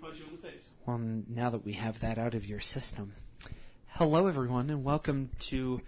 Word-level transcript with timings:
punch 0.00 0.18
you 0.18 0.24
in 0.26 0.36
the 0.40 0.48
face. 0.48 0.70
Well, 0.86 0.98
now 0.98 1.50
that 1.50 1.64
we 1.64 1.72
have 1.74 2.00
that 2.00 2.16
out 2.16 2.34
of 2.34 2.46
your 2.46 2.60
system, 2.60 3.12
hello 3.88 4.26
everyone, 4.28 4.70
and 4.70 4.82
welcome 4.82 5.28
to 5.40 5.82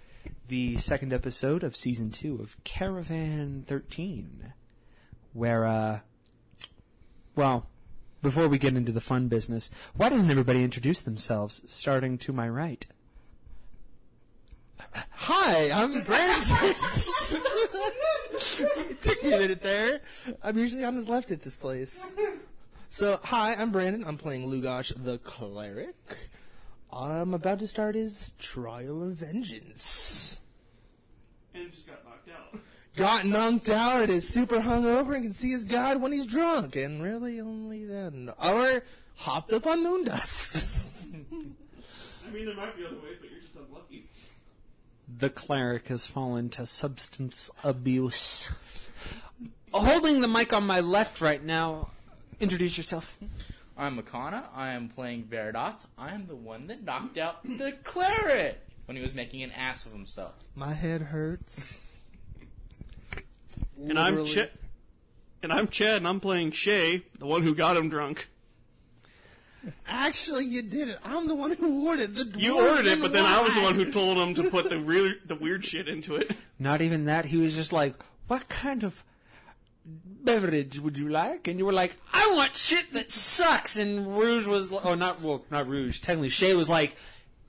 the 0.49 0.77
second 0.77 1.15
episode 1.15 1.63
of 1.63 1.75
season 1.77 2.11
two 2.11 2.37
of 2.37 2.63
Caravan 2.63 3.65
13, 3.67 4.53
where, 5.33 5.65
uh, 5.65 6.01
well, 7.35 7.67
before 8.21 8.49
we 8.49 8.59
get 8.59 8.77
into 8.77 8.93
the 8.93 9.01
fun 9.01 9.29
business, 9.29 9.71
why 9.97 10.11
doesn't 10.11 10.31
everybody 10.31 10.63
introduce 10.63 11.01
themselves, 11.01 11.63
starting 11.67 12.19
to 12.19 12.35
my 12.35 12.49
right? 12.49 12.85
Hi, 15.11 15.71
I'm 15.71 16.03
Brandon. 16.03 16.57
it 18.91 19.01
took 19.03 19.25
me 19.25 19.33
a 19.33 19.39
minute 19.39 19.63
there. 19.63 20.03
I'm 20.43 20.59
usually 20.59 20.85
on 20.85 20.97
his 20.97 21.09
left 21.09 21.31
at 21.31 21.41
this 21.41 21.57
place. 21.57 22.15
So, 22.93 23.19
hi, 23.25 23.55
I'm 23.55 23.73
Brandon. 23.73 24.05
I'm 24.07 24.19
playing 24.19 24.51
Lugosh 24.51 24.93
the 25.03 25.17
Cleric. 25.17 26.29
I'm 26.93 27.33
about 27.33 27.61
to 27.61 27.67
start 27.67 27.95
his 27.95 28.35
Trial 28.39 29.03
of 29.03 29.15
Vengeance. 29.15 30.39
And 31.55 31.73
just 31.73 31.87
got 31.87 32.05
knocked 32.05 32.29
out. 32.29 32.61
Got 32.95 33.25
knocked 33.25 33.71
out 33.71 34.03
and 34.03 34.11
is 34.13 34.29
super 34.29 34.61
hungover 34.61 35.15
and 35.15 35.23
can 35.23 35.33
see 35.33 35.53
his 35.53 35.65
god 35.65 36.03
when 36.03 36.13
he's 36.13 36.27
drunk, 36.27 36.77
and 36.77 37.03
really 37.03 37.41
only 37.41 37.87
then. 37.87 38.31
Or 38.39 38.83
hopped 39.17 39.55
up 39.55 39.67
on 39.67 39.83
moon 39.83 40.05
dust. 40.05 41.09
I 41.33 42.31
mean, 42.31 42.45
there 42.45 42.55
might 42.55 42.77
be 42.77 42.85
other 42.85 42.97
ways, 42.97 43.17
but 43.23 43.31
you're 43.31 43.41
just 43.41 43.55
unlucky. 43.57 44.05
The 45.17 45.31
cleric 45.31 45.89
has 45.89 46.07
fallen 46.07 46.51
to 46.51 46.67
substance 46.67 47.51
abuse. 47.65 48.53
Holding 49.73 50.21
the 50.21 50.29
mic 50.29 50.53
on 50.53 50.67
my 50.67 50.81
left 50.81 51.23
right 51.23 51.43
now, 51.43 51.89
introduce 52.43 52.77
yourself. 52.77 53.17
I'm 53.79 53.97
Makana. 53.99 54.45
I 54.55 54.73
am 54.73 54.89
playing 54.89 55.25
Veridoth. 55.25 55.77
I 55.97 56.11
am 56.11 56.27
the 56.27 56.35
one 56.37 56.67
that 56.67 56.83
knocked 56.83 57.17
out 57.17 57.43
the 57.45 57.73
cleric 57.85 58.61
when 58.87 58.97
he 58.97 59.03
was 59.03 59.15
making 59.15 59.43
an 59.43 59.53
ass 59.53 59.87
of 59.87 59.93
himself. 59.93 60.35
My 60.55 60.73
head 60.75 61.03
hurts. 61.03 61.81
And 63.81 63.99
I'm 63.99 64.15
Literally. 64.17 64.31
Chet. 64.31 64.53
And 65.43 65.53
I'm 65.53 65.67
Chad, 65.69 65.97
and 65.97 66.07
I'm 66.07 66.21
playing 66.21 66.53
Shay, 66.53 67.03
the 67.19 67.27
one 67.27 67.43
who 67.43 67.55
got 67.55 67.77
him 67.77 67.89
drunk. 67.89 68.29
Actually, 69.89 70.45
you 70.45 70.63
did 70.63 70.89
it. 70.89 70.99
I'm 71.05 71.27
the 71.27 71.35
one 71.35 71.53
who 71.53 71.87
ordered 71.89 72.15
the. 72.15 72.25
You 72.39 72.55
dwarf 72.55 72.71
ordered 72.71 72.87
it, 72.87 72.93
and 72.95 73.03
but 73.03 73.13
then 73.13 73.25
I 73.25 73.41
was 73.43 73.53
the 73.55 73.61
wine. 73.61 73.77
one 73.77 73.85
who 73.87 73.91
told 73.93 74.19
him 74.19 74.35
to 74.35 74.51
put 74.51 74.69
the 74.69 74.79
real, 74.79 75.15
the 75.25 75.35
weird 75.37 75.65
shit 75.65 75.89
into 75.89 76.17
it. 76.17 76.33
Not 76.59 76.81
even 76.81 77.05
that. 77.07 77.25
He 77.27 77.37
was 77.39 77.55
just 77.57 77.73
like, 77.73 77.95
"What 78.29 78.49
kind 78.49 78.83
of 78.85 79.03
beverage 79.85 80.79
would 80.81 80.97
you 80.99 81.09
like?" 81.09 81.49
And 81.49 81.59
you 81.59 81.67
were 81.67 81.73
like, 81.73 81.97
"I 82.13 82.33
want 82.35 82.55
shit 82.57 82.93
that 82.93 83.11
sucks." 83.11 83.77
And 83.77 84.17
Rouge 84.17 84.47
was, 84.47 84.73
oh, 84.73 84.95
not 84.95 85.21
well, 85.21 85.45
not 85.51 85.69
Rouge. 85.69 86.01
Technically, 86.01 86.29
Shay 86.29 86.55
was 86.55 86.69
like, 86.69 86.97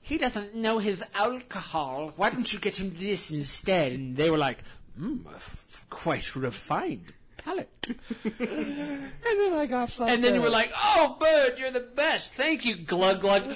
"He 0.00 0.18
doesn't 0.18 0.54
know 0.54 0.78
his 0.78 1.02
alcohol. 1.14 2.12
Why 2.16 2.30
don't 2.30 2.52
you 2.52 2.58
get 2.58 2.80
him 2.80 2.94
this 2.98 3.30
instead?" 3.30 3.92
And 3.92 4.16
they 4.16 4.30
were 4.30 4.38
like, 4.38 4.64
mm, 4.98 5.24
f- 5.26 5.86
"Quite 5.90 6.34
refined 6.36 7.12
palate." 7.36 7.68
And 8.24 9.40
then 9.40 9.52
I 9.54 9.66
got 9.66 9.98
And 10.00 10.22
then 10.22 10.34
you 10.34 10.42
were 10.42 10.50
like, 10.50 10.72
"Oh, 10.76 11.16
Bird, 11.18 11.58
you're 11.58 11.70
the 11.70 11.80
best. 11.80 12.32
Thank 12.32 12.64
you, 12.64 12.76
Glug 12.76 13.20
Glug." 13.20 13.54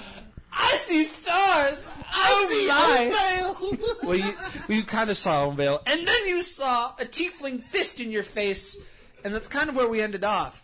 I 0.51 0.75
see 0.75 1.03
stars. 1.03 1.87
I 2.11 2.45
see 2.49 2.67
my. 2.67 3.97
well, 4.03 4.15
you, 4.15 4.33
well, 4.67 4.77
you 4.77 4.83
kind 4.83 5.09
of 5.09 5.17
saw 5.17 5.49
Unveil, 5.49 5.81
and 5.85 6.07
then 6.07 6.25
you 6.25 6.41
saw 6.41 6.93
a 6.99 7.05
tiefling 7.05 7.61
fist 7.61 7.99
in 7.99 8.11
your 8.11 8.23
face, 8.23 8.77
and 9.23 9.33
that's 9.33 9.47
kind 9.47 9.69
of 9.69 9.75
where 9.75 9.87
we 9.87 10.01
ended 10.01 10.23
off. 10.23 10.63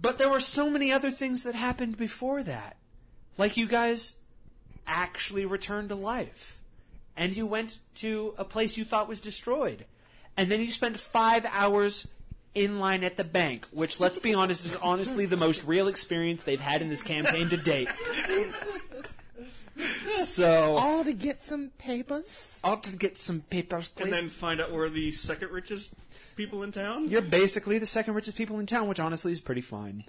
But 0.00 0.18
there 0.18 0.28
were 0.28 0.40
so 0.40 0.68
many 0.68 0.92
other 0.92 1.10
things 1.10 1.42
that 1.44 1.54
happened 1.54 1.96
before 1.96 2.42
that. 2.42 2.76
Like 3.38 3.56
you 3.56 3.66
guys 3.66 4.16
actually 4.86 5.44
returned 5.44 5.88
to 5.90 5.94
life. 5.94 6.60
And 7.16 7.34
you 7.34 7.46
went 7.46 7.78
to 7.96 8.34
a 8.36 8.44
place 8.44 8.76
you 8.76 8.84
thought 8.84 9.08
was 9.08 9.20
destroyed. 9.20 9.86
And 10.36 10.50
then 10.50 10.60
you 10.60 10.70
spent 10.70 10.98
five 10.98 11.46
hours 11.50 12.06
in 12.54 12.78
line 12.78 13.04
at 13.04 13.16
the 13.16 13.24
bank, 13.24 13.66
which, 13.70 14.00
let's 14.00 14.18
be 14.18 14.34
honest, 14.34 14.64
is 14.64 14.76
honestly 14.76 15.26
the 15.26 15.36
most 15.36 15.64
real 15.64 15.88
experience 15.88 16.42
they've 16.42 16.60
had 16.60 16.82
in 16.82 16.88
this 16.88 17.02
campaign 17.02 17.48
to 17.48 17.56
date. 17.56 17.88
So, 20.18 20.76
all 20.76 21.04
to 21.04 21.12
get 21.12 21.40
some 21.40 21.70
papers. 21.78 22.58
ought 22.64 22.82
to 22.84 22.96
get 22.96 23.18
some 23.18 23.40
papers, 23.42 23.92
And 23.98 24.12
then 24.12 24.28
find 24.28 24.60
out 24.60 24.72
we're 24.72 24.88
the 24.88 25.10
second 25.12 25.50
richest 25.50 25.92
people 26.36 26.62
in 26.62 26.72
town. 26.72 27.08
You're 27.08 27.20
basically 27.22 27.78
the 27.78 27.86
second 27.86 28.14
richest 28.14 28.36
people 28.36 28.58
in 28.58 28.66
town, 28.66 28.88
which 28.88 28.98
honestly 29.00 29.32
is 29.32 29.40
pretty 29.40 29.60
fine. 29.60 30.04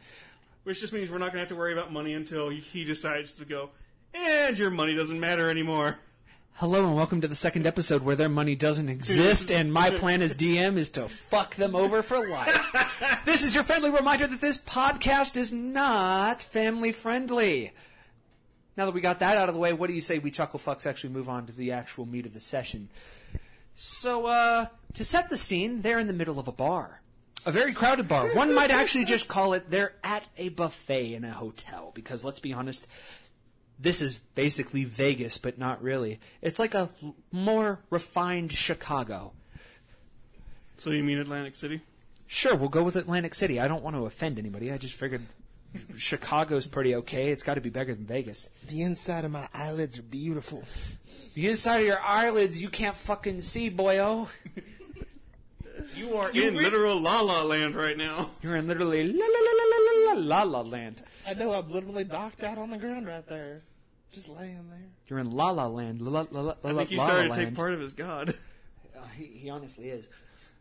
Which 0.64 0.80
just 0.80 0.94
means 0.94 1.10
we're 1.12 1.18
not 1.18 1.28
going 1.28 1.36
to 1.36 1.40
have 1.40 1.48
to 1.50 1.56
worry 1.56 1.74
about 1.74 1.92
money 1.92 2.14
until 2.14 2.50
he- 2.50 2.60
he 2.60 2.84
decides 2.84 3.34
to 3.36 3.46
go, 3.46 3.72
and 4.14 4.58
your 4.58 4.70
money 4.70 4.96
doesn't 4.96 5.20
matter 5.20 5.50
anymore. 5.50 5.98
Hello 6.54 6.86
and 6.88 6.96
welcome 6.96 7.22
to 7.22 7.28
the 7.28 7.36
second 7.36 7.68
episode 7.68 8.02
where 8.02 8.16
their 8.16 8.30
money 8.30 8.56
doesn't 8.56 8.90
exist 8.90 9.52
and 9.52 9.72
my 9.72 9.92
plan 9.92 10.24
as 10.24 10.34
DM 10.34 10.76
is 10.78 10.90
to 10.92 11.08
fuck 11.08 11.56
them 11.56 11.76
over 11.76 12.02
for 12.02 12.28
life. 12.28 13.22
this 13.26 13.44
is 13.44 13.54
your 13.54 13.64
friendly 13.64 13.92
reminder 13.92 14.26
that 14.26 14.42
this 14.42 14.58
podcast 14.58 15.38
is 15.38 15.54
not 15.54 16.42
family 16.42 16.92
friendly. 16.92 17.74
Now 18.78 18.86
that 18.86 18.94
we 18.94 19.02
got 19.02 19.20
that 19.20 19.38
out 19.38 19.50
of 19.50 19.56
the 19.56 19.62
way, 19.62 19.74
what 19.74 19.88
do 19.88 19.94
you 19.94 20.02
say 20.02 20.20
we 20.20 20.30
chuckle 20.30 20.60
fucks 20.60 20.86
actually 20.86 21.10
move 21.10 21.28
on 21.28 21.48
to 21.48 21.52
the 21.52 21.72
actual 21.72 22.06
meat 22.06 22.28
of 22.28 22.34
the 22.34 22.40
session? 22.40 22.90
So, 23.76 24.28
uh, 24.28 24.68
to 24.94 25.04
set 25.04 25.30
the 25.30 25.38
scene, 25.38 25.82
they're 25.82 26.00
in 26.00 26.08
the 26.08 26.14
middle 26.14 26.40
of 26.40 26.48
a 26.48 26.52
bar. 26.52 27.02
A 27.46 27.52
very 27.52 27.74
crowded 27.74 28.08
bar. 28.08 28.28
One 28.36 28.54
might 28.54 28.72
actually 28.72 29.06
just 29.06 29.28
call 29.28 29.54
it 29.54 29.70
they're 29.70 29.96
at 30.04 30.28
a 30.38 30.50
buffet 30.50 31.14
in 31.14 31.24
a 31.24 31.32
hotel 31.32 31.92
because 31.96 32.26
let's 32.26 32.40
be 32.40 32.54
honest, 32.54 32.88
this 33.80 34.02
is 34.02 34.20
basically 34.36 34.84
Vegas, 34.84 35.38
but 35.38 35.58
not 35.58 35.82
really. 35.82 36.20
It's 36.42 36.60
like 36.60 36.74
a 36.74 36.90
l- 37.02 37.16
more 37.32 37.80
refined 37.90 38.52
Chicago. 38.52 39.34
So 40.76 40.92
you 40.92 41.04
mean 41.04 41.20
Atlantic 41.20 41.56
City? 41.56 41.82
Sure, 42.26 42.56
we'll 42.56 42.70
go 42.70 42.84
with 42.84 42.96
Atlantic 42.96 43.34
City. 43.34 43.60
I 43.60 43.68
don't 43.68 43.84
want 43.84 43.96
to 43.96 44.06
offend 44.06 44.38
anybody. 44.38 44.72
I 44.72 44.78
just 44.78 44.96
figured 44.96 45.22
Chicago's 45.98 46.68
pretty 46.68 46.96
okay. 46.96 47.30
It's 47.32 47.44
got 47.44 47.56
to 47.56 47.62
be 47.62 47.70
bigger 47.70 47.94
than 47.94 48.06
Vegas. 48.06 48.50
The 48.68 48.82
inside 48.82 49.26
of 49.26 49.32
my 49.32 49.48
eyelids 49.54 49.98
are 50.00 50.04
beautiful. 50.04 50.64
The 51.36 51.50
inside 51.50 51.80
of 51.82 51.86
your 51.86 52.02
eyelids 52.02 52.62
you 52.62 52.70
can't 52.70 52.96
fucking 52.98 53.42
see, 53.42 53.70
boyo. 53.70 54.28
You 55.96 56.18
are 56.18 56.30
in 56.32 56.56
literal 56.56 57.00
La 57.00 57.22
La 57.22 57.44
Land 57.44 57.76
right 57.76 57.98
now. 57.98 58.32
You're 58.42 58.56
in 58.56 58.68
literally 58.68 59.04
la 59.04 59.26
la 59.26 59.40
la 59.40 59.52
la 59.64 59.78
la 59.78 60.14
la 60.14 60.42
la 60.42 60.44
la 60.44 60.62
land. 60.62 61.02
I 61.26 61.34
know 61.34 61.54
I'm 61.54 61.70
literally 61.70 62.04
knocked 62.04 62.44
out 62.44 62.58
on 62.58 62.72
the 62.72 62.78
ground 62.78 63.08
right 63.08 63.26
there, 63.28 63.62
just 64.12 64.28
laying 64.28 64.70
there. 64.70 64.86
You're 65.08 65.20
in 65.20 65.32
la 65.32 65.52
la 65.52 65.68
land. 65.68 66.02
La 66.02 66.22
la 66.22 66.26
la 66.32 66.42
la 66.42 66.54
I 66.64 66.74
think 66.74 66.90
he 66.90 66.98
la 66.98 67.04
started 67.06 67.30
la 67.30 67.36
to 67.36 67.40
take 67.40 67.46
land. 67.46 67.58
part 67.58 67.74
of 67.74 67.80
his 67.80 67.94
god. 67.94 68.34
Uh, 68.96 69.02
he, 69.16 69.26
he 69.26 69.50
honestly 69.50 69.90
is. 69.90 70.10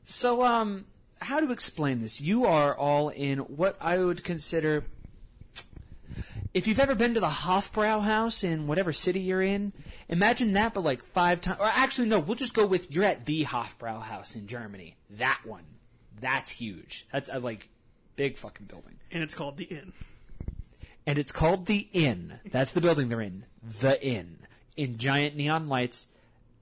So, 0.04 0.44
um, 0.44 0.84
how 1.22 1.40
to 1.40 1.50
explain 1.50 2.02
this? 2.02 2.20
You 2.20 2.44
are 2.44 2.74
all 2.76 3.08
in 3.08 3.38
what 3.38 3.76
I 3.80 3.98
would 3.98 4.22
consider. 4.22 4.84
If 6.56 6.66
you've 6.66 6.80
ever 6.80 6.94
been 6.94 7.12
to 7.12 7.20
the 7.20 7.26
Hofbrau 7.26 8.02
House 8.02 8.42
in 8.42 8.66
whatever 8.66 8.90
city 8.90 9.20
you're 9.20 9.42
in, 9.42 9.74
imagine 10.08 10.54
that, 10.54 10.72
but 10.72 10.84
like 10.84 11.02
five 11.02 11.42
times. 11.42 11.60
Or 11.60 11.66
actually, 11.66 12.08
no, 12.08 12.18
we'll 12.18 12.34
just 12.34 12.54
go 12.54 12.64
with 12.64 12.90
you're 12.90 13.04
at 13.04 13.26
the 13.26 13.44
Hofbrau 13.44 14.00
House 14.00 14.34
in 14.34 14.46
Germany. 14.46 14.96
That 15.10 15.38
one. 15.44 15.64
That's 16.18 16.52
huge. 16.52 17.06
That's 17.12 17.28
a 17.30 17.40
like 17.40 17.68
big 18.16 18.38
fucking 18.38 18.68
building. 18.68 18.94
And 19.12 19.22
it's 19.22 19.34
called 19.34 19.58
The 19.58 19.64
Inn. 19.64 19.92
And 21.06 21.18
it's 21.18 21.30
called 21.30 21.66
the 21.66 21.88
Inn. 21.92 22.40
That's 22.50 22.72
the 22.72 22.80
building 22.80 23.10
they're 23.10 23.20
in. 23.20 23.44
The 23.62 24.02
Inn. 24.02 24.38
In 24.78 24.96
giant 24.96 25.36
neon 25.36 25.68
lights. 25.68 26.08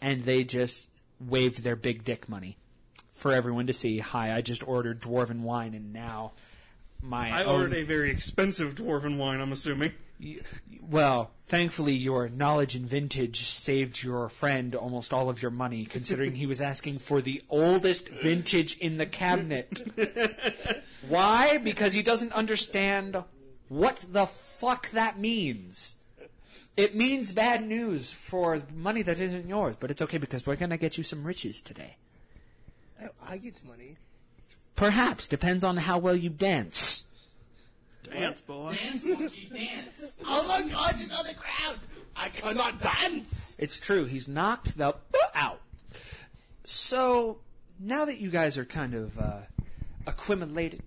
And 0.00 0.24
they 0.24 0.42
just 0.42 0.88
waved 1.20 1.62
their 1.62 1.76
big 1.76 2.02
dick 2.02 2.28
money 2.28 2.56
for 3.12 3.30
everyone 3.30 3.68
to 3.68 3.72
see. 3.72 4.00
Hi, 4.00 4.34
I 4.34 4.40
just 4.40 4.66
ordered 4.66 5.00
dwarven 5.00 5.42
wine 5.42 5.72
and 5.72 5.92
now 5.92 6.32
my 7.04 7.30
I 7.30 7.44
own- 7.44 7.54
ordered 7.54 7.74
a 7.74 7.82
very 7.84 8.10
expensive 8.10 8.74
dwarven 8.74 9.16
wine, 9.16 9.40
I'm 9.40 9.52
assuming. 9.52 9.92
Well, 10.80 11.32
thankfully, 11.46 11.94
your 11.94 12.28
knowledge 12.28 12.74
and 12.74 12.88
vintage 12.88 13.48
saved 13.48 14.02
your 14.02 14.28
friend 14.28 14.74
almost 14.74 15.12
all 15.12 15.28
of 15.28 15.42
your 15.42 15.50
money, 15.50 15.84
considering 15.86 16.34
he 16.34 16.46
was 16.46 16.60
asking 16.60 16.98
for 17.00 17.20
the 17.20 17.42
oldest 17.50 18.08
vintage 18.08 18.78
in 18.78 18.96
the 18.96 19.06
cabinet. 19.06 19.82
Why? 21.08 21.58
Because 21.58 21.92
he 21.94 22.02
doesn't 22.02 22.32
understand 22.32 23.24
what 23.68 24.04
the 24.10 24.26
fuck 24.26 24.90
that 24.90 25.18
means. 25.18 25.96
It 26.76 26.94
means 26.94 27.32
bad 27.32 27.66
news 27.66 28.10
for 28.10 28.62
money 28.74 29.02
that 29.02 29.20
isn't 29.20 29.48
yours, 29.48 29.76
but 29.78 29.90
it's 29.90 30.02
okay 30.02 30.18
because 30.18 30.46
we're 30.46 30.56
gonna 30.56 30.76
get 30.76 30.98
you 30.98 31.04
some 31.04 31.24
riches 31.24 31.60
today. 31.62 31.96
Oh, 33.02 33.08
I 33.26 33.36
get 33.38 33.60
money. 33.64 33.96
Perhaps 34.76 35.28
depends 35.28 35.64
on 35.64 35.76
how 35.76 35.98
well 35.98 36.16
you 36.16 36.30
dance. 36.30 37.04
Dance, 38.04 38.40
boy. 38.40 38.76
Dance, 38.76 39.04
monkey, 39.04 39.50
dance. 39.52 40.20
Oh 40.26 40.46
my 40.46 40.62
god, 40.68 40.96
you're 40.98 41.16
on 41.16 41.26
the 41.26 41.34
ground! 41.34 41.78
I 42.16 42.28
cannot 42.28 42.78
dance! 42.80 43.56
It's 43.58 43.80
true. 43.80 44.04
He's 44.04 44.28
knocked 44.28 44.76
the 44.76 44.94
out. 45.34 45.60
So 46.64 47.38
now 47.80 48.04
that 48.04 48.18
you 48.18 48.30
guys 48.30 48.58
are 48.58 48.64
kind 48.64 48.94
of 48.94 49.18
uh, 49.18 49.40
acclimated 50.06 50.82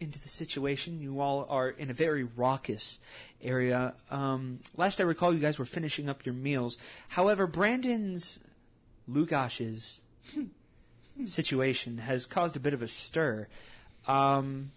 into 0.00 0.20
the 0.20 0.28
situation. 0.28 1.00
You 1.00 1.20
all 1.20 1.46
are 1.48 1.68
in 1.70 1.90
a 1.90 1.94
very 1.94 2.24
raucous 2.24 3.00
area. 3.42 3.94
Um, 4.10 4.58
last 4.76 5.00
I 5.00 5.04
recall, 5.04 5.32
you 5.32 5.40
guys 5.40 5.58
were 5.58 5.64
finishing 5.64 6.08
up 6.08 6.24
your 6.24 6.34
meals. 6.34 6.78
However, 7.08 7.46
Brandon's, 7.46 8.38
Lugash's 9.10 10.02
situation 11.24 11.98
has 11.98 12.26
caused 12.26 12.56
a 12.56 12.60
bit 12.60 12.74
of 12.74 12.82
a 12.82 12.88
stir. 12.88 13.48
Um, 14.06 14.72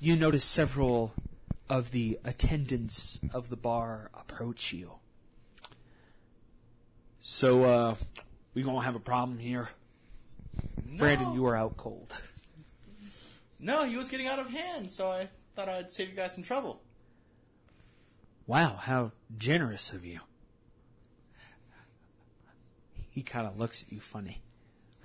you 0.00 0.16
notice 0.16 0.44
several 0.44 1.14
of 1.68 1.90
the 1.90 2.18
attendants 2.24 3.20
of 3.32 3.48
the 3.48 3.56
bar 3.56 4.10
approach 4.14 4.72
you. 4.72 4.92
So, 7.20 7.64
uh, 7.64 7.94
we 8.54 8.62
gonna 8.62 8.82
have 8.82 8.96
a 8.96 9.00
problem 9.00 9.38
here. 9.38 9.70
Brandon, 10.96 11.32
you 11.32 11.46
are 11.46 11.56
out 11.56 11.76
cold. 11.76 12.20
No, 13.58 13.84
he 13.84 13.96
was 13.96 14.08
getting 14.08 14.26
out 14.26 14.38
of 14.38 14.50
hand, 14.50 14.90
so 14.90 15.10
I 15.10 15.28
thought 15.54 15.68
I'd 15.68 15.90
save 15.90 16.10
you 16.10 16.14
guys 16.14 16.34
some 16.34 16.42
trouble. 16.42 16.82
Wow, 18.46 18.76
how 18.76 19.12
generous 19.36 19.92
of 19.92 20.04
you. 20.04 20.20
He 23.10 23.22
kind 23.22 23.46
of 23.46 23.58
looks 23.58 23.82
at 23.82 23.92
you 23.92 24.00
funny. 24.00 24.42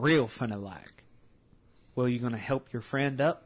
Real 0.01 0.27
funny 0.27 0.56
like. 0.56 1.03
Well, 1.94 2.07
you 2.09 2.18
gonna 2.18 2.36
help 2.36 2.74
your 2.74 2.81
friend 2.81 3.21
up? 3.21 3.44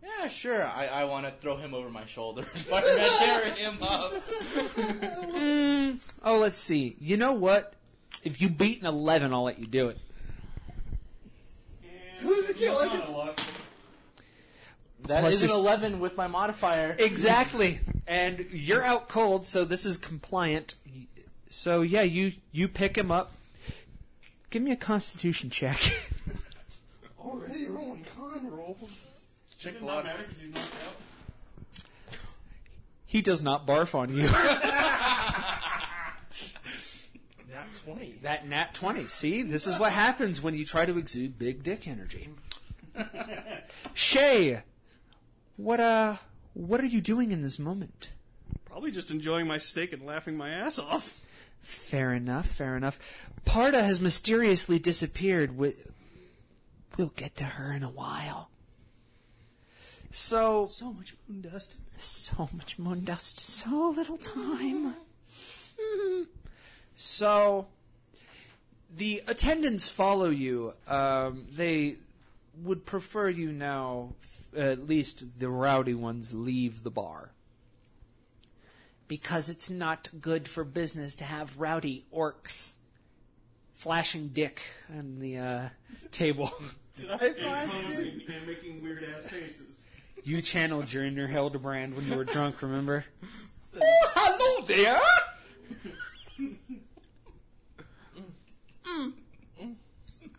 Yeah, 0.00 0.28
sure. 0.28 0.64
I, 0.64 0.86
I 0.86 1.04
want 1.04 1.26
to 1.26 1.32
throw 1.32 1.56
him 1.56 1.74
over 1.74 1.90
my 1.90 2.06
shoulder 2.06 2.42
and 2.54 2.64
fireman 2.64 3.08
carry 3.18 3.50
him 3.50 3.78
up. 3.82 4.12
Mm, 4.14 6.00
oh, 6.22 6.38
let's 6.38 6.56
see. 6.56 6.94
You 7.00 7.16
know 7.16 7.32
what? 7.32 7.74
If 8.22 8.40
you 8.40 8.48
beat 8.48 8.80
an 8.80 8.86
11, 8.86 9.32
I'll 9.32 9.42
let 9.42 9.58
you 9.58 9.66
do 9.66 9.88
it. 9.88 9.98
And 12.20 12.30
he's 12.56 12.68
out. 12.68 13.36
That 15.08 15.20
Plus 15.22 15.34
is 15.34 15.42
an 15.42 15.48
there's- 15.48 15.58
11 15.58 15.98
with 15.98 16.16
my 16.16 16.28
modifier. 16.28 16.94
Exactly. 16.96 17.80
And 18.06 18.46
you're 18.52 18.84
out 18.84 19.08
cold, 19.08 19.46
so 19.46 19.64
this 19.64 19.84
is 19.84 19.96
compliant. 19.96 20.76
So 21.48 21.82
yeah, 21.82 22.02
you 22.02 22.34
you 22.52 22.68
pick 22.68 22.96
him 22.96 23.10
up. 23.10 23.32
Give 24.50 24.62
me 24.62 24.70
a 24.72 24.76
constitution 24.76 25.50
check. 25.50 25.80
Already 27.20 27.66
rolling 27.66 28.04
con 28.16 28.48
rolls. 28.50 29.24
Check 29.58 29.72
Does 29.74 29.80
the 29.80 29.86
not 29.86 29.96
water. 29.96 30.08
matter 30.08 30.22
because 30.22 30.38
he's 30.40 30.50
knocked 30.54 30.74
out. 30.86 30.96
he 33.06 33.22
does 33.22 33.42
not 33.42 33.66
barf 33.66 33.94
on 33.94 34.14
you. 34.14 34.28
That's 37.50 37.80
20. 37.80 38.18
that 38.22 38.46
nat 38.48 38.74
20. 38.74 39.04
See? 39.06 39.42
This 39.42 39.66
is 39.66 39.78
what 39.78 39.92
happens 39.92 40.42
when 40.42 40.54
you 40.54 40.64
try 40.64 40.84
to 40.84 40.98
exude 40.98 41.38
big 41.38 41.62
dick 41.62 41.88
energy. 41.88 42.28
Shay, 43.94 44.62
what 45.56 45.80
uh 45.80 46.16
what 46.54 46.80
are 46.80 46.86
you 46.86 47.00
doing 47.00 47.32
in 47.32 47.42
this 47.42 47.58
moment? 47.58 48.12
Probably 48.64 48.90
just 48.90 49.10
enjoying 49.10 49.46
my 49.46 49.58
steak 49.58 49.92
and 49.92 50.02
laughing 50.04 50.36
my 50.36 50.50
ass 50.50 50.78
off. 50.78 51.18
Fair 51.66 52.12
enough, 52.14 52.46
fair 52.46 52.76
enough. 52.76 53.00
Parda 53.44 53.80
has 53.82 54.00
mysteriously 54.00 54.78
disappeared. 54.78 55.58
We'll 55.58 55.72
get 57.16 57.34
to 57.38 57.44
her 57.44 57.72
in 57.72 57.82
a 57.82 57.90
while. 57.90 58.50
So, 60.12 60.66
So 60.66 60.92
much 60.92 61.16
moon 61.28 61.40
dust. 61.40 61.74
so 61.98 62.48
much 62.52 62.78
moon 62.78 63.02
dust, 63.02 63.40
so 63.40 63.92
little 63.96 64.16
time. 64.16 64.94
so, 66.94 67.66
the 68.96 69.24
attendants 69.26 69.88
follow 69.88 70.28
you. 70.30 70.72
Um, 70.86 71.46
they 71.50 71.96
would 72.62 72.86
prefer 72.86 73.28
you 73.28 73.50
now, 73.50 74.14
f- 74.22 74.56
at 74.56 74.86
least 74.86 75.40
the 75.40 75.48
rowdy 75.48 75.94
ones, 75.94 76.32
leave 76.32 76.84
the 76.84 76.92
bar. 76.92 77.32
Because 79.08 79.48
it's 79.48 79.70
not 79.70 80.08
good 80.20 80.48
for 80.48 80.64
business 80.64 81.14
to 81.16 81.24
have 81.24 81.58
rowdy 81.58 82.06
orcs 82.14 82.74
flashing 83.74 84.28
dick 84.28 84.62
on 84.90 85.18
the 85.18 85.38
uh, 85.38 85.68
table. 86.10 86.52
And 86.98 87.36
posing 87.36 88.22
and 88.26 88.46
making 88.46 88.82
weird 88.82 89.04
ass 89.04 89.26
faces. 89.26 89.84
You 90.24 90.40
channeled 90.40 90.90
your 90.90 91.04
inner 91.04 91.26
Hildebrand 91.26 91.94
when 91.94 92.08
you 92.08 92.16
were 92.16 92.24
drunk, 92.24 92.62
remember? 92.62 93.04
oh, 93.78 94.10
hello 94.14 94.66
there! 94.66 95.02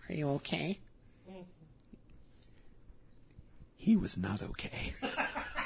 Are 0.09 0.13
you 0.13 0.29
okay? 0.29 0.79
He 3.75 3.95
was 3.95 4.17
not 4.17 4.41
okay. 4.41 4.95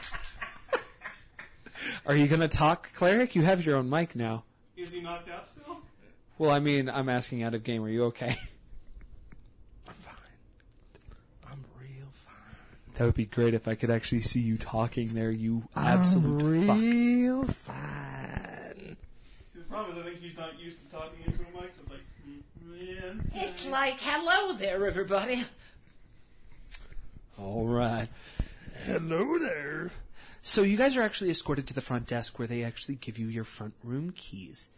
Are 2.06 2.16
you 2.16 2.28
gonna 2.28 2.48
talk, 2.48 2.94
cleric? 2.94 3.36
You 3.36 3.42
have 3.44 3.66
your 3.66 3.76
own 3.78 3.90
mic 3.90 4.16
now. 4.16 4.44
Is 4.78 4.90
he 4.92 5.02
knocked 5.02 5.30
out 5.30 5.48
still? 5.48 5.80
Well, 6.38 6.52
I 6.52 6.60
mean, 6.60 6.90
I'm 6.90 7.10
asking 7.10 7.44
out 7.44 7.54
of 7.54 7.64
game. 7.64 7.84
Are 7.84 7.90
you 7.90 8.06
okay? 8.06 8.36
I'm 9.88 9.94
fine. 9.94 10.16
I'm 11.48 11.64
real 11.80 12.08
fine. 12.26 12.96
That 12.96 13.06
would 13.06 13.14
be 13.16 13.26
great 13.26 13.54
if 13.54 13.68
I 13.68 13.76
could 13.76 13.92
actually 13.92 14.22
see 14.22 14.40
you 14.40 14.58
talking 14.58 15.10
there. 15.10 15.30
You 15.32 15.64
absolute 15.76 16.42
I'm 16.42 16.68
fuck. 16.68 16.78
real 16.78 17.44
fine. 17.46 18.98
See, 19.54 19.60
the 19.60 19.66
problem 19.70 19.98
is 19.98 20.04
I 20.04 20.06
think 20.10 20.22
he's 20.22 20.38
not 20.38 20.60
used 20.60 20.78
to 20.84 20.96
talking 20.98 21.20
into 21.26 21.40
a 21.42 21.62
mic, 21.62 21.72
so 21.76 21.82
it's 21.84 21.92
like, 21.92 22.02
mm, 22.28 23.02
man. 23.06 23.32
It's 23.36 23.68
like, 23.70 23.98
hello 24.00 24.54
there, 24.54 24.86
everybody. 24.88 25.44
All 27.38 27.68
right. 27.68 28.08
Hello 28.86 29.38
there. 29.38 29.92
So 30.44 30.64
you 30.64 30.76
guys 30.76 30.98
are 30.98 31.04
actually 31.04 31.30
escorted 31.30 31.68
to 31.68 31.74
the 31.74 31.82
front 31.82 32.08
desk 32.08 32.40
where 32.40 32.48
they 32.48 32.64
actually 32.64 32.96
give 32.96 33.20
you 33.20 33.28
your 33.28 33.44
front 33.44 33.76
room 33.84 34.12
keys. 34.16 34.70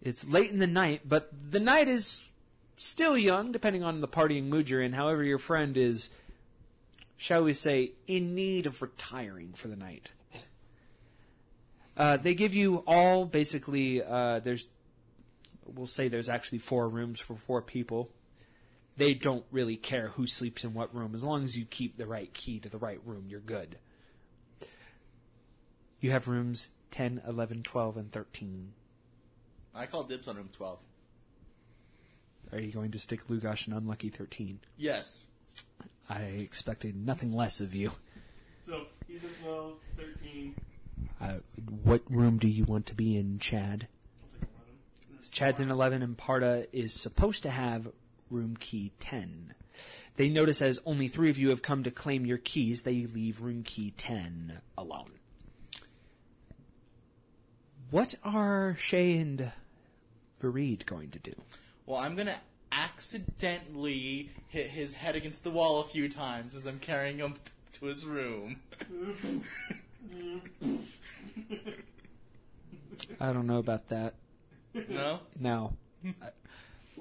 It's 0.00 0.26
late 0.26 0.50
in 0.50 0.60
the 0.60 0.66
night, 0.66 1.02
but 1.06 1.30
the 1.50 1.60
night 1.60 1.88
is 1.88 2.30
still 2.76 3.18
young, 3.18 3.52
depending 3.52 3.84
on 3.84 4.00
the 4.00 4.08
partying 4.08 4.44
mood 4.44 4.70
you're 4.70 4.80
in. 4.80 4.94
However, 4.94 5.22
your 5.22 5.38
friend 5.38 5.76
is, 5.76 6.08
shall 7.18 7.44
we 7.44 7.52
say, 7.52 7.92
in 8.06 8.34
need 8.34 8.66
of 8.66 8.80
retiring 8.80 9.52
for 9.52 9.68
the 9.68 9.76
night. 9.76 10.12
Uh, 11.96 12.16
they 12.16 12.32
give 12.32 12.54
you 12.54 12.82
all 12.86 13.26
basically. 13.26 14.02
Uh, 14.02 14.40
there's, 14.40 14.68
we'll 15.66 15.86
say 15.86 16.08
there's 16.08 16.30
actually 16.30 16.58
four 16.58 16.88
rooms 16.88 17.20
for 17.20 17.36
four 17.36 17.60
people. 17.60 18.08
They 18.96 19.12
don't 19.12 19.44
really 19.50 19.76
care 19.76 20.08
who 20.08 20.26
sleeps 20.26 20.64
in 20.64 20.72
what 20.72 20.94
room 20.94 21.14
as 21.14 21.22
long 21.22 21.44
as 21.44 21.58
you 21.58 21.66
keep 21.66 21.98
the 21.98 22.06
right 22.06 22.32
key 22.32 22.58
to 22.60 22.70
the 22.70 22.78
right 22.78 23.00
room. 23.04 23.26
You're 23.28 23.40
good. 23.40 23.76
You 26.00 26.10
have 26.12 26.28
rooms 26.28 26.70
10, 26.92 27.22
11, 27.26 27.62
12, 27.62 27.96
and 27.96 28.10
13. 28.12 28.72
I 29.74 29.86
call 29.86 30.04
dibs 30.04 30.28
on 30.28 30.36
room 30.36 30.48
12. 30.52 30.78
Are 32.52 32.60
you 32.60 32.72
going 32.72 32.90
to 32.90 32.98
stick 32.98 33.28
Lugash 33.28 33.68
in 33.68 33.72
Unlucky 33.72 34.08
13? 34.08 34.60
Yes. 34.76 35.26
I 36.08 36.22
expected 36.22 36.96
nothing 36.96 37.32
less 37.32 37.60
of 37.60 37.74
you. 37.74 37.92
So 38.66 38.86
he's 39.06 39.22
at 39.24 39.42
12, 39.42 39.74
13. 39.96 40.54
Uh, 41.20 41.34
what 41.84 42.02
room 42.08 42.38
do 42.38 42.48
you 42.48 42.64
want 42.64 42.86
to 42.86 42.94
be 42.94 43.16
in, 43.16 43.38
Chad? 43.38 43.86
I'll 44.22 44.40
take 44.40 44.48
11. 44.48 44.52
And 45.08 45.16
that's 45.18 45.30
Chad's 45.30 45.60
in 45.60 45.70
11, 45.70 46.02
and 46.02 46.16
Parda 46.16 46.66
is 46.72 46.94
supposed 46.94 47.42
to 47.44 47.50
have 47.50 47.88
room 48.30 48.56
key 48.58 48.92
10. 49.00 49.54
They 50.16 50.28
notice 50.28 50.62
as 50.62 50.80
only 50.84 51.08
three 51.08 51.30
of 51.30 51.38
you 51.38 51.50
have 51.50 51.62
come 51.62 51.82
to 51.84 51.90
claim 51.90 52.26
your 52.26 52.38
keys, 52.38 52.82
they 52.82 53.06
leave 53.06 53.40
room 53.40 53.62
key 53.62 53.92
10 53.96 54.60
alone. 54.76 55.19
What 57.90 58.14
are 58.24 58.76
Shay 58.78 59.16
and 59.18 59.52
Fareed 60.40 60.86
going 60.86 61.10
to 61.10 61.18
do? 61.18 61.32
Well, 61.86 61.98
I'm 61.98 62.14
gonna 62.14 62.36
accidentally 62.72 64.30
hit 64.48 64.68
his 64.68 64.94
head 64.94 65.16
against 65.16 65.42
the 65.42 65.50
wall 65.50 65.80
a 65.80 65.84
few 65.84 66.08
times 66.08 66.54
as 66.54 66.66
I'm 66.66 66.78
carrying 66.78 67.18
him 67.18 67.34
to 67.72 67.86
his 67.86 68.06
room. 68.06 68.60
I 73.20 73.32
don't 73.32 73.46
know 73.46 73.58
about 73.58 73.88
that. 73.88 74.14
No? 74.88 75.20
No. 75.40 75.72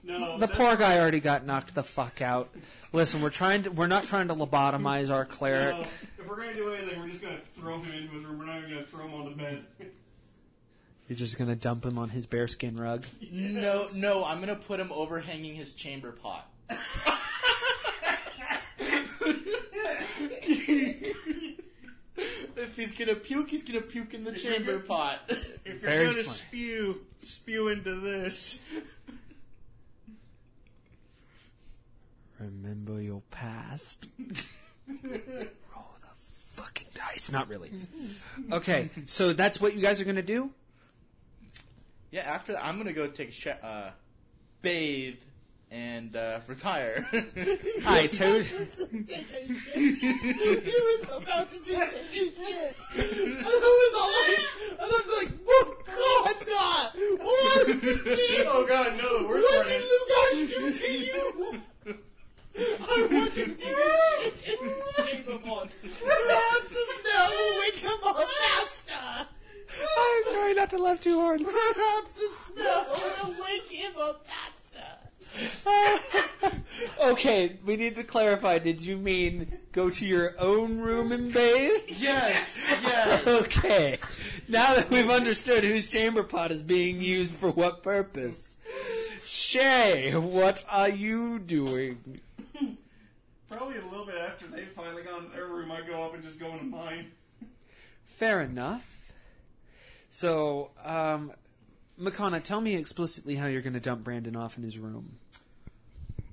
No, 0.02 0.38
The 0.40 0.48
poor 0.48 0.76
guy 0.76 0.98
already 0.98 1.20
got 1.20 1.46
knocked 1.46 1.76
the 1.76 1.84
fuck 1.84 2.22
out. 2.22 2.50
Listen, 2.94 3.22
we're 3.22 3.30
trying 3.30 3.64
to 3.64 3.72
we're 3.72 3.88
not 3.88 4.06
trying 4.06 4.30
to 4.30 4.34
lobotomize 4.34 5.12
our 5.12 5.26
cleric. 5.26 5.76
No, 5.76 5.82
if 5.82 6.28
we're 6.28 6.38
gonna 6.38 6.56
do 6.56 6.74
anything, 6.74 7.00
we're 7.00 7.10
just 7.10 7.22
gonna 7.22 7.38
throw 7.38 7.80
him 7.80 7.92
into 7.94 8.16
his 8.16 8.26
room. 8.26 8.40
We're 8.40 8.46
not 8.46 8.58
even 8.60 8.70
gonna 8.72 8.86
throw 8.86 9.06
him 9.06 9.14
on 9.14 9.26
the 9.26 9.32
bed. 9.36 9.66
You're 11.10 11.18
just 11.18 11.40
gonna 11.40 11.56
dump 11.56 11.86
him 11.86 11.98
on 11.98 12.10
his 12.10 12.28
bearskin 12.28 12.78
rug. 12.78 13.04
No, 13.32 13.88
no, 13.96 14.24
I'm 14.24 14.40
gonna 14.40 14.56
put 14.56 14.80
him 14.80 14.92
overhanging 14.92 15.56
his 15.56 15.74
chamber 15.74 16.12
pot. 16.12 16.48
if 22.18 22.76
he's 22.76 22.92
gonna 22.94 23.16
puke, 23.16 23.50
he's 23.50 23.64
gonna 23.64 23.82
puke 23.82 24.14
in 24.14 24.24
the 24.24 24.32
chamber 24.34 24.80
pot. 24.80 25.20
If 25.30 25.58
you're 25.66 25.76
Very 25.78 26.06
gonna 26.12 26.24
smart. 26.24 26.38
spew, 26.38 27.02
spew 27.22 27.68
into 27.70 27.96
this. 27.96 28.62
Remember 32.40 33.02
your 33.02 33.22
past. 33.32 34.08
Roll 34.88 35.96
the 36.00 36.08
fucking 36.18 36.88
dice. 36.94 37.32
Not 37.32 37.50
really. 37.50 37.72
Okay, 38.52 38.90
so 39.06 39.34
that's 39.34 39.60
what 39.60 39.76
you 39.76 39.82
guys 39.82 40.00
are 40.00 40.06
gonna 40.06 40.22
do. 40.22 40.52
Yeah, 42.12 42.22
after 42.22 42.54
that, 42.54 42.66
I'm 42.66 42.78
gonna 42.78 42.94
go 42.94 43.08
take 43.08 43.30
a 43.30 43.32
sh- 43.32 43.48
uh, 43.48 43.92
bathe 44.62 45.20
and 45.72 46.16
uh, 46.16 46.40
retire. 46.48 47.06
I 47.86 48.08
told. 48.12 48.44
he 48.44 48.64
was 49.84 51.04
about 51.04 51.52
to 51.52 51.60
say 51.60 51.76
taking 51.76 52.32
shit. 52.36 52.78
And 52.96 53.46
I 53.46 53.48
was 53.48 53.94
all 54.00 54.12
like, 54.12 54.40
and 54.72 54.92
I'm 54.92 55.08
like, 55.18 55.32
oh 55.48 55.78
god, 55.86 56.36
nah! 56.48 56.90
What 57.24 57.68
did 57.68 57.84
you 57.84 57.96
see? 58.16 58.44
Oh 58.48 58.66
god, 58.66 58.98
no, 58.98 59.22
the 59.22 59.28
worst 59.28 59.44
What 59.44 59.54
part 59.56 59.68
did 59.68 59.82
is. 59.82 59.88
Lugosh 59.92 60.50
do 60.50 60.62
to 60.74 60.88
you? 60.92 61.62
I 62.60 63.08
want 63.12 63.34
to 63.36 63.46
take 63.46 63.60
a 63.62 64.38
shit 64.38 64.60
and 64.60 64.72
rape 64.98 65.28
him 65.30 65.50
on. 65.50 65.66
Perhaps 65.82 66.70
the 66.70 66.84
smell 67.00 67.30
will 67.30 67.60
wake 67.60 67.78
him 67.78 68.00
up 68.04 68.18
faster. 68.18 69.28
I'm 69.98 70.34
trying 70.34 70.56
not 70.56 70.70
to 70.72 70.78
laugh 70.78 71.02
too 71.02 71.20
hard. 71.20 71.42
Perhaps 71.44 72.12
the 72.14 72.30
smell 72.46 72.86
will 73.24 73.36
wake 73.42 73.70
him 73.70 73.94
up 74.02 74.26
faster. 74.26 74.60
okay, 77.04 77.58
we 77.66 77.78
need 77.78 77.96
to 77.96 78.04
clarify. 78.04 78.58
Did 78.60 78.82
you 78.82 78.98
mean 78.98 79.60
go 79.72 79.90
to 79.90 80.06
your 80.06 80.36
own 80.40 80.80
room 80.80 81.12
and 81.12 81.32
bathe? 81.32 81.82
yes, 81.88 82.60
yes. 82.84 83.28
Okay. 83.28 84.00
Now 84.48 84.76
that 84.76 84.90
we've 84.90 85.10
understood 85.10 85.64
whose 85.64 85.88
chamber 85.88 86.24
pot 86.24 86.52
is 86.52 86.64
being 86.64 87.02
used 87.02 87.34
for 87.34 87.52
what 87.52 87.84
purpose, 87.84 88.58
Shay, 89.26 90.16
what 90.16 90.66
are 90.70 90.90
you 90.90 91.40
doing? 91.40 92.22
Probably 93.50 93.78
a 93.78 93.86
little 93.86 94.06
bit 94.06 94.16
after 94.16 94.48
they've 94.48 94.70
finally 94.70 95.04
gone 95.04 95.26
to 95.26 95.32
their 95.32 95.48
room, 95.48 95.72
I 95.72 95.82
go 95.82 96.04
up 96.04 96.14
and 96.14 96.24
just 96.24 96.40
go 96.40 96.52
into 96.54 96.66
mine. 96.66 97.12
Fair 98.06 98.42
enough. 98.42 98.99
So, 100.10 100.72
um, 100.84 101.32
Makana, 102.00 102.42
tell 102.42 102.62
me 102.62 102.76
explicitly 102.76 103.36
how 103.36 103.48
you're 103.48 103.62
going 103.62 103.74
to 103.74 103.80
dump 103.80 104.04
Brandon 104.04 104.36
off 104.36 104.58
in 104.58 104.64
his 104.64 104.78
room. 104.78 105.20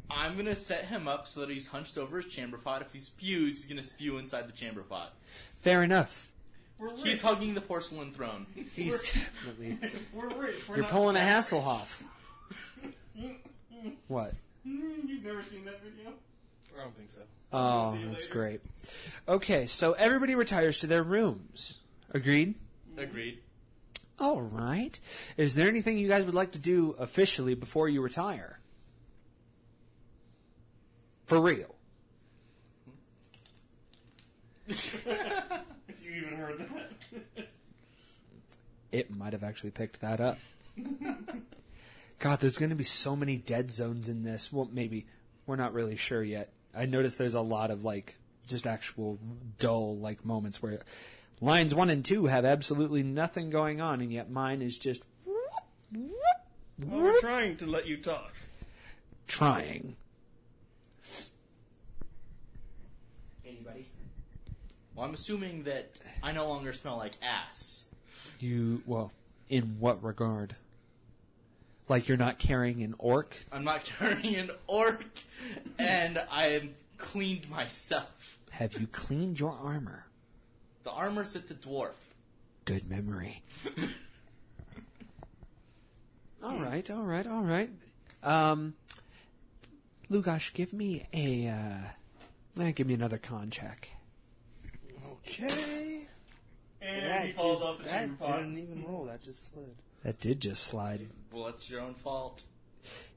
I'm 0.08 0.36
gonna 0.36 0.54
set 0.54 0.84
him 0.84 1.08
up 1.08 1.26
so 1.26 1.40
that 1.40 1.50
he's 1.50 1.66
hunched 1.66 1.98
over 1.98 2.16
his 2.16 2.26
chamber 2.26 2.58
pot. 2.58 2.80
If 2.80 2.92
he 2.92 3.00
spews, 3.00 3.56
he's 3.56 3.66
gonna 3.66 3.82
spew 3.82 4.18
inside 4.18 4.48
the 4.48 4.52
chamber 4.52 4.82
pot. 4.82 5.14
Fair 5.60 5.82
enough. 5.82 6.30
We're 6.78 6.90
rich. 6.90 7.00
He's 7.02 7.22
hugging 7.22 7.54
the 7.54 7.60
porcelain 7.60 8.12
throne. 8.12 8.46
He's 8.74 9.10
definitely. 9.10 9.78
We're 10.12 10.28
rich. 10.28 10.68
We're 10.68 10.76
You're 10.76 10.84
not 10.84 10.90
pulling 10.92 11.16
a 11.16 11.20
that 11.20 11.42
Hasselhoff. 11.44 12.02
What? 14.08 14.32
Mm, 14.66 15.06
You've 15.08 15.24
never 15.24 15.42
seen 15.42 15.64
that 15.64 15.80
video? 15.82 16.12
I 16.76 16.82
don't 16.82 16.96
think 16.96 17.10
so. 17.12 17.20
Oh, 17.52 17.96
that's 18.10 18.26
great. 18.26 18.60
Okay, 19.28 19.66
so 19.66 19.92
everybody 19.92 20.34
retires 20.34 20.80
to 20.80 20.88
their 20.88 21.04
rooms. 21.04 21.78
Agreed? 22.10 22.54
Agreed. 22.96 23.38
All 24.18 24.40
right. 24.40 24.98
Is 25.36 25.54
there 25.54 25.68
anything 25.68 25.98
you 25.98 26.08
guys 26.08 26.24
would 26.24 26.34
like 26.34 26.52
to 26.52 26.58
do 26.58 26.92
officially 26.98 27.54
before 27.54 27.88
you 27.88 28.00
retire? 28.00 28.60
For 31.26 31.40
real. 31.40 31.74
If 35.88 36.02
you 36.02 36.10
even 36.12 36.36
heard 36.38 36.58
that. 36.58 37.48
It 38.90 39.14
might 39.14 39.32
have 39.32 39.44
actually 39.44 39.70
picked 39.70 40.00
that 40.00 40.20
up. 40.20 40.38
God, 42.18 42.40
there's 42.40 42.58
going 42.58 42.70
to 42.70 42.76
be 42.76 42.84
so 42.84 43.14
many 43.14 43.36
dead 43.36 43.70
zones 43.70 44.08
in 44.08 44.22
this. 44.22 44.52
Well, 44.52 44.68
maybe. 44.72 45.06
We're 45.46 45.56
not 45.56 45.74
really 45.74 45.96
sure 45.96 46.22
yet. 46.22 46.50
I 46.74 46.86
noticed 46.86 47.18
there's 47.18 47.34
a 47.34 47.40
lot 47.40 47.70
of, 47.70 47.84
like, 47.84 48.16
just 48.46 48.66
actual 48.66 49.18
dull, 49.58 49.96
like, 49.98 50.24
moments 50.24 50.60
where 50.62 50.80
lines 51.40 51.74
one 51.74 51.90
and 51.90 52.04
two 52.04 52.26
have 52.26 52.44
absolutely 52.44 53.02
nothing 53.02 53.50
going 53.50 53.80
on, 53.80 54.00
and 54.00 54.12
yet 54.12 54.30
mine 54.30 54.62
is 54.62 54.78
just 54.78 55.04
Well, 56.82 57.00
we're 57.00 57.20
trying 57.20 57.56
to 57.58 57.66
let 57.66 57.86
you 57.86 57.96
talk. 57.96 58.32
trying. 59.26 59.96
Anybody? 63.46 63.88
Well, 64.94 65.06
I'm 65.06 65.14
assuming 65.14 65.64
that 65.64 65.90
I 66.22 66.32
no 66.32 66.48
longer 66.48 66.72
smell 66.72 66.96
like 66.96 67.14
ass. 67.22 67.86
You, 68.40 68.82
well, 68.86 69.12
in 69.48 69.76
what 69.78 70.02
regard? 70.02 70.56
Like 71.88 72.08
you're 72.08 72.16
not 72.16 72.38
carrying 72.38 72.82
an 72.82 72.94
orc? 72.98 73.36
I'm 73.52 73.64
not 73.64 73.84
carrying 73.98 74.34
an 74.34 74.50
orc, 74.66 75.04
and 75.78 76.22
I 76.30 76.42
have 76.48 76.68
cleaned 76.98 77.48
myself. 77.48 78.38
Have 78.50 78.74
you 78.80 78.86
cleaned 78.88 79.38
your 79.38 79.52
armor? 79.52 80.05
The 80.86 80.92
armor's 80.92 81.34
at 81.34 81.48
the 81.48 81.54
dwarf. 81.54 81.96
Good 82.64 82.88
memory. 82.88 83.42
all 86.44 86.58
right, 86.60 86.88
all 86.88 87.02
right, 87.02 87.26
all 87.26 87.42
right. 87.42 87.70
Um, 88.22 88.74
Lugosh, 90.08 90.54
give 90.54 90.72
me 90.72 91.04
a, 91.12 91.48
uh, 91.48 92.62
eh, 92.62 92.70
give 92.70 92.86
me 92.86 92.94
another 92.94 93.18
con 93.18 93.50
check. 93.50 93.88
Okay. 95.10 96.06
And 96.80 97.26
he 97.26 97.32
falls 97.32 97.62
off 97.62 97.78
the 97.78 97.84
that 97.84 97.90
chamber 98.02 98.24
pot. 98.24 98.38
didn't 98.38 98.58
even 98.58 98.84
roll. 98.86 99.06
That 99.06 99.24
just 99.24 99.52
slid. 99.52 99.74
That 100.04 100.20
did 100.20 100.38
just 100.38 100.62
slide. 100.62 101.08
Well, 101.32 101.48
it's 101.48 101.68
your 101.68 101.80
own 101.80 101.94
fault. 101.94 102.44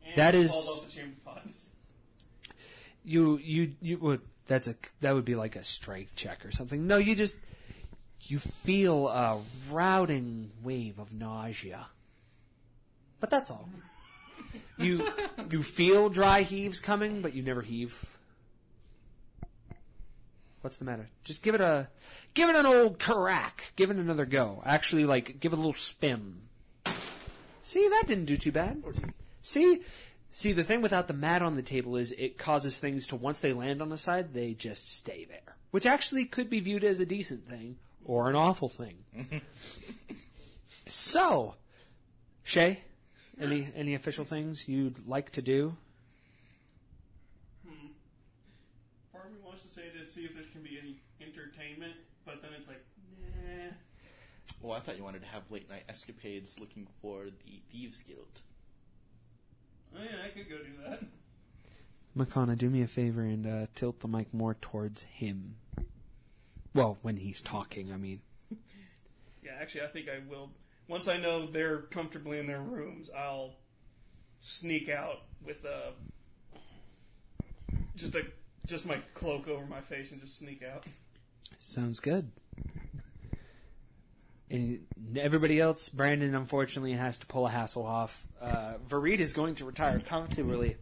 And 0.08 0.16
That 0.16 0.34
he 0.34 0.40
is- 0.40 0.50
falls 0.50 0.80
off 0.80 0.86
the 0.88 0.92
chamber 0.92 1.18
pot. 1.24 1.44
You, 3.04 3.38
you, 3.38 3.76
you 3.80 4.00
would. 4.00 4.22
That's 4.48 4.68
a. 4.68 4.74
That 5.02 5.14
would 5.14 5.26
be 5.26 5.36
like 5.36 5.56
a 5.56 5.64
strength 5.64 6.16
check 6.16 6.44
or 6.44 6.50
something. 6.50 6.88
No, 6.88 6.98
you 6.98 7.14
just. 7.14 7.36
You 8.24 8.40
feel 8.40 9.08
a 9.08 9.42
routing 9.70 10.52
wave 10.62 11.00
of 11.00 11.14
nausea. 11.14 11.88
But 13.20 13.30
that's 13.30 13.52
all. 13.52 13.70
You 14.78 15.08
you 15.52 15.64
feel 15.64 16.10
dry 16.10 16.42
heaves 16.42 16.80
coming, 16.80 17.22
but 17.22 17.34
you 17.34 17.42
never 17.42 17.62
heave. 17.62 18.06
What's 20.62 20.78
the 20.78 20.86
matter? 20.86 21.10
Just 21.24 21.44
give 21.44 21.56
it 21.56 21.62
a 21.62 21.88
give 22.34 22.50
it 22.50 22.56
an 22.56 22.66
old 22.66 23.00
crack. 23.00 23.74
Give 23.76 23.92
it 23.92 23.98
another 23.98 24.26
go. 24.26 24.62
Actually, 24.66 25.06
like 25.06 25.40
give 25.40 25.54
it 25.54 25.56
a 25.56 25.62
little 25.62 25.74
spin. 25.74 26.42
See, 27.62 27.88
that 27.88 28.06
didn't 28.08 28.26
do 28.26 28.38
too 28.38 28.52
bad. 28.52 28.84
See, 29.42 29.82
see, 30.32 30.54
the 30.54 30.64
thing 30.64 30.82
without 30.82 31.08
the 31.08 31.14
mat 31.14 31.42
on 31.42 31.56
the 31.56 31.62
table 31.62 31.96
is 31.96 32.14
it 32.14 32.38
causes 32.38 32.78
things 32.78 33.08
to 33.08 33.16
once 33.16 33.40
they 33.40 33.54
land 33.54 33.82
on 33.82 33.90
the 33.90 33.98
side, 33.98 34.34
they 34.34 34.54
just 34.54 34.96
stay 34.96 35.26
there, 35.30 35.56
which 35.72 35.86
actually 35.86 36.26
could 36.26 36.50
be 36.50 36.60
viewed 36.60 36.84
as 36.84 37.00
a 37.00 37.06
decent 37.06 37.48
thing 37.48 37.78
or 38.10 38.28
an 38.28 38.36
awful 38.36 38.70
thing. 38.70 38.96
so, 40.88 41.54
Shay, 42.42 42.80
any 43.40 43.68
any 43.76 43.94
official 43.94 44.26
things 44.26 44.68
you'd 44.68 45.08
like 45.08 45.30
to 45.34 45.44
do? 45.44 45.78
Part 49.14 49.28
of 49.28 49.32
me 49.32 49.38
wants 49.46 49.62
to 49.62 49.70
say 49.70 49.84
to 49.96 50.08
see 50.08 50.26
if 50.26 50.34
there 50.34 50.44
can 50.52 50.64
be 50.64 50.80
any 50.82 50.96
entertainment, 51.22 51.94
but 52.26 52.42
then 52.42 52.50
it's 52.58 52.68
like, 52.68 52.84
nah. 53.22 53.74
Well, 54.60 54.76
I 54.76 54.80
thought 54.80 54.98
you 54.98 55.04
wanted 55.04 55.22
to 55.22 55.28
have 55.28 55.44
late 55.52 55.70
night 55.70 55.84
escapades 55.88 56.60
looking 56.60 56.88
for 57.04 57.26
the 57.26 57.62
Thieves 57.72 58.02
Guild. 58.02 58.42
Oh, 59.96 60.02
yeah, 60.02 60.26
I 60.26 60.30
could 60.30 60.50
go 60.50 60.58
do 60.58 60.72
that. 60.88 61.04
Makana, 62.18 62.58
do 62.58 62.72
me 62.72 62.82
a 62.82 62.88
favor 62.88 63.22
and 63.22 63.46
uh, 63.46 63.68
tilt 63.76 64.00
the 64.00 64.08
mic 64.08 64.34
more 64.34 64.56
towards 64.56 65.04
him. 65.04 65.58
Well, 66.74 66.98
when 67.02 67.18
he's 67.18 67.42
talking, 67.42 67.92
I 67.92 67.98
mean. 67.98 68.22
Yeah, 69.42 69.52
actually, 69.62 69.84
I 69.84 69.88
think 69.88 70.08
I 70.10 70.20
will. 70.30 70.52
Once 70.90 71.08
I 71.08 71.16
know 71.16 71.48
they're 71.48 71.84
comfortably 71.84 72.40
in 72.40 72.46
their 72.46 72.60
rooms, 72.60 73.10
I'll 73.18 73.54
sneak 74.42 74.90
out 74.90 75.22
with 75.44 75.64
a 75.64 75.94
just 77.96 78.16
a 78.16 78.26
just 78.68 78.86
my 78.86 78.98
cloak 79.14 79.48
over 79.48 79.66
my 79.66 79.80
face 79.80 80.12
and 80.12 80.20
just 80.20 80.38
sneak 80.38 80.62
out. 80.62 80.84
Sounds 81.58 82.00
good. 82.02 82.32
And 84.52 84.86
everybody 85.16 85.60
else, 85.60 85.90
Brandon 85.90 86.34
unfortunately 86.36 86.94
has 86.94 87.18
to 87.20 87.28
pull 87.28 87.48
a 87.48 87.52
Hasselhoff. 87.52 88.24
Uh, 88.42 88.74
Vareed 88.88 89.20
is 89.20 89.34
going 89.34 89.56
to 89.56 89.66
retire 89.66 90.00
comfortably. 90.00 90.78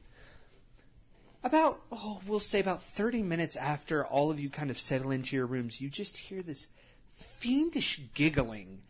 About, 1.48 1.80
oh, 1.94 2.20
we'll 2.28 2.42
say 2.42 2.60
about 2.60 2.84
30 2.84 3.24
minutes 3.24 3.56
after 3.56 4.06
all 4.06 4.30
of 4.30 4.38
you 4.38 4.50
kind 4.50 4.70
of 4.70 4.78
settle 4.78 5.12
into 5.12 5.34
your 5.34 5.46
rooms, 5.46 5.80
you 5.80 5.90
just 5.90 6.18
hear 6.18 6.42
this 6.42 6.68
fiendish 7.14 8.02
giggling 8.14 8.82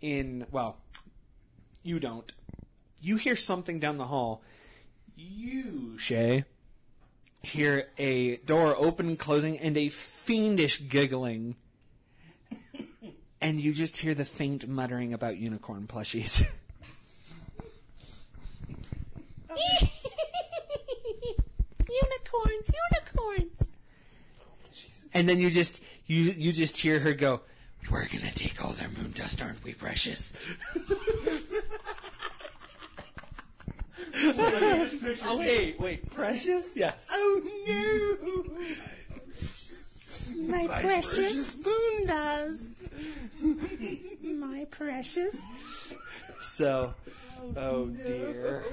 in, 0.00 0.46
well, 0.50 0.78
you 1.82 2.00
don't. 2.00 2.32
You 3.02 3.16
hear 3.16 3.36
something 3.36 3.78
down 3.78 3.98
the 3.98 4.06
hall. 4.06 4.40
You, 5.18 5.98
Shay, 5.98 6.46
hear 7.42 7.88
a 7.98 8.36
door 8.38 8.74
open 8.78 9.08
and 9.08 9.18
closing 9.18 9.58
and 9.58 9.76
a 9.76 9.90
fiendish 9.90 10.88
giggling. 10.88 11.56
and 13.42 13.60
you 13.60 13.74
just 13.74 13.98
hear 13.98 14.14
the 14.14 14.24
faint 14.24 14.66
muttering 14.66 15.12
about 15.12 15.36
unicorn 15.36 15.86
plushies. 15.86 16.48
unicorns, 22.02 22.70
unicorns. 22.90 23.72
and 25.14 25.28
then 25.28 25.38
you 25.38 25.50
just 25.50 25.82
You 26.06 26.34
you 26.36 26.52
just 26.52 26.76
hear 26.78 27.00
her 27.00 27.12
go, 27.12 27.42
"We're 27.90 28.06
gonna 28.08 28.32
take 28.32 28.64
all 28.64 28.72
their 28.72 28.88
moon 28.88 29.12
dust, 29.14 29.42
aren't 29.42 29.62
we, 29.64 29.74
precious?" 29.74 30.32
Oh 35.24 35.38
wait, 35.38 35.78
wait, 35.80 36.10
precious? 36.14 36.76
Yes. 36.76 37.08
Oh 37.12 37.42
no! 37.66 38.44
My 40.48 40.66
precious, 40.80 41.48
Spoon 41.48 42.06
dust. 42.06 42.70
my 44.22 44.66
precious. 44.70 45.36
So, 46.40 46.94
oh 47.56 47.86
dear. 47.86 48.64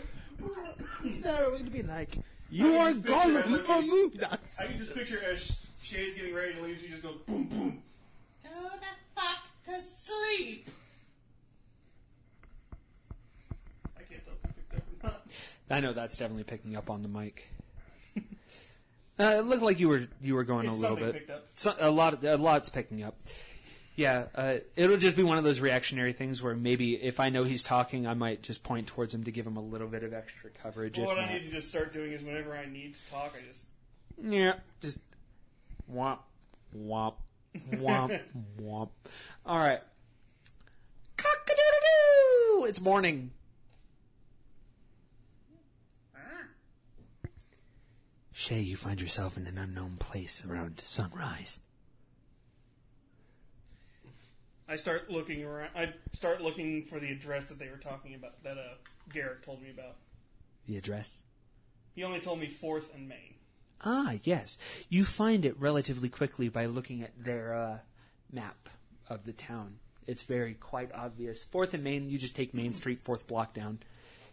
Sarah, 1.09 1.49
we're 1.51 1.59
gonna 1.59 1.69
be 1.69 1.83
like, 1.83 2.17
you 2.49 2.77
are 2.77 2.91
Gollum 2.93 3.63
from 3.63 3.87
Moon 3.89 4.11
Dust. 4.17 4.59
I 4.61 4.65
can 4.67 4.77
just 4.77 4.93
picture 4.93 5.19
as 5.31 5.59
Shay's 5.81 6.13
getting 6.15 6.33
ready 6.33 6.53
to 6.55 6.61
leave, 6.61 6.79
she 6.79 6.87
just 6.89 7.03
goes 7.03 7.17
boom, 7.25 7.43
boom. 7.45 7.83
Go 8.43 8.49
the 8.63 9.19
fuck 9.21 9.37
to 9.65 9.81
sleep. 9.81 10.67
I 13.97 14.01
can't 14.03 14.23
tell 14.25 14.33
if 14.43 14.49
it 14.49 14.69
picked 14.69 14.75
up 14.75 15.03
or 15.03 15.07
not. 15.07 15.21
I 15.69 15.79
know 15.79 15.93
that's 15.93 16.17
definitely 16.17 16.43
picking 16.43 16.75
up 16.75 16.89
on 16.89 17.01
the 17.01 17.09
mic. 17.09 17.49
uh, 18.17 18.21
it 19.23 19.45
looked 19.45 19.63
like 19.63 19.79
you 19.79 19.89
were 19.89 20.07
you 20.21 20.35
were 20.35 20.43
going 20.43 20.67
It's 20.67 20.77
a 20.79 20.81
little 20.81 20.97
something 20.97 21.11
bit. 21.13 21.27
picked 21.27 21.31
up. 21.31 21.45
So, 21.55 21.75
a 21.79 21.89
lot, 21.89 22.23
a 22.23 22.37
lot's 22.37 22.69
picking 22.69 23.03
up. 23.03 23.15
Yeah, 23.95 24.25
uh, 24.35 24.55
it'll 24.75 24.97
just 24.97 25.15
be 25.15 25.23
one 25.23 25.37
of 25.37 25.45
those 25.45 25.61
reactionary 25.61 26.11
things 26.11 26.43
where 26.43 26.53
maybe 26.53 26.95
if 27.01 27.21
I 27.21 27.29
know 27.29 27.43
he's 27.43 27.63
talking, 27.63 28.05
I 28.05 28.13
might 28.13 28.41
just 28.41 28.61
point 28.61 28.87
towards 28.87 29.13
him 29.13 29.23
to 29.23 29.31
give 29.31 29.47
him 29.47 29.55
a 29.55 29.61
little 29.61 29.87
bit 29.87 30.03
of 30.03 30.13
extra 30.13 30.49
coverage. 30.49 30.97
Well, 30.97 31.11
if 31.11 31.15
what 31.15 31.23
I 31.23 31.33
need 31.33 31.43
to 31.43 31.51
just 31.51 31.69
start 31.69 31.93
doing 31.93 32.11
is 32.11 32.21
whenever 32.21 32.55
I 32.55 32.65
need 32.65 32.95
to 32.95 33.11
talk, 33.11 33.33
I 33.37 33.47
just 33.47 33.65
Yeah, 34.21 34.55
just 34.81 34.99
womp, 35.91 36.19
womp, 36.77 37.13
womp, 37.71 38.19
womp. 38.61 38.89
All 39.45 39.57
right. 39.59 39.79
Cock-a-doodle-doo! 41.15 42.65
It's 42.65 42.81
morning. 42.81 43.31
Shay, 48.33 48.59
you 48.59 48.75
find 48.75 48.99
yourself 49.01 49.37
in 49.37 49.47
an 49.47 49.57
unknown 49.57 49.95
place 49.97 50.43
around 50.45 50.81
sunrise. 50.81 51.59
I 54.67 54.75
start 54.75 55.09
looking 55.09 55.43
around. 55.43 55.69
I 55.75 55.93
start 56.13 56.41
looking 56.41 56.83
for 56.83 56.99
the 56.99 57.11
address 57.11 57.45
that 57.45 57.59
they 57.59 57.69
were 57.69 57.77
talking 57.77 58.15
about. 58.15 58.41
That 58.43 58.57
uh, 58.57 58.75
Garrett 59.13 59.43
told 59.43 59.61
me 59.61 59.69
about. 59.69 59.95
The 60.67 60.77
address? 60.77 61.21
He 61.93 62.03
only 62.03 62.19
told 62.19 62.39
me 62.39 62.47
Fourth 62.47 62.93
and 62.95 63.07
Main. 63.07 63.35
Ah, 63.83 64.15
yes. 64.23 64.57
You 64.89 65.05
find 65.05 65.45
it 65.45 65.55
relatively 65.59 66.09
quickly 66.09 66.49
by 66.49 66.65
looking 66.65 67.03
at 67.03 67.11
their 67.23 67.53
uh, 67.53 67.77
map 68.31 68.69
of 69.07 69.25
the 69.25 69.33
town. 69.33 69.77
It's 70.07 70.23
very 70.23 70.55
quite 70.55 70.91
obvious. 70.93 71.43
Fourth 71.43 71.73
and 71.73 71.83
Main, 71.83 72.09
you 72.09 72.17
just 72.17 72.35
take 72.35 72.53
Main 72.53 72.73
Street, 72.73 73.01
fourth 73.03 73.27
block 73.27 73.53
down. 73.53 73.79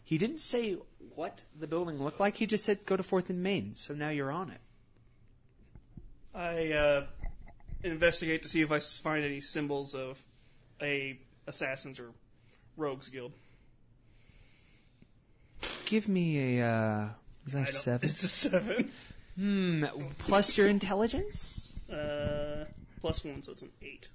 He 0.04 0.18
didn't 0.18 0.40
say 0.40 0.76
what 1.14 1.42
the 1.58 1.66
building 1.66 2.02
looked 2.02 2.20
like. 2.20 2.36
He 2.36 2.46
just 2.46 2.64
said 2.64 2.84
go 2.86 2.96
to 2.96 3.02
Fourth 3.02 3.30
and 3.30 3.42
Main. 3.42 3.74
So 3.74 3.94
now 3.94 4.08
you're 4.10 4.32
on 4.32 4.50
it. 4.50 4.60
I 6.34 6.72
uh, 6.72 7.06
investigate 7.82 8.42
to 8.42 8.48
see 8.48 8.60
if 8.60 8.70
I 8.70 8.78
find 8.78 9.24
any 9.24 9.40
symbols 9.40 9.94
of 9.94 10.22
a 10.80 11.18
assassins 11.46 11.98
or 12.00 12.10
rogues 12.76 13.08
guild. 13.08 13.32
Give 15.86 16.08
me 16.08 16.58
a 16.58 16.66
uh, 16.66 17.08
is 17.46 17.52
that 17.52 17.68
a 17.68 17.72
seven? 17.72 18.08
It's 18.08 18.22
a 18.22 18.28
seven. 18.28 18.90
Hmm. 19.36 19.84
Plus 20.18 20.56
your 20.56 20.68
intelligence. 20.68 21.72
Uh, 21.90 22.64
plus 23.00 23.24
one, 23.24 23.42
so 23.42 23.52
it's 23.52 23.62
an 23.62 23.70
eight. 23.82 24.08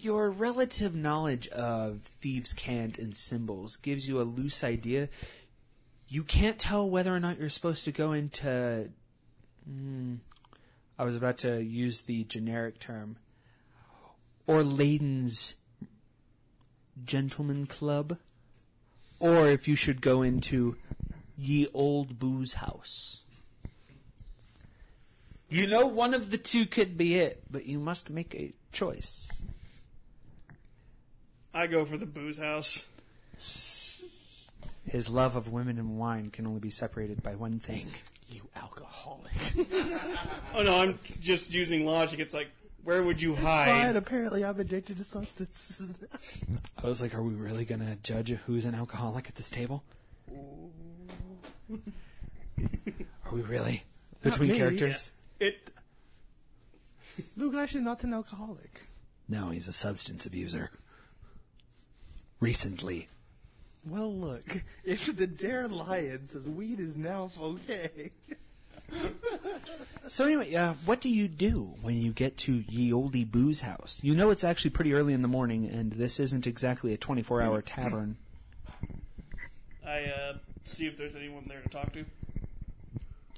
Your 0.00 0.30
relative 0.30 0.94
knowledge 0.94 1.48
of 1.48 2.00
thieves' 2.20 2.52
cant 2.52 2.98
and 2.98 3.16
symbols 3.16 3.76
gives 3.76 4.08
you 4.08 4.20
a 4.20 4.24
loose 4.24 4.64
idea. 4.64 5.08
You 6.08 6.24
can't 6.24 6.58
tell 6.58 6.88
whether 6.88 7.14
or 7.14 7.20
not 7.20 7.38
you're 7.38 7.48
supposed 7.48 7.84
to 7.84 7.92
go 7.92 8.12
into. 8.12 8.90
Hmm, 9.64 10.16
I 11.02 11.04
was 11.04 11.16
about 11.16 11.38
to 11.38 11.60
use 11.60 12.02
the 12.02 12.22
generic 12.22 12.78
term. 12.78 13.16
Or 14.46 14.62
Layden's 14.62 15.56
Gentleman 17.04 17.66
Club. 17.66 18.18
Or 19.18 19.48
if 19.48 19.66
you 19.66 19.74
should 19.74 20.00
go 20.00 20.22
into 20.22 20.76
Ye 21.36 21.66
Old 21.74 22.20
Booze 22.20 22.54
House. 22.54 23.18
You 25.48 25.66
know 25.66 25.88
one 25.88 26.14
of 26.14 26.30
the 26.30 26.38
two 26.38 26.66
could 26.66 26.96
be 26.96 27.16
it, 27.16 27.42
but 27.50 27.66
you 27.66 27.80
must 27.80 28.08
make 28.08 28.36
a 28.36 28.52
choice. 28.70 29.42
I 31.52 31.66
go 31.66 31.84
for 31.84 31.96
the 31.96 32.06
booze 32.06 32.38
house. 32.38 32.86
His 34.88 35.10
love 35.10 35.34
of 35.34 35.52
women 35.52 35.80
and 35.80 35.98
wine 35.98 36.30
can 36.30 36.46
only 36.46 36.60
be 36.60 36.70
separated 36.70 37.24
by 37.24 37.34
one 37.34 37.58
thing. 37.58 37.88
You 38.32 38.48
alcoholic. 38.56 39.32
Oh 40.54 40.62
no, 40.62 40.76
I'm 40.80 40.98
just 41.20 41.52
using 41.54 41.86
logic. 41.86 42.20
It's 42.20 42.34
like, 42.34 42.48
where 42.84 43.02
would 43.02 43.20
you 43.22 43.34
Fine, 43.36 43.44
hide? 43.44 43.96
apparently 43.96 44.44
I'm 44.44 44.58
addicted 44.60 44.98
to 44.98 45.04
substances. 45.04 45.94
I 46.82 46.86
was 46.86 47.00
like, 47.00 47.14
are 47.14 47.22
we 47.22 47.32
really 47.34 47.64
going 47.64 47.80
to 47.80 47.96
judge 48.02 48.30
who's 48.46 48.64
an 48.66 48.74
alcoholic 48.74 49.28
at 49.28 49.36
this 49.36 49.48
table? 49.50 49.82
Are 51.70 53.32
we 53.32 53.40
really? 53.42 53.84
Between 54.22 54.50
me. 54.50 54.58
characters? 54.58 55.10
It. 55.40 55.70
Lugash 57.38 57.74
is 57.74 57.82
not 57.82 58.04
an 58.04 58.12
alcoholic. 58.14 58.82
No, 59.28 59.50
he's 59.50 59.68
a 59.68 59.72
substance 59.72 60.26
abuser. 60.26 60.70
Recently. 62.40 63.08
Well, 63.84 64.12
look, 64.14 64.62
if 64.84 65.14
the 65.16 65.26
Dare 65.26 65.68
Lion 65.68 66.26
says 66.26 66.48
weed 66.48 66.80
is 66.80 66.96
now 66.96 67.30
okay. 67.40 68.10
So 70.08 70.26
anyway, 70.26 70.54
uh, 70.54 70.74
what 70.84 71.00
do 71.00 71.08
you 71.08 71.26
do 71.28 71.74
when 71.80 71.96
you 71.96 72.12
get 72.12 72.36
to 72.38 72.64
Ye 72.68 72.92
Olde 72.92 73.30
Booze 73.30 73.62
House? 73.62 74.00
You 74.02 74.14
know 74.14 74.30
it's 74.30 74.44
actually 74.44 74.72
pretty 74.72 74.92
early 74.92 75.14
in 75.14 75.22
the 75.22 75.28
morning, 75.28 75.64
and 75.66 75.92
this 75.92 76.20
isn't 76.20 76.46
exactly 76.46 76.92
a 76.92 76.98
24-hour 76.98 77.62
tavern. 77.62 78.18
I 79.86 80.04
uh, 80.04 80.32
see 80.64 80.86
if 80.86 80.96
there's 80.98 81.16
anyone 81.16 81.44
there 81.46 81.62
to 81.62 81.68
talk 81.68 81.92
to. 81.94 82.04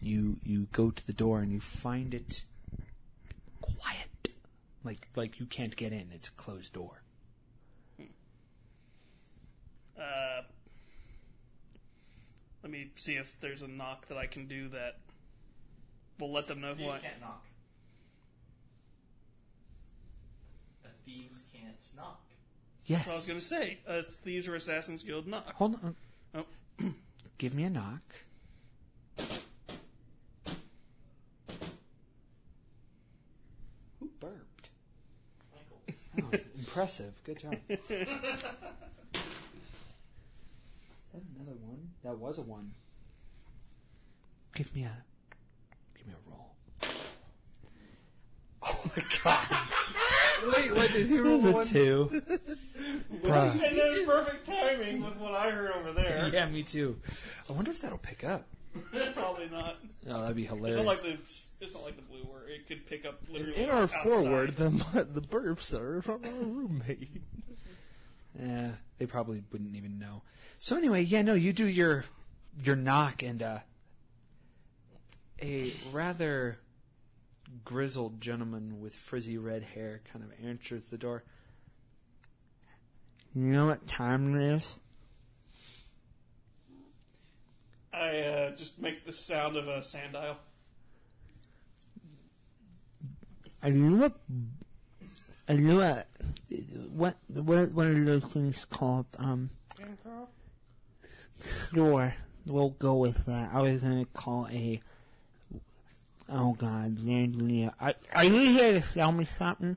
you 0.01 0.39
you 0.45 0.67
go 0.73 0.91
to 0.91 1.07
the 1.07 1.13
door 1.13 1.41
and 1.41 1.53
you 1.53 1.61
find 1.61 2.13
it 2.15 2.45
quiet 3.61 4.29
like 4.85 5.09
like 5.17 5.41
you 5.41 5.47
can't 5.47 5.77
get 5.77 5.93
in 5.93 6.11
it's 6.15 6.29
a 6.29 6.33
closed 6.33 6.73
door 6.75 7.01
Uh, 9.99 10.43
let 12.63 12.73
me 12.73 12.91
see 12.97 13.15
if 13.15 13.39
there's 13.41 13.63
a 13.63 13.69
knock 13.69 14.09
that 14.09 14.19
I 14.19 14.27
can 14.27 14.47
do 14.47 14.69
that 14.69 14.97
will 16.19 16.33
let 16.33 16.47
them 16.47 16.61
know 16.61 16.75
who 16.75 16.85
I. 16.89 16.99
Thieves' 16.99 17.03
cant 17.03 17.21
knock. 17.21 17.45
A 20.85 20.89
thieves' 21.11 21.47
cant 21.53 21.77
knock. 21.97 22.23
yes 22.87 23.07
I 23.07 23.11
was 23.13 23.27
gonna 23.27 23.41
say, 23.41 23.79
uh, 23.87 24.03
thieves 24.03 24.49
or 24.49 24.55
assassins 24.55 25.03
guild 25.03 25.27
knock. 25.27 25.53
hold 25.55 25.75
on 25.85 25.95
Oh, 26.35 26.45
give 27.39 27.55
me 27.55 27.65
a 27.65 27.71
knock 27.71 28.03
who 34.01 34.09
burped 34.21 34.69
Michael. 35.53 36.33
oh, 36.33 36.39
impressive 36.59 37.13
good 37.25 37.39
job 37.41 37.57
Is 37.69 37.79
that 37.89 38.94
another 41.47 41.59
one 41.67 41.89
that 42.03 42.19
was 42.19 42.39
a 42.39 42.43
one 42.43 42.71
give 44.55 44.75
me 44.75 44.83
a 44.85 44.97
give 45.97 46.07
me 46.07 46.13
a 46.15 46.31
roll 46.31 46.55
oh 48.63 48.91
my 48.97 49.03
god 49.23 49.47
Wait, 50.57 50.75
what 50.75 50.93
did 50.93 51.07
he 51.07 51.19
roll 51.19 51.39
It 51.41 51.43
was 51.45 51.55
one? 51.55 51.63
a 51.63 51.71
two. 51.71 52.23
Bruh. 53.23 53.53
and 53.53 53.79
that's 53.79 54.05
perfect 54.05 54.45
timing 54.45 55.03
with 55.03 55.17
what 55.17 55.33
I 55.33 55.49
heard 55.51 55.71
over 55.73 55.93
there. 55.93 56.29
Yeah, 56.35 56.47
me 56.49 56.63
too. 56.63 57.01
I 57.49 57.53
wonder 57.55 57.71
if 57.71 57.81
that'll 57.81 57.97
pick 57.97 58.25
up. 58.25 58.47
Probably 59.15 59.49
not. 59.49 59.77
Oh, 60.07 60.21
that'd 60.21 60.37
be 60.37 60.43
It's 60.43 60.53
hilarious. 60.53 60.77
not 60.77 60.85
like 60.87 61.01
the 61.03 61.13
it's 61.13 61.73
not 61.73 61.85
like 61.85 61.97
the 61.97 62.03
blue 62.03 62.25
where 62.25 62.47
it 62.47 62.67
could 62.67 62.85
pick 62.85 63.07
up 63.07 63.23
literally 63.31 63.57
In 63.63 63.71
our 63.71 63.83
outside. 63.85 64.03
forward, 64.03 64.57
the 64.57 64.69
the 65.11 65.23
burps 65.23 65.73
are 65.73 66.03
from 66.03 66.21
our 66.25 66.31
roommate. 66.45 67.23
Yeah, 68.39 68.71
they 68.99 69.07
probably 69.07 69.43
wouldn't 69.53 69.77
even 69.77 69.99
know. 69.99 70.23
So 70.59 70.77
anyway, 70.77 71.03
yeah, 71.03 71.23
no, 71.23 71.35
you 71.35 71.53
do 71.53 71.67
your 71.67 72.05
your 72.63 72.77
knock, 72.77 73.23
and 73.23 73.43
uh, 73.43 73.59
a 75.43 75.73
rather 75.93 76.59
grizzled 77.65 78.21
gentleman 78.21 78.81
with 78.81 78.95
frizzy 78.95 79.39
red 79.39 79.63
hair 79.63 80.01
kind 80.13 80.25
of 80.25 80.33
answers 80.45 80.85
the 80.85 80.99
door. 80.99 81.25
You 83.35 83.43
know 83.43 83.67
what 83.67 83.87
time 83.87 84.37
it 84.37 84.55
is? 84.55 84.77
I 87.93 88.19
uh, 88.19 88.57
just 88.57 88.81
make 88.81 89.05
the 89.05 89.13
sound 89.13 89.57
of 89.57 89.69
a 89.69 89.81
sandile. 89.81 90.37
I 93.63 93.71
knew 93.71 94.05
a, 94.05 94.13
I 95.49 95.55
knew 95.55 95.81
a, 95.83 96.05
what, 96.91 97.17
what, 97.29 97.73
what 97.73 97.87
are 97.87 98.05
those 98.05 98.25
things 98.25 98.65
called? 98.71 99.07
Um, 99.19 99.51
sure, 101.73 102.15
we'll 102.47 102.71
go 102.71 102.95
with 102.95 103.27
that. 103.27 103.51
I 103.53 103.61
was 103.61 103.83
gonna 103.83 104.07
call 104.07 104.49
a, 104.51 104.81
oh 106.31 106.55
god, 106.55 106.99
Angelina, 107.07 107.75
are, 107.79 107.95
are 108.15 108.25
you 108.25 108.53
here 108.53 108.73
to 108.73 108.81
sell 108.81 109.13
me 109.13 109.25
something? 109.25 109.77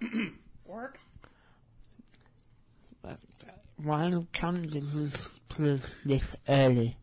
Work? 0.64 0.98
Why 3.76 4.02
don't 4.02 4.12
you 4.12 4.26
come 4.32 4.68
to 4.68 4.80
this 4.80 5.40
place 5.48 5.80
this 6.04 6.36
early? 6.48 6.96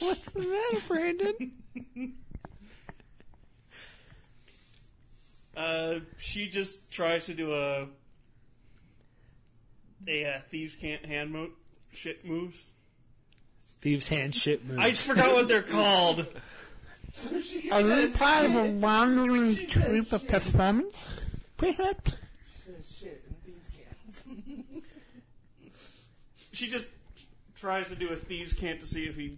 What's 0.02 0.26
the 0.26 0.40
matter, 0.40 0.86
Brandon? 0.88 1.52
Uh, 5.56 5.98
she 6.16 6.48
just 6.48 6.90
tries 6.90 7.26
to 7.26 7.34
do 7.34 7.52
a 7.52 7.86
a 10.08 10.24
uh, 10.24 10.38
thieves' 10.48 10.74
cant 10.74 11.04
hand 11.04 11.32
mo- 11.32 11.50
shit 11.92 12.24
moves. 12.24 12.62
Thieves' 13.82 14.08
hand 14.08 14.34
shit 14.34 14.64
move. 14.64 14.78
I 14.78 14.90
just 14.90 15.06
forgot 15.06 15.34
what 15.34 15.48
they're 15.48 15.60
called. 15.60 16.26
Are 17.72 17.80
you 17.80 18.08
part 18.10 18.46
of 18.46 18.54
a 18.54 18.70
wandering 18.70 19.66
troupe 19.66 20.12
of 20.12 20.26
performance? 20.26 20.96
Perhaps? 21.58 22.16
She 26.52 26.68
just 26.68 26.88
tries 27.60 27.90
to 27.90 27.94
do 27.94 28.08
a 28.08 28.16
thieves' 28.16 28.54
cant 28.54 28.80
to 28.80 28.86
see 28.86 29.04
if 29.04 29.16
he 29.16 29.36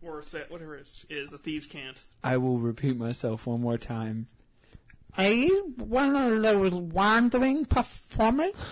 or 0.00 0.22
set 0.22 0.48
whatever 0.50 0.76
it 0.76 1.04
is 1.10 1.30
the 1.30 1.38
thieves' 1.38 1.66
cant. 1.66 2.04
I 2.22 2.36
will 2.36 2.58
repeat 2.58 2.96
myself 2.96 3.48
one 3.48 3.62
more 3.62 3.78
time. 3.78 4.28
Are 5.18 5.28
you 5.28 5.74
one 5.76 6.14
of 6.14 6.40
those 6.42 6.74
wandering 6.74 7.64
performers? 7.64 8.52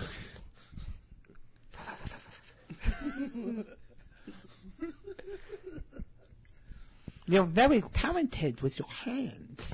You're 7.25 7.45
very 7.45 7.81
talented 7.93 8.59
with 8.61 8.77
your 8.79 8.89
hands. 8.89 9.73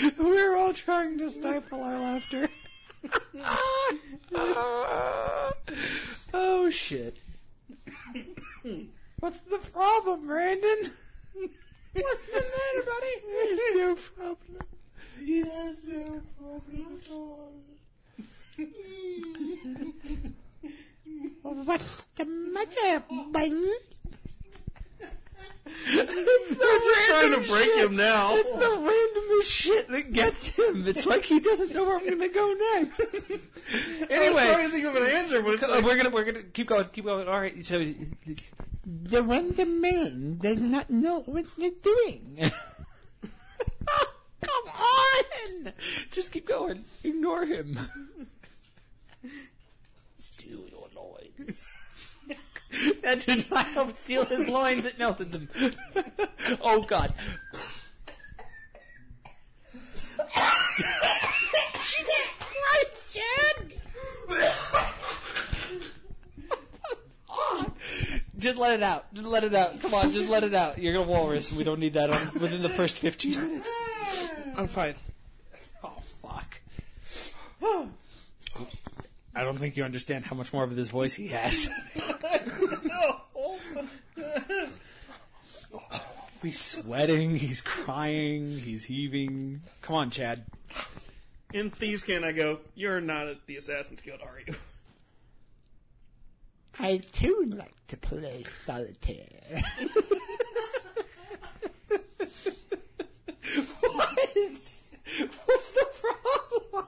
We're 0.18 0.56
all 0.56 0.74
trying 0.74 1.18
to 1.18 1.30
stifle 1.30 1.82
our 1.82 1.98
laughter. 1.98 2.48
oh 6.34 6.70
shit. 6.70 7.16
What's 9.20 9.38
the 9.40 9.58
problem, 9.58 10.26
Brandon? 10.26 10.90
What's 11.92 12.26
the 12.26 12.32
matter, 12.32 12.82
buddy? 12.86 13.14
There's 13.26 13.74
no 13.74 13.94
problem. 13.94 14.58
There's 15.20 15.84
no 15.84 16.22
problem 16.38 17.00
at 17.02 17.10
all. 17.10 17.52
What's 21.64 22.02
the 22.16 22.24
matter, 22.24 23.02
buddy? 23.30 23.72
They're 25.94 26.06
just 26.06 27.06
trying 27.08 27.32
to 27.32 27.48
break 27.48 27.74
him 27.74 27.96
now. 27.96 28.36
It's 28.36 28.50
the 28.52 28.58
randomest 28.66 29.50
shit 29.50 29.88
that 29.88 30.12
gets 30.12 30.46
him. 30.46 30.86
It's 30.86 31.06
like 31.06 31.24
he 31.24 31.40
doesn't 31.40 31.74
know 31.74 31.84
where 31.84 31.98
I'm 31.98 32.08
gonna 32.08 32.28
go 32.28 32.54
next. 32.74 33.00
anyway, 34.10 34.10
I 34.12 34.30
was 34.30 34.44
trying 34.44 34.66
to 34.66 34.72
think 34.72 34.86
of 34.86 34.96
an 34.96 35.02
answer, 35.04 35.42
but 35.42 35.54
it's 35.54 35.62
uh, 35.62 35.70
like, 35.70 35.84
we're 35.84 35.96
gonna 35.96 36.10
we're 36.10 36.24
gonna 36.24 36.42
keep 36.42 36.68
going, 36.68 36.84
keep 36.92 37.04
going. 37.04 37.28
All 37.28 37.40
right, 37.40 37.64
so 37.64 37.78
The 38.84 39.22
random 39.22 39.80
man 39.80 40.38
does 40.38 40.60
not 40.60 40.90
know 40.90 41.20
what 41.20 41.46
you're 41.56 41.70
doing. 41.82 42.38
come 44.40 44.68
on, 44.68 45.72
just 46.10 46.32
keep 46.32 46.46
going. 46.46 46.84
Ignore 47.04 47.46
him. 47.46 47.78
Steal 50.18 50.66
your 50.68 50.88
loins. 50.94 51.72
that 53.02 53.20
did 53.26 53.50
not 53.50 53.66
help 53.66 53.96
steal 53.96 54.24
his 54.24 54.48
loins. 54.48 54.84
It 54.84 54.98
melted 54.98 55.32
them. 55.32 55.48
oh 56.60 56.82
God. 56.82 57.12
Jesus 61.74 62.28
Christ, 62.38 63.14
Chad! 63.14 63.72
Just 68.38 68.58
let 68.58 68.72
it 68.72 68.82
out. 68.82 69.12
Just 69.12 69.26
let 69.26 69.44
it 69.44 69.54
out. 69.54 69.80
Come 69.80 69.92
on, 69.94 70.12
just 70.12 70.30
let 70.30 70.44
it 70.44 70.54
out. 70.54 70.78
You're 70.78 70.94
gonna 70.94 71.06
walrus. 71.06 71.52
We 71.52 71.64
don't 71.64 71.80
need 71.80 71.94
that 71.94 72.10
on 72.10 72.32
within 72.40 72.62
the 72.62 72.70
first 72.70 72.98
15 72.98 73.32
minutes. 73.32 73.74
I'm 74.56 74.68
fine. 74.68 74.94
Oh 75.82 75.92
fuck. 76.22 76.60
Oh. 78.58 78.66
I 79.34 79.44
don't 79.44 79.58
think 79.58 79.76
you 79.76 79.84
understand 79.84 80.24
how 80.24 80.36
much 80.36 80.52
more 80.52 80.64
of 80.64 80.74
this 80.74 80.88
voice 80.88 81.14
he 81.14 81.28
has. 81.28 81.68
he's 86.42 86.60
sweating, 86.60 87.36
he's 87.36 87.60
crying, 87.60 88.58
he's 88.58 88.84
heaving. 88.84 89.62
Come 89.82 89.96
on, 89.96 90.10
Chad. 90.10 90.44
in 91.52 91.70
thieves' 91.70 92.02
cant 92.02 92.24
I 92.24 92.32
go? 92.32 92.60
You're 92.74 93.00
not 93.00 93.28
at 93.28 93.46
the 93.46 93.56
Assassin's 93.56 94.02
Guild, 94.02 94.20
are 94.22 94.40
you? 94.46 94.54
I 96.78 96.98
too 97.12 97.44
like 97.48 97.74
to 97.88 97.96
play 97.96 98.44
solitaire. 98.64 99.26
What? 103.82 104.18
What's 105.44 105.70
the 105.72 105.86
problem? 106.00 106.86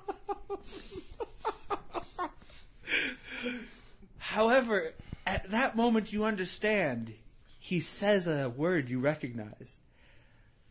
However, 4.32 4.94
at 5.26 5.50
that 5.50 5.76
moment 5.76 6.10
you 6.10 6.24
understand. 6.24 7.12
He 7.58 7.80
says 7.80 8.26
a 8.26 8.48
word 8.48 8.88
you 8.88 8.98
recognize. 8.98 9.76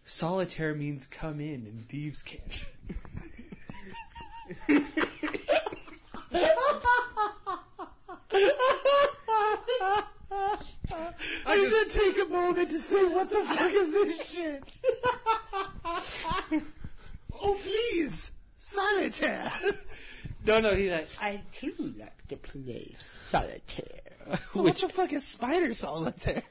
Solitaire 0.03 0.73
means 0.73 1.05
come 1.05 1.39
in 1.39 1.67
and 1.67 1.87
thieves' 1.87 2.23
cant. 2.23 2.65
I'm 4.67 4.83
gonna 11.69 11.85
take 11.87 12.17
a 12.17 12.25
moment 12.31 12.71
to 12.71 12.79
say 12.79 13.05
what 13.05 13.29
the 13.29 13.43
fuck 13.43 13.71
is 13.71 13.91
this 13.91 14.31
shit? 14.31 14.63
Oh, 17.39 17.55
please! 17.63 18.31
Solitaire! 18.57 19.51
No, 20.43 20.59
no, 20.59 20.73
he's 20.73 20.89
like, 20.89 21.07
I 21.21 21.43
too 21.53 21.93
like 21.99 22.27
to 22.29 22.35
play 22.35 22.95
solitaire. 23.31 24.37
So 24.51 24.61
what 24.63 24.75
the 24.75 24.89
fuck 24.89 25.13
is 25.13 25.25
spider 25.25 25.73
solitaire? 25.73 26.43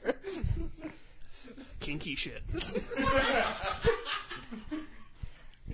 Kinky 1.79 2.15
shit. 2.15 2.41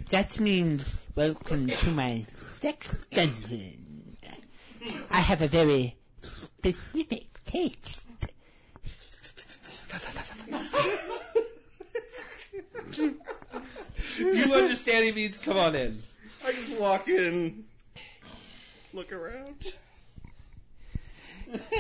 That 0.10 0.40
means 0.40 0.96
welcome 1.16 1.68
to 1.68 1.92
my 1.92 2.26
sex 2.62 2.96
dungeon. 3.12 4.16
I 5.12 5.20
have 5.20 5.42
a 5.42 5.48
very 5.48 5.98
specific 6.22 7.44
taste. 7.44 8.06
you 14.18 14.54
understand 14.54 15.06
he 15.06 15.12
means 15.12 15.38
come 15.40 15.58
on 15.58 15.76
in. 15.76 16.02
I 16.46 16.54
just 16.54 16.80
walk 16.80 17.10
in, 17.10 17.66
look 18.94 19.12
around. 19.12 19.74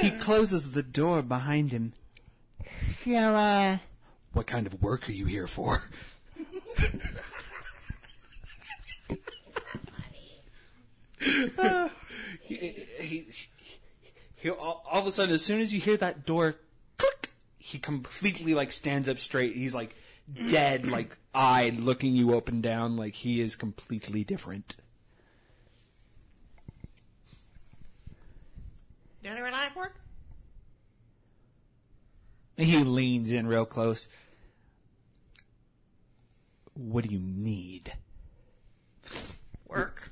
He 0.01 0.12
closes 0.12 0.71
the 0.71 0.84
door 0.84 1.21
behind 1.21 1.71
him. 1.71 1.93
So, 3.03 3.13
uh, 3.13 3.77
What 4.34 4.47
kind 4.47 4.67
of 4.67 4.82
work 4.82 5.08
are 5.10 5.13
you 5.13 5.25
here 5.25 5.47
for? 5.47 5.84
he, 11.19 11.47
he, 12.99 13.27
he, 14.36 14.49
all, 14.49 14.84
all 14.89 15.01
of 15.01 15.08
a 15.08 15.12
sudden, 15.12 15.34
as 15.34 15.43
soon 15.43 15.60
as 15.62 15.73
you 15.73 15.80
hear 15.80 15.97
that 15.97 16.25
door 16.25 16.56
click, 16.97 17.32
he 17.58 17.77
completely 17.80 18.53
like 18.53 18.71
stands 18.71 19.10
up 19.10 19.19
straight. 19.19 19.56
He's 19.56 19.73
like 19.75 19.95
dead, 20.49 20.86
like 20.86 21.17
eyed, 21.34 21.80
looking 21.80 22.15
you 22.15 22.36
up 22.38 22.47
and 22.47 22.62
down, 22.62 22.97
like 22.97 23.15
he 23.15 23.41
is 23.41 23.56
completely 23.56 24.23
different. 24.23 24.75
Do 29.35 29.43
any 29.43 29.51
life 29.51 29.75
work? 29.75 29.95
He 32.57 32.83
leans 32.83 33.31
in 33.31 33.47
real 33.47 33.65
close. 33.65 34.07
What 36.73 37.03
do 37.03 37.13
you 37.13 37.19
need? 37.19 37.93
Work. 39.67 40.11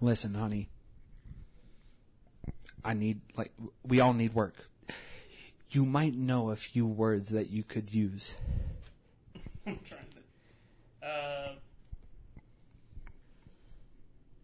Listen, 0.00 0.34
honey. 0.34 0.68
I 2.84 2.94
need, 2.94 3.20
like, 3.36 3.52
we 3.84 4.00
all 4.00 4.12
need 4.12 4.34
work. 4.34 4.68
You 5.70 5.84
might 5.84 6.14
know 6.14 6.50
a 6.50 6.56
few 6.56 6.86
words 6.86 7.30
that 7.30 7.50
you 7.50 7.62
could 7.62 7.92
use. 7.92 8.34
I'm 9.66 9.78
trying 9.84 10.06
to. 11.02 11.06
Uh, 11.06 11.52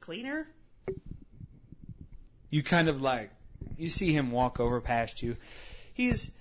cleaner. 0.01 0.48
You 2.53 2.62
kind 2.62 2.91
of 2.91 3.01
like, 3.01 3.31
you 3.79 3.88
see 3.88 4.12
him 4.12 4.31
walk 4.31 4.61
over 4.61 4.79
past 4.83 5.23
you. 5.23 5.38
He's 5.95 6.33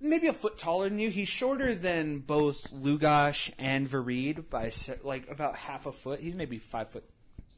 maybe 0.00 0.26
a 0.26 0.32
foot 0.32 0.58
taller 0.58 0.88
than 0.88 0.98
you. 0.98 1.10
He's 1.10 1.28
shorter 1.28 1.76
than 1.76 2.18
both 2.18 2.72
Lugash 2.72 3.52
and 3.56 3.88
Vareed 3.88 4.50
by 4.50 4.72
like 5.04 5.30
about 5.30 5.54
half 5.54 5.86
a 5.86 5.92
foot. 5.92 6.18
He's 6.18 6.34
maybe 6.34 6.58
five 6.58 6.90
foot 6.90 7.04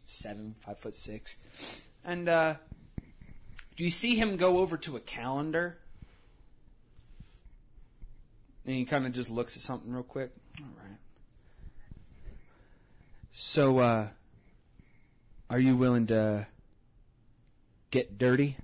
seven, 0.04 0.54
five 0.60 0.78
foot 0.78 0.94
six. 0.94 1.36
And 2.04 2.28
uh, 2.28 2.56
do 3.76 3.82
you 3.82 3.90
see 3.90 4.14
him 4.14 4.36
go 4.36 4.58
over 4.58 4.76
to 4.76 4.98
a 4.98 5.00
calendar. 5.00 5.78
And 8.66 8.74
he 8.74 8.84
kind 8.84 9.06
of 9.06 9.12
just 9.12 9.30
looks 9.30 9.56
at 9.56 9.62
something 9.62 9.90
real 9.90 10.02
quick. 10.02 10.32
All 10.60 10.66
right. 10.82 10.98
So, 13.32 13.78
uh, 13.78 14.08
are 15.48 15.58
you 15.58 15.76
willing 15.76 16.06
to 16.08 16.46
get 17.94 18.18
dirty? 18.18 18.56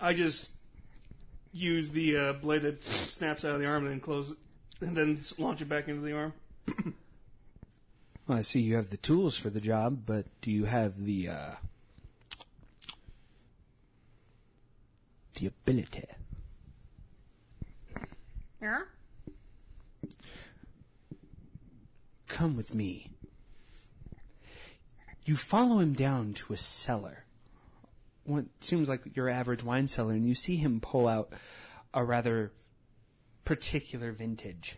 I 0.00 0.14
just 0.14 0.50
use 1.52 1.90
the 1.90 2.16
uh, 2.16 2.32
blade 2.32 2.62
that 2.62 2.82
snaps 2.82 3.44
out 3.44 3.54
of 3.54 3.60
the 3.60 3.66
arm 3.66 3.84
and 3.84 3.92
then 3.92 4.00
close 4.00 4.30
it, 4.30 4.38
and 4.80 4.96
then 4.96 5.16
s- 5.16 5.38
launch 5.38 5.60
it 5.60 5.68
back 5.68 5.86
into 5.86 6.00
the 6.00 6.12
arm. 6.16 6.32
Well, 8.26 8.38
I 8.38 8.40
see 8.40 8.62
you 8.62 8.76
have 8.76 8.88
the 8.88 8.96
tools 8.96 9.36
for 9.36 9.50
the 9.50 9.60
job, 9.60 10.04
but 10.06 10.24
do 10.40 10.50
you 10.50 10.64
have 10.64 11.04
the 11.04 11.28
uh, 11.28 11.50
the 15.34 15.46
ability? 15.48 16.04
Yeah. 18.62 18.80
Come 22.26 22.56
with 22.56 22.74
me. 22.74 23.10
You 25.26 25.36
follow 25.36 25.80
him 25.80 25.92
down 25.92 26.32
to 26.32 26.54
a 26.54 26.56
cellar. 26.56 27.23
What 28.24 28.46
seems 28.60 28.88
like 28.88 29.16
your 29.16 29.28
average 29.28 29.62
wine 29.62 29.86
cellar, 29.88 30.12
and 30.12 30.26
you 30.26 30.34
see 30.34 30.56
him 30.56 30.80
pull 30.80 31.06
out 31.06 31.32
a 31.92 32.02
rather 32.02 32.52
particular 33.44 34.12
vintage. 34.12 34.76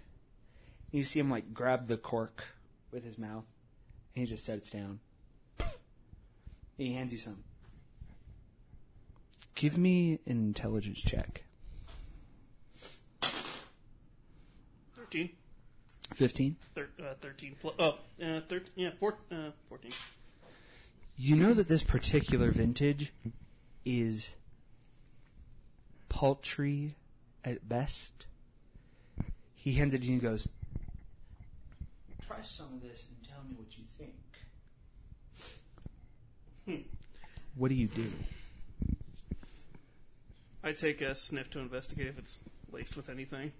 You 0.90 1.04
see 1.04 1.20
him 1.20 1.30
like 1.30 1.54
grab 1.54 1.86
the 1.86 1.96
cork 1.96 2.44
with 2.90 3.04
his 3.04 3.18
mouth, 3.18 3.44
and 4.14 4.22
he 4.22 4.26
just 4.26 4.44
sets 4.44 4.72
it 4.72 4.78
down. 4.78 5.00
He 6.76 6.92
hands 6.92 7.10
you 7.10 7.18
some. 7.18 7.42
Give 9.54 9.78
me 9.78 10.20
an 10.26 10.36
intelligence 10.36 11.00
check. 11.00 11.44
13. 14.94 15.30
15. 16.14 16.56
Thir- 16.74 16.90
uh, 17.02 17.14
13 17.20 17.56
plus. 17.60 17.74
Oh, 17.78 17.98
uh, 18.22 18.40
13. 18.48 18.60
Yeah, 18.74 18.90
four, 19.00 19.16
uh, 19.32 19.50
14. 19.70 19.90
You 21.18 21.34
know 21.34 21.54
that 21.54 21.66
this 21.66 21.82
particular 21.82 22.50
vintage 22.50 23.10
is 23.86 24.34
paltry 26.10 26.92
at 27.42 27.66
best. 27.66 28.26
He 29.54 29.72
hands 29.72 29.94
it 29.94 30.02
to 30.02 30.06
you 30.06 30.14
and 30.14 30.22
goes, 30.22 30.46
Try 32.26 32.42
some 32.42 32.66
of 32.74 32.82
this 32.82 33.06
and 33.08 33.16
tell 33.26 33.42
me 33.48 33.54
what 33.56 33.68
you 33.78 33.84
think. 33.96 34.12
what 37.54 37.68
do 37.68 37.74
you 37.74 37.86
do? 37.86 38.12
I 40.62 40.72
take 40.72 41.00
a 41.00 41.14
sniff 41.14 41.48
to 41.50 41.60
investigate 41.60 42.08
if 42.08 42.18
it's 42.18 42.38
laced 42.72 42.96
with 42.96 43.08
anything. 43.08 43.52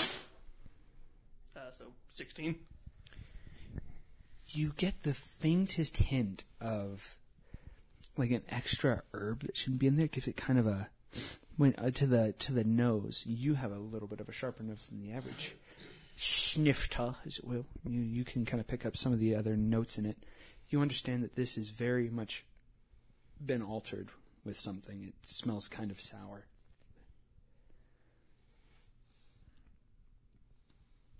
Uh, 0.00 0.04
so 1.72 1.86
16. 2.08 2.54
You 4.48 4.72
get 4.76 5.02
the 5.02 5.14
faintest 5.14 5.98
hint 5.98 6.44
of 6.60 7.16
like 8.16 8.30
an 8.30 8.42
extra 8.48 9.02
herb 9.12 9.42
that 9.42 9.56
shouldn't 9.56 9.78
be 9.78 9.86
in 9.86 9.96
there. 9.96 10.06
Gives 10.06 10.26
it 10.26 10.36
kind 10.36 10.58
of 10.58 10.66
a 10.66 10.88
when 11.56 11.74
uh, 11.76 11.90
to 11.90 12.06
the 12.06 12.34
to 12.38 12.52
the 12.52 12.64
nose. 12.64 13.24
You 13.26 13.54
have 13.54 13.72
a 13.72 13.78
little 13.78 14.08
bit 14.08 14.20
of 14.20 14.28
a 14.28 14.32
sharper 14.32 14.62
nose 14.62 14.86
than 14.86 15.00
the 15.00 15.12
average 15.12 15.54
snifter, 16.16 17.16
as 17.26 17.38
it 17.38 17.44
will. 17.44 17.66
You 17.84 18.00
you 18.00 18.24
can 18.24 18.44
kind 18.44 18.60
of 18.60 18.66
pick 18.66 18.86
up 18.86 18.96
some 18.96 19.12
of 19.12 19.20
the 19.20 19.34
other 19.34 19.56
notes 19.56 19.98
in 19.98 20.06
it. 20.06 20.16
You 20.68 20.80
understand 20.80 21.22
that 21.22 21.36
this 21.36 21.56
is 21.56 21.70
very 21.70 22.10
much 22.10 22.44
been 23.44 23.62
altered 23.62 24.08
with 24.44 24.58
something. 24.58 25.02
It 25.02 25.14
smells 25.28 25.68
kind 25.68 25.90
of 25.90 26.00
sour. 26.00 26.46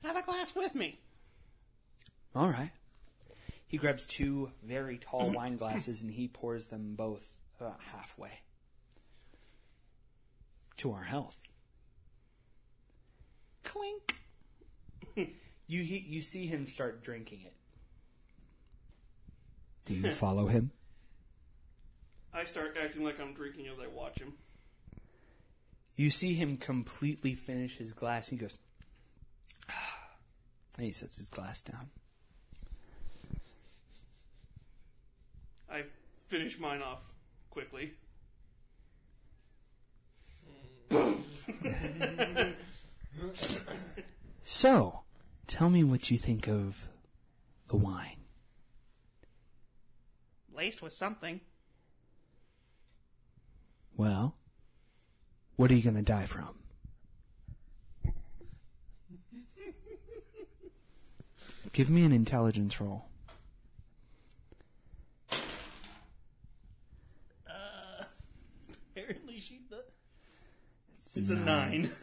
Have 0.03 0.17
a 0.17 0.23
glass 0.23 0.55
with 0.55 0.75
me. 0.75 0.99
All 2.35 2.49
right. 2.49 2.71
He 3.69 3.77
grabs 3.77 4.07
two 4.07 4.51
very 4.63 4.97
tall 4.99 5.31
wine 5.31 5.57
glasses 5.57 6.01
and 6.01 6.11
he 6.11 6.27
pours 6.27 6.67
them 6.67 6.95
both 6.97 7.37
about 7.61 7.79
halfway. 7.93 8.41
To 10.79 10.93
our 10.93 11.03
health. 11.03 11.39
Clink. 13.65 14.17
you 15.67 15.83
he, 15.83 15.99
you 16.09 16.23
see 16.23 16.47
him 16.47 16.67
start 16.67 17.05
drinking 17.05 17.41
it. 17.45 17.53
Do 19.85 19.95
you 19.95 20.11
follow 20.13 20.47
him? 20.47 20.71
I 22.33 22.45
start 22.45 22.77
acting 22.81 23.05
like 23.05 23.21
I'm 23.21 23.35
drinking 23.35 23.67
as 23.67 23.79
I 23.79 23.87
watch 23.87 24.19
him. 24.19 24.35
You 25.97 26.11
see 26.11 26.35
him 26.35 26.57
completely 26.57 27.35
finish 27.35 27.77
his 27.77 27.93
glass. 27.93 28.29
He 28.29 28.37
goes. 28.37 28.57
And 30.77 30.87
he 30.87 30.93
sets 30.93 31.17
his 31.19 31.29
glass 31.29 31.61
down. 31.61 31.91
I 35.69 35.83
finish 36.29 36.59
mine 36.59 36.83
off 36.83 37.01
quickly. 37.51 37.93
So, 44.43 45.01
tell 45.47 45.71
me 45.71 45.85
what 45.85 46.11
you 46.11 46.19
think 46.19 46.49
of 46.49 46.89
the 47.69 47.77
wine. 47.77 48.17
Laced 50.55 50.83
with 50.83 50.93
something. 50.93 51.41
Well, 53.97 54.35
what 55.57 55.71
are 55.71 55.75
you 55.75 55.83
going 55.83 55.97
to 55.97 56.03
die 56.03 56.27
from? 56.27 56.51
Give 61.73 61.91
me 61.91 62.05
an 62.05 62.13
intelligence 62.13 62.81
roll. 62.81 63.09
Apparently 68.99 69.39
she 69.41 69.61
does. 69.71 69.79
It's 71.19 71.31
a 71.31 71.37
nine. 71.37 71.91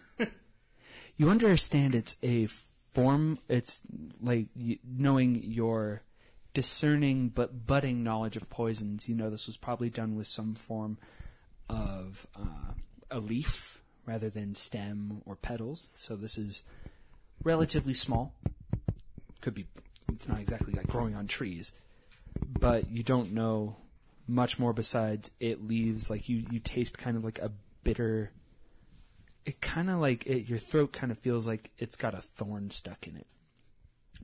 You 1.18 1.30
understand 1.30 1.96
it's 1.96 2.18
a 2.22 2.48
form, 2.92 3.40
it's 3.48 3.82
like 4.22 4.48
y- 4.54 4.80
knowing 4.84 5.42
your 5.42 6.02
discerning 6.54 7.30
but 7.30 7.66
budding 7.66 8.04
knowledge 8.04 8.36
of 8.36 8.50
poisons. 8.50 9.08
You 9.08 9.16
know 9.16 9.30
this 9.30 9.48
was 9.48 9.56
probably 9.56 9.90
done 9.90 10.16
with 10.16 10.28
some 10.28 10.56
form 10.56 10.98
of 11.70 12.28
uh, 12.36 12.74
a 13.10 13.20
leaf 13.20 13.82
rather 14.06 14.30
than 14.30 14.56
stem 14.56 15.22
or 15.26 15.36
petals. 15.38 15.94
So 15.96 16.18
this 16.18 16.38
is 16.38 16.64
relatively 17.44 17.94
small. 17.94 18.34
Could 19.40 19.56
be, 19.56 19.68
it's 20.12 20.28
not 20.28 20.40
exactly 20.42 20.74
like 20.74 20.88
growing 20.88 21.16
on 21.16 21.28
trees, 21.28 21.72
but 22.60 22.90
you 22.90 23.04
don't 23.04 23.32
know 23.32 23.78
much 24.28 24.60
more 24.60 24.74
besides 24.74 25.32
it 25.40 25.66
leaves 25.66 26.10
like 26.10 26.28
you, 26.28 26.46
you 26.52 26.60
taste 26.60 26.98
kind 26.98 27.16
of 27.16 27.24
like 27.24 27.40
a 27.40 27.52
bitter 27.84 28.32
it 29.46 29.62
kind 29.62 29.90
of 29.90 30.00
like 30.00 30.26
it, 30.26 30.50
your 30.50 30.58
throat 30.58 30.92
kind 30.92 31.12
of 31.12 31.20
feels 31.20 31.46
like 31.46 31.72
it's 31.78 31.96
got 31.96 32.14
a 32.16 32.22
thorn 32.22 32.72
stuck 32.72 33.08
in 33.08 33.16
it. 33.16 33.28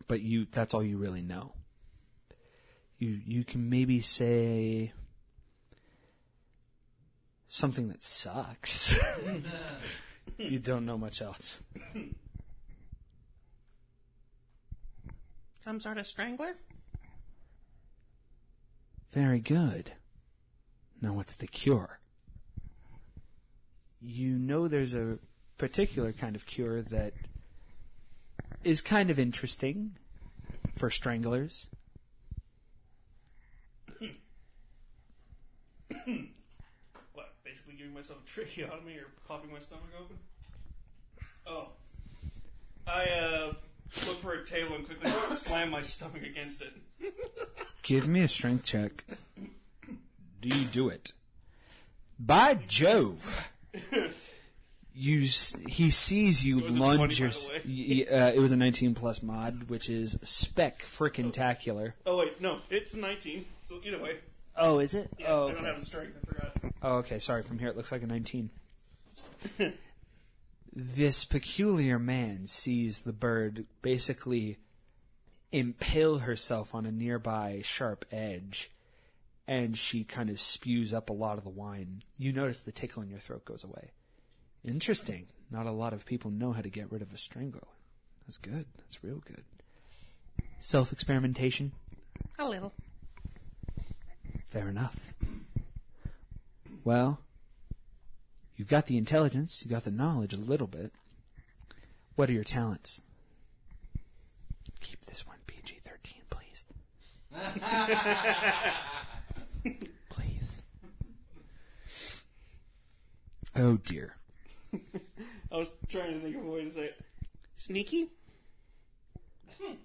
But 0.08 0.22
you 0.22 0.48
that's 0.52 0.74
all 0.74 0.84
you 0.84 0.98
really 0.98 1.22
know. 1.22 1.54
You 2.98 3.20
you 3.24 3.44
can 3.44 3.70
maybe 3.70 4.02
say 4.02 4.94
something 7.48 7.88
that 7.90 8.04
sucks. 8.04 8.98
you 10.38 10.60
don't 10.60 10.86
know 10.86 10.98
much 10.98 11.22
else. 11.22 11.62
Some 15.62 15.80
sort 15.80 16.00
of 16.00 16.08
strangler? 16.08 16.56
Very 19.12 19.40
good. 19.40 19.92
Now 21.00 21.14
what's 21.14 21.36
the 21.36 21.48
cure? 21.48 22.01
You 24.02 24.38
know 24.38 24.68
there's 24.68 24.94
a 24.96 25.20
particular 25.58 26.12
kind 26.12 26.36
of 26.36 26.46
cure 26.46 26.82
that 26.82 27.14
is 28.64 28.82
kind 28.82 29.10
of 29.10 29.20
interesting. 29.20 29.96
for 30.76 30.90
stranglers. 30.90 31.68
What? 37.14 37.36
Basically 37.44 37.74
giving 37.78 37.94
myself 37.94 38.20
a 38.24 38.28
tracheotomy 38.28 38.98
or 38.98 39.08
popping 39.28 39.52
my 39.52 39.60
stomach 39.60 39.86
open? 40.00 40.18
Oh. 41.46 41.68
I, 42.88 43.04
uh, 43.04 43.54
look 44.08 44.18
for 44.22 44.34
a 44.34 44.46
table 44.46 44.76
and 44.76 44.86
quickly 44.86 45.12
slam 45.36 45.70
my 45.70 45.82
stomach 45.82 46.24
against 46.24 46.62
it. 46.62 46.74
Give 47.84 48.08
me 48.08 48.22
a 48.22 48.28
strength 48.28 48.66
check. 48.66 49.06
Do 50.42 50.50
you 50.50 50.66
do 50.66 50.90
it? 50.90 51.14
By 52.20 52.56
Jove! 52.56 53.52
You, 54.94 55.24
s- 55.24 55.56
he 55.70 55.90
sees 55.90 56.44
you 56.44 56.60
It 56.60 56.66
was 56.66 56.76
a 56.76 56.80
lunge 56.82 56.98
20, 56.98 57.16
your. 57.16 57.30
by 57.30 57.34
the 57.34 57.50
way. 57.50 57.62
y- 57.66 58.06
y- 58.12 58.18
Uh, 58.18 58.32
it 58.36 58.40
was 58.40 58.52
a 58.52 58.58
19 58.58 58.94
plus 58.94 59.24
mod, 59.24 59.70
which 59.70 59.90
is 59.90 60.18
spec 60.22 60.82
frickin' 60.82 61.32
tacular. 61.32 61.94
Oh, 62.06 62.18
wait, 62.18 62.42
no, 62.42 62.60
it's 62.70 62.94
19. 62.94 63.46
So 63.64 63.80
either 63.86 64.00
way. 64.00 64.18
Oh, 64.58 64.80
is 64.80 64.94
it? 64.94 65.10
Yeah, 65.18 65.28
Oh, 65.30 65.48
I 65.48 65.52
don't 65.54 65.60
okay. 65.62 65.68
have 65.68 65.80
the 65.80 65.86
strength, 65.86 66.18
I 66.22 66.28
forgot. 66.28 66.74
Oh, 66.82 66.96
okay. 66.98 67.20
Sorry. 67.20 67.42
From 67.42 67.58
here, 67.60 67.70
it 67.70 67.78
looks 67.78 67.94
like 67.94 68.04
a 68.04 68.08
19. 68.08 68.50
this 70.74 71.24
peculiar 71.26 71.98
man 71.98 72.48
sees 72.48 73.00
the 73.00 73.14
bird 73.14 73.66
basically 73.82 74.58
impale 75.54 76.20
herself 76.20 76.76
on 76.76 76.86
a 76.86 76.92
nearby 76.92 77.62
sharp 77.64 78.04
edge, 78.12 78.70
and 79.52 79.78
she 79.78 80.06
kind 80.06 80.30
of 80.30 80.40
spews 80.40 80.94
up 80.94 81.10
a 81.10 81.14
lot 81.14 81.38
of 81.38 81.44
the 81.44 81.50
wine. 81.50 82.04
You 82.18 82.32
notice 82.32 82.62
the 82.62 82.72
tickle 82.72 83.04
in 83.04 83.10
your 83.10 83.20
throat 83.20 83.44
goes 83.44 83.66
away. 83.66 83.92
Interesting. 84.64 85.26
Not 85.52 85.66
a 85.66 85.72
lot 85.72 85.92
of 85.92 86.06
people 86.06 86.32
know 86.32 86.54
how 86.54 86.62
to 86.62 86.70
get 86.70 86.90
rid 86.90 87.02
of 87.02 87.12
a 87.12 87.18
strangler. 87.18 87.68
That's 88.26 88.38
good. 88.38 88.66
That's 88.78 89.04
real 89.04 89.22
good. 89.26 89.44
Self 90.62 90.94
experimentation? 90.94 91.74
A 92.40 92.48
little. 92.48 92.72
Fair 94.50 94.70
enough. 94.70 94.96
Well, 96.86 97.20
you've 98.56 98.70
got 98.70 98.88
the 98.88 98.96
intelligence, 98.96 99.62
you've 99.62 99.72
got 99.74 99.84
the 99.84 99.92
knowledge 99.92 100.32
a 100.32 100.38
little 100.38 100.68
bit. 100.68 100.94
What 102.16 102.30
are 102.30 102.34
your 102.34 102.46
talents? 102.46 103.02
Keep 104.80 105.04
this 105.08 105.28
one 105.28 105.40
PG 105.46 105.82
13, 105.84 106.22
please. 106.30 106.64
please. 110.10 110.62
Oh 113.56 113.78
dear. 113.78 114.16
I 115.52 115.58
was 115.58 115.72
trying 115.90 116.14
to 116.14 116.20
think 116.20 116.38
of 116.38 116.46
a 116.46 116.50
way 116.50 116.64
to 116.64 116.72
say 116.72 116.86
it. 116.86 117.02
Sneaky? 117.56 118.10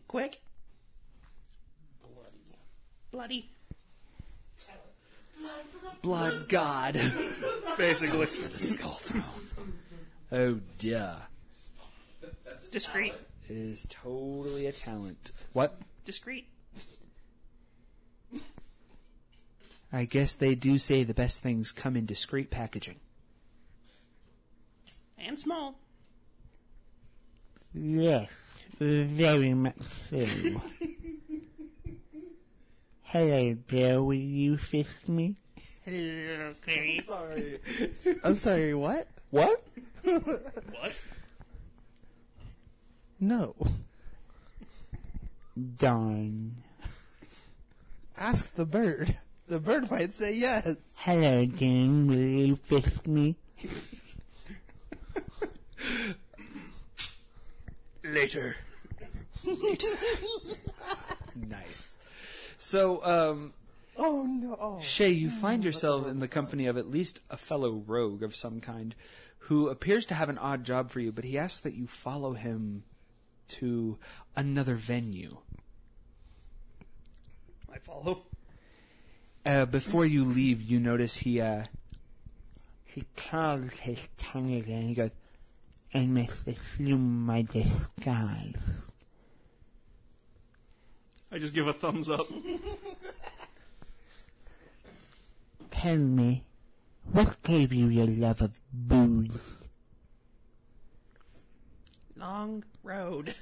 Quick? 0.09 0.41
Bloody. 2.03 2.41
Bloody. 3.11 3.51
Blood 6.03 6.49
God. 6.49 6.95
Basically. 7.79 8.27
For 8.27 8.49
the 8.49 8.59
skull 8.59 8.93
throne. 8.93 9.23
Oh 10.33 10.61
dear. 10.79 11.17
Discreet. 12.71 13.15
Is 13.49 13.87
totally 13.89 14.67
a 14.67 14.73
talent. 14.73 15.33
What? 15.53 15.79
Discreet. 16.05 16.49
I 19.93 20.05
guess 20.05 20.33
they 20.33 20.55
do 20.55 20.79
say 20.79 21.05
the 21.05 21.15
best 21.15 21.43
things 21.43 21.73
come 21.73 21.97
in 21.97 22.07
discreet 22.07 22.51
packaging. 22.51 22.97
And 25.19 25.39
small. 25.39 25.77
Yes, 27.73 28.29
very 28.79 29.55
much 29.55 29.77
so. 30.11 30.27
Hello, 33.03 33.55
Bill. 33.69 34.05
Will 34.05 34.15
you 34.15 34.57
fist 34.59 35.09
me? 35.09 35.37
Hello, 35.85 36.55
Clary. 36.63 37.03
Sorry. 37.07 37.61
I'm 38.25 38.37
sorry, 38.37 38.75
what? 38.75 39.07
What? 39.31 39.63
What? 40.03 40.93
No. 43.21 43.55
Darn. 45.79 46.57
Ask 48.19 48.55
the 48.55 48.67
bird. 48.67 49.19
The 49.49 49.61
bird 49.61 49.91
might 49.91 50.13
say 50.13 50.35
yes. 50.35 50.77
Hello, 50.97 51.47
Dean. 51.47 52.09
Will 52.09 52.17
you 52.17 52.57
fist 52.57 53.07
me? 53.07 53.37
Later. 58.05 58.57
Later. 59.45 59.89
Nice. 61.37 61.99
So, 62.57 63.05
um, 63.05 63.53
Oh 63.99 64.25
no. 64.25 64.59
Oh. 64.61 64.81
Shay, 64.81 65.11
you 65.11 65.31
find 65.31 65.65
yourself 65.65 66.07
in 66.07 66.19
the 66.19 66.29
company 66.29 66.67
of 66.67 66.77
at 66.77 66.91
least 66.91 67.21
a 67.31 67.37
fellow 67.37 67.83
rogue 67.87 68.23
of 68.23 68.37
some 68.37 68.61
kind 68.61 68.95
who 69.41 69.69
appears 69.69 70.05
to 70.07 70.15
have 70.15 70.29
an 70.29 70.39
odd 70.39 70.65
job 70.65 70.91
for 70.91 71.01
you, 71.01 71.13
but 71.13 71.25
he 71.25 71.39
asks 71.39 71.61
that 71.61 71.75
you 71.75 71.87
follow 71.87 72.35
him 72.35 72.85
to 73.49 73.99
another 74.35 74.75
venue. 74.75 75.39
I 77.73 77.79
follow. 77.79 78.23
Uh, 79.47 79.65
before 79.65 80.05
you 80.05 80.25
leave, 80.25 80.61
you 80.61 80.81
notice 80.81 81.19
he, 81.19 81.41
uh, 81.41 81.63
He 82.85 83.05
curls 83.15 83.71
his 83.75 84.01
tongue 84.19 84.53
again. 84.55 84.89
He 84.89 84.95
goes, 84.95 85.13
I 85.95 86.05
must 86.07 86.49
assume 86.49 87.25
my 87.25 87.43
disguise. 87.43 88.57
I 91.31 91.39
just 91.39 91.55
give 91.55 91.69
a 91.69 91.73
thumbs 91.73 92.11
up. 92.11 92.27
Tell 95.71 95.97
me, 95.97 96.43
what 97.13 97.41
gave 97.45 97.73
you 97.73 97.87
your 97.87 98.07
love 98.07 98.43
of 98.43 98.59
booze? 98.73 99.39
Long 102.17 102.65
road. 102.83 103.33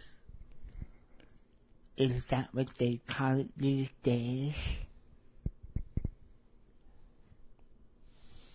Is 1.97 2.27
that 2.27 2.51
what 2.53 2.77
they 2.77 3.01
call 3.07 3.38
it 3.38 3.57
these 3.57 3.88
days? 4.03 4.57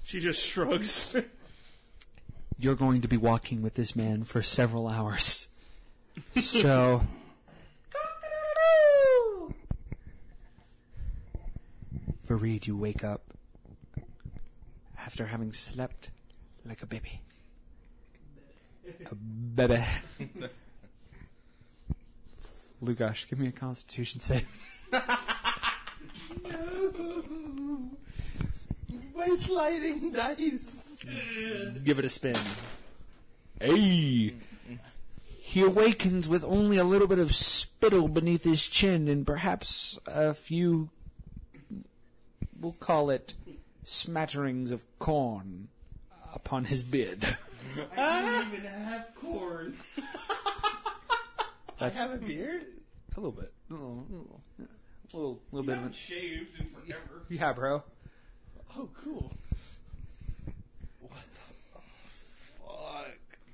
She 0.10 0.19
just 0.19 0.43
shrugs. 0.43 1.15
you're 2.58 2.74
going 2.74 3.02
to 3.02 3.08
be 3.08 3.15
walking 3.15 3.62
with 3.62 3.76
this 3.76 3.95
man 3.95 4.24
for 4.24 4.41
several 4.41 4.88
hours. 4.88 5.48
So. 6.41 7.04
Fareed, 12.28 12.65
you 12.65 12.76
wake 12.76 13.04
up 13.04 13.22
after 14.98 15.28
having 15.28 15.54
slept 15.54 16.10
like 16.65 16.82
a 16.82 16.88
baby. 16.88 17.22
A 19.12 19.13
baby. 19.13 19.84
Lugosh, 22.84 23.30
give 23.30 23.38
me 23.38 23.45
a 23.45 23.52
constitution 23.52 24.22
save. 24.22 24.48
My 29.20 29.36
sliding 29.36 30.14
dice. 30.14 31.06
Give 31.84 32.00
it 32.00 32.06
a 32.06 32.10
spin. 32.10 32.38
Hey! 33.60 34.36
He 35.26 35.62
awakens 35.62 36.30
with 36.30 36.46
only 36.46 36.78
a 36.78 36.86
little 36.86 37.08
bit 37.08 37.20
of 37.20 37.36
spittle 37.36 38.08
beneath 38.08 38.46
his 38.46 38.66
chin 38.66 39.10
and 39.10 39.28
perhaps 39.28 40.00
a 40.06 40.34
few, 40.34 40.90
we'll 42.58 42.74
call 42.74 43.10
it, 43.10 43.34
smatterings 43.84 44.72
of 44.72 44.86
corn 45.00 45.68
upon 46.34 46.66
his 46.66 46.82
beard. 46.82 47.36
I 47.98 48.22
didn't 48.22 48.60
even 48.60 48.72
have 48.72 49.08
corn. 49.16 49.74
I 51.82 51.90
have 51.90 52.12
a 52.12 52.17
beard. 52.17 52.67
A 53.17 53.20
little 53.20 53.32
bit. 53.34 53.52
A 53.70 53.74
little, 53.74 54.06
little, 54.10 54.42
little, 55.12 55.40
little 55.52 55.65
bit 55.65 55.72
of 55.74 55.78
haven't 55.80 55.92
it. 55.92 55.98
shaved 55.98 56.60
in 56.60 56.67
forever. 56.67 57.26
Yeah, 57.28 57.52
bro. 57.52 57.84
Oh, 58.78 58.88
cool. 59.04 59.32
What 61.02 61.12
the 61.12 61.52
fuck? 61.74 61.84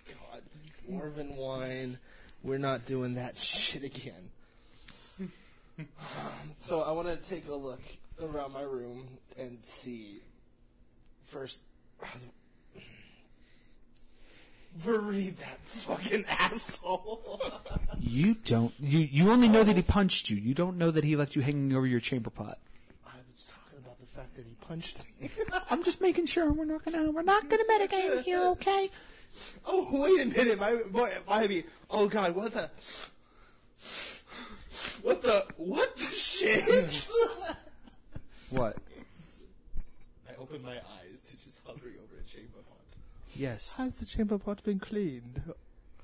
God, 0.07 0.41
Dwarven 0.89 1.35
wine. 1.35 1.97
We're 2.43 2.57
not 2.59 2.85
doing 2.85 3.15
that 3.15 3.37
shit 3.37 3.83
again. 3.83 4.29
so 6.59 6.81
I 6.81 6.91
want 6.91 7.07
to 7.07 7.15
take 7.17 7.47
a 7.49 7.55
look 7.55 7.81
around 8.21 8.53
my 8.53 8.61
room 8.61 9.07
and 9.37 9.57
see. 9.63 10.21
First, 11.25 11.61
Read 14.83 15.37
that 15.37 15.59
fucking 15.63 16.25
asshole. 16.27 17.41
You 17.97 18.35
don't. 18.45 18.73
You 18.79 18.99
you 18.99 19.31
only 19.31 19.47
know 19.47 19.63
that 19.63 19.77
he 19.77 19.81
punched 19.81 20.29
you. 20.29 20.35
You 20.35 20.53
don't 20.53 20.77
know 20.77 20.91
that 20.91 21.05
he 21.05 21.15
left 21.15 21.35
you 21.35 21.41
hanging 21.41 21.73
over 21.73 21.87
your 21.87 22.01
chamber 22.01 22.29
pot. 22.29 22.59
I 23.07 23.11
was 23.31 23.45
talking 23.47 23.79
about 23.79 23.99
the 24.01 24.05
fact 24.07 24.35
that 24.35 24.45
he 24.45 24.54
punched 24.67 24.99
me. 25.19 25.29
I'm 25.69 25.83
just 25.83 26.01
making 26.01 26.25
sure 26.25 26.51
we're 26.51 26.65
not 26.65 26.83
gonna 26.83 27.11
we're 27.11 27.21
not 27.21 27.49
gonna 27.49 27.63
metagame 27.65 28.23
here, 28.23 28.41
okay? 28.41 28.89
Oh, 29.65 29.87
wait 29.91 30.21
a 30.21 30.25
minute. 30.25 30.59
My, 30.59 30.79
my, 30.91 31.11
my, 31.27 31.63
oh, 31.89 32.07
God, 32.07 32.35
what 32.35 32.53
the? 32.53 32.69
What 35.01 35.21
the 35.21 35.45
what 35.57 35.95
the 35.97 36.05
shit? 36.05 37.09
What? 38.51 38.77
I 40.29 40.35
opened 40.39 40.63
my 40.63 40.75
eyes 40.75 41.21
to 41.29 41.43
just 41.43 41.59
hovering 41.65 41.95
over 41.95 42.21
a 42.21 42.29
chamber 42.29 42.59
pot. 42.69 42.77
Yes. 43.35 43.75
Has 43.75 43.97
the 43.97 44.05
chamber 44.05 44.37
pot 44.37 44.63
been 44.63 44.79
cleaned? 44.79 45.41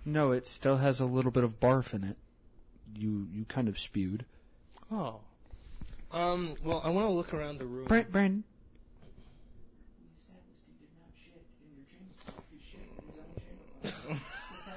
No, 0.04 0.32
it 0.32 0.48
still 0.48 0.78
has 0.78 1.00
a 1.00 1.06
little 1.06 1.30
bit 1.30 1.44
of 1.44 1.60
barf 1.60 1.94
in 1.94 2.04
it. 2.04 2.18
You 2.98 3.28
you 3.32 3.46
kind 3.46 3.68
of 3.68 3.78
spewed. 3.78 4.26
Oh. 4.92 5.20
Um. 6.12 6.56
Well, 6.64 6.82
I 6.84 6.90
want 6.90 7.08
to 7.08 7.14
look 7.14 7.34
around 7.34 7.60
the 7.60 7.66
room. 7.66 7.86
Brent, 7.86 8.12
Brent. 8.12 8.44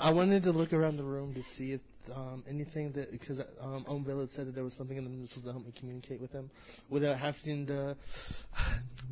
I 0.01 0.11
wanted 0.11 0.43
to 0.45 0.53
look 0.53 0.73
around 0.73 0.97
the 0.97 1.05
room 1.05 1.33
to 1.35 1.43
see 1.43 1.73
if 1.73 1.81
um, 2.15 2.45
anything 2.49 2.93
that 2.93 3.11
because 3.11 3.41
um, 3.61 3.85
Ownville 3.89 4.21
had 4.21 4.31
said 4.31 4.47
that 4.47 4.55
there 4.55 4.65
was 4.65 4.75
something 4.75 4.97
in 4.97 5.05
the 5.05 5.11
missiles 5.11 5.45
to 5.47 5.53
help 5.53 5.65
me 5.65 5.73
communicate 5.75 6.21
with 6.21 6.33
him 6.33 6.51
without 6.91 7.17
having 7.19 7.67
to 7.67 7.97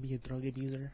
be 0.01 0.15
a 0.15 0.19
drug 0.19 0.45
abuser. 0.47 0.93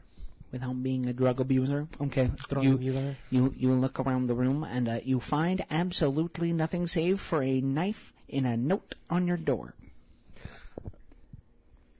Without 0.51 0.81
being 0.81 1.05
a 1.05 1.13
drug 1.13 1.39
abuser, 1.39 1.87
okay. 2.01 2.31
Drug 2.47 2.63
You 2.63 2.73
abuser. 2.75 3.15
you 3.29 3.53
you 3.57 3.73
look 3.73 3.99
around 3.99 4.25
the 4.27 4.33
room 4.33 4.63
and 4.63 4.89
uh, 4.89 4.99
you 5.03 5.19
find 5.19 5.63
absolutely 5.69 6.53
nothing 6.53 6.87
save 6.87 7.19
for 7.19 7.43
a 7.43 7.61
knife 7.61 8.13
in 8.27 8.45
a 8.45 8.57
note 8.57 8.95
on 9.09 9.27
your 9.27 9.37
door. 9.37 9.75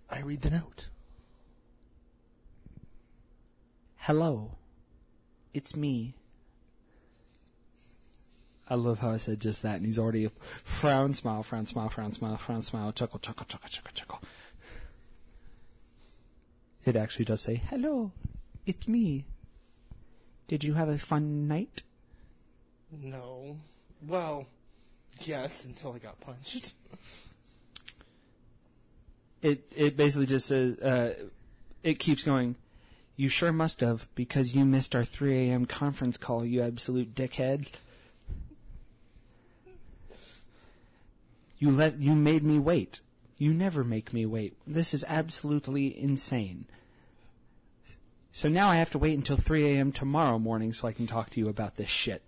I 0.10 0.22
read 0.22 0.41
the 0.41 0.50
note. 0.50 0.88
Hello, 3.97 4.58
it's 5.54 5.76
me. 5.76 6.16
I 8.70 8.76
love 8.76 9.00
how 9.00 9.12
I 9.12 9.18
said 9.18 9.40
just 9.40 9.64
that, 9.64 9.78
and 9.78 9.86
he's 9.86 9.98
already 9.98 10.30
frown, 10.64 11.14
smile, 11.14 11.44
frown, 11.44 11.66
smile, 11.66 11.90
frown, 11.90 12.14
smile, 12.14 12.38
frown, 12.38 12.62
smile, 12.62 12.92
chuckle, 12.92 13.20
chuckle, 13.20 13.46
chuckle, 13.48 13.70
chuckle, 13.70 13.92
chuckle. 13.94 14.22
It 16.86 16.96
actually 16.96 17.26
does 17.26 17.42
say, 17.42 17.56
"Hello, 17.56 18.12
it's 18.66 18.88
me." 18.88 19.26
Did 20.48 20.64
you 20.64 20.74
have 20.74 20.90
a 20.90 20.98
fun 20.98 21.48
night? 21.48 21.84
No. 22.92 23.58
Well, 24.08 24.48
yes, 25.22 25.66
until 25.66 25.94
I 25.94 26.00
got 26.00 26.20
punched. 26.22 26.74
It 29.42 29.72
it 29.76 29.96
basically 29.96 30.26
just 30.26 30.48
says, 30.48 30.80
uh, 30.80 31.14
it 31.84 32.00
keeps 32.00 32.24
going. 32.24 32.56
You 33.16 33.30
sure 33.30 33.52
must 33.52 33.82
have 33.82 34.08
because 34.16 34.56
you 34.56 34.66
missed 34.66 34.96
our 34.96 35.04
3 35.04 35.50
a.m. 35.50 35.66
conference 35.66 36.18
call. 36.18 36.46
You 36.46 36.62
absolute 36.62 37.14
dickhead. 37.14 37.72
You 41.60 41.72
let 41.72 41.99
you 41.99 42.16
made 42.16 42.43
me 42.43 42.57
wait. 42.57 43.01
You 43.38 43.53
never 43.53 43.84
make 43.84 44.14
me 44.14 44.26
wait. 44.26 44.57
This 44.66 44.93
is 44.93 45.05
absolutely 45.07 45.97
insane. 46.01 46.66
So 48.32 48.47
now 48.47 48.70
I 48.70 48.78
have 48.78 48.91
to 48.91 48.97
wait 48.97 49.18
until 49.18 49.38
3 49.38 49.66
a.m. 49.66 49.91
tomorrow 49.91 50.39
morning 50.39 50.72
so 50.72 50.88
I 50.88 50.93
can 50.93 51.07
talk 51.07 51.30
to 51.32 51.39
you 51.39 51.49
about 51.49 51.76
this 51.76 51.89
shit. 51.89 52.24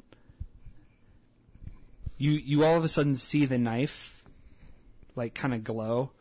You 2.18 2.32
you 2.32 2.66
all 2.66 2.78
of 2.78 2.84
a 2.84 2.90
sudden 2.90 3.16
see 3.16 3.46
the 3.46 3.58
knife 3.58 4.24
like 5.16 5.34
kind 5.34 5.54
of 5.54 5.64
glow 5.64 6.12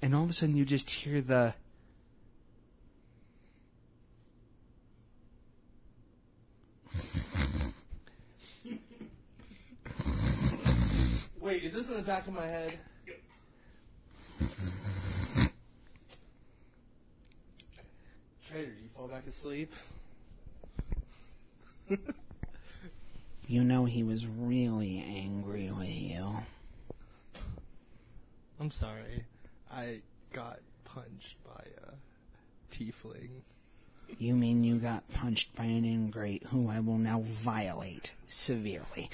and 0.00 0.14
all 0.14 0.24
of 0.24 0.30
a 0.30 0.32
sudden 0.32 0.56
you 0.56 0.64
just 0.64 0.90
hear 0.90 1.20
the 1.20 1.54
Wait, 11.48 11.64
is 11.64 11.72
this 11.72 11.88
in 11.88 11.94
the 11.94 12.02
back 12.02 12.26
of 12.26 12.34
my 12.34 12.46
head? 12.46 12.78
Trader, 18.46 18.70
do 18.72 18.82
you 18.82 18.88
fall 18.94 19.08
back 19.08 19.26
asleep? 19.26 19.72
You 23.46 23.64
know 23.64 23.86
he 23.86 24.02
was 24.02 24.26
really 24.26 25.02
angry 25.08 25.70
with 25.70 25.88
you. 25.88 26.36
I'm 28.60 28.70
sorry. 28.70 29.24
I 29.72 30.02
got 30.34 30.58
punched 30.84 31.42
by 31.46 31.64
a 31.82 31.94
tiefling. 32.74 33.40
You 34.18 34.36
mean 34.36 34.64
you 34.64 34.78
got 34.78 35.10
punched 35.14 35.56
by 35.56 35.64
an 35.64 35.86
ingrate 35.86 36.44
who 36.50 36.68
I 36.68 36.80
will 36.80 36.98
now 36.98 37.22
violate 37.24 38.12
severely? 38.26 39.08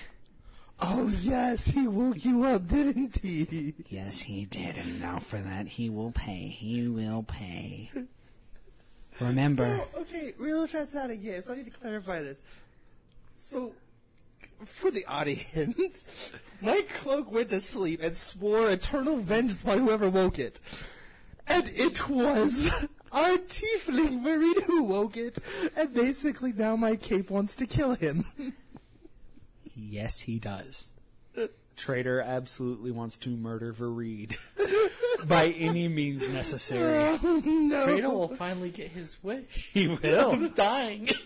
Oh 0.80 1.08
yes, 1.20 1.66
he 1.66 1.86
woke 1.86 2.24
you 2.24 2.44
up, 2.44 2.66
didn't 2.66 3.18
he? 3.22 3.74
Yes, 3.88 4.20
he 4.20 4.44
did, 4.44 4.76
and 4.76 5.00
now 5.00 5.18
for 5.18 5.38
that 5.38 5.68
he 5.68 5.88
will 5.88 6.10
pay. 6.10 6.48
He 6.48 6.88
will 6.88 7.22
pay. 7.22 7.90
Remember, 9.20 9.84
So, 9.94 10.00
okay, 10.00 10.34
real 10.38 10.66
transatlantic. 10.66 11.44
So 11.44 11.52
I 11.52 11.56
need 11.56 11.66
to 11.66 11.70
clarify 11.70 12.22
this. 12.22 12.42
So, 13.38 13.72
for 14.64 14.90
the 14.90 15.06
audience, 15.06 16.32
my 16.60 16.82
cloak 16.82 17.30
went 17.30 17.50
to 17.50 17.60
sleep 17.60 18.00
and 18.02 18.16
swore 18.16 18.70
eternal 18.70 19.18
vengeance 19.18 19.62
by 19.62 19.78
whoever 19.78 20.10
woke 20.10 20.38
it, 20.40 20.58
and 21.46 21.68
it 21.68 22.08
was 22.08 22.68
our 23.12 23.36
tiefling 23.36 24.22
Marine 24.22 24.62
who 24.62 24.82
woke 24.82 25.16
it, 25.16 25.38
and 25.76 25.94
basically 25.94 26.52
now 26.52 26.74
my 26.74 26.96
cape 26.96 27.30
wants 27.30 27.54
to 27.56 27.66
kill 27.66 27.94
him. 27.94 28.26
yes 29.76 30.20
he 30.20 30.38
does. 30.38 30.92
Trader 31.76 32.20
absolutely 32.20 32.92
wants 32.92 33.18
to 33.18 33.30
murder 33.30 33.72
Vareed 33.72 34.36
by 35.26 35.48
any 35.48 35.88
means 35.88 36.26
necessary. 36.28 37.18
Oh, 37.20 37.42
no. 37.44 37.84
Fredo 37.86 38.12
will 38.12 38.28
finally 38.28 38.70
get 38.70 38.88
his 38.92 39.22
wish. 39.24 39.70
He 39.72 39.88
will. 39.88 40.36
He's 40.36 40.50
dying. 40.50 41.08
It's 41.08 41.18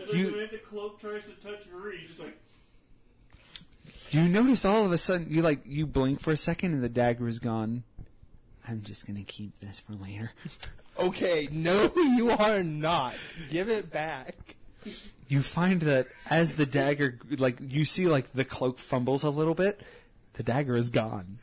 like 0.00 0.12
You- 0.14 0.26
when 0.32 0.48
the 0.50 0.58
cloak 0.58 1.00
tries 1.00 1.24
to 1.24 1.32
touch 1.40 1.66
your 1.66 1.92
he's 1.92 2.08
just 2.08 2.20
like, 2.20 2.36
You 4.10 4.28
notice 4.28 4.66
all 4.66 4.84
of 4.84 4.92
a 4.92 4.98
sudden 4.98 5.28
you 5.30 5.40
like 5.40 5.60
you 5.64 5.86
blink 5.86 6.20
for 6.20 6.32
a 6.32 6.36
second 6.36 6.74
and 6.74 6.84
the 6.84 6.90
dagger 6.90 7.26
is 7.26 7.38
gone. 7.38 7.84
I'm 8.68 8.82
just 8.82 9.06
gonna 9.06 9.22
keep 9.24 9.58
this 9.60 9.80
for 9.80 9.94
later. 9.94 10.32
Okay, 10.98 11.48
no, 11.50 11.90
you 11.96 12.30
are 12.30 12.62
not. 12.62 13.14
Give 13.50 13.68
it 13.70 13.90
back. 13.90 14.56
You 15.28 15.40
find 15.42 15.80
that 15.82 16.06
as 16.28 16.52
the 16.52 16.66
dagger 16.66 17.18
like 17.38 17.56
you 17.60 17.84
see 17.84 18.06
like 18.08 18.32
the 18.32 18.44
cloak 18.44 18.78
fumbles 18.78 19.24
a 19.24 19.30
little 19.30 19.54
bit, 19.54 19.80
the 20.34 20.42
dagger 20.42 20.76
is 20.76 20.90
gone. 20.90 21.38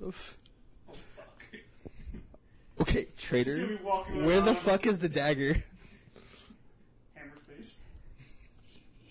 Okay, 2.80 3.06
He's 3.14 3.22
traitor. 3.24 3.58
gonna 3.84 4.24
Where 4.26 4.40
the 4.40 4.54
fuck 4.54 4.86
is 4.86 4.98
the 4.98 5.08
dagger? 5.10 5.62
Hammer 7.14 7.32
face. 7.46 7.74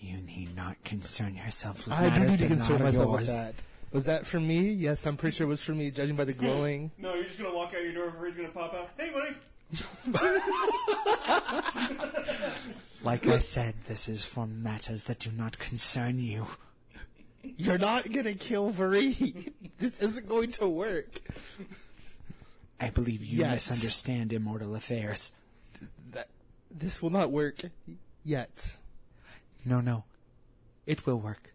You 0.00 0.18
need 0.18 0.56
not 0.56 0.82
concern 0.82 1.36
yourself 1.36 1.84
with 1.86 1.94
I 1.94 2.08
do 2.10 2.10
matters 2.10 2.30
need 2.32 2.38
to 2.38 2.42
that 2.42 2.48
concern 2.48 2.78
not 2.78 2.84
myself 2.84 3.08
yours. 3.10 3.20
with 3.28 3.36
that. 3.36 3.54
Was 3.92 4.04
that 4.06 4.26
for 4.26 4.40
me? 4.40 4.70
Yes, 4.72 5.06
I'm 5.06 5.16
pretty 5.16 5.36
sure 5.36 5.46
it 5.46 5.50
was 5.50 5.62
for 5.62 5.72
me, 5.72 5.92
judging 5.92 6.16
by 6.16 6.24
the 6.24 6.32
glowing. 6.44 6.90
No, 6.98 7.14
you're 7.14 7.24
just 7.24 7.38
gonna 7.40 7.54
walk 7.54 7.72
out 7.74 7.82
your 7.84 7.92
door 7.92 8.06
before 8.10 8.26
he's 8.26 8.36
gonna 8.36 8.48
pop 8.48 8.74
out. 8.74 8.90
Hey, 8.98 9.10
buddy. 9.10 9.36
Like 13.02 13.26
I 13.26 13.38
said, 13.38 13.74
this 13.86 14.08
is 14.08 14.26
for 14.26 14.46
matters 14.46 15.04
that 15.04 15.20
do 15.20 15.30
not 15.32 15.58
concern 15.58 16.18
you. 16.18 16.46
You're 17.56 17.78
not 17.78 18.12
gonna 18.12 18.34
kill 18.34 18.70
Varee. 18.70 19.52
this 19.78 19.98
isn't 19.98 20.28
going 20.28 20.50
to 20.52 20.68
work. 20.68 21.20
I 22.78 22.90
believe 22.90 23.24
you 23.24 23.38
Yes. 23.38 23.70
misunderstand 23.70 24.32
immortal 24.32 24.74
affairs. 24.74 25.32
That 26.10 26.28
this 26.70 27.00
will 27.00 27.10
not 27.10 27.30
work 27.30 27.62
yet. 28.22 28.76
No, 29.64 29.80
no. 29.80 30.04
It 30.86 31.06
will 31.06 31.20
work. 31.20 31.54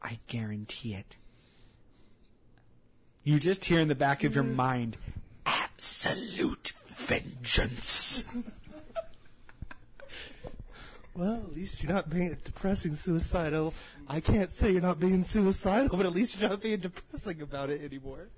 I 0.00 0.18
guarantee 0.28 0.94
it. 0.94 1.16
You 3.24 3.38
just 3.38 3.64
hear 3.64 3.80
in 3.80 3.88
the 3.88 3.94
back 3.94 4.22
of 4.22 4.34
your 4.34 4.44
mm. 4.44 4.54
mind 4.54 4.96
absolute 5.46 6.72
vengeance. 7.06 8.24
Well, 11.14 11.34
at 11.34 11.54
least 11.54 11.82
you're 11.82 11.92
not 11.92 12.08
being 12.08 12.36
depressing 12.42 12.94
suicidal. 12.94 13.74
I 14.08 14.20
can't 14.20 14.50
say 14.50 14.72
you're 14.72 14.80
not 14.80 14.98
being 14.98 15.24
suicidal, 15.24 15.96
but 15.96 16.06
at 16.06 16.12
least 16.14 16.40
you're 16.40 16.48
not 16.48 16.62
being 16.62 16.80
depressing 16.80 17.42
about 17.42 17.68
it 17.68 17.82
anymore. 17.84 18.28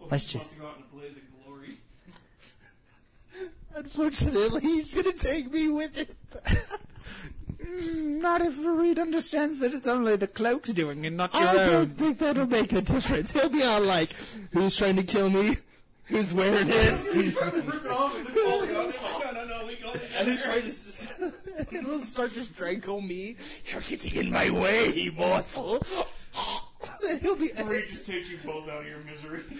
Well, 0.00 0.08
Let's 0.10 0.24
just- 0.24 0.58
go 0.58 0.66
out 0.66 0.76
in 0.78 0.82
a 0.82 0.86
blaze 0.96 1.16
of 1.16 1.44
glory. 1.44 1.78
Unfortunately, 3.74 4.60
he's 4.60 4.94
gonna 4.94 5.12
take 5.12 5.52
me 5.52 5.68
with 5.68 5.96
it. 5.96 6.16
Not 7.60 8.40
if 8.40 8.56
Reed 8.64 8.98
understands 8.98 9.58
that 9.58 9.74
it's 9.74 9.86
only 9.86 10.16
the 10.16 10.26
cloak's 10.26 10.72
doing 10.72 11.04
and 11.04 11.16
not 11.16 11.34
your 11.34 11.42
I 11.46 11.66
don't 11.66 11.98
think 11.98 12.18
that'll 12.18 12.46
make 12.46 12.72
a 12.72 12.80
difference. 12.80 13.32
He'll 13.32 13.48
be 13.48 13.62
on 13.62 13.86
like, 13.86 14.10
who's 14.52 14.76
trying 14.76 14.96
to 14.96 15.02
kill 15.02 15.28
me? 15.28 15.56
Who's 16.08 16.32
wearing 16.32 16.68
it? 16.68 17.14
Rip 17.14 17.36
it 17.36 17.86
off 17.90 18.18
as 18.18 18.26
it's 18.26 18.40
falling 18.40 18.74
on 18.76 18.84
him. 18.86 18.92
Like, 19.02 19.34
no, 19.34 19.44
no, 19.44 19.60
no, 19.60 19.66
we 19.66 19.76
go 19.76 19.92
and 20.16 20.28
he's 20.28 20.42
trying 20.42 20.62
to. 20.62 20.68
s- 20.68 21.06
It'll 21.70 21.98
start 22.00 22.32
to 22.34 22.42
strangle 22.44 23.00
me. 23.02 23.36
You're 23.70 23.82
getting 23.82 24.14
in 24.14 24.32
my 24.32 24.48
way, 24.50 25.06
immortal. 25.06 25.82
He'll 27.20 27.36
be. 27.36 27.50
Marie 27.62 27.84
just 27.86 28.06
takes 28.06 28.30
you 28.30 28.38
both 28.44 28.68
out 28.68 28.80
of 28.82 28.86
your 28.88 28.98
misery. 29.00 29.42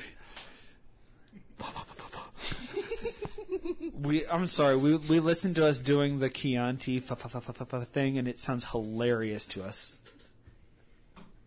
We, 3.94 4.26
I'm 4.28 4.46
sorry. 4.46 4.76
We 4.76 4.96
we 4.96 5.18
listened 5.20 5.57
to 5.57 5.66
us 5.66 5.80
doing 5.80 6.20
the 6.20 6.30
Chianti 6.30 7.01
thing, 7.01 8.16
and 8.18 8.28
it 8.28 8.38
sounds 8.38 8.66
hilarious 8.66 9.46
to 9.49 9.64
us. 9.64 9.92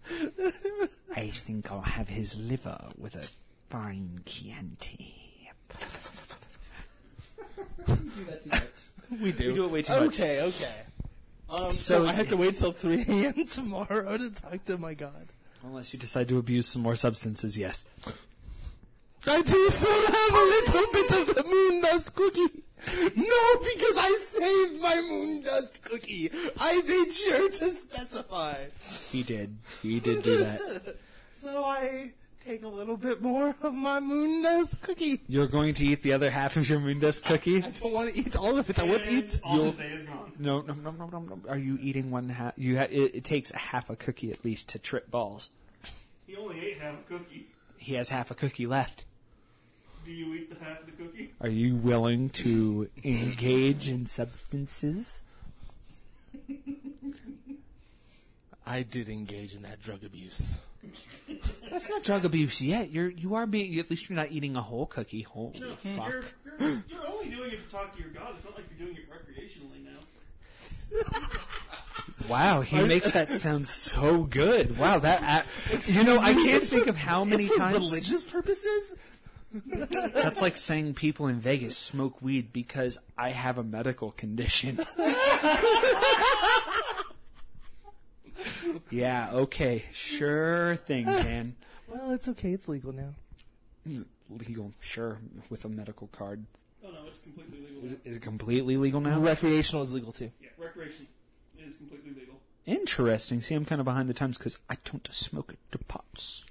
I 1.15 1.27
think 1.29 1.71
I'll 1.71 1.81
have 1.81 2.09
his 2.09 2.37
liver 2.37 2.77
with 2.97 3.15
a 3.15 3.27
fine 3.71 4.19
Chianti. 4.25 5.49
We 9.21 9.31
do. 9.31 9.49
We 9.49 9.53
do 9.53 9.65
it 9.65 9.71
way 9.71 9.81
too 9.81 9.93
much. 9.93 10.19
Okay, 10.19 10.41
okay. 10.41 10.75
Um, 11.49 11.71
So- 11.73 12.03
so 12.03 12.07
I 12.07 12.13
have 12.13 12.29
to 12.29 12.37
wait 12.37 12.55
till 12.55 12.71
3 12.71 13.03
a.m. 13.07 13.45
tomorrow 13.45 14.17
to 14.17 14.29
talk 14.29 14.63
to 14.65 14.77
my 14.77 14.93
god. 14.93 15.27
Unless 15.63 15.93
you 15.93 15.99
decide 15.99 16.27
to 16.29 16.37
abuse 16.37 16.67
some 16.67 16.81
more 16.81 16.95
substances, 16.95 17.57
yes. 17.57 17.85
I 19.27 19.41
do 19.41 19.69
still 19.69 20.07
have 20.07 20.33
a 20.33 20.45
little 20.55 20.87
bit 20.93 21.11
of 21.11 21.35
the 21.35 21.43
moon 21.43 21.81
dust 21.81 22.15
cookie. 22.15 22.63
No, 23.15 23.43
because 23.59 23.95
I 23.97 24.19
saved 24.25 24.81
my 24.81 25.01
moon 25.07 25.43
dust 25.43 25.83
cookie. 25.83 26.31
I 26.59 26.81
made 26.81 27.13
sure 27.13 27.49
to 27.49 27.69
specify. 27.71 28.65
He 29.11 29.21
did. 29.23 29.57
He 29.83 29.99
did 29.99 30.23
do 30.23 30.37
that. 30.37 30.95
So 31.33 31.63
I 31.63 32.11
take 32.45 32.63
a 32.63 32.67
little 32.67 32.97
bit 32.97 33.21
more 33.21 33.55
of 33.61 33.73
my 33.73 33.99
moon 33.99 34.41
dust 34.43 34.81
cookie. 34.81 35.21
You're 35.27 35.47
going 35.47 35.73
to 35.75 35.85
eat 35.85 36.01
the 36.01 36.13
other 36.13 36.31
half 36.31 36.57
of 36.57 36.69
your 36.69 36.79
moon 36.79 36.99
dust 36.99 37.23
cookie? 37.25 37.57
I 37.63 37.69
don't 37.69 37.93
want 37.93 38.13
to 38.13 38.19
eat 38.19 38.35
all 38.35 38.57
of 38.57 38.69
it. 38.69 38.79
I 38.79 38.83
want 38.83 39.03
to 39.03 39.11
eat. 39.11 39.33
And 39.35 39.43
all 39.43 39.71
the 39.71 39.83
day 39.83 39.89
is 39.89 40.03
gone. 40.03 40.31
No, 40.39 40.61
no, 40.61 40.73
no, 40.73 40.91
no, 40.91 41.07
no, 41.07 41.19
no. 41.19 41.39
Are 41.47 41.57
you 41.57 41.77
eating 41.81 42.09
one 42.11 42.29
half? 42.29 42.53
You 42.57 42.77
ha- 42.79 42.87
it, 42.89 43.15
it 43.15 43.23
takes 43.23 43.51
a 43.51 43.57
half 43.57 43.89
a 43.89 43.95
cookie 43.95 44.31
at 44.31 44.43
least 44.43 44.69
to 44.69 44.79
trip 44.79 45.11
balls. 45.11 45.49
He 46.25 46.35
only 46.35 46.59
ate 46.65 46.79
half 46.79 46.95
a 46.95 47.03
cookie. 47.03 47.47
He 47.77 47.93
has 47.95 48.09
half 48.09 48.31
a 48.31 48.35
cookie 48.35 48.67
left. 48.67 49.05
Do 50.05 50.11
you 50.11 50.33
eat 50.33 50.49
the 50.49 50.65
half 50.65 50.79
of 50.79 50.85
the 50.87 50.91
cookie? 50.93 51.33
Are 51.41 51.49
you 51.49 51.75
willing 51.75 52.29
to 52.31 52.89
engage 53.03 53.87
in 53.87 54.07
substances? 54.07 55.21
I 58.65 58.81
did 58.83 59.09
engage 59.09 59.53
in 59.53 59.61
that 59.63 59.81
drug 59.81 60.03
abuse. 60.03 60.57
That's 61.69 61.89
not 61.89 62.03
drug 62.03 62.25
abuse 62.25 62.61
yet. 62.61 62.91
You're 62.91 63.09
you 63.09 63.35
are 63.35 63.45
being 63.45 63.79
at 63.79 63.89
least 63.89 64.09
you're 64.09 64.17
not 64.17 64.31
eating 64.31 64.55
a 64.55 64.61
whole 64.61 64.85
cookie. 64.85 65.21
Holy 65.21 65.59
No, 65.59 65.75
fuck! 65.75 66.11
You're, 66.11 66.23
you're, 66.59 66.83
you're 66.89 67.07
only 67.07 67.29
doing 67.29 67.51
it 67.51 67.63
to 67.65 67.71
talk 67.71 67.95
to 67.95 68.01
your 68.01 68.11
god. 68.11 68.33
It's 68.35 68.43
not 68.43 68.55
like 68.55 68.65
you're 68.77 68.87
doing 68.87 68.97
it 68.97 69.09
recreationally 69.09 69.83
now. 69.85 69.99
Wow, 72.27 72.61
he 72.61 72.81
makes 72.83 73.11
that 73.11 73.33
sound 73.33 73.67
so 73.67 74.23
good. 74.23 74.77
Wow, 74.77 74.99
that 74.99 75.45
uh, 75.71 75.77
you 75.85 76.03
know 76.03 76.19
I 76.19 76.33
can't 76.33 76.63
think 76.63 76.87
of 76.87 76.95
how 76.97 77.23
many 77.23 77.47
for 77.47 77.57
times 77.57 77.79
religious 77.79 78.23
purposes. 78.23 78.95
That's 79.53 80.41
like 80.41 80.55
saying 80.55 80.93
people 80.93 81.27
in 81.27 81.39
Vegas 81.39 81.77
smoke 81.77 82.21
weed 82.21 82.53
because 82.53 82.99
I 83.17 83.29
have 83.29 83.57
a 83.57 83.63
medical 83.63 84.11
condition. 84.11 84.79
yeah, 88.89 89.29
okay, 89.33 89.83
sure 89.93 90.75
thing, 90.75 91.05
Dan. 91.05 91.55
Well, 91.87 92.11
it's 92.11 92.27
okay. 92.29 92.51
It's 92.53 92.67
legal 92.67 92.93
now. 92.93 93.09
Legal, 94.29 94.71
sure, 94.79 95.17
with 95.49 95.65
a 95.65 95.69
medical 95.69 96.07
card. 96.07 96.45
Oh 96.85 96.89
no, 96.89 96.99
it's 97.07 97.19
completely 97.19 97.59
legal. 97.59 97.83
Is 97.83 97.93
it, 97.93 97.99
is 98.05 98.15
it 98.17 98.21
completely 98.21 98.77
legal 98.77 99.01
now? 99.01 99.19
Recreational 99.19 99.83
is 99.83 99.93
legal 99.93 100.11
too. 100.13 100.31
Yeah, 100.41 100.49
recreation 100.57 101.07
is 101.59 101.75
completely 101.75 102.11
legal. 102.13 102.35
Interesting. 102.65 103.41
See, 103.41 103.55
I'm 103.55 103.65
kind 103.65 103.81
of 103.81 103.85
behind 103.85 104.07
the 104.07 104.13
times 104.13 104.37
because 104.37 104.57
I 104.69 104.77
don't 104.85 105.07
smoke 105.13 105.55
the 105.71 105.79
pots. 105.79 106.45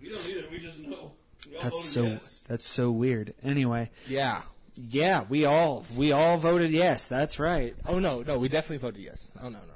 We 0.00 0.08
don't 0.10 0.28
either. 0.28 0.44
We 0.50 0.58
just 0.58 0.80
know. 0.80 1.12
We 1.50 1.58
That's 1.60 1.82
so. 1.84 2.04
yes. 2.04 2.44
That's 2.46 2.66
so 2.66 2.90
weird. 2.92 3.34
Anyway, 3.42 3.90
Yeah. 4.08 4.42
yeah, 4.76 5.24
we 5.28 5.44
all 5.44 5.84
we 5.96 6.12
all 6.12 6.36
voted 6.38 6.70
yes. 6.70 7.06
That's 7.06 7.38
right. 7.40 7.74
Oh 7.86 7.98
no, 7.98 8.22
no, 8.22 8.38
we 8.38 8.48
definitely 8.48 8.78
voted 8.78 9.02
yes. 9.02 9.30
Oh 9.40 9.48
no, 9.48 9.58
no. 9.58 9.71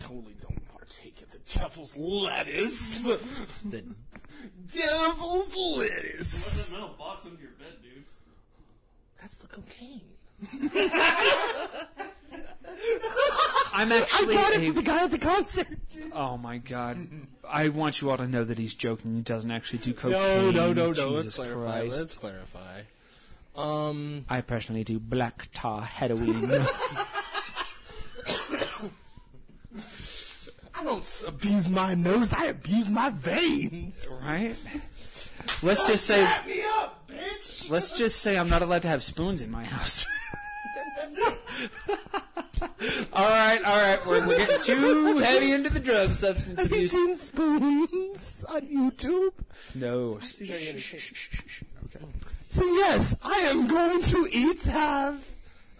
I 0.00 0.02
totally 0.04 0.34
don't 0.40 0.68
partake 0.72 1.22
of 1.22 1.30
the 1.30 1.38
devil's 1.58 1.96
lettuce. 1.96 3.04
The 3.04 3.84
devil's 4.72 5.48
What's 5.48 5.78
lettuce. 5.78 6.66
that 6.68 6.72
metal 6.74 6.94
box 6.98 7.24
under 7.26 7.40
your 7.40 7.50
bed, 7.52 7.74
dude? 7.82 8.04
That's 9.20 9.34
the 9.36 9.46
cocaine. 9.46 10.02
I'm 13.72 13.92
actually. 13.92 14.34
I 14.36 14.38
got 14.42 14.52
it 14.52 14.60
a- 14.60 14.66
from 14.66 14.74
the 14.74 14.82
guy 14.82 15.04
at 15.04 15.10
the 15.10 15.18
concert. 15.18 15.66
Oh 16.12 16.36
my 16.36 16.58
god. 16.58 17.06
I 17.48 17.68
want 17.68 18.00
you 18.00 18.10
all 18.10 18.16
to 18.16 18.26
know 18.26 18.44
that 18.44 18.58
he's 18.58 18.74
joking. 18.74 19.14
He 19.16 19.20
doesn't 19.22 19.50
actually 19.50 19.78
do 19.80 19.92
cocaine. 19.94 20.12
No, 20.12 20.50
no, 20.50 20.72
no, 20.72 20.92
no. 20.92 21.08
Let's 21.10 21.26
Jesus 21.26 21.36
clarify. 21.36 21.80
Christ. 21.80 21.98
Let's 21.98 22.14
clarify. 22.16 22.80
Um, 23.56 24.24
I 24.28 24.40
personally 24.40 24.82
do 24.84 24.98
black 24.98 25.48
tar 25.54 25.82
heroin. 25.82 26.50
I 30.76 30.82
don't 30.84 31.24
abuse 31.26 31.68
my 31.68 31.94
nose. 31.94 32.32
I 32.32 32.46
abuse 32.46 32.88
my 32.88 33.10
veins. 33.10 34.06
right? 34.22 34.56
Let's 35.62 35.86
just 35.86 36.04
say 36.06 36.22
Wrap 36.22 36.46
me 36.46 36.62
up, 36.78 37.08
bitch. 37.08 37.70
let's 37.70 37.96
just 37.98 38.20
say 38.20 38.36
I'm 38.38 38.48
not 38.48 38.62
allowed 38.62 38.82
to 38.82 38.88
have 38.88 39.02
spoons 39.02 39.42
in 39.42 39.50
my 39.50 39.64
house. 39.64 40.06
all 43.12 43.28
right, 43.28 43.62
all 43.64 43.76
right. 43.76 44.06
We're, 44.06 44.26
we're 44.26 44.36
getting 44.38 44.60
too 44.60 45.18
heavy 45.18 45.52
into 45.52 45.70
the 45.70 45.80
drug 45.80 46.12
substance 46.14 46.58
Have 46.60 46.70
you 46.70 46.76
abuse. 46.78 46.90
seen 46.92 47.16
spoons 47.16 48.44
on 48.48 48.62
YouTube? 48.62 49.32
No. 49.74 50.18
Okay. 51.84 52.04
So 52.48 52.64
yes, 52.64 53.16
I 53.22 53.36
am 53.50 53.66
going 53.68 54.02
to 54.02 54.28
eat 54.30 54.62
have 54.64 55.24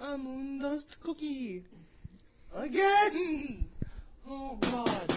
a 0.00 0.18
moon 0.18 0.58
dust 0.58 1.00
cookie 1.02 1.62
again. 2.54 3.64
Oh 4.28 4.56
God. 4.60 5.14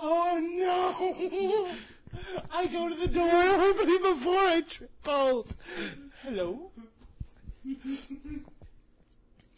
Oh 0.00 0.38
no. 0.42 1.72
I 2.52 2.66
go 2.66 2.88
to 2.88 2.94
the 2.94 3.08
door 3.08 3.28
hopefully 3.28 3.98
before 3.98 4.34
I 4.36 4.62
trip 4.66 4.90
both. 5.02 5.54
Hello. 6.22 6.70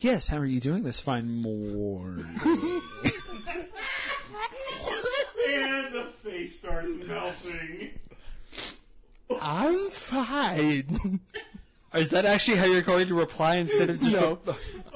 Yes. 0.00 0.28
How 0.28 0.38
are 0.38 0.46
you 0.46 0.60
doing 0.60 0.82
this 0.82 1.00
fine 1.00 1.42
morning? 1.42 2.26
And 5.48 5.92
the 5.92 6.06
face 6.22 6.58
starts 6.58 6.90
melting. 7.06 7.98
I'm 9.40 9.90
fine. 9.90 11.20
Is 11.94 12.10
that 12.10 12.24
actually 12.26 12.58
how 12.58 12.66
you're 12.66 12.82
going 12.82 13.06
to 13.08 13.14
reply 13.14 13.56
instead 13.56 13.88
of 13.90 13.98
just 14.00 14.12
No. 14.12 14.38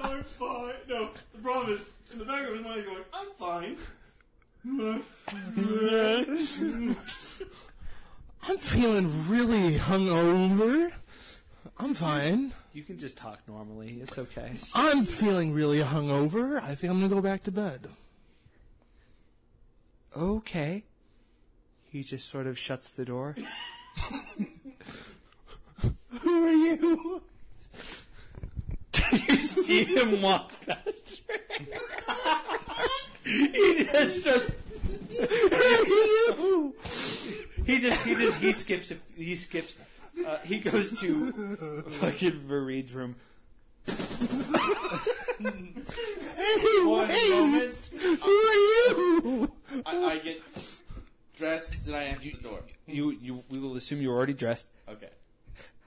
I'm 0.02 0.22
fine. 0.24 0.74
No, 0.88 1.08
the 1.32 1.38
problem 1.42 1.74
is, 1.74 1.80
in 2.12 2.18
the 2.18 2.24
back 2.24 2.46
of 2.46 2.54
his 2.54 2.62
mind, 2.62 2.84
going, 2.84 3.04
I'm 3.12 3.28
fine. 3.38 3.76
I'm 8.48 8.58
feeling 8.58 9.28
really 9.28 9.78
hungover. 9.78 10.92
I'm 11.78 11.94
fine. 11.94 12.52
You 12.72 12.82
can 12.82 12.98
just 12.98 13.16
talk 13.16 13.38
normally. 13.48 13.98
It's 14.00 14.18
okay. 14.18 14.52
I'm 14.74 15.04
feeling 15.04 15.52
really 15.52 15.80
hungover. 15.80 16.62
I 16.62 16.74
think 16.74 16.92
I'm 16.92 17.00
gonna 17.00 17.14
go 17.14 17.20
back 17.20 17.42
to 17.44 17.50
bed. 17.50 17.88
Okay. 20.16 20.84
He 21.90 22.02
just 22.02 22.28
sort 22.28 22.46
of 22.46 22.58
shuts 22.58 22.90
the 22.90 23.04
door. 23.04 23.36
Who 26.20 26.46
are 26.46 26.52
you? 26.52 27.22
Did 28.92 29.28
you 29.28 29.42
see 29.42 29.84
him 29.84 30.22
walk 30.22 30.52
past 30.66 30.91
he 33.24 33.84
just 33.84 34.20
starts. 34.22 34.54
He 37.66 37.78
just 37.78 38.04
he 38.04 38.14
just 38.14 38.38
he 38.38 38.52
skips 38.52 38.90
it. 38.90 39.00
He 39.16 39.36
skips. 39.36 39.78
Uh, 40.26 40.38
he 40.38 40.58
goes 40.58 40.98
to 41.00 41.32
fucking 42.00 42.40
Vareed's 42.48 42.92
room. 42.92 43.16
Hey, 45.42 46.84
One 46.84 47.08
moment. 47.30 47.74
Who 48.00 48.30
are 48.30 48.54
you? 48.54 49.52
I, 49.86 49.96
I 50.04 50.18
get 50.18 50.42
dressed 51.36 51.86
and 51.86 51.96
I 51.96 52.02
answer 52.04 52.30
the 52.30 52.42
door. 52.42 52.60
You 52.86 53.10
you 53.12 53.42
we 53.50 53.58
will 53.58 53.76
assume 53.76 54.00
you're 54.02 54.14
already 54.14 54.34
dressed. 54.34 54.66
Okay. 54.88 55.08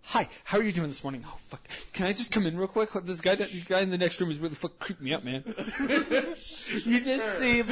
Hi, 0.10 0.30
how 0.44 0.60
are 0.60 0.64
you 0.64 0.72
doing 0.72 0.90
this 0.90 1.04
morning? 1.04 1.26
Oh 1.28 1.38
fuck! 1.48 1.68
Can 1.94 2.06
I 2.06 2.12
just 2.14 2.32
come 2.32 2.46
in 2.46 2.56
real 2.58 2.68
quick? 2.68 2.92
This 3.04 3.22
guy, 3.22 3.36
this 3.36 3.64
guy 3.64 3.82
in 3.82 3.90
the 3.90 3.98
next 3.98 4.22
room 4.22 4.30
is 4.30 4.38
really 4.38 4.54
fuck 4.54 4.78
creeping 4.78 5.04
me 5.04 5.14
up, 5.14 5.24
man. 5.24 5.44
you 6.86 7.04
just 7.04 7.40
see 7.40 7.62
him. 7.62 7.68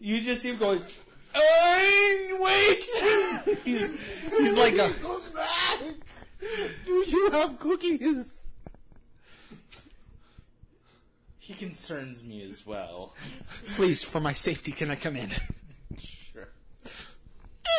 You 0.00 0.20
just 0.22 0.42
see 0.42 0.50
him 0.50 0.58
going. 0.58 0.80
"Oing, 1.34 2.40
wait! 2.40 2.84
he's 3.64 3.90
he's 4.38 4.54
like 4.54 4.74
a. 4.74 4.88
Come 5.02 5.22
back. 5.34 5.80
Do 6.86 6.92
you 6.92 7.30
have 7.32 7.58
cookies? 7.58 8.44
He 11.38 11.54
concerns 11.54 12.22
me 12.22 12.48
as 12.48 12.64
well. 12.64 13.14
Please, 13.74 14.04
for 14.04 14.20
my 14.20 14.32
safety, 14.32 14.70
can 14.70 14.90
I 14.90 14.96
come 14.96 15.16
in? 15.16 15.30
Sure. 15.98 16.48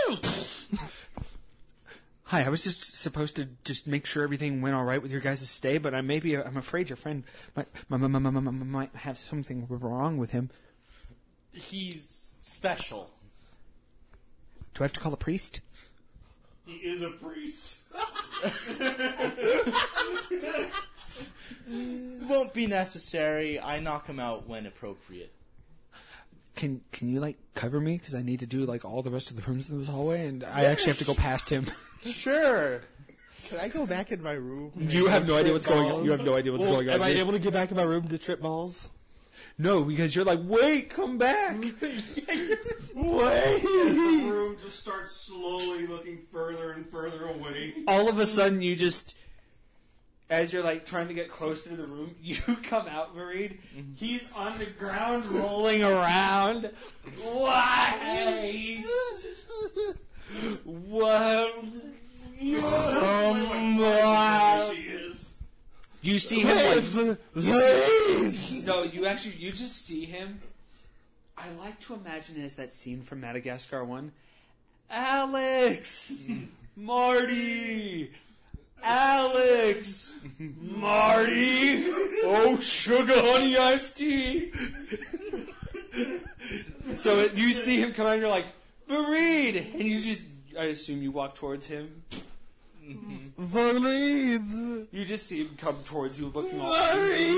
Hi, 2.30 2.44
I 2.44 2.50
was 2.50 2.64
just 2.64 2.94
supposed 2.94 3.36
to 3.38 3.48
just 3.64 3.88
make 3.88 4.06
sure 4.06 4.22
everything 4.22 4.62
went 4.62 4.76
all 4.76 4.84
right 4.84 5.02
with 5.02 5.12
your 5.12 5.20
guys' 5.20 5.50
stay, 5.50 5.80
but 5.80 5.96
I 5.96 6.02
maybe 6.02 6.38
I'm 6.38 6.58
afraid 6.58 6.88
your 6.88 6.96
friend 6.96 7.24
might 7.56 7.66
might, 7.90 7.98
might, 7.98 8.20
might, 8.20 8.30
might, 8.30 8.52
might 8.52 8.96
have 8.98 9.18
something 9.18 9.66
wrong 9.68 10.20
with 10.20 10.30
him. 10.30 10.52
He's 11.52 12.36
special. 12.40 13.10
Do 14.76 14.82
I 14.82 14.84
have 14.84 14.94
to 14.94 15.00
call 15.00 15.12
a 15.12 15.18
priest? 15.18 15.62
He 16.68 16.76
is 16.76 17.02
a 17.02 17.10
priest. 17.10 17.78
Won't 22.30 22.54
be 22.54 22.68
necessary. 22.68 23.60
I 23.60 23.80
knock 23.80 24.06
him 24.06 24.20
out 24.20 24.48
when 24.48 24.68
appropriate. 24.68 25.34
Can 26.60 26.82
can 26.92 27.08
you 27.08 27.22
like 27.22 27.38
cover 27.56 27.80
me 27.80 27.98
because 27.98 28.14
I 28.14 28.22
need 28.22 28.42
to 28.42 28.46
do 28.46 28.66
like 28.66 28.84
all 28.84 29.02
the 29.02 29.10
rest 29.10 29.30
of 29.32 29.38
the 29.38 29.42
rooms 29.44 29.70
in 29.70 29.80
this 29.80 29.88
hallway, 29.88 30.28
and 30.28 30.44
I 30.44 30.66
actually 30.66 30.88
have 30.90 30.98
to 30.98 31.06
go 31.06 31.14
past 31.14 31.50
him. 31.50 31.66
Sure. 32.06 32.82
Can 33.48 33.60
I 33.60 33.68
go 33.70 33.86
back 33.86 34.12
in 34.12 34.22
my 34.22 34.32
room? 34.34 34.72
and 34.76 34.92
you 34.92 35.08
have 35.08 35.26
no 35.28 35.38
idea 35.38 35.52
what's 35.54 35.66
going 35.66 35.90
on. 35.92 36.04
You 36.06 36.12
have 36.12 36.24
no 36.24 36.36
idea 36.36 36.52
what's 36.52 36.66
Well, 36.66 36.76
going 36.76 36.90
on. 36.90 36.96
Am 36.96 37.02
I 37.02 37.10
able 37.10 37.32
to 37.34 37.40
get 37.40 37.52
back 37.54 37.72
in 37.72 37.78
my 37.78 37.84
room 37.84 38.08
to 38.10 38.18
trip 38.18 38.42
balls? 38.42 38.90
No, 39.58 39.84
because 39.84 40.16
you're 40.16 40.24
like, 40.26 40.40
wait, 40.44 40.90
come 40.90 41.18
back. 41.18 41.56
Wait! 42.96 43.62
The 43.64 44.26
room 44.30 44.58
just 44.62 44.80
starts 44.80 45.12
slowly 45.16 45.88
looking 45.88 46.20
further 46.32 46.72
and 46.72 46.90
further 46.90 47.26
away. 47.26 47.74
all 47.88 48.08
of 48.10 48.20
a 48.20 48.26
sudden 48.26 48.62
you 48.62 48.76
just 48.76 49.18
as 50.30 50.54
you're 50.54 50.64
like 50.64 50.86
trying 50.86 51.08
to 51.08 51.14
get 51.14 51.30
close 51.30 51.64
to 51.64 51.76
the 51.76 51.86
room, 51.86 52.16
you 52.22 52.38
come 52.64 52.88
out, 52.88 53.16
Vareed. 53.16 53.58
Mm-hmm. 53.76 53.94
He's 53.96 54.32
on 54.34 54.58
the 54.58 54.66
ground 54.66 55.26
rolling 55.26 55.84
around. 55.84 56.70
Why? 57.22 58.84
What? 60.64 61.66
She 64.76 64.82
is. 64.82 65.34
You 66.02 66.20
see 66.20 66.40
him 66.40 66.58
like 66.58 67.18
you 67.36 68.32
see, 68.32 68.62
No, 68.62 68.84
you 68.84 69.06
actually 69.06 69.36
you 69.36 69.52
just 69.52 69.86
see 69.86 70.06
him. 70.06 70.40
I 71.38 71.50
like 71.60 71.80
to 71.82 71.94
imagine 71.94 72.38
it 72.38 72.46
as 72.46 72.56
that 72.56 72.72
scene 72.72 73.02
from 73.02 73.22
Madagascar 73.22 73.84
one. 73.84 74.14
Alex, 74.90 76.24
mm. 76.28 76.48
Marty, 76.76 78.12
Alex, 78.84 80.12
Marty. 80.40 81.86
Oh, 82.24 82.60
sugar 82.60 83.14
honey 83.16 83.58
iced 83.58 83.98
tea. 83.98 84.52
so 86.94 87.20
it, 87.20 87.34
you 87.36 87.54
see 87.54 87.82
him 87.82 87.94
come 87.94 88.08
out, 88.08 88.14
and 88.14 88.22
you're 88.22 88.30
like, 88.30 88.48
Fareed, 88.88 89.74
and 89.74 89.84
you 89.84 90.02
just. 90.02 90.26
I 90.58 90.66
assume 90.66 91.02
you 91.02 91.12
walk 91.12 91.36
towards 91.36 91.68
him. 91.68 92.04
Vareed! 93.40 94.88
You 94.92 95.06
just 95.06 95.28
see 95.28 95.42
him 95.42 95.56
come 95.58 95.76
towards 95.86 96.20
you, 96.20 96.28
looking 96.28 96.60
all. 96.60 96.74
Vareed! 96.74 97.32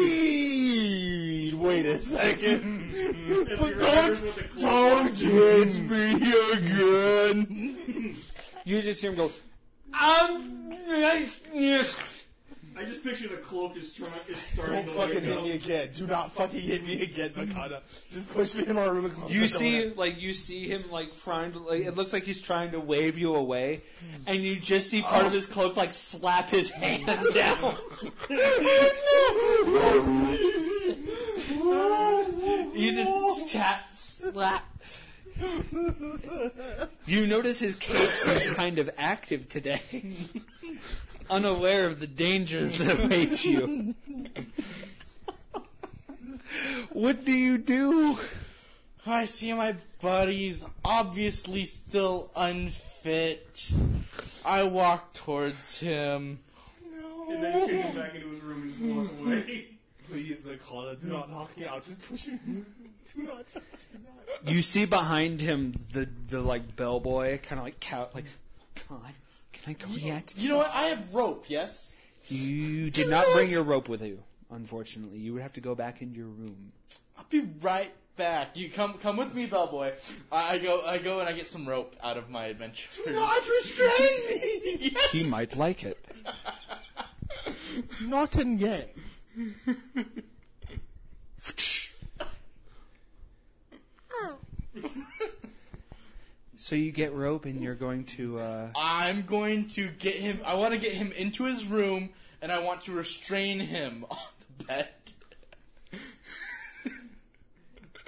Wait 1.53 1.85
a 1.85 1.99
second. 1.99 2.91
As 2.93 3.59
he 3.59 3.65
remembers 3.65 4.23
what 4.23 4.35
the 4.35 4.43
clock 4.43 4.61
Don't 4.61 5.17
hit 5.17 5.79
me 5.79 6.13
again! 6.53 8.15
You 8.63 8.81
just 8.81 9.01
hear 9.01 9.11
him 9.11 9.17
go. 9.17 9.29
Um, 9.93 10.73
I 12.77 12.85
just 12.85 13.03
picture 13.03 13.27
the 13.27 13.35
cloak 13.37 13.75
is 13.77 13.93
trying 13.93 14.11
is 14.29 14.39
starting 14.39 14.85
Don't 14.85 14.87
to 14.87 14.91
let 14.99 15.09
fucking 15.09 15.17
it 15.17 15.23
hit 15.23 15.35
go. 15.35 15.41
me 15.43 15.51
again. 15.51 15.89
Do 15.95 16.07
not 16.07 16.31
fucking 16.31 16.59
hit 16.61 16.85
me 16.85 17.01
again, 17.01 17.29
Makata. 17.31 17.81
Just 18.13 18.29
push 18.29 18.55
me 18.55 18.65
in 18.65 18.75
my 18.75 18.85
room 18.85 19.05
and 19.05 19.13
close 19.13 19.31
You 19.31 19.41
the 19.41 19.47
see, 19.49 19.83
door. 19.85 19.93
like 19.97 20.19
you 20.21 20.33
see 20.33 20.67
him 20.67 20.85
like 20.89 21.09
trying 21.23 21.51
to 21.51 21.59
like 21.59 21.85
it 21.85 21.95
looks 21.95 22.13
like 22.13 22.23
he's 22.23 22.41
trying 22.41 22.71
to 22.71 22.79
wave 22.79 23.17
you 23.17 23.35
away, 23.35 23.81
and 24.25 24.41
you 24.41 24.59
just 24.59 24.89
see 24.89 25.01
part 25.01 25.25
of 25.25 25.33
his 25.33 25.45
cloak 25.45 25.75
like 25.77 25.91
slap 25.93 26.49
his 26.49 26.69
hand 26.71 27.05
down. 27.33 27.75
you 32.73 32.95
just 32.95 33.51
tap 33.51 33.89
slap. 33.93 34.65
You 37.05 37.27
notice 37.27 37.59
his 37.59 37.75
cape 37.75 37.97
seems 37.97 38.53
kind 38.53 38.79
of 38.79 38.89
active 38.97 39.49
today, 39.49 39.81
unaware 41.29 41.87
of 41.87 41.99
the 41.99 42.07
dangers 42.07 42.77
that 42.77 43.03
await 43.03 43.43
you. 43.43 43.95
What 46.91 47.25
do 47.25 47.31
you 47.31 47.57
do? 47.57 48.19
I 49.05 49.25
see 49.25 49.53
my 49.53 49.75
buddy's 50.01 50.65
obviously 50.85 51.65
still 51.65 52.29
unfit. 52.35 53.71
I 54.45 54.63
walk 54.63 55.13
towards 55.13 55.79
him. 55.79 56.39
And 57.29 57.43
then 57.43 57.59
you 57.61 57.65
kick 57.65 57.85
him 57.85 57.95
back 57.95 58.15
into 58.15 58.29
his 58.29 58.41
room 58.41 58.61
and 58.63 58.71
just 58.71 58.83
walk 58.83 59.27
away. 59.27 59.67
Please, 60.11 60.39
Makata, 60.39 60.99
do 60.99 61.07
not 61.07 61.31
knock 61.31 61.57
me 61.57 61.65
out. 61.65 61.85
Just 61.85 62.01
push 62.07 62.27
me. 62.27 62.37
Do 63.15 63.23
not. 63.23 63.45
Do 63.53 63.61
not. 64.43 64.53
You 64.53 64.61
see 64.61 64.85
behind 64.85 65.41
him 65.41 65.73
the 65.93 66.07
the 66.27 66.41
like 66.41 66.75
bellboy, 66.75 67.39
kind 67.39 67.59
of 67.59 67.65
like 67.65 67.79
cow, 67.79 68.09
like, 68.13 68.25
come 68.75 68.97
on, 68.97 69.13
can 69.53 69.71
I 69.71 69.85
go 69.85 69.93
yet? 69.95 70.33
You 70.37 70.49
know 70.49 70.57
what? 70.57 70.71
I 70.73 70.83
have 70.83 71.13
rope, 71.13 71.45
yes? 71.47 71.95
You 72.27 72.89
did 72.89 73.09
not 73.09 73.25
bring 73.33 73.49
your 73.49 73.63
rope 73.63 73.87
with 73.89 74.01
you, 74.01 74.23
unfortunately. 74.49 75.19
You 75.19 75.33
would 75.33 75.41
have 75.41 75.53
to 75.53 75.61
go 75.61 75.75
back 75.75 76.01
into 76.01 76.17
your 76.17 76.27
room. 76.27 76.71
I'll 77.17 77.25
be 77.29 77.47
right 77.61 77.91
back. 78.17 78.57
You 78.57 78.69
come 78.69 78.95
come 78.95 79.17
with 79.17 79.33
me, 79.33 79.45
bellboy. 79.45 79.93
I, 80.31 80.55
I 80.55 80.57
go 80.57 80.81
I 80.85 80.97
go 80.97 81.19
and 81.19 81.29
I 81.29 81.31
get 81.31 81.47
some 81.47 81.67
rope 81.67 81.95
out 82.03 82.17
of 82.17 82.29
my 82.29 82.47
adventures. 82.47 82.99
Do 83.05 83.13
not 83.13 83.41
restrain 83.47 83.89
me! 84.29 84.77
yes. 84.93 85.11
He 85.11 85.29
might 85.29 85.55
like 85.55 85.83
it. 85.83 85.97
Not 88.05 88.37
in 88.37 88.57
gay. 88.57 88.89
So 96.55 96.75
you 96.75 96.91
get 96.91 97.13
rope, 97.13 97.45
and 97.45 97.61
you're 97.61 97.75
going 97.75 98.03
to. 98.05 98.39
uh 98.39 98.67
I'm 98.75 99.23
going 99.23 99.67
to 99.69 99.87
get 99.87 100.15
him. 100.15 100.39
I 100.45 100.53
want 100.55 100.73
to 100.73 100.79
get 100.79 100.91
him 100.91 101.11
into 101.13 101.45
his 101.45 101.65
room, 101.67 102.09
and 102.41 102.51
I 102.51 102.59
want 102.59 102.83
to 102.83 102.91
restrain 102.91 103.59
him 103.59 104.05
on 104.11 104.17
the 104.59 104.63
bed. 104.65 104.89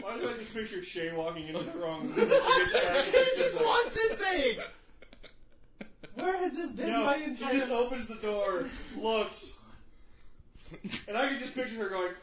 Why 0.02 0.18
do 0.20 0.30
I 0.30 0.34
just 0.34 0.54
picture 0.54 0.84
Shay 0.84 1.14
walking 1.14 1.48
into 1.48 1.64
the 1.64 1.72
wrong 1.80 2.10
room? 2.16 2.20
and 2.20 2.30
she 2.30 2.30
gets 2.30 2.74
back 2.74 3.06
and 3.08 3.16
it's 3.16 3.40
just 3.40 3.56
like- 3.56 3.66
wants 3.66 3.96
it 3.98 4.20
saying! 4.20 4.58
Where 6.16 6.38
has 6.38 6.52
this 6.54 6.72
been 6.72 6.90
No, 6.92 7.06
my 7.06 7.18
she 7.18 7.24
entire 7.24 7.54
just 7.58 7.72
opens 7.72 8.08
the 8.08 8.16
door, 8.16 8.66
looks, 8.98 9.58
and 11.08 11.18
I 11.18 11.30
can 11.30 11.40
just 11.40 11.56
picture 11.56 11.78
her 11.78 11.90
going, 11.90 12.14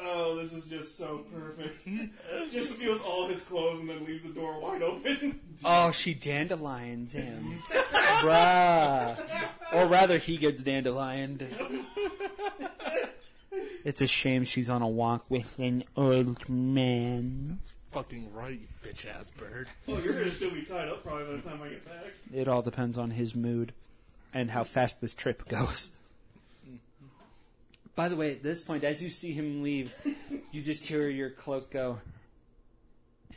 "Oh, 0.00 0.36
this 0.36 0.52
is 0.52 0.64
just 0.66 0.96
so 0.96 1.24
perfect." 1.32 1.86
just 2.52 2.76
steals 2.76 3.00
all 3.00 3.26
his 3.28 3.40
clothes 3.40 3.80
and 3.80 3.88
then 3.88 4.04
leaves 4.04 4.24
the 4.24 4.30
door 4.30 4.60
wide 4.60 4.82
open. 4.82 5.40
Oh, 5.64 5.90
she 5.90 6.14
dandelions 6.14 7.12
him, 7.12 7.58
bruh. 8.20 9.18
Or 9.72 9.86
rather, 9.86 10.18
he 10.18 10.36
gets 10.36 10.62
dandelioned. 10.62 11.46
It's 13.84 14.00
a 14.00 14.06
shame 14.06 14.44
she's 14.44 14.68
on 14.68 14.82
a 14.82 14.88
walk 14.88 15.24
with 15.28 15.58
an 15.58 15.84
old 15.96 16.48
man. 16.48 17.60
fucking 17.92 18.32
right, 18.34 18.60
you 18.60 18.66
bitch 18.82 19.06
ass 19.06 19.30
bird. 19.30 19.68
well, 19.86 20.00
you're 20.00 20.12
gonna 20.14 20.30
still 20.30 20.50
be 20.50 20.62
tied 20.62 20.88
up 20.88 21.02
probably 21.02 21.24
by 21.24 21.32
the 21.40 21.48
time 21.48 21.62
I 21.62 21.68
get 21.70 21.84
back. 21.86 22.12
It 22.34 22.48
all 22.48 22.60
depends 22.60 22.98
on 22.98 23.12
his 23.12 23.34
mood 23.34 23.72
and 24.34 24.50
how 24.50 24.64
fast 24.64 25.00
this 25.00 25.14
trip 25.14 25.48
goes. 25.48 25.90
By 27.98 28.08
the 28.08 28.14
way, 28.14 28.30
at 28.30 28.44
this 28.44 28.60
point, 28.60 28.84
as 28.84 29.02
you 29.02 29.10
see 29.10 29.32
him 29.32 29.60
leave, 29.60 29.92
you 30.52 30.62
just 30.62 30.84
hear 30.84 31.08
your 31.08 31.30
cloak 31.30 31.72
go. 31.72 31.98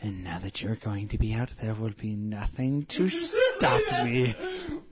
And 0.03 0.24
now 0.24 0.38
that 0.38 0.62
you're 0.62 0.76
going 0.76 1.07
to 1.07 1.18
be 1.18 1.34
out, 1.34 1.49
there 1.59 1.74
will 1.74 1.89
be 1.99 2.14
nothing 2.14 2.84
to 2.84 3.09
stop 3.09 3.82
me. 4.03 4.36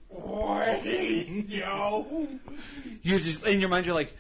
Wait, 0.10 1.48
no. 1.50 2.28
You 3.04 3.20
just 3.20 3.46
in 3.46 3.60
your 3.60 3.70
mind, 3.70 3.86
you're 3.86 3.94
like, 3.94 4.18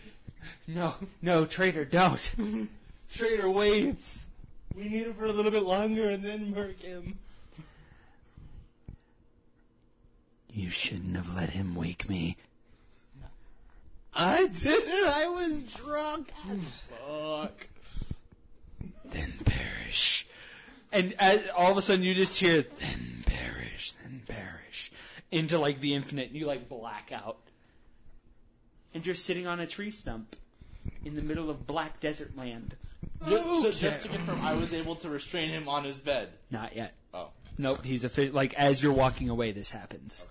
no, 0.67 0.93
no, 1.19 1.47
traitor, 1.47 1.83
don't. 1.83 2.35
traitor 3.11 3.49
waits. 3.49 4.27
We 4.75 4.83
need 4.83 5.07
him 5.07 5.15
for 5.15 5.25
a 5.25 5.31
little 5.31 5.51
bit 5.51 5.63
longer 5.63 6.11
and 6.11 6.23
then 6.23 6.53
murk 6.53 6.83
him. 6.83 7.17
You 10.53 10.69
shouldn't 10.69 11.15
have 11.15 11.35
let 11.35 11.49
him 11.49 11.73
wake 11.73 12.07
me. 12.07 12.37
I 14.13 14.47
didn't. 14.47 14.89
I 15.07 15.27
was 15.27 15.73
drunk 15.75 16.31
fuck. 16.89 17.67
Then 19.05 19.33
perish. 19.45 20.27
And 20.91 21.13
as, 21.19 21.47
all 21.55 21.71
of 21.71 21.77
a 21.77 21.81
sudden, 21.81 22.03
you 22.03 22.13
just 22.13 22.39
hear, 22.39 22.63
then 22.79 23.23
perish, 23.25 23.93
then 24.03 24.21
perish, 24.27 24.91
into 25.31 25.57
like 25.59 25.79
the 25.79 25.93
infinite, 25.93 26.29
and 26.29 26.35
you 26.37 26.47
like 26.47 26.67
black 26.67 27.11
out. 27.13 27.37
And 28.93 29.05
you're 29.05 29.15
sitting 29.15 29.45
on 29.47 29.59
a 29.59 29.67
tree 29.67 29.91
stump. 29.91 30.35
in 31.05 31.15
the 31.15 31.21
middle 31.21 31.49
of 31.49 31.67
black 31.67 31.99
desert 31.99 32.35
land. 32.35 32.75
Ju- 33.27 33.55
So 33.61 33.71
just 33.71 34.01
to 34.01 34.07
confirm, 34.07 34.41
I 34.41 34.53
was 34.53 34.73
able 34.73 34.95
to 34.97 35.09
restrain 35.09 35.49
him 35.49 35.69
on 35.69 35.83
his 35.83 35.97
bed. 35.97 36.29
Not 36.49 36.75
yet. 36.75 36.93
Oh. 37.13 37.29
Nope, 37.57 37.83
he's 37.85 38.03
a 38.03 38.09
fi- 38.09 38.29
like 38.29 38.53
as 38.55 38.81
you're 38.81 38.93
walking 38.93 39.29
away 39.29 39.51
this 39.51 39.69
happens. 39.71 40.25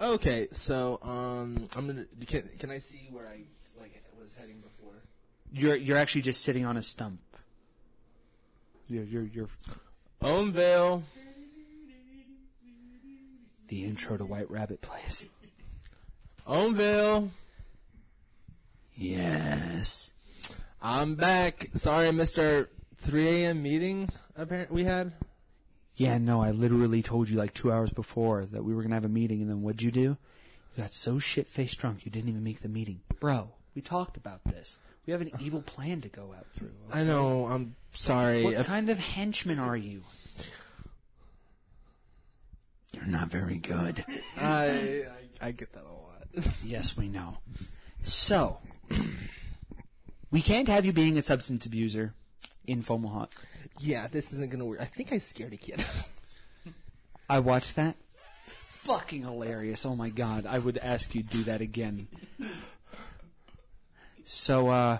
Okay, 0.00 0.48
so 0.52 0.98
um, 1.02 1.66
I'm 1.74 1.86
gonna. 1.86 2.04
Can, 2.26 2.48
can 2.58 2.70
I 2.70 2.78
see 2.78 3.08
where 3.10 3.26
I 3.26 3.40
like 3.80 4.02
was 4.20 4.34
heading 4.34 4.60
before? 4.60 4.92
You're 5.52 5.76
you're 5.76 5.96
actually 5.96 6.22
just 6.22 6.42
sitting 6.42 6.66
on 6.66 6.76
a 6.76 6.82
stump. 6.82 7.20
You're 8.88 9.04
you're 9.04 9.24
you're 9.24 9.48
Ownvale. 10.22 11.02
the 13.68 13.84
intro 13.84 14.16
to 14.16 14.24
White 14.24 14.50
Rabbit 14.50 14.80
plays. 14.80 15.26
Ownvale. 16.46 17.30
Yes. 18.94 20.12
I'm 20.80 21.16
back. 21.16 21.68
Sorry, 21.74 22.12
Mister 22.12 22.68
3 22.96 23.28
a.m. 23.28 23.62
meeting. 23.62 24.10
Apparently, 24.36 24.74
we 24.74 24.84
had. 24.84 25.12
Yeah, 25.96 26.18
no, 26.18 26.42
I 26.42 26.50
literally 26.50 27.02
told 27.02 27.28
you 27.30 27.38
like 27.38 27.54
two 27.54 27.72
hours 27.72 27.90
before 27.92 28.44
that 28.46 28.62
we 28.64 28.74
were 28.74 28.82
gonna 28.82 28.94
have 28.96 29.04
a 29.06 29.08
meeting, 29.08 29.40
and 29.40 29.48
then 29.50 29.62
what'd 29.62 29.80
you 29.82 29.90
do? 29.90 30.00
You 30.00 30.82
got 30.82 30.92
so 30.92 31.18
shit 31.18 31.48
faced 31.48 31.78
drunk 31.78 32.04
you 32.04 32.10
didn't 32.10 32.28
even 32.28 32.44
make 32.44 32.60
the 32.60 32.68
meeting, 32.68 33.00
bro. 33.18 33.50
We 33.74 33.80
talked 33.82 34.16
about 34.18 34.44
this. 34.44 34.78
We 35.06 35.12
have 35.12 35.22
an 35.22 35.30
evil 35.40 35.62
plan 35.62 36.02
to 36.02 36.08
go 36.08 36.34
out 36.36 36.46
through. 36.52 36.72
I 36.92 37.02
know. 37.02 37.46
I'm 37.46 37.76
sorry. 37.92 38.44
What 38.44 38.54
If- 38.54 38.66
kind 38.66 38.90
of 38.90 38.98
henchman 38.98 39.58
are 39.58 39.76
you? 39.76 40.02
You're 42.92 43.06
not 43.06 43.28
very 43.28 43.56
good. 43.56 44.04
I, 44.40 45.04
I 45.40 45.48
I 45.48 45.50
get 45.52 45.72
that 45.72 45.82
a 45.84 45.92
lot. 45.92 46.52
Yes, 46.64 46.96
we 46.96 47.08
know. 47.08 47.38
So, 48.02 48.58
we 50.30 50.42
can't 50.42 50.68
have 50.68 50.84
you 50.84 50.92
being 50.92 51.16
a 51.16 51.22
substance 51.22 51.64
abuser 51.66 52.12
in 52.66 52.82
Fomalhaut. 52.82 53.30
yeah, 53.80 54.08
this 54.08 54.32
isn't 54.32 54.50
gonna 54.50 54.64
work. 54.64 54.80
I 54.80 54.84
think 54.84 55.12
I 55.12 55.18
scared 55.18 55.52
a 55.52 55.56
kid. 55.56 55.84
I 57.28 57.40
watched 57.40 57.76
that. 57.76 57.96
Fucking 58.46 59.22
hilarious. 59.22 59.84
Oh 59.84 59.96
my 59.96 60.08
god. 60.10 60.46
I 60.46 60.58
would 60.58 60.78
ask 60.78 61.14
you 61.14 61.22
to 61.22 61.28
do 61.28 61.42
that 61.44 61.60
again. 61.60 62.06
So, 64.24 64.68
uh, 64.68 64.98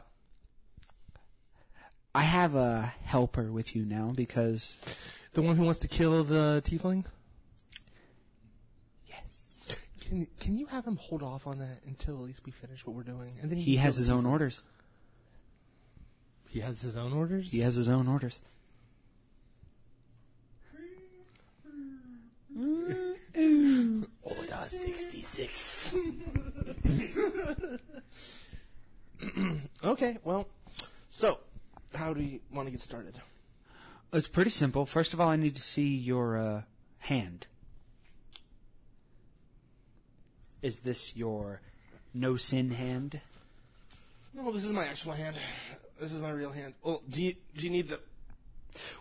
I 2.14 2.22
have 2.22 2.54
a 2.54 2.92
helper 3.04 3.52
with 3.52 3.76
you 3.76 3.84
now 3.84 4.12
because. 4.14 4.76
the 5.34 5.42
one 5.42 5.56
who 5.56 5.64
wants 5.64 5.80
to 5.80 5.88
kill 5.88 6.24
the 6.24 6.62
tiefling. 6.64 7.04
Yes. 9.06 9.60
Can 10.00 10.26
Can 10.40 10.56
you 10.58 10.66
have 10.66 10.84
him 10.86 10.96
hold 10.96 11.22
off 11.22 11.46
on 11.46 11.58
that 11.58 11.80
until 11.86 12.14
at 12.16 12.22
least 12.22 12.40
we 12.46 12.52
finish 12.52 12.86
what 12.86 12.96
we're 12.96 13.02
doing, 13.02 13.34
and 13.42 13.50
then 13.50 13.58
He 13.58 13.74
can 13.74 13.82
has 13.82 13.96
his 13.96 14.06
the 14.06 14.14
own 14.14 14.24
orders. 14.26 14.66
He 16.56 16.62
has 16.62 16.80
his 16.80 16.96
own 16.96 17.12
orders. 17.12 17.52
He 17.52 17.60
has 17.60 17.76
his 17.76 17.90
own 17.90 18.08
orders. 18.08 18.40
Order 24.22 24.64
sixty 24.66 25.20
six. 25.20 25.94
okay, 29.84 30.16
well, 30.24 30.48
so 31.10 31.40
how 31.94 32.14
do 32.14 32.22
you 32.22 32.40
want 32.50 32.68
to 32.68 32.72
get 32.72 32.80
started? 32.80 33.20
It's 34.14 34.26
pretty 34.26 34.48
simple. 34.48 34.86
First 34.86 35.12
of 35.12 35.20
all, 35.20 35.28
I 35.28 35.36
need 35.36 35.56
to 35.56 35.62
see 35.62 35.94
your 35.94 36.38
uh, 36.38 36.62
hand. 37.00 37.48
Is 40.62 40.78
this 40.78 41.14
your 41.18 41.60
no 42.14 42.36
sin 42.36 42.70
hand? 42.70 43.20
No, 44.32 44.50
this 44.52 44.64
is 44.64 44.72
my 44.72 44.86
actual 44.86 45.12
hand. 45.12 45.36
This 46.00 46.12
is 46.12 46.20
my 46.20 46.30
real 46.30 46.50
hand. 46.50 46.74
Well, 46.82 47.02
do 47.08 47.22
you 47.22 47.34
do 47.56 47.64
you 47.64 47.70
need 47.70 47.88
the? 47.88 48.00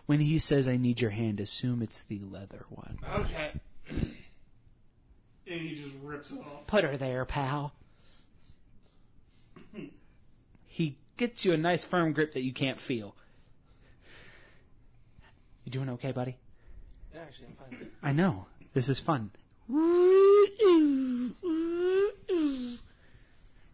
When 0.06 0.20
he 0.20 0.38
says 0.38 0.66
I 0.68 0.76
need 0.76 1.00
your 1.00 1.10
hand, 1.10 1.40
assume 1.40 1.82
it's 1.82 2.02
the 2.02 2.20
leather 2.30 2.64
one. 2.70 2.98
Okay. 3.14 3.52
And 5.48 5.60
he 5.60 5.76
just 5.76 5.94
rips 6.02 6.30
it 6.30 6.40
off. 6.40 6.66
Put 6.66 6.82
her 6.84 6.96
there, 6.96 7.24
pal. 7.24 7.72
he 10.66 10.96
gets 11.16 11.44
you 11.44 11.52
a 11.52 11.56
nice 11.56 11.84
firm 11.84 12.12
grip 12.12 12.32
that 12.32 12.42
you 12.42 12.52
can't 12.52 12.78
feel. 12.78 13.14
You 15.64 15.72
doing 15.72 15.88
okay, 15.90 16.12
buddy? 16.12 16.36
Actually, 17.16 17.48
I'm 17.48 17.78
fine. 17.78 17.90
I 18.02 18.12
know. 18.12 18.46
This 18.72 18.88
is 18.88 18.98
fun. 19.00 19.30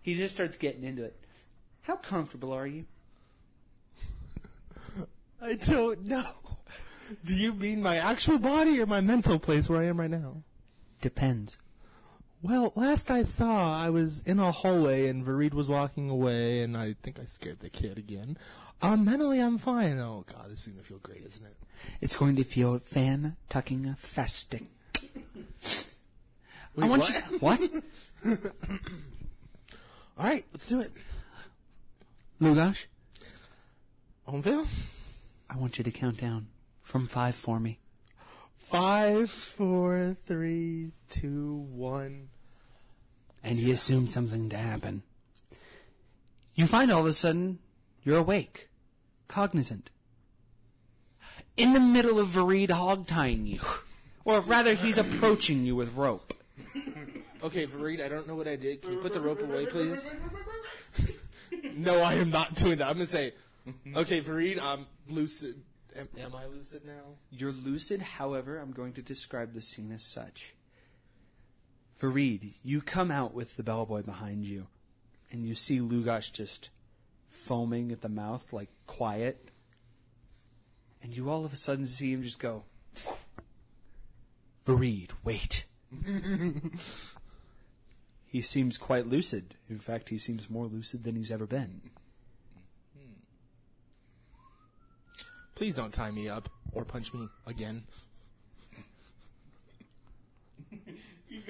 He 0.02 0.14
just 0.14 0.34
starts 0.34 0.58
getting 0.58 0.84
into 0.84 1.04
it. 1.04 1.16
How 1.82 1.96
comfortable 1.96 2.52
are 2.52 2.66
you? 2.66 2.86
I 5.42 5.54
don't 5.54 6.04
know. 6.04 6.30
Do 7.24 7.34
you 7.34 7.52
mean 7.52 7.82
my 7.82 7.96
actual 7.96 8.38
body 8.38 8.80
or 8.80 8.86
my 8.86 9.00
mental 9.00 9.38
place 9.38 9.68
where 9.68 9.80
I 9.80 9.86
am 9.86 9.98
right 9.98 10.10
now? 10.10 10.42
Depends. 11.00 11.58
Well, 12.42 12.72
last 12.74 13.10
I 13.10 13.22
saw, 13.22 13.76
I 13.76 13.90
was 13.90 14.20
in 14.20 14.38
a 14.38 14.50
hallway 14.50 15.08
and 15.08 15.24
Vareed 15.24 15.54
was 15.54 15.68
walking 15.68 16.10
away, 16.10 16.60
and 16.60 16.76
I 16.76 16.96
think 17.02 17.20
I 17.20 17.24
scared 17.24 17.60
the 17.60 17.70
kid 17.70 17.98
again. 17.98 18.36
Um, 18.80 19.04
mentally, 19.04 19.38
I'm 19.40 19.58
fine. 19.58 19.98
Oh 19.98 20.24
God, 20.26 20.50
this 20.50 20.66
is 20.66 20.72
gonna 20.72 20.82
feel 20.82 20.98
great, 20.98 21.24
isn't 21.24 21.44
it? 21.44 21.56
It's 22.00 22.16
going 22.16 22.36
to 22.36 22.44
feel 22.44 22.78
fan 22.80 23.36
tucking 23.48 23.96
fastic. 24.00 24.66
I 26.80 26.86
want 26.86 27.02
what? 27.02 27.10
you. 27.10 27.38
What? 27.38 27.70
All 30.18 30.26
right, 30.26 30.44
let's 30.52 30.66
do 30.66 30.80
it. 30.80 30.92
Lugash, 32.40 32.86
Ownville, 34.26 34.66
I 35.52 35.58
want 35.58 35.76
you 35.76 35.84
to 35.84 35.90
count 35.90 36.16
down 36.16 36.46
from 36.80 37.06
five 37.06 37.34
for 37.34 37.60
me. 37.60 37.78
five, 38.56 39.30
four, 39.30 40.16
three, 40.26 40.92
two, 41.10 41.66
one. 41.70 42.28
and 43.44 43.58
he 43.58 43.70
assumes 43.70 44.12
something 44.14 44.48
to 44.48 44.56
happen. 44.56 45.02
You 46.54 46.66
find 46.66 46.90
all 46.90 47.00
of 47.00 47.06
a 47.06 47.12
sudden 47.12 47.58
you're 48.02 48.18
awake, 48.18 48.70
cognizant, 49.28 49.90
in 51.56 51.74
the 51.74 51.80
middle 51.80 52.18
of 52.18 52.28
Vareed 52.28 52.70
hog 52.70 53.06
tying 53.06 53.46
you, 53.46 53.60
or 54.24 54.40
rather, 54.40 54.74
he's 54.74 54.96
approaching 54.96 55.64
you 55.64 55.76
with 55.76 55.94
rope. 55.94 56.32
Okay, 57.42 57.66
Vareed, 57.66 58.02
I 58.02 58.08
don't 58.08 58.26
know 58.26 58.36
what 58.36 58.48
I 58.48 58.56
did. 58.56 58.80
Can 58.80 58.92
you 58.92 58.98
put 59.00 59.12
the 59.12 59.20
rope 59.20 59.42
away, 59.42 59.66
please? 59.66 60.08
no, 61.74 62.00
I 62.00 62.14
am 62.14 62.30
not 62.30 62.54
doing 62.54 62.78
that. 62.78 62.88
I'm 62.88 62.94
gonna 62.94 63.06
say, 63.06 63.34
okay, 63.96 64.20
Vareed, 64.20 64.60
I'm 64.60 64.86
lucid. 65.08 65.62
Am, 65.96 66.08
am 66.18 66.34
I 66.34 66.46
lucid 66.46 66.84
now? 66.84 67.16
You're 67.30 67.52
lucid, 67.52 68.00
however, 68.00 68.58
I'm 68.58 68.72
going 68.72 68.92
to 68.94 69.02
describe 69.02 69.52
the 69.52 69.60
scene 69.60 69.92
as 69.92 70.02
such. 70.02 70.54
Vareed, 72.00 72.54
you 72.64 72.80
come 72.80 73.10
out 73.10 73.34
with 73.34 73.56
the 73.56 73.62
bellboy 73.62 74.02
behind 74.02 74.44
you, 74.44 74.66
and 75.30 75.44
you 75.44 75.54
see 75.54 75.78
Lugash 75.78 76.32
just 76.32 76.70
foaming 77.30 77.92
at 77.92 78.00
the 78.00 78.08
mouth, 78.08 78.52
like 78.52 78.70
quiet. 78.86 79.50
And 81.02 81.16
you 81.16 81.30
all 81.30 81.44
of 81.44 81.52
a 81.52 81.56
sudden 81.56 81.86
see 81.86 82.12
him 82.12 82.22
just 82.22 82.38
go, 82.38 82.64
Vareed, 84.66 85.10
wait. 85.24 85.66
he 88.26 88.40
seems 88.40 88.78
quite 88.78 89.06
lucid. 89.06 89.54
In 89.68 89.78
fact, 89.78 90.08
he 90.08 90.18
seems 90.18 90.48
more 90.48 90.66
lucid 90.66 91.04
than 91.04 91.16
he's 91.16 91.30
ever 91.30 91.46
been. 91.46 91.91
Please 95.62 95.76
don't 95.76 95.94
tie 95.94 96.10
me 96.10 96.28
up 96.28 96.48
or 96.72 96.84
punch 96.84 97.14
me 97.14 97.28
again. 97.46 97.84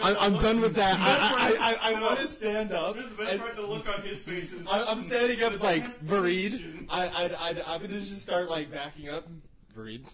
I'm, 0.02 0.16
I'm 0.20 0.34
done 0.34 0.60
with 0.60 0.74
that. 0.74 0.98
I, 1.00 1.56
I, 1.58 1.92
I, 1.92 1.94
I 1.96 2.02
want 2.02 2.18
to 2.18 2.28
stand 2.28 2.72
up. 2.72 2.94
This 2.94 3.06
is 3.06 3.10
the 3.12 3.16
best 3.16 3.38
part. 3.38 3.56
The 3.56 3.62
look 3.62 3.88
on 3.88 4.02
his 4.02 4.22
face 4.22 4.52
is. 4.52 4.66
I, 4.66 4.84
I'm 4.84 5.00
standing 5.00 5.42
up. 5.42 5.54
It's 5.54 5.62
like 5.62 6.04
Vareed. 6.04 6.88
I, 6.90 7.06
I, 7.06 7.24
I, 7.24 7.74
I'm 7.74 7.80
gonna 7.80 8.00
just 8.00 8.20
start 8.20 8.50
like 8.50 8.70
backing 8.70 9.08
up. 9.08 9.26
Vareed, 9.74 10.04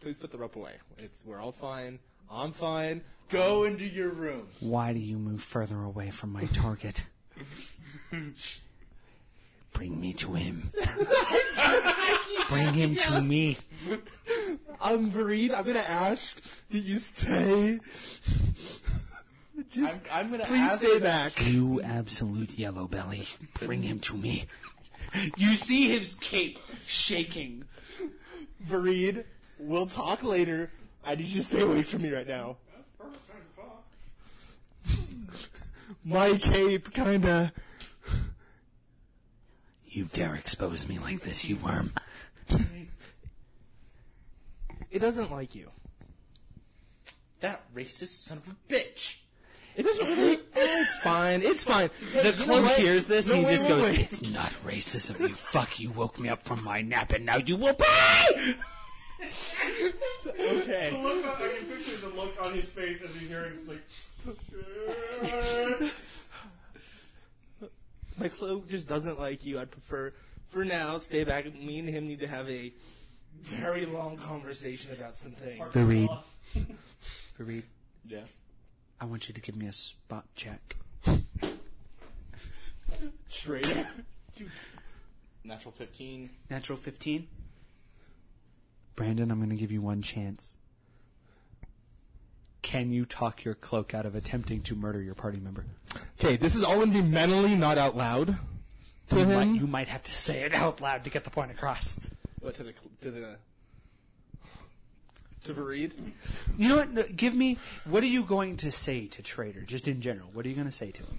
please 0.00 0.16
put 0.16 0.30
the 0.30 0.38
rope 0.38 0.56
away. 0.56 0.76
It's 0.96 1.22
we're 1.22 1.38
all 1.38 1.52
fine. 1.52 1.98
I'm 2.30 2.52
fine. 2.52 3.02
Go 3.28 3.64
into 3.64 3.84
your 3.84 4.08
room. 4.08 4.48
Why 4.60 4.94
do 4.94 5.00
you 5.00 5.18
move 5.18 5.42
further 5.42 5.82
away 5.82 6.08
from 6.08 6.32
my 6.32 6.46
target? 6.46 7.04
Bring 9.76 10.00
me 10.00 10.14
to 10.14 10.32
him. 10.32 10.70
Bring 12.48 12.72
him 12.72 12.96
to 12.96 13.20
me. 13.20 13.58
I'm 14.80 15.10
Vareed. 15.10 15.54
I'm 15.54 15.64
gonna 15.64 15.80
ask 15.80 16.40
that 16.70 16.78
you 16.78 16.98
stay. 16.98 17.80
Just 19.70 20.00
I'm, 20.10 20.26
I'm 20.26 20.30
gonna 20.30 20.44
please 20.44 20.60
ask 20.60 20.78
stay 20.80 20.98
back. 20.98 21.46
You 21.46 21.82
absolute 21.82 22.58
yellow 22.58 22.88
belly. 22.88 23.26
Bring 23.60 23.82
him 23.82 23.98
to 24.00 24.16
me. 24.16 24.46
You 25.36 25.54
see 25.54 25.88
his 25.88 26.14
cape 26.14 26.58
shaking. 26.86 27.64
Vareed, 28.66 29.24
we'll 29.58 29.86
talk 29.86 30.22
later. 30.22 30.70
I 31.04 31.16
need 31.16 31.26
you 31.26 31.40
to 31.40 31.46
stay 31.46 31.60
away 31.60 31.82
from 31.82 32.00
me 32.00 32.12
right 32.12 32.26
now. 32.26 32.56
My 36.02 36.32
cape 36.38 36.94
kinda. 36.94 37.52
You 39.96 40.04
dare 40.12 40.34
expose 40.34 40.86
me 40.86 40.98
like 40.98 41.22
this, 41.22 41.46
you 41.46 41.56
worm. 41.56 41.94
It 44.90 44.98
doesn't 45.00 45.32
like 45.32 45.54
you. 45.54 45.70
That 47.40 47.62
racist 47.74 48.26
son 48.26 48.38
of 48.38 48.48
a 48.48 48.54
bitch. 48.72 49.16
It 49.74 49.82
doesn't 49.82 50.06
really. 50.06 50.38
it's 50.54 50.96
fine. 50.98 51.42
It's 51.42 51.64
fine. 51.64 51.90
The 52.14 52.28
You 52.28 52.32
cloak 52.32 52.64
what? 52.64 52.78
hears 52.78 53.04
this 53.06 53.28
No, 53.28 53.34
and 53.34 53.40
he 53.40 53.46
wait, 53.46 53.52
just 53.52 53.64
wait, 53.64 53.70
goes, 53.70 53.88
wait. 53.88 54.00
It's 54.00 54.32
not 54.32 54.52
racism, 54.64 55.20
you 55.20 55.34
fuck. 55.34 55.78
You 55.80 55.90
woke 55.90 56.18
me 56.18 56.28
up 56.30 56.44
from 56.44 56.64
my 56.64 56.80
nap 56.80 57.12
and 57.12 57.26
now 57.26 57.36
you 57.36 57.56
will 57.56 57.74
pay! 57.74 58.54
Okay. 60.28 60.90
The 60.92 60.98
look 60.98 61.26
on, 61.26 61.42
I 61.42 61.48
can 61.58 61.66
picture 61.66 61.96
the 61.96 62.08
look 62.14 62.36
on 62.44 62.54
his 62.54 62.68
face 62.68 63.02
as 63.02 63.14
he's 63.16 63.28
hearing 63.28 63.54
this, 63.54 63.68
like. 63.68 63.82
My 68.18 68.28
cloak 68.28 68.68
just 68.68 68.88
doesn't 68.88 69.18
like 69.20 69.44
you. 69.44 69.58
I'd 69.60 69.70
prefer, 69.70 70.12
for 70.48 70.64
now, 70.64 70.98
stay 70.98 71.24
back. 71.24 71.44
Me 71.54 71.78
and 71.78 71.88
him 71.88 72.06
need 72.08 72.20
to 72.20 72.26
have 72.26 72.48
a 72.48 72.72
very 73.42 73.84
long 73.86 74.16
conversation 74.16 74.92
about 74.92 75.14
some 75.14 75.32
things. 75.32 75.62
Fareed. 75.72 76.18
Fareed, 77.38 77.64
Yeah. 78.06 78.24
I 79.00 79.04
want 79.04 79.28
you 79.28 79.34
to 79.34 79.40
give 79.40 79.56
me 79.56 79.66
a 79.66 79.72
spot 79.72 80.24
check. 80.34 80.76
Straight. 83.28 83.66
up. 83.76 83.86
Natural 85.44 85.72
15. 85.72 86.30
Natural 86.50 86.78
15? 86.78 87.26
Brandon, 88.94 89.30
I'm 89.30 89.38
going 89.38 89.50
to 89.50 89.56
give 89.56 89.70
you 89.70 89.82
one 89.82 90.00
chance. 90.00 90.56
Can 92.66 92.90
you 92.90 93.04
talk 93.04 93.44
your 93.44 93.54
cloak 93.54 93.94
out 93.94 94.06
of 94.06 94.16
attempting 94.16 94.60
to 94.62 94.74
murder 94.74 95.00
your 95.00 95.14
party 95.14 95.38
member? 95.38 95.64
Okay, 96.18 96.34
this 96.34 96.56
is 96.56 96.64
all 96.64 96.74
going 96.74 96.92
to 96.92 97.00
be 97.00 97.08
mentally, 97.08 97.54
not 97.54 97.78
out 97.78 97.96
loud. 97.96 98.36
To 99.10 99.16
You 99.16 99.24
him. 99.24 99.52
might, 99.52 99.60
you 99.60 99.68
might 99.68 99.86
have 99.86 100.02
to 100.02 100.12
say 100.12 100.42
it 100.42 100.52
out 100.52 100.80
loud 100.80 101.04
to 101.04 101.10
get 101.10 101.22
the 101.22 101.30
point 101.30 101.52
across. 101.52 102.00
What 102.40 102.56
to 102.56 102.64
the 102.64 102.74
to 103.02 103.10
the 103.12 103.36
to 105.44 105.54
Vareed? 105.54 105.92
You 106.58 106.68
know 106.70 106.76
what? 106.78 106.90
No, 106.90 107.04
give 107.04 107.36
me. 107.36 107.56
What 107.84 108.02
are 108.02 108.08
you 108.08 108.24
going 108.24 108.56
to 108.56 108.72
say 108.72 109.06
to 109.06 109.22
Trader, 109.22 109.60
just 109.60 109.86
in 109.86 110.00
general? 110.00 110.28
What 110.32 110.44
are 110.44 110.48
you 110.48 110.56
going 110.56 110.66
to 110.66 110.72
say 110.72 110.90
to 110.90 111.02
him? 111.04 111.18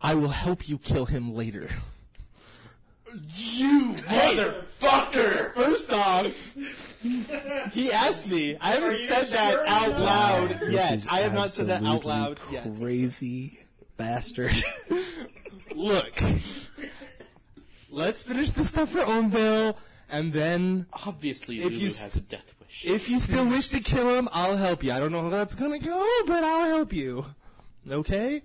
I 0.00 0.14
will 0.14 0.28
help 0.28 0.68
you 0.68 0.78
kill 0.78 1.06
him 1.06 1.34
later. 1.34 1.68
You 3.36 3.94
motherfucker! 3.94 5.54
First 5.54 5.92
off, 5.92 6.54
he 7.72 7.92
asked 7.92 8.30
me. 8.30 8.56
I 8.60 8.70
haven't 8.72 8.98
said 8.98 9.26
that 9.28 9.68
out 9.68 10.00
loud 10.00 10.72
yet. 10.72 11.06
I 11.10 11.20
have 11.20 11.34
not 11.34 11.50
said 11.50 11.68
that 11.68 11.82
out 11.84 12.04
loud 12.04 12.38
yet. 12.50 12.66
Crazy 12.78 13.58
bastard. 13.96 14.54
Look, 15.74 16.20
let's 17.90 18.22
finish 18.22 18.50
the 18.50 18.64
stuff 18.64 18.90
for 18.90 19.00
Ownville, 19.00 19.76
and 20.08 20.32
then 20.32 20.86
Obviously, 21.06 21.58
If 21.58 21.64
Lulu 21.64 21.76
you 21.76 21.84
has 21.86 21.96
st- 21.98 22.16
a 22.16 22.20
death 22.20 22.54
wish. 22.60 22.84
if 22.84 23.08
you 23.08 23.18
still 23.18 23.46
wish 23.48 23.68
to 23.68 23.80
kill 23.80 24.14
him, 24.14 24.28
I'll 24.32 24.56
help 24.56 24.82
you. 24.82 24.92
I 24.92 24.98
don't 25.00 25.12
know 25.12 25.22
how 25.22 25.30
that's 25.30 25.54
gonna 25.54 25.78
go, 25.78 26.06
but 26.26 26.42
I'll 26.44 26.66
help 26.66 26.92
you. 26.92 27.26
Okay? 27.90 28.42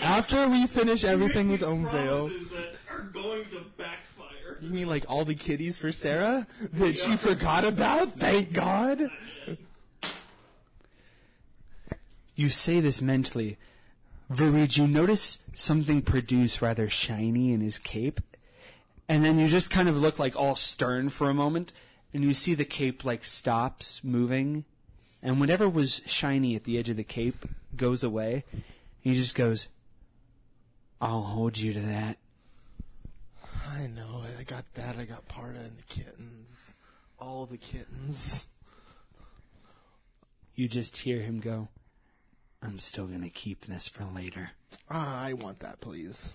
After 0.00 0.48
we 0.48 0.66
finish 0.66 1.04
everything 1.04 1.50
with 1.50 1.62
Ownville. 1.62 2.28
Promises 2.28 2.48
that 2.48 2.74
are 2.90 3.02
going 3.02 3.44
to 3.46 3.60
backfire. 3.76 4.58
You 4.60 4.70
mean 4.70 4.88
like 4.88 5.04
all 5.08 5.24
the 5.24 5.34
kitties 5.34 5.76
for 5.76 5.92
Sarah 5.92 6.46
that 6.72 6.96
she 6.96 7.16
forgot 7.16 7.64
about? 7.64 8.12
Thank 8.12 8.52
God. 8.52 9.10
you 12.34 12.48
say 12.48 12.80
this 12.80 13.02
mentally. 13.02 13.58
Vareed, 14.32 14.76
you 14.76 14.86
notice 14.86 15.38
something 15.54 16.02
produce 16.02 16.62
rather 16.62 16.88
shiny 16.88 17.52
in 17.52 17.60
his 17.60 17.78
cape, 17.78 18.20
and 19.08 19.24
then 19.24 19.38
you 19.38 19.46
just 19.46 19.70
kind 19.70 19.88
of 19.88 20.00
look 20.00 20.18
like 20.18 20.34
all 20.34 20.56
stern 20.56 21.10
for 21.10 21.28
a 21.28 21.34
moment, 21.34 21.72
and 22.14 22.24
you 22.24 22.32
see 22.32 22.54
the 22.54 22.64
cape 22.64 23.04
like 23.04 23.24
stops 23.24 24.02
moving, 24.02 24.64
and 25.22 25.38
whatever 25.38 25.68
was 25.68 26.00
shiny 26.06 26.56
at 26.56 26.64
the 26.64 26.78
edge 26.78 26.88
of 26.88 26.96
the 26.96 27.04
cape 27.04 27.44
goes 27.76 28.02
away. 28.02 28.44
He 29.00 29.14
just 29.14 29.34
goes, 29.34 29.68
"I'll 31.02 31.22
hold 31.22 31.58
you 31.58 31.72
to 31.72 31.80
that." 31.80 32.18
I 33.68 33.88
know. 33.88 34.24
I 34.38 34.44
got 34.44 34.72
that. 34.74 34.96
I 34.96 35.04
got 35.04 35.26
Parda 35.28 35.58
and 35.66 35.76
the 35.76 35.82
kittens. 35.82 36.76
All 37.18 37.44
the 37.44 37.58
kittens. 37.58 38.46
You 40.54 40.68
just 40.68 40.98
hear 40.98 41.20
him 41.20 41.40
go, 41.40 41.68
"I'm 42.62 42.78
still 42.78 43.08
gonna 43.08 43.30
keep 43.30 43.62
this 43.62 43.88
for 43.88 44.04
later." 44.04 44.52
Ah, 44.88 45.22
I 45.22 45.32
want 45.32 45.58
that, 45.60 45.80
please. 45.80 46.34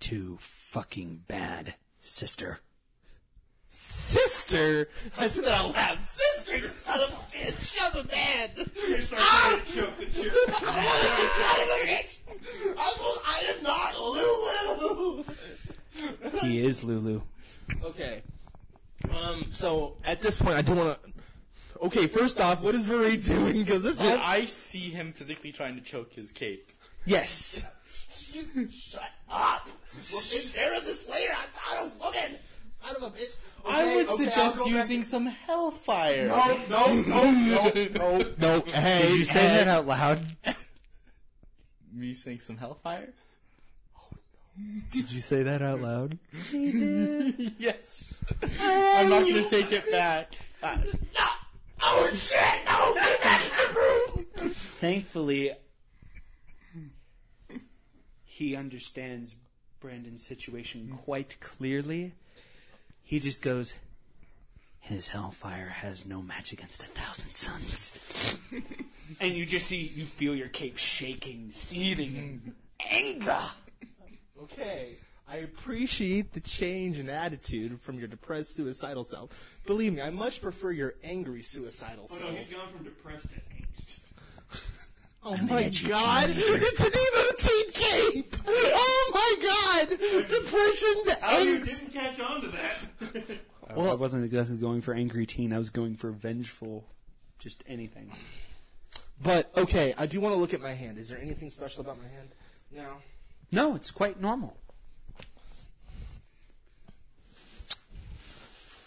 Too 0.00 0.38
fucking 0.40 1.24
bad, 1.28 1.76
sister. 2.00 2.60
Sister! 3.68 4.88
I 5.18 5.28
said 5.28 5.44
that 5.44 5.52
out 5.52 5.74
loud. 5.74 6.02
Sister, 6.02 6.35
you 6.52 6.68
son 6.68 7.00
of 7.00 7.10
a 7.10 7.36
bitch! 7.36 7.78
I'm 7.82 7.96
a 7.96 8.04
man! 8.08 8.50
He 8.74 9.02
starts 9.02 9.72
to 9.72 9.80
choke 9.80 9.96
the 9.98 10.04
chick. 10.06 10.32
son 10.32 10.64
of 10.64 11.68
a 11.68 11.86
bitch! 11.86 12.18
I, 12.78 13.18
I 13.26 13.38
am 13.56 13.62
not 13.62 14.00
Lulu! 14.00 15.24
He 16.42 16.64
is 16.64 16.84
Lulu. 16.84 17.22
Okay. 17.82 18.22
Um, 19.10 19.46
so, 19.50 19.96
at 20.04 20.20
this 20.20 20.36
point, 20.36 20.56
I 20.56 20.62
do 20.62 20.74
want 20.74 21.02
to... 21.02 21.10
Okay, 21.82 22.06
first 22.06 22.40
off, 22.40 22.62
what 22.62 22.74
is 22.74 22.84
Vareed 22.84 23.26
doing? 23.26 23.58
Because 23.58 23.82
this 23.82 23.96
Did. 23.96 24.18
I 24.20 24.44
see 24.46 24.90
him 24.90 25.12
physically 25.12 25.52
trying 25.52 25.74
to 25.76 25.82
choke 25.82 26.12
his 26.12 26.32
cape? 26.32 26.70
Yes. 27.04 27.60
Shut 28.72 29.10
up! 29.30 29.68
We'll 30.12 30.20
take 30.20 30.54
care 30.54 30.76
of 30.76 30.84
this 30.84 31.08
later, 31.08 31.32
son 31.46 31.86
of 31.86 31.92
a 31.92 32.04
woman! 32.04 32.38
Son 32.84 32.96
of 32.96 33.02
a 33.02 33.18
bitch! 33.18 33.36
I 33.68 33.94
would 33.96 34.08
okay, 34.08 34.16
suggest 34.24 34.38
I'll 34.38 34.64
go 34.64 34.64
back- 34.64 34.74
using 34.74 35.04
some 35.04 35.26
hellfire. 35.26 36.28
No, 36.28 36.58
no, 36.68 37.02
no, 37.02 37.30
no, 37.32 37.72
no, 37.94 38.34
no. 38.38 38.60
Hey, 38.72 39.02
Did 39.08 39.16
you 39.18 39.24
say 39.24 39.40
hey. 39.40 39.56
that 39.58 39.68
out 39.68 39.86
loud? 39.86 40.24
Me 41.92 42.12
saying 42.12 42.40
some 42.40 42.56
hellfire? 42.58 43.12
Oh 43.96 44.08
no. 44.58 44.80
Did 44.90 45.10
you 45.10 45.20
say 45.20 45.42
that 45.42 45.62
out 45.62 45.80
loud? 45.80 46.18
yes. 46.52 48.24
I'm 48.60 49.08
not 49.08 49.20
gonna 49.26 49.48
take 49.48 49.72
it 49.72 49.90
back. 49.90 50.34
Uh, 50.62 50.78
Oh 51.82 52.08
shit! 52.14 52.38
No! 52.66 52.94
Get 52.94 53.22
back 53.22 53.42
to 53.42 53.50
the 53.50 53.78
room! 53.78 54.50
Thankfully, 54.50 55.52
he 58.24 58.56
understands 58.56 59.36
Brandon's 59.80 60.24
situation 60.26 60.98
quite 61.04 61.36
clearly. 61.40 62.14
He 63.06 63.20
just 63.20 63.40
goes, 63.40 63.74
His 64.80 65.06
hellfire 65.08 65.68
has 65.68 66.04
no 66.04 66.20
match 66.20 66.52
against 66.52 66.82
a 66.82 66.86
thousand 66.86 67.32
suns. 67.36 67.96
and 69.20 69.32
you 69.34 69.46
just 69.46 69.68
see, 69.68 69.92
you 69.94 70.04
feel 70.04 70.34
your 70.34 70.48
cape 70.48 70.76
shaking, 70.76 71.52
seething 71.52 72.16
in 72.16 72.54
anger. 72.90 73.38
Okay. 74.42 74.96
I 75.28 75.36
appreciate 75.38 76.32
the 76.32 76.40
change 76.40 76.98
in 76.98 77.08
attitude 77.08 77.80
from 77.80 77.98
your 77.98 78.08
depressed 78.08 78.54
suicidal 78.56 79.04
self. 79.04 79.30
Believe 79.66 79.94
me, 79.94 80.02
I 80.02 80.10
much 80.10 80.42
prefer 80.42 80.72
your 80.72 80.94
angry 81.04 81.42
suicidal 81.42 82.06
Oh 82.10 82.14
self. 82.16 82.30
no, 82.32 82.36
he's 82.36 82.52
gone 82.52 82.68
from 82.74 82.84
depressed 82.84 83.28
to 83.30 83.36
angst. 83.36 83.55
Oh 85.28 85.36
my 85.42 85.68
god! 85.88 86.30
It's 86.36 86.80
an 86.80 86.86
emo 86.86 87.32
teen 87.36 87.70
cape! 87.72 88.36
Oh 88.46 89.10
my 89.12 89.86
god! 89.88 89.88
Depression 90.28 91.04
to 91.06 91.18
How 91.20 91.38
you 91.38 91.58
angst! 91.58 91.64
didn't 91.64 91.92
catch 91.92 92.20
on 92.20 92.40
to 92.42 92.48
that? 92.48 93.38
Well, 93.74 93.90
I 93.90 93.94
wasn't 93.94 94.24
exactly 94.24 94.56
going 94.56 94.80
for 94.80 94.94
angry 94.94 95.26
teen, 95.26 95.52
I 95.52 95.58
was 95.58 95.70
going 95.70 95.96
for 95.96 96.12
vengeful, 96.12 96.84
just 97.40 97.64
anything. 97.66 98.12
But, 99.20 99.50
okay, 99.56 99.92
I 99.98 100.06
do 100.06 100.20
want 100.20 100.34
to 100.34 100.40
look 100.40 100.54
at 100.54 100.60
my 100.60 100.72
hand. 100.72 100.98
Is 100.98 101.08
there 101.08 101.18
anything 101.20 101.50
special 101.50 101.80
about 101.80 101.98
my 101.98 102.08
hand? 102.08 102.28
No. 102.72 102.86
No, 103.50 103.74
it's 103.74 103.90
quite 103.90 104.20
normal. 104.20 104.56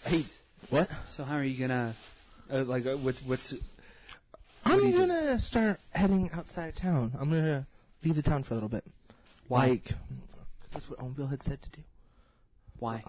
Hey, 0.06 0.24
what? 0.70 0.90
So 1.04 1.24
how 1.24 1.36
are 1.36 1.44
you 1.44 1.58
gonna, 1.60 1.94
uh, 2.50 2.64
like, 2.64 2.86
uh, 2.86 2.96
what, 2.96 3.16
what's, 3.26 3.54
I'm 4.64 4.78
do 4.80 4.86
you 4.86 4.92
do? 4.92 4.98
gonna 5.06 5.38
start 5.38 5.80
heading 5.90 6.30
outside 6.32 6.68
of 6.68 6.74
town. 6.74 7.12
I'm 7.18 7.30
gonna 7.30 7.66
leave 8.04 8.16
the 8.16 8.22
town 8.22 8.42
for 8.42 8.54
a 8.54 8.56
little 8.56 8.68
bit. 8.68 8.84
Why? 9.48 9.68
Like, 9.68 9.92
that's 10.70 10.88
what 10.88 11.00
Ownville 11.02 11.26
had 11.28 11.42
said 11.42 11.62
to 11.62 11.70
do. 11.70 11.82
why? 12.78 13.02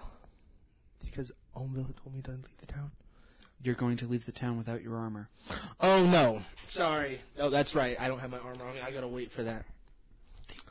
Because 1.04 1.32
Ownville 1.56 1.84
had 1.84 1.97
told 1.97 2.16
me 2.16 2.22
to 2.24 2.32
leave 2.32 2.58
the 2.60 2.66
town. 2.66 2.91
You're 3.64 3.76
going 3.76 3.97
to 3.97 4.08
leave 4.08 4.26
the 4.26 4.32
town 4.32 4.58
without 4.58 4.82
your 4.82 4.95
armor. 4.95 5.30
Oh 5.80 6.06
no, 6.06 6.41
sorry. 6.68 7.22
Oh, 7.38 7.49
that's 7.49 7.76
right. 7.76 7.95
I 7.99 8.08
don't 8.08 8.20
have 8.20 8.32
my 8.32 8.39
armor 8.39 8.66
on 8.66 8.74
me. 8.74 8.82
I 8.82 8.91
gotta 8.91 9.08
wait 9.08 9.32
for 9.32 9.43
that. 9.43 9.66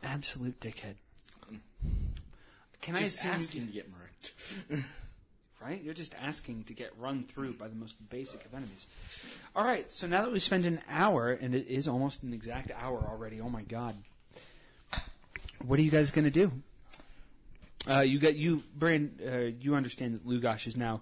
Absolute 0.03 0.59
dickhead. 0.61 0.95
Mm. 1.53 1.61
Can 2.81 2.97
I 2.97 3.01
just 3.01 3.18
assume, 3.20 3.33
asking 3.33 3.66
to 3.68 3.72
get 3.72 3.91
murked. 3.91 4.85
right? 5.62 5.82
You're 5.82 5.94
just 5.94 6.14
asking 6.22 6.64
to 6.64 6.72
get 6.72 6.92
run 6.98 7.24
through 7.24 7.54
by 7.54 7.68
the 7.68 7.74
most 7.74 7.94
basic 8.08 8.44
of 8.44 8.54
enemies. 8.54 8.86
All 9.54 9.64
right, 9.64 9.90
so 9.92 10.06
now 10.06 10.22
that 10.22 10.32
we 10.32 10.38
spent 10.38 10.66
an 10.66 10.80
hour, 10.88 11.30
and 11.30 11.54
it 11.54 11.66
is 11.68 11.86
almost 11.86 12.22
an 12.22 12.32
exact 12.32 12.70
hour 12.80 13.04
already. 13.08 13.40
Oh 13.40 13.50
my 13.50 13.62
god! 13.62 13.96
what 15.66 15.78
are 15.78 15.82
you 15.82 15.90
guys 15.90 16.11
going 16.11 16.24
to 16.24 16.30
do? 16.30 16.52
Uh, 17.88 18.00
you 18.00 18.18
got 18.18 18.36
you, 18.36 18.62
Brand. 18.76 19.20
Uh, 19.26 19.38
you 19.61 19.74
understand 19.74 20.14
that 20.14 20.26
Lugosh 20.26 20.66
is 20.66 20.76
now 20.76 21.00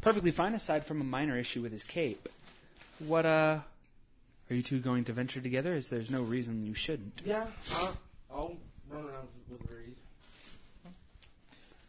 perfectly 0.00 0.30
fine, 0.30 0.54
aside 0.54 0.84
from 0.84 1.00
a 1.00 1.04
minor 1.04 1.36
issue 1.36 1.62
with 1.62 1.72
his 1.72 1.84
cape. 1.84 2.28
What 3.00 3.26
uh, 3.26 3.60
are 4.48 4.54
you 4.54 4.62
two 4.62 4.78
going 4.78 5.04
to 5.04 5.12
venture 5.12 5.40
together? 5.40 5.72
As 5.74 5.88
there's 5.88 6.10
no 6.10 6.22
reason 6.22 6.66
you 6.66 6.74
shouldn't. 6.74 7.22
Yeah, 7.24 7.46
I'll, 7.74 7.96
I'll 8.30 8.56
run 8.88 9.04
around 9.04 9.28
with 9.48 9.60
Reed. 9.70 9.96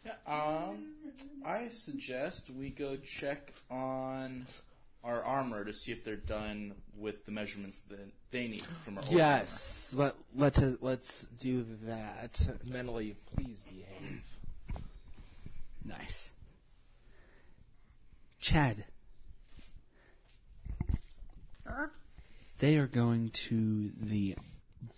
Yeah, 0.04 0.14
um, 0.26 0.86
I 1.44 1.68
suggest 1.70 2.50
we 2.50 2.70
go 2.70 2.96
check 2.96 3.52
on 3.70 4.46
our 5.04 5.24
armor 5.24 5.64
to 5.64 5.72
see 5.72 5.92
if 5.92 6.04
they're 6.04 6.16
done 6.16 6.74
with 6.96 7.24
the 7.26 7.32
measurements 7.32 7.80
that 7.88 8.12
they 8.30 8.46
need 8.48 8.64
from 8.84 8.98
our 8.98 9.04
old 9.04 9.12
Yes, 9.12 9.94
let 9.96 10.14
let 10.34 10.58
us, 10.58 10.76
let's 10.80 11.24
do 11.38 11.66
that. 11.84 12.40
Mentally, 12.64 13.16
please 13.34 13.64
behave. 13.64 14.22
Nice. 15.84 16.30
Chad. 18.40 18.84
They 22.58 22.76
are 22.76 22.86
going 22.86 23.30
to 23.30 23.90
the 24.00 24.36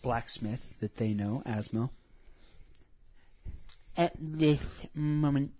blacksmith 0.03 0.81
that 0.81 0.97
they 0.97 1.15
know, 1.15 1.43
Asmo. 1.47 1.91
At 3.97 4.13
this 4.19 4.61
moment, 4.95 5.53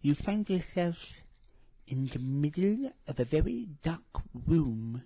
you 0.00 0.14
find 0.14 0.48
yourself 0.48 1.20
in 1.86 2.06
the 2.06 2.18
middle 2.18 2.92
of 3.06 3.18
a 3.18 3.24
very 3.24 3.68
dark 3.82 4.22
room. 4.46 5.02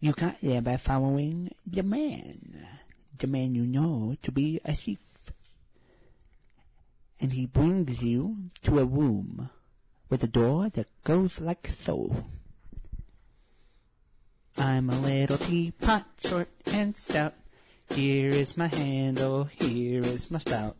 You 0.00 0.12
got 0.12 0.40
there 0.40 0.62
by 0.62 0.76
following 0.76 1.52
the 1.66 1.82
man, 1.82 2.66
the 3.18 3.26
man 3.26 3.54
you 3.54 3.66
know 3.66 4.16
to 4.22 4.32
be 4.32 4.60
a 4.64 4.72
thief. 4.72 4.98
And 7.20 7.32
he 7.32 7.46
brings 7.46 8.02
you 8.02 8.50
to 8.62 8.78
a 8.78 8.84
room 8.84 9.50
with 10.08 10.24
a 10.24 10.26
door 10.26 10.70
that 10.70 10.88
goes 11.04 11.40
like 11.40 11.68
so. 11.84 12.24
I'm 14.56 14.90
a 14.90 14.98
little 14.98 15.38
teapot, 15.38 16.06
short 16.18 16.48
and 16.66 16.96
stout. 16.96 17.34
Here 17.94 18.30
is 18.30 18.56
my 18.56 18.68
handle, 18.68 19.44
here 19.44 20.00
is 20.02 20.30
my 20.30 20.38
spout. 20.38 20.76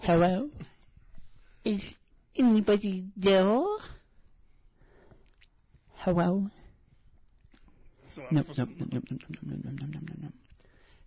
Hello? 0.00 0.50
Is 1.64 1.94
anybody 2.36 3.04
there? 3.16 3.44
Hello? 5.98 6.50
So 8.12 8.22
I'm 8.22 8.34
No, 8.36 8.40
supposed 8.42 8.58
no, 8.58 8.64
to- 8.66 8.70
no, 8.78 8.86
no, 8.92 9.00
no, 9.10 9.16
no, 9.20 9.38
no, 9.42 9.56
no, 9.56 9.70
no, 9.70 9.86
no, 9.86 10.00
no, 10.00 10.14
no. 10.22 10.28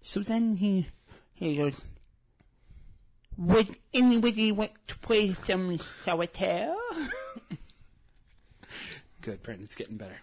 So 0.02 0.22
then 0.22 0.56
he, 0.58 0.88
He 1.34 1.58
goes, 1.58 1.80
Would 3.38 3.76
anybody 3.94 4.52
want 4.52 4.72
to 4.88 4.98
play 5.00 5.34
some 5.34 5.78
solitaire? 5.78 6.74
good, 9.22 9.44
Brandon's 9.44 9.76
getting 9.76 9.98
better. 9.98 10.22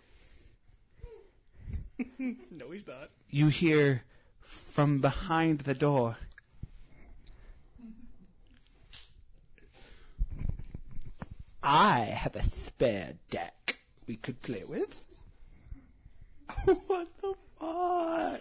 No, 2.51 2.71
he's 2.71 2.87
not. 2.87 3.11
You 3.31 3.49
hear 3.49 4.03
from 4.41 5.01
behind 5.01 5.61
the 5.61 5.75
door. 5.75 6.17
I 11.63 12.01
have 12.01 12.37
a 12.37 12.43
spare 12.43 13.15
deck 13.31 13.79
we 14.07 14.17
could 14.17 14.43
play 14.43 14.65
with. 14.67 15.03
what 16.65 17.09
the 17.23 17.35
fuck? 17.59 18.41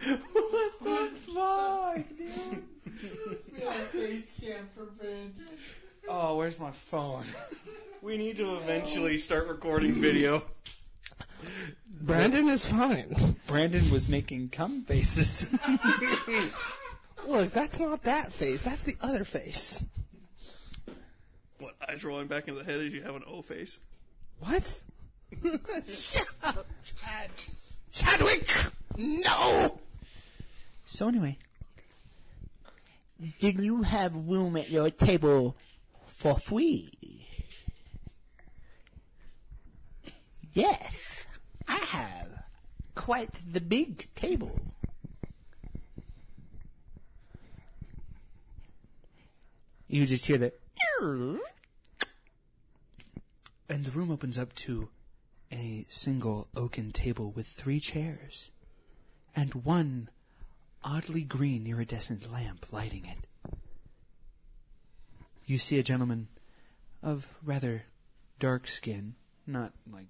what 0.42 0.72
the 0.80 1.10
fuck, 1.34 2.04
dude? 2.16 2.62
Oh, 6.08 6.36
where's 6.36 6.58
my 6.58 6.70
phone? 6.70 7.24
We 8.02 8.16
need 8.16 8.36
to 8.38 8.56
eventually 8.56 9.18
start 9.18 9.48
recording 9.48 9.94
video. 9.94 10.44
Brandon 12.02 12.48
is 12.48 12.64
fine. 12.64 13.36
Brandon 13.46 13.90
was 13.90 14.08
making 14.08 14.48
cum 14.48 14.82
faces. 14.84 15.46
Look, 17.26 17.52
that's 17.52 17.78
not 17.78 18.02
that 18.04 18.32
face. 18.32 18.62
That's 18.62 18.82
the 18.82 18.96
other 19.00 19.24
face. 19.24 19.84
What, 21.58 21.74
eyes 21.86 22.02
rolling 22.04 22.26
back 22.26 22.48
into 22.48 22.62
the 22.62 22.70
head 22.70 22.80
as 22.80 22.92
you 22.92 23.02
have 23.02 23.14
an 23.14 23.22
O 23.26 23.42
face? 23.42 23.80
What? 24.38 24.82
Shut 25.88 26.26
up, 26.42 26.66
Chad. 26.84 27.30
Chadwick! 27.92 28.48
No! 28.96 29.78
so 30.86 31.08
anyway, 31.08 31.38
Did 33.38 33.60
you 33.60 33.82
have 33.82 34.14
room 34.16 34.56
at 34.56 34.70
your 34.70 34.90
table 34.90 35.56
for 36.06 36.38
free? 36.38 37.26
Yes, 40.52 41.24
I 41.70 41.78
have 41.78 42.28
quite 42.96 43.38
the 43.50 43.60
big 43.60 44.12
table. 44.14 44.60
you 49.86 50.06
just 50.06 50.26
hear 50.26 50.38
the 50.38 50.52
and 53.68 53.84
the 53.84 53.90
room 53.90 54.10
opens 54.10 54.38
up 54.38 54.54
to 54.54 54.88
a 55.52 55.84
single 55.88 56.48
oaken 56.56 56.92
table 56.92 57.30
with 57.32 57.46
three 57.46 57.80
chairs 57.80 58.50
and 59.34 59.54
one 59.54 60.08
oddly 60.82 61.22
green 61.22 61.66
iridescent 61.66 62.32
lamp 62.32 62.72
lighting 62.72 63.04
it. 63.04 63.26
You 65.44 65.58
see 65.58 65.78
a 65.78 65.84
gentleman 65.84 66.28
of 67.02 67.28
rather 67.44 67.84
dark 68.38 68.68
skin, 68.68 69.14
not 69.46 69.72
like. 69.90 70.06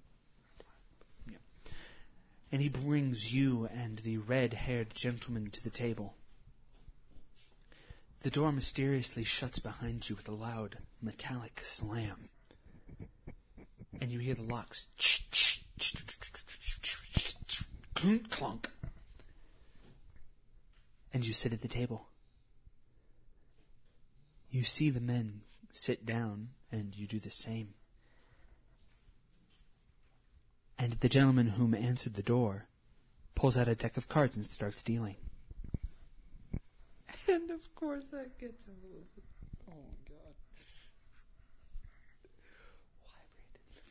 And 2.51 2.61
he 2.61 2.69
brings 2.69 3.33
you 3.33 3.69
and 3.73 3.99
the 3.99 4.17
red-haired 4.17 4.93
gentleman 4.93 5.51
to 5.51 5.63
the 5.63 5.69
table. 5.69 6.15
The 8.21 8.29
door 8.29 8.51
mysteriously 8.51 9.23
shuts 9.23 9.59
behind 9.59 10.09
you 10.09 10.15
with 10.15 10.27
a 10.27 10.33
loud 10.33 10.77
metallic 11.01 11.61
slam. 11.63 12.29
And 13.99 14.11
you 14.11 14.19
hear 14.19 14.35
the 14.35 14.43
locks 14.43 14.87
clunk 17.95 18.29
clunk. 18.29 18.69
And 21.13 21.25
you 21.25 21.33
sit 21.33 21.53
at 21.53 21.61
the 21.61 21.67
table. 21.67 22.07
You 24.49 24.63
see 24.63 24.89
the 24.89 24.99
men 24.99 25.41
sit 25.71 26.05
down, 26.05 26.49
and 26.71 26.95
you 26.95 27.07
do 27.07 27.19
the 27.19 27.29
same. 27.29 27.73
And 30.81 30.93
the 30.93 31.09
gentleman 31.09 31.45
whom 31.45 31.75
answered 31.75 32.15
the 32.15 32.23
door 32.23 32.65
pulls 33.35 33.55
out 33.55 33.67
a 33.67 33.75
deck 33.75 33.97
of 33.97 34.09
cards 34.09 34.35
and 34.35 34.47
starts 34.47 34.81
dealing. 34.81 35.15
And 37.27 37.51
of 37.51 37.75
course 37.75 38.03
that 38.11 38.39
gets 38.39 38.65
a 38.65 38.71
little 38.83 39.05
bit. 39.15 39.23
Oh 39.69 39.73
my 39.73 39.95
god. 40.09 40.33
Why, 43.05 43.21
Brandon? 43.53 43.83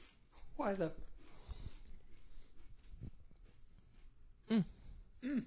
Why 0.57 0.75
the. 0.75 0.91
Mm. 4.53 4.65
Mm. 5.25 5.45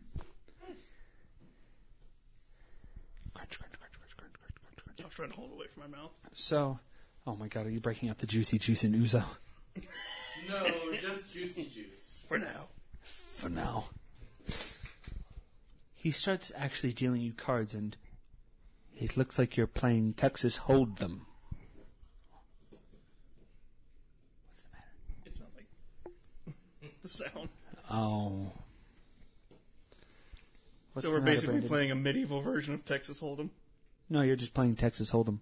Crunch, 3.34 3.60
crunch, 3.60 3.74
crunch, 3.80 3.94
crunch, 4.00 4.16
crunch, 4.16 4.34
crunch, 4.34 4.56
crunch, 4.56 4.78
crunch. 4.78 5.02
I 5.02 5.04
was 5.04 5.14
trying 5.14 5.30
to 5.30 5.36
hold 5.36 5.52
it 5.52 5.56
away 5.56 5.66
from 5.74 5.92
my 5.92 5.98
mouth. 5.98 6.12
So, 6.32 6.80
oh 7.28 7.36
my 7.36 7.50
god, 7.50 7.68
are 7.68 7.70
you 7.70 7.82
breaking 7.82 8.10
out 8.10 8.20
the 8.20 8.28
juicy 8.28 8.58
juice 8.58 8.86
and 8.86 8.96
ouzo? 8.96 9.24
No, 10.50 10.94
just 11.00 11.32
juicy 11.32 11.66
juice. 11.66 12.20
For 12.28 12.38
now. 12.38 12.68
For 13.02 13.50
now. 13.50 13.86
He 15.94 16.12
starts 16.12 16.52
actually 16.56 16.94
dealing 16.94 17.22
you 17.22 17.34
cards, 17.34 17.74
and 17.74 17.96
it 18.96 19.16
looks 19.16 19.40
like 19.40 19.56
you're 19.56 19.68
playing 19.68 20.14
Texas 20.14 20.60
Hold'em. 20.60 21.22
What's 24.42 24.58
the 24.58 24.70
matter? 24.74 24.92
It's 25.26 25.40
not 25.40 25.50
like 25.56 25.68
the 27.04 27.10
sound. 27.10 27.50
Oh. 27.90 28.52
What's 30.94 31.06
so 31.06 31.12
the 31.12 31.18
we're 31.18 31.22
matter, 31.22 31.36
basically 31.36 31.54
Brandon? 31.54 31.70
playing 31.70 31.92
a 31.92 31.96
medieval 31.96 32.42
version 32.42 32.74
of 32.74 32.84
Texas 32.86 33.20
Hold'em. 33.22 33.50
No, 34.10 34.22
you're 34.22 34.36
just 34.36 34.54
playing 34.54 34.76
Texas 34.76 35.12
Hold'em. 35.12 35.40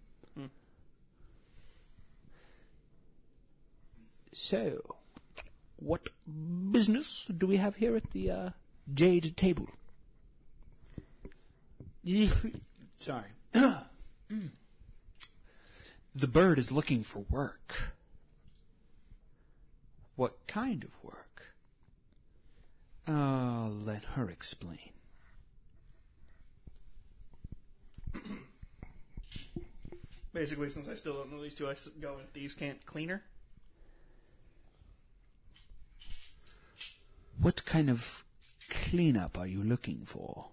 So, 4.33 4.95
what 5.75 6.09
business 6.71 7.29
do 7.37 7.47
we 7.47 7.57
have 7.57 7.75
here 7.75 7.95
at 7.95 8.11
the 8.11 8.31
uh, 8.31 8.49
Jade 8.93 9.35
table? 9.35 9.67
Sorry. 12.97 13.29
Mm. 13.53 13.85
The 16.13 16.27
bird 16.27 16.59
is 16.59 16.73
looking 16.73 17.03
for 17.03 17.19
work. 17.29 17.93
What 20.17 20.45
kind 20.45 20.83
of 20.83 20.89
work? 21.01 21.55
I'll 23.07 23.69
let 23.69 24.03
her 24.03 24.29
explain. 24.29 24.91
Basically, 30.33 30.69
since 30.69 30.89
I 30.89 30.95
still 30.95 31.13
don't 31.13 31.31
know 31.31 31.41
these 31.41 31.53
two, 31.53 31.69
I 31.69 31.75
go 32.01 32.15
with 32.15 32.29
thieves' 32.33 32.53
cant 32.55 32.85
cleaner. 32.85 33.23
What 37.41 37.65
kind 37.65 37.89
of 37.89 38.23
cleanup 38.69 39.37
are 39.37 39.47
you 39.47 39.63
looking 39.63 40.05
for? 40.05 40.49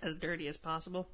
As 0.00 0.14
dirty 0.14 0.46
as 0.46 0.58
possible. 0.58 1.08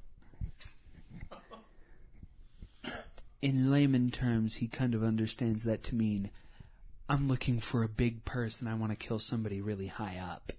In 3.41 3.71
layman 3.71 4.11
terms, 4.11 4.55
he 4.55 4.67
kind 4.67 4.93
of 4.93 5.03
understands 5.03 5.63
that 5.63 5.83
to 5.83 5.95
mean 5.95 6.31
I'm 7.07 7.27
looking 7.27 7.59
for 7.59 7.83
a 7.83 7.89
big 7.89 8.25
purse 8.25 8.59
and 8.59 8.69
I 8.69 8.73
want 8.73 8.91
to 8.91 8.97
kill 8.97 9.19
somebody 9.19 9.61
really 9.61 9.87
high 9.87 10.17
up. 10.17 10.51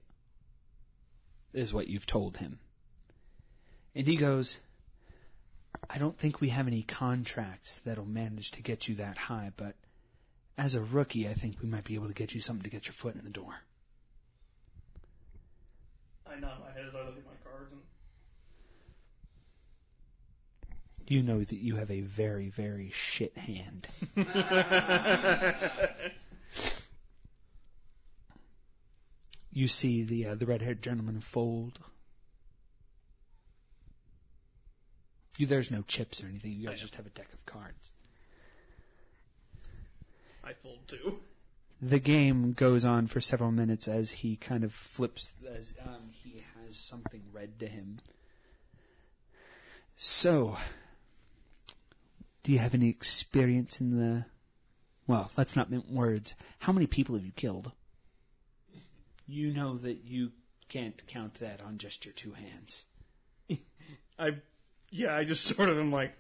Is 1.53 1.75
what 1.75 1.89
you've 1.89 2.07
told 2.07 2.39
him. 2.39 2.61
And 3.95 4.07
he 4.07 4.17
goes, 4.17 4.59
I 5.91 5.99
don't 5.99 6.19
think 6.19 6.41
we 6.41 6.49
have 6.49 6.67
any 6.67 6.83
contracts 6.83 7.81
that'll 7.85 8.07
manage 8.07 8.53
to 8.53 8.63
get 8.63 8.89
you 8.89 8.95
that 8.97 9.19
high, 9.19 9.53
but 9.57 9.75
as 10.59 10.75
a 10.75 10.81
rookie, 10.81 11.29
I 11.29 11.35
think 11.35 11.61
we 11.61 11.69
might 11.69 11.85
be 11.85 11.95
able 11.95 12.09
to 12.09 12.15
get 12.15 12.35
you 12.35 12.41
something 12.41 12.65
to 12.65 12.71
get 12.71 12.87
your 12.87 12.95
foot 12.95 13.15
in 13.15 13.25
the 13.25 13.31
door. 13.31 13.61
I 16.27 16.37
nod 16.39 16.61
my 16.61 16.73
head 16.73 16.87
as 16.89 16.95
I 16.95 17.01
look 17.01 17.17
at 17.19 17.25
my 17.25 17.33
cards. 17.45 17.73
And 17.73 17.83
You 21.07 21.23
know 21.23 21.45
that 21.45 21.57
you 21.57 21.77
have 21.77 21.91
a 21.91 22.01
very, 22.01 22.49
very 22.49 22.91
shit 22.91 23.37
hand. 23.37 23.89
you 29.53 29.69
see 29.69 30.03
the 30.03 30.27
uh, 30.27 30.35
the 30.35 30.47
red 30.47 30.63
haired 30.63 30.83
gentleman 30.83 31.21
fold. 31.21 31.79
You, 35.39 35.47
there's 35.47 35.71
no 35.71 35.83
chips 35.83 36.23
or 36.23 36.27
anything. 36.27 36.53
You 36.53 36.67
guys 36.69 36.81
just 36.81 36.95
have 36.97 37.07
a 37.07 37.11
deck 37.11 37.29
of 37.33 37.45
cards. 37.45 37.93
I 40.47 40.53
fold 40.53 40.87
two. 40.87 41.21
The 41.83 41.99
game 41.99 42.53
goes 42.53 42.85
on 42.85 43.09
for 43.09 43.21
several 43.21 43.51
minutes 43.51 43.89
as 43.89 44.13
he 44.13 44.37
kind 44.37 44.63
of 44.63 44.73
flips, 44.73 45.35
as 45.47 45.75
um, 45.85 46.11
he 46.11 46.45
has 46.65 46.77
something 46.77 47.23
read 47.33 47.59
to 47.59 47.67
him. 47.67 47.99
So, 49.97 50.57
do 52.45 52.53
you 52.53 52.61
have 52.61 52.75
any 52.75 52.89
experience 52.89 53.81
in 53.81 53.99
the. 53.99 54.27
Well, 55.09 55.31
let's 55.37 55.57
not 55.57 55.71
mince 55.71 55.89
words. 55.89 56.35
How 56.61 56.73
many 56.73 56.87
people 56.87 57.17
have 57.17 57.25
you 57.25 57.33
killed? 57.33 57.73
You 59.27 59.53
know 59.53 59.77
that 59.79 60.05
you 60.05 60.33
can't 60.69 61.05
count 61.07 61.35
that 61.35 61.61
on 61.61 61.79
just 61.79 62.05
your 62.05 62.15
two 62.15 62.33
hands. 62.33 62.87
I, 64.19 64.37
yeah, 64.91 65.17
I 65.17 65.25
just 65.25 65.45
sort 65.45 65.69
of 65.69 65.79
am 65.79 65.93
like, 65.93 66.17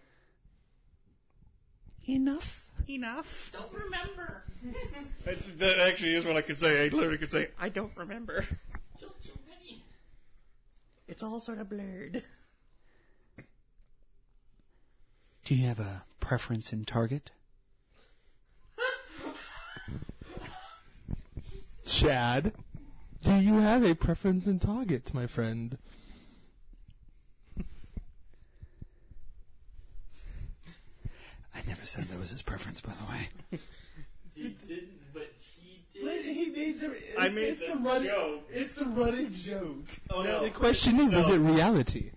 Enough? 2.08 2.66
enough. 2.88 3.50
Don't 3.52 3.72
remember. 3.72 4.44
That 5.58 5.78
actually 5.80 6.14
is 6.14 6.24
what 6.24 6.36
I 6.36 6.42
could 6.42 6.58
say. 6.58 6.84
I 6.84 6.88
literally 6.88 7.18
could 7.18 7.30
say, 7.32 7.48
I 7.58 7.68
don't 7.68 7.96
remember. 7.96 8.44
Killed 8.98 9.14
too 9.22 9.32
many. 9.48 9.82
It's 11.08 11.22
all 11.22 11.40
sort 11.40 11.58
of 11.58 11.68
blurred. 11.68 12.22
Do 15.44 15.54
you 15.54 15.66
have 15.66 15.78
a 15.80 16.04
preference 16.20 16.72
in 16.72 16.84
target? 16.84 17.30
Chad, 21.86 22.52
do 23.22 23.34
you 23.34 23.58
have 23.60 23.84
a 23.84 23.94
preference 23.94 24.46
in 24.46 24.58
target, 24.58 25.14
my 25.14 25.26
friend? 25.26 25.78
I 31.56 31.62
never 31.66 31.86
said 31.86 32.04
that 32.04 32.20
was 32.20 32.30
his 32.30 32.42
preference, 32.42 32.80
by 32.80 32.92
the 32.92 33.04
way. 33.10 33.60
He 34.34 34.54
didn't, 34.68 35.14
but 35.14 35.32
he 35.64 35.82
did. 35.94 36.26
He 36.26 36.50
made 36.50 36.78
the. 36.78 36.94
I 37.18 37.30
made 37.30 37.58
the 37.58 38.00
joke. 38.04 38.46
It's 38.50 38.74
the 38.74 38.84
running 38.84 39.32
joke. 39.32 39.86
Oh, 40.10 40.20
now 40.20 40.30
no. 40.32 40.42
the 40.42 40.50
question 40.50 41.00
is: 41.00 41.14
Is 41.14 41.28
No. 41.28 41.34
it 41.36 41.38
reality? 41.38 42.10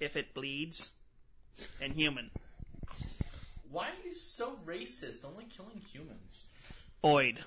If 0.00 0.16
it 0.16 0.32
bleeds, 0.32 0.92
and 1.78 1.92
human. 1.92 2.30
Why 3.70 3.88
are 3.88 4.06
you 4.08 4.14
so 4.14 4.58
racist? 4.64 5.26
Only 5.26 5.44
killing 5.44 5.82
humans. 5.92 6.44
Boyd. 7.02 7.44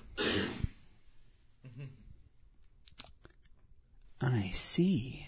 I 4.20 4.50
see. 4.54 5.26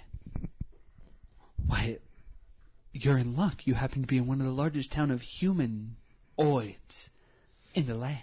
Why, 1.67 1.99
you're 2.95 3.19
in 3.19 3.37
luck. 3.37 3.67
You 3.67 3.75
happen 3.75 4.03
to 4.03 4.07
be 4.07 4.17
in 4.17 4.27
one 4.27 4.41
of 4.41 4.47
the 4.47 4.53
largest 4.53 4.93
town 4.93 5.11
of 5.11 5.21
humanoids 5.21 7.11
in 7.75 7.87
the 7.87 7.95
land. 7.97 8.21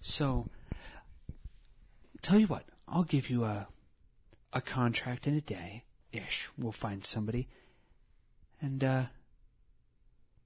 So, 0.00 0.48
tell 2.22 2.38
you 2.38 2.46
what, 2.46 2.64
I'll 2.88 3.04
give 3.04 3.28
you 3.28 3.44
a 3.44 3.68
a 4.54 4.62
contract 4.62 5.26
in 5.26 5.34
a 5.34 5.42
day 5.42 5.84
ish. 6.12 6.48
We'll 6.56 6.72
find 6.72 7.04
somebody, 7.04 7.48
and 8.62 8.82
uh, 8.82 9.02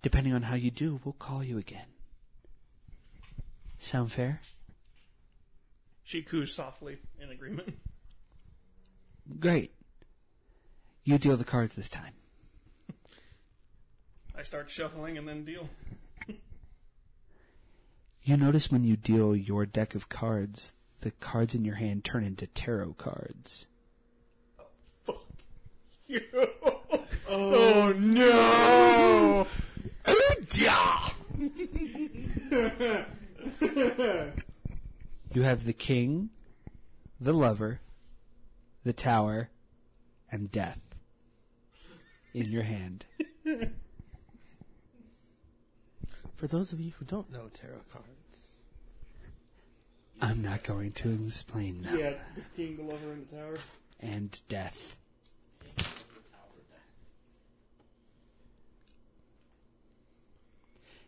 depending 0.02 0.34
on 0.34 0.42
how 0.42 0.56
you 0.56 0.72
do, 0.72 1.00
we'll 1.04 1.12
call 1.12 1.44
you 1.44 1.58
again. 1.58 1.86
Sound 3.78 4.10
fair? 4.10 4.40
She 6.02 6.22
coos 6.22 6.52
softly 6.52 6.98
in 7.20 7.30
agreement. 7.30 7.74
Great. 9.38 9.72
You 11.04 11.18
deal 11.18 11.36
the 11.36 11.44
cards 11.44 11.76
this 11.76 11.88
time. 11.88 12.14
I 14.42 14.44
start 14.44 14.72
shuffling 14.72 15.16
and 15.16 15.28
then 15.28 15.44
deal. 15.44 15.68
You 18.24 18.36
notice 18.36 18.72
when 18.72 18.82
you 18.82 18.96
deal 18.96 19.36
your 19.36 19.66
deck 19.66 19.94
of 19.94 20.08
cards, 20.08 20.74
the 21.02 21.12
cards 21.12 21.54
in 21.54 21.64
your 21.64 21.76
hand 21.76 22.02
turn 22.02 22.24
into 22.24 22.48
tarot 22.48 22.94
cards. 22.94 23.68
Oh 24.58 24.64
fuck 25.04 25.28
you. 26.08 26.22
oh 27.28 27.94
no! 27.96 29.46
You 35.32 35.42
have 35.42 35.64
the 35.64 35.72
king, 35.72 36.30
the 37.20 37.32
lover, 37.32 37.80
the 38.82 38.92
tower, 38.92 39.50
and 40.32 40.50
death 40.50 40.80
in 42.34 42.50
your 42.50 42.64
hand. 42.64 43.06
For 46.42 46.48
those 46.48 46.72
of 46.72 46.80
you 46.80 46.90
who 46.98 47.04
don't 47.04 47.30
know 47.30 47.50
tarot 47.54 47.82
cards, 47.92 48.56
I'm 50.20 50.42
not 50.42 50.64
going 50.64 50.90
to 50.90 51.22
explain 51.24 51.82
them. 51.82 51.96
Yeah, 51.96 52.14
the 52.34 52.42
king, 52.56 52.78
the 52.78 52.82
lover, 52.82 53.12
and 53.12 53.28
the 53.28 53.36
tower. 53.36 53.56
And 54.00 54.42
death. 54.48 54.96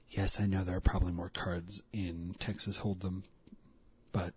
Yes, 0.09 0.41
I 0.41 0.47
know 0.47 0.63
there 0.63 0.77
are 0.77 0.81
probably 0.81 1.11
more 1.11 1.31
cards 1.31 1.83
in 1.93 2.37
Texas 2.39 2.79
Hold'em, 2.79 3.25
but 4.13 4.35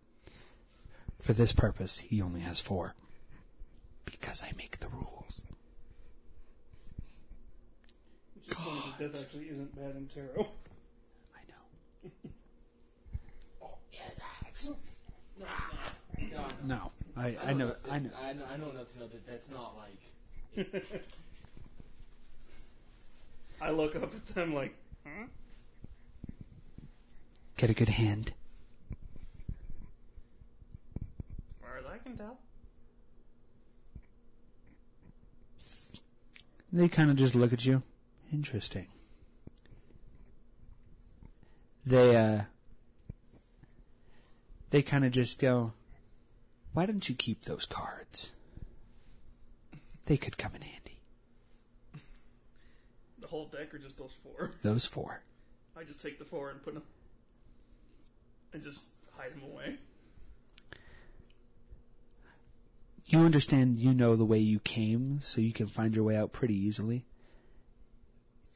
for 1.21 1.33
this 1.33 1.53
purpose, 1.53 1.99
he 1.99 2.23
only 2.23 2.41
has 2.41 2.59
four. 2.59 2.95
Because 4.05 4.41
I 4.41 4.51
make 4.57 4.79
the 4.79 4.87
rules. 4.87 5.43
Which 8.33 8.47
is 8.47 8.53
funny 8.55 8.95
death 8.97 9.21
actually 9.21 9.49
isn't 9.49 9.75
bad 9.75 9.95
in 9.95 10.07
tarot. 10.07 10.47
I 16.17 16.21
know. 16.31 16.47
No, 16.63 16.91
I, 17.15 17.37
I 17.43 17.53
know, 17.53 17.75
I 17.89 17.99
know. 17.99 18.09
I 18.21 18.33
know, 18.33 18.43
I 18.51 18.57
know 18.57 18.69
enough 18.71 18.91
to 18.93 18.99
know 18.99 19.07
that 19.07 19.27
that's 19.27 19.49
not 19.49 19.75
like. 19.77 20.93
I 23.61 23.71
look 23.71 23.95
up 23.95 24.13
at 24.13 24.35
them 24.35 24.53
like, 24.53 24.75
huh? 25.05 25.25
Get 27.57 27.69
a 27.69 27.73
good 27.73 27.89
hand. 27.89 28.33
As 30.99 31.61
far 31.61 31.77
as 31.79 31.85
I 31.85 31.97
can 31.97 32.15
tell. 32.17 32.37
They 36.71 36.87
kind 36.87 37.09
of 37.09 37.15
just 37.15 37.33
look 37.35 37.53
at 37.53 37.65
you. 37.65 37.81
Interesting. 38.31 38.87
They, 41.87 42.17
uh, 42.17 42.41
they 44.71 44.81
kind 44.81 45.05
of 45.05 45.11
just 45.13 45.39
go, 45.39 45.71
why 46.73 46.85
don't 46.85 47.07
you 47.07 47.15
keep 47.15 47.45
those 47.45 47.65
cards? 47.65 48.33
They 50.05 50.17
could 50.17 50.37
come 50.37 50.53
in 50.55 50.63
handy. 50.63 50.99
The 53.21 53.27
whole 53.27 53.45
deck 53.45 53.73
or 53.73 53.77
just 53.77 53.97
those 53.97 54.13
four? 54.21 54.51
Those 54.63 54.85
four. 54.85 55.21
I 55.77 55.85
just 55.85 56.01
take 56.01 56.19
the 56.19 56.25
four 56.25 56.49
and 56.49 56.61
put 56.61 56.73
them 56.73 56.83
and 58.51 58.61
just 58.61 58.87
hide 59.15 59.31
them 59.31 59.43
away. 59.49 59.77
You 63.05 63.19
understand 63.19 63.79
you 63.79 63.93
know 63.93 64.17
the 64.17 64.25
way 64.25 64.39
you 64.39 64.59
came, 64.59 65.19
so 65.21 65.39
you 65.39 65.53
can 65.53 65.67
find 65.67 65.95
your 65.95 66.03
way 66.03 66.17
out 66.17 66.33
pretty 66.33 66.55
easily. 66.55 67.05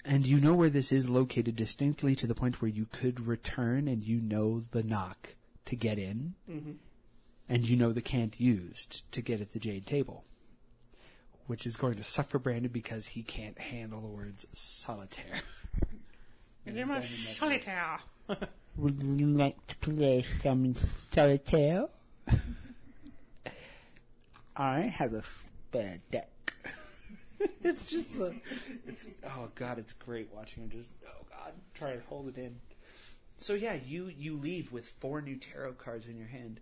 And 0.04 0.26
you 0.26 0.40
know 0.40 0.54
where 0.54 0.70
this 0.70 0.92
is 0.92 1.10
located 1.10 1.56
distinctly 1.56 2.16
to 2.16 2.28
the 2.28 2.36
point 2.36 2.62
where 2.62 2.70
you 2.70 2.88
could 2.92 3.28
return 3.28 3.88
and 3.88 4.04
you 4.04 4.20
know 4.20 4.60
the 4.60 4.84
knock 4.84 5.36
to 5.66 5.76
get 5.76 6.00
in. 6.00 6.34
Mm-hmm. 6.50 6.72
And 7.48 7.68
you 7.68 7.76
know 7.76 7.92
the 7.92 8.02
cant 8.02 8.40
used 8.40 9.12
to 9.12 9.22
get 9.22 9.42
at 9.42 9.54
the 9.54 9.60
jade 9.60 9.86
table. 9.86 10.24
Which 11.48 11.66
is 11.66 11.76
going 11.76 11.96
to 11.96 12.04
suffer 12.04 12.40
Brandon 12.40 12.72
because 12.72 13.08
he 13.08 13.24
can't 13.24 13.60
handle 13.60 14.02
the 14.02 14.08
words 14.08 14.48
solitaire. 14.54 15.42
solitaire. 17.36 18.00
Would 18.78 19.04
you 19.04 19.28
like 19.28 19.68
to 19.68 19.76
play 19.78 20.26
some 20.42 20.76
solitaire? 21.12 21.88
I 24.56 24.82
have 24.82 25.14
a 25.14 25.24
spare 25.24 26.00
deck. 26.10 26.30
it's 27.64 27.86
just 27.86 28.18
the 28.18 28.36
it's 28.88 29.10
oh 29.26 29.50
god 29.56 29.80
it's 29.80 29.94
great 29.94 30.30
watching 30.34 30.64
him 30.64 30.70
just 30.70 30.90
oh 31.06 31.26
god 31.30 31.54
try 31.74 31.94
to 31.94 32.02
hold 32.08 32.28
it 32.28 32.38
in. 32.38 32.56
So 33.38 33.54
yeah 33.54 33.76
you 33.86 34.08
you 34.08 34.38
leave 34.38 34.72
with 34.72 34.90
four 35.00 35.22
new 35.22 35.36
tarot 35.36 35.74
cards 35.74 36.08
in 36.08 36.18
your 36.18 36.28
hand. 36.28 36.60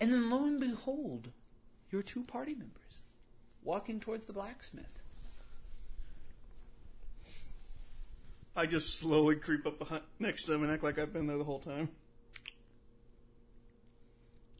And 0.00 0.12
then 0.12 0.30
lo 0.30 0.44
and 0.44 0.60
behold 0.60 1.30
your 1.90 2.02
two 2.02 2.22
party 2.22 2.54
members 2.54 3.02
walking 3.64 4.00
towards 4.00 4.26
the 4.26 4.32
blacksmith. 4.32 4.86
I 8.54 8.66
just 8.66 8.98
slowly 8.98 9.36
creep 9.36 9.66
up 9.66 9.78
behind, 9.78 10.02
next 10.18 10.44
to 10.44 10.52
them 10.52 10.62
and 10.64 10.72
act 10.72 10.82
like 10.82 10.98
I've 10.98 11.12
been 11.12 11.26
there 11.26 11.38
the 11.38 11.44
whole 11.44 11.60
time. 11.60 11.88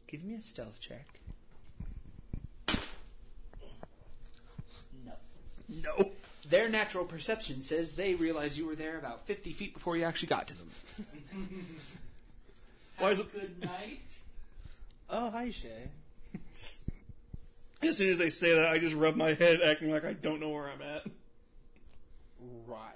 give 0.07 0.23
me 0.23 0.35
a 0.35 0.41
stealth 0.41 0.79
check 0.79 1.18
no 5.69 5.95
No. 5.97 6.11
their 6.49 6.67
natural 6.69 7.05
perception 7.05 7.61
says 7.61 7.91
they 7.93 8.15
realize 8.15 8.57
you 8.57 8.65
were 8.65 8.75
there 8.75 8.97
about 8.97 9.25
50 9.27 9.53
feet 9.53 9.73
before 9.73 9.95
you 9.97 10.03
actually 10.03 10.29
got 10.29 10.47
to 10.47 10.55
them 10.57 10.69
Why 12.97 13.11
is 13.11 13.19
it? 13.19 13.31
Good 13.31 13.61
night. 13.61 14.01
Oh, 15.09 15.29
hi, 15.31 15.51
Shay. 15.51 15.89
As 17.81 17.95
soon 17.97 18.09
as 18.11 18.17
they 18.17 18.29
say 18.29 18.53
that, 18.55 18.67
I 18.67 18.77
just 18.77 18.93
rub 18.95 19.15
my 19.15 19.33
head, 19.33 19.61
acting 19.61 19.89
like 19.91 20.03
I 20.03 20.11
don't 20.13 20.41
know 20.41 20.49
where 20.49 20.69
I'm 20.69 20.81
at. 20.81 21.05
Right. 22.67 22.89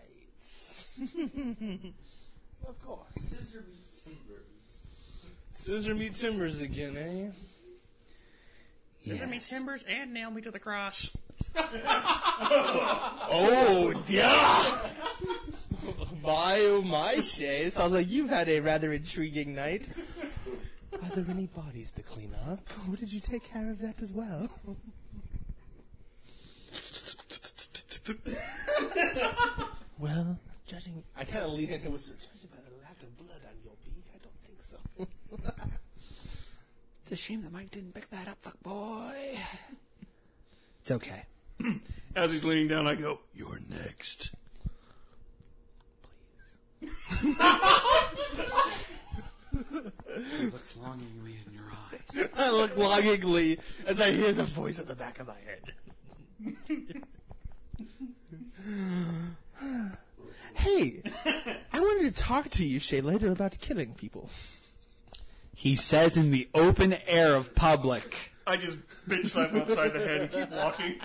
of 2.68 2.86
course. 2.86 3.08
Scissor 3.16 3.64
me 3.66 3.80
timbers. 4.04 4.82
Scissor 5.54 5.96
me 5.96 6.10
timbers 6.10 6.60
again, 6.62 6.98
eh? 6.98 7.32
Scissor 9.00 9.28
me 9.28 9.40
timbers 9.40 9.84
and 9.88 10.14
nail 10.14 10.30
me 10.32 10.42
to 10.42 10.52
the 10.52 10.60
cross. 10.60 11.12
Oh, 13.36 13.94
yeah! 14.08 14.90
my, 16.22 16.60
oh 16.62 16.82
my, 16.84 17.20
Shay. 17.20 17.70
Sounds 17.70 17.94
like 17.94 18.10
you've 18.10 18.30
had 18.30 18.48
a 18.48 18.60
rather 18.60 18.94
intriguing 18.94 19.56
night. 19.56 19.88
Are 20.94 21.16
there 21.16 21.26
any 21.30 21.48
bodies 21.48 21.92
to 21.94 22.04
clean 22.04 22.34
up? 22.48 22.60
Or 22.90 22.96
did 22.96 23.12
you 23.12 23.20
take 23.20 23.44
care 23.44 23.72
of 23.72 23.82
that 23.82 24.02
as 24.02 24.14
well? 24.14 24.50
well, 29.98 30.38
judging... 30.68 31.04
I 31.18 31.24
kind 31.24 31.46
of 31.46 31.52
lean 31.52 31.70
in 31.70 31.82
and 31.82 31.92
whisper, 31.94 32.16
judging 32.20 32.50
by 32.50 32.58
the 32.70 32.76
lack 32.84 33.02
of 33.02 33.18
blood 33.18 33.42
on 33.48 33.56
your 33.64 33.74
beak, 33.84 34.06
I 34.14 34.20
don't 34.22 34.40
think 34.46 34.62
so. 34.62 34.78
it's 37.04 37.12
a 37.12 37.16
shame 37.16 37.42
that 37.44 37.52
mike 37.52 37.70
didn't 37.70 37.94
pick 37.94 38.10
that 38.10 38.28
up 38.28 38.38
fuck 38.42 38.58
boy 38.64 39.38
it's 40.82 40.92
okay 40.92 41.24
As 42.16 42.32
he's 42.32 42.44
leaning 42.44 42.68
down, 42.68 42.88
I 42.88 42.96
go, 42.96 43.20
"You're 43.34 43.60
next." 43.70 44.32
He 50.40 50.46
looks 50.46 50.78
longingly 50.78 51.38
in 51.46 51.54
your 51.54 51.64
eyes. 51.92 52.30
I 52.38 52.52
look 52.52 52.78
longingly 52.78 53.60
as 53.86 54.00
I 54.00 54.12
hear 54.12 54.32
the 54.32 54.44
voice 54.44 54.80
at 54.80 54.88
the 54.88 54.96
back 54.96 55.20
of 55.20 55.28
my 55.28 55.38
head. 55.46 55.74
hey, 60.54 61.02
I 61.72 61.80
wanted 61.80 62.16
to 62.16 62.24
talk 62.24 62.50
to 62.50 62.66
you, 62.66 62.80
Shay, 62.80 63.02
later 63.02 63.32
about 63.32 63.60
killing 63.60 63.94
people. 63.94 64.30
He 65.56 65.76
says 65.76 66.18
in 66.18 66.32
the 66.32 66.48
open 66.54 66.96
air 67.08 67.36
of 67.36 67.56
public. 67.56 68.34
I 68.46 68.58
just 68.58 68.78
bitch 69.08 69.28
slap 69.28 69.52
him 69.52 69.62
upside 69.62 69.94
the 69.94 70.00
head 70.00 70.22
and 70.22 70.32
keep 70.32 70.52
walking. 70.52 70.96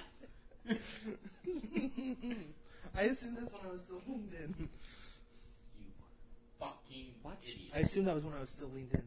I 2.97 3.03
assumed 3.03 3.37
that's 3.39 3.53
when 3.53 3.63
I 3.67 3.73
was 3.73 3.81
still 3.83 4.01
leaned 4.07 4.33
in. 4.33 4.55
You 5.79 5.87
fucking 6.61 7.07
What? 7.23 7.37
idiot. 7.43 7.71
I 7.75 7.81
assumed 7.81 8.07
that 8.09 8.15
was 8.15 8.25
when 8.25 8.35
I 8.35 8.41
was 8.41 8.51
still 8.51 8.69
leaned 8.75 8.93
in. 8.93 9.03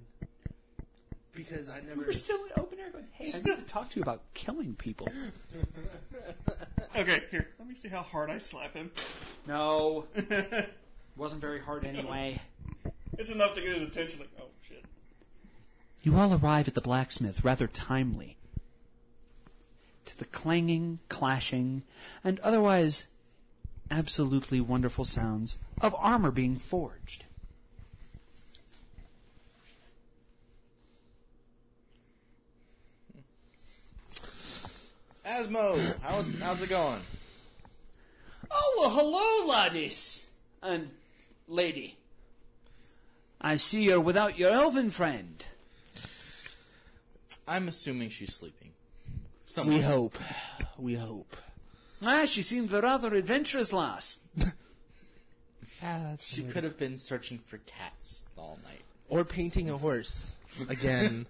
Because 1.33 1.69
I 1.69 1.79
never. 1.87 2.01
We're 2.01 2.11
still 2.13 2.39
in 2.45 2.51
open 2.61 2.79
air 2.79 2.89
going, 2.91 3.07
hey, 3.13 3.31
I 3.33 3.37
need 3.37 3.45
to 3.45 3.63
talk 3.65 3.89
to 3.91 3.97
you 3.99 4.03
about 4.03 4.21
killing 4.33 4.75
people. 4.75 5.07
Okay, 6.93 7.23
here. 7.31 7.47
Let 7.57 7.69
me 7.69 7.73
see 7.73 7.87
how 7.87 8.01
hard 8.01 8.29
I 8.29 8.37
slap 8.37 8.73
him. 8.73 8.91
No. 9.47 10.07
Wasn't 11.15 11.39
very 11.39 11.61
hard 11.61 11.85
anyway. 11.85 12.41
It's 13.17 13.29
enough 13.29 13.53
to 13.53 13.61
get 13.61 13.75
his 13.77 13.83
attention. 13.83 14.19
Like, 14.19 14.29
oh 14.41 14.47
shit. 14.67 14.83
You 16.03 16.17
all 16.17 16.33
arrive 16.33 16.67
at 16.67 16.73
the 16.73 16.81
blacksmith 16.81 17.45
rather 17.45 17.65
timely. 17.67 18.35
To 20.05 20.17
the 20.17 20.25
clanging, 20.25 20.99
clashing, 21.09 21.83
and 22.23 22.39
otherwise 22.39 23.07
absolutely 23.89 24.61
wonderful 24.61 25.05
sounds 25.05 25.57
of 25.79 25.95
armor 25.97 26.31
being 26.31 26.57
forged. 26.57 27.25
Asmo, 35.25 35.99
how's 36.01 36.39
how's 36.39 36.61
it 36.61 36.69
going? 36.69 37.01
Oh, 38.49 38.75
well, 38.77 38.89
hello, 38.89 39.53
laddies. 39.53 40.27
And 40.61 40.89
lady. 41.47 41.97
I 43.39 43.55
see 43.57 43.83
you're 43.83 43.99
without 43.99 44.37
your 44.37 44.51
elven 44.51 44.91
friend. 44.91 45.43
I'm 47.47 47.67
assuming 47.67 48.09
she's 48.09 48.33
sleeping. 48.33 48.60
We 49.57 49.81
hope. 49.81 50.17
We 50.77 50.95
hope. 50.95 51.35
Ah, 52.03 52.25
she 52.25 52.41
seems 52.41 52.73
a 52.73 52.81
rather 52.81 53.13
adventurous 53.13 53.73
lass. 53.73 54.19
She 56.21 56.43
could 56.43 56.63
have 56.63 56.77
been 56.77 56.95
searching 56.95 57.39
for 57.39 57.57
cats 57.57 58.23
all 58.37 58.59
night. 58.63 58.81
Or 59.09 59.25
painting 59.25 59.69
a 59.69 59.77
horse. 59.77 60.31
Again. 60.69 61.25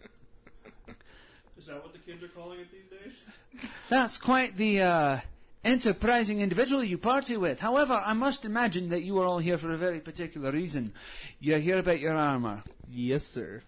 Is 1.57 1.67
that 1.67 1.81
what 1.81 1.93
the 1.93 1.99
kids 1.99 2.21
are 2.21 2.27
calling 2.27 2.59
it 2.59 2.67
these 2.69 2.99
days? 2.99 3.69
That's 3.87 4.17
quite 4.17 4.57
the 4.57 4.81
uh, 4.81 5.19
enterprising 5.63 6.41
individual 6.41 6.83
you 6.83 6.97
party 6.97 7.37
with. 7.37 7.61
However, 7.61 8.01
I 8.05 8.13
must 8.13 8.43
imagine 8.43 8.89
that 8.89 9.03
you 9.03 9.19
are 9.19 9.25
all 9.25 9.39
here 9.39 9.57
for 9.57 9.71
a 9.71 9.77
very 9.77 9.99
particular 9.99 10.51
reason. 10.51 10.91
You're 11.39 11.59
here 11.59 11.79
about 11.79 11.99
your 11.99 12.15
armor. 12.15 12.61
yes, 12.91 13.25
sir. 13.25 13.61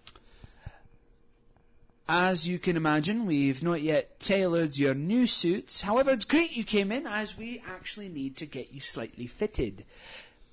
As 2.06 2.46
you 2.46 2.58
can 2.58 2.76
imagine, 2.76 3.24
we've 3.24 3.62
not 3.62 3.80
yet 3.80 4.20
tailored 4.20 4.76
your 4.76 4.94
new 4.94 5.26
suits. 5.26 5.80
However, 5.82 6.10
it's 6.10 6.24
great 6.24 6.54
you 6.54 6.62
came 6.62 6.92
in, 6.92 7.06
as 7.06 7.38
we 7.38 7.62
actually 7.66 8.10
need 8.10 8.36
to 8.36 8.46
get 8.46 8.72
you 8.72 8.80
slightly 8.80 9.26
fitted. 9.26 9.84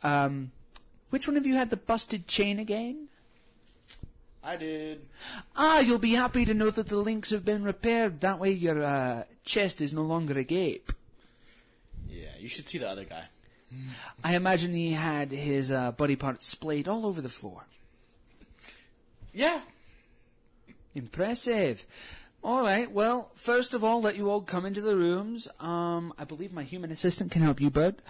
Um, 0.02 0.52
which 1.10 1.28
one 1.28 1.36
of 1.36 1.46
you 1.46 1.56
had 1.56 1.70
the 1.70 1.78
busted 1.78 2.26
chain 2.28 2.58
again? 2.58 3.10
I 4.44 4.56
did. 4.56 5.06
Ah, 5.56 5.80
you'll 5.80 6.00
be 6.00 6.14
happy 6.14 6.46
to 6.46 6.54
know 6.54 6.70
that 6.72 6.88
the 6.88 6.98
links 6.98 7.30
have 7.32 7.44
been 7.44 7.64
repaired. 7.64 8.22
That 8.22 8.40
way 8.40 8.52
your 8.52 8.82
uh, 8.82 9.24
chest 9.44 9.82
is 9.82 9.94
no 9.94 10.04
longer 10.04 10.40
agape. 10.40 10.94
Yeah, 12.10 12.30
you 12.40 12.48
should 12.48 12.68
see 12.68 12.78
the 12.78 12.90
other 12.90 13.04
guy. 13.04 13.26
I 14.24 14.36
imagine 14.36 14.74
he 14.74 14.94
had 14.94 15.32
his 15.32 15.72
uh, 15.72 15.92
body 15.92 16.16
parts 16.16 16.46
splayed 16.48 16.88
all 16.88 17.06
over 17.06 17.22
the 17.22 17.30
floor. 17.30 17.66
Yeah. 19.34 19.62
Impressive. 20.94 21.86
All 22.44 22.64
right. 22.64 22.92
Well, 22.92 23.32
first 23.36 23.74
of 23.74 23.84
all, 23.84 24.02
let 24.02 24.16
you 24.16 24.30
all 24.30 24.42
come 24.42 24.66
into 24.66 24.82
the 24.82 24.96
rooms. 24.96 25.48
Um, 25.60 26.14
I 26.18 26.24
believe 26.24 26.52
my 26.52 26.64
human 26.64 26.92
assistant 26.92 27.32
can 27.32 27.42
help 27.42 27.62
you, 27.62 27.70
bud. 27.70 28.02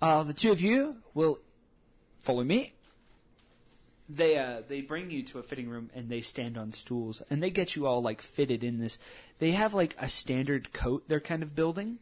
Uh, 0.00 0.22
the 0.22 0.34
two 0.34 0.52
of 0.52 0.60
you 0.60 0.98
will 1.14 1.40
follow 2.22 2.44
me. 2.44 2.74
They 4.08 4.38
uh, 4.38 4.62
they 4.66 4.80
bring 4.80 5.10
you 5.10 5.22
to 5.24 5.38
a 5.38 5.42
fitting 5.42 5.68
room 5.68 5.90
and 5.94 6.08
they 6.08 6.20
stand 6.22 6.56
on 6.56 6.72
stools 6.72 7.22
and 7.28 7.42
they 7.42 7.50
get 7.50 7.76
you 7.76 7.86
all 7.86 8.00
like 8.00 8.22
fitted 8.22 8.64
in 8.64 8.78
this. 8.78 8.98
They 9.38 9.50
have 9.52 9.74
like 9.74 9.96
a 9.98 10.08
standard 10.08 10.72
coat 10.72 11.04
they're 11.08 11.20
kind 11.20 11.42
of 11.42 11.54
building. 11.54 11.98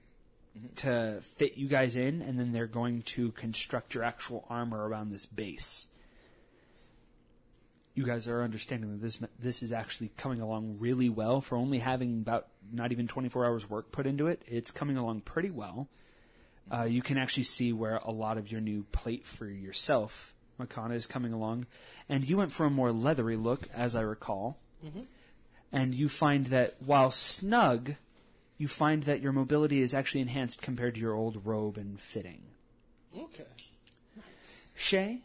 to 0.76 1.20
fit 1.20 1.56
you 1.58 1.68
guys 1.68 1.96
in, 1.96 2.22
and 2.22 2.38
then 2.38 2.52
they're 2.52 2.66
going 2.66 3.02
to 3.02 3.30
construct 3.32 3.94
your 3.94 4.02
actual 4.02 4.46
armor 4.48 4.88
around 4.88 5.10
this 5.10 5.26
base. 5.26 5.88
You 7.96 8.04
guys 8.04 8.28
are 8.28 8.42
understanding 8.42 8.92
that 8.92 9.02
this 9.02 9.18
this 9.38 9.62
is 9.62 9.72
actually 9.72 10.12
coming 10.16 10.40
along 10.40 10.76
really 10.78 11.08
well 11.08 11.40
for 11.40 11.56
only 11.56 11.80
having 11.80 12.18
about 12.20 12.46
not 12.72 12.92
even 12.92 13.08
24 13.08 13.44
hours 13.44 13.68
work 13.68 13.90
put 13.90 14.06
into 14.06 14.28
it. 14.28 14.42
It's 14.46 14.70
coming 14.70 14.96
along 14.96 15.22
pretty 15.22 15.50
well. 15.50 15.88
Uh, 16.70 16.84
you 16.84 17.00
can 17.00 17.16
actually 17.16 17.44
see 17.44 17.72
where 17.72 17.96
a 18.04 18.10
lot 18.10 18.38
of 18.38 18.52
your 18.52 18.60
new 18.60 18.84
plate 18.92 19.26
for 19.26 19.46
yourself, 19.46 20.34
Makana, 20.60 20.94
is 20.94 21.06
coming 21.06 21.32
along, 21.32 21.66
and 22.08 22.28
you 22.28 22.36
went 22.36 22.52
for 22.52 22.66
a 22.66 22.70
more 22.70 22.92
leathery 22.92 23.36
look, 23.36 23.68
as 23.74 23.96
I 23.96 24.02
recall. 24.02 24.58
And 25.72 25.94
you 25.94 26.08
find 26.08 26.46
that 26.46 26.74
while 26.80 27.10
snug, 27.10 27.94
you 28.58 28.68
find 28.68 29.04
that 29.04 29.20
your 29.20 29.32
mobility 29.32 29.80
is 29.80 29.94
actually 29.94 30.20
enhanced 30.22 30.60
compared 30.62 30.94
to 30.96 31.00
your 31.00 31.14
old 31.14 31.46
robe 31.46 31.76
and 31.76 32.00
fitting. 32.00 32.42
Okay. 33.16 33.44
Shay, 34.74 35.20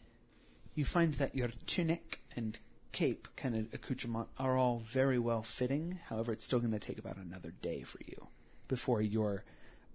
you 0.74 0.84
find 0.84 1.14
that 1.14 1.34
your 1.34 1.48
tunic 1.66 2.20
and 2.34 2.58
cape 2.92 3.28
kind 3.36 3.56
of 3.56 3.72
accoutrement 3.72 4.28
are 4.38 4.56
all 4.56 4.78
very 4.78 5.18
well 5.18 5.42
fitting. 5.42 6.00
However, 6.08 6.32
it's 6.32 6.44
still 6.44 6.60
going 6.60 6.72
to 6.72 6.78
take 6.78 6.98
about 6.98 7.16
another 7.16 7.52
day 7.62 7.82
for 7.82 7.98
you 8.06 8.28
before 8.68 9.02
your 9.02 9.44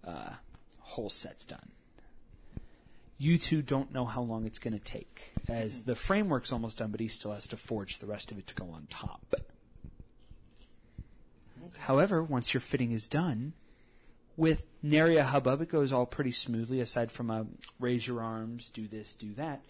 uh, 0.05 0.31
whole 0.79 1.09
set's 1.09 1.45
done. 1.45 1.71
You 3.19 3.37
two 3.39 3.63
don't 3.63 3.91
know 3.91 4.05
how 4.05 4.21
long 4.21 4.45
it's 4.45 4.59
going 4.59 4.77
to 4.77 4.83
take, 4.83 5.33
as 5.47 5.83
the 5.83 5.95
framework's 5.95 6.53
almost 6.53 6.77
done, 6.77 6.91
but 6.91 6.99
he 6.99 7.07
still 7.07 7.31
has 7.31 7.47
to 7.47 7.57
forge 7.57 7.97
the 7.97 8.05
rest 8.05 8.31
of 8.31 8.37
it 8.37 8.45
to 8.47 8.53
go 8.53 8.69
on 8.69 8.85
top. 8.91 9.35
However, 11.79 12.21
once 12.21 12.53
your 12.53 12.61
fitting 12.61 12.91
is 12.91 13.07
done, 13.07 13.53
with 14.35 14.63
nary 14.83 15.17
a 15.17 15.23
hubbub, 15.23 15.61
it 15.61 15.69
goes 15.69 15.91
all 15.91 16.05
pretty 16.05 16.31
smoothly, 16.31 16.79
aside 16.79 17.11
from 17.11 17.31
a 17.31 17.47
raise 17.79 18.05
your 18.05 18.21
arms, 18.21 18.69
do 18.69 18.87
this, 18.87 19.15
do 19.15 19.33
that. 19.33 19.63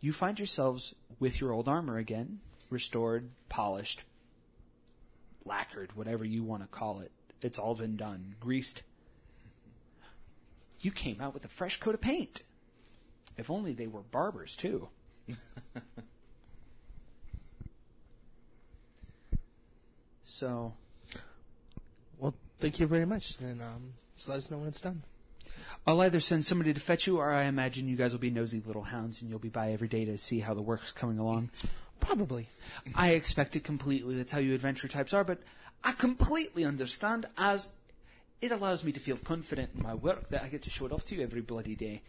You 0.00 0.12
find 0.12 0.38
yourselves 0.38 0.94
with 1.18 1.40
your 1.40 1.52
old 1.52 1.68
armor 1.68 1.96
again, 1.96 2.40
restored, 2.70 3.30
polished, 3.48 4.04
lacquered, 5.44 5.96
whatever 5.96 6.24
you 6.24 6.42
want 6.42 6.62
to 6.62 6.68
call 6.68 7.00
it. 7.00 7.10
It's 7.40 7.58
all 7.58 7.74
been 7.74 7.96
done, 7.96 8.34
greased. 8.40 8.82
You 10.80 10.90
came 10.90 11.20
out 11.20 11.34
with 11.34 11.44
a 11.44 11.48
fresh 11.48 11.80
coat 11.80 11.94
of 11.94 12.00
paint. 12.00 12.42
If 13.36 13.50
only 13.50 13.72
they 13.72 13.86
were 13.86 14.00
barbers, 14.02 14.56
too. 14.56 14.88
so, 20.22 20.74
Well, 22.18 22.34
thank 22.58 22.80
you 22.80 22.86
very 22.86 23.04
much. 23.04 23.38
And 23.40 23.60
um, 23.62 23.92
just 24.16 24.28
let 24.28 24.38
us 24.38 24.50
know 24.50 24.58
when 24.58 24.68
it's 24.68 24.80
done. 24.80 25.02
I'll 25.86 26.00
either 26.00 26.20
send 26.20 26.44
somebody 26.44 26.74
to 26.74 26.80
fetch 26.80 27.06
you, 27.06 27.18
or 27.18 27.32
I 27.32 27.44
imagine 27.44 27.88
you 27.88 27.96
guys 27.96 28.12
will 28.12 28.20
be 28.20 28.30
nosy 28.30 28.62
little 28.64 28.82
hounds 28.82 29.20
and 29.20 29.30
you'll 29.30 29.38
be 29.38 29.48
by 29.48 29.72
every 29.72 29.88
day 29.88 30.04
to 30.04 30.18
see 30.18 30.40
how 30.40 30.54
the 30.54 30.62
work's 30.62 30.92
coming 30.92 31.18
along. 31.18 31.50
Probably. 32.00 32.48
I 32.94 33.10
expect 33.10 33.56
it 33.56 33.64
completely. 33.64 34.16
That's 34.16 34.32
how 34.32 34.38
you 34.38 34.54
adventure 34.54 34.88
types 34.88 35.12
are, 35.14 35.24
but 35.24 35.40
I 35.84 35.92
completely 35.92 36.64
understand 36.64 37.26
as 37.38 37.68
it 38.40 38.52
allows 38.52 38.84
me 38.84 38.92
to 38.92 39.00
feel 39.00 39.16
confident 39.16 39.70
in 39.74 39.82
my 39.82 39.94
work 39.94 40.28
that 40.28 40.42
I 40.42 40.48
get 40.48 40.62
to 40.62 40.70
show 40.70 40.86
it 40.86 40.92
off 40.92 41.04
to 41.06 41.16
you 41.16 41.22
every 41.22 41.40
bloody 41.40 41.74
day. 41.74 42.02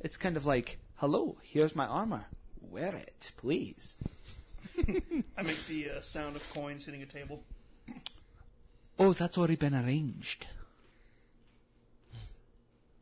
It's 0.00 0.16
kind 0.16 0.36
of 0.36 0.46
like, 0.46 0.78
hello, 0.96 1.36
here's 1.42 1.76
my 1.76 1.86
armor. 1.86 2.26
Wear 2.70 2.94
it, 2.94 3.32
please. 3.36 3.96
I 5.36 5.42
make 5.42 5.66
the 5.66 5.90
uh, 5.90 6.00
sound 6.00 6.36
of 6.36 6.52
coins 6.52 6.84
hitting 6.84 7.02
a 7.02 7.06
table. 7.06 7.42
Oh, 8.98 9.12
that's 9.12 9.36
already 9.36 9.56
been 9.56 9.74
arranged. 9.74 10.46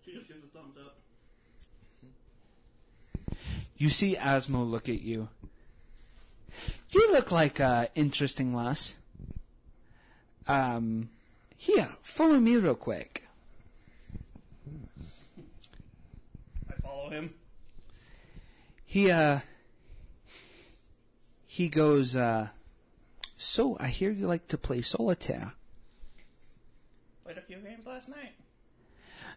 She 0.05 0.13
just 0.13 0.27
gives 0.29 0.43
a 0.45 0.49
thumbs 0.49 0.77
up. 0.85 0.97
You 3.77 3.89
see 3.91 4.17
Asmo 4.17 4.69
look 4.69 4.89
at 4.89 5.03
you. 5.03 5.29
You 6.91 7.13
look 7.13 7.33
like 7.33 7.59
a 7.59 7.89
interesting 7.95 8.55
lass. 8.55 8.95
Um, 10.47 11.11
here, 11.57 11.89
follow 12.03 12.39
me 12.39 12.57
real 12.57 12.75
quick. 12.75 13.27
I 16.71 16.75
follow 16.83 17.11
him. 17.11 17.35
He, 18.85 19.11
uh, 19.11 19.41
he 21.47 21.69
goes, 21.69 22.15
uh, 22.17 22.49
so 23.37 23.77
I 23.81 23.89
hear 23.89 24.11
you 24.11 24.27
like 24.27 24.47
to 24.49 24.59
play 24.59 24.83
solitaire. 24.83 25.53
Played 27.25 27.39
a 27.39 27.43
few 27.43 27.57
games 27.57 27.87
last 27.87 28.09
night. 28.09 28.35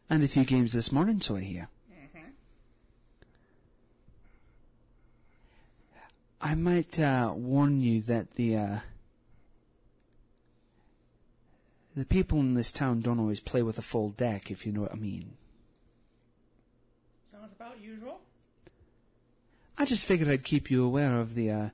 And 0.09 0.23
a 0.23 0.27
few 0.27 0.45
games 0.45 0.73
this 0.73 0.91
morning, 0.91 1.21
so 1.21 1.37
I 1.37 1.41
hear. 1.41 1.69
I 6.39 6.55
might, 6.55 6.99
uh, 6.99 7.33
warn 7.35 7.79
you 7.79 8.01
that 8.03 8.35
the, 8.35 8.57
uh, 8.57 8.79
the 11.95 12.05
people 12.05 12.39
in 12.39 12.53
this 12.53 12.71
town 12.71 13.01
don't 13.01 13.19
always 13.19 13.39
play 13.39 13.63
with 13.63 13.79
a 13.79 13.81
full 13.81 14.09
deck, 14.11 14.51
if 14.51 14.65
you 14.65 14.71
know 14.71 14.81
what 14.81 14.91
I 14.91 14.97
mean. 14.97 15.35
Sounds 17.31 17.51
about 17.53 17.81
usual. 17.81 18.21
I 19.79 19.85
just 19.85 20.05
figured 20.05 20.29
I'd 20.29 20.43
keep 20.43 20.69
you 20.69 20.83
aware 20.83 21.19
of 21.19 21.33
the 21.33 21.51
uh, 21.51 21.69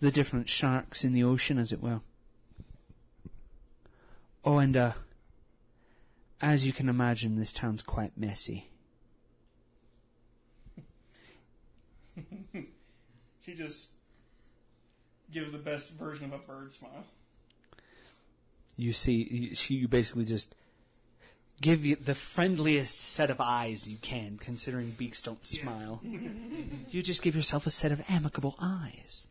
the 0.00 0.10
different 0.10 0.48
sharks 0.48 1.04
in 1.04 1.12
the 1.12 1.22
ocean, 1.22 1.58
as 1.58 1.72
it 1.72 1.82
were. 1.82 2.00
Oh, 4.44 4.58
and 4.58 4.76
uh, 4.76 4.92
as 6.40 6.66
you 6.66 6.72
can 6.72 6.88
imagine, 6.88 7.36
this 7.36 7.52
town's 7.52 7.82
quite 7.82 8.16
messy. 8.16 8.68
She 13.44 13.54
just 13.54 13.90
gives 15.32 15.52
the 15.52 15.58
best 15.58 15.90
version 15.90 16.26
of 16.26 16.32
a 16.32 16.38
bird 16.38 16.72
smile. 16.72 17.04
You 18.76 18.92
see, 18.92 19.28
you, 19.30 19.54
she, 19.54 19.74
you 19.74 19.88
basically 19.88 20.24
just 20.24 20.54
give 21.60 21.84
you 21.84 21.96
the 21.96 22.14
friendliest 22.14 22.98
set 22.98 23.30
of 23.30 23.40
eyes 23.40 23.88
you 23.88 23.96
can, 23.98 24.38
considering 24.38 24.90
beaks 24.90 25.22
don't 25.22 25.44
smile. 25.44 26.00
you 26.90 27.02
just 27.02 27.22
give 27.22 27.36
yourself 27.36 27.66
a 27.66 27.70
set 27.70 27.92
of 27.92 28.02
amicable 28.08 28.56
eyes. 28.60 29.28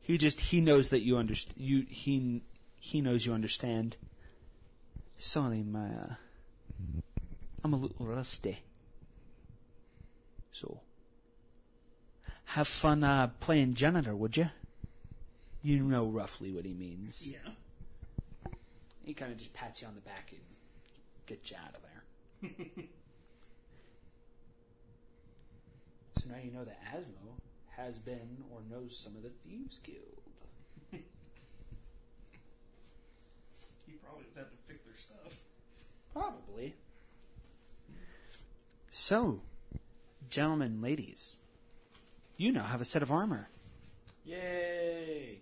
He 0.00 0.18
just 0.18 0.40
he 0.40 0.60
knows 0.60 0.90
that 0.90 1.00
you 1.00 1.16
understand. 1.16 1.54
You 1.56 1.86
he 1.88 2.42
he 2.78 3.00
knows 3.00 3.24
you 3.24 3.32
understand. 3.32 3.96
Sorry, 5.16 5.62
my 5.62 5.86
uh, 5.86 6.14
I'm 7.62 7.72
a 7.72 7.76
little 7.76 8.06
rusty. 8.06 8.60
So 10.52 10.80
have 12.44 12.68
fun 12.68 13.02
uh, 13.02 13.28
playing 13.40 13.74
janitor, 13.74 14.14
would 14.14 14.36
you? 14.36 14.50
You 15.64 15.82
know 15.82 16.04
roughly 16.04 16.52
what 16.52 16.66
he 16.66 16.74
means. 16.74 17.26
Yeah. 17.26 17.38
He 19.02 19.14
kind 19.14 19.32
of 19.32 19.38
just 19.38 19.54
pats 19.54 19.80
you 19.80 19.88
on 19.88 19.94
the 19.94 20.02
back 20.02 20.30
and 20.30 20.42
gets 21.24 21.50
you 21.50 21.56
out 21.56 21.74
of 21.74 21.80
there. 21.80 22.02
so 26.18 26.28
now 26.28 26.36
you 26.44 26.52
know 26.52 26.64
that 26.64 26.78
Asmo 26.94 27.40
has 27.78 27.98
been 27.98 28.44
or 28.52 28.60
knows 28.70 28.94
some 28.94 29.16
of 29.16 29.22
the 29.22 29.30
Thieves 29.30 29.78
Guild. 29.78 30.20
He 33.86 33.92
probably 34.04 34.24
just 34.24 34.36
had 34.36 34.50
to 34.50 34.56
fix 34.68 34.84
their 34.84 34.98
stuff. 34.98 35.38
Probably. 36.12 36.74
So, 38.90 39.40
gentlemen, 40.28 40.82
ladies, 40.82 41.40
you 42.36 42.52
now 42.52 42.64
have 42.64 42.82
a 42.82 42.84
set 42.84 43.02
of 43.02 43.10
armor. 43.10 43.48
Yay! 44.26 45.40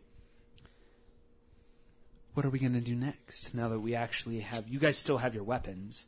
What 2.34 2.46
are 2.46 2.50
we 2.50 2.58
going 2.58 2.72
to 2.72 2.80
do 2.80 2.94
next? 2.94 3.54
Now 3.54 3.68
that 3.68 3.80
we 3.80 3.94
actually 3.94 4.40
have, 4.40 4.66
you 4.68 4.78
guys 4.78 4.96
still 4.96 5.18
have 5.18 5.34
your 5.34 5.44
weapons. 5.44 6.06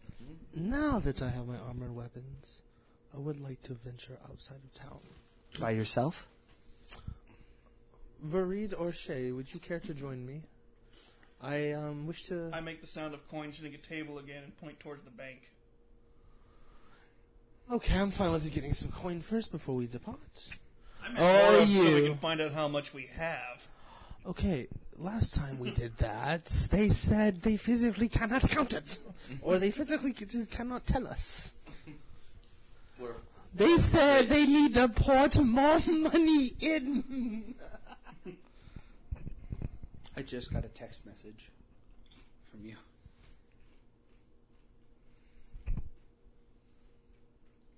Now 0.55 0.99
that 1.01 1.21
I 1.21 1.29
have 1.29 1.47
my 1.47 1.57
armor 1.59 1.85
and 1.87 1.95
weapons, 1.97 2.63
I 3.15 3.19
would 3.19 3.41
like 3.41 3.63
to 3.65 3.75
venture 3.75 4.19
outside 4.31 4.59
of 4.65 4.73
town. 4.73 5.01
By 5.61 5.71
yourself? 5.73 6.29
Varid 8.27 8.73
or 8.79 8.91
Shay, 8.91 9.33
would 9.33 9.53
you 9.53 9.61
care 9.61 9.81
to 9.81 9.93
join 9.93 10.25
me? 10.25 10.43
I 11.43 11.73
um, 11.73 12.07
wish 12.07 12.25
to. 12.25 12.51
I 12.55 12.61
make 12.61 12.81
the 12.81 12.87
sound 12.87 13.13
of 13.13 13.29
coins 13.29 13.59
hitting 13.59 13.75
a 13.75 13.79
table 13.79 14.19
again 14.19 14.43
and 14.45 14.57
point 14.57 14.81
towards 14.81 15.05
the 15.05 15.11
bank. 15.11 15.51
Okay, 17.71 17.99
I'm 17.99 18.11
fine 18.11 18.33
with 18.33 18.51
getting 18.53 18.73
some 18.73 18.91
coin 18.91 19.21
first 19.21 19.53
before 19.53 19.75
we 19.75 19.87
depart. 19.87 20.19
I 21.03 21.09
meant 21.09 21.19
Oh, 21.21 21.57
more 21.59 21.67
so 21.67 21.95
we 21.95 21.97
you. 22.03 22.09
can 22.09 22.17
find 22.17 22.41
out 22.41 22.53
how 22.53 22.69
much 22.69 22.95
we 22.95 23.09
have. 23.17 23.67
Okay, 24.27 24.69
last 24.99 25.35
time 25.35 25.59
we 25.59 25.71
did 25.71 25.97
that, 25.99 26.47
they 26.71 26.89
said 26.89 27.43
they 27.43 27.57
physically 27.57 28.09
cannot 28.09 28.43
count 28.49 28.75
it, 28.75 28.99
or 29.43 29.59
they 29.59 29.71
physically 29.71 30.13
just 30.13 30.51
cannot 30.51 30.87
tell 30.87 31.07
us. 31.07 31.55
We're 32.99 33.15
They 33.55 33.79
said 33.79 34.29
they 34.29 34.47
need 34.47 34.75
to 34.75 34.89
put 34.89 35.37
more 35.39 35.81
money 35.87 36.53
in. 36.61 37.55
I 40.17 40.23
just 40.23 40.53
got 40.53 40.65
a 40.65 40.69
text 40.69 41.05
message 41.07 41.51
from 42.51 42.65
you. 42.65 42.77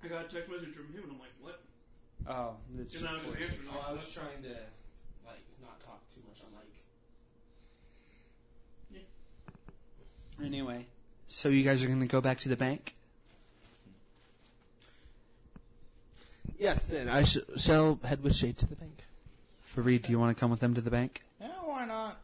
I 0.04 0.08
got 0.08 0.26
a 0.26 0.28
text 0.28 0.50
message 0.50 0.74
from 0.74 0.92
him, 0.92 1.02
and 1.04 1.12
I'm 1.12 1.18
like, 1.18 1.34
what? 1.40 1.60
Oh, 2.28 2.56
it's 2.78 2.94
And 2.94 3.02
just 3.02 3.04
now 3.04 3.32
his 3.32 3.50
Oh, 3.72 3.84
I 3.88 3.92
was 3.92 4.12
trying 4.12 4.42
to 4.42 4.54
like 5.26 5.42
not 5.62 5.80
talk 5.80 6.00
too 6.14 6.20
much 6.28 6.40
on 6.42 6.52
mic. 6.52 6.85
Anyway, 10.44 10.86
so 11.28 11.48
you 11.48 11.62
guys 11.64 11.82
are 11.82 11.86
going 11.86 12.00
to 12.00 12.06
go 12.06 12.20
back 12.20 12.38
to 12.38 12.48
the 12.48 12.56
bank? 12.56 12.94
Yes, 16.58 16.84
then 16.86 17.08
I 17.08 17.24
sh- 17.24 17.38
shall 17.56 17.98
head 18.04 18.22
with 18.22 18.34
Shade 18.34 18.58
to 18.58 18.66
the 18.66 18.76
bank. 18.76 19.04
Fareed, 19.74 20.02
do 20.02 20.12
you 20.12 20.18
want 20.18 20.36
to 20.36 20.40
come 20.40 20.50
with 20.50 20.60
them 20.60 20.74
to 20.74 20.80
the 20.80 20.90
bank? 20.90 21.22
Yeah, 21.40 21.48
why 21.64 21.84
not? 21.84 22.18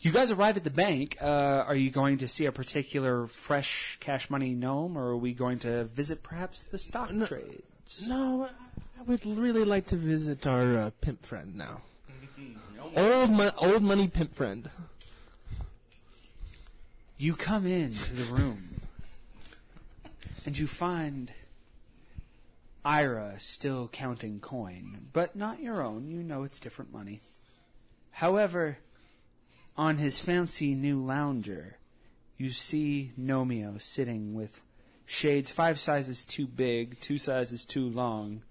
You 0.00 0.10
guys 0.12 0.30
arrive 0.30 0.56
at 0.56 0.64
the 0.64 0.70
bank. 0.70 1.16
Uh, 1.20 1.64
are 1.66 1.74
you 1.74 1.90
going 1.90 2.18
to 2.18 2.28
see 2.28 2.46
a 2.46 2.52
particular 2.52 3.26
fresh 3.26 3.96
cash 4.00 4.28
money 4.30 4.54
gnome, 4.54 4.96
or 4.96 5.08
are 5.10 5.16
we 5.16 5.32
going 5.32 5.58
to 5.60 5.84
visit 5.84 6.22
perhaps 6.22 6.62
the 6.62 6.78
stock 6.78 7.12
No. 7.12 7.26
trades? 7.26 8.06
No, 8.08 8.44
I- 8.44 9.00
I 9.00 9.02
would 9.02 9.26
really 9.26 9.64
like 9.64 9.86
to 9.88 9.96
visit 9.96 10.46
our 10.46 10.78
uh, 10.78 10.90
pimp 11.00 11.24
friend 11.24 11.54
now. 11.56 11.82
No, 12.94 13.20
Old, 13.22 13.30
mo- 13.30 13.50
old 13.58 13.82
money 13.82 14.08
pimp 14.08 14.34
friend. 14.34 14.68
You 17.16 17.36
come 17.36 17.64
into 17.64 18.12
the 18.12 18.32
room, 18.32 18.80
and 20.44 20.58
you 20.58 20.66
find 20.66 21.32
Ira 22.84 23.34
still 23.38 23.88
counting 23.88 24.40
coin, 24.40 25.06
but 25.12 25.36
not 25.36 25.60
your 25.62 25.80
own. 25.80 26.10
You 26.10 26.22
know 26.24 26.42
it's 26.42 26.58
different 26.58 26.92
money. 26.92 27.20
However, 28.10 28.78
on 29.76 29.98
his 29.98 30.20
fancy 30.20 30.74
new 30.74 31.02
lounger, 31.04 31.78
you 32.36 32.50
see 32.50 33.12
Nomio 33.18 33.80
sitting 33.80 34.34
with 34.34 34.60
shades 35.06 35.52
five 35.52 35.78
sizes 35.78 36.24
too 36.24 36.48
big, 36.48 37.00
two 37.00 37.18
sizes 37.18 37.64
too 37.64 37.88
long, 37.88 38.42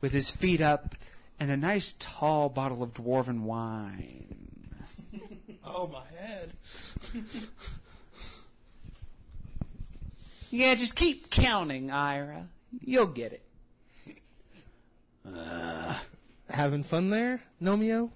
with 0.00 0.12
his 0.12 0.30
feet 0.30 0.60
up, 0.60 0.94
and 1.40 1.50
a 1.50 1.56
nice 1.56 1.96
tall 1.98 2.48
bottle 2.48 2.84
of 2.84 2.94
dwarven 2.94 3.40
wine. 3.40 4.28
Oh, 5.64 5.86
my 5.86 6.02
head. 6.18 6.52
Yeah, 10.54 10.74
just 10.74 10.96
keep 10.96 11.30
counting, 11.30 11.90
Ira. 11.90 12.46
You'll 12.84 13.06
get 13.06 13.32
it. 13.32 13.42
Uh, 15.26 15.94
Having 16.50 16.82
fun 16.82 17.08
there, 17.08 17.40
Nomio? 17.60 18.10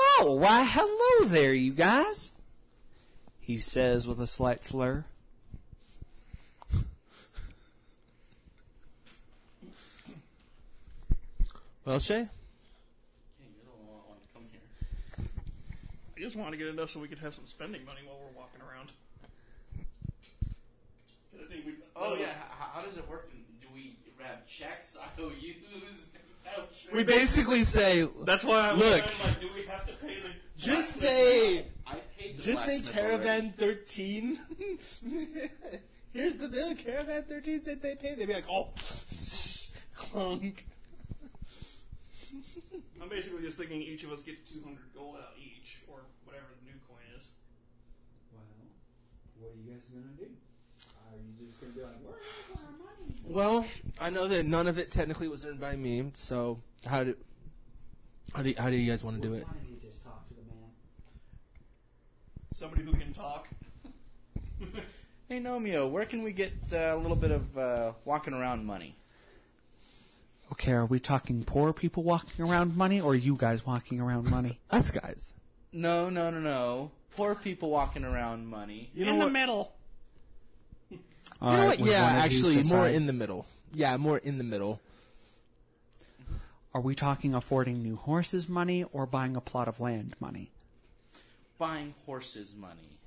Oh, 0.00 0.38
why, 0.40 0.64
hello 0.64 1.28
there, 1.28 1.52
you 1.52 1.72
guys. 1.72 2.30
He 3.40 3.58
says 3.58 4.08
with 4.08 4.18
a 4.22 4.26
slight 4.26 4.64
slur. 4.64 5.04
Well, 11.84 12.00
Shay? 12.00 12.14
Hey, 12.14 12.28
you 13.40 13.66
don't 13.66 13.86
want, 13.86 14.08
want 14.08 14.22
to 14.22 14.28
come 14.32 14.44
here. 14.50 15.26
I 16.13 16.13
just 16.24 16.36
want 16.36 16.52
to 16.52 16.56
get 16.56 16.68
enough 16.68 16.88
so 16.88 17.00
we 17.00 17.08
could 17.08 17.18
have 17.18 17.34
some 17.34 17.44
spending 17.44 17.84
money 17.84 18.00
while 18.06 18.16
we're 18.18 18.40
walking 18.40 18.60
around. 18.62 18.92
I 21.34 21.46
think 21.52 21.66
we. 21.66 21.72
Oh, 21.94 22.12
oh 22.12 22.16
yeah, 22.18 22.26
how, 22.58 22.78
how 22.78 22.80
does 22.80 22.96
it 22.96 23.08
work? 23.10 23.30
Do 23.60 23.66
we 23.74 23.98
have 24.20 24.46
checks, 24.46 24.96
IOUs, 25.18 25.34
vouchers? 26.44 26.92
We 26.92 27.04
basically 27.04 27.64
say, 27.64 28.08
That's 28.22 28.42
why 28.42 28.70
I'm 28.70 28.78
Look. 28.78 29.02
like, 29.02 29.40
do 29.40 29.50
we 29.54 29.64
have 29.64 29.84
to 29.84 29.92
pay 29.94 30.20
the? 30.20 30.30
just 30.56 30.94
say, 30.94 31.66
I 31.86 31.96
paid 32.18 32.38
the 32.38 32.42
just 32.42 32.64
say 32.64 32.80
blacksmith 32.80 32.94
Caravan 32.94 33.54
13. 33.58 34.38
Here's 36.14 36.36
the 36.36 36.48
bill. 36.48 36.74
Caravan 36.74 37.24
13 37.24 37.60
said 37.60 37.82
they 37.82 37.96
paid. 37.96 38.18
They'd 38.18 38.28
be 38.28 38.34
like, 38.34 38.48
oh, 38.50 38.68
clunk. 39.94 40.64
I'm 43.02 43.08
basically 43.08 43.42
just 43.42 43.58
thinking 43.58 43.80
each 43.82 44.04
of 44.04 44.12
us 44.12 44.22
get 44.22 44.46
200 44.46 44.78
gold 44.94 45.16
out 45.16 45.34
each, 45.38 45.82
or 45.88 46.00
whatever 46.24 46.46
the 46.60 46.70
new 46.70 46.78
coin 46.88 47.02
is. 47.16 47.30
Well, 48.32 48.42
what 49.40 49.52
are 49.52 49.56
you 49.56 49.72
guys 49.72 49.90
gonna 49.90 50.06
do? 50.16 50.24
Are 50.24 51.16
you 51.16 51.46
just 51.46 51.60
gonna 51.60 51.72
be 51.72 51.82
like, 51.82 52.00
where 52.02 52.18
is 52.18 52.56
our 52.56 52.72
money? 52.72 53.14
Well, 53.24 53.66
I 54.00 54.10
know 54.10 54.28
that 54.28 54.46
none 54.46 54.66
of 54.66 54.78
it 54.78 54.90
technically 54.90 55.28
was 55.28 55.44
earned 55.44 55.60
by 55.60 55.76
me, 55.76 56.12
so 56.16 56.60
how 56.86 57.04
do 57.04 57.16
how 58.34 58.42
do 58.42 58.54
how 58.58 58.70
do 58.70 58.76
you 58.76 58.90
guys 58.90 59.04
want 59.04 59.20
to 59.20 59.28
do 59.28 59.34
it? 59.34 59.46
Why 59.46 59.52
don't 59.54 59.70
you 59.70 59.76
just 59.80 60.02
talk 60.02 60.26
to 60.28 60.34
the 60.34 60.42
man? 60.42 60.70
Somebody 62.52 62.82
who 62.82 62.92
can 62.92 63.12
talk. 63.12 63.48
Hey 65.26 65.40
Nomio, 65.40 65.90
where 65.90 66.04
can 66.04 66.22
we 66.22 66.32
get 66.32 66.52
uh, 66.70 66.92
a 66.92 66.96
little 66.98 67.16
bit 67.16 67.30
of 67.30 67.56
uh, 67.56 67.92
walking 68.04 68.34
around 68.34 68.66
money? 68.66 68.94
Okay, 70.54 70.70
are 70.70 70.86
we 70.86 71.00
talking 71.00 71.42
poor 71.42 71.72
people 71.72 72.04
walking 72.04 72.44
around 72.44 72.76
money, 72.76 73.00
or 73.00 73.16
you 73.16 73.34
guys 73.36 73.66
walking 73.66 74.00
around 74.00 74.30
money? 74.30 74.60
Us 74.70 74.88
guys. 74.88 75.32
No, 75.72 76.08
no, 76.08 76.30
no, 76.30 76.38
no. 76.38 76.92
Poor 77.16 77.34
people 77.34 77.70
walking 77.70 78.04
around 78.04 78.46
money. 78.46 78.88
You 78.94 79.06
in 79.06 79.18
the 79.18 79.28
middle. 79.28 79.72
You 80.90 80.98
know 81.40 81.66
what? 81.66 81.80
would 81.80 81.88
Yeah, 81.90 82.02
one 82.02 82.10
of 82.12 82.18
you 82.18 82.24
actually, 82.24 82.52
more 82.54 82.62
decide? 82.62 82.94
in 82.94 83.06
the 83.06 83.12
middle. 83.12 83.46
Yeah, 83.72 83.96
more 83.96 84.18
in 84.18 84.38
the 84.38 84.44
middle. 84.44 84.80
Are 86.72 86.80
we 86.80 86.94
talking 86.94 87.34
affording 87.34 87.82
new 87.82 87.96
horses 87.96 88.48
money 88.48 88.84
or 88.92 89.06
buying 89.06 89.34
a 89.34 89.40
plot 89.40 89.66
of 89.66 89.80
land 89.80 90.14
money? 90.20 90.52
Buying 91.58 91.94
horses 92.06 92.54
money. 92.56 93.00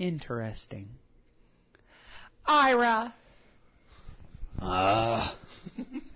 Interesting. 0.00 0.88
Ira. 2.44 3.14
Ah. 4.60 5.36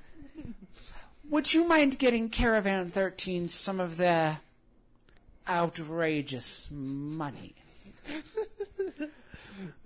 Would 1.28 1.52
you 1.52 1.66
mind 1.66 1.98
getting 1.98 2.28
Caravan 2.28 2.88
13 2.88 3.48
some 3.48 3.80
of 3.80 3.96
their 3.96 4.40
outrageous 5.48 6.68
money? 6.70 7.54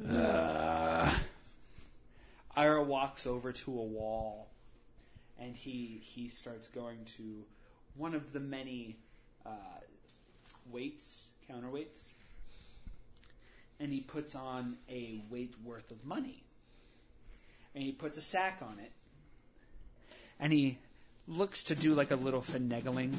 Uh. 0.07 1.15
Ira 2.57 2.83
walks 2.83 3.27
over 3.27 3.53
to 3.53 3.71
a 3.71 3.85
wall 3.85 4.49
and 5.39 5.57
he 5.57 6.01
he 6.03 6.29
starts 6.29 6.69
going 6.69 7.05
to 7.17 7.45
one 7.95 8.15
of 8.15 8.33
the 8.33 8.41
many 8.41 8.99
uh, 9.47 9.81
weights, 10.71 11.29
counterweights, 11.51 12.11
and 13.79 13.93
he 13.93 14.01
puts 14.01 14.35
on 14.35 14.77
a 14.89 15.23
weight 15.31 15.55
worth 15.65 15.91
of 15.91 16.05
money. 16.05 16.43
And 17.75 17.85
he 17.85 17.93
puts 17.93 18.19
a 18.19 18.23
sack 18.23 18.61
on 18.63 18.79
it. 18.79 18.93
And 20.39 20.53
he 20.53 20.79
looks 21.31 21.63
to 21.65 21.75
do 21.75 21.95
like 21.95 22.11
a 22.11 22.17
little 22.17 22.43
finagling. 22.43 23.15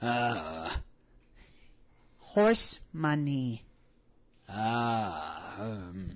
Uh, 0.00 0.70
horse 2.18 2.80
money. 2.92 3.64
Ah, 4.48 5.60
um. 5.60 6.10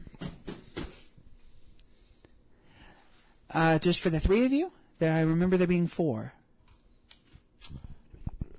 Uh, 3.51 3.78
just 3.78 4.02
for 4.02 4.10
the 4.10 4.20
three 4.20 4.44
of 4.44 4.52
you? 4.52 4.70
There, 4.98 5.12
I 5.12 5.20
remember 5.20 5.56
there 5.56 5.66
being 5.66 5.86
four. 5.86 6.35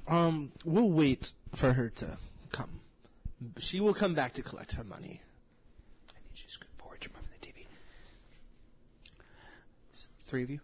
Um, 0.08 0.52
we'll 0.66 0.90
wait 0.90 1.34
for 1.54 1.74
her 1.74 1.90
to 1.90 2.18
come. 2.52 2.82
She 3.58 3.80
will 3.80 3.94
come 3.94 4.16
back 4.16 4.34
to 4.34 4.42
collect 4.42 4.72
her 4.74 4.84
money. 4.84 5.22
I 6.10 6.18
need 6.28 6.40
you 6.40 6.46
to 6.46 6.52
scoot 6.52 6.68
forward, 6.78 6.98
you're 7.04 7.12
moving 7.14 7.30
the 7.40 7.48
TV. 7.48 7.68
S- 9.94 10.10
Three 10.30 10.44
of 10.44 10.52
you? 10.52 10.60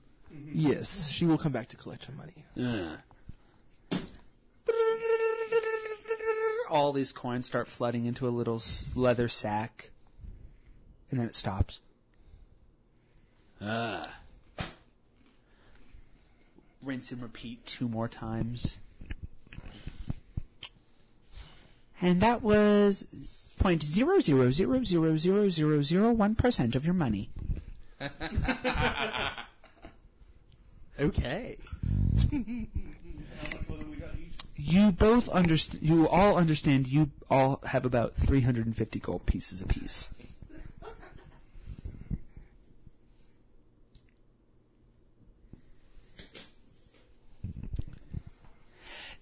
Yes, 0.53 1.09
she 1.09 1.25
will 1.25 1.39
come 1.39 1.51
back 1.51 1.69
to 1.69 1.75
collect 1.75 2.05
her 2.05 2.13
money. 2.13 2.45
All 6.69 6.93
these 6.93 7.11
coins 7.11 7.47
start 7.47 7.67
flooding 7.67 8.05
into 8.05 8.27
a 8.27 8.29
little 8.29 8.57
s- 8.57 8.85
leather 8.93 9.27
sack, 9.27 9.89
and 11.09 11.19
then 11.19 11.25
it 11.27 11.33
stops. 11.33 11.81
Ah. 13.59 14.17
Rinse 16.83 17.11
and 17.11 17.23
repeat 17.23 17.65
two 17.65 17.87
more 17.87 18.07
times. 18.07 18.77
And 21.99 22.21
that 22.21 22.43
was 22.43 23.07
point 23.57 23.81
zero 23.81 24.19
zero 24.19 24.51
zero 24.51 24.83
zero 24.83 25.15
zero 25.17 25.49
zero 25.49 25.81
zero 25.81 26.11
one 26.11 26.35
percent 26.35 26.75
of 26.75 26.85
your 26.85 26.93
money. 26.93 27.31
Okay. 30.99 31.57
How 32.31 32.37
much 32.37 33.69
was 33.69 33.81
it 33.81 33.89
we 33.89 33.95
got 33.97 34.11
each? 34.17 34.33
You 34.55 34.91
both 34.91 35.27
understand. 35.29 35.83
You 35.83 36.07
all 36.07 36.37
understand. 36.37 36.87
You 36.87 37.11
all 37.29 37.59
have 37.65 37.85
about 37.85 38.15
three 38.15 38.41
hundred 38.41 38.65
and 38.65 38.75
fifty 38.75 38.99
gold 38.99 39.25
pieces 39.25 39.61
apiece. 39.61 40.09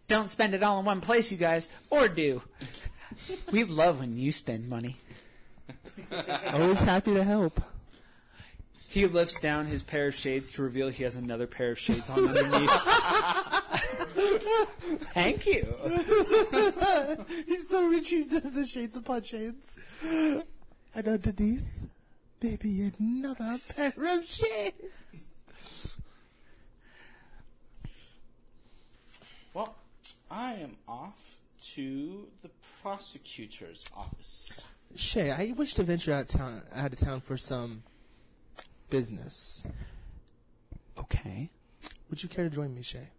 Don't 0.07 0.29
spend 0.29 0.53
it 0.53 0.61
all 0.61 0.79
in 0.79 0.85
one 0.85 1.01
place, 1.01 1.31
you 1.31 1.37
guys, 1.37 1.69
or 1.89 2.07
do. 2.07 2.43
We 3.51 3.63
love 3.63 3.99
when 3.99 4.17
you 4.17 4.31
spend 4.31 4.69
money. 4.69 4.97
Always 6.51 6.81
happy 6.81 7.15
to 7.15 7.23
help. 7.23 7.59
He 8.93 9.07
lifts 9.07 9.39
down 9.39 9.65
his 9.65 9.81
pair 9.81 10.09
of 10.09 10.13
shades 10.13 10.51
to 10.51 10.61
reveal 10.61 10.87
he 10.87 11.01
has 11.01 11.15
another 11.15 11.47
pair 11.47 11.71
of 11.71 11.79
shades 11.79 12.07
on 12.11 12.27
underneath. 12.27 12.69
Thank 15.15 15.47
you. 15.47 15.65
He's 17.47 17.67
so 17.67 17.87
rich 17.87 18.09
he 18.09 18.25
does 18.25 18.51
the 18.51 18.67
shades 18.67 18.95
upon 18.95 19.23
shades. 19.23 19.77
And 20.03 21.07
underneath, 21.07 21.65
maybe 22.39 22.91
another 22.99 23.57
pair 23.75 23.93
of 23.97 24.29
shades. 24.29 25.95
Well, 29.55 29.73
I 30.29 30.53
am 30.53 30.77
off 30.87 31.39
to 31.73 32.27
the 32.43 32.51
prosecutor's 32.83 33.85
office. 33.97 34.65
Shay, 34.95 35.31
I 35.31 35.55
wish 35.57 35.73
to 35.73 35.83
venture 35.83 36.13
out 36.13 36.29
town, 36.29 36.61
out 36.75 36.93
of 36.93 36.99
town 36.99 37.21
for 37.21 37.37
some 37.37 37.81
business. 38.93 39.65
Okay. 40.99 41.49
Would 42.11 42.21
you 42.21 42.29
care 42.29 42.43
to 42.43 42.55
join 42.55 42.75
me, 42.75 42.83
Shay? 42.83 43.09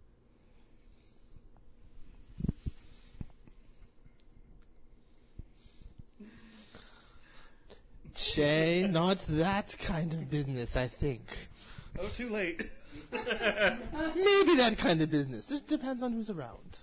Shay, 8.15 8.87
not 8.89 9.17
that 9.27 9.75
kind 9.81 10.13
of 10.13 10.31
business, 10.31 10.77
I 10.77 10.87
think. 10.87 11.49
Oh, 11.99 12.07
too 12.07 12.29
late. 12.29 12.69
Maybe 13.11 14.55
that 14.55 14.75
kind 14.77 15.01
of 15.01 15.11
business. 15.11 15.51
It 15.51 15.67
depends 15.67 16.01
on 16.01 16.13
who's 16.13 16.29
around. 16.29 16.79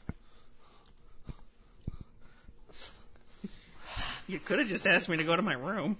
You 4.29 4.39
could 4.39 4.59
have 4.59 4.69
just 4.69 4.87
asked 4.87 5.09
me 5.09 5.17
to 5.17 5.25
go 5.25 5.35
to 5.35 5.41
my 5.41 5.55
room. 5.55 5.97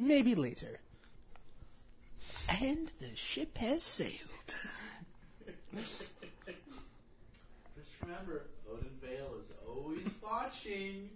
Maybe 0.00 0.34
later. 0.34 0.80
And 2.60 2.90
the 3.00 3.14
ship 3.14 3.58
has 3.58 3.82
sailed. 3.82 4.16
Just 5.76 6.08
remember, 8.02 8.46
Odin 8.72 8.88
Vale 9.02 9.34
is 9.38 9.52
always 9.68 10.08
watching. 10.22 11.10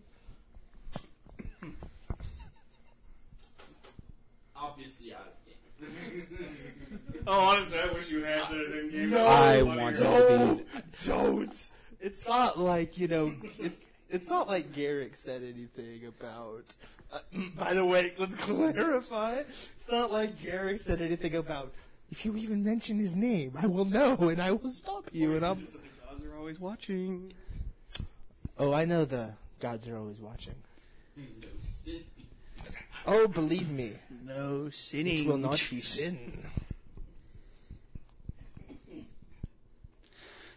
Obviously 4.55 5.15
out 5.15 5.33
of 5.81 5.89
game. 5.89 6.29
Oh, 7.27 7.41
honestly, 7.41 7.79
I 7.79 7.87
wish 7.87 8.11
you 8.11 8.23
had 8.23 8.43
said 8.43 8.59
it 8.59 8.85
in 8.85 8.91
game. 8.91 9.11
No, 9.11 9.27
I 9.27 9.63
Funny. 9.63 9.81
wanted 9.81 9.97
to 9.97 10.57
be. 10.57 10.81
Don't. 11.07 11.71
It's 12.01 12.29
not 12.29 12.59
like 12.59 12.99
you 12.99 13.09
know. 13.09 13.35
It's 13.59 13.79
it's 14.11 14.29
not 14.29 14.47
like 14.47 14.73
Garrick 14.73 15.17
said 15.17 15.43
anything 15.43 16.07
about. 16.07 16.77
Uh, 17.15 17.19
by 17.57 17.73
the 17.75 17.85
way, 17.87 18.13
let's 18.19 18.35
clarify. 18.49 19.35
It's 19.77 19.91
not 19.91 20.11
like 20.13 20.43
Garrick 20.43 20.81
said 20.81 21.01
anything 21.01 21.37
about. 21.37 21.73
If 22.11 22.25
you 22.25 22.37
even 22.37 22.63
mention 22.63 22.99
his 22.99 23.17
name, 23.17 23.53
I 23.61 23.67
will 23.67 23.85
know 23.87 24.17
and 24.29 24.43
I 24.43 24.53
will 24.53 24.71
stop 24.71 25.09
you. 25.13 25.37
And 25.37 25.47
I'm. 25.47 25.61
Just 25.61 25.73
that 25.75 25.83
the 25.83 25.89
gods 26.07 26.25
are 26.25 26.37
always 26.37 26.61
watching. 26.61 27.33
Oh, 28.59 28.73
I 28.73 28.85
know 28.85 29.05
the 29.05 29.31
gods 29.61 29.89
are 29.89 29.97
always 29.97 30.21
watching. 30.21 30.55
Oh, 33.07 33.29
believe 33.29 33.71
me, 33.71 33.93
No 34.25 34.71
sinning. 34.71 35.19
it 35.19 35.27
will 35.27 35.37
not 35.37 35.63
be 35.71 35.81
sin. 35.81 36.19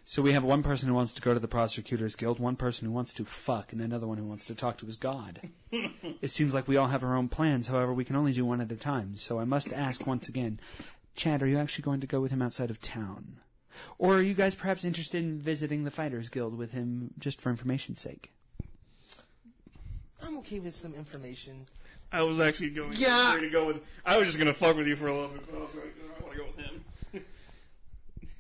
So 0.10 0.22
we 0.22 0.32
have 0.32 0.46
one 0.46 0.64
person 0.64 0.88
who 0.88 0.96
wants 0.96 1.12
to 1.12 1.22
go 1.22 1.34
to 1.34 1.40
the 1.40 1.50
Prosecutors 1.50 2.16
Guild, 2.16 2.40
one 2.40 2.56
person 2.56 2.88
who 2.88 2.94
wants 2.94 3.14
to 3.16 3.26
fuck, 3.26 3.74
and 3.74 3.82
another 3.82 4.08
one 4.08 4.18
who 4.18 4.24
wants 4.24 4.46
to 4.46 4.56
talk 4.56 4.78
to 4.78 4.86
his 4.86 4.96
god. 4.96 5.50
it 5.72 6.30
seems 6.30 6.54
like 6.54 6.66
we 6.66 6.78
all 6.78 6.88
have 6.88 7.04
our 7.04 7.14
own 7.14 7.28
plans, 7.28 7.68
however, 7.68 7.94
we 7.94 8.06
can 8.06 8.16
only 8.16 8.32
do 8.32 8.46
one 8.46 8.62
at 8.62 8.72
a 8.72 8.78
time. 8.78 9.18
So 9.18 9.38
I 9.38 9.44
must 9.44 9.74
ask 9.74 10.08
once 10.08 10.30
again, 10.30 10.62
Chad, 11.18 11.44
are 11.44 11.48
you 11.48 11.58
actually 11.60 11.82
going 11.84 12.00
to 12.00 12.08
go 12.08 12.22
with 12.22 12.32
him 12.32 12.42
outside 12.42 12.70
of 12.70 12.80
town? 12.80 13.42
Or 13.98 14.16
are 14.16 14.22
you 14.22 14.34
guys 14.34 14.56
perhaps 14.56 14.86
interested 14.86 15.22
in 15.22 15.42
visiting 15.42 15.84
the 15.84 15.92
Fighters 15.92 16.30
Guild 16.30 16.58
with 16.58 16.72
him 16.72 17.14
just 17.20 17.42
for 17.42 17.50
information's 17.50 18.00
sake? 18.00 18.32
I'm 20.24 20.38
okay 20.38 20.60
with 20.60 20.74
some 20.74 20.94
information. 20.94 21.66
I 22.14 22.22
was 22.24 22.40
actually 22.40 22.70
going 22.70 22.94
Yeah. 22.94 23.38
to 23.38 23.50
go 23.50 23.68
with. 23.68 23.82
I 24.06 24.18
was 24.18 24.28
just 24.28 24.38
gonna 24.38 24.54
fuck 24.54 24.78
with 24.78 24.88
you 24.88 24.96
for 24.96 25.08
a 25.08 25.14
little 25.14 25.28
bit, 25.32 25.46
but 25.52 25.58
I 25.58 25.62
was 25.62 25.76
like, 25.76 25.94
I 26.18 26.24
want 26.24 26.32
to 26.34 26.40
go 26.40 26.46
with 26.56 26.66
him. 26.66 26.82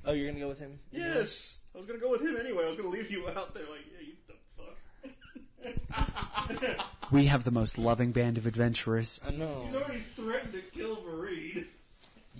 Oh, 0.07 0.13
you're 0.13 0.27
gonna 0.27 0.39
go 0.39 0.47
with 0.47 0.59
him? 0.59 0.79
Yes, 0.89 1.59
I 1.75 1.77
was 1.77 1.85
gonna 1.85 1.99
go 1.99 2.09
with 2.09 2.21
him 2.21 2.37
anyway. 2.37 2.63
I 2.63 2.69
was 2.69 2.77
gonna 2.77 2.89
leave 2.89 3.11
you 3.11 3.27
out 3.27 3.53
there, 3.53 3.63
like, 3.69 3.81
yeah, 3.91 4.07
you 4.07 4.13
dumb 4.25 5.97
fuck. 6.65 6.85
We 7.11 7.25
have 7.25 7.43
the 7.43 7.51
most 7.51 7.77
loving 7.77 8.11
band 8.11 8.37
of 8.37 8.47
adventurers. 8.47 9.21
I 9.25 9.31
know. 9.31 9.63
He's 9.65 9.75
already 9.75 10.03
threatened 10.15 10.53
to 10.53 10.61
kill 10.77 10.97
Vareed. 10.97 11.65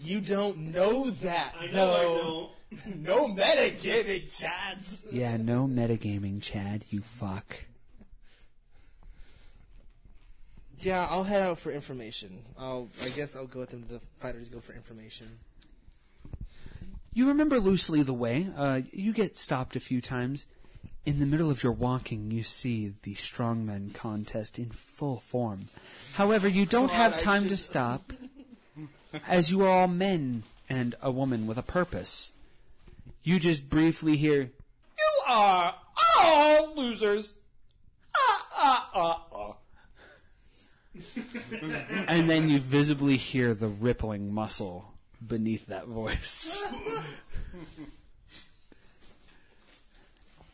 You 0.02 0.22
don't 0.22 0.74
know 0.74 1.10
that. 1.10 1.56
I 1.60 1.68
know 1.68 2.52
though. 2.72 2.78
no 2.96 3.28
metagaming, 3.28 4.26
Chads. 4.26 5.04
Yeah, 5.12 5.38
no 5.38 5.68
metagaming, 5.68 6.42
Chad, 6.42 6.86
you 6.90 7.02
fuck. 7.02 7.66
Yeah, 10.80 11.08
I'll 11.10 11.24
head 11.24 11.42
out 11.42 11.58
for 11.58 11.72
information. 11.72 12.46
I'll. 12.58 12.90
I 13.04 13.10
guess 13.10 13.36
I'll 13.36 13.48
go 13.48 13.62
with 13.62 13.70
them 13.70 13.84
to 13.84 13.94
the 13.96 14.02
fighters 14.20 14.50
guild 14.50 14.64
for 14.64 14.74
information. 14.74 15.40
You 17.18 17.30
remember 17.30 17.60
loosely 17.60 18.04
the 18.04 18.14
way. 18.14 18.48
Uh, 18.56 18.82
you 18.92 19.12
get 19.12 19.38
stopped 19.38 19.76
a 19.76 19.80
few 19.80 20.02
times. 20.02 20.46
In 21.04 21.20
the 21.20 21.26
middle 21.26 21.50
of 21.50 21.64
your 21.64 21.72
walking, 21.72 22.30
you 22.30 22.44
see 22.44 22.94
the 23.02 23.16
strongman 23.16 23.92
contest 23.92 24.60
in 24.60 24.70
full 24.70 25.18
form. 25.18 25.70
However, 26.14 26.48
you 26.48 26.68
don't 26.68 26.92
have 26.92 27.18
time 27.18 27.48
to 27.48 27.58
stop, 27.58 28.14
as 29.28 29.52
you 29.52 29.64
are 29.64 29.68
all 29.68 29.88
men 29.88 30.44
and 30.70 30.94
a 31.02 31.10
woman 31.10 31.48
with 31.48 31.58
a 31.58 31.64
purpose. 31.64 32.34
You 33.24 33.40
just 33.40 33.68
briefly 33.68 34.16
hear, 34.16 34.52
"You 34.96 35.22
are 35.26 35.74
all 36.20 36.76
losers." 36.76 37.34
Ah, 38.16 38.48
ah, 38.54 38.90
ah, 38.94 39.26
ah. 39.34 39.56
and 42.08 42.30
then 42.30 42.48
you 42.48 42.60
visibly 42.60 43.18
hear 43.18 43.56
the 43.56 43.70
rippling 43.70 44.32
muscle 44.32 44.97
beneath 45.26 45.66
that 45.68 45.88
voice. 45.88 46.62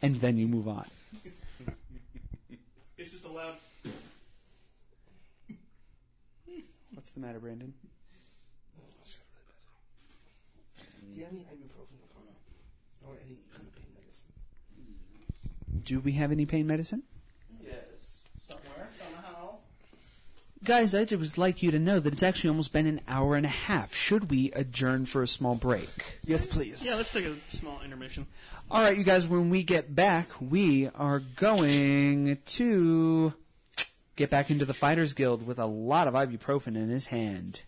and 0.01 0.19
then 0.21 0.37
you 0.37 0.47
move 0.47 0.67
on. 0.67 0.85
It's 2.97 3.11
just 3.11 3.25
a 3.25 3.29
loud. 3.29 3.55
What's 6.93 7.11
the 7.11 7.19
matter, 7.19 7.39
Brandon? 7.39 7.73
Do 11.13 11.19
you 11.19 11.25
have 11.25 11.33
any 11.33 11.41
ibuprofen, 11.41 11.99
Nakano? 12.01 12.31
Or 13.05 13.13
any 13.25 13.37
kind 13.53 13.67
of 13.67 13.75
pain 13.75 13.85
medicine? 13.93 14.31
Do 15.83 15.99
we 15.99 16.13
have 16.13 16.31
any 16.31 16.45
pain 16.45 16.65
medicine? 16.65 17.03
Yes. 17.63 18.21
Somewhere, 18.41 18.87
somehow. 18.97 19.57
Guys, 20.63 20.95
I 20.95 21.03
just 21.03 21.37
like 21.37 21.61
you 21.61 21.71
to 21.71 21.79
know 21.79 21.99
that 21.99 22.13
it's 22.13 22.23
actually 22.23 22.51
almost 22.51 22.71
been 22.71 22.85
an 22.85 23.01
hour 23.05 23.35
and 23.35 23.45
a 23.45 23.49
half. 23.49 23.93
Should 23.93 24.31
we 24.31 24.49
adjourn 24.53 25.05
for 25.05 25.21
a 25.21 25.27
small 25.27 25.55
break? 25.55 26.19
Yes, 26.23 26.45
please. 26.45 26.85
Yeah, 26.85 26.95
let's 26.95 27.09
take 27.09 27.25
a 27.25 27.35
small 27.49 27.81
intermission. 27.83 28.27
All 28.71 28.81
right, 28.81 28.97
you 28.97 29.03
guys, 29.03 29.27
when 29.27 29.49
we 29.49 29.63
get 29.63 29.93
back, 29.93 30.29
we 30.39 30.87
are 30.95 31.19
going 31.19 32.37
to 32.45 33.33
get 34.15 34.29
back 34.29 34.49
into 34.49 34.63
the 34.63 34.73
Fighters 34.73 35.13
Guild 35.13 35.45
with 35.45 35.59
a 35.59 35.65
lot 35.65 36.07
of 36.07 36.13
ibuprofen 36.13 36.77
in 36.77 36.87
his 36.87 37.07
hand. 37.07 37.63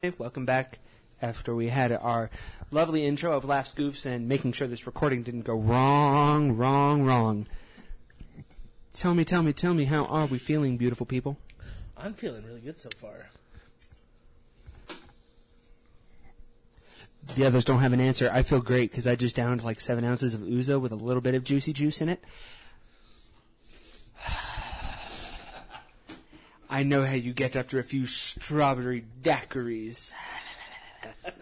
Hey, 0.00 0.14
welcome 0.16 0.46
back. 0.46 0.78
After 1.20 1.54
we 1.54 1.68
had 1.68 1.92
our 1.92 2.30
lovely 2.70 3.04
intro 3.04 3.36
of 3.36 3.44
laughs, 3.44 3.74
goofs, 3.74 4.06
and 4.06 4.26
making 4.26 4.52
sure 4.52 4.66
this 4.66 4.86
recording 4.86 5.22
didn't 5.22 5.42
go 5.42 5.54
wrong, 5.54 6.56
wrong, 6.56 7.02
wrong. 7.02 7.46
Tell 8.92 9.14
me, 9.14 9.24
tell 9.24 9.42
me, 9.42 9.52
tell 9.52 9.72
me, 9.74 9.86
how 9.86 10.04
are 10.04 10.26
we 10.26 10.38
feeling, 10.38 10.76
beautiful 10.76 11.06
people? 11.06 11.38
I'm 11.96 12.12
feeling 12.14 12.44
really 12.44 12.60
good 12.60 12.78
so 12.78 12.90
far. 12.96 13.30
The 17.34 17.46
others 17.46 17.64
don't 17.64 17.78
have 17.80 17.92
an 17.94 18.00
answer. 18.00 18.28
I 18.32 18.42
feel 18.42 18.60
great 18.60 18.90
because 18.90 19.06
I 19.06 19.14
just 19.14 19.36
downed 19.36 19.64
like 19.64 19.80
seven 19.80 20.04
ounces 20.04 20.34
of 20.34 20.42
ouzo 20.42 20.80
with 20.80 20.92
a 20.92 20.96
little 20.96 21.22
bit 21.22 21.34
of 21.34 21.44
juicy 21.44 21.72
juice 21.72 22.02
in 22.02 22.08
it. 22.10 22.22
I 26.68 26.82
know 26.82 27.06
how 27.06 27.14
you 27.14 27.32
get 27.32 27.56
after 27.56 27.78
a 27.78 27.84
few 27.84 28.04
strawberry 28.06 29.04
daiquiris. 29.22 30.12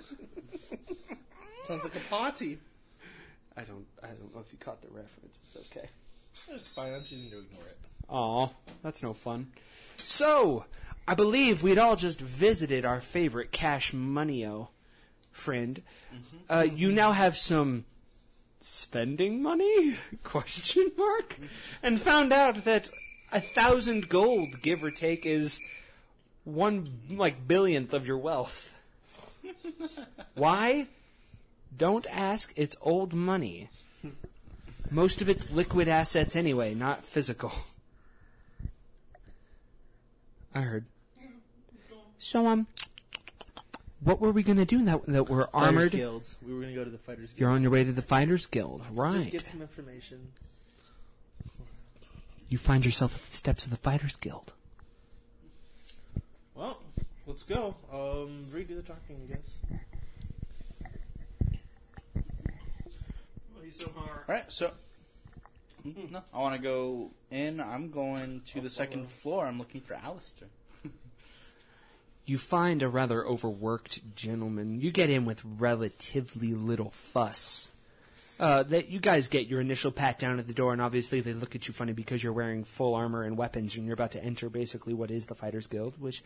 Sounds 1.67 1.83
like 1.83 1.97
a 1.97 2.01
party. 2.11 2.59
I 3.57 3.63
don't. 3.63 3.87
I 4.03 4.09
don't 4.09 4.35
know 4.35 4.41
if 4.41 4.53
you 4.53 4.59
caught 4.59 4.83
the 4.83 4.89
reference. 4.89 5.37
It's 5.55 5.67
okay. 5.71 5.89
It's 6.53 6.69
fine. 6.69 6.95
I'm 6.95 7.05
choosing 7.05 7.31
to 7.31 7.39
ignore 7.39 7.65
it. 7.67 7.79
Aw, 8.09 8.49
that's 8.83 9.03
no 9.03 9.15
fun. 9.15 9.53
So, 9.97 10.65
I 11.07 11.15
believe 11.15 11.63
we'd 11.63 11.79
all 11.79 11.97
just 11.97 12.21
visited 12.21 12.85
our 12.85 13.01
favorite 13.01 13.53
Cash 13.53 13.93
Moneyo 13.93 14.69
friend. 15.31 15.83
Uh, 16.49 16.67
you 16.75 16.91
now 16.91 17.13
have 17.13 17.37
some 17.37 17.85
spending 18.61 19.43
money? 19.43 19.97
Question 20.25 20.91
mark. 20.97 21.37
And 21.83 22.01
found 22.01 22.33
out 22.33 22.65
that 22.65 22.91
a 23.33 23.41
thousand 23.41 24.09
gold, 24.09 24.61
give 24.61 24.83
or 24.83 24.91
take, 24.91 25.25
is 25.25 25.61
one 26.45 27.01
like 27.11 27.47
billionth 27.47 27.93
of 27.95 28.07
your 28.07 28.19
wealth. 28.19 28.75
Why? 30.35 30.89
Don't 31.77 32.07
ask. 32.11 32.53
It's 32.57 32.77
old 32.83 33.13
money. 33.13 33.71
Most 34.91 35.23
of 35.23 35.29
it's 35.29 35.51
liquid 35.51 35.89
assets 35.89 36.35
anyway, 36.35 36.75
not 36.75 37.05
physical. 37.05 37.53
I 40.55 40.63
heard. 40.63 40.85
So 42.19 42.47
um, 42.49 42.67
what 44.01 44.21
were 44.21 44.33
we 44.33 44.43
gonna 44.43 44.67
do 44.67 44.85
that 44.85 45.07
that 45.07 45.29
we're 45.29 45.47
Fighters 45.47 45.55
armored? 45.55 45.93
Guild. 45.93 46.29
We 46.47 46.55
were 46.55 46.61
gonna 46.61 46.75
go 46.75 46.85
to 46.85 46.91
the 46.91 46.99
Fighters 46.99 47.33
Guild. 47.33 47.41
You're 47.41 47.51
on 47.51 47.63
your 47.63 47.71
way 47.71 47.85
to 47.85 47.93
the 47.93 48.03
Fighters 48.03 48.47
Guild, 48.47 48.83
right? 48.93 49.13
Just 49.13 49.31
get 49.31 49.47
some 49.47 49.63
information. 49.63 50.33
You 52.49 52.59
find 52.59 52.85
yourself 52.85 53.15
at 53.15 53.31
the 53.31 53.37
steps 53.37 53.65
of 53.65 53.71
the 53.71 53.77
Fighters 53.77 54.17
Guild. 54.17 54.53
Well, 56.55 56.79
let's 57.27 57.45
go. 57.45 57.77
Um, 57.93 58.45
redo 58.53 58.77
the 58.77 58.83
talking, 58.83 59.17
I 59.25 59.35
guess. 59.35 59.81
Well, 63.71 63.79
so 63.79 63.93
hard. 63.97 64.19
All 64.29 64.35
right, 64.35 64.53
so 64.53 64.73
Mm, 65.87 66.11
no, 66.11 66.23
I 66.33 66.39
want 66.39 66.57
to 66.57 66.61
go 66.61 67.11
in. 67.31 67.61
I'm 67.61 67.91
going 67.91 68.43
to 68.49 68.61
the 68.61 68.71
second 68.71 69.09
floor. 69.09 69.47
I'm 69.47 69.59
looking 69.59 69.81
for 69.81 69.95
Alistair. 69.95 70.49
You 72.27 72.39
find 72.39 72.81
a 72.81 72.89
rather 72.89 73.27
overworked 73.27 74.15
gentleman. 74.15 74.81
You 74.81 74.93
get 74.93 75.11
in 75.11 75.25
with 75.25 75.43
relatively 75.45 76.55
little 76.55 76.91
fuss. 76.91 77.71
Uh, 78.39 78.63
that 78.65 78.89
you 78.89 79.01
guys 79.01 79.29
get 79.29 79.49
your 79.49 79.61
initial 79.61 79.91
pat 79.91 80.21
down 80.21 80.39
at 80.39 80.47
the 80.47 80.55
door, 80.55 80.73
and 80.73 80.81
obviously 80.81 81.21
they 81.21 81.33
look 81.33 81.57
at 81.57 81.67
you 81.67 81.75
funny 81.75 81.93
because 81.93 82.23
you're 82.23 82.33
wearing 82.33 82.63
full 82.63 82.95
armor 82.95 83.25
and 83.25 83.37
weapons, 83.37 83.75
and 83.75 83.85
you're 83.85 83.95
about 83.95 84.13
to 84.13 84.23
enter 84.23 84.49
basically 84.49 84.95
what 84.95 85.11
is 85.11 85.27
the 85.27 85.35
Fighters 85.35 85.67
Guild, 85.67 85.95
which 85.99 86.23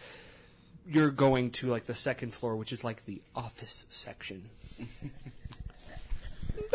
you're 0.87 1.11
going 1.11 1.51
to 1.53 1.69
like 1.69 1.87
the 1.87 1.95
second 1.95 2.35
floor, 2.35 2.55
which 2.55 2.73
is 2.73 2.85
like 2.85 3.07
the 3.07 3.23
office 3.35 3.87
section. 3.89 4.51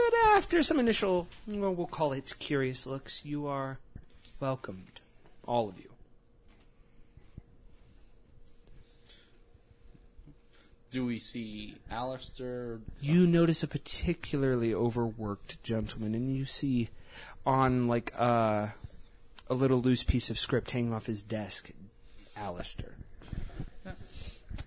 but 0.08 0.38
after 0.38 0.64
some 0.64 0.80
initial, 0.80 1.28
well, 1.48 1.74
we'll 1.74 1.88
call 1.88 2.14
it 2.14 2.34
curious 2.40 2.86
looks, 2.86 3.26
you 3.26 3.48
are 3.48 3.80
welcomed, 4.40 5.02
all 5.46 5.70
of 5.70 5.78
you. 5.78 5.90
Do 10.92 11.06
we 11.06 11.20
see 11.20 11.76
Alistair? 11.92 12.80
you 13.00 13.28
notice 13.28 13.62
a 13.62 13.68
particularly 13.68 14.74
overworked 14.74 15.62
gentleman, 15.62 16.16
and 16.16 16.36
you 16.36 16.46
see 16.46 16.90
on 17.46 17.88
like 17.88 18.12
uh, 18.18 18.70
a 19.48 19.54
little 19.54 19.82
loose 19.82 20.04
piece 20.04 20.32
of 20.32 20.40
script 20.40 20.72
hanging 20.72 20.94
off 20.94 21.06
his 21.06 21.22
desk, 21.22 21.70
Alistair. 22.36 22.96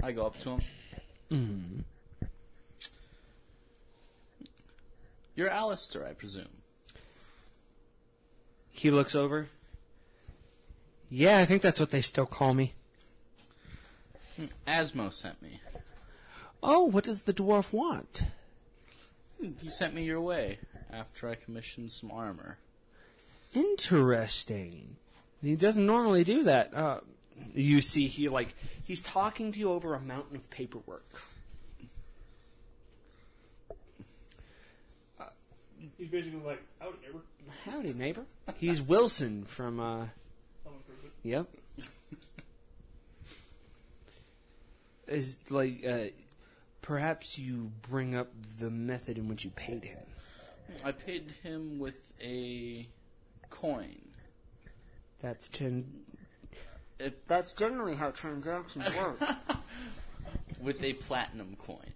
I 0.02 0.12
go 0.12 0.26
up 0.26 0.38
to 0.40 0.50
him. 0.50 0.62
Mm. 1.30 1.84
You're 5.34 5.48
Alistair, 5.48 6.06
I 6.06 6.12
presume. 6.12 6.48
He 8.70 8.90
looks 8.90 9.14
over. 9.14 9.48
Yeah, 11.10 11.38
I 11.38 11.44
think 11.44 11.62
that's 11.62 11.80
what 11.80 11.90
they 11.90 12.00
still 12.00 12.26
call 12.26 12.54
me. 12.54 12.74
Asmo 14.66 15.12
sent 15.12 15.42
me. 15.42 15.60
Oh, 16.62 16.84
what 16.84 17.04
does 17.04 17.22
the 17.22 17.34
dwarf 17.34 17.72
want? 17.72 18.24
He 19.40 19.68
sent 19.68 19.94
me 19.94 20.04
your 20.04 20.20
way 20.20 20.58
after 20.92 21.28
I 21.28 21.34
commissioned 21.34 21.90
some 21.90 22.10
armor. 22.10 22.58
Interesting. 23.54 24.96
He 25.42 25.56
doesn't 25.56 25.84
normally 25.84 26.24
do 26.24 26.44
that. 26.44 26.72
Uh, 26.74 27.00
you 27.54 27.82
see, 27.82 28.06
he 28.06 28.28
like 28.28 28.54
he's 28.84 29.02
talking 29.02 29.52
to 29.52 29.58
you 29.58 29.70
over 29.72 29.94
a 29.94 30.00
mountain 30.00 30.36
of 30.36 30.48
paperwork. 30.50 31.04
He's 35.98 36.08
basically 36.08 36.40
like, 36.40 36.62
howdy, 36.80 36.96
neighbor. 37.06 37.20
Howdy, 37.70 37.94
neighbor. 37.94 38.26
He's 38.56 38.80
Wilson 38.82 39.44
from. 39.44 39.80
uh 39.80 40.06
Home. 40.64 40.74
Yep. 41.22 41.46
Is 45.08 45.38
like 45.50 45.84
uh, 45.86 46.04
perhaps 46.80 47.38
you 47.38 47.72
bring 47.88 48.14
up 48.14 48.28
the 48.58 48.70
method 48.70 49.18
in 49.18 49.28
which 49.28 49.44
you 49.44 49.50
paid 49.50 49.84
him. 49.84 49.98
I 50.84 50.92
paid 50.92 51.34
him 51.42 51.78
with 51.78 51.96
a 52.22 52.86
coin. 53.50 54.00
That's 55.20 55.48
ten. 55.48 55.84
It, 56.98 57.26
That's 57.26 57.52
generally 57.52 57.94
how 57.96 58.10
transactions 58.12 58.88
work. 59.20 59.20
with 60.60 60.82
a 60.82 60.92
platinum 60.94 61.56
coin. 61.58 61.92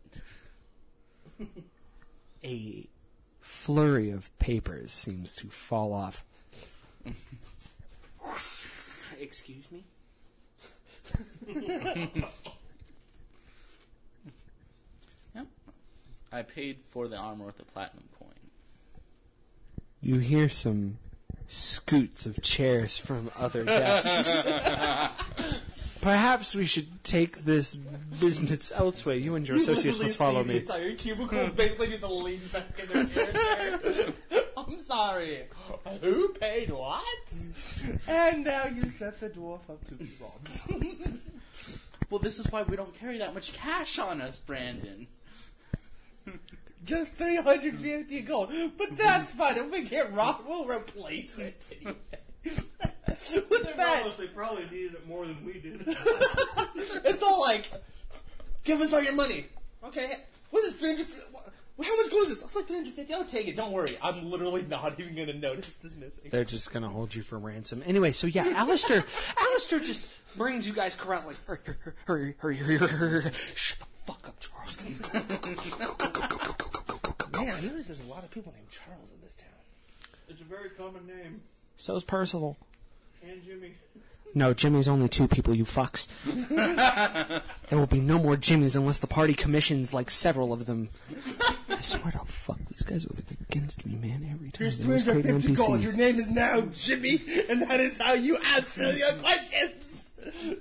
a 2.44 2.88
flurry 3.46 4.10
of 4.10 4.36
papers 4.38 4.92
seems 4.92 5.34
to 5.36 5.46
fall 5.48 5.92
off. 5.92 6.24
Excuse 9.20 9.70
me. 9.70 9.84
Yep. 15.34 15.46
I 16.32 16.42
paid 16.42 16.78
for 16.88 17.06
the 17.06 17.16
armor 17.16 17.46
with 17.46 17.60
a 17.60 17.64
platinum 17.64 18.08
coin. 18.18 18.28
You 20.00 20.18
hear 20.18 20.48
some 20.48 20.98
scoots 21.48 22.26
of 22.26 22.42
chairs 22.42 22.98
from 22.98 23.30
other 23.38 23.64
desks. 23.64 24.44
Perhaps 26.06 26.54
we 26.54 26.66
should 26.66 27.02
take 27.02 27.38
this 27.38 27.74
business 27.74 28.70
elsewhere. 28.72 29.16
You 29.16 29.34
and 29.34 29.46
your 29.48 29.56
associates 29.56 29.98
must 29.98 30.16
follow 30.16 30.44
me. 30.44 30.58
entire 30.58 30.94
cubicle 30.94 31.48
basically 31.48 31.88
need 31.88 32.00
to 32.00 32.06
lean 32.06 32.40
back 32.52 32.78
in 32.78 33.08
their 33.08 33.32
chair. 33.32 34.12
I'm 34.56 34.78
sorry. 34.78 35.46
Who 36.00 36.28
paid 36.28 36.70
what? 36.70 37.02
And 38.06 38.44
now 38.44 38.66
you 38.66 38.88
set 38.88 39.18
the 39.18 39.30
dwarf 39.30 39.68
up 39.68 39.84
to 39.88 39.94
be 39.94 40.08
robbed. 40.20 41.18
Well, 42.08 42.20
this 42.20 42.38
is 42.38 42.46
why 42.52 42.62
we 42.62 42.76
don't 42.76 42.94
carry 42.94 43.18
that 43.18 43.34
much 43.34 43.52
cash 43.52 43.98
on 43.98 44.20
us, 44.20 44.38
Brandon. 44.38 45.08
Just 46.84 47.16
350 47.16 48.20
gold. 48.20 48.52
But 48.78 48.96
that's 48.96 49.32
fine. 49.32 49.56
If 49.56 49.72
we 49.72 49.82
get 49.82 50.14
robbed, 50.14 50.46
we'll 50.46 50.66
replace 50.66 51.36
it. 51.36 51.60
With 52.46 53.62
They 53.64 53.72
that, 53.72 53.76
promised 53.76 54.18
they 54.18 54.26
probably 54.28 54.64
needed 54.70 54.94
it 54.94 55.06
more 55.06 55.26
than 55.26 55.44
we 55.44 55.54
did. 55.54 55.82
it's 57.04 57.22
all 57.22 57.40
like, 57.40 57.70
give 58.64 58.80
us 58.80 58.92
all 58.92 59.02
your 59.02 59.14
money. 59.14 59.46
Okay, 59.84 60.12
what's 60.50 60.66
this 60.66 60.76
350? 60.76 61.22
How 61.82 61.96
much 61.96 62.10
gold 62.10 62.22
is 62.24 62.28
this? 62.30 62.42
It's 62.42 62.56
like 62.56 62.66
350. 62.66 63.14
I'll 63.14 63.24
take 63.24 63.48
it. 63.48 63.56
Don't 63.56 63.72
worry. 63.72 63.98
I'm 64.02 64.30
literally 64.30 64.62
not 64.62 64.98
even 64.98 65.14
going 65.14 65.26
to 65.28 65.34
notice 65.34 65.76
this 65.76 65.94
missing. 65.96 66.24
They're 66.30 66.44
just 66.44 66.72
gonna 66.72 66.88
hold 66.88 67.14
you 67.14 67.22
for 67.22 67.38
ransom. 67.38 67.82
Anyway, 67.84 68.12
so 68.12 68.26
yeah, 68.26 68.48
Alistair, 68.56 69.04
Alistair 69.38 69.80
just 69.80 70.14
brings 70.36 70.66
you 70.66 70.72
guys 70.72 70.94
corrals 70.94 71.26
like 71.26 71.36
hurry, 71.46 71.58
hurry, 72.06 72.34
hurry, 72.38 72.56
hurry, 72.56 72.76
hurry, 72.78 72.88
hurry, 72.88 73.22
hurry. 73.22 73.32
Shut 73.32 73.78
the 73.80 74.12
fuck 74.12 74.28
up, 74.28 74.40
Charles. 74.40 74.78
Man, 77.32 77.54
I 77.54 77.60
noticed 77.60 77.88
there's 77.88 78.00
a 78.02 78.06
lot 78.10 78.24
of 78.24 78.30
people 78.30 78.52
named 78.56 78.70
Charles 78.70 79.10
in 79.14 79.20
this 79.22 79.34
town. 79.34 79.50
It's 80.28 80.40
a 80.40 80.44
very 80.44 80.70
common 80.70 81.06
name. 81.06 81.42
So's 81.76 82.04
Percival. 82.04 82.56
And 83.22 83.42
Jimmy. 83.44 83.74
No, 84.34 84.52
Jimmy's 84.52 84.86
only 84.86 85.08
two 85.08 85.28
people, 85.28 85.54
you 85.54 85.64
fucks. 85.64 86.08
there 87.68 87.78
will 87.78 87.86
be 87.86 88.00
no 88.00 88.18
more 88.18 88.36
Jimmys 88.36 88.76
unless 88.76 88.98
the 88.98 89.06
party 89.06 89.32
commissions 89.32 89.94
like 89.94 90.10
several 90.10 90.52
of 90.52 90.66
them. 90.66 90.90
I 91.70 91.80
swear 91.80 92.12
to 92.12 92.18
fuck, 92.26 92.58
these 92.68 92.82
guys 92.82 93.06
are 93.06 93.14
like 93.14 93.40
against 93.48 93.86
me, 93.86 93.94
man. 93.94 94.28
Every 94.30 94.50
time 94.50 94.58
Here's 94.58 94.76
they 94.76 94.84
always 94.84 95.04
create 95.04 95.22
350 95.22 95.54
gold. 95.54 95.80
Your 95.80 95.96
name 95.96 96.18
is 96.18 96.30
now 96.30 96.60
Jimmy, 96.70 97.18
and 97.48 97.62
that 97.62 97.80
is 97.80 97.96
how 97.96 98.12
you 98.12 98.36
answer 98.54 98.92
your 98.92 99.12
questions. 99.12 100.10
He 100.22 100.58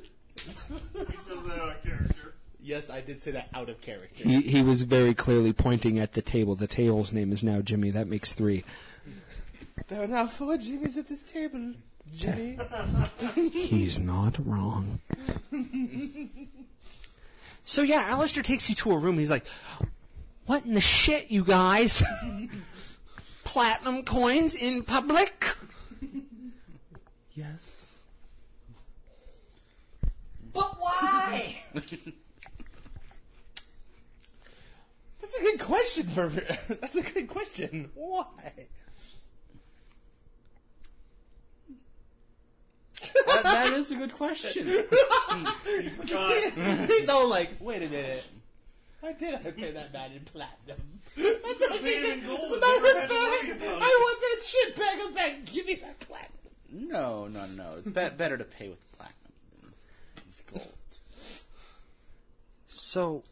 said 1.17 1.43
that 1.45 1.59
out 1.59 1.75
of 1.75 1.83
character. 1.83 2.33
Yes, 2.61 2.89
I 2.89 3.01
did 3.01 3.21
say 3.21 3.31
that 3.31 3.49
out 3.53 3.69
of 3.69 3.81
character. 3.81 4.23
He, 4.23 4.41
he 4.41 4.63
was 4.63 4.83
very 4.83 5.13
clearly 5.13 5.53
pointing 5.53 5.99
at 5.99 6.13
the 6.13 6.21
table. 6.21 6.55
The 6.55 6.65
table's 6.65 7.11
name 7.11 7.31
is 7.31 7.43
now 7.43 7.61
Jimmy. 7.61 7.91
That 7.91 8.07
makes 8.07 8.33
three. 8.33 8.63
There 9.87 10.01
are 10.03 10.07
now 10.07 10.25
four 10.27 10.55
Jimmys 10.57 10.97
at 10.97 11.07
this 11.07 11.23
table. 11.23 11.73
Jimmy. 12.11 12.57
He's 13.51 13.99
not 13.99 14.37
wrong. 14.45 14.99
so 17.63 17.81
yeah, 17.81 18.05
Alistair 18.07 18.43
takes 18.43 18.69
you 18.69 18.75
to 18.75 18.91
a 18.91 18.97
room. 18.97 19.17
He's 19.17 19.31
like, 19.31 19.45
"What 20.45 20.65
in 20.65 20.73
the 20.73 20.81
shit, 20.81 21.31
you 21.31 21.43
guys? 21.43 22.03
Platinum 23.43 24.03
coins 24.03 24.55
in 24.55 24.83
public? 24.83 25.55
yes. 27.33 27.85
But 30.53 30.79
why? 30.79 31.63
That's 31.73 31.91
That's 35.21 35.35
a 35.35 35.41
good 35.41 35.59
question 35.59 36.07
for. 36.07 36.29
That's 36.29 36.95
a 36.95 37.01
good 37.01 37.27
question. 37.27 37.89
Why? 37.93 38.67
That, 43.27 43.43
that 43.43 43.73
is 43.73 43.91
a 43.91 43.95
good 43.95 44.13
question. 44.13 44.65
He's 45.65 47.09
all 47.09 47.27
like, 47.27 47.51
wait 47.59 47.83
a 47.83 47.87
minute. 47.89 48.27
I 49.03 49.13
did 49.13 49.35
I 49.35 49.37
pay 49.51 49.71
that 49.71 49.93
man 49.93 50.11
in 50.13 50.21
platinum? 50.21 50.99
I 51.17 51.55
thought 51.59 51.81
paid 51.81 51.85
you 52.03 52.11
him 52.11 52.19
in 52.19 52.19
could- 52.21 52.27
gold 52.27 52.39
it's 52.41 52.51
and 52.53 52.57
about 52.57 52.69
never 52.81 52.87
it 52.87 52.97
had 53.01 53.07
to 53.09 53.13
worry 53.15 53.53
back. 53.53 53.81
I 53.81 53.99
want 54.01 54.19
that 54.21 54.41
shit 54.45 54.75
back. 54.75 54.95
It's 54.97 55.11
back. 55.11 55.45
Give 55.45 55.65
me 55.67 55.75
that 55.75 55.99
platinum. 55.99 56.31
No, 56.71 57.27
no, 57.27 57.45
no. 57.45 57.73
It's 57.77 57.85
be- 57.87 58.09
better 58.17 58.37
to 58.37 58.43
pay 58.43 58.67
with 58.69 58.91
platinum 58.97 59.31
than 59.61 59.71
with 60.27 60.43
gold. 60.51 60.73
So, 62.67 63.23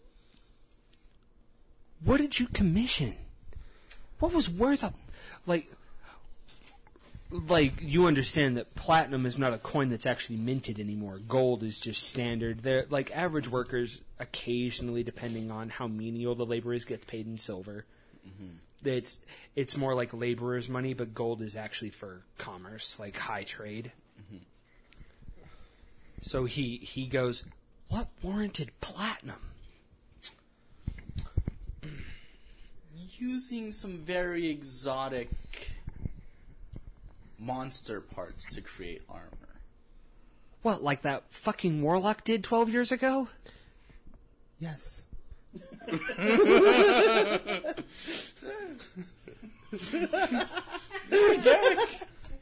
what 2.03 2.17
did 2.19 2.39
you 2.39 2.47
commission? 2.47 3.15
What 4.19 4.31
was 4.33 4.49
worth 4.49 4.83
a 4.83 4.93
like? 5.45 5.71
Like 7.33 7.81
you 7.81 8.05
understand 8.05 8.57
that 8.57 8.75
platinum 8.75 9.25
is 9.25 9.39
not 9.39 9.53
a 9.53 9.57
coin 9.57 9.89
that's 9.89 10.05
actually 10.05 10.37
minted 10.37 10.79
anymore. 10.79 11.19
Gold 11.27 11.63
is 11.63 11.79
just 11.79 12.03
standard. 12.03 12.59
They're 12.59 12.85
like 12.91 13.09
average 13.11 13.49
workers, 13.49 14.01
occasionally, 14.19 15.01
depending 15.01 15.49
on 15.49 15.69
how 15.69 15.87
menial 15.87 16.35
the 16.35 16.45
labor 16.45 16.75
is, 16.75 16.85
gets 16.85 17.05
paid 17.05 17.25
in 17.25 17.39
silver. 17.39 17.85
Mm-hmm. 18.27 18.87
It's 18.87 19.19
it's 19.55 19.75
more 19.75 19.95
like 19.95 20.13
laborers' 20.13 20.69
money, 20.69 20.93
but 20.93 21.15
gold 21.15 21.41
is 21.41 21.55
actually 21.55 21.89
for 21.89 22.21
commerce, 22.37 22.99
like 22.99 23.17
high 23.17 23.45
trade. 23.45 23.91
Mm-hmm. 24.21 24.43
So 26.21 26.45
he 26.45 26.77
he 26.77 27.07
goes, 27.07 27.45
what 27.89 28.09
warranted 28.21 28.71
platinum? 28.79 29.41
Using 33.17 33.71
some 33.71 33.97
very 33.97 34.51
exotic 34.51 35.29
monster 37.43 38.01
parts 38.01 38.45
to 38.55 38.61
create 38.61 39.01
armor. 39.09 39.27
What, 40.61 40.81
like 40.83 41.01
that 41.01 41.23
fucking 41.29 41.81
warlock 41.81 42.23
did 42.23 42.43
12 42.43 42.69
years 42.69 42.91
ago? 42.91 43.27
Yes. 44.59 45.03
Derek! 45.87 45.99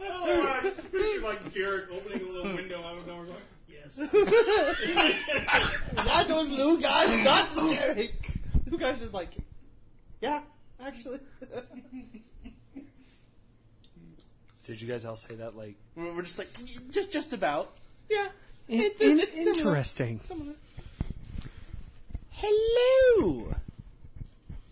Oh, 0.03 0.48
I 0.48 0.60
just 0.64 0.91
picture 0.91 1.23
like 1.23 1.53
Garrett 1.53 1.90
opening 1.91 2.22
a 2.22 2.32
little 2.32 2.56
window 2.56 2.84
out 2.84 2.98
of 2.98 3.07
nowhere 3.07 3.26
going, 3.26 3.41
yes. 3.68 3.95
That 5.95 6.30
was 6.30 6.49
Lou 6.49 6.80
Gosh, 6.80 7.23
not 7.23 7.49
Eric. 7.73 8.32
Lou 8.69 8.78
Gosh 8.78 9.02
is 9.02 9.14
like, 9.14 9.36
yeah, 10.22 10.41
actually. 10.84 11.19
Did 14.64 14.80
you 14.82 14.88
guys 14.88 15.06
all 15.06 15.16
say 15.16 15.36
that 15.36 15.58
like 15.58 15.76
We're 15.96 16.14
we're 16.14 16.22
just 16.22 16.38
like, 16.40 16.50
just 16.92 17.12
just 17.12 17.34
about. 17.34 17.72
yeah. 18.10 18.28
in- 18.68 18.82
It- 18.82 19.02
in- 19.02 19.20
it's 19.20 19.36
similar. 19.36 19.52
interesting? 19.58 20.20
Similar. 20.22 20.54
Hello. 22.30 23.56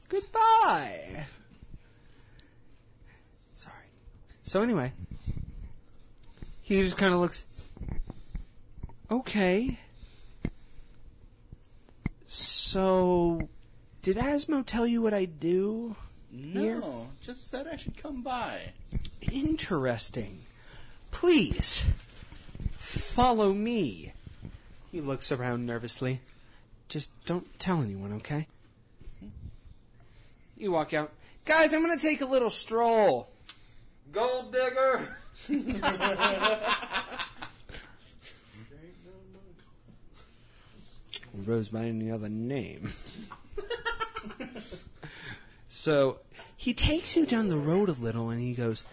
Goodbye. 0.10 1.26
Sorry. 3.56 3.76
So 4.44 4.62
anyway, 4.62 4.92
he 6.62 6.82
just 6.82 6.98
kind 6.98 7.14
of 7.14 7.20
looks. 7.20 7.46
Okay. 9.12 9.80
So, 12.28 13.50
did 14.04 14.18
Asmo 14.18 14.64
tell 14.66 14.86
you 14.86 15.02
what 15.02 15.14
I 15.14 15.26
do? 15.26 15.96
No, 16.32 16.62
Here? 16.62 16.82
just 17.22 17.50
said 17.50 17.68
I 17.68 17.76
should 17.76 17.98
come 17.98 18.22
by. 18.22 18.74
Interesting. 19.22 20.42
Please, 21.12 21.86
follow 22.78 23.54
me. 23.54 24.14
He 24.92 25.02
looks 25.02 25.32
around 25.32 25.66
nervously. 25.66 26.20
Just 26.88 27.12
don't 27.26 27.60
tell 27.60 27.82
anyone, 27.82 28.14
okay? 28.14 28.48
You 30.58 30.72
walk 30.72 30.94
out. 30.94 31.12
Guys, 31.46 31.74
I'm 31.74 31.82
gonna 31.82 31.98
take 31.98 32.22
a 32.22 32.26
little 32.26 32.50
stroll. 32.50 33.30
Gold 34.12 34.52
digger! 34.52 35.18
Rose 41.46 41.70
by 41.70 41.86
any 41.86 42.12
other 42.12 42.28
name. 42.30 42.92
so 45.70 46.20
he 46.58 46.74
takes 46.74 47.16
you 47.16 47.26
down 47.26 47.48
the 47.48 47.58
road 47.58 47.88
a 47.88 47.94
little 47.94 48.30
and 48.30 48.42
he 48.42 48.54
goes, 48.54 48.84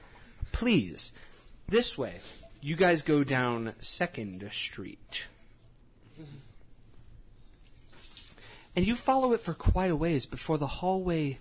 Please, 0.52 1.12
this 1.68 1.98
way. 1.98 2.20
You 2.60 2.76
guys 2.76 3.02
go 3.02 3.24
down 3.24 3.72
Second 3.80 4.48
Street. 4.52 5.26
And 8.74 8.86
you 8.86 8.94
follow 8.94 9.32
it 9.32 9.40
for 9.40 9.54
quite 9.54 9.90
a 9.90 9.96
ways 9.96 10.26
before 10.26 10.58
the 10.58 10.66
hallway, 10.66 11.38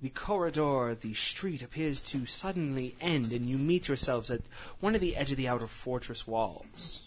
the 0.00 0.08
corridor, 0.08 0.96
the 0.98 1.12
street 1.12 1.62
appears 1.62 2.00
to 2.02 2.24
suddenly 2.24 2.96
end, 3.00 3.32
and 3.32 3.46
you 3.46 3.58
meet 3.58 3.88
yourselves 3.88 4.30
at 4.30 4.40
one 4.80 4.94
of 4.94 5.02
the 5.02 5.14
edge 5.14 5.30
of 5.30 5.36
the 5.36 5.48
outer 5.48 5.66
fortress 5.66 6.26
walls. 6.26 7.02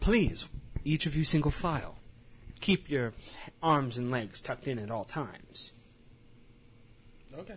Please, 0.00 0.48
each 0.84 1.06
of 1.06 1.14
you 1.14 1.24
single 1.24 1.50
file. 1.50 1.96
Keep 2.60 2.90
your 2.90 3.12
arms 3.62 3.96
and 3.96 4.10
legs 4.10 4.40
tucked 4.40 4.66
in 4.66 4.78
at 4.78 4.90
all 4.90 5.04
times. 5.04 5.72
Okay. 7.38 7.54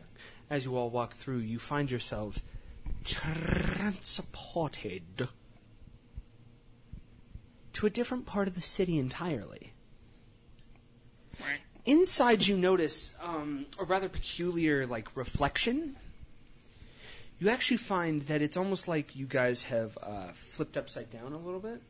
As 0.50 0.66
you 0.66 0.78
all 0.78 0.90
walk 0.90 1.14
through, 1.14 1.40
you 1.40 1.58
find 1.58 1.90
yourselves 1.90 2.44
transported 3.04 5.28
to 7.74 7.86
a 7.86 7.90
different 7.90 8.26
part 8.26 8.48
of 8.48 8.56
the 8.56 8.62
city 8.62 8.98
entirely. 8.98 9.74
Inside, 11.86 12.48
you 12.48 12.56
notice 12.56 13.18
um, 13.22 13.66
a 13.78 13.84
rather 13.84 14.08
peculiar, 14.08 14.86
like, 14.86 15.18
reflection. 15.18 15.98
You 17.40 17.50
actually 17.50 17.78
find 17.78 18.22
that 18.24 18.42
it's 18.42 18.56
almost 18.56 18.88
like 18.88 19.18
you 19.18 19.26
guys 19.26 19.64
have 19.64 19.98
uh, 20.02 20.28
flipped 20.34 20.78
upside 20.78 21.10
down 21.10 21.34
a 21.34 21.38
little 21.38 21.60
bit. 21.60 21.82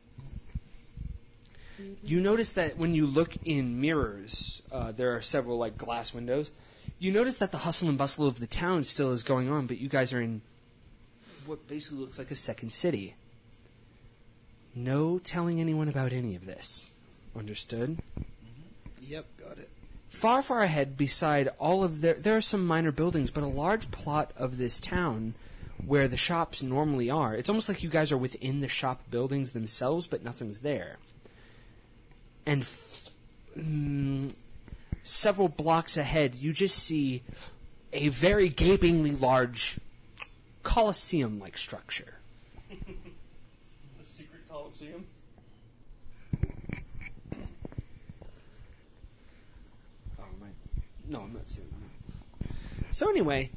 You 2.02 2.20
notice 2.20 2.52
that 2.52 2.76
when 2.76 2.94
you 2.94 3.06
look 3.06 3.36
in 3.44 3.80
mirrors, 3.80 4.62
uh, 4.70 4.92
there 4.92 5.14
are 5.16 5.22
several 5.22 5.58
like 5.58 5.76
glass 5.76 6.14
windows. 6.14 6.50
You 6.98 7.12
notice 7.12 7.38
that 7.38 7.52
the 7.52 7.58
hustle 7.58 7.88
and 7.88 7.98
bustle 7.98 8.26
of 8.26 8.38
the 8.38 8.46
town 8.46 8.84
still 8.84 9.12
is 9.12 9.22
going 9.22 9.50
on, 9.50 9.66
but 9.66 9.78
you 9.78 9.88
guys 9.88 10.12
are 10.12 10.20
in 10.20 10.42
what 11.46 11.66
basically 11.68 11.98
looks 11.98 12.18
like 12.18 12.30
a 12.30 12.36
second 12.36 12.70
city. 12.70 13.16
No 14.74 15.18
telling 15.18 15.60
anyone 15.60 15.88
about 15.88 16.12
any 16.12 16.34
of 16.34 16.46
this. 16.46 16.90
Understood? 17.36 17.98
Yep, 19.00 19.26
got 19.38 19.58
it. 19.58 19.68
Far, 20.08 20.42
far 20.42 20.62
ahead, 20.62 20.96
beside 20.96 21.48
all 21.58 21.82
of 21.84 22.00
the, 22.00 22.14
there 22.14 22.36
are 22.36 22.40
some 22.40 22.66
minor 22.66 22.92
buildings, 22.92 23.30
but 23.30 23.42
a 23.42 23.48
large 23.48 23.90
plot 23.90 24.32
of 24.36 24.58
this 24.58 24.80
town 24.80 25.34
where 25.84 26.08
the 26.08 26.16
shops 26.16 26.62
normally 26.62 27.10
are. 27.10 27.34
It's 27.34 27.48
almost 27.48 27.68
like 27.68 27.82
you 27.82 27.90
guys 27.90 28.12
are 28.12 28.16
within 28.16 28.60
the 28.60 28.68
shop 28.68 29.02
buildings 29.10 29.52
themselves, 29.52 30.06
but 30.06 30.24
nothing's 30.24 30.60
there. 30.60 30.98
And 32.46 32.62
f- 32.62 33.10
mm, 33.58 34.32
several 35.02 35.48
blocks 35.48 35.96
ahead, 35.96 36.34
you 36.34 36.52
just 36.52 36.78
see 36.78 37.22
a 37.92 38.08
very 38.08 38.48
gapingly 38.48 39.12
large 39.12 39.78
coliseum-like 40.62 41.56
structure. 41.56 42.14
The 43.98 44.04
secret 44.04 44.42
coliseum. 44.48 45.06
Oh, 50.18 50.24
my. 50.40 50.48
No, 51.08 51.20
I'm 51.20 51.32
not 51.32 51.48
seeing 51.48 51.68
that. 52.40 52.48
So 52.90 53.08
anyway, 53.08 53.50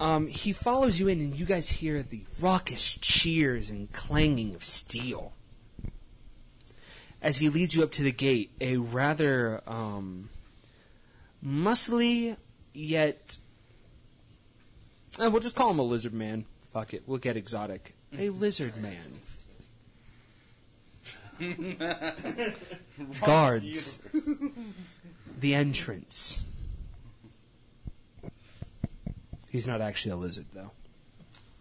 um, 0.00 0.26
he 0.26 0.52
follows 0.52 0.98
you 0.98 1.08
in, 1.08 1.20
and 1.20 1.34
you 1.34 1.44
guys 1.46 1.68
hear 1.68 2.02
the 2.02 2.22
raucous 2.40 2.96
cheers 3.00 3.70
and 3.70 3.92
clanging 3.92 4.54
of 4.54 4.64
steel. 4.64 5.32
As 7.24 7.38
he 7.38 7.48
leads 7.48 7.74
you 7.74 7.82
up 7.82 7.90
to 7.92 8.02
the 8.02 8.12
gate, 8.12 8.50
a 8.60 8.76
rather 8.76 9.62
um, 9.66 10.28
muscly 11.44 12.36
yet. 12.74 13.38
Uh, 15.18 15.30
we'll 15.30 15.40
just 15.40 15.54
call 15.54 15.70
him 15.70 15.78
a 15.78 15.82
lizard 15.82 16.12
man. 16.12 16.44
Fuck 16.70 16.92
it, 16.92 17.04
we'll 17.06 17.16
get 17.16 17.38
exotic. 17.38 17.94
A 18.18 18.28
lizard 18.44 18.74
man. 18.76 19.00
Guards 23.24 24.00
the 25.40 25.54
entrance. 25.54 26.44
He's 29.48 29.66
not 29.66 29.80
actually 29.80 30.12
a 30.12 30.16
lizard, 30.16 30.46
though. 30.52 30.72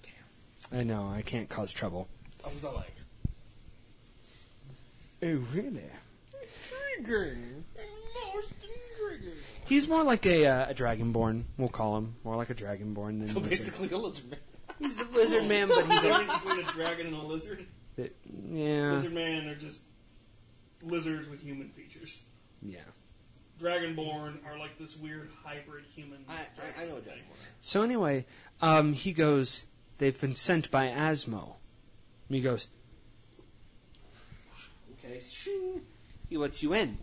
Damn. 0.02 0.80
I 0.80 0.84
know, 0.84 1.10
I 1.10 1.22
can't 1.22 1.48
cause 1.48 1.72
trouble. 1.72 2.10
I 2.46 2.50
was 2.50 2.64
like, 2.64 2.93
Oh, 5.24 5.44
really? 5.54 5.82
intriguing. 6.98 7.64
Most 8.36 8.54
intriguing. 8.62 9.34
He's 9.66 9.88
more 9.88 10.04
like 10.04 10.26
a, 10.26 10.46
uh, 10.46 10.70
a 10.70 10.74
dragonborn. 10.74 11.44
We'll 11.58 11.70
call 11.70 11.98
him 11.98 12.16
more 12.24 12.36
like 12.36 12.50
a 12.50 12.56
dragonborn 12.56 13.20
than 13.20 13.28
So 13.30 13.40
lizard. 13.40 13.50
basically, 13.50 13.90
a 13.92 13.98
lizard 13.98 14.30
man. 14.30 14.40
He's 14.80 15.00
a 15.00 15.06
lizard 15.06 15.46
man, 15.48 15.68
but 15.70 15.86
he's 15.86 16.04
a 16.04 16.40
between 16.44 16.66
a 16.68 16.72
dragon 16.74 17.08
and 17.08 17.16
a 17.16 17.22
lizard. 17.26 17.66
yeah, 17.98 18.92
Lizard 18.94 19.14
man 19.14 19.48
are 19.48 19.56
just 19.56 19.84
lizards 20.82 21.28
with 21.30 21.42
human 21.42 21.70
features. 21.70 22.22
yeah. 22.62 22.80
Dragonborn 23.62 24.40
are 24.46 24.58
like 24.58 24.78
this 24.78 24.98
weird 24.98 25.30
hybrid 25.44 25.86
human. 25.96 26.26
I, 26.28 26.34
I, 26.34 26.84
I 26.84 26.86
know 26.88 26.98
a 26.98 27.02
dragonborn. 27.02 27.38
So 27.62 27.82
anyway, 27.84 28.26
um, 28.62 28.92
he 28.94 29.14
goes. 29.14 29.66
They've 30.00 30.20
been 30.20 30.36
sent 30.36 30.70
by 30.72 30.88
Asmo. 30.88 31.54
And 32.28 32.36
he 32.36 32.42
goes. 32.42 32.68
Shing. 35.20 35.82
He 36.30 36.38
lets 36.38 36.64
you 36.64 36.74
in. 36.74 36.98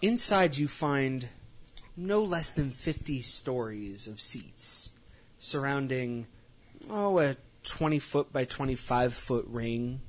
Inside, 0.00 0.56
you 0.56 0.68
find 0.68 1.28
no 1.96 2.22
less 2.22 2.50
than 2.50 2.70
fifty 2.70 3.20
stories 3.20 4.08
of 4.08 4.20
seats 4.20 4.90
surrounding, 5.38 6.26
oh, 6.90 7.18
a 7.18 7.36
twenty 7.62 7.98
foot 7.98 8.32
by 8.32 8.44
twenty-five 8.44 9.14
foot 9.14 9.46
ring 9.48 10.00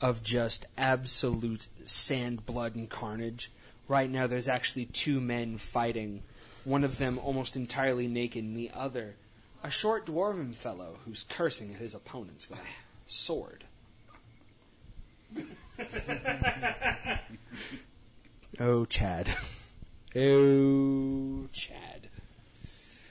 of 0.00 0.22
just 0.22 0.66
absolute 0.76 1.68
sand, 1.84 2.44
blood, 2.46 2.74
and 2.74 2.90
carnage. 2.90 3.50
Right 3.86 4.10
now, 4.10 4.26
there's 4.26 4.48
actually 4.48 4.86
two 4.86 5.20
men 5.20 5.56
fighting. 5.58 6.22
One 6.64 6.84
of 6.84 6.98
them 6.98 7.18
almost 7.18 7.56
entirely 7.56 8.08
naked, 8.08 8.42
and 8.42 8.56
the 8.56 8.70
other, 8.74 9.16
a 9.62 9.70
short 9.70 10.06
dwarven 10.06 10.54
fellow 10.54 10.98
who's 11.04 11.24
cursing 11.28 11.74
at 11.74 11.80
his 11.80 11.94
opponents 11.94 12.48
with 12.48 12.58
a 12.58 12.62
sword. 13.06 13.64
oh, 18.60 18.84
Chad. 18.84 19.34
Oh, 20.16 21.48
Chad. 21.52 22.08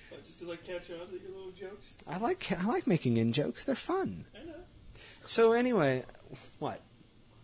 But 0.10 0.26
just 0.26 0.40
to 0.40 0.48
like 0.48 0.64
catch 0.64 0.90
on 0.92 1.08
to 1.08 1.20
your 1.22 1.32
little 1.36 1.52
jokes. 1.52 1.94
I 2.08 2.18
like 2.18 2.50
I 2.52 2.66
like 2.66 2.88
making 2.88 3.18
in 3.18 3.34
jokes. 3.34 3.66
They're 3.66 3.76
fun. 3.76 4.26
I 4.34 4.46
know. 4.46 4.54
So 5.26 5.52
anyway, 5.54 6.04
what? 6.60 6.82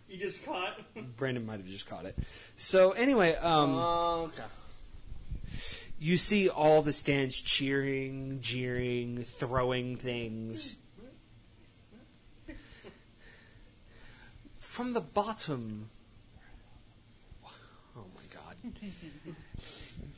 You 0.08 0.18
just 0.18 0.44
caught. 0.44 0.80
Brandon 1.16 1.44
might 1.44 1.58
have 1.58 1.68
just 1.68 1.88
caught 1.88 2.06
it. 2.06 2.16
So 2.56 2.92
anyway, 2.92 3.34
um, 3.36 3.76
okay. 3.76 4.42
you 5.98 6.16
see 6.16 6.48
all 6.48 6.82
the 6.82 6.92
stands 6.92 7.40
cheering, 7.40 8.38
jeering, 8.40 9.24
throwing 9.24 9.96
things. 9.96 10.78
From 14.80 14.94
the 14.94 15.02
bottom. 15.02 15.90
Oh 17.44 18.06
my 18.14 18.22
god. 18.32 18.56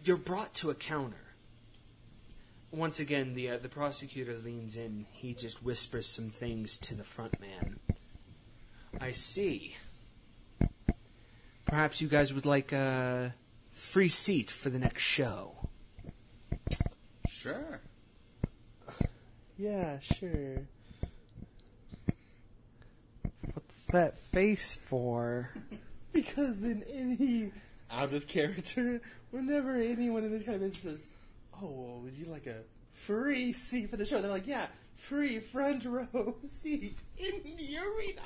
You're 0.04 0.16
brought 0.16 0.54
to 0.54 0.70
a 0.70 0.74
counter. 0.76 1.34
Once 2.70 3.00
again, 3.00 3.34
the 3.34 3.50
uh, 3.50 3.58
the 3.58 3.68
prosecutor 3.68 4.38
leans 4.38 4.76
in. 4.76 5.06
He 5.10 5.34
just 5.34 5.64
whispers 5.64 6.06
some 6.06 6.30
things 6.30 6.78
to 6.78 6.94
the 6.94 7.02
front 7.02 7.40
man. 7.40 7.80
I 9.00 9.10
see. 9.10 9.74
Perhaps 11.64 12.00
you 12.00 12.06
guys 12.06 12.32
would 12.32 12.46
like 12.46 12.70
a 12.70 13.34
free 13.72 14.06
seat 14.06 14.48
for 14.48 14.70
the 14.70 14.78
next 14.78 15.02
show. 15.02 15.56
Sure. 17.26 17.80
Yeah, 19.58 19.98
sure. 19.98 20.68
What's 23.54 23.74
that 23.92 24.18
face 24.18 24.74
for? 24.74 25.50
Because 26.12 26.62
in 26.62 26.82
any 26.92 27.52
out 27.90 28.12
of 28.12 28.26
character, 28.26 29.00
whenever 29.30 29.76
anyone 29.76 30.24
in 30.24 30.32
this 30.32 30.42
kind 30.42 30.56
of 30.56 30.62
business 30.62 30.82
says, 30.82 31.08
"Oh, 31.62 31.70
well, 31.70 32.00
would 32.00 32.14
you 32.14 32.26
like 32.26 32.46
a 32.46 32.62
free 32.92 33.52
seat 33.52 33.90
for 33.90 33.96
the 33.96 34.04
show?" 34.04 34.20
They're 34.20 34.30
like, 34.30 34.46
"Yeah, 34.46 34.66
free 34.94 35.38
front 35.40 35.84
row 35.84 36.36
seat 36.46 37.00
in 37.16 37.42
the 37.56 37.78
arena." 37.78 38.22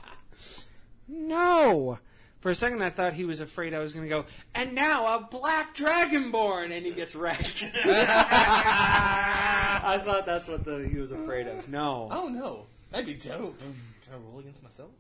No! 1.09 1.99
For 2.41 2.51
a 2.51 2.55
second, 2.55 2.83
I 2.83 2.91
thought 2.91 3.15
he 3.15 3.25
was 3.25 3.41
afraid 3.41 3.73
I 3.75 3.79
was 3.81 3.93
going 3.93 4.05
to 4.05 4.09
go, 4.09 4.27
and 4.55 4.75
now 4.75 5.17
a 5.17 5.21
black 5.21 5.75
dragonborn! 5.77 6.77
And 6.77 6.85
he 6.87 6.93
gets 6.93 7.15
wrecked. 7.15 7.65
I 9.87 10.01
thought 10.05 10.27
that's 10.27 10.49
what 10.49 10.65
the, 10.65 10.89
he 10.89 10.99
was 10.99 11.13
afraid 11.13 11.47
of. 11.47 11.69
No. 11.69 12.09
Oh 12.11 12.29
no, 12.29 12.67
that'd 12.91 13.07
be 13.07 13.15
dope. 13.15 13.59
Can 13.59 14.13
I 14.13 14.17
roll 14.17 14.39
against 14.41 14.63
myself? 14.63 14.91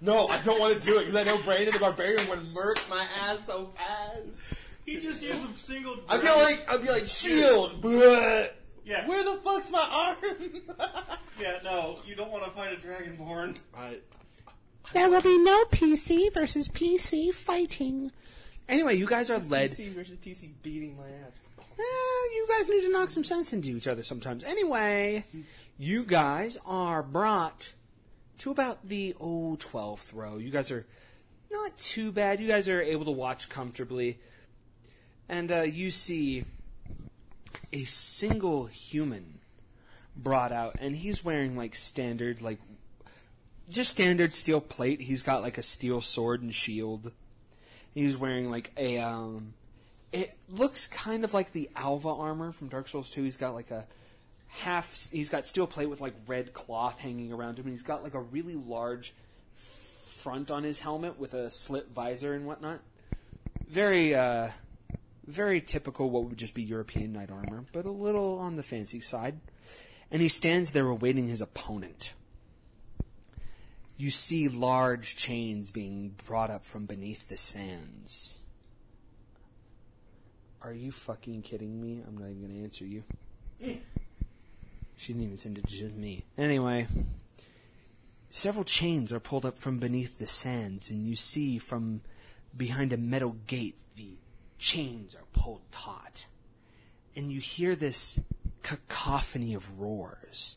No, 0.00 0.28
I 0.28 0.38
don't 0.42 0.60
want 0.60 0.80
to 0.80 0.86
do 0.86 0.96
it 0.98 1.00
because 1.06 1.14
I 1.14 1.22
know 1.24 1.38
Brandon 1.42 1.72
the 1.72 1.78
Barbarian 1.80 2.28
would 2.28 2.52
murk 2.52 2.78
my 2.90 3.06
ass 3.22 3.46
so 3.46 3.70
fast. 3.76 4.42
He 4.84 4.98
just 4.98 5.22
used 5.22 5.48
a 5.48 5.54
single. 5.54 5.96
I'd 6.08 6.20
be 6.20 6.26
dragon- 6.26 6.42
like, 6.42 6.70
I'd 6.72 6.82
be 6.82 6.88
like, 6.88 7.06
shield. 7.06 7.80
bleh. 7.80 8.48
yeah, 8.84 9.06
Where 9.08 9.24
the 9.24 9.36
fuck's 9.42 9.70
my 9.70 9.80
arm? 9.90 10.16
yeah. 11.40 11.58
No, 11.64 11.98
you 12.04 12.14
don't 12.14 12.30
want 12.30 12.44
to 12.44 12.50
fight 12.50 12.72
a 12.74 12.76
dragonborn. 12.76 13.56
I, 13.74 13.96
There 14.92 15.08
will 15.08 15.22
be 15.22 15.38
no 15.38 15.64
PC 15.66 16.32
versus 16.34 16.68
PC 16.68 17.32
fighting. 17.32 18.12
Anyway, 18.68 18.96
you 18.96 19.06
guys 19.06 19.30
are 19.30 19.38
led. 19.38 19.70
PC 19.70 19.92
versus 19.94 20.16
PC 20.18 20.50
beating 20.62 20.96
my 20.98 21.04
ass. 21.26 21.38
Eh, 21.78 22.34
you 22.34 22.46
guys 22.48 22.68
need 22.68 22.82
to 22.82 22.92
knock 22.92 23.08
some 23.10 23.24
sense 23.24 23.52
into 23.54 23.70
each 23.70 23.86
other 23.88 24.02
sometimes. 24.02 24.44
Anyway, 24.44 25.24
you 25.78 26.04
guys 26.04 26.58
are 26.66 27.02
brought 27.02 27.72
to 28.38 28.50
about 28.50 28.88
the 28.88 29.14
oh, 29.20 29.56
12th 29.60 30.14
row. 30.14 30.36
You 30.36 30.50
guys 30.50 30.70
are 30.70 30.86
not 31.50 31.76
too 31.78 32.12
bad. 32.12 32.40
You 32.40 32.48
guys 32.48 32.68
are 32.68 32.82
able 32.82 33.04
to 33.04 33.10
watch 33.10 33.48
comfortably. 33.48 34.18
And 35.28 35.50
uh, 35.50 35.62
you 35.62 35.90
see 35.90 36.44
a 37.72 37.84
single 37.84 38.66
human 38.66 39.40
brought 40.16 40.52
out, 40.52 40.76
and 40.80 40.96
he's 40.96 41.24
wearing 41.24 41.56
like 41.56 41.74
standard, 41.74 42.42
like 42.42 42.58
just 43.70 43.90
standard 43.90 44.32
steel 44.32 44.60
plate. 44.60 45.00
He's 45.00 45.22
got 45.22 45.42
like 45.42 45.58
a 45.58 45.62
steel 45.62 46.00
sword 46.00 46.42
and 46.42 46.54
shield. 46.54 47.12
He's 47.94 48.16
wearing 48.16 48.50
like 48.50 48.72
a 48.76 48.98
um, 48.98 49.54
it 50.12 50.36
looks 50.48 50.86
kind 50.86 51.24
of 51.24 51.34
like 51.34 51.52
the 51.52 51.70
Alva 51.74 52.08
armor 52.08 52.52
from 52.52 52.68
Dark 52.68 52.88
Souls 52.88 53.10
2. 53.10 53.24
He's 53.24 53.36
got 53.36 53.54
like 53.54 53.70
a 53.70 53.86
half. 54.60 55.10
He's 55.10 55.30
got 55.30 55.46
steel 55.46 55.66
plate 55.66 55.86
with 55.90 56.00
like 56.00 56.14
red 56.26 56.52
cloth 56.52 57.00
hanging 57.00 57.32
around 57.32 57.58
him, 57.58 57.66
and 57.66 57.72
he's 57.72 57.82
got 57.82 58.02
like 58.02 58.14
a 58.14 58.20
really 58.20 58.54
large 58.54 59.14
front 59.54 60.50
on 60.50 60.62
his 60.62 60.80
helmet 60.80 61.18
with 61.18 61.34
a 61.34 61.50
slit 61.50 61.88
visor 61.94 62.34
and 62.34 62.46
whatnot. 62.46 62.80
Very, 63.68 64.14
uh, 64.14 64.50
very 65.26 65.60
typical 65.60 66.10
what 66.10 66.24
would 66.24 66.38
just 66.38 66.54
be 66.54 66.62
European 66.62 67.12
knight 67.12 67.30
armor, 67.30 67.64
but 67.72 67.84
a 67.84 67.90
little 67.90 68.38
on 68.38 68.56
the 68.56 68.62
fancy 68.62 69.00
side. 69.00 69.40
And 70.10 70.22
he 70.22 70.28
stands 70.28 70.70
there 70.70 70.86
awaiting 70.86 71.28
his 71.28 71.40
opponent. 71.40 72.14
You 73.96 74.10
see 74.10 74.48
large 74.48 75.16
chains 75.16 75.70
being 75.70 76.14
brought 76.26 76.50
up 76.50 76.64
from 76.64 76.86
beneath 76.86 77.28
the 77.28 77.36
sands. 77.36 78.40
Are 80.62 80.72
you 80.72 80.92
fucking 80.92 81.42
kidding 81.42 81.80
me? 81.80 82.02
I'm 82.06 82.16
not 82.16 82.30
even 82.30 82.40
going 82.40 82.56
to 82.56 82.62
answer 82.62 82.84
you. 82.84 83.04
She 84.96 85.12
didn't 85.12 85.24
even 85.24 85.36
send 85.36 85.58
it 85.58 85.66
to 85.66 85.76
just 85.76 85.96
me. 85.96 86.24
Anyway, 86.38 86.86
several 88.30 88.64
chains 88.64 89.12
are 89.12 89.20
pulled 89.20 89.44
up 89.44 89.58
from 89.58 89.78
beneath 89.78 90.18
the 90.18 90.26
sands, 90.26 90.90
and 90.90 91.06
you 91.06 91.16
see 91.16 91.58
from 91.58 92.00
behind 92.56 92.92
a 92.92 92.96
metal 92.96 93.36
gate 93.46 93.76
the 93.96 94.16
chains 94.58 95.14
are 95.14 95.26
pulled 95.32 95.60
taut. 95.70 96.26
And 97.16 97.30
you 97.30 97.40
hear 97.40 97.76
this 97.76 98.20
cacophony 98.62 99.54
of 99.54 99.78
roars. 99.78 100.56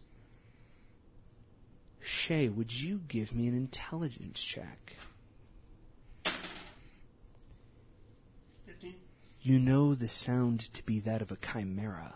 Shay, 2.00 2.48
would 2.48 2.74
you 2.74 3.02
give 3.08 3.36
me 3.36 3.48
an 3.48 3.56
intelligence 3.56 4.42
check? 4.42 4.96
Fifteen. 8.66 8.96
You 9.42 9.60
know 9.60 9.94
the 9.94 10.08
sound 10.08 10.62
to 10.74 10.84
be 10.84 11.00
that 11.02 11.22
of 11.22 11.32
a 11.32 11.38
chimera. 11.38 12.16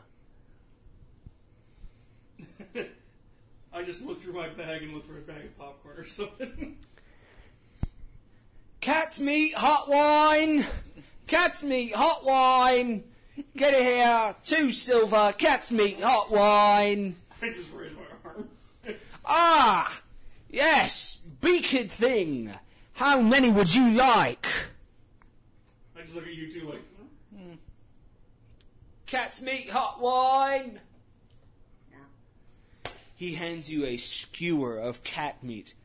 I 3.73 3.83
just 3.83 4.05
look 4.05 4.21
through 4.21 4.33
my 4.33 4.49
bag 4.49 4.83
and 4.83 4.93
look 4.93 5.07
for 5.07 5.17
a 5.17 5.21
bag 5.21 5.45
of 5.45 5.57
popcorn 5.57 5.97
or 5.97 6.05
something. 6.05 6.77
Cat's 8.81 9.19
meat, 9.19 9.53
hot 9.53 9.87
wine! 9.87 10.65
Cat's 11.27 11.63
meat, 11.63 11.95
hot 11.95 12.25
wine! 12.25 13.03
Get 13.55 13.73
it 13.73 13.83
here! 13.83 14.35
Two 14.45 14.71
silver, 14.71 15.33
cat's 15.37 15.71
meat, 15.71 16.01
hot 16.01 16.29
wine! 16.31 17.15
I 17.41 17.47
just 17.47 17.71
raise 17.71 17.93
my 17.93 18.29
arm. 18.29 18.49
Ah! 19.23 20.01
Yes! 20.49 21.19
Beaked 21.39 21.91
thing! 21.91 22.51
How 22.93 23.21
many 23.21 23.49
would 23.49 23.73
you 23.73 23.91
like? 23.91 24.47
I 25.97 26.01
just 26.01 26.15
look 26.15 26.27
at 26.27 26.33
you 26.33 26.51
two 26.51 26.67
like. 26.67 26.81
hmm? 27.35 27.53
Cat's 29.05 29.41
meat, 29.41 29.69
hot 29.69 30.01
wine! 30.01 30.79
He 33.21 33.35
hands 33.35 33.69
you 33.69 33.85
a 33.85 33.97
skewer 33.97 34.79
of 34.79 35.03
cat 35.03 35.43
meat 35.43 35.75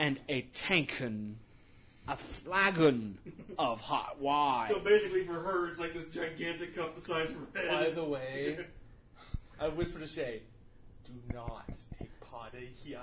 and 0.00 0.18
a 0.28 0.40
tankin, 0.52 1.36
a 2.08 2.16
flagon 2.16 3.18
of 3.56 3.82
hot 3.82 4.20
wine. 4.20 4.68
So 4.68 4.80
basically, 4.80 5.22
for 5.22 5.34
her, 5.34 5.68
it's 5.68 5.78
like 5.78 5.94
this 5.94 6.06
gigantic 6.06 6.74
cup 6.74 6.96
the 6.96 7.00
size 7.00 7.30
of 7.30 7.36
her 7.36 7.60
head. 7.60 7.70
By 7.70 7.90
the 7.90 8.02
way, 8.04 8.58
I 9.60 9.68
whispered 9.68 10.00
to 10.00 10.08
Shay, 10.08 10.42
do 11.04 11.12
not 11.32 11.70
take 11.96 12.10
Pada 12.18 12.66
here. 12.82 12.98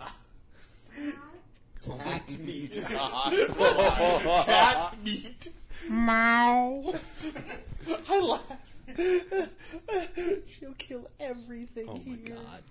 Cat 1.85 2.37
meat. 2.39 2.73
Cat 2.85 4.97
meat. 5.01 5.53
Meow. 5.89 6.95
I 8.09 8.19
laugh. 8.19 8.41
She'll 10.47 10.73
kill 10.77 11.07
everything 11.21 11.87
oh 11.87 12.01
my 12.05 12.17
god. 12.17 12.63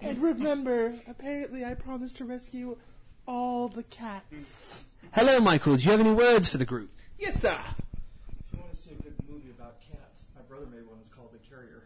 And 0.00 0.18
remember, 0.22 0.94
apparently 1.06 1.64
I 1.64 1.74
promised 1.74 2.16
to 2.18 2.24
rescue 2.24 2.76
all 3.26 3.68
the 3.68 3.82
cats. 3.84 4.86
Hello, 5.12 5.40
Michael. 5.40 5.76
Do 5.76 5.82
you 5.84 5.90
have 5.90 6.00
any 6.00 6.12
words 6.12 6.48
for 6.48 6.56
the 6.58 6.64
group? 6.64 6.90
Yes, 7.18 7.40
sir. 7.40 7.58
If 7.58 8.52
you 8.54 8.60
want 8.60 8.70
to 8.72 8.76
see 8.76 8.92
a 8.92 9.02
good 9.02 9.14
movie 9.28 9.50
about 9.50 9.80
cats, 9.80 10.26
my 10.34 10.42
brother 10.42 10.66
made 10.66 10.86
one. 10.86 10.98
It's 11.00 11.10
called 11.10 11.32
The 11.32 11.38
Carrier. 11.38 11.82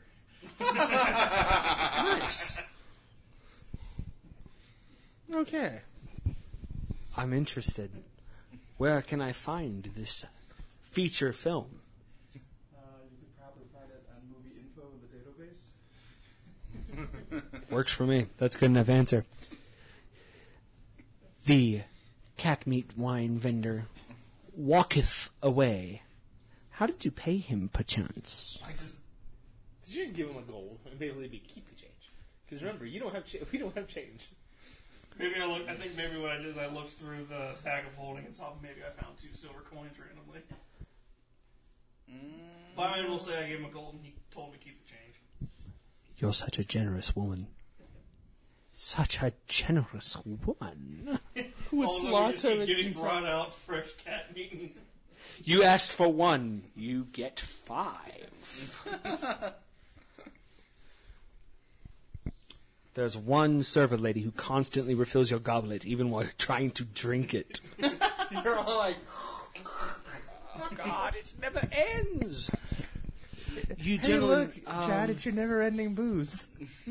Nice. 2.20 2.58
Okay. 5.32 5.80
I'm 7.16 7.32
interested. 7.32 7.90
Where 8.76 9.00
can 9.02 9.20
I 9.20 9.32
find 9.32 9.84
this 9.96 10.24
feature 10.82 11.32
film? 11.32 11.80
Uh, 12.34 12.38
you 13.10 13.16
could 13.18 13.36
probably 13.38 13.64
find 13.72 13.90
it 13.90 14.04
on 14.10 14.20
Movie 14.28 14.56
Info 14.58 14.82
in 14.92 15.00
the 15.00 15.08
database. 15.16 15.62
Works 17.72 17.92
for 17.92 18.04
me. 18.04 18.26
That's 18.36 18.54
a 18.54 18.58
good 18.58 18.66
enough 18.66 18.90
answer. 18.90 19.24
The 21.46 21.80
cat 22.36 22.66
meat 22.66 22.90
wine 22.98 23.38
vendor 23.38 23.86
walketh 24.54 25.30
away. 25.42 26.02
How 26.72 26.84
did 26.84 27.02
you 27.04 27.10
pay 27.10 27.38
him, 27.38 27.70
perchance? 27.72 28.58
I 28.66 28.72
just 28.72 28.98
Did 29.86 29.94
you 29.94 30.02
just 30.04 30.14
give 30.14 30.28
him 30.28 30.36
a 30.36 30.42
gold 30.42 30.80
and 30.84 30.98
basically 30.98 31.28
be 31.28 31.38
keep 31.38 31.66
the 31.70 31.74
change? 31.74 32.12
Because 32.44 32.62
remember, 32.62 32.84
you 32.84 33.00
don't 33.00 33.14
have 33.14 33.24
cha- 33.24 33.38
we 33.50 33.58
don't 33.58 33.74
have 33.74 33.88
change. 33.88 34.28
maybe 35.18 35.36
I 35.40 35.46
look. 35.46 35.66
I 35.66 35.74
think 35.74 35.96
maybe 35.96 36.18
what 36.20 36.32
I 36.32 36.36
did 36.36 36.48
is 36.48 36.58
I 36.58 36.66
looked 36.66 36.90
through 36.90 37.24
the 37.30 37.52
bag 37.64 37.86
of 37.86 37.94
holding 37.94 38.26
and 38.26 38.36
saw 38.36 38.52
maybe 38.62 38.82
I 38.86 38.90
found 39.02 39.16
two 39.16 39.28
silver 39.34 39.60
coins 39.60 39.94
randomly. 39.98 40.40
Mm. 42.10 42.76
But 42.76 42.90
I 42.90 43.08
will 43.08 43.18
say 43.18 43.42
I 43.42 43.48
gave 43.48 43.60
him 43.60 43.64
a 43.64 43.70
gold 43.70 43.94
and 43.94 44.04
he 44.04 44.14
told 44.30 44.52
me 44.52 44.58
to 44.58 44.64
keep 44.64 44.84
the 44.84 44.90
change. 44.90 45.50
You're 46.18 46.34
such 46.34 46.58
a 46.58 46.64
generous 46.64 47.16
woman. 47.16 47.46
Such 48.84 49.22
a 49.22 49.32
generous 49.46 50.16
woman. 50.24 51.20
Would 51.70 51.88
All 51.88 51.96
of 51.96 52.02
them 52.02 52.10
slaughter 52.10 52.32
just 52.32 52.42
keep 52.42 52.60
it 52.60 52.66
getting 52.66 52.92
brought 52.92 53.24
out 53.24 53.54
fresh 53.54 53.86
cat 54.04 54.34
meat. 54.34 54.76
You 55.44 55.62
asked 55.62 55.92
for 55.92 56.12
one, 56.12 56.64
you 56.74 57.06
get 57.12 57.38
five. 57.38 58.90
There's 62.94 63.16
one 63.16 63.62
servant 63.62 64.02
lady 64.02 64.22
who 64.22 64.32
constantly 64.32 64.96
refills 64.96 65.30
your 65.30 65.38
goblet 65.38 65.86
even 65.86 66.10
while 66.10 66.24
you're 66.24 66.32
trying 66.36 66.72
to 66.72 66.84
drink 66.84 67.34
it. 67.34 67.60
You're 68.44 68.56
all 68.56 68.78
like, 68.78 68.96
Oh 69.64 70.68
God, 70.74 71.14
it 71.14 71.32
never 71.40 71.62
ends. 71.70 72.50
You 73.78 73.96
Hey, 73.98 74.06
gentlemen, 74.08 74.38
look, 74.40 74.50
um, 74.66 74.88
Chad, 74.88 75.10
it's 75.10 75.24
your 75.24 75.34
never-ending 75.34 75.94
booze. 75.94 76.48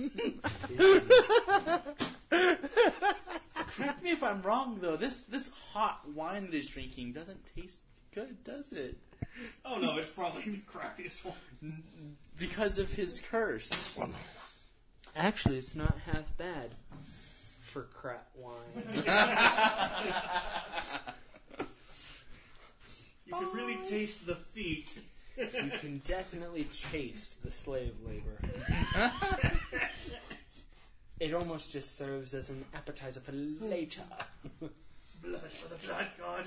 Correct 2.30 4.04
me 4.04 4.12
if 4.12 4.24
I'm 4.24 4.42
wrong, 4.42 4.80
though. 4.82 4.96
This 4.96 5.22
this 5.24 5.50
hot 5.74 6.02
wine 6.14 6.46
that 6.46 6.54
he's 6.54 6.70
drinking 6.70 7.12
doesn't 7.14 7.40
taste 7.56 7.82
good, 8.14 8.44
does 8.44 8.72
it? 8.72 8.98
Oh 9.64 9.78
no, 9.78 9.98
it's 9.98 10.10
probably 10.10 10.44
the 10.44 10.62
crappiest 10.72 11.24
one. 11.26 11.84
Because 12.38 12.80
of 12.80 12.92
his 12.94 13.22
curse. 13.30 14.00
actually, 15.16 15.58
it's 15.60 15.76
not 15.76 15.96
half 16.12 16.36
bad 16.38 16.72
for 17.62 17.84
crap 17.84 18.28
wine. 18.36 19.04
You 23.28 23.34
can 23.36 23.52
really 23.54 23.78
taste 23.86 24.26
the 24.26 24.36
feet. 24.36 25.00
You 25.42 25.72
can 25.80 26.02
definitely 26.06 26.66
taste 26.66 27.44
the 27.44 27.52
slave 27.52 27.94
labor. 28.06 28.38
it 31.20 31.34
almost 31.34 31.72
just 31.72 31.98
serves 31.98 32.34
as 32.34 32.50
an 32.50 32.66
appetizer 32.74 33.20
for 33.20 33.32
later. 33.32 34.02
Blood 35.24 35.52
for 35.52 35.68
the 35.70 35.76
blood 35.88 36.08
god. 36.20 36.46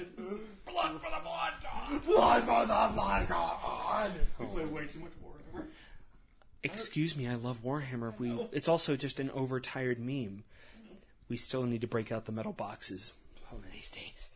Blood 0.66 1.00
for 1.00 1.10
the 1.10 1.20
blood 1.22 1.52
god. 1.62 2.04
blood 2.04 2.42
for 2.42 2.66
the 2.66 2.90
blood 2.94 3.28
god. 3.28 4.10
We 4.38 4.46
play 4.46 4.64
way 4.64 4.86
too 4.86 5.00
much 5.00 5.12
Warhammer. 5.24 5.64
Excuse 6.62 7.16
me, 7.16 7.28
I 7.28 7.34
love 7.34 7.62
Warhammer. 7.62 8.18
We 8.18 8.48
it's 8.52 8.68
also 8.68 8.96
just 8.96 9.20
an 9.20 9.30
overtired 9.30 9.98
meme. 9.98 10.44
We 11.28 11.36
still 11.36 11.64
need 11.64 11.80
to 11.82 11.86
break 11.86 12.10
out 12.10 12.24
the 12.24 12.32
metal 12.32 12.52
boxes 12.52 13.12
one 13.50 13.64
of 13.64 13.72
these 13.72 13.88
days. 13.90 14.30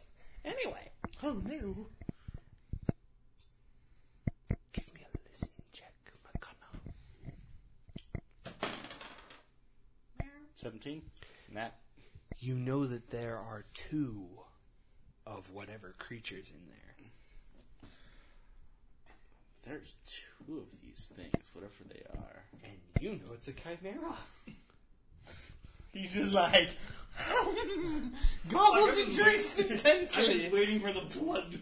Anyway, 0.44 0.90
Oh 1.22 1.42
no. 1.44 1.88
give 4.72 4.94
me 4.94 5.00
a 5.02 5.28
listen 5.28 5.48
check, 5.72 5.92
McConnell. 6.24 6.92
17? 10.68 11.00
Nat? 11.54 11.72
You 12.38 12.54
know 12.54 12.84
that 12.84 13.08
there 13.08 13.38
are 13.38 13.64
two 13.72 14.26
of 15.26 15.50
whatever 15.50 15.94
creatures 15.98 16.52
in 16.54 16.60
there. 16.68 16.84
There's 19.66 19.96
two 20.04 20.58
of 20.58 20.80
these 20.82 21.10
things, 21.14 21.50
whatever 21.54 21.72
they 21.88 22.02
are. 22.18 22.42
And 22.64 22.72
you 23.00 23.12
know 23.12 23.32
it's 23.34 23.48
a 23.48 23.52
chimera. 23.52 24.14
He's 25.92 26.12
just 26.12 26.32
like 26.32 26.76
gobbles 28.48 28.96
and 28.96 29.14
drinks 29.14 29.58
I 29.58 29.62
was 29.62 29.70
intensely. 29.70 30.50
waiting 30.52 30.80
for 30.80 30.92
the 30.92 31.00
blood. 31.18 31.58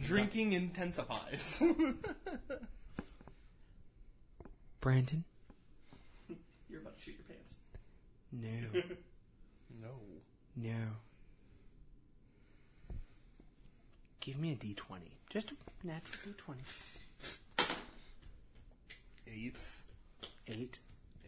Drinking 0.00 0.52
intensifies. 0.52 1.62
Brandon? 4.80 5.24
You're 6.74 6.80
about 6.80 6.96
to 6.96 7.02
shoot 7.02 7.14
your 7.16 7.36
pants. 7.36 7.54
No. 8.42 8.80
no. 9.82 9.88
no. 10.56 10.74
Give 14.20 14.38
me 14.38 14.52
a 14.52 14.56
D20. 14.56 15.00
Just 15.30 15.52
a 15.52 15.86
natural 15.86 16.34
D20. 16.34 16.56
Eight. 19.26 19.60
Eight. 20.48 20.78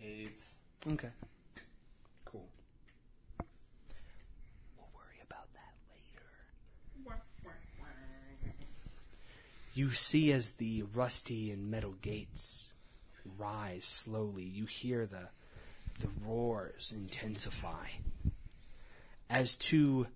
Eight. 0.03 0.43
Okay. 0.87 1.11
Cool. 2.24 2.49
We'll 4.77 4.89
worry 4.95 5.20
about 5.23 5.53
that 5.55 5.74
later. 5.91 6.27
You 9.74 9.91
see 9.91 10.33
as 10.33 10.53
the 10.53 10.85
rusty 10.95 11.51
and 11.51 11.70
metal 11.70 11.95
gates 12.01 12.73
rise 13.39 13.85
slowly, 13.85 14.45
you 14.45 14.65
hear 14.65 15.07
the 15.07 15.28
the 15.98 16.09
roars 16.24 16.93
intensify. 16.94 17.89
As 19.28 19.55
two 19.55 20.06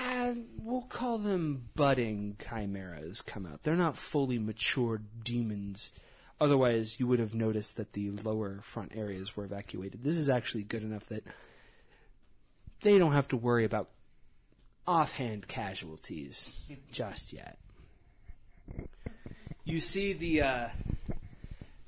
and 0.00 0.46
we'll 0.62 0.82
call 0.82 1.18
them 1.18 1.68
budding 1.74 2.36
chimeras 2.38 3.20
come 3.20 3.46
out. 3.46 3.62
They're 3.62 3.74
not 3.76 3.98
fully 3.98 4.38
matured 4.38 5.04
demons. 5.22 5.92
Otherwise, 6.40 6.98
you 6.98 7.06
would 7.06 7.18
have 7.18 7.34
noticed 7.34 7.76
that 7.76 7.92
the 7.92 8.10
lower 8.10 8.60
front 8.62 8.92
areas 8.94 9.36
were 9.36 9.44
evacuated. 9.44 10.02
This 10.02 10.16
is 10.16 10.28
actually 10.28 10.64
good 10.64 10.82
enough 10.82 11.06
that 11.06 11.24
they 12.80 12.98
don't 12.98 13.12
have 13.12 13.28
to 13.28 13.36
worry 13.36 13.64
about 13.64 13.90
offhand 14.86 15.46
casualties 15.46 16.64
just 16.90 17.32
yet. 17.32 17.58
You 19.64 19.78
see 19.78 20.12
the 20.12 20.42
uh, 20.42 20.68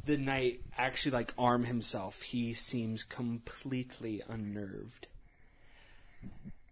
the 0.06 0.18
knight 0.18 0.60
actually 0.76 1.12
like 1.12 1.34
arm 1.38 1.64
himself. 1.64 2.22
He 2.22 2.54
seems 2.54 3.02
completely 3.02 4.22
unnerved. 4.28 5.08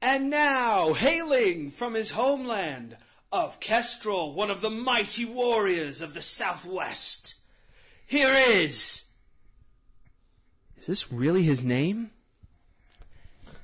And 0.01 0.31
now, 0.31 0.95
hailing 0.95 1.71
from 1.71 1.95
his 1.95 2.11
homeland 2.11 2.97
of 3.31 3.61
Kestrel, 3.61 4.33
one 4.35 4.51
of 4.51 4.61
the 4.61 4.71
mighty 4.71 5.25
warriors 5.25 6.03
of 6.03 6.13
the 6.13 6.21
Southwest, 6.21 7.37
here 8.07 8.35
is. 8.35 9.05
Is 10.77 10.87
this 10.87 11.13
really 11.13 11.45
his 11.45 11.63
name? 11.63 12.11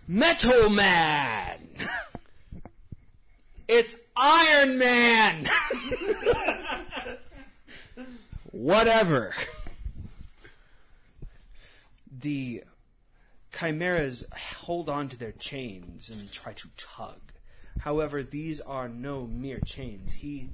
Metal 0.06 0.70
Man! 0.70 1.58
it's 3.68 3.98
Iron 4.16 4.78
Man! 4.78 5.50
Whatever. 8.52 9.34
The 12.20 12.64
chimeras 13.52 14.24
hold 14.60 14.88
on 14.88 15.08
to 15.08 15.16
their 15.16 15.32
chains 15.32 16.10
and 16.10 16.30
try 16.30 16.52
to 16.52 16.68
tug. 16.76 17.20
However, 17.80 18.22
these 18.22 18.60
are 18.60 18.88
no 18.88 19.26
mere 19.26 19.60
chains. 19.60 20.14
He 20.14 20.50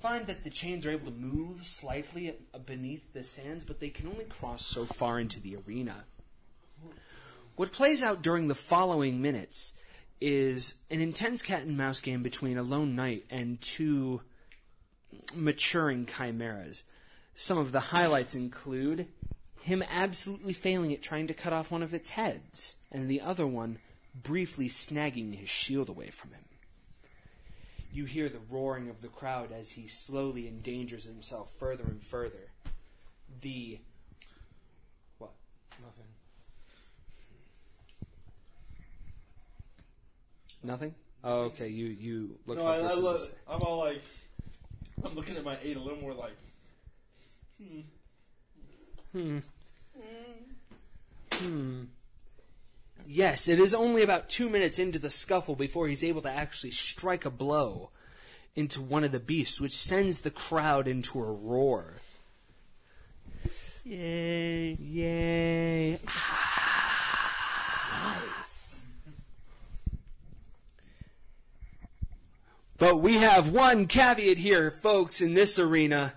find 0.00 0.26
that 0.26 0.44
the 0.44 0.50
chains 0.50 0.84
are 0.84 0.90
able 0.90 1.10
to 1.10 1.18
move 1.18 1.64
slightly 1.64 2.36
beneath 2.66 3.12
the 3.12 3.24
sands, 3.24 3.64
but 3.64 3.80
they 3.80 3.88
can 3.88 4.06
only 4.06 4.24
cross 4.24 4.64
so 4.64 4.84
far 4.84 5.18
into 5.18 5.40
the 5.40 5.56
arena. 5.56 6.04
What 7.56 7.72
plays 7.72 8.02
out 8.02 8.20
during 8.20 8.48
the 8.48 8.54
following 8.54 9.22
minutes 9.22 9.74
is 10.20 10.74
an 10.90 11.00
intense 11.00 11.40
cat 11.40 11.62
and 11.62 11.76
mouse 11.76 12.00
game 12.00 12.22
between 12.22 12.58
a 12.58 12.62
lone 12.62 12.94
knight 12.94 13.24
and 13.30 13.60
two 13.60 14.20
maturing 15.34 16.06
chimeras. 16.06 16.84
Some 17.34 17.58
of 17.58 17.72
the 17.72 17.80
highlights 17.80 18.34
include 18.34 19.08
him 19.64 19.82
absolutely 19.90 20.52
failing 20.52 20.92
at 20.92 21.00
trying 21.00 21.26
to 21.26 21.32
cut 21.32 21.54
off 21.54 21.70
one 21.72 21.82
of 21.82 21.94
its 21.94 22.10
heads, 22.10 22.76
and 22.92 23.08
the 23.08 23.22
other 23.22 23.46
one 23.46 23.78
briefly 24.14 24.68
snagging 24.68 25.34
his 25.34 25.48
shield 25.48 25.88
away 25.88 26.10
from 26.10 26.32
him. 26.32 26.44
You 27.90 28.04
hear 28.04 28.28
the 28.28 28.40
roaring 28.50 28.90
of 28.90 29.00
the 29.00 29.08
crowd 29.08 29.52
as 29.52 29.70
he 29.70 29.86
slowly 29.86 30.46
endangers 30.46 31.04
himself 31.04 31.50
further 31.58 31.84
and 31.84 32.02
further. 32.02 32.50
The 33.40 33.78
what? 35.16 35.30
Nothing. 35.82 36.04
Nothing? 40.62 40.94
Oh, 41.22 41.44
okay. 41.44 41.68
You 41.68 41.86
you 41.86 42.38
look 42.46 42.58
No, 42.58 42.64
like 42.64 42.82
I, 42.82 42.86
I 42.88 42.92
in 42.92 43.02
lo- 43.02 43.12
this- 43.12 43.30
I'm 43.48 43.62
all 43.62 43.78
like, 43.78 44.02
I'm 45.02 45.14
looking 45.14 45.36
at 45.38 45.44
my 45.44 45.56
eight 45.62 45.78
a 45.78 45.80
little 45.80 46.00
more 46.00 46.12
like, 46.12 46.36
hmm. 47.58 47.80
Hmm. 49.12 49.38
Hmm. 51.32 51.84
Yes, 53.06 53.48
it 53.48 53.58
is 53.58 53.74
only 53.74 54.02
about 54.02 54.28
two 54.28 54.48
minutes 54.48 54.78
into 54.78 54.98
the 54.98 55.10
scuffle 55.10 55.56
before 55.56 55.88
he's 55.88 56.04
able 56.04 56.22
to 56.22 56.30
actually 56.30 56.70
strike 56.70 57.24
a 57.24 57.30
blow 57.30 57.90
into 58.56 58.80
one 58.80 59.04
of 59.04 59.12
the 59.12 59.20
beasts, 59.20 59.60
which 59.60 59.76
sends 59.76 60.20
the 60.20 60.30
crowd 60.30 60.88
into 60.88 61.22
a 61.22 61.30
roar. 61.30 62.00
yay. 63.84 64.76
Yay. 64.80 65.98
Ah. 66.06 66.54
But 72.76 72.96
we 73.00 73.14
have 73.14 73.50
one 73.50 73.86
caveat 73.86 74.38
here, 74.38 74.70
folks, 74.70 75.20
in 75.20 75.34
this 75.34 75.58
arena. 75.58 76.14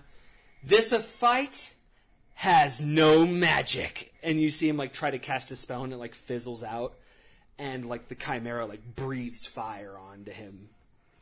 This 0.62 0.92
a 0.92 0.98
fight 0.98 1.72
has 2.38 2.80
no 2.80 3.26
magic. 3.26 4.14
And 4.22 4.40
you 4.40 4.50
see 4.50 4.68
him 4.68 4.76
like 4.76 4.92
try 4.92 5.10
to 5.10 5.18
cast 5.18 5.50
a 5.50 5.56
spell 5.56 5.82
and 5.82 5.92
it 5.92 5.96
like 5.96 6.14
fizzles 6.14 6.62
out. 6.62 6.94
And 7.58 7.84
like 7.84 8.06
the 8.06 8.14
chimera 8.14 8.64
like 8.64 8.94
breathes 8.94 9.44
fire 9.44 9.98
onto 9.98 10.30
him. 10.30 10.68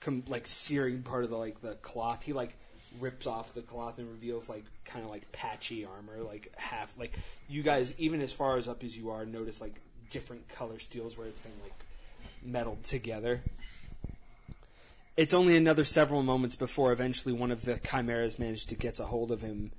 Com- 0.00 0.24
like 0.28 0.46
searing 0.46 1.02
part 1.02 1.24
of 1.24 1.30
the 1.30 1.38
like 1.38 1.62
the 1.62 1.76
cloth. 1.76 2.22
He 2.22 2.34
like 2.34 2.54
rips 3.00 3.26
off 3.26 3.54
the 3.54 3.62
cloth 3.62 3.96
and 3.96 4.10
reveals 4.10 4.46
like 4.50 4.64
kind 4.84 5.06
of 5.06 5.10
like 5.10 5.32
patchy 5.32 5.86
armor, 5.86 6.22
like 6.22 6.52
half 6.58 6.92
like 6.98 7.18
you 7.48 7.62
guys 7.62 7.94
even 7.96 8.20
as 8.20 8.34
far 8.34 8.58
as 8.58 8.68
up 8.68 8.84
as 8.84 8.94
you 8.94 9.08
are 9.08 9.24
notice 9.24 9.58
like 9.58 9.80
different 10.10 10.46
color 10.50 10.78
steels 10.78 11.16
where 11.16 11.28
it's 11.28 11.40
been 11.40 11.52
like 11.62 11.72
melded 12.46 12.82
together. 12.82 13.40
It's 15.16 15.32
only 15.32 15.56
another 15.56 15.84
several 15.84 16.22
moments 16.22 16.56
before 16.56 16.92
eventually 16.92 17.32
one 17.32 17.50
of 17.50 17.64
the 17.64 17.78
chimeras 17.78 18.38
managed 18.38 18.68
to 18.68 18.74
get 18.74 19.00
a 19.00 19.04
hold 19.04 19.32
of 19.32 19.40
him, 19.40 19.70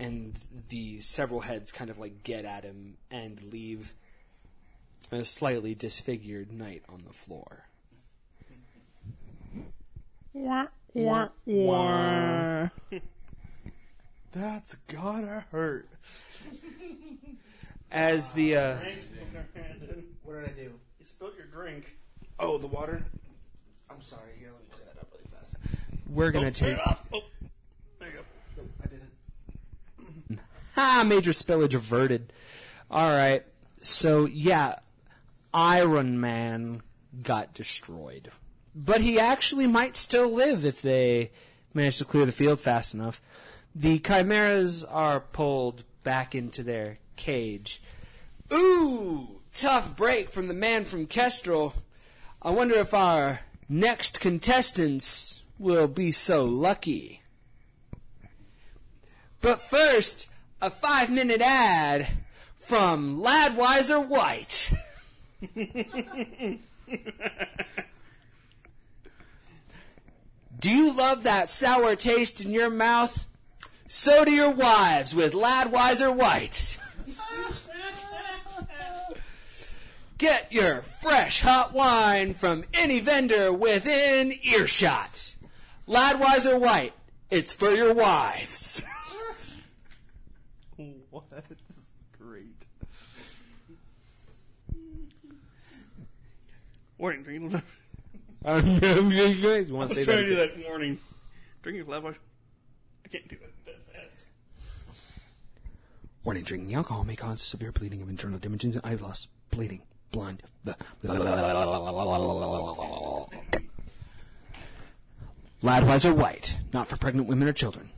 and 0.00 0.40
the 0.70 1.00
several 1.00 1.40
heads 1.40 1.70
kind 1.70 1.90
of 1.90 1.98
like 1.98 2.24
get 2.24 2.44
at 2.44 2.64
him 2.64 2.96
and 3.10 3.40
leave 3.52 3.92
a 5.12 5.24
slightly 5.24 5.74
disfigured 5.74 6.50
knight 6.52 6.82
on 6.88 7.02
the 7.06 7.12
floor. 7.12 7.66
That's 14.32 14.76
gotta 14.88 15.44
hurt. 15.50 15.88
As 17.92 18.30
the 18.30 18.56
uh, 18.56 18.76
What 20.22 20.34
did 20.36 20.44
I 20.44 20.52
do? 20.52 20.72
You 20.98 21.04
spilled 21.04 21.32
your 21.36 21.46
drink. 21.46 21.96
Oh, 22.38 22.56
the 22.56 22.68
water. 22.68 23.04
I'm 23.90 24.00
sorry. 24.00 24.30
Here, 24.38 24.50
let 24.52 24.60
me 24.60 24.66
clean 24.70 24.86
that 24.94 25.00
up 25.00 25.08
really 25.12 25.24
fast. 25.36 25.56
we're 26.08 26.30
gonna 26.30 26.52
take 26.52 26.78
Oh, 27.12 27.22
there 27.98 28.08
you 28.08 28.14
go. 28.14 28.20
Nope, 28.56 28.70
I 28.82 28.86
didn't. 28.86 29.10
ah 30.82 31.04
major 31.06 31.32
spillage 31.32 31.74
averted. 31.74 32.32
All 32.90 33.10
right, 33.10 33.44
so 33.82 34.24
yeah, 34.24 34.76
Iron 35.52 36.18
Man 36.18 36.80
got 37.22 37.52
destroyed, 37.52 38.30
but 38.74 39.02
he 39.02 39.20
actually 39.20 39.66
might 39.66 39.94
still 39.94 40.28
live 40.28 40.64
if 40.64 40.80
they 40.80 41.32
manage 41.74 41.98
to 41.98 42.06
clear 42.06 42.24
the 42.24 42.32
field 42.32 42.60
fast 42.60 42.94
enough. 42.94 43.20
The 43.74 43.98
chimeras 43.98 44.84
are 44.84 45.20
pulled 45.20 45.84
back 46.02 46.34
into 46.34 46.62
their 46.62 46.98
cage. 47.16 47.82
Ooh, 48.50 49.42
tough 49.52 49.94
break 49.94 50.30
from 50.30 50.48
the 50.48 50.54
man 50.54 50.84
from 50.84 51.06
Kestrel. 51.06 51.74
I 52.40 52.50
wonder 52.50 52.76
if 52.76 52.94
our 52.94 53.40
next 53.68 54.18
contestants 54.18 55.42
will 55.58 55.88
be 55.88 56.10
so 56.10 56.46
lucky. 56.46 57.22
But 59.42 59.60
first, 59.60 60.28
a 60.60 60.70
five 60.70 61.10
minute 61.10 61.40
ad 61.40 62.08
from 62.56 63.20
Ladwiser 63.20 64.06
White. 64.06 64.72
Do 70.60 70.70
you 70.70 70.92
love 70.92 71.22
that 71.22 71.48
sour 71.48 71.96
taste 71.96 72.40
in 72.42 72.50
your 72.50 72.68
mouth? 72.68 73.26
So 73.88 74.24
do 74.24 74.30
your 74.30 74.52
wives 74.52 75.14
with 75.14 75.32
Ladwiser 75.32 76.14
White. 76.14 76.78
Get 80.18 80.52
your 80.52 80.82
fresh 80.82 81.40
hot 81.40 81.72
wine 81.72 82.34
from 82.34 82.64
any 82.74 83.00
vendor 83.00 83.50
within 83.50 84.34
earshot. 84.42 85.34
Ladwiser 85.88 86.60
White, 86.60 86.92
it's 87.30 87.54
for 87.54 87.70
your 87.70 87.94
wives. 87.94 88.82
What? 91.12 91.24
This 91.48 91.76
is 91.76 91.90
great. 92.16 92.44
Warning, 96.98 97.22
drinking. 97.24 97.50
you 97.50 97.62
want 98.44 98.56
I 98.56 98.60
to 98.60 99.78
was 99.80 99.94
say 99.94 100.04
trying 100.04 100.18
to 100.18 100.26
do 100.26 100.34
that? 100.36 100.54
that 100.56 100.68
warning. 100.68 100.98
Drinking 101.62 101.86
lava. 101.88 102.14
I 103.04 103.08
can't 103.08 103.26
do 103.26 103.36
it 103.36 103.52
that 103.66 103.92
fast. 103.92 104.26
Warning: 106.24 106.44
Drinking 106.44 106.74
alcohol 106.74 107.04
may 107.04 107.16
cause 107.16 107.42
severe 107.42 107.72
bleeding 107.72 108.02
of 108.02 108.08
internal 108.08 108.38
dimensions, 108.38 108.76
eye 108.84 108.94
loss, 108.94 109.26
bleeding, 109.50 109.82
blind. 110.12 110.42
Ladwiser 115.62 116.14
White, 116.14 116.58
not 116.72 116.86
for 116.88 116.96
pregnant 116.96 117.28
women 117.28 117.48
or 117.48 117.52
children. 117.52 117.90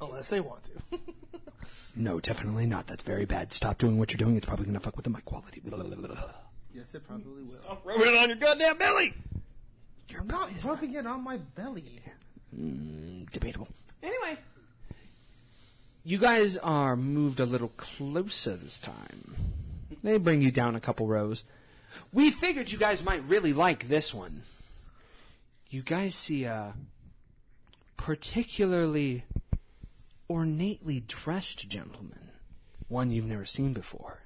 Unless 0.00 0.28
they 0.28 0.40
want 0.40 0.64
to. 0.64 0.98
No, 1.96 2.20
definitely 2.20 2.66
not. 2.66 2.86
That's 2.86 3.02
very 3.02 3.24
bad. 3.24 3.54
Stop 3.54 3.78
doing 3.78 3.98
what 3.98 4.12
you're 4.12 4.18
doing. 4.18 4.36
It's 4.36 4.44
probably 4.44 4.66
going 4.66 4.74
to 4.74 4.80
fuck 4.80 4.96
with 4.96 5.04
the 5.04 5.10
mic 5.10 5.24
quality. 5.24 5.62
yes, 6.74 6.94
it 6.94 7.06
probably 7.06 7.44
will. 7.44 7.60
I'm 7.70 7.78
rubbing 7.84 8.14
it 8.14 8.18
on 8.18 8.28
your 8.28 8.36
goddamn 8.36 8.76
belly. 8.76 9.14
Your 10.08 10.20
I'm 10.20 10.28
not 10.28 10.64
rubbing 10.64 10.94
it 10.94 11.06
on 11.06 11.24
my 11.24 11.38
belly. 11.38 12.00
Mm, 12.54 13.30
debatable. 13.30 13.68
Anyway, 14.02 14.38
you 16.04 16.18
guys 16.18 16.58
are 16.58 16.96
moved 16.96 17.40
a 17.40 17.46
little 17.46 17.72
closer 17.76 18.56
this 18.56 18.78
time. 18.78 19.34
They 20.02 20.18
bring 20.18 20.42
you 20.42 20.50
down 20.50 20.76
a 20.76 20.80
couple 20.80 21.06
rows. 21.06 21.44
We 22.12 22.30
figured 22.30 22.70
you 22.70 22.78
guys 22.78 23.02
might 23.02 23.26
really 23.26 23.52
like 23.52 23.88
this 23.88 24.12
one. 24.12 24.42
You 25.70 25.82
guys 25.82 26.14
see 26.14 26.44
a 26.44 26.74
particularly 27.96 29.24
ornately 30.28 31.00
dressed 31.00 31.68
gentleman, 31.68 32.30
one 32.88 33.10
you've 33.10 33.26
never 33.26 33.44
seen 33.44 33.72
before. 33.72 34.22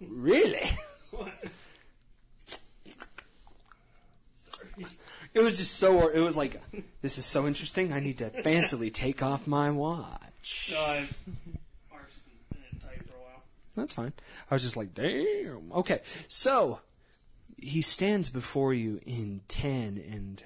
Really? 0.00 0.70
It 5.34 5.40
was 5.40 5.58
just 5.58 5.74
so. 5.76 6.08
It 6.08 6.20
was 6.20 6.36
like, 6.36 6.60
this 7.02 7.18
is 7.18 7.26
so 7.26 7.46
interesting. 7.46 7.92
I 7.92 8.00
need 8.00 8.18
to 8.18 8.30
fancily 8.30 8.92
take 8.92 9.22
off 9.22 9.46
my 9.46 9.70
watch. 9.70 10.70
No, 10.72 10.80
I. 10.80 11.08
Mark's 11.90 12.18
been 12.50 12.62
in 12.72 12.78
tight 12.80 13.06
for 13.06 13.14
a 13.14 13.20
while. 13.20 13.42
That's 13.76 13.94
fine. 13.94 14.12
I 14.50 14.54
was 14.54 14.62
just 14.62 14.76
like, 14.76 14.94
damn. 14.94 15.70
Okay, 15.72 16.00
so 16.26 16.80
he 17.60 17.82
stands 17.82 18.30
before 18.30 18.72
you 18.72 19.00
in 19.04 19.40
tan 19.48 20.02
and 20.10 20.42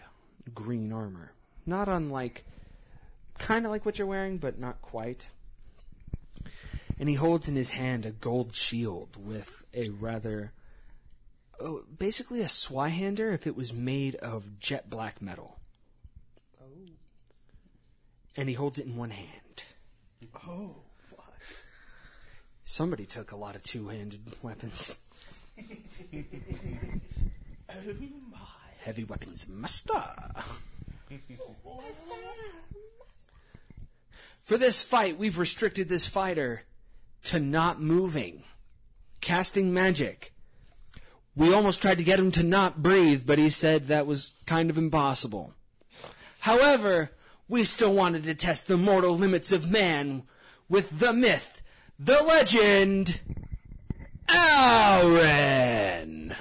green 0.55 0.93
armor, 0.93 1.33
not 1.67 1.89
unlike 1.89 2.45
kind 3.39 3.65
of 3.65 3.73
like 3.73 3.85
what 3.85 3.99
you're 3.99 4.07
wearing, 4.07 4.39
but 4.39 4.59
not 4.59 4.81
quite. 4.83 5.27
And 6.99 7.09
he 7.09 7.15
holds 7.17 7.49
in 7.49 7.57
his 7.57 7.71
hand 7.71 8.07
a 8.07 8.13
gold 8.13 8.55
shield 8.55 9.17
with 9.17 9.65
a 9.75 9.89
rather, 9.91 10.53
oh, 11.61 11.85
basically 11.99 12.43
a 12.43 12.47
Zweihander 12.47 13.35
if 13.35 13.47
it 13.47 13.57
was 13.57 13.73
made 13.73 14.15
of 14.17 14.59
jet 14.59 14.89
black 14.89 15.21
metal. 15.21 15.59
Oh. 16.61 16.91
And 18.37 18.49
he 18.49 18.55
holds 18.55 18.79
it 18.79 18.87
in 18.87 18.97
one 18.97 19.11
hand. 19.11 19.65
Oh, 20.47 20.77
fuck. 20.99 21.41
Somebody 22.65 23.05
took 23.05 23.33
a 23.33 23.37
lot 23.37 23.57
of 23.57 23.63
two-handed 23.63 24.37
weapons. 24.43 24.99
Oh 27.75 27.95
my. 28.31 28.39
Heavy 28.81 29.05
weapons 29.05 29.47
master. 29.49 30.03
For 34.41 34.59
this 34.59 34.83
fight, 34.83 35.19
we've 35.19 35.39
restricted 35.39 35.89
this 35.89 36.07
fighter 36.07 36.65
to 37.25 37.39
not 37.39 37.81
moving, 37.81 38.43
casting 39.21 39.73
magic. 39.73 40.35
We 41.37 41.55
almost 41.55 41.81
tried 41.81 41.99
to 41.99 42.05
get 42.05 42.19
him 42.19 42.33
to 42.33 42.43
not 42.43 42.83
breathe, 42.83 43.23
but 43.25 43.39
he 43.39 43.49
said 43.49 43.87
that 43.87 44.07
was 44.07 44.35
kind 44.47 44.69
of 44.69 44.77
impossible. 44.77 45.55
However, 46.41 47.13
we 47.49 47.65
still 47.65 47.95
wanted 47.95 48.25
to 48.25 48.35
test 48.35 48.67
the 48.67 48.77
mortal 48.77 49.17
limits 49.17 49.53
of 49.53 49.71
man 49.71 50.25
with 50.69 50.99
the 50.99 51.13
myth, 51.13 51.63
the 51.99 52.21
legend, 52.27 53.21
Aaron. 54.29 56.35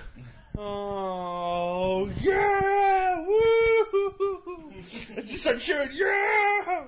Oh 0.64 2.12
yeah! 2.22 3.26
Woo! 3.26 4.72
Just 5.24 5.42
start 5.42 5.60
cheering. 5.60 5.90
Yeah! 5.92 6.84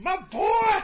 My 0.00 0.16
boy! 0.30 0.80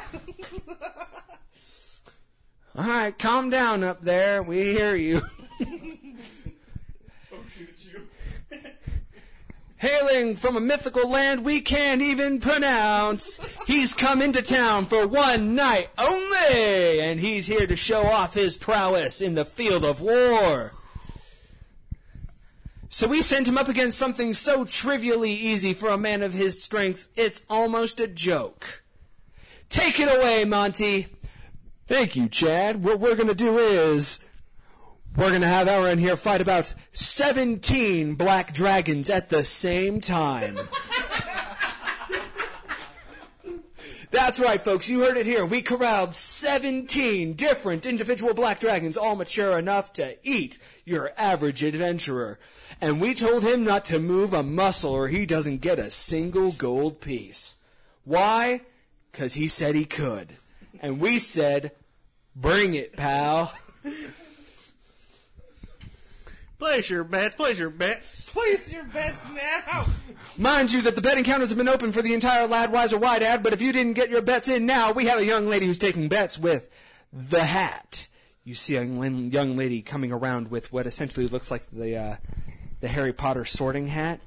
All 2.74 2.84
right, 2.84 3.16
calm 3.16 3.48
down 3.48 3.84
up 3.84 4.02
there. 4.02 4.43
We 4.43 4.64
hear 4.64 4.97
you. 4.97 5.22
Oh 7.32 7.38
shoot, 7.48 7.68
it's 7.70 7.84
you. 7.86 8.09
Hailing 9.87 10.35
from 10.35 10.57
a 10.57 10.61
mythical 10.61 11.09
land 11.09 11.45
we 11.45 11.61
can't 11.61 12.03
even 12.03 12.41
pronounce, 12.41 13.39
he's 13.69 13.95
come 13.95 14.21
into 14.21 14.43
town 14.43 14.87
for 14.87 15.07
one 15.07 15.55
night 15.55 15.91
only, 15.97 17.01
and 17.01 17.21
he's 17.21 17.47
here 17.47 17.69
to 17.69 17.77
show 17.77 18.03
off 18.03 18.35
his 18.35 18.57
prowess 18.57 19.21
in 19.21 19.37
the 19.37 19.45
field 19.45 19.85
of 19.85 20.01
war. 20.01 20.73
So 22.89 23.07
we 23.07 23.23
sent 23.23 23.47
him 23.47 23.57
up 23.57 23.69
against 23.69 23.97
something 23.97 24.35
so 24.35 24.65
trivially 24.65 25.33
easy 25.33 25.73
for 25.73 25.91
a 25.91 25.97
man 25.97 26.21
of 26.21 26.33
his 26.33 26.61
strength, 26.61 27.09
it's 27.15 27.45
almost 27.49 28.01
a 28.01 28.09
joke. 28.09 28.83
Take 29.69 30.01
it 30.01 30.13
away, 30.13 30.45
Monty. 30.45 31.07
Thank 31.87 32.17
you, 32.17 32.29
Chad. 32.29 32.83
What 32.83 32.99
we're 32.99 33.15
gonna 33.15 33.35
do 33.35 33.59
is 33.59 34.19
we're 35.16 35.30
gonna 35.30 35.47
have 35.47 35.68
Aaron 35.68 35.98
here 35.98 36.16
fight 36.16 36.40
about 36.40 36.74
17 36.93 38.14
black 38.14 38.52
dragons 38.52 39.09
at 39.10 39.28
the 39.30 39.44
same 39.44 40.01
time. 40.01 40.59
That's 44.10 44.40
right, 44.40 44.62
folks. 44.62 44.88
You 44.88 45.01
heard 45.01 45.16
it 45.16 45.26
here. 45.26 45.44
We 45.44 45.62
corralled 45.62 46.14
17 46.14 47.34
different 47.34 47.86
individual 47.86 48.34
black 48.34 48.60
dragons, 48.60 48.97
all 48.97 49.16
mature 49.16 49.59
enough 49.59 49.93
to 49.94 50.16
eat 50.22 50.59
your 50.84 51.12
average 51.18 51.62
adventurer. 51.62 52.38
And 52.80 53.01
we 53.01 53.14
told 53.14 53.43
him 53.43 53.64
not 53.64 53.84
to 53.86 53.98
move 53.98 54.32
a 54.32 54.43
muscle 54.43 54.93
or 54.93 55.09
he 55.09 55.26
doesn't 55.26 55.60
get 55.60 55.78
a 55.78 55.90
single 55.90 56.52
gold 56.52 57.01
piece. 57.01 57.56
Why? 58.05 58.62
Because 59.10 59.34
he 59.34 59.48
said 59.48 59.74
he 59.74 59.84
could. 59.84 60.36
And 60.80 61.01
we 61.01 61.18
said, 61.18 61.72
bring 62.34 62.74
it, 62.74 62.97
pal. 62.97 63.52
Place 66.59 66.89
your 66.89 67.05
bets, 67.05 67.35
place 67.35 67.59
your 67.59 67.70
bets. 67.70 68.31
Place 68.31 68.73
your 68.73 68.85
bets 68.85 69.27
now! 69.31 69.87
Mind 70.39 70.73
you 70.73 70.81
that 70.83 70.95
the 70.95 71.03
betting 71.03 71.24
counters 71.24 71.51
have 71.51 71.59
been 71.59 71.69
open 71.69 71.93
for 71.93 72.01
the 72.01 72.15
entire 72.15 72.49
Ladwiser 72.49 72.99
White 72.99 73.23
ad, 73.23 73.43
but 73.43 73.53
if 73.53 73.61
you 73.61 73.73
didn't 73.73 73.93
get 73.93 74.09
your 74.09 74.23
bets 74.23 74.49
in 74.49 74.65
now, 74.65 74.91
we 74.91 75.05
have 75.05 75.19
a 75.19 75.24
young 75.24 75.49
lady 75.49 75.66
who's 75.66 75.78
taking 75.78 76.09
bets 76.09 76.39
with 76.39 76.70
the 77.12 77.45
hat. 77.45 78.09
You 78.43 78.55
see 78.55 78.77
a 78.77 78.85
young 78.85 79.31
young 79.31 79.57
lady 79.57 79.83
coming 79.83 80.12
around 80.12 80.51
with 80.51 80.73
what 80.73 80.87
essentially 80.87 81.28
looks 81.28 81.51
like 81.51 81.66
the 81.66 81.97
uh, 81.97 82.16
the 82.81 82.89
Harry 82.89 83.12
Potter 83.12 83.45
sorting 83.45 83.89
hat, 83.89 84.20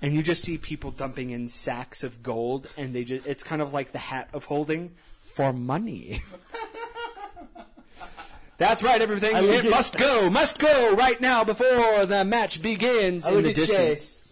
and 0.00 0.14
you 0.14 0.22
just 0.22 0.44
see 0.44 0.56
people 0.56 0.90
dumping 0.90 1.30
in 1.30 1.48
sacks 1.48 2.02
of 2.02 2.22
gold, 2.22 2.72
and 2.78 2.94
they 2.94 3.04
just 3.04 3.26
it's 3.26 3.42
kind 3.42 3.60
of 3.60 3.74
like 3.74 3.92
the 3.92 3.98
hat 3.98 4.30
of 4.32 4.46
holding 4.46 4.94
for 5.20 5.52
money. 5.52 6.22
That's 8.58 8.82
right, 8.82 9.00
everything. 9.02 9.34
I 9.36 9.40
It 9.40 9.64
at- 9.66 9.70
must 9.70 9.98
go, 9.98 10.30
must 10.30 10.58
go 10.58 10.94
right 10.94 11.20
now 11.20 11.44
before 11.44 12.06
the 12.06 12.24
match 12.24 12.62
begins 12.62 13.26
I 13.26 13.32
in 13.32 13.42
the 13.42 13.50
at 13.50 13.54
distance. 13.56 14.24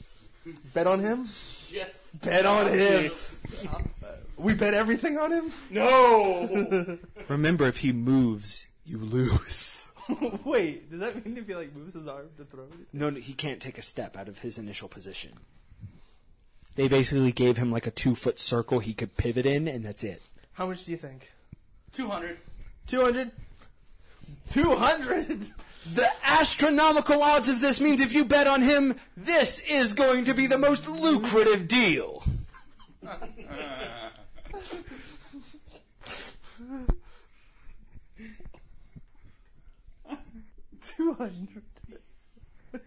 Bet 0.72 0.86
on 0.86 1.00
him? 1.00 1.28
Yes. 1.70 2.08
Bet 2.22 2.46
on 2.46 2.66
him. 2.68 3.12
We 4.36 4.54
bet 4.54 4.74
everything 4.74 5.18
on 5.18 5.30
him? 5.30 5.52
No. 5.70 6.98
Remember, 7.28 7.66
if 7.66 7.78
he 7.78 7.92
moves, 7.92 8.66
you 8.84 8.98
lose. 8.98 9.86
Wait, 10.44 10.90
does 10.90 11.00
that 11.00 11.24
mean 11.24 11.36
if 11.38 11.46
he 11.46 11.54
like 11.54 11.74
moves 11.74 11.94
his 11.94 12.06
arm 12.06 12.28
to 12.36 12.44
throw 12.44 12.64
it? 12.64 12.70
No, 12.92 13.10
no, 13.10 13.20
he 13.20 13.32
can't 13.32 13.60
take 13.60 13.78
a 13.78 13.82
step 13.82 14.16
out 14.16 14.28
of 14.28 14.40
his 14.40 14.58
initial 14.58 14.88
position. 14.88 15.32
They 16.76 16.88
basically 16.88 17.32
gave 17.32 17.56
him 17.56 17.70
like 17.70 17.86
a 17.86 17.90
two 17.90 18.14
foot 18.14 18.38
circle 18.40 18.80
he 18.80 18.92
could 18.94 19.16
pivot 19.16 19.46
in, 19.46 19.68
and 19.68 19.84
that's 19.84 20.02
it. 20.04 20.20
How 20.54 20.66
much 20.66 20.84
do 20.84 20.90
you 20.90 20.96
think? 20.98 21.30
200. 21.92 22.38
200? 22.88 23.30
200? 24.52 25.48
The 25.92 26.08
astronomical 26.24 27.22
odds 27.22 27.48
of 27.48 27.60
this 27.60 27.80
means 27.80 28.00
if 28.00 28.12
you 28.12 28.24
bet 28.24 28.46
on 28.46 28.62
him, 28.62 28.94
this 29.16 29.60
is 29.60 29.92
going 29.92 30.24
to 30.24 30.34
be 30.34 30.46
the 30.46 30.58
most 30.58 30.88
lucrative 30.88 31.68
deal. 31.68 32.22
Two 40.80 41.14
hundred. 41.14 41.62
Yeah, 42.72 42.80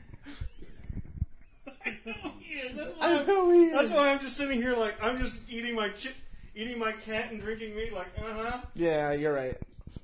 that's 2.75 2.91
why 2.97 3.07
I 3.07 3.19
I'm, 3.19 3.27
know 3.27 3.49
he 3.51 3.59
is. 3.65 3.73
that's 3.73 3.91
why 3.91 4.09
I'm 4.09 4.19
just 4.19 4.37
sitting 4.37 4.61
here 4.61 4.75
like 4.75 4.95
I'm 5.01 5.17
just 5.17 5.41
eating 5.49 5.75
my 5.75 5.89
chi- 5.89 6.13
eating 6.55 6.79
my 6.79 6.91
cat 6.91 7.31
and 7.31 7.41
drinking 7.41 7.75
meat 7.75 7.93
like 7.93 8.07
uh 8.17 8.33
huh. 8.33 8.61
Yeah, 8.75 9.13
you're 9.13 9.33
right. 9.33 9.57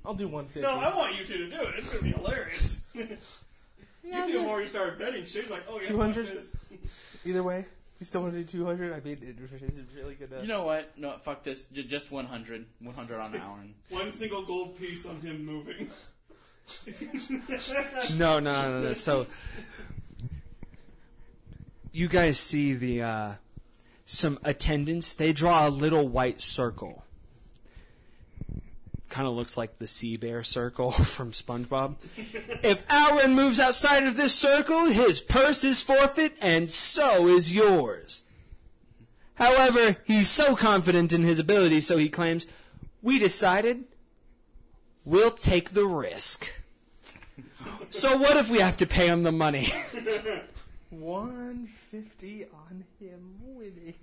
I'll 0.04 0.14
do 0.14 0.28
one 0.28 0.46
fifty. 0.46 0.60
No, 0.62 0.78
I 0.78 0.94
want 0.94 1.18
you 1.18 1.24
two 1.24 1.38
to 1.38 1.50
do 1.50 1.62
it. 1.62 1.74
It's 1.78 1.88
gonna 1.88 2.02
be 2.02 2.10
hilarious. 2.12 2.80
you 2.94 3.08
Yeah, 4.04 4.26
two, 4.26 4.32
the 4.38 4.44
more 4.44 4.60
you 4.60 4.66
start 4.66 4.98
betting, 4.98 5.24
she's 5.24 5.48
like, 5.48 5.62
oh 5.68 5.76
yeah, 5.76 5.88
200? 5.88 6.28
fuck. 6.28 6.60
Either 7.24 7.42
way, 7.42 7.60
if 7.60 7.66
you 8.00 8.04
still 8.06 8.20
want 8.22 8.34
to 8.34 8.40
do 8.40 8.44
two 8.44 8.66
hundred, 8.66 8.92
I 8.92 9.00
mean, 9.00 9.18
it 9.22 9.62
is 9.62 9.80
really 9.96 10.14
good. 10.14 10.30
Uh, 10.32 10.42
You 10.42 10.48
know 10.48 10.64
what? 10.64 10.90
No, 10.98 11.16
fuck 11.22 11.42
this. 11.42 11.62
J- 11.72 11.84
just 11.84 12.12
100. 12.12 12.66
100 12.80 13.20
on 13.20 13.34
Aaron. 13.34 13.74
One 13.88 14.12
single 14.12 14.44
gold 14.44 14.78
piece 14.78 15.06
on 15.06 15.20
him 15.22 15.44
moving. 15.46 15.88
No, 18.16 18.40
no, 18.40 18.70
no, 18.70 18.82
no. 18.82 18.94
So 18.94 19.26
you 21.92 22.08
guys 22.08 22.38
see 22.38 22.74
the 22.74 23.02
uh, 23.02 23.32
some 24.04 24.38
attendants. 24.44 25.12
They 25.14 25.32
draw 25.32 25.66
a 25.66 25.70
little 25.70 26.08
white 26.08 26.42
circle. 26.42 27.03
Kind 29.14 29.28
of 29.28 29.34
looks 29.34 29.56
like 29.56 29.78
the 29.78 29.86
sea 29.86 30.16
bear 30.16 30.42
circle 30.42 30.90
from 31.14 31.30
SpongeBob. 31.30 31.94
if 32.64 32.84
Aaron 32.90 33.36
moves 33.36 33.60
outside 33.60 34.02
of 34.02 34.16
this 34.16 34.34
circle, 34.34 34.86
his 34.86 35.20
purse 35.20 35.62
is 35.62 35.80
forfeit, 35.80 36.36
and 36.40 36.68
so 36.68 37.28
is 37.28 37.54
yours. 37.54 38.22
However, 39.36 39.98
he's 40.02 40.28
so 40.28 40.56
confident 40.56 41.12
in 41.12 41.22
his 41.22 41.38
ability, 41.38 41.80
so 41.80 41.96
he 41.96 42.08
claims, 42.08 42.48
"We 43.02 43.20
decided 43.20 43.84
we'll 45.04 45.30
take 45.30 45.70
the 45.70 45.86
risk." 45.86 46.52
So 47.90 48.16
what 48.16 48.36
if 48.36 48.50
we 48.50 48.58
have 48.58 48.76
to 48.78 48.86
pay 48.86 49.06
him 49.06 49.22
the 49.22 49.30
money? 49.30 49.68
one 50.90 51.68
fifty 51.88 52.46
on 52.46 52.84
him 52.98 53.36
winning. 53.44 53.94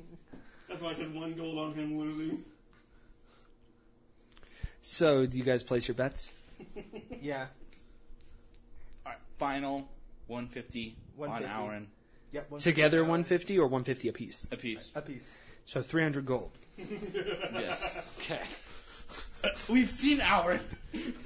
That's 0.69 0.81
why 0.81 0.91
I 0.91 0.93
said 0.93 1.13
one 1.13 1.33
gold 1.33 1.59
on 1.59 1.73
him 1.73 1.99
losing. 1.99 2.45
So 4.82 5.26
do 5.26 5.38
you 5.38 5.44
guys 5.44 5.64
place 5.64 5.88
your 5.88 5.95
bets? 5.95 6.34
Yeah. 7.22 7.45
All 9.06 9.12
right, 9.12 9.18
final 9.38 9.88
150, 10.28 10.95
150. 11.16 11.53
on 11.53 11.64
Aaron 11.70 11.88
Yep. 12.32 12.49
150 12.52 12.72
Together 12.72 12.98
dollars 12.98 13.10
150 13.10 13.60
or 13.60 13.68
150 13.68 14.08
apiece? 14.10 14.48
a 14.52 14.56
piece. 14.58 14.91
a 14.95 15.02
piece. 15.02 15.38
So 15.66 15.82
300 15.84 16.26
gold. 16.26 16.52
yes. 16.78 18.03
Okay. 18.20 18.41
We've 19.70 19.90
seen 19.90 20.20
Aaron. 20.22 20.62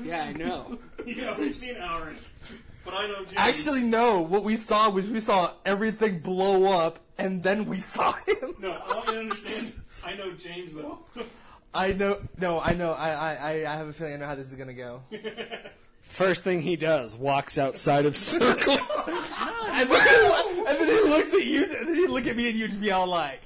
Yeah, 0.04 0.24
I 0.24 0.34
know. 0.34 0.80
yeah, 1.06 1.38
we've 1.38 1.56
seen 1.56 1.76
Aaron, 1.76 2.16
but 2.84 2.94
I 2.94 3.08
know 3.08 3.24
James. 3.26 3.34
Actually, 3.38 3.82
no. 3.84 4.22
What 4.22 4.44
we 4.44 4.56
saw 4.58 4.90
was 4.90 5.08
we 5.10 5.20
saw 5.22 5.52
everything 5.66 6.20
blow 6.20 6.72
up 6.72 7.00
and 7.18 7.44
then 7.44 7.66
we 7.66 7.78
saw 7.80 8.14
him. 8.14 8.56
No, 8.60 8.72
I 8.72 8.94
want 8.96 9.08
you 9.08 9.14
to 9.14 9.20
understand. 9.20 9.74
I 10.06 10.16
know 10.16 10.32
James 10.34 10.74
though. 10.74 11.00
I 11.76 11.94
know. 11.94 12.18
No, 12.40 12.60
I 12.60 12.74
know. 12.74 12.94
I, 12.94 13.10
I, 13.10 13.36
I 13.36 13.74
I 13.74 13.76
have 13.76 13.88
a 13.88 13.94
feeling 13.94 14.14
I 14.14 14.18
know 14.18 14.26
how 14.26 14.36
this 14.36 14.48
is 14.48 14.56
gonna 14.56 14.74
go. 14.74 15.02
First 16.02 16.44
thing 16.44 16.62
he 16.62 16.76
does, 16.76 17.18
walks 17.18 17.58
outside 17.58 18.06
of 18.06 18.16
circle. 18.16 18.74
and, 19.08 19.90
then, 19.90 20.68
and 20.68 20.80
then 20.80 20.88
he 20.88 21.10
looks 21.10 21.34
at 21.34 21.44
you, 21.44 21.64
and 21.64 21.88
then 21.90 21.96
he 21.96 22.08
look 22.08 22.28
at 22.28 22.36
me, 22.36 22.50
and 22.50 22.58
you 22.58 22.68
just 22.68 22.80
be 22.80 22.92
all 22.92 23.08
like, 23.08 23.42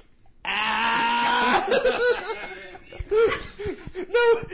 ah. 0.46 1.66
no, 1.70 1.78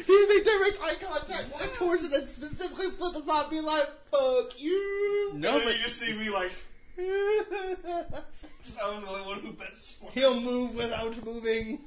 he 0.05 0.25
made 0.29 0.43
direct 0.45 0.79
eye 0.81 0.95
contact, 1.01 1.51
walk 1.51 1.73
towards 1.73 2.03
us, 2.03 2.13
and 2.13 2.29
specifically 2.29 2.91
flip 2.91 3.15
us 3.15 3.27
off, 3.27 3.49
be 3.49 3.59
like, 3.59 3.89
"Fuck 4.09 4.59
you." 4.59 5.33
No, 5.35 5.59
but 5.63 5.75
you 5.75 5.83
just 5.83 5.99
see 5.99 6.13
me 6.13 6.29
like. 6.29 6.51
I 6.97 7.43
was 8.93 9.03
the 9.03 9.11
only 9.11 9.25
one 9.25 9.39
who 9.41 9.51
bet. 9.51 9.75
He'll 10.13 10.39
move 10.39 10.75
without 10.75 11.25
moving. 11.25 11.81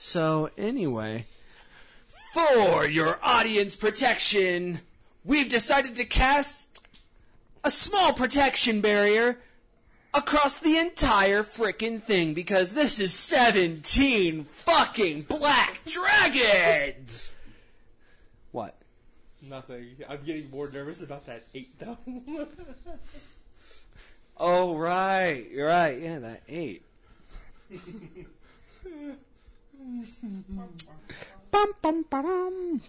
So 0.00 0.48
anyway, 0.56 1.26
for 2.32 2.86
your 2.86 3.18
audience 3.20 3.74
protection, 3.74 4.80
we've 5.24 5.48
decided 5.48 5.96
to 5.96 6.04
cast 6.04 6.80
a 7.64 7.70
small 7.72 8.12
protection 8.12 8.80
barrier 8.80 9.40
across 10.14 10.56
the 10.56 10.78
entire 10.78 11.42
frickin' 11.42 12.00
thing 12.00 12.32
because 12.32 12.74
this 12.74 13.00
is 13.00 13.12
17 13.12 14.44
fucking 14.44 15.22
black 15.22 15.82
dragons. 15.84 17.32
What? 18.52 18.76
Nothing. 19.42 19.96
I'm 20.08 20.24
getting 20.24 20.48
more 20.48 20.70
nervous 20.70 21.02
about 21.02 21.26
that 21.26 21.42
eight, 21.54 21.76
though. 21.80 21.98
Oh 24.40 24.76
right, 24.76 25.50
you're 25.50 25.66
right. 25.66 26.00
Yeah, 26.00 26.20
that 26.20 26.42
eight. 26.48 26.84
bum, 31.50 31.72
bum, 31.82 32.04
ba-dum. 32.10 32.80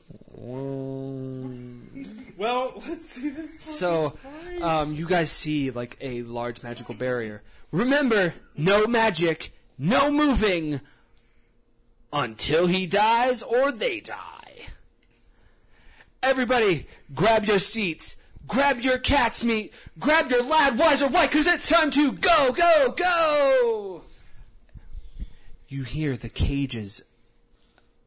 well, 2.37 2.83
let's 2.87 3.09
see 3.09 3.29
this. 3.29 3.55
So, 3.59 4.17
um, 4.61 4.93
you 4.93 5.07
guys 5.07 5.31
see 5.31 5.71
like 5.71 5.97
a 6.01 6.23
large 6.23 6.63
magical 6.63 6.95
barrier. 6.95 7.41
Remember, 7.71 8.33
no 8.57 8.87
magic, 8.87 9.53
no 9.77 10.11
moving 10.11 10.81
until 12.11 12.67
he 12.67 12.87
dies 12.87 13.43
or 13.43 13.71
they 13.71 13.99
die. 13.99 14.67
Everybody, 16.21 16.87
grab 17.13 17.45
your 17.45 17.59
seats, 17.59 18.17
grab 18.47 18.81
your 18.81 18.97
cat's 18.97 19.43
meat, 19.43 19.73
grab 19.99 20.29
your 20.29 20.43
Ladwiser 20.43 21.09
White, 21.09 21.31
cause 21.31 21.47
it's 21.47 21.69
time 21.69 21.91
to 21.91 22.11
go, 22.11 22.51
go, 22.51 22.93
go! 22.97 24.01
You 25.69 25.83
hear 25.83 26.17
the 26.17 26.29
cages 26.29 27.03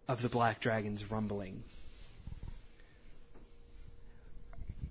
of 0.08 0.20
the 0.20 0.28
black 0.28 0.58
dragons 0.58 1.08
rumbling. 1.12 1.62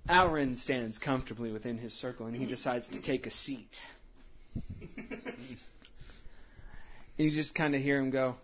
Alrin 0.08 0.56
stands 0.56 0.98
comfortably 0.98 1.52
within 1.52 1.76
his 1.76 1.92
circle 1.92 2.24
and 2.24 2.34
he 2.34 2.46
decides 2.46 2.88
to 2.88 2.98
take 2.98 3.26
a 3.26 3.30
seat. 3.30 3.82
you 7.18 7.30
just 7.30 7.54
kind 7.54 7.74
of 7.74 7.82
hear 7.82 7.98
him 7.98 8.08
go, 8.08 8.36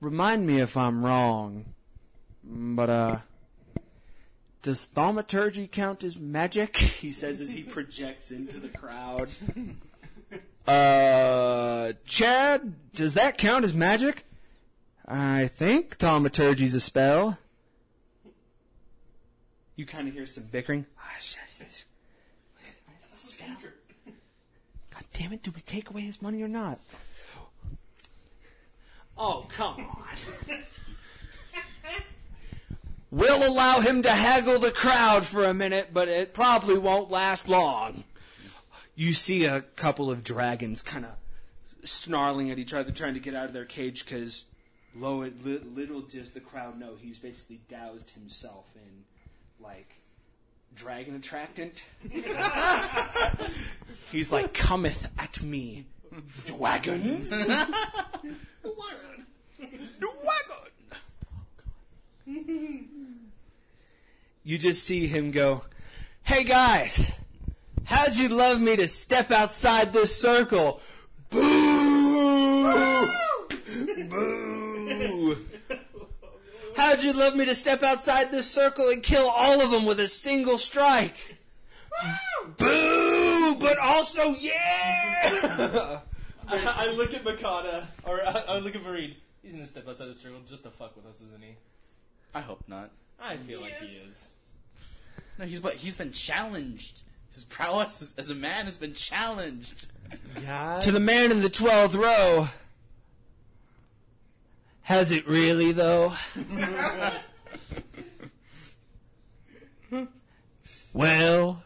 Remind 0.00 0.46
me 0.46 0.60
if 0.60 0.76
I'm 0.76 1.04
wrong, 1.04 1.74
but, 2.44 2.88
uh, 2.88 3.16
does 4.62 4.86
thaumaturgy 4.86 5.66
count 5.66 6.04
as 6.04 6.16
magic? 6.16 6.76
He 7.00 7.10
says 7.10 7.40
as 7.40 7.50
he 7.50 7.64
projects 7.64 8.30
into 8.30 8.60
the 8.60 8.68
crowd. 8.68 9.28
Uh, 10.66 11.92
Chad, 12.04 12.74
does 12.94 13.14
that 13.14 13.38
count 13.38 13.64
as 13.64 13.74
magic? 13.74 14.24
I 15.06 15.48
think 15.48 15.98
thaumaturgy's 15.98 16.74
a 16.74 16.80
spell. 16.80 17.38
You 19.76 19.86
kind 19.86 20.06
of 20.06 20.14
hear 20.14 20.26
some 20.26 20.44
bickering. 20.44 20.86
God 24.90 25.04
damn 25.14 25.32
it, 25.32 25.42
do 25.42 25.50
we 25.54 25.60
take 25.62 25.90
away 25.90 26.02
his 26.02 26.20
money 26.20 26.42
or 26.42 26.48
not? 26.48 26.78
Oh, 29.16 29.46
come 29.48 29.80
on. 29.80 30.58
we'll 33.10 33.48
allow 33.48 33.80
him 33.80 34.02
to 34.02 34.10
haggle 34.10 34.58
the 34.58 34.70
crowd 34.70 35.24
for 35.24 35.44
a 35.44 35.54
minute, 35.54 35.90
but 35.92 36.08
it 36.08 36.34
probably 36.34 36.78
won't 36.78 37.10
last 37.10 37.48
long. 37.48 38.04
You 39.00 39.14
see 39.14 39.46
a 39.46 39.62
couple 39.62 40.10
of 40.10 40.22
dragons 40.22 40.82
kind 40.82 41.06
of 41.06 41.12
snarling 41.88 42.50
at 42.50 42.58
each 42.58 42.74
other, 42.74 42.90
trying 42.90 43.14
to 43.14 43.20
get 43.20 43.34
out 43.34 43.46
of 43.46 43.54
their 43.54 43.64
cage 43.64 44.04
because 44.04 44.44
little 44.94 46.02
does 46.02 46.32
the 46.32 46.40
crowd 46.40 46.78
know 46.78 46.96
he's 47.00 47.18
basically 47.18 47.62
doused 47.66 48.10
himself 48.10 48.66
in 48.74 49.04
like 49.58 49.94
dragon 50.74 51.14
attractant. 51.14 51.82
he's 54.12 54.30
like, 54.30 54.52
cometh 54.52 55.08
at 55.18 55.42
me, 55.42 55.86
dragons. 56.44 57.30
Dragon. 57.46 57.76
You 64.42 64.58
just 64.58 64.84
see 64.84 65.06
him 65.06 65.30
go, 65.30 65.64
hey 66.22 66.44
guys, 66.44 67.12
how'd 67.90 68.16
you 68.16 68.28
love 68.28 68.60
me 68.60 68.76
to 68.76 68.88
step 68.88 69.30
outside 69.30 69.92
this 69.92 70.16
circle? 70.16 70.80
Boo! 71.28 73.06
Boo! 74.08 75.36
How'd 76.76 77.02
you 77.02 77.12
love 77.12 77.36
me 77.36 77.44
to 77.44 77.54
step 77.54 77.82
outside 77.82 78.30
this 78.30 78.50
circle 78.50 78.88
and 78.88 79.02
kill 79.02 79.28
all 79.28 79.60
of 79.60 79.70
them 79.70 79.84
with 79.84 80.00
a 80.00 80.08
single 80.08 80.56
strike? 80.56 81.36
Boo! 82.56 83.56
But 83.60 83.78
also, 83.78 84.34
yeah! 84.38 86.00
I, 86.48 86.86
I 86.88 86.92
look 86.92 87.12
at 87.12 87.24
Makata, 87.24 87.84
or 88.04 88.20
I, 88.22 88.44
I 88.48 88.58
look 88.58 88.74
at 88.74 88.82
Vareed. 88.82 89.16
He's 89.42 89.52
gonna 89.52 89.66
step 89.66 89.88
outside 89.88 90.06
the 90.06 90.14
circle 90.14 90.40
just 90.46 90.62
to 90.62 90.70
fuck 90.70 90.96
with 90.96 91.06
us, 91.06 91.16
isn't 91.16 91.42
he? 91.42 91.56
I 92.34 92.40
hope 92.40 92.62
not. 92.66 92.90
I 93.20 93.36
feel 93.36 93.60
like 93.60 93.78
he 93.78 93.96
is. 93.96 94.28
No, 95.38 95.44
he's 95.44 95.60
but 95.60 95.74
he's 95.74 95.96
been 95.96 96.12
challenged. 96.12 97.02
His 97.32 97.44
prowess 97.44 98.02
as, 98.02 98.14
as 98.18 98.30
a 98.30 98.34
man 98.34 98.64
has 98.64 98.76
been 98.76 98.94
challenged. 98.94 99.86
Yeah. 100.42 100.80
to 100.80 100.90
the 100.90 101.00
man 101.00 101.30
in 101.30 101.40
the 101.40 101.48
twelfth 101.48 101.94
row. 101.94 102.48
Has 104.82 105.12
it 105.12 105.28
really, 105.28 105.70
though? 105.70 106.12
well. 110.92 111.62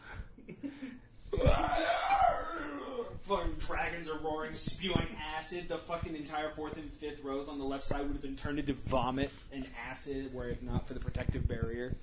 Fucking 3.23 3.55
dragons 3.57 4.07
are 4.07 4.19
roaring, 4.19 4.53
spewing 4.53 5.07
acid. 5.35 5.67
The 5.67 5.79
fucking 5.79 6.15
entire 6.15 6.51
fourth 6.51 6.77
and 6.77 6.91
fifth 6.91 7.23
rows 7.23 7.49
on 7.49 7.57
the 7.57 7.65
left 7.65 7.83
side 7.83 8.01
would 8.01 8.11
have 8.11 8.21
been 8.21 8.35
turned 8.35 8.59
into 8.59 8.73
vomit 8.73 9.31
and 9.51 9.65
acid 9.89 10.31
were 10.31 10.49
it 10.49 10.61
not 10.61 10.87
for 10.87 10.93
the 10.93 10.99
protective 10.99 11.47
barrier. 11.47 11.95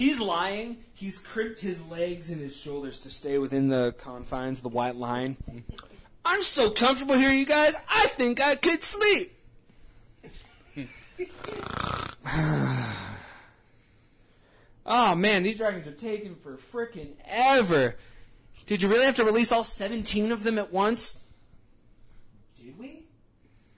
He's 0.00 0.18
lying. 0.18 0.78
He's 0.94 1.18
crimped 1.18 1.60
his 1.60 1.84
legs 1.88 2.30
and 2.30 2.40
his 2.40 2.56
shoulders 2.56 3.00
to 3.00 3.10
stay 3.10 3.36
within 3.36 3.68
the 3.68 3.94
confines 3.98 4.60
of 4.60 4.62
the 4.62 4.70
white 4.70 4.96
line. 4.96 5.36
I'm 6.24 6.42
so 6.42 6.70
comfortable 6.70 7.16
here, 7.16 7.30
you 7.30 7.44
guys. 7.44 7.76
I 7.86 8.06
think 8.06 8.40
I 8.40 8.54
could 8.56 8.82
sleep. 8.82 9.36
oh 14.86 15.14
man, 15.14 15.42
these 15.42 15.58
dragons 15.58 15.86
are 15.86 15.92
taking 15.92 16.34
for 16.34 16.56
frickin' 16.56 17.10
ever. 17.26 17.96
Did 18.64 18.80
you 18.80 18.88
really 18.88 19.04
have 19.04 19.16
to 19.16 19.24
release 19.26 19.52
all 19.52 19.64
17 19.64 20.32
of 20.32 20.44
them 20.44 20.58
at 20.58 20.72
once? 20.72 21.18
Did 22.56 22.78
we? 22.78 23.04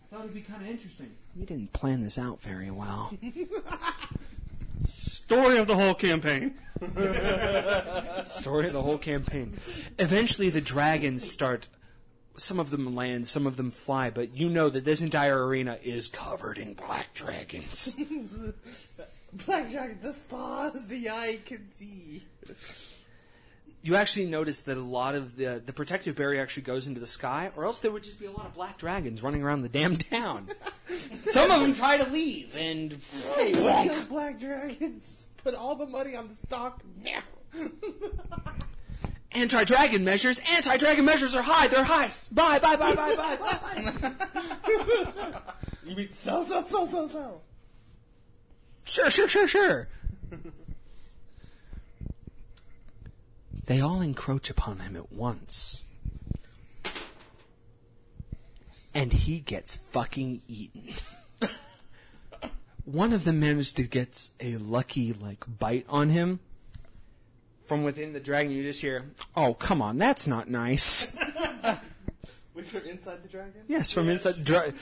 I 0.04 0.14
thought 0.14 0.20
it'd 0.20 0.34
be 0.34 0.42
kind 0.42 0.62
of 0.62 0.68
interesting. 0.68 1.10
We 1.34 1.46
didn't 1.46 1.72
plan 1.72 2.00
this 2.00 2.16
out 2.16 2.40
very 2.40 2.70
well. 2.70 3.12
Story 5.32 5.56
of 5.56 5.66
the 5.66 5.76
whole 5.76 5.94
campaign. 5.94 6.54
Story 8.26 8.66
of 8.66 8.74
the 8.74 8.82
whole 8.82 8.98
campaign. 8.98 9.56
Eventually, 9.98 10.50
the 10.50 10.60
dragons 10.60 11.28
start. 11.28 11.68
Some 12.36 12.60
of 12.60 12.68
them 12.68 12.94
land, 12.94 13.26
some 13.28 13.46
of 13.46 13.56
them 13.56 13.70
fly, 13.70 14.10
but 14.10 14.36
you 14.36 14.50
know 14.50 14.68
that 14.68 14.84
this 14.84 15.00
entire 15.00 15.46
arena 15.46 15.78
is 15.82 16.06
covered 16.06 16.58
in 16.58 16.74
black 16.74 17.14
dragons. 17.14 17.96
Black 19.46 19.70
dragon, 19.70 19.98
as 20.04 20.20
far 20.20 20.70
as 20.74 20.84
the 20.84 21.08
eye 21.08 21.38
can 21.46 21.66
see. 21.74 22.22
you 23.82 23.96
actually 23.96 24.26
notice 24.26 24.60
that 24.60 24.76
a 24.76 24.82
lot 24.82 25.14
of 25.14 25.36
the 25.36 25.62
the 25.64 25.72
protective 25.72 26.14
barrier 26.14 26.42
actually 26.42 26.64
goes 26.64 26.86
into 26.86 27.00
the 27.00 27.06
sky, 27.06 27.50
or 27.56 27.64
else 27.64 27.78
there 27.78 27.90
would 27.90 28.02
just 28.02 28.20
be 28.20 28.26
a 28.26 28.30
lot 28.30 28.44
of 28.44 28.52
black 28.52 28.76
dragons 28.76 29.22
running 29.22 29.42
around 29.42 29.62
the 29.62 29.70
damn 29.70 29.96
town. 29.96 30.50
Some 31.30 31.50
of 31.50 31.62
them 31.62 31.72
try 31.72 31.96
to 31.96 32.10
leave, 32.10 32.54
and 32.58 32.98
Hey, 33.34 33.54
what 33.62 33.88
kills 33.88 34.04
black 34.04 34.38
dragons? 34.38 35.21
Put 35.44 35.54
all 35.54 35.74
the 35.74 35.86
money 35.86 36.14
on 36.14 36.28
the 36.28 36.34
stock 36.34 36.82
now. 37.02 37.22
Anti-dragon 39.32 40.04
measures. 40.04 40.40
Anti-dragon 40.54 41.04
measures 41.04 41.34
are 41.34 41.42
high. 41.42 41.66
They're 41.66 41.84
high. 41.84 42.10
Bye, 42.32 42.58
bye, 42.58 42.76
bye, 42.76 42.94
bye, 42.94 43.16
bye, 43.16 43.36
bye. 43.36 44.12
You 45.84 45.96
mean 45.96 46.12
sell, 46.12 46.44
sell, 46.44 46.64
sell, 46.64 46.86
sell, 46.86 47.08
sell? 47.08 47.42
Sure, 48.84 49.10
sure, 49.10 49.28
sure, 49.28 49.48
sure. 49.48 49.88
they 53.66 53.80
all 53.80 54.00
encroach 54.00 54.48
upon 54.48 54.78
him 54.78 54.96
at 54.96 55.12
once. 55.12 55.84
And 58.94 59.12
he 59.12 59.40
gets 59.40 59.76
fucking 59.76 60.42
eaten. 60.46 60.94
One 62.84 63.12
of 63.12 63.24
them 63.24 63.38
managed 63.40 63.76
to 63.76 63.84
get 63.84 64.28
a 64.40 64.56
lucky, 64.56 65.12
like, 65.12 65.44
bite 65.58 65.86
on 65.88 66.08
him. 66.10 66.40
From 67.66 67.84
within 67.84 68.12
the 68.12 68.20
dragon, 68.20 68.52
you 68.52 68.62
just 68.62 68.80
hear, 68.80 69.04
Oh, 69.36 69.54
come 69.54 69.80
on, 69.80 69.98
that's 69.98 70.26
not 70.26 70.50
nice. 70.50 71.14
Wait 72.54 72.66
from 72.66 72.82
inside 72.82 73.22
the 73.22 73.28
dragon? 73.28 73.62
yes, 73.68 73.92
from 73.92 74.08
inside 74.08 74.34
the 74.34 74.44
dragon. 74.44 74.74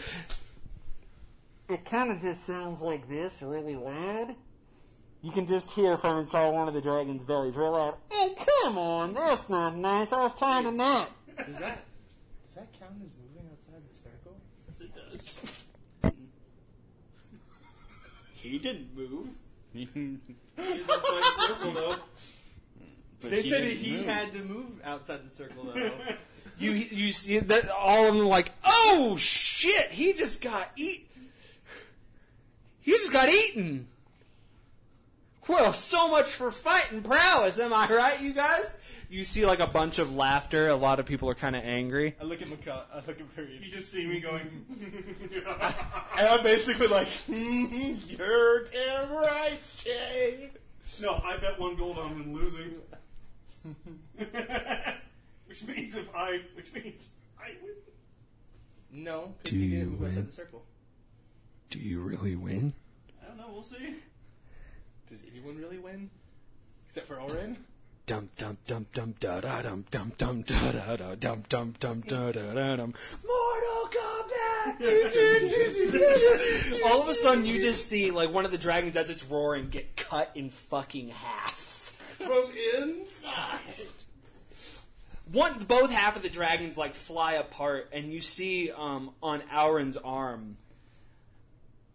It 1.68 1.85
kind 1.85 2.10
of 2.10 2.20
just 2.20 2.44
sounds 2.47 2.81
like 2.81 3.09
this, 3.09 3.43
really 3.43 3.77
loud. 3.77 4.35
You 5.22 5.31
can 5.31 5.47
just 5.47 5.70
hear 5.70 5.97
from 5.98 6.18
inside 6.18 6.48
one 6.51 6.66
of 6.66 6.74
the 6.74 6.81
dragon's 6.81 7.22
bellies, 7.22 7.55
real 7.55 7.72
loud. 7.72 7.94
Oh, 8.10 8.35
come 8.62 8.78
on, 8.78 9.12
that's 9.14 9.48
not 9.51 9.77
nice. 9.77 10.12
I 10.12 10.22
was 10.22 10.32
trying 10.35 10.64
to 10.64 10.72
nap. 10.72 11.10
Does 11.47 11.59
that 11.59 11.85
does 12.43 12.55
that 12.55 12.72
count 12.81 12.94
as 13.05 13.12
moving 13.22 13.48
outside 13.52 13.82
the 13.89 13.97
circle? 13.97 14.36
Yes, 14.66 14.81
it 14.81 14.90
does. 14.94 15.56
he 18.43 18.59
didn't 18.59 18.97
move. 18.97 19.29
He's 19.73 19.89
inside 19.95 20.19
the 20.57 21.47
circle, 21.47 21.71
though. 21.73 21.97
But 23.21 23.31
They 23.31 23.43
he 23.43 23.51
said 23.51 23.61
didn't 23.62 23.79
he 23.79 23.97
move. 23.99 24.07
had 24.07 24.33
to 24.33 24.39
move 24.43 24.81
outside 24.85 25.29
the 25.29 25.35
circle 25.35 25.65
though. 25.75 25.93
You 26.59 26.73
you 26.73 27.11
see 27.12 27.39
that 27.39 27.71
all 27.71 28.09
of 28.09 28.15
them 28.15 28.27
like, 28.27 28.51
oh 28.67 29.17
shit, 29.17 29.91
he 29.93 30.12
just 30.12 30.43
got 30.43 30.69
eat. 30.77 31.11
He 32.81 32.91
just 32.93 33.11
got 33.15 33.31
eaten. 33.31 33.89
Well, 35.49 35.73
so 35.73 36.11
much 36.11 36.27
for 36.27 36.51
fighting 36.51 37.01
prowess, 37.03 37.59
am 37.59 37.73
I 37.73 37.89
right, 37.89 38.21
you 38.21 38.35
guys? 38.35 38.75
You 39.11 39.24
see 39.24 39.45
like 39.45 39.59
a 39.59 39.66
bunch 39.66 39.99
of 39.99 40.15
laughter. 40.15 40.69
A 40.69 40.77
lot 40.77 41.01
of 41.01 41.05
people 41.07 41.28
are 41.28 41.35
kind 41.35 41.57
of 41.57 41.65
angry. 41.65 42.15
I 42.20 42.24
look 42.24 42.41
at 42.43 42.49
Maka- 42.49 42.87
I 42.93 42.97
look 42.99 43.09
at 43.20 43.37
Fareed. 43.37 43.62
You 43.65 43.69
just 43.70 43.91
see 43.91 44.07
me 44.07 44.20
going. 44.20 44.65
And 46.16 46.28
I'm 46.28 46.43
basically 46.43 46.87
like, 46.87 47.09
"Hmm, 47.09 47.95
you're 48.07 48.65
damn 48.66 49.11
right, 49.11 49.59
Shay. 49.65 50.51
no, 51.01 51.15
I 51.24 51.39
bet 51.39 51.59
one 51.59 51.74
gold 51.77 51.99
on 51.99 52.09
him 52.11 52.35
losing. 52.35 52.74
which 55.47 55.62
means 55.65 55.97
if 55.97 56.07
I, 56.15 56.41
which 56.55 56.73
means 56.74 57.09
I 57.39 57.53
win. 57.62 57.74
No, 58.93 59.35
Do 59.45 59.53
because 59.53 59.59
he 59.59 59.65
you 59.65 59.70
didn't 59.78 59.91
move 59.93 60.03
outside 60.03 60.16
win? 60.16 60.27
the 60.27 60.32
circle. 60.32 60.62
Do 61.70 61.78
you 61.78 62.01
really 62.01 62.37
win? 62.37 62.74
I 63.23 63.28
don't 63.28 63.39
know. 63.39 63.49
We'll 63.53 63.62
see. 63.62 63.95
Does 65.09 65.20
anyone 65.31 65.57
really 65.57 65.78
win? 65.78 66.11
Except 66.87 67.07
for 67.09 67.20
Oren? 67.20 67.57
Dum 68.11 68.28
dum 68.37 68.59
dum 68.66 68.87
dum 68.93 69.15
da 69.20 69.41
da 69.41 69.62
dum 69.62 69.85
dum 69.89 70.12
dum 70.19 70.43
da 70.43 70.73
da 70.73 70.97
da 70.97 71.15
dum 71.15 71.45
dum 71.49 71.74
dum 71.78 72.01
da 72.01 72.32
da 72.32 72.55
da 72.55 72.74
dum. 72.74 72.93
Mortal 73.24 73.89
Kombat. 73.95 74.82
All 76.87 77.03
of 77.03 77.09
a 77.09 77.15
sudden, 77.15 77.47
you 77.47 77.61
just 77.61 77.87
see 77.87 78.11
like 78.11 78.35
one 78.35 78.45
of 78.45 78.51
the 78.51 78.59
dragons 78.59 78.97
as 78.97 79.11
it's 79.11 79.24
roaring 79.24 79.69
get 79.69 79.95
cut 79.95 80.32
in 80.35 80.51
fucking 80.51 81.11
half. 81.11 81.61
From 81.61 82.51
inside. 82.77 83.61
One, 85.31 85.61
both 85.69 85.93
half 85.93 86.16
of 86.16 86.23
the 86.23 86.31
dragons 86.31 86.77
like 86.77 86.97
fly 86.97 87.35
apart, 87.35 87.91
and 87.93 88.12
you 88.12 88.23
see 88.23 88.73
um, 88.73 89.12
on 89.23 89.41
Auron's 89.57 89.97
arm 89.97 90.57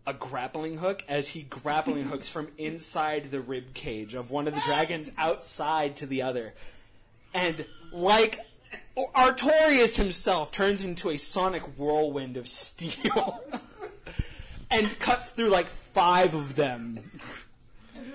a 0.07 0.14
grappling 0.14 0.77
hook 0.77 1.03
as 1.07 1.30
he 1.30 1.44
grappling 1.44 2.06
hooks 2.06 2.30
from 2.30 2.49
inside 2.57 3.32
the 3.32 3.41
rib 3.41 3.73
cage 3.73 4.14
of 4.14 4.32
one 4.32 4.48
of 4.48 4.53
the 4.53 4.61
dragons 4.61 5.11
outside 5.18 5.95
to 5.98 6.06
the 6.06 6.22
other, 6.22 6.53
and 7.34 7.65
like 7.91 8.40
Artorias 9.15 9.98
himself 9.98 10.52
turns 10.52 10.84
into 10.86 11.10
a 11.10 11.18
sonic 11.18 11.64
whirlwind 11.77 12.38
of 12.38 12.48
steel. 12.48 13.41
And 14.72 14.98
cuts 14.99 15.30
through 15.30 15.49
like 15.52 15.68
five 15.68 16.34
of 16.34 16.56
them 16.56 16.99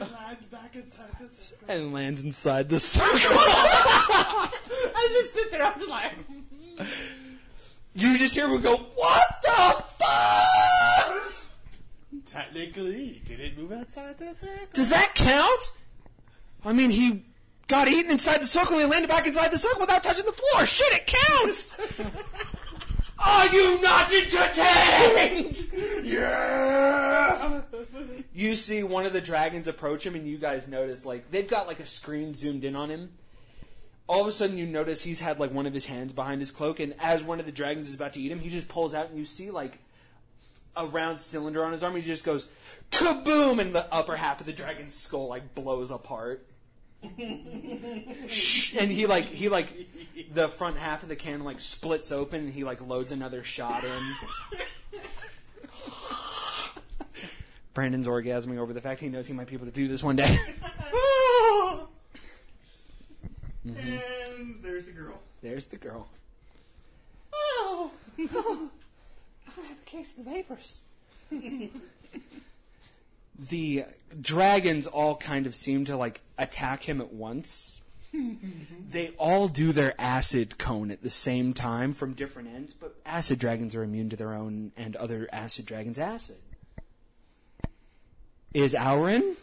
Lands 0.01 0.47
back 0.51 0.75
inside 0.75 1.11
the 1.21 1.29
circle. 1.43 1.67
and 1.69 1.93
lands 1.93 2.25
inside 2.25 2.69
the 2.69 2.81
circle. 2.81 3.11
I 3.21 5.09
just 5.13 5.33
sit 5.33 5.51
there, 5.51 5.63
I'm 5.63 5.79
just 5.79 5.89
like, 5.91 6.13
hmm. 6.79 6.85
You 7.95 8.19
just 8.19 8.35
hear 8.35 8.49
him 8.49 8.61
go, 8.61 8.77
What 8.77 9.25
the 9.43 9.83
fuck? 9.99 11.10
Technically, 12.31 13.23
did 13.25 13.41
it 13.41 13.59
move 13.59 13.73
outside 13.73 14.19
the 14.19 14.35
circle? 14.35 14.67
Does 14.73 14.91
that 14.91 15.15
count? 15.15 15.73
I 16.65 16.73
mean, 16.73 16.91
he 16.91 17.25
got 17.69 17.89
eaten 17.89 18.11
inside 18.11 18.43
the 18.43 18.47
circle 18.47 18.75
and 18.75 18.83
he 18.83 18.91
landed 18.91 19.09
back 19.09 19.27
inside 19.27 19.51
the 19.53 19.59
circle 19.59 19.81
without 19.81 20.03
touching 20.03 20.27
the 20.27 20.33
floor. 20.33 20.67
Shit, 20.67 20.93
it 20.93 21.07
counts! 21.07 21.79
Are 23.23 23.49
you 23.49 23.81
not 23.83 24.13
entertained? 24.13 25.69
yeah! 26.05 27.61
You 28.33 28.55
see 28.55 28.83
one 28.83 29.05
of 29.05 29.13
the 29.13 29.21
dragons 29.21 29.69
approach 29.69 30.07
him, 30.07 30.15
and 30.15 30.27
you 30.27 30.39
guys 30.39 30.69
notice, 30.69 31.05
like, 31.05 31.31
they've 31.31 31.49
got, 31.49 31.67
like, 31.67 31.81
a 31.81 31.87
screen 31.87 32.33
zoomed 32.35 32.65
in 32.65 32.75
on 32.75 32.89
him. 32.89 33.11
All 34.07 34.23
of 34.23 34.27
a 34.27 34.33
sudden, 34.33 34.57
you 34.57 34.65
notice 34.67 35.03
he's 35.03 35.21
had, 35.21 35.39
like, 35.39 35.53
one 35.53 35.67
of 35.67 35.75
his 35.75 35.85
hands 35.85 36.15
behind 36.15 36.41
his 36.41 36.51
cloak, 36.51 36.81
and 36.81 36.95
as 36.99 37.23
one 37.23 37.41
of 37.41 37.47
the 37.47 37.53
dragons 37.53 37.89
is 37.89 37.95
about 37.95 38.15
to 38.15 38.21
eat 38.21 38.33
him, 38.33 38.39
he 38.39 38.49
just 38.49 38.69
pulls 38.69 38.95
out, 38.95 39.11
and 39.11 39.19
you 39.19 39.27
see, 39.27 39.51
like, 39.51 39.79
a 40.81 40.87
round 40.87 41.21
cylinder 41.21 41.65
on 41.65 41.73
his 41.73 41.85
arm. 41.85 41.95
He 41.97 42.03
just 42.03 42.25
goes 42.25 42.49
kaboom, 42.91 43.61
and 43.61 43.75
the 43.75 43.93
upper 43.93 44.17
half 44.17 44.41
of 44.41 44.47
the 44.47 44.53
dragon's 44.53 44.95
skull 44.95 45.29
like 45.29 45.55
blows 45.55 45.91
apart. 45.91 46.47
Shh, 48.29 48.75
and 48.77 48.91
he 48.91 49.07
like 49.07 49.27
he 49.27 49.49
like 49.49 49.73
the 50.33 50.49
front 50.49 50.77
half 50.77 51.03
of 51.03 51.09
the 51.09 51.17
cannon 51.17 51.45
like 51.45 51.61
splits 51.61 52.13
open, 52.13 52.41
and 52.41 52.53
he 52.53 52.65
like 52.65 52.87
loads 52.87 53.13
another 53.13 53.43
shot 53.43 53.85
in. 53.85 54.15
Brandon's 57.73 58.09
orgasming 58.09 58.59
over 58.59 58.73
the 58.73 58.81
fact 58.81 59.01
he 59.01 59.09
knows 59.09 59.27
he 59.27 59.33
might 59.33 59.47
be 59.47 59.55
able 59.55 59.67
to 59.67 59.73
do 59.73 59.87
this 59.87 60.03
one 60.03 60.17
day. 60.17 60.39
And 63.63 64.59
there's 64.63 64.87
the 64.87 64.93
girl. 64.93 65.21
There's 65.43 65.67
the 65.67 65.77
girl. 65.77 66.09
Oh, 67.33 67.91
have 69.63 69.79
a 69.79 69.85
case 69.85 70.17
of 70.17 70.25
the 70.25 70.31
vapors. 70.31 70.81
the 73.49 73.85
dragons 74.21 74.87
all 74.87 75.17
kind 75.17 75.47
of 75.47 75.55
seem 75.55 75.85
to 75.87 75.97
like 75.97 76.21
attack 76.39 76.83
him 76.85 77.01
at 77.01 77.13
once. 77.13 77.81
they 78.91 79.11
all 79.19 79.49
do 79.49 79.73
their 79.73 79.95
acid 79.99 80.59
cone 80.59 80.91
at 80.91 81.03
the 81.03 81.11
same 81.11 81.55
time 81.55 81.93
from 81.93 82.13
different 82.13 82.49
ends, 82.49 82.75
but 82.75 82.97
acid 83.07 83.39
dragons 83.39 83.75
are 83.77 83.83
immune 83.83 84.11
to 84.11 84.17
their 84.17 84.35
own 84.35 84.73
and 84.77 84.97
other 84.97 85.29
acid 85.33 85.65
dragons' 85.65 85.99
acid. 85.99 86.37
Is 88.53 88.75
Auron? 88.75 89.37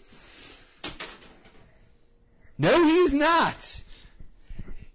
No, 2.58 2.84
he's 2.84 3.14
not. 3.14 3.82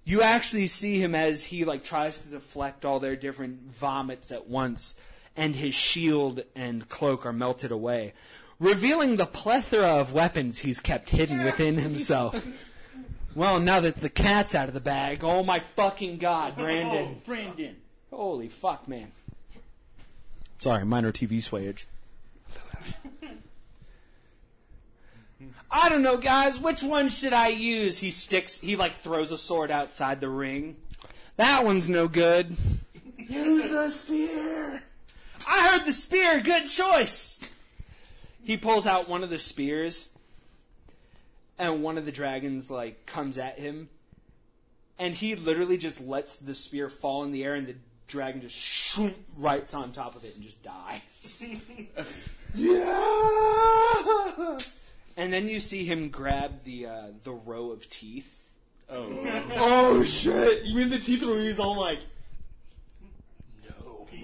You 0.04 0.22
actually 0.22 0.66
see 0.66 1.00
him 1.00 1.14
as 1.14 1.44
he 1.44 1.64
like 1.64 1.84
tries 1.84 2.20
to 2.20 2.28
deflect 2.28 2.84
all 2.84 3.00
their 3.00 3.16
different 3.16 3.72
vomits 3.72 4.32
at 4.32 4.48
once, 4.48 4.96
and 5.36 5.56
his 5.56 5.74
shield 5.74 6.42
and 6.54 6.88
cloak 6.88 7.24
are 7.24 7.32
melted 7.32 7.70
away, 7.70 8.12
revealing 8.58 9.16
the 9.16 9.26
plethora 9.26 9.88
of 9.88 10.12
weapons 10.12 10.60
he's 10.60 10.80
kept 10.80 11.10
hidden 11.10 11.44
within 11.44 11.78
himself. 11.78 12.46
Well, 13.34 13.60
now 13.60 13.80
that 13.80 13.96
the 13.96 14.10
cat's 14.10 14.54
out 14.54 14.68
of 14.68 14.74
the 14.74 14.80
bag, 14.80 15.24
oh 15.24 15.42
my 15.42 15.60
fucking 15.74 16.18
god, 16.18 16.52
oh, 16.58 16.62
Brandon. 16.62 17.08
Oh, 17.16 17.22
Brandon. 17.24 17.76
Holy 18.10 18.48
fuck, 18.48 18.86
man. 18.86 19.10
Sorry, 20.58 20.84
minor 20.84 21.12
TV 21.12 21.38
swayage. 21.38 21.86
I 25.70 25.88
don't 25.88 26.02
know, 26.02 26.18
guys. 26.18 26.60
Which 26.60 26.82
one 26.82 27.08
should 27.08 27.32
I 27.32 27.48
use? 27.48 27.98
He 27.98 28.10
sticks. 28.10 28.60
He 28.60 28.76
like 28.76 28.94
throws 28.96 29.32
a 29.32 29.38
sword 29.38 29.70
outside 29.70 30.20
the 30.20 30.28
ring. 30.28 30.76
That 31.36 31.64
one's 31.64 31.88
no 31.88 32.08
good. 32.08 32.54
Use 33.16 33.70
the 33.70 33.88
spear. 33.88 34.84
I 35.46 35.68
heard 35.68 35.86
the 35.86 35.92
spear. 35.92 36.40
Good 36.40 36.66
choice. 36.66 37.40
He 38.42 38.56
pulls 38.56 38.86
out 38.86 39.08
one 39.08 39.22
of 39.22 39.30
the 39.30 39.38
spears, 39.38 40.08
and 41.58 41.82
one 41.82 41.98
of 41.98 42.06
the 42.06 42.12
dragons 42.12 42.70
like 42.70 43.06
comes 43.06 43.38
at 43.38 43.58
him, 43.58 43.88
and 44.98 45.14
he 45.14 45.34
literally 45.36 45.76
just 45.76 46.00
lets 46.00 46.36
the 46.36 46.54
spear 46.54 46.88
fall 46.88 47.22
in 47.24 47.32
the 47.32 47.44
air, 47.44 47.54
and 47.54 47.66
the 47.66 47.76
dragon 48.08 48.40
just 48.40 48.56
shoom, 48.56 49.14
right 49.36 49.72
on 49.74 49.92
top 49.92 50.16
of 50.16 50.24
it 50.24 50.34
and 50.34 50.42
just 50.42 50.62
dies. 50.62 51.44
yeah. 52.54 52.98
And 55.16 55.32
then 55.32 55.46
you 55.46 55.60
see 55.60 55.84
him 55.84 56.08
grab 56.08 56.64
the 56.64 56.86
uh, 56.86 57.06
the 57.22 57.32
row 57.32 57.70
of 57.70 57.88
teeth 57.88 58.42
Oh. 58.94 59.48
Oh 59.56 60.04
shit! 60.04 60.64
You 60.64 60.74
mean 60.74 60.90
the 60.90 60.98
teeth 60.98 61.22
where 61.24 61.40
he's 61.40 61.58
all 61.58 61.80
like, 61.80 62.00
no. 62.00 62.06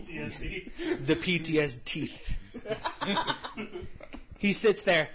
PTSD. 0.09 1.07
the 1.07 1.17
PTS 1.17 1.85
teeth. 1.85 2.39
he 4.39 4.53
sits 4.53 4.83
there. 4.83 5.09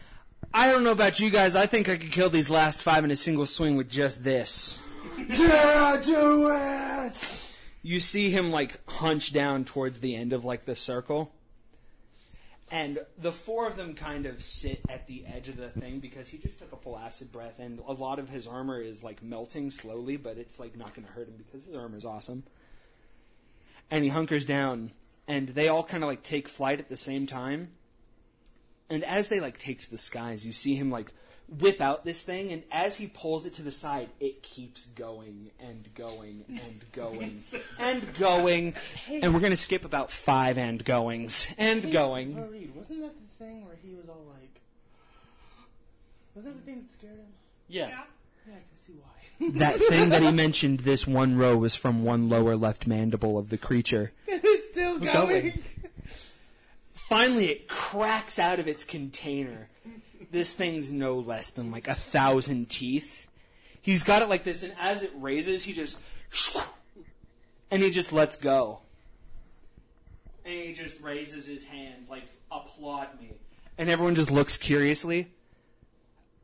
I 0.54 0.72
don't 0.72 0.84
know 0.84 0.92
about 0.92 1.20
you 1.20 1.30
guys. 1.30 1.56
I 1.56 1.66
think 1.66 1.90
I 1.90 1.98
could 1.98 2.12
kill 2.12 2.30
these 2.30 2.50
last 2.50 2.82
five 2.82 3.04
in 3.04 3.12
a 3.12 3.16
single 3.16 3.46
swing 3.46 3.76
with 3.76 3.90
just 3.90 4.24
this. 4.24 4.80
Yeah, 5.18 6.00
do 6.04 6.50
it! 6.52 7.46
You 7.82 8.00
see 8.00 8.30
him 8.30 8.52
like 8.52 8.80
hunch 8.90 9.34
down 9.34 9.66
towards 9.66 10.00
the 10.00 10.16
end 10.16 10.32
of 10.32 10.46
like 10.46 10.66
the 10.66 10.76
circle. 10.76 11.32
And 12.72 13.00
the 13.18 13.32
four 13.32 13.68
of 13.68 13.76
them 13.76 13.94
kind 13.94 14.26
of 14.26 14.42
sit 14.42 14.82
at 14.90 15.06
the 15.06 15.26
edge 15.28 15.48
of 15.48 15.58
the 15.58 15.70
thing 15.70 16.00
because 16.00 16.28
he 16.28 16.38
just 16.38 16.58
took 16.58 16.72
a 16.72 16.78
full 16.78 16.98
acid 16.98 17.32
breath 17.32 17.60
and 17.60 17.80
a 17.86 17.94
lot 17.94 18.18
of 18.18 18.30
his 18.30 18.48
armor 18.48 18.82
is 18.82 19.04
like 19.04 19.22
melting 19.22 19.70
slowly, 19.70 20.18
but 20.18 20.38
it's 20.38 20.60
like 20.60 20.76
not 20.76 20.96
going 20.96 21.06
to 21.06 21.14
hurt 21.14 21.28
him 21.28 21.36
because 21.38 21.66
his 21.66 21.76
armor 21.76 21.98
is 21.98 22.06
awesome. 22.06 22.44
And 23.94 24.04
he 24.04 24.10
hunkers 24.10 24.44
down 24.44 24.92
and 25.28 25.50
they 25.50 25.68
all 25.68 25.84
kind 25.84 26.04
of 26.04 26.10
like 26.10 26.24
take 26.24 26.48
flight 26.48 26.80
at 26.80 26.90
the 26.90 26.98
same 26.98 27.28
time. 27.28 27.70
And 28.90 29.04
as 29.04 29.30
they 29.30 29.40
like 29.40 29.58
take 29.58 29.82
to 29.82 29.92
the 29.92 29.98
skies, 29.98 30.46
you 30.46 30.54
see 30.54 30.76
him 30.76 30.92
like 30.92 31.12
whip 31.60 31.82
out 31.82 32.06
this 32.06 32.22
thing, 32.22 32.52
and 32.52 32.64
as 32.72 32.98
he 32.98 33.08
pulls 33.08 33.46
it 33.46 33.54
to 33.54 33.62
the 33.62 33.72
side, 33.72 34.10
it 34.20 34.44
keeps 34.44 34.86
going 34.86 35.52
and 35.60 35.90
going 35.96 36.46
and 36.48 36.84
going 36.92 37.44
and 37.80 38.14
going. 38.16 38.76
And 39.10 39.34
we're 39.34 39.40
gonna 39.40 39.56
skip 39.56 39.86
about 39.86 40.12
five 40.12 40.58
and 40.58 40.84
goings 40.84 41.48
and 41.58 41.92
going. 41.92 42.36
Fareed, 42.36 42.76
wasn't 42.76 43.02
that 43.02 43.14
the 43.16 43.46
thing 43.46 43.66
where 43.66 43.76
he 43.82 43.96
was 43.96 44.10
all 44.10 44.26
like, 44.34 44.62
was 46.36 46.46
that 46.46 46.56
the 46.56 46.62
thing 46.62 46.82
that 46.82 46.92
scared 46.92 47.18
him? 47.18 47.28
Yeah. 47.68 47.88
Yeah, 47.88 48.00
I 48.48 48.50
can 48.50 48.76
see 48.76 48.94
why. 48.94 49.23
That 49.40 49.76
thing 49.76 50.10
that 50.10 50.22
he 50.22 50.32
mentioned, 50.32 50.82
this 50.82 51.06
one 51.06 51.38
row, 51.38 51.58
was 51.58 51.76
from 51.76 52.04
one 52.04 52.30
lower 52.30 52.56
left 52.56 52.88
mandible 52.88 53.38
of 53.38 53.50
the 53.50 53.58
creature. 53.58 54.12
it's 54.28 54.68
still 54.70 55.00
going. 55.00 55.62
Finally, 56.94 57.50
it 57.50 57.68
cracks 57.68 58.40
out 58.40 58.60
of 58.60 58.68
its 58.68 58.84
container. 58.84 59.70
This 60.32 60.54
thing's 60.54 60.92
no 60.92 61.16
less 61.16 61.50
than 61.50 61.72
like 61.72 61.88
a 61.88 61.94
thousand 61.94 62.70
teeth. 62.70 63.28
He's 63.82 64.04
got 64.04 64.22
it 64.22 64.30
like 64.30 64.44
this, 64.44 64.64
and 64.64 64.74
as 64.80 65.04
it 65.04 65.12
raises, 65.16 65.64
he 65.64 65.74
just. 65.74 66.00
And 67.72 67.82
he 67.82 67.90
just 67.90 68.14
lets 68.14 68.38
go. 68.38 68.82
And 70.46 70.54
he 70.54 70.74
just 70.74 71.02
raises 71.02 71.48
his 71.48 71.66
hand, 71.66 72.06
like, 72.08 72.22
applaud 72.52 73.08
me. 73.20 73.32
And 73.80 73.90
everyone 73.90 74.14
just 74.14 74.30
looks 74.30 74.60
curiously. 74.60 75.32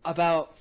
About, 0.03 0.57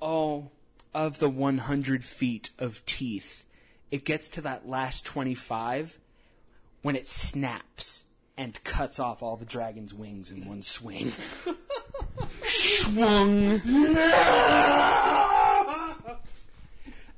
oh, 0.00 0.48
of 0.96 1.18
the 1.18 1.28
100 1.28 2.02
feet 2.02 2.50
of 2.58 2.84
teeth, 2.86 3.44
it 3.90 4.06
gets 4.06 4.30
to 4.30 4.40
that 4.40 4.66
last 4.66 5.04
25 5.04 5.98
when 6.80 6.96
it 6.96 7.06
snaps 7.06 8.04
and 8.38 8.64
cuts 8.64 8.98
off 8.98 9.22
all 9.22 9.36
the 9.36 9.44
dragon's 9.44 9.92
wings 9.92 10.30
in 10.32 10.48
one 10.48 10.62
swing. 10.62 11.12
Swung. 12.44 13.60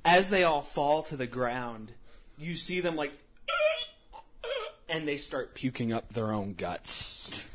As 0.05 0.29
they 0.29 0.43
all 0.43 0.63
fall 0.63 1.05
to 1.05 1.17
the 1.17 1.29
ground, 1.29 1.93
you 2.37 2.57
see 2.57 2.81
them 2.81 2.97
like, 2.97 3.13
and 4.89 5.07
they 5.07 5.19
start 5.19 5.55
puking 5.55 5.93
up 5.93 6.15
their 6.15 6.33
own 6.33 6.55
guts. 6.55 7.47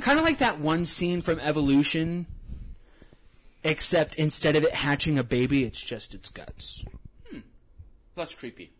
kind 0.00 0.18
of 0.18 0.24
like 0.24 0.38
that 0.38 0.58
one 0.58 0.84
scene 0.84 1.20
from 1.20 1.38
Evolution, 1.38 2.26
except 3.62 4.16
instead 4.16 4.56
of 4.56 4.64
it 4.64 4.74
hatching 4.74 5.18
a 5.18 5.24
baby, 5.24 5.64
it's 5.64 5.80
just 5.80 6.14
its 6.14 6.28
guts. 6.28 6.84
Hmm. 7.30 7.40
Less 8.16 8.34
creepy. 8.34 8.72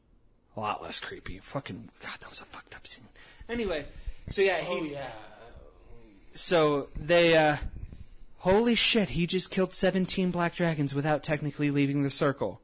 A 0.56 0.60
lot 0.60 0.82
less 0.82 0.98
creepy. 0.98 1.38
Fucking 1.38 1.90
God, 2.02 2.18
that 2.20 2.30
was 2.30 2.40
a 2.40 2.44
fucked 2.44 2.74
up 2.74 2.86
scene. 2.86 3.08
Anyway, 3.48 3.84
so 4.28 4.42
yeah, 4.42 4.60
he. 4.60 4.92
yeah. 4.92 5.06
So 6.32 6.88
they. 6.96 7.36
uh 7.36 7.56
Holy 8.38 8.74
shit! 8.74 9.10
He 9.10 9.26
just 9.26 9.50
killed 9.50 9.74
seventeen 9.74 10.30
black 10.30 10.54
dragons 10.54 10.94
without 10.94 11.22
technically 11.22 11.70
leaving 11.70 12.02
the 12.02 12.08
circle. 12.10 12.62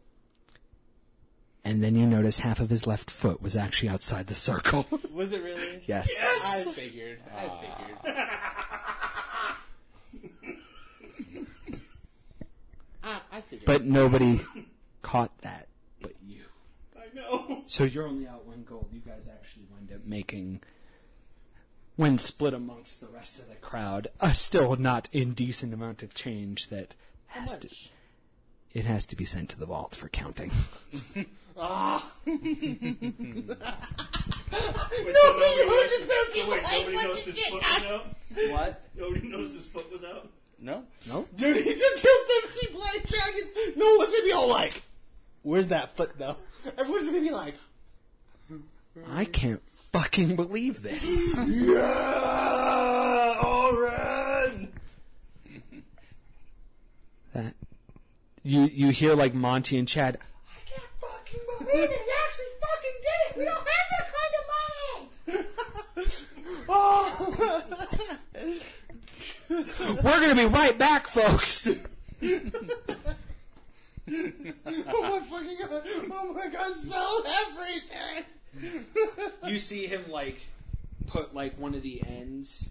And 1.66 1.84
then 1.84 1.96
you 1.96 2.06
notice 2.06 2.38
half 2.38 2.60
of 2.60 2.70
his 2.70 2.86
left 2.86 3.10
foot 3.10 3.42
was 3.42 3.56
actually 3.56 3.88
outside 3.88 4.28
the 4.28 4.34
circle. 4.34 4.86
Was 5.12 5.32
it 5.32 5.42
really? 5.42 5.82
yes. 5.86 6.64
I 6.66 6.70
figured. 6.72 7.18
I 7.36 8.68
I, 13.36 13.38
I 13.38 13.42
figured. 13.42 13.66
But 13.66 13.84
nobody 13.84 14.40
caught 15.02 15.36
that, 15.42 15.68
but 16.00 16.12
you. 16.26 16.44
I 16.96 17.14
know. 17.14 17.62
So 17.66 17.84
you're 17.84 18.06
only 18.06 18.26
out 18.26 18.46
one 18.46 18.64
gold. 18.64 18.88
You 18.92 19.00
guys 19.00 19.28
actually 19.28 19.64
wind 19.70 19.92
up 19.92 20.06
making, 20.06 20.62
when 21.96 22.16
split 22.18 22.54
amongst 22.54 23.00
the 23.00 23.08
rest 23.08 23.38
of 23.38 23.48
the 23.48 23.56
crowd, 23.56 24.08
a 24.20 24.34
still 24.34 24.76
not 24.76 25.08
indecent 25.12 25.74
amount 25.74 26.02
of 26.02 26.14
change 26.14 26.68
that 26.68 26.94
has 27.26 27.56
to. 27.56 27.68
It 28.72 28.84
has 28.84 29.06
to 29.06 29.16
be 29.16 29.24
sent 29.24 29.50
to 29.50 29.58
the 29.58 29.66
vault 29.66 29.94
for 29.94 30.08
counting. 30.08 30.50
Wait, 31.14 31.26
so 31.56 31.72
nobody, 35.12 35.56
so 36.32 36.50
wait, 36.50 36.62
nobody 36.70 36.96
knows 36.96 37.24
this 37.24 37.38
foot 37.38 37.62
was 37.62 37.84
out? 37.86 38.06
What? 38.50 38.82
Nobody 38.94 39.28
knows 39.28 39.54
his 39.54 39.66
foot 39.66 39.90
was 39.90 40.04
out? 40.04 40.30
No? 40.58 40.84
No? 41.06 41.26
Dude, 41.36 41.56
he 41.56 41.74
just 41.74 42.02
killed 42.02 42.26
17 42.70 42.76
black 42.76 43.02
dragons. 43.06 43.50
No 43.76 43.96
one's 43.96 44.10
gonna 44.10 44.24
be 44.24 44.32
all 44.32 44.48
like, 44.48 44.82
where's 45.42 45.68
that 45.68 45.94
foot 45.96 46.18
though? 46.18 46.36
Everyone's 46.78 47.06
gonna 47.06 47.20
be 47.20 47.30
like, 47.30 47.54
I 49.10 49.24
can't 49.26 49.60
fucking 49.74 50.34
believe 50.36 50.82
this. 50.82 51.36
yeah, 51.46 53.38
run. 53.72 54.68
that 57.34 57.54
you 58.42 58.62
you 58.62 58.88
hear 58.90 59.14
like 59.14 59.34
Monty 59.34 59.76
and 59.78 59.86
Chad. 59.86 60.18
I 60.48 60.58
can't 60.68 60.82
fucking 61.00 61.40
believe 61.58 61.84
it. 61.84 61.90
He 61.90 62.12
actually 62.24 62.46
fucking 62.62 62.96
did 63.02 63.18
it. 63.28 63.36
We 63.38 63.44
don't 63.44 63.56
have 63.56 63.88
that 63.92 64.06
kind 64.16 64.34
of 64.40 64.44
money. 65.34 65.46
oh. 66.68 67.62
We're 69.48 70.20
gonna 70.20 70.34
be 70.34 70.46
right 70.46 70.76
back, 70.76 71.06
folks. 71.06 71.68
oh 71.68 71.76
my 74.08 75.20
fucking 75.20 75.56
god! 75.60 75.82
Oh 76.10 76.32
my 76.34 76.48
god! 76.48 76.76
Sell 76.76 77.24
everything. 77.46 78.24
you 79.46 79.58
see 79.58 79.86
him 79.86 80.04
like 80.10 80.46
put 81.06 81.34
like 81.34 81.58
one 81.58 81.74
of 81.74 81.82
the 81.82 82.02
ends 82.06 82.70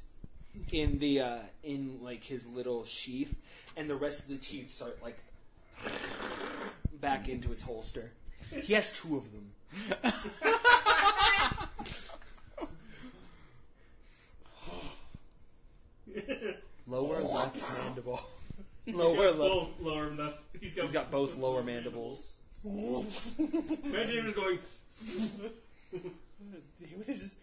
in 0.72 0.99
the 0.99 1.22
uh 1.22 1.38
in 1.64 1.99
like 2.02 2.23
his 2.23 2.47
little 2.47 2.85
sheath 2.85 3.39
and 3.77 3.89
the 3.89 3.95
rest 3.95 4.19
of 4.22 4.30
the 4.30 4.38
teeth 4.38 4.72
start 4.72 4.97
like 5.03 5.18
back 6.99 7.27
into 7.30 7.52
its 7.52 7.64
holster 7.64 8.11
he 8.61 8.73
has 8.73 8.91
two 8.91 9.18
of 9.18 9.23
them 9.31 9.52
lower 16.88 17.20
left 17.22 17.57
mandible 17.84 18.22
lower 18.88 19.28
left 19.32 19.38
Both 19.38 19.70
lower 19.82 20.10
left. 20.12 20.38
He's 20.60 20.74
got, 20.74 20.82
he's 20.84 20.91
got 20.91 21.12
both 21.12 21.36
lower 21.38 21.64
mandibles 21.64 22.36
Imagine 22.64 24.18
him 24.18 24.24
just 24.26 24.36
going. 24.36 24.60
He 26.80 26.95
was 26.95 27.06
just- 27.20 27.34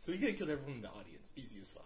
so 0.00 0.12
he 0.12 0.18
could 0.18 0.28
have 0.28 0.36
killed 0.38 0.50
everyone 0.50 0.76
in 0.76 0.82
the 0.82 0.88
audience. 0.88 1.30
Easy 1.36 1.58
as 1.60 1.70
fuck. 1.70 1.84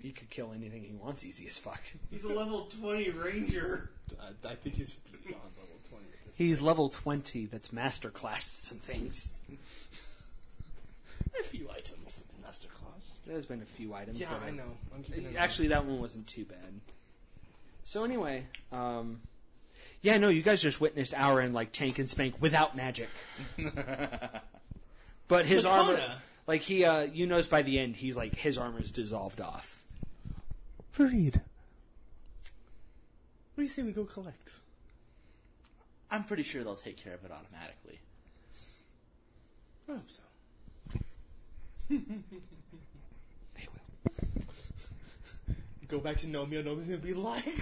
he 0.00 0.10
could 0.12 0.28
kill 0.30 0.52
anything 0.52 0.82
he 0.82 0.92
wants 0.94 1.24
easy 1.24 1.46
as 1.46 1.58
fuck 1.58 1.80
He's 2.10 2.24
a 2.24 2.28
level 2.28 2.68
20 2.80 3.10
ranger. 3.10 3.90
I, 4.20 4.48
I 4.48 4.54
think 4.56 4.74
he's 4.76 4.90
beyond 5.24 5.42
level 5.56 5.78
20 5.88 6.04
at 6.04 6.26
this 6.26 6.36
he's 6.36 6.60
level 6.60 6.88
20 6.88 7.46
that's 7.46 7.72
master 7.72 8.10
classed 8.10 8.66
some 8.66 8.78
things 8.78 9.32
A 11.40 11.42
few 11.42 11.68
items 11.70 11.88
in 11.90 12.03
Masterclass. 12.03 12.03
There's 13.26 13.46
been 13.46 13.62
a 13.62 13.66
few 13.66 13.94
items 13.94 14.18
Yeah, 14.18 14.28
that 14.30 14.42
I 14.42 14.48
are- 14.48 14.52
know. 14.52 14.76
I'm 14.94 15.02
keeping. 15.02 15.36
Actually, 15.36 15.68
that 15.68 15.84
one 15.84 15.98
wasn't 16.00 16.26
too 16.26 16.44
bad. 16.44 16.80
So 17.84 18.04
anyway, 18.04 18.46
um, 18.72 19.20
yeah, 20.02 20.16
no, 20.18 20.28
you 20.28 20.42
guys 20.42 20.62
just 20.62 20.80
witnessed 20.80 21.14
Aaron 21.14 21.52
like 21.52 21.72
tank 21.72 21.98
and 21.98 22.08
spank 22.10 22.40
without 22.40 22.76
magic. 22.76 23.08
but 25.28 25.46
his 25.46 25.66
armor, 25.66 26.00
like 26.46 26.62
he, 26.62 26.84
uh, 26.84 27.00
you 27.02 27.26
notice 27.26 27.48
by 27.48 27.62
the 27.62 27.78
end, 27.78 27.96
he's 27.96 28.16
like 28.16 28.34
his 28.36 28.56
armor 28.58 28.80
is 28.80 28.90
dissolved 28.90 29.40
off. 29.40 29.82
Fareed. 30.96 31.36
What 33.54 33.58
do 33.58 33.62
you 33.62 33.68
say 33.68 33.82
we 33.82 33.92
go 33.92 34.04
collect? 34.04 34.50
I'm 36.10 36.24
pretty 36.24 36.42
sure 36.42 36.62
they'll 36.64 36.74
take 36.76 36.96
care 36.96 37.14
of 37.14 37.24
it 37.24 37.30
automatically. 37.30 37.98
I 39.88 39.92
hope 39.92 40.10
so. 40.10 40.22
They 43.56 43.68
will. 43.72 45.54
Go 45.94 46.00
back 46.00 46.16
to 46.16 46.26
Nomia. 46.26 46.64
Nomia's 46.64 46.86
gonna 46.86 46.98
be 46.98 47.14
like, 47.14 47.44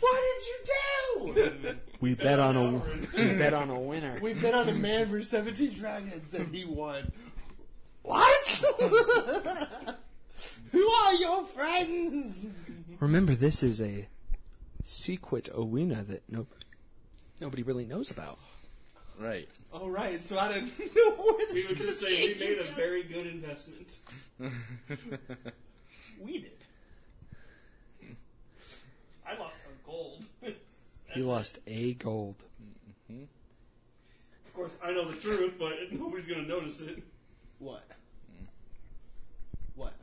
"What 0.00 0.20
did 0.22 0.46
you 0.46 0.58
do? 1.34 1.76
We 1.98 2.14
bet 2.14 2.38
on 2.38 2.56
a 2.56 2.70
we 3.16 3.34
bet 3.36 3.52
on 3.52 3.68
a 3.68 3.80
winner. 3.80 4.16
We 4.22 4.34
bet 4.34 4.54
on 4.54 4.68
a 4.68 4.72
man 4.72 5.08
for 5.10 5.24
17 5.24 5.72
dragons 5.72 6.32
and 6.32 6.54
he 6.54 6.64
won. 6.64 7.10
What? 8.02 8.62
Who 10.70 10.88
are 10.88 11.14
your 11.14 11.46
friends? 11.46 12.46
Remember, 13.00 13.34
this 13.34 13.64
is 13.64 13.82
a 13.82 14.06
secret 14.84 15.48
arena 15.52 16.04
that 16.04 16.22
nobody 16.28 16.64
nobody 17.40 17.64
really 17.64 17.86
knows 17.86 18.08
about. 18.08 18.38
Right. 19.18 19.48
Oh, 19.72 19.88
right, 19.88 20.22
so 20.22 20.38
I 20.38 20.52
didn't 20.52 20.78
know 20.94 21.10
where 21.10 21.46
We 21.52 21.60
this 21.60 21.70
would 21.70 21.78
just 21.78 22.00
say 22.00 22.28
we 22.28 22.34
made 22.38 22.58
a 22.60 22.72
very 22.74 23.02
good 23.02 23.26
investment. 23.26 23.98
We 26.20 26.38
did. 26.38 26.52
I 29.26 29.38
lost 29.38 29.56
our 29.66 29.72
gold. 29.84 30.24
He 31.12 31.22
lost 31.24 31.58
a 31.66 31.94
gold. 31.94 32.36
Of 33.08 34.54
course, 34.54 34.76
I 34.80 34.92
know 34.92 35.10
the 35.10 35.16
truth, 35.16 35.56
but 35.58 35.72
nobody's 35.90 36.26
gonna 36.26 36.42
notice 36.42 36.80
it. 36.80 37.02
What? 37.58 37.82
Hmm. 38.38 38.44
What? 39.74 39.94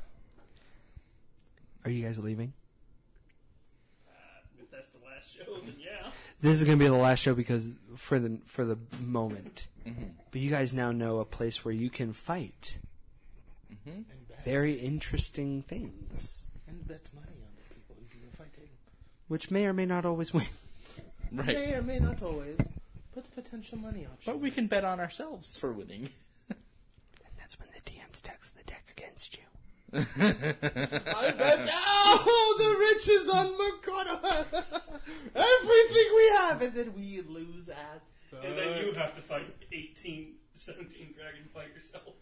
Are 1.85 1.91
you 1.91 2.03
guys 2.03 2.19
leaving? 2.19 2.52
Uh, 4.06 4.11
if 4.61 4.69
that's 4.69 4.88
the 4.89 4.98
last 5.06 5.34
show, 5.34 5.61
then 5.61 5.76
yeah. 5.80 6.10
This 6.41 6.57
is 6.57 6.65
gonna 6.65 6.76
be 6.76 6.88
the 6.88 6.94
last 6.94 7.19
show 7.19 7.34
because 7.34 7.72
for 7.95 8.19
the 8.19 8.39
for 8.44 8.65
the 8.65 8.77
moment. 9.02 9.68
Mm-hmm. 9.88 10.03
But 10.31 10.41
you 10.41 10.49
guys 10.49 10.73
now 10.73 10.91
know 10.91 11.19
a 11.19 11.26
place 11.26 11.64
where 11.64 11.73
you 11.73 11.89
can 11.89 12.11
fight. 12.11 12.80
Mm-hmm. 13.72 13.89
And 13.89 14.27
bet. 14.27 14.27
Very 14.48 14.76
interesting 14.76 15.61
things, 15.61 16.45
And 16.69 16.88
bet 16.88 17.10
money 17.14 17.28
on 17.44 17.52
the 17.57 17.76
people 17.76 17.98
who 17.99 18.06
do 18.18 18.26
the 18.32 18.38
fighting. 18.38 18.69
which 19.28 19.52
may 19.52 19.65
or 19.65 19.74
may 19.74 19.86
not 19.86 20.06
always 20.06 20.34
win. 20.34 20.45
Right. 21.34 21.48
May 21.48 21.74
or 21.74 21.82
may 21.82 21.99
not 21.99 22.24
always, 22.24 22.57
but 23.14 23.26
the 23.26 23.41
potential 23.41 23.78
money 23.78 24.06
option. 24.06 24.32
But 24.32 24.40
we 24.40 24.49
can 24.49 24.68
bet 24.68 24.86
on 24.86 25.02
ourselves 25.02 25.57
for 25.57 25.74
winning. 25.74 26.11
And 26.49 26.57
that's 27.38 27.60
when 27.60 27.68
the 27.76 27.91
DM 27.91 28.15
stacks 28.15 28.52
the 28.52 28.64
deck 28.64 28.86
against 28.98 29.36
you. 29.38 29.44
I 29.94 31.32
bet. 31.38 31.69
Oh, 31.69 32.56
the 32.57 32.95
riches 32.95 33.28
on 33.28 33.52
Makota! 33.52 34.64
Everything 35.36 36.07
we 36.15 36.28
have, 36.38 36.61
and 36.61 36.74
then 36.74 36.94
we 36.95 37.19
lose 37.28 37.68
as. 37.68 38.02
And 38.45 38.57
then 38.57 38.78
you 38.82 38.94
have 38.94 39.14
to 39.15 39.22
fight 39.22 39.53
18, 39.74 40.36
17 40.53 41.14
dragons 41.18 41.49
by 41.53 41.65
yourself 41.65 42.15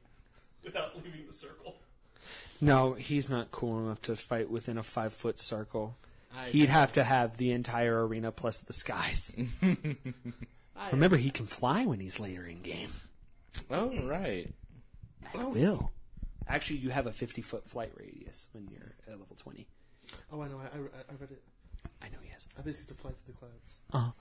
without 0.64 0.96
leaving 0.96 1.28
the 1.28 1.34
circle. 1.36 1.76
No, 2.62 2.94
he's 2.94 3.30
not 3.30 3.52
cool 3.52 3.80
enough 3.80 4.02
to 4.04 4.16
fight 4.16 4.50
within 4.50 4.78
a 4.78 4.84
five 4.84 5.14
foot 5.14 5.40
circle. 5.40 5.98
I 6.36 6.50
He'd 6.50 6.70
have 6.70 6.92
to 6.94 7.04
have 7.04 7.38
the 7.38 7.52
entire 7.52 8.06
arena 8.06 8.32
plus 8.32 8.60
the 8.60 8.74
skies. 8.74 9.36
I 10.76 10.90
Remember, 10.92 11.18
he 11.18 11.30
can 11.32 11.46
fly 11.48 11.86
when 11.86 12.00
he's 12.00 12.20
later 12.20 12.46
in 12.46 12.62
game. 12.62 12.92
Oh, 13.72 13.92
right. 14.06 14.54
I 15.34 15.44
will. 15.46 15.92
Actually, 16.48 16.78
you 16.80 16.90
have 16.90 17.08
a 17.08 17.12
50 17.12 17.42
foot 17.42 17.68
flight 17.70 17.92
radius 17.98 18.50
when 18.52 18.68
you're 18.70 18.96
at 19.08 19.20
level 19.20 19.36
20. 19.38 19.66
Oh, 20.32 20.42
I 20.42 20.48
know. 20.48 20.60
I, 20.60 20.78
I, 20.78 20.80
I 20.80 21.16
read 21.20 21.32
it. 21.32 21.42
I 22.02 22.10
know 22.10 22.18
he 22.22 22.30
has. 22.30 22.48
I 22.58 22.62
basically 22.62 22.92
have 22.94 22.98
to 22.98 23.02
fly 23.02 23.12
through 23.12 23.34
the 23.34 23.40
clouds, 23.40 23.78
Uh, 23.94 24.12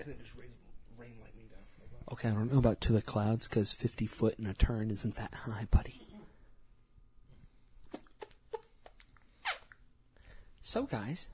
and 0.00 0.08
then 0.08 0.16
just 0.22 0.34
raise, 0.36 0.58
rain 0.96 1.12
lightning 1.20 1.46
down 1.50 1.60
from 1.76 1.84
above. 1.92 2.12
okay, 2.14 2.28
I 2.28 2.32
don't 2.32 2.50
know 2.52 2.58
about 2.58 2.80
to 2.82 2.92
the 2.92 3.02
clouds 3.02 3.46
because 3.46 3.72
50 3.72 4.06
foot 4.06 4.34
in 4.38 4.46
a 4.46 4.54
turn 4.54 4.90
isn't 4.90 5.14
that 5.16 5.34
high, 5.34 5.66
buddy. 5.70 6.01
So, 10.64 10.84
guys, 10.84 11.26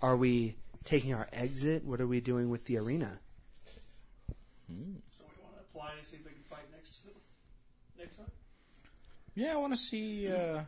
are 0.00 0.16
we 0.16 0.54
taking 0.84 1.12
our 1.12 1.28
exit? 1.32 1.84
What 1.84 2.00
are 2.00 2.06
we 2.06 2.20
doing 2.20 2.50
with 2.50 2.66
the 2.66 2.78
arena? 2.78 3.18
So 4.68 4.74
we 5.26 5.42
want 5.42 5.54
to 5.56 5.60
apply 5.60 5.90
to 6.00 6.06
see 6.06 6.16
if 6.16 6.24
we 6.24 6.30
can 6.30 6.42
fight 6.48 6.70
next 6.72 6.92
next 7.98 8.16
time. 8.16 8.30
Yeah, 9.34 9.54
I 9.54 9.56
want 9.56 9.72
to 9.72 9.76
see 9.76 10.32
uh, 10.32 10.60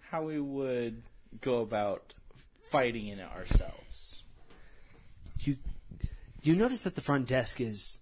how 0.00 0.22
we 0.22 0.40
would 0.40 1.02
go 1.40 1.60
about 1.60 2.14
fighting 2.70 3.08
in 3.08 3.18
it 3.18 3.28
ourselves. 3.36 4.22
You 5.40 5.56
you 6.42 6.54
notice 6.54 6.82
that 6.82 6.94
the 6.94 7.00
front 7.00 7.26
desk 7.26 7.60
is 7.60 7.98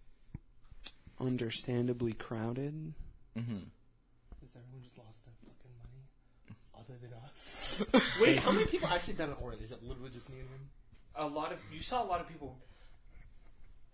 understandably 1.18 2.12
crowded. 2.12 2.92
Mm-hmm. 3.36 3.54
Has 4.42 4.54
everyone 4.54 4.82
just 4.82 4.98
lost 4.98 5.24
their 5.24 5.34
fucking 5.42 5.74
money? 5.80 6.04
Other 6.78 6.98
than 7.00 7.10
us? 7.80 7.86
Wait, 8.20 8.38
how 8.38 8.52
many 8.52 8.66
people 8.66 8.88
actually 8.88 9.14
bet 9.14 9.28
on 9.28 9.36
Orin? 9.40 9.58
Is 9.62 9.72
it 9.72 9.82
literally 9.82 10.10
just 10.10 10.28
me 10.28 10.40
and 10.40 10.48
him? 10.48 10.68
A 11.16 11.26
lot 11.26 11.52
of 11.52 11.58
you 11.72 11.80
saw 11.80 12.02
a 12.02 12.06
lot 12.06 12.20
of 12.20 12.28
people 12.28 12.58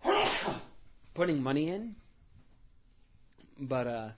putting 1.13 1.41
money 1.41 1.69
in, 1.69 1.95
but 3.59 3.87
uh, 3.87 4.09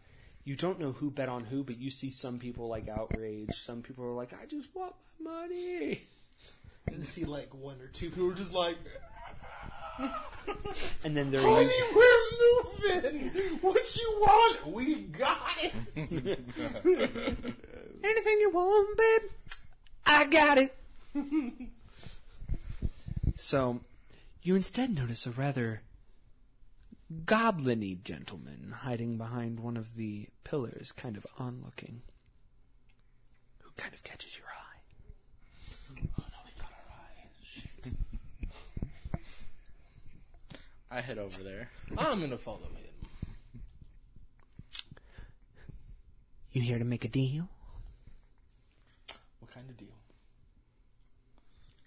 you 0.44 0.56
don't 0.56 0.80
know 0.80 0.92
who 0.92 1.12
bet 1.12 1.30
on 1.30 1.46
who. 1.46 1.64
But 1.64 1.78
you 1.78 1.90
see 1.90 2.12
some 2.12 2.40
people 2.40 2.68
like 2.68 2.90
outraged. 2.90 3.56
Some 3.56 3.82
people 3.82 4.04
are 4.06 4.14
like, 4.14 4.34
"I 4.34 4.46
just 4.46 4.76
want 4.76 4.94
my 5.20 5.48
money," 5.48 6.02
And 6.88 7.00
you 7.00 7.06
see 7.06 7.26
like 7.26 7.54
one 7.54 7.80
or 7.82 7.88
two 7.88 8.10
who 8.10 8.30
are 8.30 8.34
just 8.34 8.54
like, 8.54 8.78
and 11.04 11.18
then 11.18 11.32
they're 11.32 11.42
Honey, 11.42 11.74
we're 11.96 13.02
moving! 13.04 13.32
What 13.62 13.96
you 13.96 14.18
want? 14.20 14.68
We 14.68 14.96
got 14.96 15.40
it! 15.62 15.74
anything 18.04 18.40
you 18.40 18.52
want, 18.52 18.98
babe. 18.98 19.30
I 20.08 20.26
got 20.28 20.58
it. 20.58 20.76
so, 23.36 23.82
you 24.42 24.56
instead 24.56 24.96
notice 24.96 25.26
a 25.26 25.32
rather 25.32 25.82
goblin-y 27.26 27.98
gentleman 28.04 28.74
hiding 28.80 29.18
behind 29.18 29.60
one 29.60 29.78
of 29.78 29.96
the 29.96 30.28
pillars, 30.44 30.92
kind 30.92 31.18
of 31.18 31.26
onlooking, 31.38 32.02
who 33.62 33.72
kind 33.78 33.94
of 33.94 34.04
catches 34.04 34.38
your 34.38 34.48
eye. 34.48 34.80
Oh 36.18 36.24
no, 36.24 36.38
we 36.46 36.52
got 36.60 36.72
our 36.72 36.96
eyes. 36.96 37.32
Shit. 37.44 37.94
I 40.90 41.02
head 41.02 41.18
over 41.18 41.44
there. 41.44 41.70
I'm 41.98 42.20
gonna 42.22 42.38
follow 42.38 42.60
him. 42.60 42.88
You 46.52 46.62
here 46.62 46.80
to 46.80 46.86
make 46.86 47.06
a 47.06 47.08
deal? 47.08 47.50
What 49.40 49.52
kind 49.54 49.70
of 49.70 49.78
deal? 49.78 49.96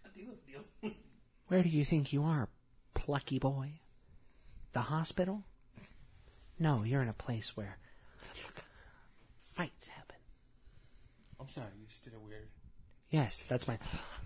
A 0.04 0.08
deal 0.16 0.28
of 0.28 0.34
a 0.34 0.50
deal. 0.50 0.92
Where 1.50 1.64
do 1.64 1.68
you 1.68 1.84
think 1.84 2.12
you 2.12 2.22
are, 2.22 2.48
plucky 2.94 3.40
boy? 3.40 3.80
The 4.72 4.82
hospital? 4.82 5.42
No, 6.60 6.84
you're 6.84 7.02
in 7.02 7.08
a 7.08 7.12
place 7.12 7.56
where 7.56 7.76
fights 9.42 9.88
happen. 9.88 10.14
I'm 11.40 11.48
sorry, 11.48 11.66
you 11.80 11.86
just 11.88 12.04
did 12.04 12.14
a 12.14 12.20
weird. 12.20 12.50
Yes, 13.10 13.44
that's 13.48 13.66
my 13.66 13.80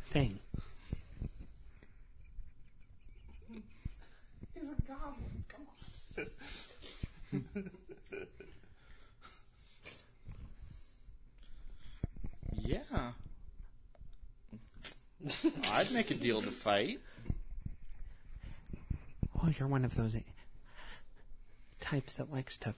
thing. 0.09 0.39
He's 4.53 4.69
a 4.69 4.75
goblin. 4.87 5.45
Come 5.49 5.67
on. 7.39 7.61
Yeah. 12.67 13.13
I'd 15.73 15.93
make 15.93 16.11
a 16.11 16.15
deal 16.15 16.41
to 16.41 16.51
fight. 16.51 17.01
Oh, 19.45 19.53
you're 19.59 19.69
one 19.69 19.85
of 19.85 19.95
those 19.95 20.17
types 21.81 22.15
that 22.15 22.33
likes 22.33 22.57
to 22.59 22.71
f- 22.71 22.77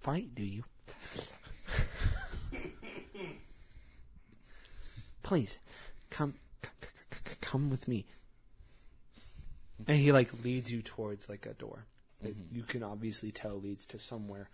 fight, 0.00 0.34
do 0.34 0.42
you? 0.42 0.64
Please, 5.22 5.60
come, 6.10 6.34
c- 6.64 6.70
c- 6.82 7.20
c- 7.24 7.36
come 7.40 7.70
with 7.70 7.86
me. 7.86 8.04
And 9.86 9.96
he 9.98 10.10
like 10.10 10.30
leads 10.42 10.72
you 10.72 10.82
towards 10.82 11.28
like 11.28 11.46
a 11.46 11.54
door. 11.54 11.86
that 12.20 12.36
mm-hmm. 12.36 12.56
You 12.56 12.62
can 12.64 12.82
obviously 12.82 13.30
tell 13.30 13.60
leads 13.60 13.86
to 13.86 13.98
somewhere 14.00 14.48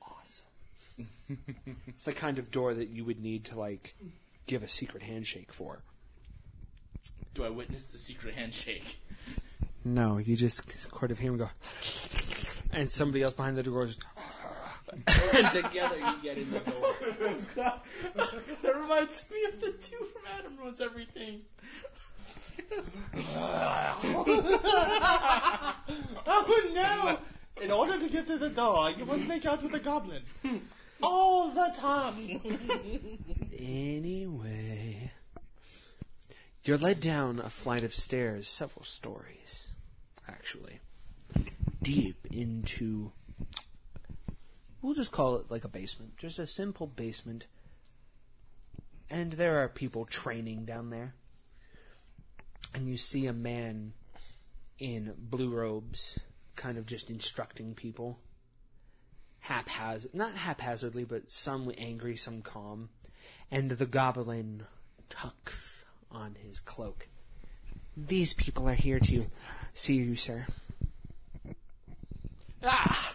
awesome. 0.00 1.08
it's 1.86 2.04
the 2.04 2.12
kind 2.12 2.38
of 2.38 2.50
door 2.50 2.72
that 2.72 2.88
you 2.88 3.04
would 3.04 3.20
need 3.22 3.44
to 3.46 3.58
like 3.58 3.94
give 4.46 4.62
a 4.62 4.68
secret 4.68 5.02
handshake 5.02 5.52
for. 5.52 5.82
Do 7.34 7.44
I 7.44 7.50
witness 7.50 7.86
the 7.86 7.98
secret 7.98 8.34
handshake? 8.34 9.00
No, 9.84 10.16
you 10.18 10.34
just 10.36 10.88
sort 10.90 11.10
of 11.10 11.18
hear 11.18 11.30
him 11.32 11.36
go, 11.38 11.50
and 12.72 12.90
somebody 12.90 13.22
else 13.22 13.34
behind 13.34 13.56
the 13.58 13.62
door 13.62 13.84
goes, 13.84 13.98
and 15.34 15.50
together 15.52 15.98
you 15.98 16.22
get 16.22 16.38
in 16.38 16.50
the 16.50 16.60
door. 16.60 16.94
that 18.62 18.76
reminds 18.80 19.24
me 19.30 19.44
of 19.52 19.60
the 19.60 19.72
two 19.72 19.96
from 20.04 20.22
Adam 20.38 20.56
Ruins 20.58 20.80
Everything. 20.80 21.42
Oh 26.26 26.70
no! 26.74 27.18
In 27.62 27.70
order 27.70 27.98
to 27.98 28.08
get 28.08 28.26
to 28.26 28.38
the 28.38 28.48
door, 28.48 28.90
you 28.90 29.04
must 29.04 29.26
make 29.26 29.44
out 29.46 29.62
with 29.62 29.72
the 29.72 29.78
goblin. 29.78 30.22
All 31.02 31.50
the 31.50 31.72
time. 31.76 32.40
Anyway, 33.58 35.12
You're 36.64 36.78
led 36.78 37.00
down 37.00 37.38
a 37.40 37.50
flight 37.50 37.84
of 37.84 37.94
stairs, 37.94 38.48
several 38.48 38.84
stories, 38.84 39.68
actually, 40.28 40.80
deep 41.82 42.26
into. 42.30 43.12
We'll 44.82 44.94
just 44.94 45.12
call 45.12 45.36
it 45.36 45.50
like 45.50 45.64
a 45.64 45.68
basement, 45.68 46.16
just 46.16 46.38
a 46.38 46.46
simple 46.46 46.86
basement. 46.86 47.46
And 49.10 49.32
there 49.32 49.62
are 49.62 49.68
people 49.68 50.04
training 50.04 50.64
down 50.64 50.90
there. 50.90 51.14
And 52.74 52.88
you 52.88 52.96
see 52.96 53.26
a 53.26 53.32
man 53.32 53.92
in 54.78 55.14
blue 55.18 55.50
robes, 55.50 56.18
kind 56.56 56.76
of 56.76 56.86
just 56.86 57.10
instructing 57.10 57.74
people. 57.74 58.18
Haphazard, 59.40 60.14
not 60.14 60.32
haphazardly, 60.32 61.04
but 61.04 61.30
some 61.30 61.70
angry, 61.78 62.16
some 62.16 62.42
calm. 62.42 62.88
And 63.50 63.70
the 63.70 63.86
goblin 63.86 64.64
tucks 65.08 65.84
on 66.10 66.36
his 66.42 66.60
cloak. 66.60 67.08
These 67.96 68.34
people 68.34 68.68
are 68.68 68.74
here 68.74 68.98
to 69.00 69.26
see 69.74 69.96
you, 69.96 70.16
sir. 70.16 70.46
Ah! 72.62 73.14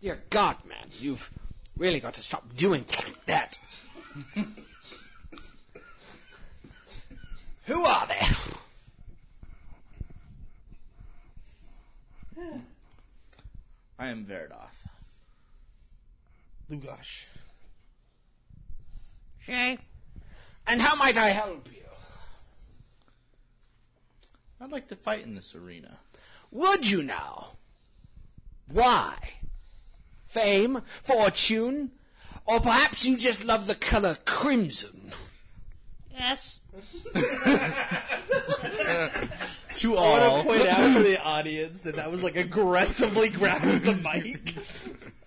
Dear 0.00 0.20
God, 0.28 0.56
man, 0.68 0.88
you've 1.00 1.30
really 1.76 2.00
got 2.00 2.12
to 2.14 2.22
stop 2.22 2.54
doing 2.54 2.84
that. 3.24 3.58
Who 7.64 7.84
are 7.84 8.06
they? 8.06 8.20
I 13.98 14.08
am 14.08 14.26
Veridoth. 14.26 14.86
Lugosh. 16.70 17.24
Shay? 19.40 19.78
And 20.66 20.82
how 20.82 20.94
might 20.96 21.16
I 21.16 21.30
help 21.30 21.68
you? 21.72 21.85
I'd 24.60 24.70
like 24.72 24.88
to 24.88 24.96
fight 24.96 25.24
in 25.24 25.34
this 25.34 25.54
arena. 25.54 25.98
Would 26.50 26.90
you 26.90 27.02
now? 27.02 27.56
Why? 28.68 29.16
Fame? 30.26 30.82
Fortune? 31.02 31.92
Or 32.46 32.60
perhaps 32.60 33.04
you 33.04 33.16
just 33.16 33.44
love 33.44 33.66
the 33.66 33.74
color 33.74 34.16
crimson? 34.24 35.12
Yes. 36.12 36.60
To 39.76 39.94
I 39.94 40.00
all, 40.00 40.12
want 40.32 40.48
to 40.48 40.54
point 40.54 40.68
out 40.70 40.92
for 40.96 41.02
the 41.02 41.22
audience 41.22 41.82
that 41.82 41.96
that 41.96 42.10
was 42.10 42.22
like 42.22 42.36
aggressively 42.36 43.28
grabbing 43.28 43.80
the 43.80 43.94
mic. 43.96 44.54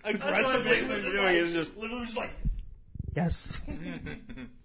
aggressively 0.03 1.01
doing 1.11 1.27
it 1.27 1.35
is 1.35 1.53
just 1.53 1.77
literally 1.77 2.05
just 2.05 2.17
like 2.17 2.31
Yes. 3.15 3.61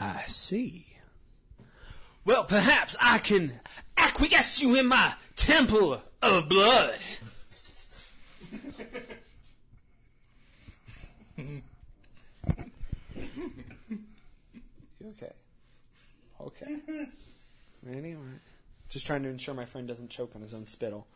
I 0.00 0.24
see. 0.26 0.86
Well, 2.24 2.44
perhaps 2.44 2.96
I 3.00 3.18
can 3.18 3.60
acquiesce 3.96 4.60
you 4.60 4.74
in 4.74 4.86
my 4.86 5.14
temple 5.36 6.02
of 6.22 6.48
blood. 6.48 6.98
you 11.36 11.62
okay? 15.06 15.32
Okay. 16.40 16.76
Anyway. 17.88 18.16
Just 18.88 19.06
trying 19.06 19.22
to 19.22 19.28
ensure 19.28 19.54
my 19.54 19.64
friend 19.66 19.86
doesn't 19.86 20.10
choke 20.10 20.32
on 20.34 20.42
his 20.42 20.52
own 20.52 20.66
spittle. 20.66 21.06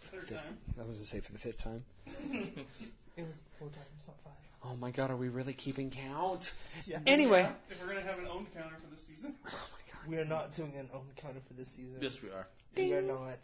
third 0.00 0.24
Fifth, 0.24 0.44
time. 0.44 0.58
I 0.80 0.84
was 0.84 1.00
to 1.00 1.06
say 1.06 1.20
for 1.20 1.32
the 1.32 1.38
fifth 1.38 1.62
time. 1.62 1.84
It 3.18 3.26
was 3.26 3.40
four 3.58 3.68
times, 3.70 4.06
not 4.06 4.16
five. 4.22 4.47
Oh 4.64 4.76
my 4.76 4.90
god, 4.90 5.10
are 5.10 5.16
we 5.16 5.28
really 5.28 5.52
keeping 5.52 5.90
count? 5.90 6.52
Yeah. 6.86 6.98
Anyway. 7.06 7.48
If 7.70 7.80
we're 7.80 7.88
gonna 7.88 8.02
have 8.06 8.18
an 8.18 8.26
own 8.26 8.46
counter 8.54 8.76
for 8.82 8.90
this 8.94 9.04
season, 9.06 9.34
Oh 9.46 9.50
my 9.72 9.92
god. 9.92 10.10
We 10.10 10.18
are 10.18 10.24
not 10.24 10.52
doing 10.52 10.72
an 10.76 10.88
own 10.92 11.06
counter 11.16 11.40
for 11.46 11.54
this 11.54 11.68
season. 11.70 11.96
yes, 12.00 12.20
we 12.22 12.30
are. 12.30 12.46
We 12.76 12.92
are 12.94 13.02
not. 13.02 13.38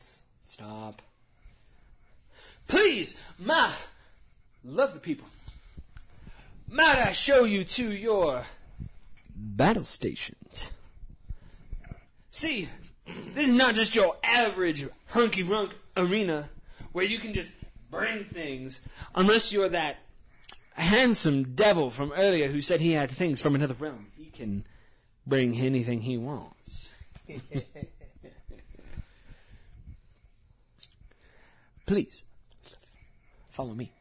Stop. 0.44 1.02
Please, 2.66 3.14
ma, 3.38 3.70
love 4.64 4.94
the 4.94 5.00
people. 5.00 5.26
Might 6.68 6.98
I 6.98 7.12
show 7.12 7.44
you 7.44 7.62
to 7.64 7.92
your 7.92 8.44
battle 9.34 9.84
stations? 9.84 10.72
See, 12.30 12.68
this 13.34 13.48
is 13.48 13.52
not 13.52 13.74
just 13.74 13.94
your 13.94 14.16
average 14.24 14.86
hunky 15.10 15.42
runk 15.42 15.74
arena 15.96 16.48
where 16.92 17.04
you 17.04 17.18
can 17.18 17.32
just 17.32 17.52
bring 17.90 18.24
things, 18.24 18.80
unless 19.14 19.52
you're 19.52 19.68
that 19.68 19.98
handsome 20.82 21.54
devil 21.54 21.90
from 21.90 22.12
earlier 22.12 22.48
who 22.48 22.60
said 22.60 22.80
he 22.80 22.92
had 22.92 23.10
things 23.10 23.40
from 23.40 23.54
another 23.54 23.74
realm. 23.74 24.08
He 24.16 24.26
can 24.26 24.64
bring 25.26 25.56
anything 25.56 26.02
he 26.02 26.18
wants. 26.18 26.90
Please, 31.86 32.24
follow 33.50 33.74
me. 33.74 33.92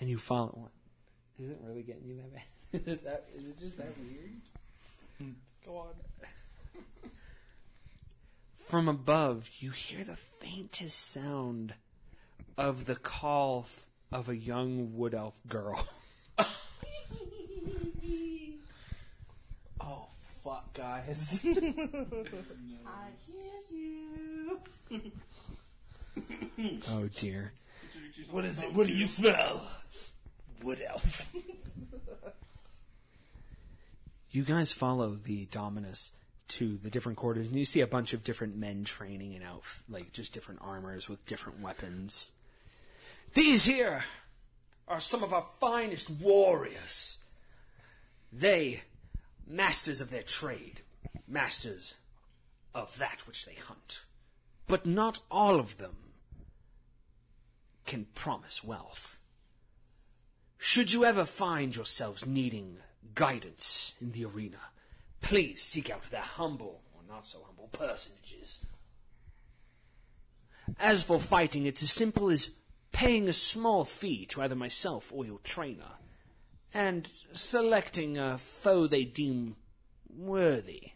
And 0.00 0.08
you 0.08 0.18
follow 0.18 0.50
what? 0.54 0.70
Is 1.42 1.50
it 1.50 1.58
really 1.64 1.82
getting 1.82 2.06
you 2.06 2.16
that 2.16 2.32
bad? 2.32 2.42
is, 2.72 2.86
it 2.86 3.04
that, 3.04 3.24
is 3.36 3.48
it 3.48 3.58
just 3.58 3.76
that 3.78 3.92
weird? 3.98 4.30
Let's 5.20 5.32
go 5.64 5.76
on. 5.76 5.94
From 8.56 8.88
above, 8.88 9.50
you 9.58 9.70
hear 9.70 10.04
the 10.04 10.16
faintest 10.16 11.10
sound 11.10 11.74
of 12.58 12.84
the 12.84 12.96
call 12.96 13.66
of 14.10 14.28
a 14.28 14.36
young 14.36 14.96
wood 14.96 15.14
elf 15.14 15.38
girl. 15.48 15.86
Oh, 19.80 20.06
fuck, 20.42 20.72
guys. 20.74 21.40
I 21.44 21.54
hear 23.26 23.60
you. 23.70 24.60
oh 26.90 27.08
dear. 27.14 27.52
what 28.30 28.44
is 28.44 28.62
it? 28.62 28.72
What 28.74 28.86
do 28.88 28.92
you 28.92 29.06
smell? 29.06 29.62
Wood 30.62 30.80
elf. 30.84 31.32
You 34.30 34.42
guys 34.42 34.72
follow 34.72 35.10
the 35.10 35.46
Dominus 35.46 36.12
to 36.48 36.76
the 36.76 36.90
different 36.90 37.18
quarters, 37.18 37.46
and 37.46 37.56
you 37.56 37.64
see 37.64 37.80
a 37.80 37.86
bunch 37.86 38.12
of 38.12 38.24
different 38.24 38.56
men 38.56 38.84
training 38.84 39.34
in 39.34 39.42
out, 39.42 39.62
like 39.88 40.12
just 40.12 40.32
different 40.32 40.60
armors 40.62 41.08
with 41.08 41.24
different 41.26 41.60
weapons. 41.60 42.32
These 43.34 43.64
here 43.64 44.04
are 44.86 45.00
some 45.00 45.22
of 45.22 45.32
our 45.32 45.46
finest 45.60 46.10
warriors. 46.10 47.18
They, 48.32 48.82
masters 49.46 50.00
of 50.00 50.10
their 50.10 50.22
trade, 50.22 50.82
masters 51.26 51.96
of 52.74 52.96
that 52.98 53.26
which 53.26 53.44
they 53.46 53.54
hunt. 53.54 54.04
But 54.66 54.86
not 54.86 55.20
all 55.30 55.60
of 55.60 55.78
them 55.78 55.96
can 57.86 58.06
promise 58.14 58.62
wealth. 58.62 59.18
Should 60.58 60.92
you 60.92 61.04
ever 61.04 61.24
find 61.24 61.74
yourselves 61.74 62.26
needing 62.26 62.78
guidance 63.14 63.94
in 64.00 64.12
the 64.12 64.24
arena, 64.24 64.58
please 65.20 65.62
seek 65.62 65.90
out 65.90 66.10
their 66.10 66.20
humble 66.20 66.82
or 66.94 67.00
not 67.08 67.26
so 67.26 67.38
humble 67.46 67.68
personages. 67.68 68.64
As 70.78 71.02
for 71.02 71.18
fighting, 71.18 71.64
it's 71.64 71.82
as 71.82 71.90
simple 71.90 72.28
as 72.30 72.50
paying 72.92 73.28
a 73.28 73.32
small 73.32 73.84
fee 73.84 74.24
to 74.26 74.42
either 74.42 74.54
myself 74.54 75.12
or 75.14 75.24
your 75.24 75.38
trainer, 75.40 75.92
and 76.74 77.08
selecting 77.32 78.18
a 78.18 78.38
foe 78.38 78.86
they 78.86 79.04
deem 79.04 79.56
worthy. 80.08 80.92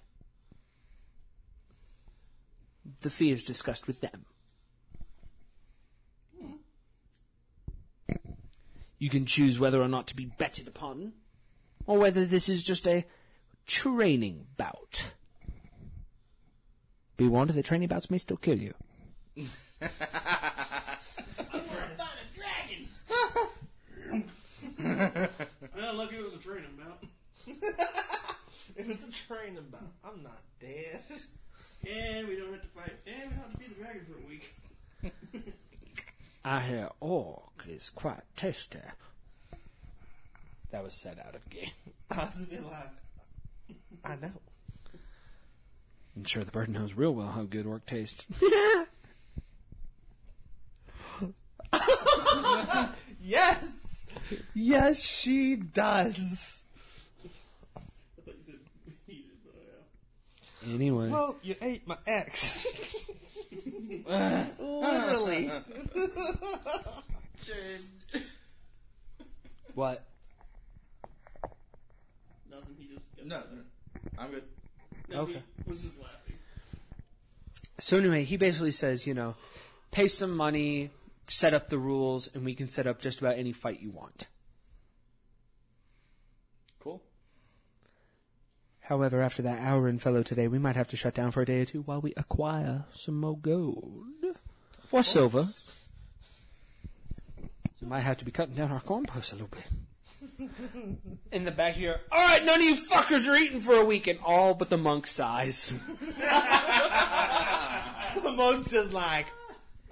The 3.03 3.11
fee 3.11 3.31
is 3.31 3.45
discussed 3.45 3.87
with 3.87 4.01
them. 4.01 4.27
You 8.99 9.09
can 9.09 9.27
choose 9.27 9.59
whether 9.59 9.83
or 9.83 9.89
not 9.89 10.07
to 10.09 10.17
be 10.17 10.27
betted 10.27 10.69
upon, 10.69 11.15
or 11.87 11.99
whether 11.99 12.25
this 12.25 12.49
is 12.49 12.63
just 12.63 12.87
a 12.87 13.05
training 13.67 14.47
bout. 14.57 15.15
Be 17.17 17.27
warned, 17.27 17.51
the 17.51 17.63
training 17.63 17.89
bouts 17.89 18.11
may 18.11 18.19
still 18.19 18.37
kill 18.37 18.59
you. 18.59 18.75
well, 24.83 25.95
lucky 25.95 26.17
it 26.17 26.25
was 26.25 26.35
a 26.35 26.39
training 26.39 26.79
bout. 26.79 27.05
It 28.75 28.87
was 28.87 29.07
a 29.07 29.13
training 29.13 29.67
bout. 29.71 29.93
I'm 30.05 30.23
not 30.23 30.41
dead. 30.61 31.03
And 31.87 32.29
we 32.29 32.37
don't 32.37 32.53
have 32.53 32.63
to 32.63 32.69
fight. 32.69 32.93
And 33.07 33.31
we 33.31 33.37
don't 33.37 33.45
have 33.45 33.53
to 33.53 33.59
feed 33.59 33.71
the 33.71 33.83
dragon 33.83 34.07
for 34.07 34.19
a 34.19 34.27
week. 34.29 34.55
I 36.45 36.61
hear 36.61 36.89
orc 37.01 37.67
is 37.69 37.91
quite 37.91 38.23
tasty. 38.35 38.79
That 40.71 40.83
was 40.83 40.95
said 41.03 41.19
out 41.27 41.35
of 41.35 41.49
game. 41.51 41.71
I 42.11 42.25
was 42.25 42.43
a 42.43 42.47
bit 42.47 42.65
like, 42.65 43.77
I 44.05 44.17
know. 44.17 44.33
I'm 46.17 46.25
sure 46.25 46.43
the 46.43 46.53
bird 46.53 46.71
knows 46.71 46.95
real 46.95 47.15
well 47.15 47.33
how 47.33 47.43
good 47.43 47.67
orc 47.67 47.85
tastes. 47.85 48.27
Yes! 53.25 53.82
Yes, 54.55 55.03
she 55.03 55.57
does. 55.57 56.63
I 57.77 57.81
thought 58.25 58.35
you 58.35 58.35
said 58.47 58.55
he 59.07 59.25
but 59.45 59.55
yeah. 60.67 60.75
Anyway. 60.75 61.11
Well, 61.11 61.37
you 61.43 61.55
ate 61.61 61.87
my 61.87 61.97
ex. 62.07 62.67
Literally. 64.59 65.51
what? 69.75 70.05
Nothing. 72.51 72.77
He 72.79 72.87
just 72.95 73.07
got 73.17 73.27
No, 73.27 73.41
better. 73.41 73.65
I'm 74.19 74.31
good. 74.31 74.45
No, 75.09 75.21
Okay. 75.23 75.43
He 75.65 75.71
was 75.71 75.83
just 75.83 75.99
laughing. 75.99 76.37
So 77.79 77.99
anyway, 77.99 78.25
he 78.25 78.37
basically 78.37 78.71
says, 78.71 79.07
you 79.07 79.15
know, 79.15 79.35
pay 79.91 80.09
some 80.09 80.37
money, 80.37 80.91
set 81.27 81.55
up 81.55 81.69
the 81.69 81.79
rules, 81.79 82.29
and 82.35 82.45
we 82.45 82.55
can 82.55 82.69
set 82.69 82.87
up 82.87 83.01
just 83.01 83.21
about 83.21 83.39
any 83.39 83.53
fight 83.53 83.81
you 83.81 83.91
want. 83.91 84.27
Cool. 86.81 87.03
However, 88.81 89.23
after 89.23 89.43
that 89.43 89.61
hour 89.61 89.89
in 89.89 89.99
fellow 89.99 90.23
today, 90.23 90.49
we 90.49 90.59
might 90.59 90.77
have 90.77 90.89
to 90.89 90.97
shut 90.97 91.15
down 91.15 91.31
for 91.31 91.43
a 91.43 91.47
day 91.47 91.61
or 91.61 91.65
two 91.65 91.83
while 91.83 92.01
we 92.01 92.13
acquire 92.17 92.85
some 92.97 93.19
more 93.19 93.39
gold 93.39 94.07
or 94.91 95.03
silver. 95.03 95.45
So 95.45 95.53
we 97.81 97.89
might 97.89 98.01
have 98.01 98.17
to 98.19 98.25
be 98.25 98.31
cutting 98.31 98.55
down 98.55 98.73
our 98.73 98.81
corn 98.81 99.05
posts 99.05 99.33
a 99.33 99.37
little 99.37 99.49
bit. 99.49 99.65
In 101.33 101.45
the 101.45 101.51
back 101.51 101.75
here, 101.75 102.01
all 102.11 102.19
right, 102.19 102.45
none 102.45 102.61
of 102.61 102.63
you 102.63 102.75
fuckers 102.75 103.29
are 103.29 103.37
eating 103.37 103.61
for 103.61 103.75
a 103.75 103.85
week, 103.85 104.07
and 104.07 104.19
all 104.25 104.55
but 104.55 104.71
the 104.71 104.79
monk 104.79 105.07
size. 105.07 105.73
the 108.23 108.33
monk's 108.33 108.71
just 108.71 108.93
like, 108.93 109.27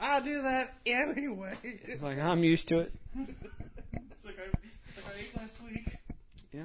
I'll 0.01 0.23
do 0.23 0.43
that 0.43 0.73
anyway. 0.87 1.55
It's 1.63 2.03
like 2.03 2.19
I'm 2.19 2.43
used 2.43 2.69
to 2.69 2.81
it. 2.81 2.93
It's 3.19 4.25
like 4.25 4.39
I, 4.39 4.69
it's 4.89 5.05
like 5.05 5.15
I 5.15 5.21
ate 5.21 5.37
last 5.37 5.55
week. 5.63 5.97
Yeah. 6.53 6.65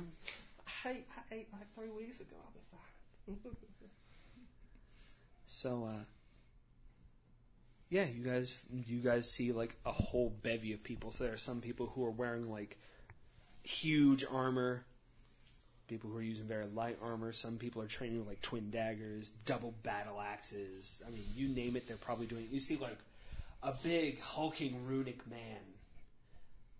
I, 0.83 0.89
I 0.89 1.33
ate 1.35 1.47
like 1.51 1.73
three 1.75 1.89
weeks 1.89 2.19
ago. 2.21 2.35
I'll 2.45 2.51
be 2.53 2.59
fine. 2.71 3.65
So, 5.47 5.85
uh, 5.85 6.03
yeah, 7.89 8.05
you 8.05 8.23
guys, 8.23 8.61
you 8.87 8.99
guys 8.99 9.29
see 9.31 9.51
like 9.51 9.75
a 9.85 9.91
whole 9.91 10.33
bevy 10.41 10.73
of 10.73 10.83
people. 10.83 11.11
So 11.11 11.23
there 11.23 11.33
are 11.33 11.37
some 11.37 11.61
people 11.61 11.87
who 11.87 12.05
are 12.05 12.11
wearing 12.11 12.49
like 12.49 12.77
huge 13.63 14.25
armor, 14.29 14.85
people 15.87 16.09
who 16.09 16.17
are 16.17 16.21
using 16.21 16.45
very 16.45 16.65
light 16.73 16.97
armor. 17.01 17.31
Some 17.31 17.57
people 17.57 17.81
are 17.81 17.87
training 17.87 18.19
with 18.19 18.27
like 18.27 18.41
twin 18.41 18.69
daggers, 18.69 19.31
double 19.45 19.73
battle 19.83 20.21
axes. 20.21 21.03
I 21.07 21.11
mean, 21.11 21.23
you 21.35 21.47
name 21.47 21.75
it, 21.75 21.87
they're 21.87 21.97
probably 21.97 22.27
doing. 22.27 22.43
it. 22.43 22.51
You 22.51 22.59
see 22.59 22.77
like 22.77 22.97
a 23.65 23.73
big 23.83 24.21
hulking 24.21 24.85
runic 24.85 25.27
man 25.27 25.39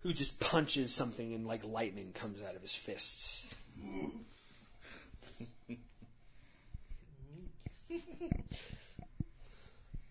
who 0.02 0.12
just 0.12 0.38
punches 0.38 0.94
something 0.94 1.34
and 1.34 1.44
like 1.44 1.64
lightning 1.64 2.12
comes 2.14 2.40
out 2.40 2.54
of 2.54 2.62
his 2.62 2.76
fists. 2.76 3.48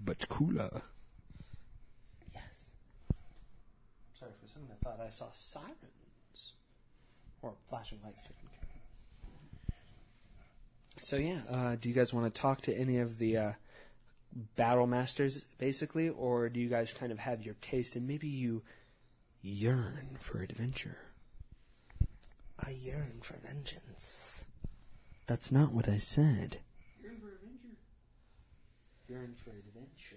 but 0.02 0.28
cooler. 0.28 0.82
Yes. 2.34 2.68
Sorry 4.20 4.32
for 4.38 4.46
a 4.46 4.50
second, 4.50 4.68
I 4.70 4.76
thought 4.84 5.00
I 5.00 5.10
saw 5.10 5.28
sirens 5.32 6.54
or 7.42 7.54
flashing 7.70 8.00
lights. 8.04 8.22
technically. 8.22 8.42
So 10.98 11.16
yeah, 11.16 11.40
uh, 11.50 11.78
do 11.80 11.88
you 11.88 11.96
guys 11.96 12.14
want 12.14 12.34
to 12.34 12.42
talk 12.42 12.60
to 12.62 12.78
any 12.78 12.98
of 12.98 13.18
the 13.18 13.38
uh, 13.38 13.52
battle 14.36 14.88
masters, 14.88 15.46
basically, 15.58 16.10
or 16.10 16.50
do 16.50 16.60
you 16.60 16.68
guys 16.70 16.94
kind 16.94 17.12
of 17.12 17.20
have 17.20 17.44
your 17.44 17.56
taste 17.62 17.96
and 17.96 18.08
maybe 18.08 18.28
you 18.28 18.64
yearn 19.42 20.18
for 20.20 20.42
adventure? 20.42 20.98
I 22.60 22.72
yearn 22.72 23.20
for 23.22 23.36
vengeance. 23.38 24.46
That's 25.28 25.52
not 25.52 25.72
what 25.72 25.90
I 25.90 25.98
said. 25.98 26.60
You're 27.02 27.12
in 27.12 27.18
for 27.20 27.28
adventure. 27.28 27.78
Yearn 29.08 29.36
for 29.36 29.52
adventure. 29.52 30.16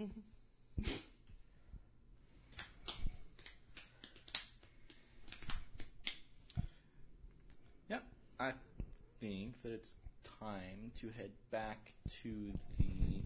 Mm-hmm. 0.00 0.90
Yep. 7.90 8.04
I 8.38 8.52
think 9.20 9.60
that 9.62 9.72
it's 9.72 9.94
time 10.40 10.90
to 10.98 11.08
head 11.10 11.30
back 11.50 11.92
to 12.22 12.52
the. 12.78 13.20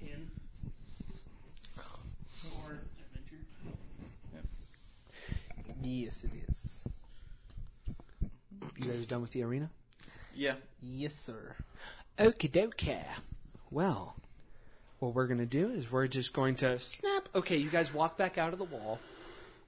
In. 0.00 0.30
Or 2.62 2.80
adventure. 2.98 3.44
Yes, 5.82 6.24
it 6.24 6.30
is. 6.48 6.82
You 8.78 8.90
guys 8.90 9.06
done 9.06 9.22
with 9.22 9.32
the 9.32 9.42
arena? 9.42 9.70
Yeah. 10.34 10.54
Yes, 10.82 11.14
sir. 11.14 11.56
Okie 12.18 12.50
dokie. 12.50 13.04
Well, 13.70 14.16
what 14.98 15.14
we're 15.14 15.26
going 15.26 15.38
to 15.38 15.46
do 15.46 15.70
is 15.70 15.90
we're 15.90 16.06
just 16.08 16.32
going 16.32 16.56
to 16.56 16.78
snap. 16.78 17.28
Okay, 17.34 17.56
you 17.56 17.70
guys 17.70 17.92
walk 17.94 18.16
back 18.16 18.38
out 18.38 18.52
of 18.52 18.58
the 18.58 18.64
wall, 18.64 18.98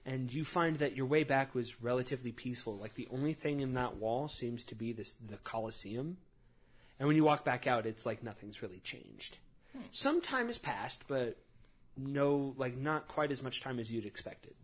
and 0.05 0.33
you 0.33 0.45
find 0.45 0.77
that 0.77 0.97
your 0.97 1.07
way 1.07 1.25
back 1.25 1.55
was 1.55 1.83
relatively 1.83 2.33
peaceful. 2.33 2.77
Like 2.77 2.95
the 2.95 3.09
only 3.13 3.33
thing 3.33 3.61
in 3.61 3.75
that 3.75 3.97
wall 3.97 4.29
seems 4.29 4.65
to 4.65 4.75
be 4.75 4.93
this 4.93 5.15
the 5.15 5.37
Colosseum. 5.39 6.19
And 6.99 7.07
when 7.07 7.17
you 7.17 7.25
walk 7.25 7.45
back 7.45 7.67
out, 7.67 7.87
it's 7.87 8.05
like 8.05 8.23
nothing's 8.23 8.63
really 8.63 8.81
changed. 8.81 9.39
Some 9.91 10.21
time 10.21 10.47
has 10.47 10.59
passed, 10.59 11.05
but 11.07 11.37
no, 11.97 12.55
like 12.57 12.77
not 12.77 13.07
quite 13.07 13.31
as 13.31 13.43
much 13.43 13.61
time 13.61 13.79
as 13.79 13.93
you'd 13.93 14.07
expected. 14.07 14.55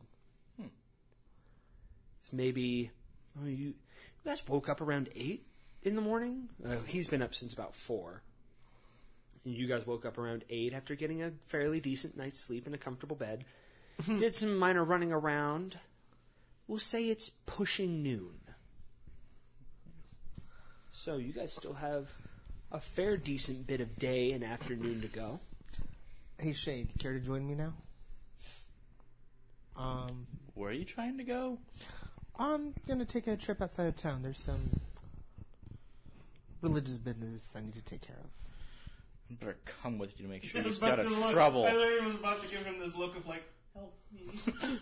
It's 2.20 2.32
maybe 2.32 2.90
oh, 3.38 3.46
you, 3.46 3.54
you 3.54 3.74
guys 4.24 4.42
woke 4.48 4.70
up 4.70 4.80
around 4.80 5.10
eight 5.14 5.46
in 5.82 5.94
the 5.94 6.00
morning. 6.00 6.48
Uh, 6.64 6.76
he's 6.86 7.06
been 7.06 7.20
up 7.20 7.34
since 7.34 7.52
about 7.52 7.74
four. 7.74 8.22
And 9.44 9.54
you 9.54 9.66
guys 9.66 9.86
woke 9.86 10.06
up 10.06 10.16
around 10.16 10.44
eight 10.48 10.72
after 10.72 10.94
getting 10.94 11.22
a 11.22 11.32
fairly 11.48 11.80
decent 11.80 12.16
night's 12.16 12.40
sleep 12.40 12.66
in 12.66 12.72
a 12.72 12.78
comfortable 12.78 13.16
bed. 13.16 13.44
Did 14.06 14.34
some 14.34 14.56
minor 14.56 14.82
running 14.82 15.12
around. 15.12 15.78
We'll 16.66 16.78
say 16.78 17.10
it's 17.10 17.30
pushing 17.44 18.02
noon. 18.02 18.40
So 20.97 21.16
you 21.16 21.32
guys 21.32 21.52
still 21.52 21.74
have 21.74 22.08
a 22.70 22.78
fair 22.81 23.16
decent 23.16 23.66
bit 23.66 23.81
of 23.81 23.98
day 23.98 24.31
and 24.31 24.44
afternoon 24.44 25.00
to 25.02 25.08
go. 25.08 25.40
Hey, 26.39 26.52
Shade, 26.52 26.89
care 27.00 27.12
to 27.12 27.20
join 27.20 27.47
me 27.47 27.55
now? 27.56 27.73
Um, 29.76 30.26
Where 30.55 30.70
are 30.70 30.73
you 30.73 30.84
trying 30.84 31.18
to 31.18 31.24
go? 31.24 31.58
I'm 32.39 32.74
gonna 32.86 33.05
take 33.05 33.26
a 33.26 33.36
trip 33.36 33.60
outside 33.60 33.86
of 33.86 33.97
town. 33.97 34.23
There's 34.23 34.40
some 34.40 34.81
religious 36.62 36.97
business 36.97 37.55
I 37.56 37.60
need 37.60 37.74
to 37.74 37.82
take 37.82 38.02
care 38.02 38.16
of. 38.16 38.31
I 39.31 39.34
better 39.34 39.56
come 39.64 39.98
with 39.98 40.18
you 40.18 40.26
to 40.26 40.31
make 40.32 40.44
sure 40.44 40.60
I 40.60 40.62
you 40.62 40.68
was 40.68 40.76
stay 40.76 40.86
out 40.90 41.00
about 41.00 41.06
of 41.06 41.12
to 41.12 41.20
look- 41.20 41.32
trouble. 41.32 41.66
I 41.66 41.73
literally 41.73 42.06
was 42.06 42.14
about 42.14 42.40
to 42.42 42.48
give 42.48 42.64
him 42.64 42.78
this 42.78 42.94
look 42.94 43.16
of 43.16 43.26
like, 43.26 43.42
help 43.74 43.94
me. 44.12 44.23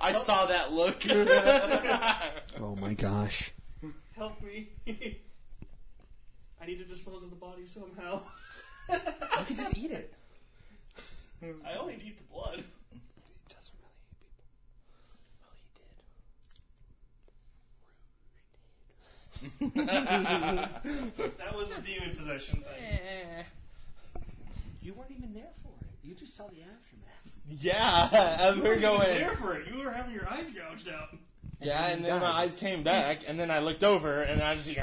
I 0.00 0.12
saw 0.12 0.46
that 0.46 0.72
look. 0.72 1.04
Oh 2.58 2.74
my 2.74 2.94
gosh. 2.94 3.52
Help 4.16 4.40
me. 4.42 4.68
I 6.60 6.66
need 6.66 6.78
to 6.78 6.84
dispose 6.84 7.22
of 7.22 7.30
the 7.30 7.36
body 7.36 7.66
somehow. 7.66 8.22
You 8.90 9.44
could 9.46 9.56
just 9.56 9.76
eat 9.76 9.90
it. 9.90 10.12
I 11.42 11.74
only 11.78 11.96
need 11.96 12.16
the 12.18 12.24
blood. 12.32 12.64
He 12.92 13.00
doesn't 13.54 13.74
really 13.78 13.92
eat 14.00 14.18
people. 14.18 14.42
Well, 15.42 15.54
he 19.62 21.22
did. 21.22 21.32
That 21.38 21.54
was 21.56 21.72
a 21.72 21.80
demon 21.82 22.16
possession 22.16 22.62
thing. 22.62 23.44
You 24.82 24.94
weren't 24.94 25.10
even 25.10 25.34
there 25.34 25.50
for 25.62 25.72
it. 25.82 25.86
You 26.08 26.14
just 26.14 26.36
saw 26.36 26.44
the 26.44 26.62
aftermath. 26.62 27.32
Yeah, 27.50 28.38
and 28.48 28.56
You 28.58 28.62
we're 28.62 28.68
weren't 28.70 28.82
even 28.82 28.96
going. 28.98 29.18
there 29.18 29.36
for 29.36 29.54
it. 29.56 29.66
You 29.72 29.78
were 29.84 29.90
having 29.90 30.14
your 30.14 30.28
eyes 30.28 30.50
gouged 30.50 30.88
out. 30.88 31.08
Yeah, 31.60 31.88
and 31.88 32.04
then 32.04 32.20
my 32.20 32.26
eyes 32.26 32.54
came 32.54 32.82
back, 32.82 33.22
and 33.26 33.40
then 33.40 33.50
I 33.50 33.60
looked 33.60 33.82
over, 33.82 34.20
and 34.20 34.42
I 34.42 34.56
just 34.56 34.68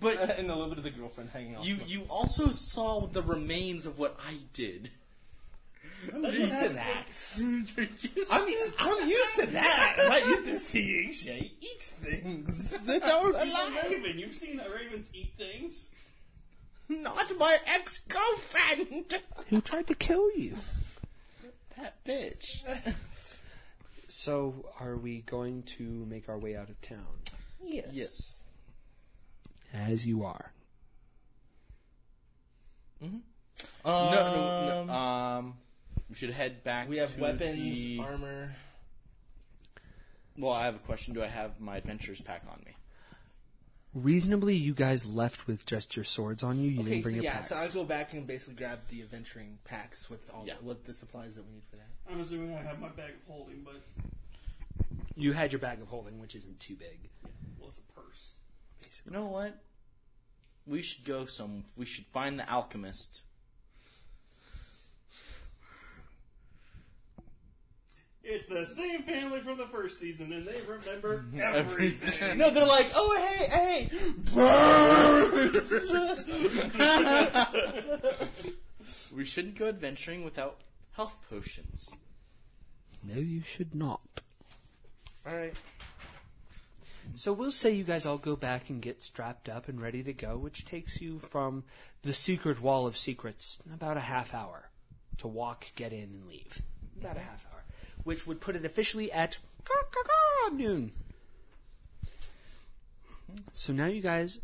but 0.00 0.38
and 0.38 0.50
a 0.50 0.54
little 0.54 0.68
bit 0.68 0.78
of 0.78 0.84
the 0.84 0.90
girlfriend 0.90 1.30
hanging 1.30 1.56
off. 1.56 1.66
you 1.66 1.78
you 1.86 2.02
also 2.08 2.50
saw 2.50 3.06
the 3.06 3.22
remains 3.22 3.86
of 3.86 3.98
what 3.98 4.18
I 4.26 4.38
did. 4.52 4.90
I'm 6.12 6.24
used 6.24 6.38
to 6.38 6.68
that. 6.70 7.38
I'm, 8.32 8.54
I'm 8.78 9.08
used 9.08 9.34
to 9.36 9.46
that. 9.46 9.96
I'm 9.98 10.08
not 10.08 10.26
used 10.26 10.46
to 10.46 10.58
seeing 10.58 11.12
Shay 11.12 11.52
eat 11.60 11.82
things 11.82 12.78
that 12.86 13.04
aren't 13.04 13.34
alive. 13.34 13.84
raven. 13.88 14.18
You've 14.18 14.34
seen 14.34 14.60
ravens 14.72 15.08
eat 15.12 15.32
things. 15.36 15.90
Not 16.88 17.30
my 17.38 17.58
ex-girlfriend. 17.66 19.18
Who 19.48 19.60
tried 19.60 19.88
to 19.88 19.94
kill 19.94 20.30
you? 20.36 20.56
That 21.76 22.04
bitch. 22.04 22.62
So, 24.18 24.64
are 24.80 24.96
we 24.96 25.20
going 25.20 25.62
to 25.64 25.82
make 25.82 26.30
our 26.30 26.38
way 26.38 26.56
out 26.56 26.70
of 26.70 26.80
town? 26.80 27.04
Yes. 27.62 27.88
Yes. 27.92 28.40
As 29.74 30.06
you 30.06 30.24
are. 30.24 30.52
Um, 33.02 33.22
no, 33.84 33.84
no, 33.84 34.84
no. 34.84 34.92
Um, 34.92 35.54
we 36.08 36.14
should 36.14 36.30
head 36.30 36.64
back. 36.64 36.88
We 36.88 36.96
have 36.96 37.14
to 37.14 37.20
weapons, 37.20 37.56
the- 37.56 37.98
armor. 38.00 38.56
Well, 40.38 40.52
I 40.52 40.64
have 40.64 40.76
a 40.76 40.78
question. 40.78 41.12
Do 41.12 41.22
I 41.22 41.26
have 41.26 41.60
my 41.60 41.76
adventures 41.76 42.22
pack 42.22 42.42
on 42.50 42.62
me? 42.64 42.72
Reasonably, 44.00 44.54
you 44.54 44.74
guys 44.74 45.06
left 45.06 45.46
with 45.46 45.64
just 45.64 45.96
your 45.96 46.04
swords 46.04 46.42
on 46.42 46.58
you. 46.60 46.68
You 46.70 46.80
Okay, 46.80 46.88
didn't 46.90 46.98
so 46.98 47.02
bring 47.04 47.14
your 47.16 47.24
yeah, 47.24 47.36
packs. 47.36 47.48
so 47.48 47.56
I 47.56 47.66
go 47.72 47.82
back 47.88 48.12
and 48.12 48.26
basically 48.26 48.52
grab 48.54 48.80
the 48.90 49.00
adventuring 49.00 49.58
packs 49.64 50.10
with 50.10 50.30
all 50.34 50.44
Yeah. 50.46 50.54
the, 50.60 50.64
with 50.66 50.84
the 50.84 50.92
supplies 50.92 51.36
that 51.36 51.46
we 51.46 51.54
need 51.54 51.62
for 51.70 51.76
that. 51.76 51.88
I'm 52.10 52.20
assuming 52.20 52.54
I 52.54 52.60
have 52.62 52.78
my 52.78 52.88
bag 52.90 53.12
of 53.14 53.26
holding, 53.26 53.64
but 53.64 53.80
You 55.16 55.32
had 55.32 55.50
your 55.50 55.60
bag 55.60 55.80
of 55.80 55.88
holding, 55.88 56.20
which 56.20 56.34
isn't 56.34 56.60
too 56.60 56.74
big. 56.76 57.08
well, 57.58 57.70
it's 57.70 57.78
a 57.78 57.92
purse. 57.98 58.32
Basically. 58.82 59.12
You 59.14 59.18
know 59.18 59.26
what? 59.28 59.62
We 60.66 60.82
should 60.82 61.04
go 61.06 61.24
some. 61.24 61.64
We 61.74 61.86
should 61.86 62.04
find 62.06 62.38
the 62.38 62.46
alchemist. 62.50 63.22
It's 68.28 68.46
the 68.46 68.66
same 68.66 69.04
family 69.04 69.38
from 69.40 69.56
the 69.56 69.66
first 69.66 70.00
season, 70.00 70.32
and 70.32 70.44
they 70.44 70.60
remember 70.62 71.24
everything. 71.40 72.38
No, 72.38 72.50
they're 72.50 72.66
like, 72.66 72.90
oh 72.94 73.16
hey, 73.16 73.46
hey, 73.46 73.90
We 79.14 79.24
shouldn't 79.24 79.56
go 79.56 79.68
adventuring 79.68 80.24
without 80.24 80.60
health 80.92 81.20
potions. 81.30 81.94
No, 83.04 83.20
you 83.20 83.42
should 83.42 83.74
not. 83.74 84.22
All 85.26 85.34
right. 85.34 85.54
So 87.14 87.32
we'll 87.32 87.52
say 87.52 87.72
you 87.72 87.84
guys 87.84 88.04
all 88.04 88.18
go 88.18 88.36
back 88.36 88.68
and 88.68 88.82
get 88.82 89.02
strapped 89.02 89.48
up 89.48 89.68
and 89.68 89.80
ready 89.80 90.02
to 90.02 90.12
go, 90.12 90.36
which 90.36 90.64
takes 90.64 91.00
you 91.00 91.18
from 91.18 91.64
the 92.02 92.12
secret 92.12 92.60
wall 92.60 92.86
of 92.86 92.96
secrets 92.96 93.62
about 93.72 93.96
a 93.96 94.00
half 94.00 94.34
hour 94.34 94.70
to 95.18 95.28
walk, 95.28 95.70
get 95.76 95.92
in, 95.92 96.02
and 96.02 96.26
leave. 96.26 96.60
About 97.00 97.16
a 97.16 97.20
half 97.20 97.46
hour, 97.52 97.55
which 98.06 98.24
would 98.24 98.40
put 98.40 98.54
it 98.54 98.64
officially 98.64 99.10
at 99.10 99.36
noon. 100.52 100.92
So 103.52 103.72
now 103.72 103.86
you 103.86 104.00
guys 104.00 104.38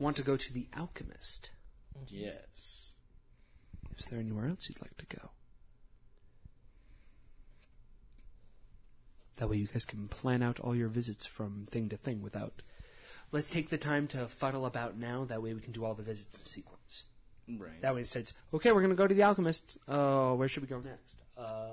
want 0.00 0.16
to 0.16 0.24
go 0.24 0.36
to 0.36 0.52
the 0.52 0.66
alchemist. 0.76 1.50
Yes. 2.08 2.90
Is 3.96 4.06
there 4.06 4.18
anywhere 4.18 4.48
else 4.48 4.68
you'd 4.68 4.82
like 4.82 4.96
to 4.96 5.06
go? 5.16 5.30
That 9.38 9.48
way 9.48 9.58
you 9.58 9.68
guys 9.68 9.84
can 9.84 10.08
plan 10.08 10.42
out 10.42 10.58
all 10.58 10.74
your 10.74 10.88
visits 10.88 11.24
from 11.24 11.66
thing 11.70 11.88
to 11.90 11.96
thing 11.96 12.20
without. 12.20 12.62
Let's 13.30 13.48
take 13.48 13.68
the 13.68 13.78
time 13.78 14.08
to 14.08 14.26
fuddle 14.26 14.66
about 14.66 14.96
now. 14.96 15.24
That 15.24 15.40
way 15.40 15.54
we 15.54 15.60
can 15.60 15.72
do 15.72 15.84
all 15.84 15.94
the 15.94 16.02
visits 16.02 16.36
in 16.36 16.44
sequence. 16.44 17.04
Right. 17.48 17.80
That 17.80 17.94
way 17.94 18.00
it 18.00 18.08
says, 18.08 18.34
okay, 18.52 18.72
we're 18.72 18.80
going 18.80 18.90
to 18.90 18.96
go 18.96 19.06
to 19.06 19.14
the 19.14 19.22
alchemist. 19.22 19.78
Uh, 19.86 20.32
where 20.32 20.48
should 20.48 20.64
we 20.64 20.68
go 20.68 20.80
next? 20.80 21.14
Uh, 21.36 21.67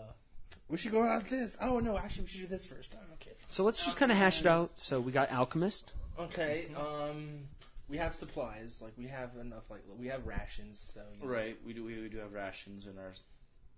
we 0.70 0.78
should 0.78 0.92
go 0.92 1.04
out 1.04 1.26
this. 1.26 1.58
Oh 1.62 1.80
no, 1.80 1.98
actually, 1.98 2.24
we 2.24 2.30
should 2.30 2.42
do 2.42 2.48
this 2.48 2.66
first. 2.66 2.96
Oh, 2.96 3.14
okay. 3.14 3.36
so 3.50 3.64
let's 3.64 3.84
just 3.84 3.98
kind 3.98 4.12
of 4.12 4.18
hash 4.18 4.42
it 4.42 4.48
out. 4.48 4.72
So 4.80 5.00
we 5.00 5.12
got 5.12 5.32
alchemist. 5.32 5.94
Okay. 6.20 6.68
Um, 6.76 7.42
we 7.88 7.98
have 7.98 8.16
supplies. 8.16 8.80
Like 8.82 8.94
we 8.98 9.06
have 9.08 9.32
enough. 9.40 9.70
Like 9.70 9.84
we 10.00 10.08
have 10.08 10.26
rations. 10.26 10.92
So 10.94 11.02
you 11.14 11.28
know. 11.28 11.34
Right. 11.34 11.58
We 11.66 11.74
do. 11.74 11.84
We 11.84 12.10
do 12.10 12.18
have 12.18 12.34
rations 12.34 12.88
in 12.88 12.98
our 12.98 13.14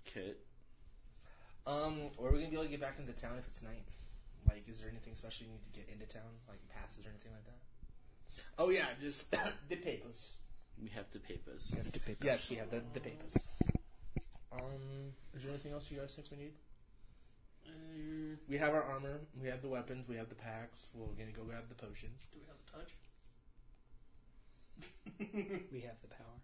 kit. 0.06 0.40
Um, 1.66 2.12
or 2.18 2.30
are 2.30 2.32
we 2.32 2.40
gonna 2.40 2.50
be 2.50 2.56
able 2.56 2.64
to 2.64 2.72
get 2.72 2.80
back 2.80 2.98
into 2.98 3.12
town 3.12 3.34
if 3.38 3.46
it's 3.48 3.62
night? 3.62 3.84
Like, 4.48 4.64
is 4.70 4.80
there 4.80 4.90
anything 4.90 5.16
special 5.16 5.48
you 5.48 5.52
need 5.52 5.74
to 5.74 5.80
get 5.80 5.90
into 5.92 6.06
town, 6.06 6.32
like 6.48 6.60
passes 6.70 7.06
or 7.06 7.10
anything 7.10 7.34
like 7.34 7.46
that? 7.46 7.60
Oh 8.58 8.70
yeah, 8.70 8.86
just 9.02 9.30
the 9.70 9.76
papers. 9.76 10.38
We 10.82 10.90
have 10.90 11.10
the 11.12 11.20
papers. 11.20 11.70
We 11.72 11.78
have 11.80 11.92
the 11.92 12.00
papers. 12.00 12.26
Yes, 12.26 12.50
we 12.50 12.56
have 12.58 12.72
the 12.72 12.82
the 12.94 13.02
papers. 13.02 13.48
Um, 14.54 15.12
is 15.36 15.44
there 15.44 15.52
anything 15.52 15.74
else 15.74 15.92
you 15.92 16.00
guys 16.00 16.14
think 16.14 16.28
we 16.32 16.46
need? 16.46 16.54
Uh, 17.68 17.72
We 18.48 18.58
have 18.58 18.74
our 18.74 18.84
armor. 18.84 19.20
We 19.42 19.48
have 19.50 19.62
the 19.62 19.68
weapons. 19.70 20.08
We 20.08 20.16
have 20.16 20.30
the 20.30 20.36
packs. 20.36 20.90
We're 20.94 21.08
gonna 21.08 21.32
go 21.32 21.44
grab 21.44 21.68
the 21.70 21.76
potions. 21.76 22.26
do 22.32 22.40
we 22.40 22.46
have 22.48 22.58
a 22.66 22.72
touch? 22.78 22.92
We 25.72 25.82
have 25.82 26.00
the 26.02 26.08
power. 26.08 26.40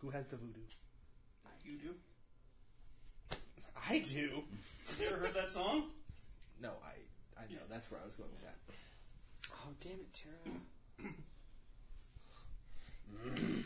Who 0.00 0.10
has 0.10 0.26
the 0.26 0.36
voodoo? 0.36 0.60
You 1.64 1.78
do. 1.78 1.94
I 3.88 3.98
do. 3.98 4.44
Have 4.88 5.00
you 5.00 5.06
ever 5.08 5.16
heard 5.16 5.34
that 5.34 5.50
song? 5.50 5.90
No, 6.60 6.70
I 6.84 7.40
I 7.40 7.46
know. 7.52 7.60
That's 7.68 7.90
where 7.90 8.00
I 8.00 8.06
was 8.06 8.14
going 8.16 8.30
with 8.30 8.42
that. 8.42 8.56
Oh, 9.52 9.70
damn 9.80 9.98
it, 10.00 10.12
Tara. 10.14 11.12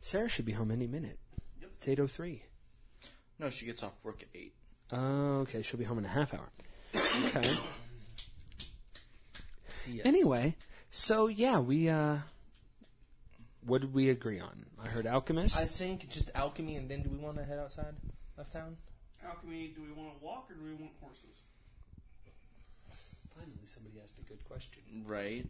Sarah 0.00 0.28
should 0.28 0.44
be 0.44 0.52
home 0.52 0.70
any 0.70 0.86
minute. 0.88 1.18
Yep. 1.60 1.70
It's 1.76 1.86
8.03. 1.86 2.40
No, 3.38 3.50
she 3.50 3.66
gets 3.66 3.82
off 3.82 3.92
work 4.02 4.22
at 4.22 4.28
eight. 4.34 4.54
Oh, 4.92 5.40
okay, 5.40 5.62
she'll 5.62 5.78
be 5.78 5.84
home 5.84 5.98
in 5.98 6.04
a 6.04 6.08
half 6.08 6.34
hour. 6.34 6.48
Okay. 7.26 7.56
Yes. 9.86 10.06
Anyway, 10.06 10.56
so 10.90 11.26
yeah, 11.26 11.58
we, 11.58 11.90
uh... 11.90 12.16
What 13.66 13.82
did 13.82 13.92
we 13.92 14.08
agree 14.08 14.40
on? 14.40 14.64
I 14.82 14.88
heard 14.88 15.06
alchemist. 15.06 15.58
I 15.58 15.64
think 15.64 16.08
just 16.08 16.30
alchemy, 16.34 16.76
and 16.76 16.88
then 16.88 17.02
do 17.02 17.10
we 17.10 17.18
want 17.18 17.36
to 17.36 17.44
head 17.44 17.58
outside 17.58 17.94
of 18.38 18.50
town? 18.50 18.78
Alchemy, 19.26 19.72
do 19.74 19.82
we 19.82 19.92
want 19.92 20.18
to 20.18 20.24
walk 20.24 20.50
or 20.50 20.54
do 20.54 20.64
we 20.64 20.74
want 20.74 20.92
horses? 21.02 21.42
Finally, 23.34 23.66
somebody 23.66 23.96
asked 24.02 24.18
a 24.18 24.22
good 24.22 24.44
question. 24.44 24.82
Right. 25.06 25.46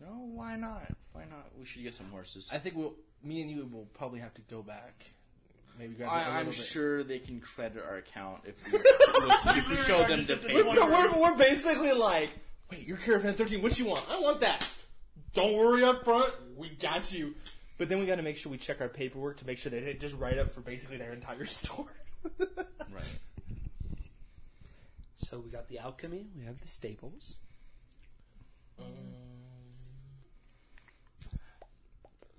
No, 0.00 0.28
why 0.32 0.56
not? 0.56 0.88
Why 1.12 1.22
not? 1.22 1.46
We 1.58 1.64
should 1.64 1.82
get 1.82 1.94
some 1.94 2.10
horses. 2.10 2.48
I 2.52 2.58
think 2.58 2.76
we'll. 2.76 2.94
Me 3.22 3.42
and 3.42 3.50
you 3.50 3.66
will 3.66 3.88
probably 3.94 4.20
have 4.20 4.34
to 4.34 4.42
go 4.42 4.62
back. 4.62 5.10
Maybe 5.78 5.94
grab. 5.94 6.08
a 6.08 6.12
I, 6.12 6.18
little 6.18 6.34
I'm 6.38 6.44
bit. 6.46 6.54
sure 6.54 7.04
they 7.04 7.18
can 7.18 7.40
credit 7.40 7.82
our 7.88 7.96
account 7.98 8.42
if 8.44 8.72
we, 8.72 8.78
if 9.60 9.68
we 9.68 9.76
show 9.76 9.98
them 10.06 10.20
the 10.24 10.36
Just- 10.36 10.44
We're, 10.44 10.64
paper. 10.64 10.86
we're, 10.86 11.20
we're 11.20 11.36
basically 11.36 11.92
like, 11.92 12.30
wait, 12.70 12.86
you're 12.86 12.96
Caravan 12.96 13.34
13. 13.34 13.62
What 13.62 13.78
you 13.78 13.86
want? 13.86 14.04
I 14.10 14.18
want 14.20 14.40
that. 14.40 14.68
Don't 15.34 15.54
worry 15.54 15.84
up 15.84 16.04
front. 16.04 16.32
We 16.56 16.70
got 16.70 17.12
you. 17.12 17.34
But 17.76 17.88
then 17.88 18.00
we 18.00 18.06
got 18.06 18.16
to 18.16 18.22
make 18.22 18.36
sure 18.36 18.50
we 18.50 18.58
check 18.58 18.80
our 18.80 18.88
paperwork 18.88 19.36
to 19.38 19.46
make 19.46 19.58
sure 19.58 19.70
they 19.70 19.78
didn't 19.80 20.00
just 20.00 20.16
write 20.16 20.36
up 20.38 20.50
for 20.50 20.60
basically 20.62 20.96
their 20.96 21.12
entire 21.12 21.44
store. 21.46 21.86
Right. 22.40 23.18
So 25.16 25.38
we 25.38 25.50
got 25.50 25.68
the 25.68 25.78
alchemy, 25.78 26.26
we 26.36 26.44
have 26.44 26.60
the 26.60 26.66
stables. 26.68 27.38
Um, 28.80 28.86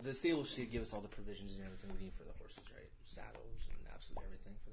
the 0.02 0.14
stable 0.14 0.44
should 0.46 0.72
give 0.72 0.82
us 0.82 0.94
all 0.94 1.02
the 1.02 1.08
provisions 1.10 1.56
and 1.56 1.66
everything 1.66 1.90
we 1.98 2.06
need 2.06 2.14
for 2.18 2.24
the 2.24 2.32
horses, 2.40 2.60
right? 2.74 2.79
Saddles 3.10 3.68
and 3.70 3.80
absolutely 3.94 4.26
everything 4.26 4.56
for 4.64 4.70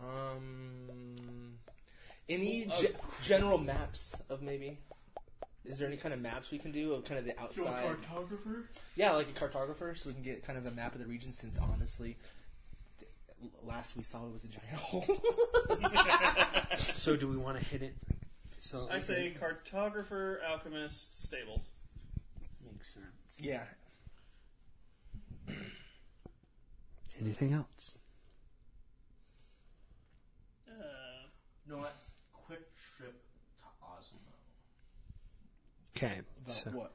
that. 0.00 0.36
Um, 0.36 1.58
any 2.28 2.66
Well, 2.66 2.78
uh, 2.78 2.82
ge- 2.82 3.24
general 3.26 3.58
maps 3.58 4.20
of 4.30 4.40
maybe? 4.42 4.78
Is 5.64 5.78
there 5.78 5.86
any 5.88 5.96
kind 5.96 6.12
of 6.14 6.20
maps 6.20 6.50
we 6.50 6.58
can 6.58 6.70
do 6.72 6.92
of 6.94 7.04
kind 7.04 7.18
of 7.18 7.24
the 7.24 7.38
outside? 7.40 7.84
cartographer? 7.84 8.64
Yeah, 8.96 9.12
like 9.12 9.28
a 9.28 9.32
cartographer, 9.32 9.96
so 9.98 10.10
we 10.10 10.14
can 10.14 10.22
get 10.22 10.44
kind 10.44 10.58
of 10.58 10.66
a 10.66 10.70
map 10.70 10.94
of 10.94 11.00
the 11.00 11.06
region. 11.06 11.32
Since 11.32 11.58
honestly, 11.58 12.16
th- 12.98 13.10
last 13.64 13.96
we 13.96 14.02
saw 14.02 14.24
it 14.26 14.32
was 14.32 14.44
a 14.44 14.48
giant 14.48 14.74
hole. 14.76 15.04
So 16.78 17.16
do 17.16 17.28
we 17.28 17.36
want 17.36 17.58
to 17.58 17.64
hit 17.64 17.82
it? 17.82 17.94
So 18.58 18.88
I 18.90 18.98
say 19.00 19.34
cartographer, 19.40 20.38
alchemist, 20.48 21.20
stables. 21.26 21.66
makes 22.64 22.94
sense. 22.94 23.06
yeah. 23.38 23.64
Anything 27.22 27.52
else? 27.52 27.98
Uh, 30.68 30.72
You 31.64 31.72
know 31.72 31.78
what? 31.78 31.94
Quick 32.32 32.62
trip 32.96 33.14
to 33.60 33.84
Osmo. 33.86 34.18
Okay. 35.96 36.20
About 36.44 36.52
So 36.54 36.70
what? 36.70 36.92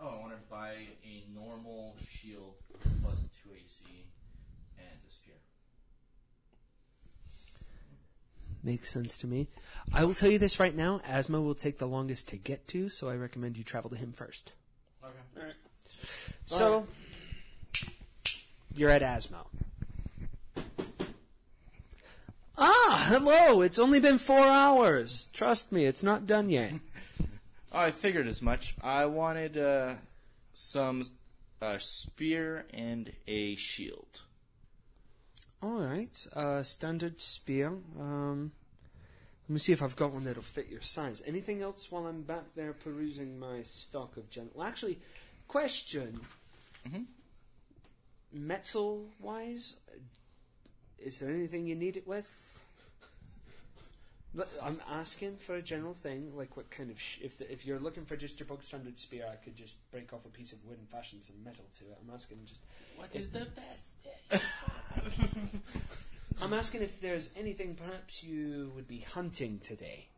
Oh, 0.00 0.06
I 0.08 0.20
want 0.20 0.32
to 0.32 0.50
buy 0.50 0.74
a 1.04 1.24
normal 1.34 1.96
shield 2.08 2.54
plus 3.02 3.18
a 3.18 3.48
2 3.48 3.54
AC 3.56 3.84
and 4.78 4.98
a 5.06 5.10
spear. 5.10 5.34
makes 8.62 8.90
sense 8.90 9.18
to 9.18 9.26
me. 9.26 9.48
I 9.92 10.04
will 10.04 10.14
tell 10.14 10.30
you 10.30 10.38
this 10.38 10.60
right 10.60 10.74
now. 10.74 11.00
Asmo 11.06 11.44
will 11.44 11.54
take 11.54 11.78
the 11.78 11.88
longest 11.88 12.28
to 12.28 12.36
get 12.36 12.68
to, 12.68 12.88
so 12.88 13.08
I 13.08 13.16
recommend 13.16 13.56
you 13.56 13.64
travel 13.64 13.90
to 13.90 13.96
him 13.96 14.12
first. 14.12 14.52
Okay. 15.02 15.12
alright. 15.36 15.54
So 16.46 16.86
you're 18.76 18.90
at 18.90 19.02
Asmo. 19.02 19.46
Ah, 22.56 23.06
hello. 23.08 23.62
It's 23.62 23.78
only 23.78 24.00
been 24.00 24.18
four 24.18 24.44
hours. 24.46 25.28
Trust 25.32 25.72
me, 25.72 25.84
it's 25.86 26.02
not 26.02 26.26
done 26.26 26.50
yet. 26.50 26.72
Oh, 27.76 27.80
I 27.80 27.90
figured 27.90 28.28
as 28.28 28.40
much. 28.40 28.76
I 28.84 29.06
wanted 29.06 29.58
uh, 29.58 29.94
some 30.52 31.02
uh, 31.60 31.76
spear 31.78 32.66
and 32.72 33.10
a 33.26 33.56
shield. 33.56 34.20
All 35.60 35.80
right, 35.80 36.26
uh, 36.34 36.62
standard 36.62 37.20
spear. 37.20 37.72
Um, 37.98 38.52
let 39.48 39.54
me 39.54 39.58
see 39.58 39.72
if 39.72 39.82
I've 39.82 39.96
got 39.96 40.12
one 40.12 40.22
that'll 40.22 40.44
fit 40.44 40.68
your 40.68 40.82
size. 40.82 41.20
Anything 41.26 41.62
else 41.62 41.90
while 41.90 42.06
I'm 42.06 42.22
back 42.22 42.44
there 42.54 42.72
perusing 42.74 43.40
my 43.40 43.62
stock 43.62 44.16
of 44.16 44.30
gen? 44.30 44.50
Well, 44.54 44.68
actually, 44.68 45.00
question. 45.48 46.20
metal 48.32 49.06
wise, 49.18 49.74
is 51.04 51.18
there 51.18 51.30
anything 51.30 51.66
you 51.66 51.74
need 51.74 51.96
it 51.96 52.08
with? 52.08 52.58
I'm 54.60 54.80
asking 54.90 55.36
for 55.36 55.54
a 55.54 55.62
general 55.62 55.94
thing, 55.94 56.32
like 56.36 56.56
what 56.56 56.68
kind 56.68 56.90
of 56.90 57.00
sh- 57.00 57.18
if 57.22 57.38
the, 57.38 57.50
if 57.52 57.64
you're 57.64 57.78
looking 57.78 58.04
for 58.04 58.16
just 58.16 58.40
your 58.40 58.48
bog 58.48 58.64
standard 58.64 58.98
spear, 58.98 59.26
I 59.30 59.36
could 59.36 59.54
just 59.54 59.76
break 59.92 60.12
off 60.12 60.24
a 60.24 60.28
piece 60.28 60.52
of 60.52 60.64
wood 60.64 60.78
and 60.78 60.88
fashion 60.88 61.22
some 61.22 61.36
metal 61.44 61.64
to 61.78 61.84
it. 61.84 61.98
I'm 62.02 62.12
asking 62.12 62.38
just 62.44 62.60
What 62.96 63.10
is 63.14 63.30
the 63.30 63.46
best? 64.30 64.42
I'm 66.42 66.52
asking 66.52 66.82
if 66.82 67.00
there's 67.00 67.30
anything 67.36 67.76
perhaps 67.76 68.24
you 68.24 68.72
would 68.74 68.88
be 68.88 69.00
hunting 69.00 69.60
today. 69.62 70.08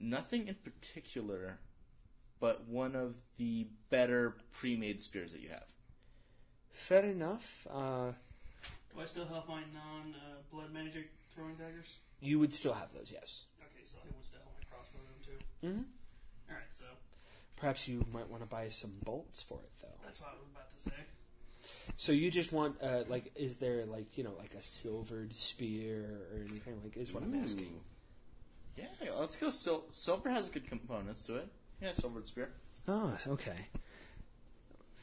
Nothing 0.00 0.48
in 0.48 0.54
particular, 0.54 1.58
but 2.40 2.66
one 2.66 2.96
of 2.96 3.16
the 3.36 3.66
better 3.90 4.36
pre-made 4.52 5.02
spears 5.02 5.32
that 5.32 5.42
you 5.42 5.50
have. 5.50 5.66
Fair 6.72 7.04
enough. 7.04 7.66
Uh, 7.70 8.12
Do 8.94 9.00
I 9.00 9.04
still 9.06 9.24
have 9.26 9.48
my 9.48 9.60
non 9.72 10.14
uh, 10.14 10.36
blood 10.52 10.72
magic 10.72 11.10
throwing 11.34 11.54
daggers? 11.54 11.86
you 12.22 12.38
would 12.38 12.52
still 12.52 12.74
have 12.74 12.92
those, 12.92 13.10
yes. 13.12 13.44
Okay, 13.62 13.84
so 13.84 13.96
I 14.04 14.06
would 14.14 14.24
still 14.26 14.40
have 14.40 14.52
my 14.54 14.64
crossbow 14.70 14.98
then 15.08 15.24
too. 15.24 15.66
Mm-hmm. 15.66 16.50
Alright, 16.52 16.66
so 16.78 16.84
Perhaps 17.56 17.88
you 17.88 18.04
might 18.12 18.28
want 18.28 18.42
to 18.42 18.48
buy 18.48 18.68
some 18.68 18.92
bolts 19.04 19.40
for 19.42 19.58
it, 19.62 19.70
though. 19.80 19.88
that's 20.04 20.20
what 20.20 20.30
I 20.30 20.32
was 20.34 20.48
about 20.52 20.70
to 20.76 20.82
say. 20.82 21.72
So 21.96 22.12
you 22.12 22.30
just 22.30 22.52
want, 22.52 22.76
uh, 22.82 23.04
like, 23.08 23.32
is 23.36 23.56
there 23.56 23.84
like 23.86 24.16
you 24.16 24.24
know 24.24 24.32
like 24.38 24.54
a 24.54 24.62
silvered 24.62 25.34
spear 25.34 26.26
or 26.32 26.40
anything 26.48 26.80
like? 26.82 26.96
Is 26.96 27.12
what 27.12 27.22
I'm 27.22 27.34
asking. 27.42 27.80
Yeah, 28.76 28.86
let's 29.18 29.36
go. 29.36 29.50
Sil- 29.52 29.84
silver 29.90 30.30
has 30.30 30.48
good 30.48 30.66
components 30.66 31.22
to 31.24 31.36
it. 31.36 31.48
Yeah, 31.82 31.92
silvered 31.92 32.26
spear. 32.26 32.50
Oh, 32.88 33.16
okay. 33.28 33.68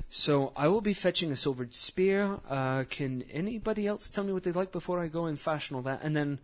So 0.10 0.54
I 0.56 0.68
will 0.70 0.82
be 0.82 0.94
fetching 0.94 1.32
a 1.32 1.36
silvered 1.36 1.76
spear. 1.76 2.40
Uh, 2.50 2.86
can 2.90 3.24
anybody 3.32 3.86
else 3.86 4.10
tell 4.10 4.24
me 4.24 4.32
what 4.32 4.44
they'd 4.44 4.56
like 4.56 4.72
before 4.72 5.00
I 5.00 5.08
go 5.08 5.26
and 5.26 5.40
fashion 5.40 5.76
all 5.76 5.82
that? 5.84 6.02
And 6.02 6.16
then 6.16 6.40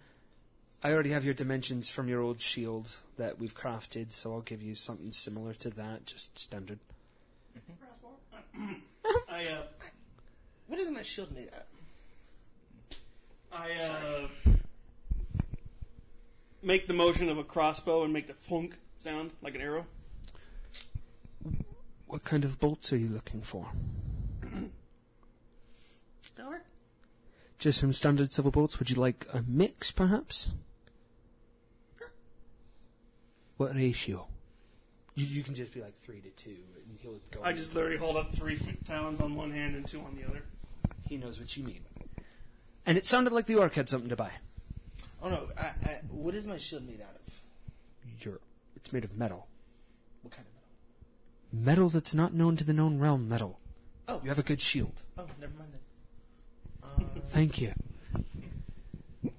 I 0.84 0.92
already 0.92 1.12
have 1.12 1.24
your 1.24 1.34
dimensions 1.34 1.90
from 1.90 2.10
your 2.10 2.22
old 2.22 2.42
shield 2.42 2.98
that 3.18 3.40
we've 3.40 3.56
crafted, 3.56 4.12
so 4.12 4.34
I'll 4.34 4.42
give 4.42 4.62
you 4.62 4.76
something 4.76 5.14
similar 5.14 5.54
to 5.54 5.70
that, 5.72 6.06
just 6.06 6.38
standard. 6.38 6.80
I 9.30 9.46
uh, 9.48 9.62
What 10.68 10.80
is 10.80 10.90
my 10.90 11.02
shield 11.02 11.32
made 11.34 11.50
out? 11.56 11.66
I 13.52 13.72
uh, 13.82 14.28
make 16.62 16.88
the 16.88 16.94
motion 16.94 17.30
of 17.30 17.38
a 17.38 17.44
crossbow 17.44 18.04
and 18.04 18.12
make 18.12 18.28
the 18.28 18.34
flunk 18.34 18.76
sound 18.98 19.32
like 19.42 19.56
an 19.56 19.62
arrow. 19.62 19.86
What 22.14 22.26
kind 22.26 22.46
of 22.46 22.60
bolts 22.60 22.94
are 22.94 22.98
you 22.98 23.10
looking 23.10 23.42
for? 23.42 23.66
Just 27.58 27.80
some 27.80 27.92
standard 27.92 28.32
silver 28.32 28.52
bolts. 28.52 28.78
Would 28.78 28.92
you 28.92 28.98
like 28.98 29.26
a 29.34 29.44
mix, 29.48 29.90
perhaps? 29.90 30.54
What 33.58 33.76
ratio? 33.76 34.28
You, 35.16 35.26
you 35.26 35.42
can 35.42 35.56
just 35.56 35.74
be 35.74 35.82
like 35.82 36.00
three 36.02 36.22
to 36.22 36.30
two, 36.30 36.58
and 36.88 37.00
he'll 37.02 37.20
go. 37.32 37.40
I 37.44 37.52
just 37.52 37.74
literally 37.74 37.98
hold 37.98 38.16
up 38.16 38.32
three 38.32 38.60
f- 38.62 38.76
talons 38.86 39.20
on 39.20 39.34
one 39.34 39.50
hand 39.50 39.76
and 39.76 39.88
two 39.88 40.02
on 40.02 40.16
the 40.16 40.24
other. 40.30 40.44
He 41.10 41.18
knows 41.18 41.40
what 41.40 41.58
you 41.58 41.64
mean. 41.64 41.82
And 42.86 42.96
it 42.96 43.06
sounded 43.06 43.34
like 43.34 43.48
the 43.48 43.56
orc 43.56 43.74
had 43.74 43.90
something 43.90 44.10
to 44.10 44.16
buy. 44.16 44.34
Oh 45.24 45.30
no! 45.30 45.48
I, 45.58 45.64
I, 45.64 46.02
what 46.12 46.36
is 46.36 46.46
my 46.46 46.58
shield 46.58 46.86
made 46.86 47.02
out 47.02 47.16
of? 47.16 47.42
You're, 48.20 48.40
it's 48.76 48.94
made 48.94 49.04
of 49.04 49.18
metal. 49.18 49.48
What 51.54 51.66
kind 51.66 51.78
of 51.78 51.84
metal? 51.84 51.84
Metal 51.84 51.90
that's 51.90 52.14
not 52.14 52.34
known 52.34 52.58
to 52.58 52.64
the 52.64 52.74
known 52.74 53.00
realm. 53.00 53.30
Metal. 53.30 53.60
Oh. 54.08 54.20
You 54.24 54.30
have 54.30 54.40
a 54.40 54.44
good 54.44 54.62
shield. 54.62 55.04
Oh, 55.18 55.26
never 55.40 55.54
mind 55.58 55.72
then. 55.72 55.80
Uh, 56.84 57.22
Thank 57.30 57.62
you. 57.62 57.72
no, 59.24 59.32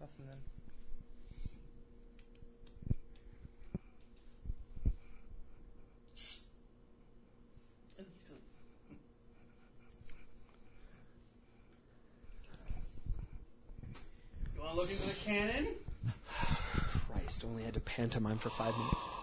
nothing 0.00 0.26
then. 0.26 0.38
You 14.54 14.62
want 14.62 14.74
to 14.74 14.80
look 14.80 14.90
into 14.90 15.02
the 15.08 15.14
cannon? 15.24 15.66
Christ, 16.28 17.44
only 17.44 17.64
had 17.64 17.74
to 17.74 17.80
pantomime 17.80 18.38
for 18.38 18.50
five 18.50 18.76
minutes. 18.76 19.15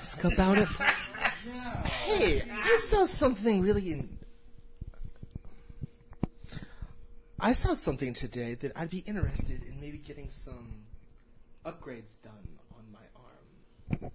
Ask 0.00 0.24
about 0.24 0.58
it. 0.58 0.68
Hey, 1.84 2.42
I 2.50 2.76
saw 2.80 3.04
something 3.04 3.60
really 3.60 3.92
in. 3.92 4.18
I 7.40 7.52
saw 7.52 7.74
something 7.74 8.14
today 8.14 8.54
that 8.54 8.72
I'd 8.74 8.90
be 8.90 8.98
interested 8.98 9.62
in 9.62 9.80
maybe 9.80 9.98
getting 9.98 10.30
some 10.30 10.86
upgrades 11.64 12.20
done 12.22 12.58
on 12.76 12.84
my 12.92 14.00
arm. 14.00 14.10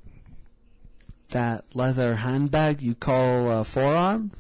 That 1.30 1.64
leather 1.74 2.16
handbag 2.16 2.82
you 2.82 2.96
call 2.96 3.50
a 3.50 3.64
forearm? 3.64 4.32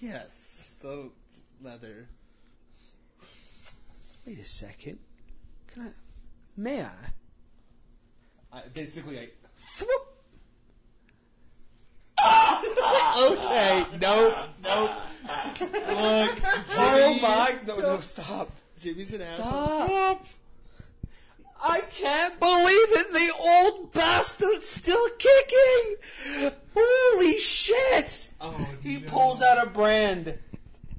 Yes, 0.00 0.74
the 0.80 1.10
leather. 1.60 2.08
Wait 4.26 4.38
a 4.38 4.44
second. 4.44 4.98
Can 5.72 5.82
I? 5.82 5.90
May 6.56 6.82
I? 6.82 6.90
I, 8.52 8.62
basically, 8.72 9.18
I. 9.18 9.28
okay, 13.16 13.86
nope, 14.00 14.34
nope. 14.62 14.90
Look, 15.60 16.40
Oh 16.76 17.18
my! 17.22 17.56
No, 17.66 17.76
no, 17.78 18.00
stop! 18.00 18.50
Jimmy's 18.80 19.12
an 19.14 19.22
asshole. 19.22 19.44
Stop! 19.44 20.26
I 21.62 21.80
can't 21.80 22.38
believe 22.38 22.92
it! 22.92 23.12
The 23.12 23.32
old 23.40 23.92
bastard's 23.92 24.68
still 24.68 25.08
kicking! 25.18 26.52
Holy 26.76 27.38
shit! 27.38 28.30
Oh, 28.40 28.68
He 28.82 28.98
no. 28.98 29.08
pulls 29.08 29.40
out 29.40 29.66
a 29.66 29.70
brand. 29.70 30.38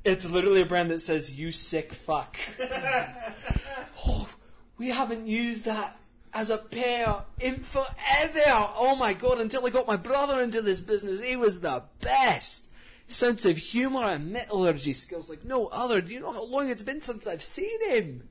It's 0.04 0.26
literally 0.30 0.62
a 0.62 0.66
brand 0.66 0.90
that 0.92 1.02
says 1.02 1.38
"You 1.38 1.52
sick 1.52 1.94
fuck." 1.94 2.38
oh, 4.08 4.30
we 4.78 4.90
haven't 4.90 5.28
used 5.28 5.66
that 5.66 6.00
as 6.36 6.50
a 6.50 6.58
pair 6.58 7.24
in 7.40 7.56
forever. 7.62 8.70
Oh 8.76 8.96
my 9.00 9.14
god! 9.14 9.40
Until 9.40 9.66
I 9.66 9.70
got 9.70 9.88
my 9.88 9.96
brother 9.96 10.42
into 10.42 10.62
this 10.62 10.82
business, 10.82 11.22
he 11.22 11.38
was 11.38 11.62
the 11.62 11.84
best. 12.02 12.66
Sense 13.08 13.46
of 13.46 13.58
humor 13.58 14.04
and 14.04 14.32
metallurgy 14.32 14.94
skills 14.94 15.30
like 15.30 15.46
no 15.46 15.68
other. 15.68 16.02
Do 16.02 16.14
you 16.14 16.20
know 16.20 16.34
how 16.34 16.44
long 16.44 16.70
it's 16.70 16.84
been 16.84 17.02
since 17.02 17.26
I've 17.26 17.42
seen 17.42 17.90
him? 17.90 18.28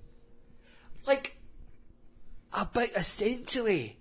Like 1.06 1.36
about 2.52 2.90
a 2.94 3.02
century. 3.02 3.96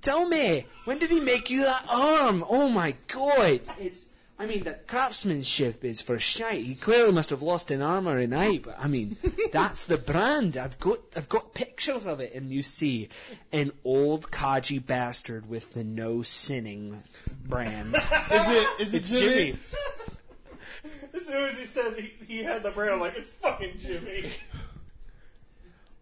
Tell 0.00 0.26
me, 0.26 0.66
when 0.84 0.98
did 0.98 1.10
he 1.10 1.20
make 1.20 1.48
you 1.48 1.60
that 1.62 1.84
arm? 1.88 2.44
Oh 2.48 2.68
my 2.68 2.96
god! 3.06 3.60
It's, 3.78 4.08
I 4.38 4.44
mean, 4.44 4.64
the 4.64 4.74
craftsmanship 4.86 5.82
is 5.82 6.02
for 6.02 6.18
shite. 6.18 6.62
He 6.62 6.74
clearly 6.74 7.12
must 7.12 7.30
have 7.30 7.40
lost 7.40 7.70
an 7.70 7.80
arm 7.80 8.06
or 8.06 8.18
an 8.18 8.34
eye, 8.34 8.58
but 8.62 8.76
I 8.78 8.86
mean, 8.86 9.16
that's 9.52 9.86
the 9.86 9.96
brand. 9.96 10.58
I've 10.58 10.78
got, 10.78 10.98
I've 11.16 11.28
got 11.30 11.54
pictures 11.54 12.04
of 12.04 12.20
it, 12.20 12.34
and 12.34 12.50
you 12.50 12.62
see 12.62 13.08
an 13.50 13.72
old 13.82 14.30
Kaji 14.30 14.84
bastard 14.84 15.48
with 15.48 15.72
the 15.72 15.84
no 15.84 16.20
sinning 16.20 17.02
brand. 17.46 17.94
Is 17.94 18.02
it? 18.30 18.68
Is 18.80 18.94
it 18.94 18.96
it's 18.98 19.08
Jimmy. 19.08 19.58
As 21.14 21.26
soon 21.26 21.46
as 21.46 21.56
he 21.56 21.64
said 21.64 21.94
he, 21.98 22.12
he 22.26 22.42
had 22.42 22.62
the 22.62 22.70
brand, 22.70 22.92
I'm 22.92 23.00
like, 23.00 23.16
it's 23.16 23.30
fucking 23.30 23.78
Jimmy. 23.80 24.30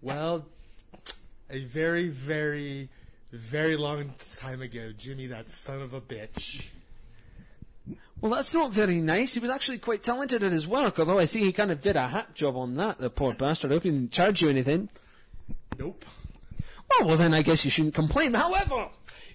Well, 0.02 0.44
a 1.48 1.64
very, 1.64 2.08
very, 2.08 2.88
very 3.30 3.76
long 3.76 4.12
time 4.38 4.60
ago, 4.60 4.90
Jimmy, 4.96 5.28
that 5.28 5.52
son 5.52 5.80
of 5.80 5.94
a 5.94 6.00
bitch. 6.00 6.66
Well, 8.20 8.32
that's 8.32 8.54
not 8.54 8.72
very 8.72 9.00
nice. 9.00 9.34
He 9.34 9.40
was 9.40 9.50
actually 9.50 9.78
quite 9.78 10.02
talented 10.02 10.42
at 10.42 10.52
his 10.52 10.66
work, 10.66 10.98
although 10.98 11.18
I 11.18 11.26
see 11.26 11.40
he 11.40 11.52
kind 11.52 11.70
of 11.70 11.82
did 11.82 11.96
a 11.96 12.08
hack 12.08 12.34
job 12.34 12.56
on 12.56 12.74
that, 12.76 12.98
the 12.98 13.10
poor 13.10 13.34
bastard. 13.34 13.70
I 13.70 13.74
hope 13.74 13.82
he 13.82 13.90
didn't 13.90 14.12
charge 14.12 14.40
you 14.40 14.48
anything. 14.48 14.88
Nope. 15.78 16.04
Oh, 16.92 17.04
well, 17.04 17.16
then 17.16 17.34
I 17.34 17.42
guess 17.42 17.64
you 17.64 17.70
shouldn't 17.70 17.94
complain. 17.94 18.32
However, 18.34 18.88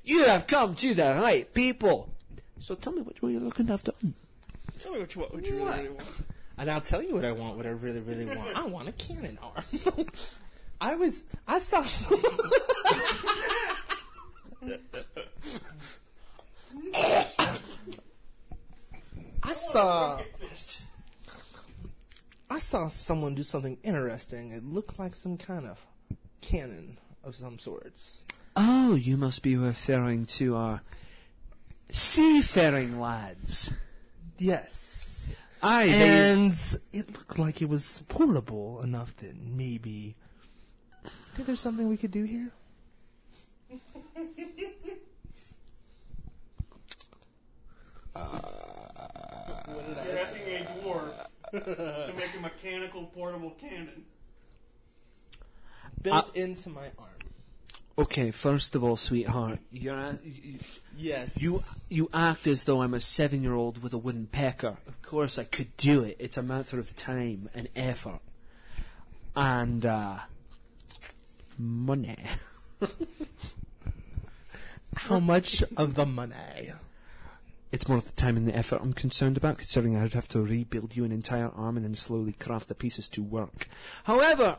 you 0.04 0.26
have 0.26 0.48
come 0.48 0.74
to 0.76 0.94
the 0.94 1.20
right 1.22 1.54
people. 1.54 2.10
So 2.60 2.76
tell 2.76 2.94
me 2.94 3.02
what 3.02 3.22
were 3.22 3.30
you 3.30 3.40
looking 3.40 3.68
to 3.68 3.74
have 3.74 3.84
done? 3.84 4.16
Tell 4.80 4.94
me 4.94 5.00
what 5.00 5.16
you, 5.16 5.22
what 5.22 5.46
you 5.46 5.56
really, 5.56 5.66
really 5.66 5.90
want. 5.90 6.24
And 6.58 6.72
I'll 6.72 6.82
tell 6.82 7.04
you 7.04 7.14
what 7.14 7.26
I 7.26 7.32
want, 7.32 7.58
what 7.58 7.66
I 7.66 7.70
really, 7.70 8.00
really 8.00 8.26
want. 8.26 8.56
I 8.56 8.66
want 8.66 8.90
a 8.90 8.92
cannon 8.94 9.38
arm. 9.42 9.64
I 10.82 10.96
was, 10.96 11.26
I 11.48 11.60
saw. 11.60 11.86
I 19.50 19.54
saw. 19.54 20.22
I 22.52 22.60
saw 22.60 22.88
someone 22.88 23.34
do 23.34 23.42
something 23.42 23.78
interesting. 23.84 24.52
It 24.52 24.64
looked 24.64 25.00
like 25.00 25.16
some 25.16 25.38
kind 25.38 25.66
of 25.66 25.80
cannon 26.42 27.00
of 27.24 27.36
some 27.36 27.58
sorts. 27.58 28.26
Oh, 28.56 28.94
you 28.94 29.18
must 29.18 29.42
be 29.42 29.56
referring 29.58 30.26
to 30.38 30.56
our 30.56 30.82
seafaring 31.90 33.00
lads. 33.00 33.74
Yes. 34.38 35.32
Aye, 35.64 35.88
they- 35.88 36.32
And 36.32 36.54
it 36.94 37.12
looked 37.14 37.40
like 37.40 37.62
it 37.64 37.70
was 37.70 38.04
portable 38.08 38.82
enough 38.84 39.16
that 39.18 39.36
maybe. 39.36 40.16
I 41.04 41.10
Think 41.36 41.48
there's 41.48 41.60
something 41.60 41.90
we 41.90 41.98
could 41.98 42.12
do 42.12 42.24
here? 42.24 42.52
You're 43.70 43.80
uh, 48.16 48.40
asking 49.98 50.42
a 50.56 50.66
dwarf 50.84 51.12
to 52.06 52.14
make 52.16 52.36
a 52.38 52.40
mechanical 52.42 53.06
portable 53.06 53.52
cannon. 53.60 54.06
Built 56.02 56.36
into 56.36 56.70
my 56.70 56.88
arm. 56.98 57.10
okay, 57.98 58.32
first 58.32 58.74
of 58.76 58.84
all, 58.84 58.96
sweetheart, 58.96 59.60
you're 59.72 59.98
a- 59.98 60.20
you, 60.24 60.60
Yes. 60.98 61.42
you 61.42 61.60
you 61.90 62.10
act 62.14 62.48
as 62.48 62.64
though 62.66 62.82
I'm 62.82 62.94
a 62.94 63.00
seven-year-old 63.02 63.82
with 63.84 63.94
a 63.94 63.98
wooden 63.98 64.28
pecker. 64.28 64.78
Of 64.88 65.02
course, 65.02 65.38
I 65.40 65.44
could 65.44 65.76
do 65.78 66.04
it. 66.04 66.16
It's 66.20 66.38
a 66.38 66.44
matter 66.44 66.80
of 66.80 66.96
time 66.96 67.50
and 67.54 67.68
effort, 67.76 68.20
and 69.36 69.86
uh, 69.86 70.20
money. 71.58 72.18
How 74.96 75.20
much 75.20 75.64
of 75.78 75.96
the 75.96 76.06
money? 76.06 76.72
It's 77.72 77.88
more 77.88 78.02
the 78.02 78.12
time 78.12 78.36
and 78.36 78.48
the 78.48 78.56
effort 78.56 78.82
I'm 78.82 78.94
concerned 78.94 79.38
about, 79.38 79.60
considering 79.60 79.96
I'd 79.96 80.14
have 80.14 80.28
to 80.30 80.42
rebuild 80.42 80.96
you 80.96 81.06
an 81.06 81.12
entire 81.12 81.50
arm 81.50 81.78
and 81.78 81.86
then 81.86 81.94
slowly 81.94 82.34
craft 82.34 82.68
the 82.68 82.76
pieces 82.76 83.08
to 83.10 83.22
work. 83.22 83.68
However, 84.06 84.58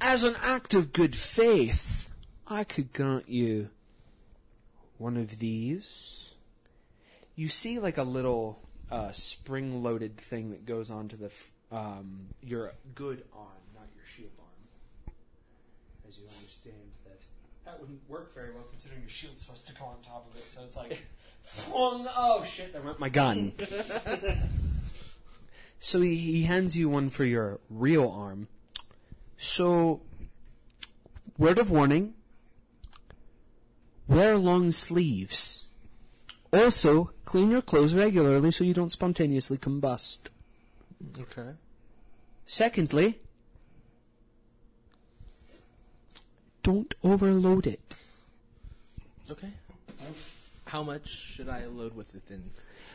as 0.00 0.22
an 0.22 0.36
act 0.40 0.72
of 0.72 0.92
good 0.92 1.16
faith, 1.16 2.10
I 2.46 2.62
could 2.64 2.92
grant 2.92 3.28
you 3.28 3.70
one 4.98 5.16
of 5.16 5.38
these. 5.40 6.34
You 7.34 7.48
see, 7.48 7.78
like 7.80 7.98
a 7.98 8.02
little 8.02 8.60
uh, 8.90 9.12
spring-loaded 9.12 10.16
thing 10.16 10.50
that 10.50 10.64
goes 10.64 10.90
onto 10.90 11.16
the 11.16 11.26
f- 11.26 11.52
um, 11.72 12.26
your 12.42 12.72
good 12.94 13.24
arm, 13.32 13.46
not 13.74 13.86
your 13.96 14.04
shield 14.04 14.32
arm. 14.38 15.14
As 16.08 16.18
you 16.18 16.24
understand 16.24 16.76
that 17.04 17.18
that 17.64 17.68
wouldn't 17.80 18.00
work 18.08 18.34
very 18.34 18.52
well, 18.52 18.64
considering 18.70 19.00
your 19.00 19.10
shield's 19.10 19.42
supposed 19.42 19.66
to 19.66 19.74
go 19.74 19.86
on 19.86 19.96
top 20.02 20.28
of 20.30 20.38
it. 20.38 20.48
So 20.48 20.62
it's 20.64 20.76
like, 20.76 21.00
flung. 21.42 22.06
Oh 22.16 22.44
shit! 22.44 22.72
There 22.72 22.82
went 22.82 23.00
my 23.00 23.08
gun. 23.08 23.52
so 25.78 26.00
he, 26.00 26.16
he 26.16 26.42
hands 26.42 26.76
you 26.76 26.88
one 26.88 27.10
for 27.10 27.24
your 27.24 27.60
real 27.68 28.08
arm. 28.08 28.48
So, 29.36 30.02
word 31.38 31.58
of 31.58 31.70
warning: 31.70 32.14
wear 34.06 34.36
long 34.36 34.70
sleeves. 34.70 35.64
Also, 36.52 37.12
clean 37.24 37.50
your 37.50 37.62
clothes 37.62 37.94
regularly 37.94 38.50
so 38.50 38.64
you 38.64 38.74
don't 38.74 38.90
spontaneously 38.90 39.56
combust. 39.56 40.22
Okay. 41.18 41.52
Secondly, 42.44 43.20
don't 46.62 46.94
overload 47.02 47.66
it. 47.66 47.94
Okay. 49.30 49.50
How 50.66 50.82
much 50.82 51.08
should 51.08 51.48
I 51.48 51.66
load 51.66 51.94
with 51.94 52.14
it 52.14 52.22
then, 52.28 52.42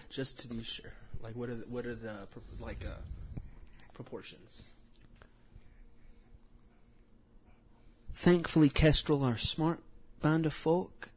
just 0.09 0.39
to 0.39 0.47
be 0.47 0.63
sure? 0.63 0.93
Like, 1.21 1.35
what 1.35 1.49
are 1.49 1.55
the, 1.55 1.65
what 1.67 1.85
are 1.85 1.95
the 1.95 2.15
like 2.59 2.85
uh, 2.85 3.01
proportions? 3.93 4.65
Thankfully, 8.13 8.69
Kestrel 8.69 9.23
are 9.23 9.37
smart 9.37 9.79
band 10.21 10.45
of 10.45 10.53
folk. 10.53 11.09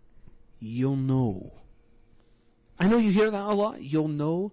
You'll 0.59 0.97
know. 0.97 1.53
I 2.79 2.89
know 2.89 2.99
you 2.99 3.13
hear 3.13 3.31
that 3.31 3.47
a 3.47 3.55
lot. 3.55 3.83
You'll 3.83 4.09
know. 4.09 4.53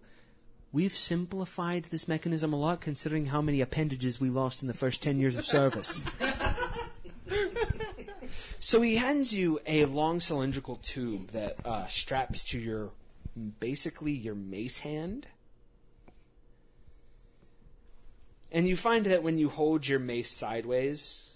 We've 0.71 0.95
simplified 0.95 1.85
this 1.85 2.07
mechanism 2.07 2.53
a 2.53 2.57
lot, 2.57 2.81
considering 2.81 3.27
how 3.27 3.41
many 3.41 3.61
appendages 3.61 4.19
we 4.19 4.29
lost 4.29 4.61
in 4.61 4.67
the 4.67 4.73
first 4.73 5.01
ten 5.01 5.17
years 5.17 5.37
of 5.37 5.45
service. 5.45 6.03
so 8.65 8.81
he 8.81 8.95
hands 8.95 9.31
you 9.31 9.59
a 9.67 9.85
long 9.85 10.19
cylindrical 10.19 10.77
tube 10.77 11.27
that 11.33 11.57
uh, 11.63 11.85
straps 11.85 12.43
to 12.45 12.57
your, 12.57 12.89
basically 13.59 14.11
your 14.11 14.33
mace 14.33 14.79
hand. 14.79 15.27
And 18.51 18.67
you 18.67 18.75
find 18.75 19.05
that 19.05 19.21
when 19.21 19.37
you 19.37 19.49
hold 19.49 19.87
your 19.87 19.99
mace 19.99 20.31
sideways, 20.31 21.35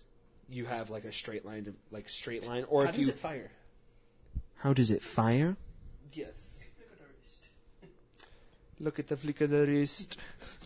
you 0.50 0.66
have 0.66 0.90
like 0.90 1.06
a 1.06 1.12
straight 1.12 1.46
line, 1.46 1.66
to, 1.66 1.76
like 1.92 2.10
straight 2.10 2.48
line. 2.48 2.66
Or 2.68 2.86
How 2.86 2.90
if 2.90 2.96
does 2.96 3.06
you, 3.06 3.12
it 3.12 3.20
fire? 3.20 3.52
how 4.56 4.74
does 4.74 4.90
it 4.90 5.04
fire? 5.04 5.56
Yes. 6.12 6.64
Look 8.80 8.98
at 8.98 9.08
the 9.08 9.16
flick 9.16 9.40
of 9.42 9.52
the 9.52 9.68
wrist. 9.68 10.18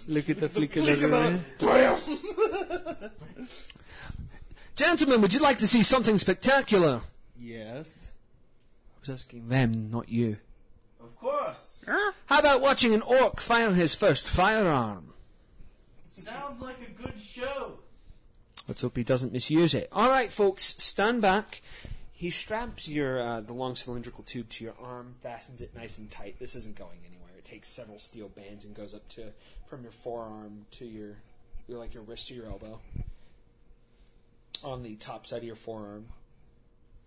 Look 0.08 0.30
at 0.30 0.40
the 0.40 0.48
flick 0.48 0.78
of 0.78 0.86
the 0.86 1.42
wrist. 1.60 3.74
Gentlemen, 4.76 5.22
would 5.22 5.34
you 5.34 5.40
like 5.40 5.60
to 5.60 5.68
see 5.68 5.84
something 5.84 6.18
spectacular? 6.18 7.02
Yes. 7.40 8.14
I 8.96 9.00
was 9.02 9.10
asking 9.10 9.50
them, 9.50 9.92
not 9.92 10.10
you. 10.10 10.38
Of 11.00 11.16
course. 11.16 11.78
How 11.86 12.40
about 12.40 12.62
watching 12.62 12.94
an 12.94 13.02
orc 13.02 13.40
fire 13.40 13.72
his 13.74 13.94
first 13.94 14.28
firearm? 14.28 15.14
Sounds 16.10 16.62
like 16.62 16.78
a 16.82 17.02
good 17.02 17.20
show. 17.22 17.80
Let's 18.68 18.82
hope 18.82 18.96
he 18.96 19.04
doesn't 19.04 19.34
misuse 19.34 19.74
it. 19.74 19.90
All 19.92 20.10
right, 20.10 20.32
folks, 20.32 20.76
stand 20.80 21.22
back. 21.22 21.62
He 22.12 22.30
straps 22.30 22.88
your 22.88 23.22
uh, 23.22 23.42
the 23.42 23.54
long 23.54 23.76
cylindrical 23.76 24.24
tube 24.24 24.50
to 24.50 24.64
your 24.64 24.76
arm, 24.82 25.16
fastens 25.22 25.62
it 25.62 25.76
nice 25.76 25.98
and 25.98 26.10
tight. 26.10 26.38
This 26.40 26.56
isn't 26.56 26.78
going 26.78 27.00
anywhere. 27.06 27.32
It 27.38 27.44
takes 27.44 27.70
several 27.70 28.00
steel 28.00 28.30
bands 28.30 28.64
and 28.64 28.74
goes 28.74 28.94
up 28.94 29.08
to 29.10 29.34
from 29.68 29.84
your 29.84 29.92
forearm 29.92 30.66
to 30.72 30.86
your, 30.86 31.18
your 31.68 31.78
like 31.78 31.94
your 31.94 32.04
wrist 32.04 32.30
to 32.30 32.34
your 32.34 32.46
elbow. 32.46 32.80
On 34.64 34.82
the 34.84 34.96
top 34.96 35.28
side 35.28 35.38
of 35.38 35.44
your 35.44 35.56
forearm. 35.56 36.06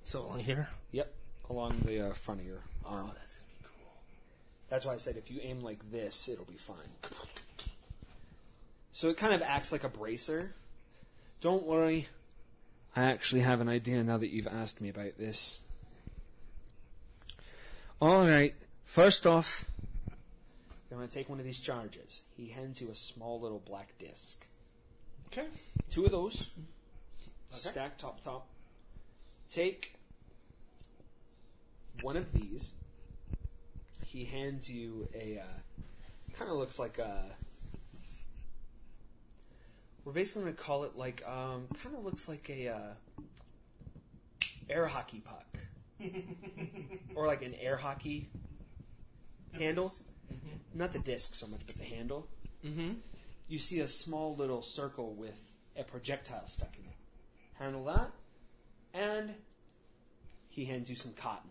So 0.04 0.22
along 0.22 0.40
here. 0.40 0.68
Yep, 0.92 1.12
along 1.50 1.80
the 1.84 2.08
uh, 2.08 2.12
front 2.12 2.40
of 2.40 2.46
your 2.46 2.60
arm. 2.84 3.06
Oh, 3.08 3.14
that's 3.18 3.36
gonna 3.36 3.46
be 3.48 3.64
cool. 3.64 3.92
That's 4.68 4.84
why 4.84 4.94
I 4.94 4.98
said 4.98 5.16
if 5.16 5.30
you 5.30 5.40
aim 5.42 5.60
like 5.60 5.90
this, 5.90 6.28
it'll 6.28 6.44
be 6.44 6.54
fine. 6.54 6.76
So 8.92 9.08
it 9.08 9.16
kind 9.16 9.34
of 9.34 9.42
acts 9.42 9.72
like 9.72 9.84
a 9.84 9.88
bracer. 9.88 10.54
Don't 11.40 11.64
worry. 11.64 12.08
I 12.94 13.04
actually 13.04 13.42
have 13.42 13.60
an 13.60 13.68
idea 13.68 14.02
now 14.02 14.16
that 14.16 14.28
you've 14.28 14.46
asked 14.46 14.80
me 14.80 14.88
about 14.88 15.18
this. 15.18 15.60
Alright, 18.00 18.54
first 18.84 19.26
off, 19.26 19.66
I'm 20.90 20.96
going 20.96 21.08
to 21.08 21.14
take 21.14 21.28
one 21.28 21.38
of 21.38 21.44
these 21.44 21.60
charges. 21.60 22.22
He 22.36 22.48
hands 22.48 22.80
you 22.80 22.88
a 22.90 22.94
small 22.94 23.38
little 23.38 23.58
black 23.58 23.98
disc. 23.98 24.46
Okay. 25.26 25.46
Two 25.90 26.06
of 26.06 26.10
those. 26.10 26.48
Stack 27.52 27.99
top 27.99 28.20
top. 28.20 28.47
Take 29.49 29.94
one 32.02 32.16
of 32.16 32.33
these. 32.33 32.73
He 34.05 34.25
hands 34.25 34.70
you 34.70 35.08
a 35.15 35.41
uh, 35.41 35.83
kind 36.34 36.50
of 36.50 36.57
looks 36.57 36.78
like 36.78 36.99
a. 36.99 37.25
We're 40.05 40.12
basically 40.12 40.42
going 40.42 40.55
to 40.55 40.62
call 40.62 40.84
it 40.84 40.97
like 40.97 41.23
um, 41.26 41.66
kind 41.83 41.97
of 41.97 42.05
looks 42.05 42.28
like 42.28 42.49
a 42.49 42.68
uh, 42.68 44.47
air 44.70 44.86
hockey 44.86 45.20
puck, 45.20 45.58
or 47.15 47.26
like 47.26 47.42
an 47.42 47.55
air 47.60 47.76
hockey 47.76 48.28
handle. 49.52 49.92
Not 50.75 50.92
the 50.92 50.99
disc 50.99 51.34
so 51.34 51.47
much, 51.47 51.60
but 51.66 51.76
the 51.76 51.84
handle. 51.84 52.28
Mm-hmm. 52.65 52.91
You 53.49 53.58
see 53.58 53.81
a 53.81 53.89
small 53.89 54.36
little 54.36 54.62
circle 54.62 55.15
with 55.15 55.52
a 55.76 55.84
projectile 55.84 56.47
stuck 56.47 56.76
in 56.78 56.84
it. 56.84 56.97
Handle 57.58 57.84
that, 57.84 58.10
and 58.92 59.34
he 60.48 60.66
hands 60.66 60.90
you 60.90 60.96
some 60.96 61.12
cotton. 61.12 61.50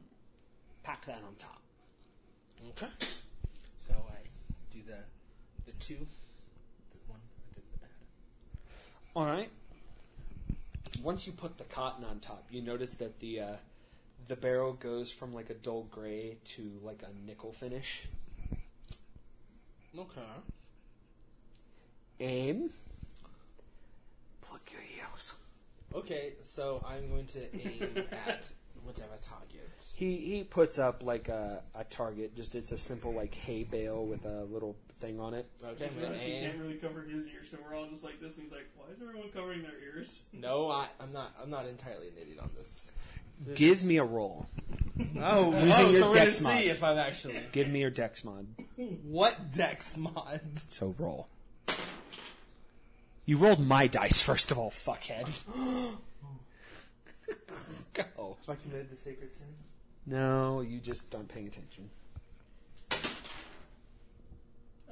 Pack 0.83 1.05
that 1.05 1.21
on 1.27 1.35
top. 1.39 1.61
Okay. 2.69 2.91
So 3.87 3.93
I 3.93 4.27
do 4.71 4.79
the 4.85 4.97
the 5.65 5.71
two, 5.79 5.95
the 5.95 6.97
one, 7.07 7.19
I 7.51 7.55
did 7.55 7.63
the 7.73 7.79
bad. 7.79 7.89
All 9.15 9.25
right. 9.25 9.49
Once 11.01 11.25
you 11.25 11.33
put 11.33 11.57
the 11.57 11.63
cotton 11.65 12.05
on 12.05 12.19
top, 12.19 12.45
you 12.51 12.61
notice 12.61 12.93
that 12.95 13.19
the 13.19 13.39
uh, 13.39 13.55
the 14.27 14.35
barrel 14.35 14.73
goes 14.73 15.11
from 15.11 15.33
like 15.33 15.49
a 15.49 15.55
dull 15.55 15.87
gray 15.89 16.37
to 16.45 16.71
like 16.83 17.03
a 17.03 17.27
nickel 17.27 17.51
finish. 17.51 18.07
Okay. 19.97 20.21
Aim. 22.19 22.69
Plug 24.41 24.61
your 24.71 24.81
ears. 24.81 25.33
Okay, 25.95 26.33
so 26.41 26.83
I'm 26.87 27.09
going 27.09 27.25
to 27.27 27.39
aim 27.55 28.03
at 28.27 28.45
whichever 28.85 29.15
target. 29.21 29.69
He 29.95 30.17
he 30.17 30.43
puts 30.43 30.77
up 30.79 31.03
like 31.03 31.29
a, 31.29 31.63
a 31.73 31.83
target. 31.85 32.35
Just 32.35 32.55
it's 32.55 32.71
a 32.71 32.77
simple 32.77 33.13
like 33.13 33.33
hay 33.33 33.63
bale 33.63 34.05
with 34.05 34.25
a 34.25 34.43
little 34.45 34.75
thing 34.99 35.19
on 35.19 35.33
it. 35.33 35.47
Okay, 35.63 35.85
I 35.85 35.87
I'm 35.87 36.01
gonna 36.01 36.17
he 36.17 36.41
can't 36.41 36.57
really 36.59 36.75
cover 36.75 37.01
his 37.03 37.27
ears, 37.27 37.49
so 37.51 37.57
we're 37.63 37.75
all 37.77 37.87
just 37.87 38.03
like 38.03 38.19
this. 38.19 38.35
And 38.35 38.43
he's 38.43 38.51
like, 38.51 38.67
"Why 38.75 38.85
is 38.93 39.01
everyone 39.01 39.29
covering 39.31 39.61
their 39.61 39.79
ears?" 39.81 40.23
No, 40.33 40.69
I, 40.69 40.87
I'm 40.99 41.13
not. 41.13 41.33
I'm 41.41 41.49
not 41.49 41.65
entirely 41.67 42.07
an 42.09 42.13
idiot 42.21 42.39
on 42.41 42.49
this. 42.57 42.91
Give 43.55 43.83
me 43.83 43.97
a 43.97 44.03
roll. 44.03 44.47
Oh, 45.19 45.51
Using 45.51 45.85
oh, 45.85 45.89
your 45.89 45.99
so 45.99 46.07
we're 46.07 46.13
gonna 46.13 46.25
dex 46.25 46.41
mod. 46.41 46.57
see 46.57 46.69
if 46.69 46.81
I'm 46.81 46.97
actually 46.97 47.35
Give 47.51 47.67
me 47.67 47.81
your 47.81 47.89
dex 47.89 48.23
mod. 48.23 48.47
what 49.03 49.51
dex 49.51 49.97
mod. 49.97 50.39
So 50.69 50.95
roll. 50.97 51.27
You 53.25 53.37
rolled 53.37 53.65
my 53.65 53.87
dice 53.87 54.21
first 54.21 54.51
of 54.51 54.57
all, 54.57 54.69
fuckhead. 54.69 55.27
Go. 57.93 58.37
If 58.41 58.49
I 58.49 58.55
committed 58.55 58.89
the 58.91 58.95
sacred 58.95 59.33
sin. 59.33 59.47
No, 60.05 60.61
you 60.61 60.79
just 60.79 61.13
aren't 61.15 61.29
paying 61.29 61.47
attention. 61.47 61.89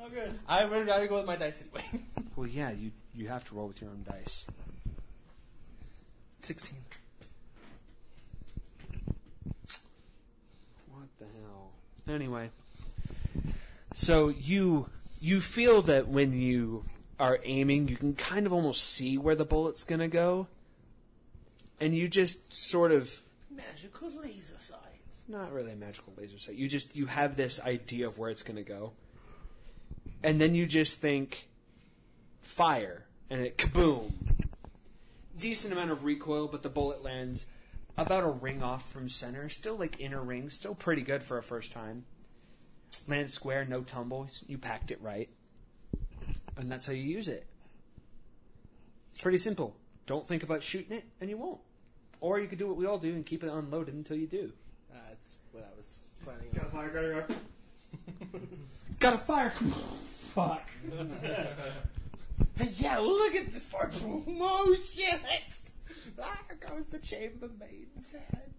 Oh, 0.02 0.10
good. 0.10 0.38
I 0.48 0.66
would 0.66 0.88
rather 0.88 1.08
go 1.08 1.18
with 1.18 1.26
my 1.26 1.36
dice 1.36 1.62
anyway. 1.62 2.03
Well, 2.36 2.48
yeah, 2.48 2.72
you 2.72 2.90
you 3.14 3.28
have 3.28 3.48
to 3.50 3.56
roll 3.56 3.68
with 3.68 3.80
your 3.80 3.92
own 3.92 4.03
dice. 4.10 4.48
Sixteen. 6.42 6.80
What 10.90 11.10
the 11.20 11.26
hell? 11.26 11.74
Anyway, 12.08 12.50
so 13.94 14.30
you 14.30 14.90
you 15.22 15.40
feel 15.42 15.84
that 15.84 16.08
when 16.08 16.34
you 16.34 16.86
are 17.19 17.40
aiming, 17.43 17.88
you 17.88 17.95
can 17.95 18.16
kind 18.16 18.45
of 18.45 18.53
almost 18.53 18.83
see 18.83 19.17
where 19.17 19.35
the 19.35 19.45
bullet's 19.45 19.83
gonna 19.83 20.08
go, 20.08 20.48
and 21.80 21.95
you 21.95 22.08
just 22.08 22.53
sort 22.53 22.92
of 22.92 23.22
Magical 23.50 24.09
laser 24.22 24.56
sight. 24.59 24.80
not 25.27 25.51
really 25.51 25.72
a 25.72 25.75
magical 25.75 26.14
laser 26.17 26.40
sight. 26.40 26.56
You 26.56 26.67
just 26.67 26.95
you 26.95 27.06
have 27.06 27.35
this 27.35 27.59
idea 27.61 28.08
of 28.08 28.17
where 28.17 28.30
it's 28.30 28.43
gonna 28.43 28.64
go, 28.64 28.93
and 30.24 30.42
then 30.42 30.56
you 30.56 30.66
just 30.66 31.00
think 31.00 31.50
fire, 32.42 33.06
and 33.30 33.42
it 33.42 33.58
kaboom. 33.58 34.11
Decent 35.38 35.74
amount 35.74 35.92
of 35.92 36.03
recoil, 36.03 36.48
but 36.48 36.64
the 36.64 36.69
bullet 36.69 37.03
lands 37.03 37.48
about 37.98 38.24
a 38.24 38.27
ring 38.27 38.64
off 38.64 38.92
from 38.92 39.09
center. 39.09 39.50
Still 39.50 39.75
like 39.75 40.00
inner 40.00 40.22
ring, 40.22 40.50
still 40.50 40.75
pretty 40.75 41.01
good 41.01 41.22
for 41.24 41.38
a 41.38 41.43
first 41.43 41.72
time. 41.72 42.06
Lands 43.08 43.33
square, 43.33 43.66
no 43.66 43.82
tumble. 43.82 44.27
You 44.48 44.58
packed 44.58 44.92
it 44.92 45.01
right, 45.01 45.30
and 46.58 46.72
that's 46.72 46.86
how 46.86 46.94
you 46.94 47.04
use 47.04 47.28
it. 47.28 47.46
It's 49.14 49.22
pretty 49.22 49.38
simple. 49.38 49.76
Don't 50.06 50.28
think 50.28 50.44
about 50.44 50.64
shooting 50.64 50.98
it, 50.98 51.06
and 51.22 51.30
you 51.30 51.38
won't. 51.38 51.60
Or 52.20 52.40
you 52.40 52.48
could 52.48 52.58
do 52.60 52.68
what 52.68 52.78
we 52.78 52.86
all 52.86 52.98
do 52.98 53.14
and 53.14 53.26
keep 53.26 53.44
it 53.44 53.50
unloaded 53.50 53.94
until 53.94 54.18
you 54.18 54.28
do. 54.28 54.52
Uh, 54.92 54.98
that's 55.10 55.36
what 55.52 55.64
I 55.64 55.78
was 55.78 56.00
planning 56.24 56.48
Got 56.54 56.64
on. 56.64 56.70
a 56.70 56.72
fire, 56.72 56.90
got 59.00 59.14
a 59.14 59.14
fire. 59.14 59.14
Got 59.14 59.14
a 59.14 59.18
fire. 59.18 59.54
Fuck. 60.34 60.70
yeah, 62.78 62.98
look 63.00 63.36
at 63.36 63.54
this 63.54 63.66
part. 63.66 63.94
Oh 64.06 64.76
shit! 64.84 65.20
There 66.18 66.58
goes 66.70 66.86
the 66.88 67.00
chambermaid's 67.00 68.12
head. 68.12 68.54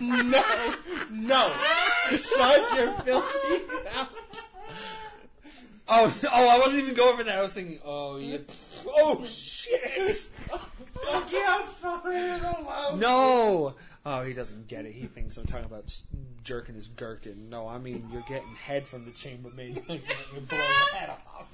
No, 0.00 0.74
no! 1.10 1.54
Shut 2.10 2.76
your 2.76 2.94
filthy 3.00 3.64
mouth. 3.84 4.08
Oh, 5.88 6.12
oh, 6.32 6.48
I 6.48 6.58
wasn't 6.58 6.82
even 6.82 6.94
going 6.94 7.12
over 7.14 7.24
that. 7.24 7.36
I 7.38 7.42
was 7.42 7.52
thinking, 7.54 7.78
oh, 7.84 8.16
yeah. 8.18 8.38
Oh, 8.88 9.24
shit. 9.24 10.28
Fuck 10.48 11.30
you! 11.32 11.44
I'm 11.46 11.68
sorry. 11.80 12.16
I 12.16 12.38
don't 12.40 12.64
love. 12.64 12.98
No. 12.98 13.74
Oh, 14.04 14.22
he 14.22 14.32
doesn't 14.32 14.66
get 14.68 14.84
it. 14.84 14.92
He 14.92 15.06
thinks 15.06 15.36
I'm 15.36 15.46
talking 15.46 15.64
about 15.66 15.84
s- 15.84 16.04
jerking 16.42 16.74
his 16.74 16.88
gherkin. 16.88 17.48
No, 17.50 17.68
I 17.68 17.78
mean, 17.78 18.08
you're 18.12 18.22
getting 18.22 18.54
head 18.54 18.86
from 18.86 19.04
the 19.04 19.10
chambermaid. 19.12 19.76
you 19.88 20.40
blow 20.40 20.58
your 20.58 20.94
head 20.94 21.10
off. 21.10 21.48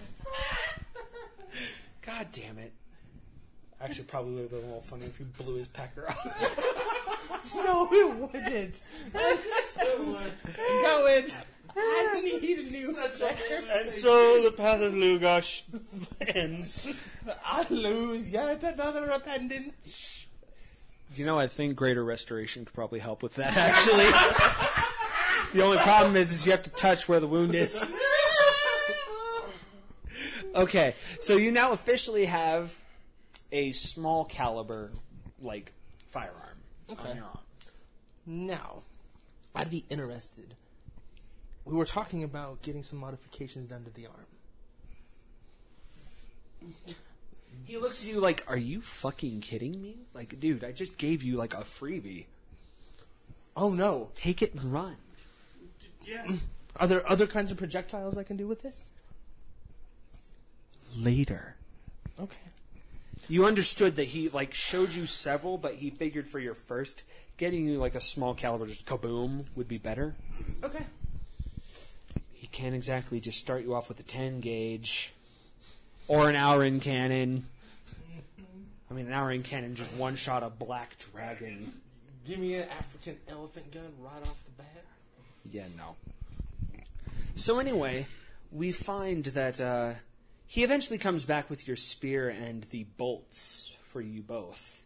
God 2.03 2.29
damn 2.33 2.59
it. 2.59 2.73
Actually, 3.83 4.05
probably 4.05 4.35
would 4.35 4.43
have 4.43 4.51
been 4.51 4.61
a 4.61 4.67
little 4.67 4.81
funny 4.83 5.07
if 5.07 5.19
he 5.19 5.25
blew 5.25 5.57
his 5.57 5.69
pecker 5.69 6.09
off. 6.09 6.69
No, 7.55 7.89
it 7.91 8.15
wouldn't. 8.17 8.83
Go 9.12 11.07
it. 11.07 11.35
I 11.77 12.20
need 12.20 12.59
a 12.59 12.70
new 12.70 12.97
checker. 13.19 13.62
And 13.70 13.93
so 13.93 14.43
the 14.43 14.52
path 14.52 14.81
of 14.81 14.93
Lugosh 14.94 15.62
ends. 16.20 16.89
I 17.44 17.67
lose 17.69 18.28
yet 18.28 18.62
another 18.62 19.11
appendage. 19.11 20.28
You 21.15 21.27
know, 21.27 21.39
I 21.39 21.47
think 21.47 21.77
Greater 21.77 22.05
Restoration 22.05 22.65
could 22.65 22.75
probably 22.75 23.01
help 23.01 23.23
with 23.23 23.35
that, 23.35 23.55
actually. 23.57 24.07
the 25.52 25.62
only 25.65 25.78
problem 25.78 26.17
is, 26.17 26.33
is 26.33 26.47
you 26.47 26.52
have 26.52 26.62
to 26.62 26.70
touch 26.70 27.09
where 27.09 27.20
the 27.20 27.28
wound 27.28 27.55
is. 27.55 27.85
Okay, 30.55 30.94
so 31.19 31.39
you 31.39 31.51
now 31.51 31.73
officially 31.73 32.27
have 32.27 32.78
a 33.53 33.73
small 33.73 34.25
caliber, 34.25 34.91
like, 35.41 35.73
firearm. 36.11 36.39
Okay. 36.91 37.11
on 37.11 37.17
your 37.17 37.27
arm. 37.27 37.39
Now, 38.27 38.83
I'd 39.55 39.71
be 39.71 39.85
interested. 39.89 40.55
We 41.65 41.77
were 41.77 41.85
talking 41.85 42.25
about 42.25 42.63
getting 42.63 42.83
some 42.83 42.99
modifications 42.99 43.69
done 43.69 43.85
to 43.85 43.91
the 43.91 44.07
arm. 44.07 44.27
He 47.65 47.77
looks 47.77 48.03
at 48.03 48.09
you 48.09 48.21
like, 48.21 48.45
are 48.49 48.57
you 48.57 48.81
fucking 48.81 49.41
kidding 49.41 49.81
me? 49.81 49.99
Like, 50.15 50.41
dude, 50.41 50.65
I 50.65 50.73
just 50.73 50.99
gave 50.99 51.23
you, 51.23 51.37
like, 51.37 51.55
a 51.55 51.59
freebie. 51.59 52.27
Oh 53.57 53.71
no! 53.71 54.11
Take 54.15 54.41
it 54.43 54.55
and 54.55 54.73
run. 54.73 54.97
Yeah. 56.07 56.27
Are 56.77 56.87
there 56.87 57.09
other 57.09 57.27
kinds 57.27 57.51
of 57.51 57.59
projectiles 57.59 58.17
I 58.17 58.23
can 58.23 58.39
do 58.39 58.47
with 58.47 58.63
this? 58.63 58.91
Later. 60.97 61.57
Okay. 62.19 62.37
You 63.28 63.47
understood 63.47 63.97
that 63.97 64.05
he 64.05 64.28
like 64.28 64.52
showed 64.52 64.92
you 64.92 65.07
several, 65.07 65.57
but 65.57 65.75
he 65.75 65.91
figured 65.91 66.28
for 66.28 66.39
your 66.39 66.55
first, 66.55 67.02
getting 67.36 67.67
you 67.67 67.78
like 67.78 67.94
a 67.94 68.01
small 68.01 68.34
caliber, 68.34 68.67
just 68.67 68.84
kaboom, 68.84 69.44
would 69.55 69.68
be 69.68 69.78
better. 69.78 70.15
Okay. 70.62 70.84
He 72.33 72.47
can't 72.49 72.75
exactly 72.75 73.20
just 73.20 73.39
start 73.39 73.62
you 73.62 73.75
off 73.75 73.89
with 73.89 74.01
a 74.01 74.02
ten 74.02 74.41
gauge, 74.41 75.15
or 76.09 76.28
an 76.28 76.36
Aurin 76.36 76.81
cannon. 76.81 77.47
I 78.91 78.94
mean, 78.94 79.07
an 79.07 79.12
Aurin 79.12 79.42
cannon 79.42 79.75
just 79.75 79.94
one 79.94 80.17
shot 80.17 80.42
a 80.42 80.51
black 80.51 80.97
dragon. 80.99 81.73
Give 82.26 82.39
me 82.39 82.57
an 82.57 82.68
African 82.68 83.17
elephant 83.28 83.73
gun 83.73 83.91
right 84.01 84.20
off 84.28 84.36
the 84.44 84.62
bat. 84.62 84.84
Yeah, 85.51 85.65
no. 85.76 85.97
So 87.34 87.59
anyway, 87.59 88.07
we 88.51 88.70
find 88.70 89.25
that 89.25 89.60
uh, 89.60 89.94
he 90.53 90.65
eventually 90.65 90.99
comes 90.99 91.25
back 91.25 91.49
with 91.49 91.67
your 91.67 91.77
spear 91.77 92.29
and 92.29 92.65
the 92.65 92.85
bolts 92.99 93.75
for 93.89 94.03
you 94.03 94.21
both. 94.21 94.85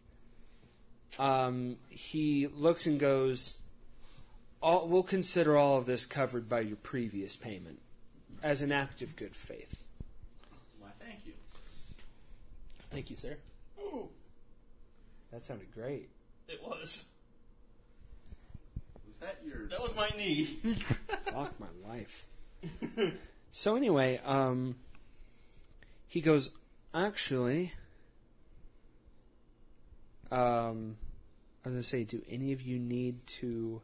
Um, 1.19 1.75
he 1.89 2.47
looks 2.47 2.87
and 2.87 2.97
goes, 2.97 3.59
all, 4.61 4.87
"We'll 4.87 5.03
consider 5.03 5.57
all 5.57 5.77
of 5.77 5.85
this 5.85 6.05
covered 6.05 6.47
by 6.47 6.61
your 6.61 6.77
previous 6.77 7.35
payment, 7.35 7.81
as 8.41 8.61
an 8.61 8.71
act 8.71 9.01
of 9.01 9.17
good 9.17 9.35
faith." 9.35 9.83
Why, 10.79 10.87
thank 11.01 11.25
you. 11.25 11.33
Thank 12.89 13.09
you, 13.09 13.17
sir. 13.17 13.35
That 15.33 15.43
sounded 15.43 15.73
great. 15.73 16.07
It 16.47 16.63
was. 16.65 17.03
Was 19.05 19.17
that 19.19 19.39
your? 19.45 19.67
That 19.67 19.81
was 19.81 19.93
my 19.97 20.07
knee. 20.17 20.45
Fuck 21.25 21.59
my 21.59 21.67
life. 21.85 22.25
so 23.51 23.75
anyway, 23.75 24.21
um, 24.25 24.77
he 26.17 26.21
goes, 26.21 26.49
actually, 26.95 27.73
um, 30.31 30.97
I 31.63 31.69
was 31.69 31.73
gonna 31.75 31.83
say, 31.83 32.05
do 32.05 32.23
any 32.27 32.53
of 32.53 32.59
you 32.63 32.79
need 32.79 33.27
to 33.27 33.83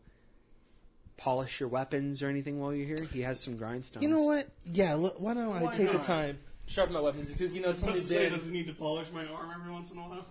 polish 1.16 1.60
your 1.60 1.70
weapons 1.70 2.24
or 2.24 2.30
anything 2.30 2.60
while 2.60 2.74
you're 2.74 2.88
here? 2.88 3.06
He 3.14 3.22
has 3.22 3.40
some 3.40 3.56
grindstones. 3.56 4.02
You 4.02 4.10
know 4.10 4.24
what? 4.24 4.48
Yeah. 4.66 4.96
Look, 4.96 5.22
why 5.22 5.36
don't 5.36 5.54
I 5.54 5.62
Why 5.62 5.78
take 5.78 5.94
not? 5.94 6.02
the 6.02 6.08
time 6.08 6.40
sharpen 6.66 6.96
my 6.96 7.02
weapons 7.02 7.32
because 7.32 7.54
you 7.54 7.62
know 7.62 7.70
it's 7.70 7.84
I 7.84 7.88
only 7.90 8.00
was 8.00 8.10
say, 8.10 8.24
been. 8.30 8.34
does 8.34 8.46
he 8.46 8.52
need 8.52 8.66
to 8.66 8.74
polish 8.74 9.12
my 9.14 9.28
arm 9.28 9.52
every 9.54 9.72
once 9.72 9.92
in 9.92 9.98
a 10.00 10.02
while? 10.02 10.26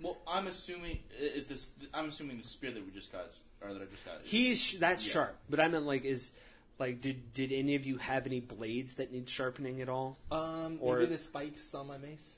Well, 0.00 0.16
I'm 0.26 0.46
assuming 0.46 1.00
is 1.20 1.44
this. 1.44 1.72
I'm 1.92 2.08
assuming 2.08 2.38
the 2.38 2.42
spear 2.42 2.70
that 2.70 2.82
we 2.86 2.90
just 2.90 3.12
got, 3.12 3.26
or 3.60 3.74
that 3.74 3.82
I 3.82 3.84
just 3.84 4.02
got. 4.06 4.14
is- 4.24 4.30
He's 4.30 4.78
that's 4.78 5.06
Yeah. 5.06 5.12
sharp, 5.12 5.36
but 5.50 5.60
I 5.60 5.68
meant 5.68 5.84
like 5.84 6.06
is 6.06 6.32
like 6.80 7.00
did 7.00 7.32
did 7.34 7.52
any 7.52 7.76
of 7.76 7.86
you 7.86 7.98
have 7.98 8.26
any 8.26 8.40
blades 8.40 8.94
that 8.94 9.12
need 9.12 9.28
sharpening 9.28 9.80
at 9.80 9.88
all? 9.88 10.18
Um, 10.32 10.78
Or- 10.80 10.98
maybe 10.98 11.12
the 11.12 11.18
spikes 11.18 11.72
on 11.74 11.86
my 11.86 11.98
mace. 11.98 12.36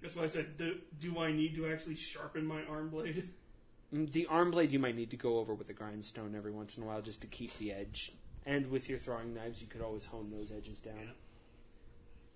That's 0.00 0.16
why 0.16 0.24
I 0.24 0.26
said, 0.26 0.56
do, 0.56 0.78
do 0.98 1.20
I 1.20 1.30
need 1.30 1.54
to 1.54 1.68
actually 1.70 1.94
sharpen 1.94 2.44
my 2.44 2.64
arm 2.64 2.88
blade? 2.88 3.28
Mm, 3.94 4.10
The 4.10 4.24
arm 4.28 4.50
blade 4.50 4.70
you 4.72 4.78
might 4.78 4.96
need 4.96 5.10
to 5.10 5.18
go 5.18 5.36
over 5.38 5.52
with 5.52 5.68
a 5.68 5.74
grindstone 5.74 6.34
every 6.34 6.50
once 6.50 6.78
in 6.78 6.82
a 6.82 6.86
while 6.86 7.02
just 7.02 7.20
to 7.20 7.26
keep 7.26 7.52
the 7.58 7.74
edge. 7.74 8.10
And 8.46 8.70
with 8.70 8.88
your 8.88 8.96
throwing 8.96 9.34
knives, 9.34 9.60
you 9.60 9.66
could 9.68 9.82
always 9.82 10.06
hone 10.06 10.30
those 10.30 10.50
edges 10.50 10.80
down. 10.80 11.10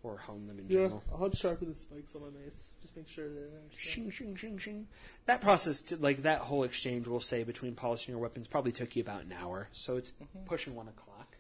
Or 0.07 0.17
hone 0.19 0.47
them 0.47 0.61
in 0.61 0.67
Yeah, 0.69 0.83
general. 0.83 1.03
I'll 1.13 1.33
sharpen 1.33 1.69
the 1.69 1.75
spikes 1.75 2.15
on 2.15 2.21
my 2.21 2.29
mace. 2.29 2.71
Just 2.81 2.97
make 2.97 3.09
sure 3.09 3.29
they're. 3.29 3.49
Shing, 3.77 4.09
shing, 4.11 4.37
shing, 4.37 4.57
shing. 4.57 4.87
That 5.25 5.41
process, 5.41 5.81
to, 5.83 5.97
like 5.97 6.19
that 6.19 6.39
whole 6.39 6.63
exchange, 6.63 7.09
we'll 7.09 7.19
say 7.19 7.43
between 7.43 7.75
polishing 7.75 8.13
your 8.13 8.21
weapons, 8.21 8.47
probably 8.47 8.71
took 8.71 8.95
you 8.95 9.03
about 9.03 9.23
an 9.23 9.35
hour. 9.37 9.69
So 9.73 9.97
it's 9.97 10.13
pushing 10.45 10.77
one 10.77 10.87
o'clock. 10.87 11.37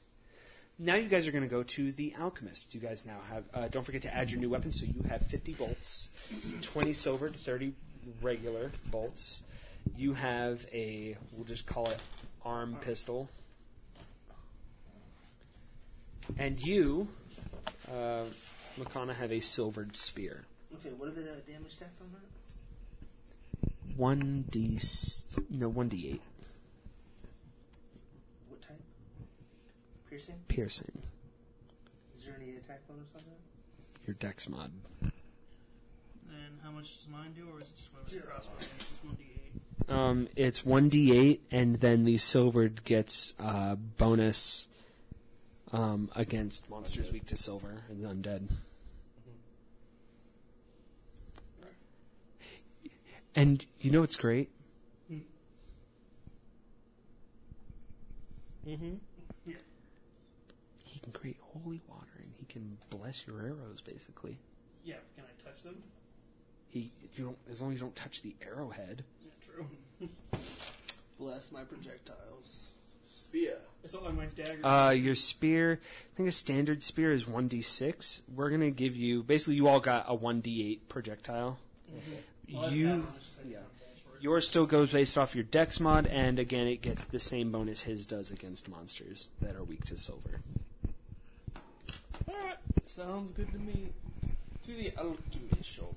now 0.80 0.96
you 0.96 1.08
guys 1.08 1.28
are 1.28 1.30
going 1.30 1.44
to 1.44 1.48
go 1.48 1.62
to 1.62 1.92
the 1.92 2.14
alchemist. 2.20 2.74
You 2.74 2.80
guys 2.80 3.06
now 3.06 3.20
have. 3.30 3.44
Uh, 3.54 3.68
don't 3.68 3.84
forget 3.84 4.02
to 4.02 4.12
add 4.12 4.32
your 4.32 4.40
new 4.40 4.50
weapon. 4.50 4.72
So 4.72 4.84
you 4.84 5.00
have 5.08 5.22
50 5.22 5.52
bolts, 5.52 6.08
20 6.62 6.92
silver, 6.92 7.28
30 7.28 7.72
regular 8.20 8.72
bolts. 8.90 9.42
You 9.96 10.14
have 10.14 10.66
a. 10.72 11.16
We'll 11.32 11.44
just 11.44 11.66
call 11.66 11.88
it 11.88 12.00
arm 12.44 12.76
pistol. 12.80 13.28
And 16.38 16.60
you, 16.60 17.06
uh, 17.88 18.24
Makana, 18.78 19.14
have 19.14 19.32
a 19.32 19.40
silvered 19.40 19.96
spear. 19.96 20.44
Okay, 20.74 20.90
what 20.96 21.08
are 21.08 21.12
the 21.12 21.22
damage 21.22 21.76
stats 21.78 22.00
on 22.00 22.12
that? 22.12 23.96
One 23.96 24.44
d 24.50 24.78
no 25.48 25.68
one 25.70 25.88
d 25.88 26.08
eight 26.12 26.22
What 28.48 28.60
type? 28.60 28.80
Piercing? 30.10 30.34
piercing. 30.48 31.02
Is 32.16 32.24
there 32.24 32.34
any 32.40 32.56
attack 32.56 32.86
bonus 32.86 33.08
on 33.14 33.22
that? 33.26 34.06
Your 34.06 34.14
dex 34.14 34.48
mod. 34.48 34.70
And 35.00 35.12
how 36.62 36.70
much 36.70 36.98
does 36.98 37.08
mine 37.10 37.32
do, 37.34 37.48
or 37.54 37.60
is 37.60 37.68
it 37.68 37.76
just 37.78 37.90
whatever 37.94 38.10
the 38.16 38.22
crossbow 38.30 38.52
is? 38.60 38.68
Just 38.78 38.90
one 39.02 39.16
d8. 39.16 39.94
Um, 39.94 40.28
it's 40.36 40.64
one 40.66 40.88
d 40.90 41.16
eight, 41.16 41.42
and 41.50 41.80
then 41.80 42.04
the 42.04 42.18
silvered 42.18 42.84
gets 42.84 43.32
uh, 43.40 43.76
bonus 43.76 44.68
um, 45.72 46.10
against 46.14 46.68
monsters 46.68 47.10
weak 47.10 47.24
to 47.26 47.36
silver 47.36 47.82
and 47.88 48.04
undead. 48.04 48.48
And 53.36 53.64
you 53.80 53.90
know 53.90 54.00
what's 54.00 54.16
great? 54.16 54.50
Mm-hmm. 58.66 58.94
He 60.84 60.98
can 61.00 61.12
create 61.12 61.36
holy 61.40 61.80
water, 61.88 62.08
and 62.20 62.32
he 62.36 62.46
can 62.46 62.78
bless 62.90 63.24
your 63.26 63.40
arrows. 63.40 63.80
Basically, 63.84 64.38
Yeah, 64.82 64.96
can 65.14 65.24
I 65.24 65.48
touch 65.48 65.62
them? 65.62 65.76
he 66.70 66.90
if 67.04 67.16
you 67.18 67.26
don't, 67.26 67.38
as 67.50 67.60
long 67.60 67.70
as 67.70 67.76
you 67.76 67.80
don't 67.82 67.94
touch 67.94 68.22
the 68.22 68.34
arrowhead. 68.44 69.04
Yeah, 69.22 69.30
true. 69.44 70.08
Bless 71.18 71.52
my 71.52 71.62
projectiles. 71.62 72.68
Spear. 73.04 73.58
It's 73.84 73.94
not 73.94 74.02
like 74.04 74.14
my 74.14 74.26
dagger. 74.26 74.66
Uh, 74.66 74.90
your 74.90 75.14
spear, 75.14 75.80
I 75.82 76.16
think 76.16 76.28
a 76.28 76.32
standard 76.32 76.82
spear 76.84 77.12
is 77.12 77.24
1d6. 77.24 78.22
We're 78.34 78.48
going 78.50 78.60
to 78.60 78.70
give 78.70 78.96
you, 78.96 79.22
basically, 79.22 79.54
you 79.54 79.68
all 79.68 79.80
got 79.80 80.04
a 80.08 80.16
1d8 80.16 80.80
projectile. 80.88 81.58
Well, 82.52 82.62
that's 82.62 82.74
You, 82.74 82.86
bad. 82.86 82.94
I'll 82.94 83.00
just 83.18 83.36
take 83.38 83.52
yeah. 83.52 83.56
one 83.58 83.66
bonus 83.80 84.00
for 84.00 84.16
it. 84.16 84.22
yours 84.22 84.48
still 84.48 84.66
goes 84.66 84.92
based 84.92 85.18
off 85.18 85.34
your 85.34 85.44
dex 85.44 85.80
mod, 85.80 86.06
and 86.06 86.38
again, 86.38 86.66
it 86.66 86.82
gets 86.82 87.04
the 87.04 87.20
same 87.20 87.50
bonus 87.50 87.82
his 87.82 88.06
does 88.06 88.30
against 88.30 88.68
monsters 88.68 89.30
that 89.40 89.56
are 89.56 89.64
weak 89.64 89.84
to 89.86 89.98
silver. 89.98 90.40
Alright, 92.28 92.56
sounds 92.86 93.30
good 93.32 93.50
to 93.52 93.58
me. 93.58 93.88
To 94.64 94.72
the 94.72 94.92
alchemy 94.98 95.50
shop. 95.62 95.94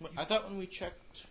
Wait, 0.00 0.12
I 0.16 0.24
thought 0.24 0.48
when 0.48 0.58
we 0.58 0.66
checked. 0.66 1.26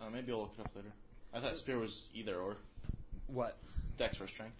Uh, 0.00 0.10
maybe 0.12 0.32
I'll 0.32 0.40
look 0.40 0.54
it 0.58 0.62
up 0.62 0.70
later. 0.74 0.88
I 1.32 1.38
thought 1.38 1.56
spear 1.56 1.78
was 1.78 2.06
either 2.14 2.36
or. 2.36 2.56
What? 3.28 3.56
Dex 3.96 4.20
or 4.20 4.26
strength. 4.26 4.56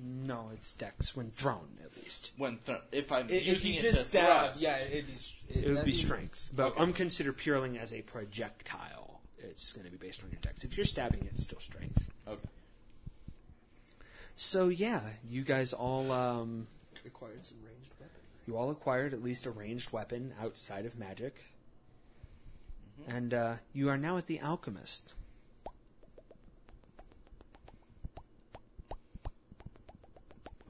No, 0.00 0.50
it's 0.54 0.74
dex 0.74 1.16
when 1.16 1.30
thrown, 1.30 1.76
at 1.84 1.96
least. 1.96 2.30
When 2.36 2.58
th- 2.64 2.78
if 2.92 3.10
I'm 3.10 3.28
If 3.28 3.44
using 3.46 3.72
you 3.72 3.78
it 3.80 3.82
just 3.82 3.98
to 3.98 4.04
stab, 4.04 4.26
thrust, 4.44 4.60
yeah, 4.60 4.78
it'd 4.78 5.06
be. 5.08 5.12
s- 5.12 5.42
It 5.48 5.66
would 5.66 5.76
that'd 5.78 5.84
be 5.86 5.92
strength, 5.92 6.50
but 6.54 6.68
Okay. 6.72 6.82
I'm 6.82 6.92
considered 6.92 7.36
purling 7.36 7.76
as 7.76 7.92
a 7.92 8.02
projectile. 8.02 9.20
It's 9.38 9.72
going 9.72 9.86
to 9.86 9.90
be 9.90 9.96
based 9.98 10.22
on 10.22 10.30
your 10.30 10.40
dex. 10.40 10.62
If 10.64 10.76
you're 10.76 10.84
stabbing, 10.84 11.26
it's 11.30 11.42
still 11.42 11.58
strength. 11.60 12.10
Okay. 12.28 12.48
So 14.36 14.68
yeah, 14.68 15.00
you 15.28 15.42
guys 15.42 15.72
all 15.72 16.12
um, 16.12 16.68
Required 17.04 17.44
some 17.44 17.58
ranged 17.64 17.90
weapon. 17.98 18.20
You 18.46 18.56
all 18.56 18.70
acquired 18.70 19.14
at 19.14 19.22
least 19.22 19.46
a 19.46 19.50
ranged 19.50 19.92
weapon 19.92 20.32
outside 20.40 20.86
of 20.86 20.96
magic. 20.98 21.44
And 23.08 23.32
uh, 23.34 23.56
you 23.72 23.88
are 23.88 23.96
now 23.96 24.16
at 24.16 24.26
the 24.26 24.40
alchemist. 24.40 25.14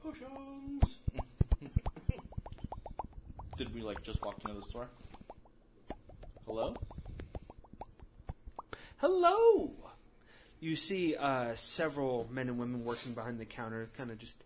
Potions. 0.09 0.99
Did 3.57 3.75
we 3.75 3.81
like 3.81 4.01
just 4.01 4.23
walk 4.25 4.39
into 4.43 4.55
the 4.55 4.61
store? 4.61 4.89
Hello? 6.47 6.73
Hello! 8.97 9.71
You 10.59 10.75
see 10.75 11.15
uh, 11.15 11.53
several 11.53 12.27
men 12.31 12.49
and 12.49 12.57
women 12.57 12.83
working 12.83 13.13
behind 13.13 13.39
the 13.39 13.45
counter, 13.45 13.87
kind 13.95 14.09
of 14.09 14.17
just 14.17 14.43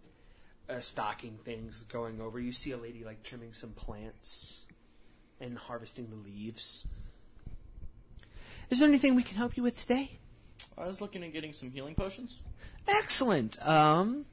uh, 0.69 0.81
stocking 0.81 1.39
things, 1.45 1.83
going 1.83 2.19
over. 2.19 2.41
You 2.41 2.51
see 2.51 2.71
a 2.71 2.77
lady 2.77 3.05
like 3.05 3.23
trimming 3.23 3.53
some 3.53 3.71
plants 3.71 4.59
and 5.39 5.57
harvesting 5.57 6.09
the 6.09 6.17
leaves. 6.17 6.85
Is 8.69 8.79
there 8.79 8.87
anything 8.89 9.15
we 9.15 9.23
can 9.23 9.37
help 9.37 9.55
you 9.55 9.63
with 9.63 9.79
today? 9.79 10.19
I 10.77 10.87
was 10.87 10.99
looking 10.99 11.23
at 11.23 11.31
getting 11.31 11.53
some 11.53 11.71
healing 11.71 11.95
potions. 11.95 12.43
Excellent. 12.85 13.65
Um, 13.65 14.25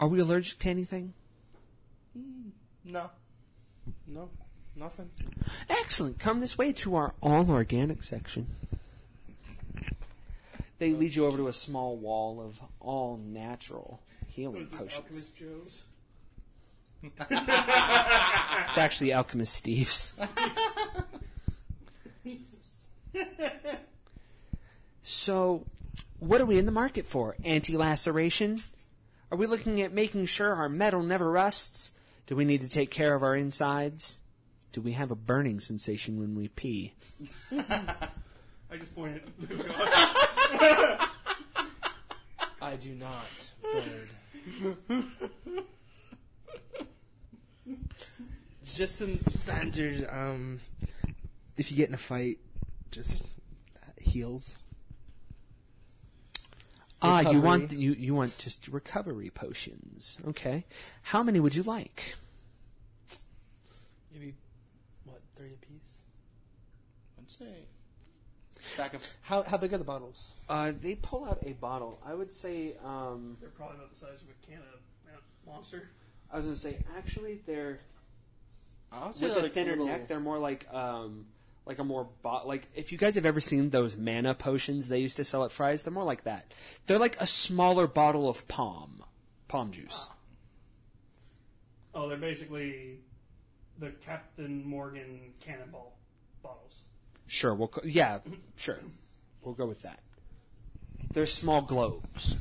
are 0.00 0.08
we 0.08 0.20
allergic 0.20 0.58
to 0.60 0.68
anything? 0.70 1.14
No. 2.84 3.10
No, 4.06 4.30
nothing. 4.76 5.10
Excellent. 5.68 6.18
Come 6.18 6.40
this 6.40 6.56
way 6.56 6.72
to 6.72 6.94
our 6.96 7.14
all 7.20 7.50
organic 7.50 8.02
section. 8.02 8.46
They 10.78 10.92
lead 10.92 11.14
you 11.14 11.26
over 11.26 11.36
to 11.36 11.48
a 11.48 11.52
small 11.52 11.96
wall 11.96 12.40
of 12.40 12.60
all 12.80 13.18
natural 13.18 14.00
healing 14.28 14.60
Was 14.60 14.70
this 14.70 14.80
potions. 14.80 14.96
Alchemist 14.96 15.36
Joe's? 15.36 15.82
It's 18.68 18.78
actually 18.78 19.12
Alchemist 19.12 19.54
Steve's. 19.54 20.14
so, 25.02 25.64
what 26.18 26.40
are 26.40 26.46
we 26.46 26.58
in 26.58 26.66
the 26.66 26.72
market 26.72 27.06
for? 27.06 27.36
Anti 27.44 27.76
laceration? 27.76 28.60
Are 29.30 29.36
we 29.36 29.46
looking 29.46 29.82
at 29.82 29.92
making 29.92 30.24
sure 30.26 30.54
our 30.54 30.70
metal 30.70 31.02
never 31.02 31.30
rusts? 31.30 31.92
Do 32.26 32.34
we 32.34 32.46
need 32.46 32.62
to 32.62 32.68
take 32.68 32.90
care 32.90 33.14
of 33.14 33.22
our 33.22 33.36
insides? 33.36 34.20
Do 34.72 34.80
we 34.80 34.92
have 34.92 35.10
a 35.10 35.14
burning 35.14 35.60
sensation 35.60 36.18
when 36.18 36.34
we 36.34 36.48
pee? 36.48 36.94
I 38.70 38.76
just 38.78 38.94
pointed. 38.94 39.22
I 42.60 42.76
do 42.76 42.94
not, 42.94 43.52
bird. 43.62 44.08
just 48.64 48.96
some 48.96 49.18
standard. 49.32 50.06
Um, 50.10 50.60
if 51.56 51.70
you 51.70 51.76
get 51.76 51.88
in 51.88 51.94
a 51.94 51.98
fight, 51.98 52.38
just 52.90 53.22
uh, 53.22 53.90
heals. 53.98 54.56
Ah, 57.00 57.20
you 57.20 57.26
Recovery. 57.28 57.40
want 57.40 57.72
you 57.72 57.92
you 57.92 58.14
want 58.14 58.36
just 58.38 58.66
recovery 58.68 59.30
potions. 59.30 60.18
Okay. 60.28 60.64
How 61.02 61.22
many 61.22 61.38
would 61.40 61.54
you 61.54 61.62
like? 61.62 62.16
Maybe 64.12 64.34
what 65.04 65.20
three 65.36 65.52
apiece? 65.54 66.02
I'd 67.18 67.30
say 67.30 67.64
stack 68.60 68.94
of. 68.94 69.06
How 69.22 69.42
how 69.42 69.56
big 69.56 69.72
are 69.72 69.78
the 69.78 69.84
bottles? 69.84 70.32
Uh, 70.48 70.72
they 70.80 70.96
pull 70.96 71.24
out 71.24 71.38
a 71.46 71.52
bottle. 71.52 72.00
I 72.04 72.14
would 72.14 72.32
say 72.32 72.74
um, 72.84 73.36
They're 73.40 73.50
probably 73.50 73.76
about 73.76 73.90
the 73.90 73.96
size 73.96 74.22
of 74.22 74.28
a 74.28 74.46
can 74.46 74.58
of 74.58 74.80
uh, 75.14 75.20
monster. 75.46 75.90
I 76.32 76.36
was 76.36 76.46
gonna 76.46 76.56
say 76.56 76.78
actually 76.96 77.40
they're 77.46 77.78
I 78.90 79.06
would 79.06 79.16
say 79.16 79.24
with 79.26 79.34
they're 79.34 79.40
a 79.40 79.42
like 79.44 79.52
thinner 79.52 79.70
little- 79.72 79.86
neck. 79.86 80.08
They're 80.08 80.20
more 80.20 80.38
like 80.38 80.66
um 80.74 81.26
like 81.68 81.78
a 81.78 81.84
more 81.84 82.08
bo- 82.22 82.46
like 82.46 82.66
if 82.74 82.90
you 82.90 82.98
guys 82.98 83.14
have 83.14 83.26
ever 83.26 83.40
seen 83.40 83.70
those 83.70 83.96
mana 83.96 84.34
potions 84.34 84.88
they 84.88 84.98
used 84.98 85.18
to 85.18 85.24
sell 85.24 85.44
at 85.44 85.52
Fry's, 85.52 85.82
they're 85.82 85.92
more 85.92 86.02
like 86.02 86.24
that. 86.24 86.52
They're 86.86 86.98
like 86.98 87.20
a 87.20 87.26
smaller 87.26 87.86
bottle 87.86 88.28
of 88.28 88.48
palm 88.48 89.04
palm 89.46 89.70
juice. 89.70 90.08
Oh, 91.94 92.08
they're 92.08 92.16
basically 92.16 93.00
the 93.78 93.90
Captain 93.90 94.66
Morgan 94.66 95.34
cannonball 95.40 95.96
bottles. 96.42 96.80
Sure, 97.26 97.54
we'll 97.54 97.68
co- 97.68 97.82
yeah, 97.84 98.20
sure, 98.56 98.78
we'll 99.42 99.54
go 99.54 99.66
with 99.66 99.82
that. 99.82 100.00
They're 101.12 101.26
small 101.26 101.60
globes. 101.62 102.36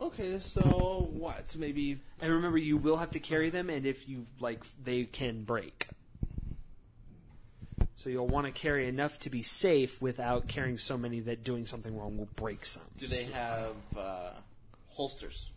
Okay, 0.00 0.38
so 0.40 1.08
what? 1.12 1.54
Maybe 1.56 1.98
And 2.20 2.32
remember, 2.32 2.58
you 2.58 2.76
will 2.76 2.96
have 2.96 3.12
to 3.12 3.20
carry 3.20 3.50
them, 3.50 3.70
and 3.70 3.86
if 3.86 4.08
you 4.08 4.26
like, 4.40 4.64
they 4.82 5.04
can 5.04 5.44
break. 5.44 5.88
So 7.96 8.10
you'll 8.10 8.26
want 8.26 8.46
to 8.46 8.52
carry 8.52 8.88
enough 8.88 9.18
to 9.20 9.30
be 9.30 9.42
safe 9.42 10.00
without 10.02 10.48
carrying 10.48 10.78
so 10.78 10.98
many 10.98 11.20
that 11.20 11.44
doing 11.44 11.66
something 11.66 11.96
wrong 11.96 12.18
will 12.18 12.28
break 12.36 12.64
some. 12.64 12.82
Do 12.96 13.06
they 13.06 13.24
have 13.26 13.74
uh, 13.96 14.30
holsters? 14.88 15.50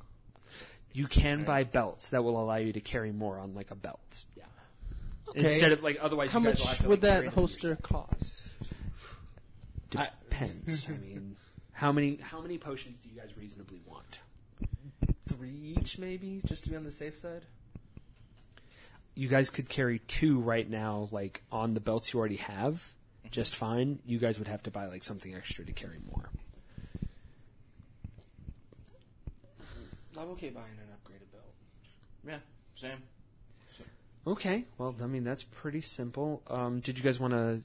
You 0.93 1.07
can 1.07 1.43
buy 1.43 1.63
belts 1.63 2.09
that 2.09 2.23
will 2.23 2.39
allow 2.41 2.55
you 2.57 2.71
to 2.73 2.79
carry 2.81 3.11
more 3.11 3.39
on 3.39 3.53
like 3.55 3.71
a 3.71 3.75
belt. 3.75 4.25
Yeah. 4.37 4.43
Okay. 5.29 5.45
Instead 5.45 5.71
of 5.71 5.81
like 5.83 5.97
otherwise, 6.01 6.29
how 6.31 6.39
you 6.39 6.45
guys 6.45 6.59
will 6.59 6.65
much 6.65 6.77
have 6.77 6.83
to, 6.83 6.89
would 6.89 7.03
like, 7.03 7.11
carry 7.11 7.21
that 7.21 7.25
them 7.25 7.33
holster 7.33 7.67
yourself. 7.69 7.81
cost? 7.81 8.55
Depends. 9.89 10.87
I 10.89 10.93
mean, 10.93 11.35
How 11.73 11.91
many 11.91 12.19
how 12.21 12.41
many 12.41 12.57
potions 12.57 12.97
do 13.03 13.09
you 13.09 13.19
guys 13.19 13.31
reasonably 13.37 13.81
want? 13.85 14.19
Three 15.27 15.75
each, 15.77 15.97
maybe, 15.97 16.41
just 16.45 16.63
to 16.65 16.69
be 16.69 16.75
on 16.75 16.83
the 16.83 16.91
safe 16.91 17.17
side. 17.17 17.45
You 19.15 19.29
guys 19.29 19.49
could 19.49 19.69
carry 19.69 19.99
two 19.99 20.39
right 20.39 20.69
now, 20.69 21.07
like 21.11 21.41
on 21.51 21.73
the 21.73 21.79
belts 21.79 22.13
you 22.13 22.19
already 22.19 22.35
have, 22.35 22.93
just 23.31 23.55
fine. 23.55 23.99
You 24.05 24.19
guys 24.19 24.37
would 24.39 24.47
have 24.47 24.63
to 24.63 24.71
buy 24.71 24.87
like 24.87 25.03
something 25.03 25.33
extra 25.33 25.65
to 25.65 25.71
carry 25.71 25.99
more. 26.11 26.29
I'm 30.17 30.29
okay 30.31 30.49
buying 30.49 30.71
an 30.71 30.87
upgraded 30.93 31.31
belt. 31.31 31.53
Yeah, 32.25 32.39
same. 32.75 32.97
Okay, 34.27 34.65
well, 34.77 34.95
I 35.01 35.05
mean 35.05 35.23
that's 35.23 35.43
pretty 35.43 35.81
simple. 35.81 36.41
Um, 36.47 36.79
did 36.79 36.97
you 36.97 37.03
guys 37.03 37.19
want 37.19 37.33
to? 37.33 37.61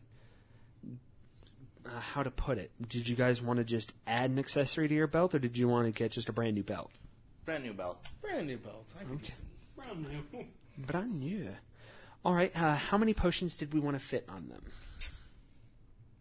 Uh, 1.86 1.98
how 1.98 2.22
to 2.22 2.30
put 2.30 2.58
it? 2.58 2.70
Did 2.86 3.08
you 3.08 3.16
guys 3.16 3.40
want 3.40 3.56
to 3.56 3.64
just 3.64 3.94
add 4.06 4.30
an 4.30 4.38
accessory 4.38 4.86
to 4.86 4.94
your 4.94 5.06
belt, 5.06 5.34
or 5.34 5.38
did 5.38 5.56
you 5.56 5.68
want 5.68 5.86
to 5.86 5.92
get 5.92 6.12
just 6.12 6.28
a 6.28 6.32
brand 6.32 6.54
new 6.54 6.62
belt? 6.62 6.90
Brand 7.46 7.64
new 7.64 7.72
belt. 7.72 8.06
Brand 8.20 8.46
new 8.46 8.58
belt. 8.58 8.86
I 9.00 9.04
can 9.04 9.18
use 9.18 9.38
it. 9.38 9.44
Brown 9.74 10.06
new. 10.32 10.44
Brand 10.78 11.20
new. 11.20 11.48
All 12.24 12.34
right. 12.34 12.54
Uh, 12.54 12.74
how 12.76 12.98
many 12.98 13.14
potions 13.14 13.56
did 13.58 13.72
we 13.74 13.80
want 13.80 13.98
to 13.98 14.04
fit 14.04 14.24
on 14.28 14.48
them? 14.48 14.62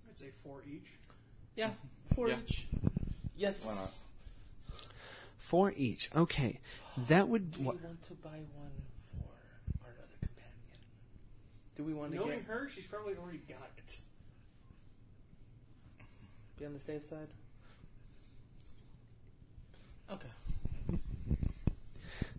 I'd 0.10 0.18
say 0.18 0.32
four 0.44 0.62
each. 0.70 0.88
Yeah, 1.56 1.72
four 2.16 2.30
Yeah. 2.30 2.38
each. 2.48 2.68
Yes. 3.36 3.66
Why 3.66 3.76
not? 3.76 3.92
Four 5.38 5.74
each. 5.76 6.10
Okay, 6.16 6.60
that 7.08 7.28
would. 7.28 7.52
Do 7.52 7.60
we 7.60 7.66
Wha- 7.66 7.72
want 7.74 8.04
to 8.08 8.14
buy 8.16 8.30
one 8.30 8.72
for 9.18 9.86
our 9.86 9.92
other 9.98 10.18
companion? 10.20 10.78
Do 11.76 11.84
we 11.84 11.94
want 11.94 12.12
to 12.12 12.18
Knowing 12.18 12.40
get 12.40 12.46
her, 12.48 12.68
she's 12.70 12.86
probably 12.86 13.16
already 13.16 13.40
got 13.48 13.70
it. 13.78 14.00
be 16.60 16.66
on 16.66 16.74
the 16.74 16.80
safe 16.80 17.06
side? 17.06 17.28
Okay. 20.12 21.00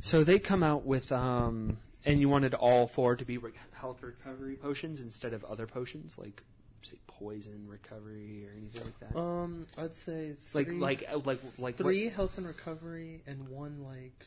so 0.00 0.24
they 0.24 0.38
come 0.38 0.62
out 0.62 0.84
with, 0.84 1.10
um, 1.12 1.78
and 2.04 2.20
you 2.20 2.28
wanted 2.28 2.54
all 2.54 2.86
four 2.86 3.16
to 3.16 3.24
be 3.24 3.38
re- 3.38 3.52
health 3.72 4.02
recovery 4.02 4.56
potions 4.56 5.00
instead 5.00 5.32
of 5.32 5.44
other 5.44 5.66
potions 5.66 6.16
like, 6.18 6.42
say, 6.82 6.96
poison 7.06 7.66
recovery 7.68 8.46
or 8.46 8.56
anything 8.56 8.82
like 8.84 8.98
that. 9.12 9.18
Um, 9.18 9.66
I'd 9.76 9.94
say 9.94 10.34
like, 10.54 10.66
three, 10.66 10.78
like, 10.78 11.04
uh, 11.12 11.18
like, 11.18 11.40
like 11.58 11.58
what- 11.58 11.76
three 11.76 12.08
health 12.08 12.38
and 12.38 12.46
recovery 12.46 13.22
and 13.26 13.48
one 13.48 13.82
like. 13.84 14.26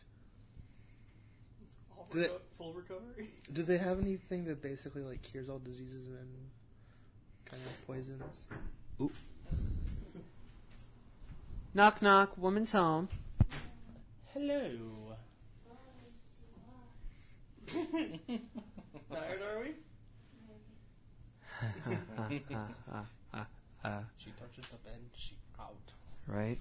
All 1.97 2.07
Do 2.11 2.19
they- 2.19 2.29
full 2.57 2.73
recovery. 2.73 3.29
Do 3.51 3.63
they 3.63 3.77
have 3.79 3.99
anything 3.99 4.45
that 4.45 4.61
basically 4.61 5.01
like 5.03 5.21
cures 5.23 5.49
all 5.49 5.59
diseases 5.59 6.07
and 6.07 6.29
kind 7.45 7.61
of 7.63 7.87
poisons? 7.87 8.47
knock 11.73 12.01
knock, 12.03 12.37
woman's 12.37 12.71
home. 12.71 13.09
Hello. 14.33 15.12
Tired, 19.11 19.41
are 19.41 19.59
we? 19.59 19.73
She 24.17 24.31
touches 24.31 24.65
the 24.71 24.77
bed. 24.77 24.99
She 25.15 25.35
out. 25.59 25.75
right? 26.27 26.57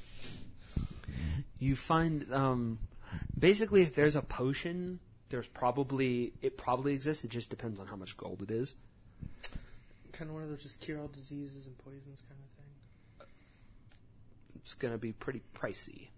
You 1.59 1.77
find 1.77 2.27
um, 2.33 2.79
basically 3.39 3.83
if 3.83 3.95
there's 3.95 4.17
a 4.17 4.23
potion, 4.23 4.99
there's 5.29 5.47
probably 5.47 6.33
it 6.43 6.57
probably 6.57 6.95
exists. 6.95 7.25
It 7.25 7.31
just 7.31 7.51
depends 7.51 7.79
on 7.79 7.87
how 7.87 7.97
much 7.97 8.17
gold 8.17 8.43
it 8.43 8.51
is. 8.51 8.75
Kind 10.13 10.31
of 10.31 10.35
one 10.35 10.43
of 10.43 10.51
those 10.51 10.63
just 10.63 10.81
cure 10.81 10.99
all 11.01 11.09
diseases 11.09 11.67
and 11.67 11.79
poisons 11.79 12.23
kind 12.29 12.41
of 12.41 12.51
thing. 12.57 13.29
It's 14.57 14.75
gonna 14.75 14.99
be 14.99 15.13
pretty 15.13 15.43
pricey. 15.55 16.09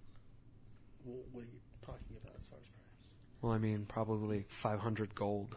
Well, 1.05 1.19
what 1.33 1.43
are 1.43 1.47
you 1.53 1.61
talking 1.85 2.17
about 2.21 2.33
as 2.41 2.47
far 2.47 2.59
as 2.59 2.69
price? 2.69 3.34
Well, 3.45 3.53
I 3.53 3.59
mean, 3.59 3.85
probably 3.87 4.47
500 4.49 5.15
gold. 5.15 5.55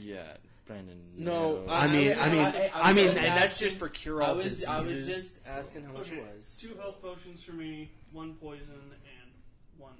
Yeah, 0.00 0.22
Brandon. 0.68 1.00
No, 1.16 1.64
I 1.68 1.88
mean, 1.88 2.16
I 2.16 2.28
mean, 2.28 2.38
I- 2.38 2.70
I, 2.72 2.90
I 2.90 2.92
mean, 2.92 3.08
was 3.08 3.16
and 3.16 3.26
that's 3.26 3.58
just 3.58 3.76
for 3.76 3.88
cure 3.88 4.22
all 4.22 4.36
was, 4.36 4.44
diseases. 4.44 4.68
I 4.68 4.78
was 4.78 4.90
just 4.90 5.38
asking 5.44 5.82
how 5.82 5.94
much 5.94 6.12
Okay, 6.12 6.18
it 6.20 6.36
was. 6.36 6.56
Two 6.62 6.76
health 6.76 7.02
potions 7.02 7.42
for 7.42 7.54
me, 7.54 7.90
one 8.12 8.34
poison, 8.34 8.66
and 8.70 9.32
one 9.78 9.96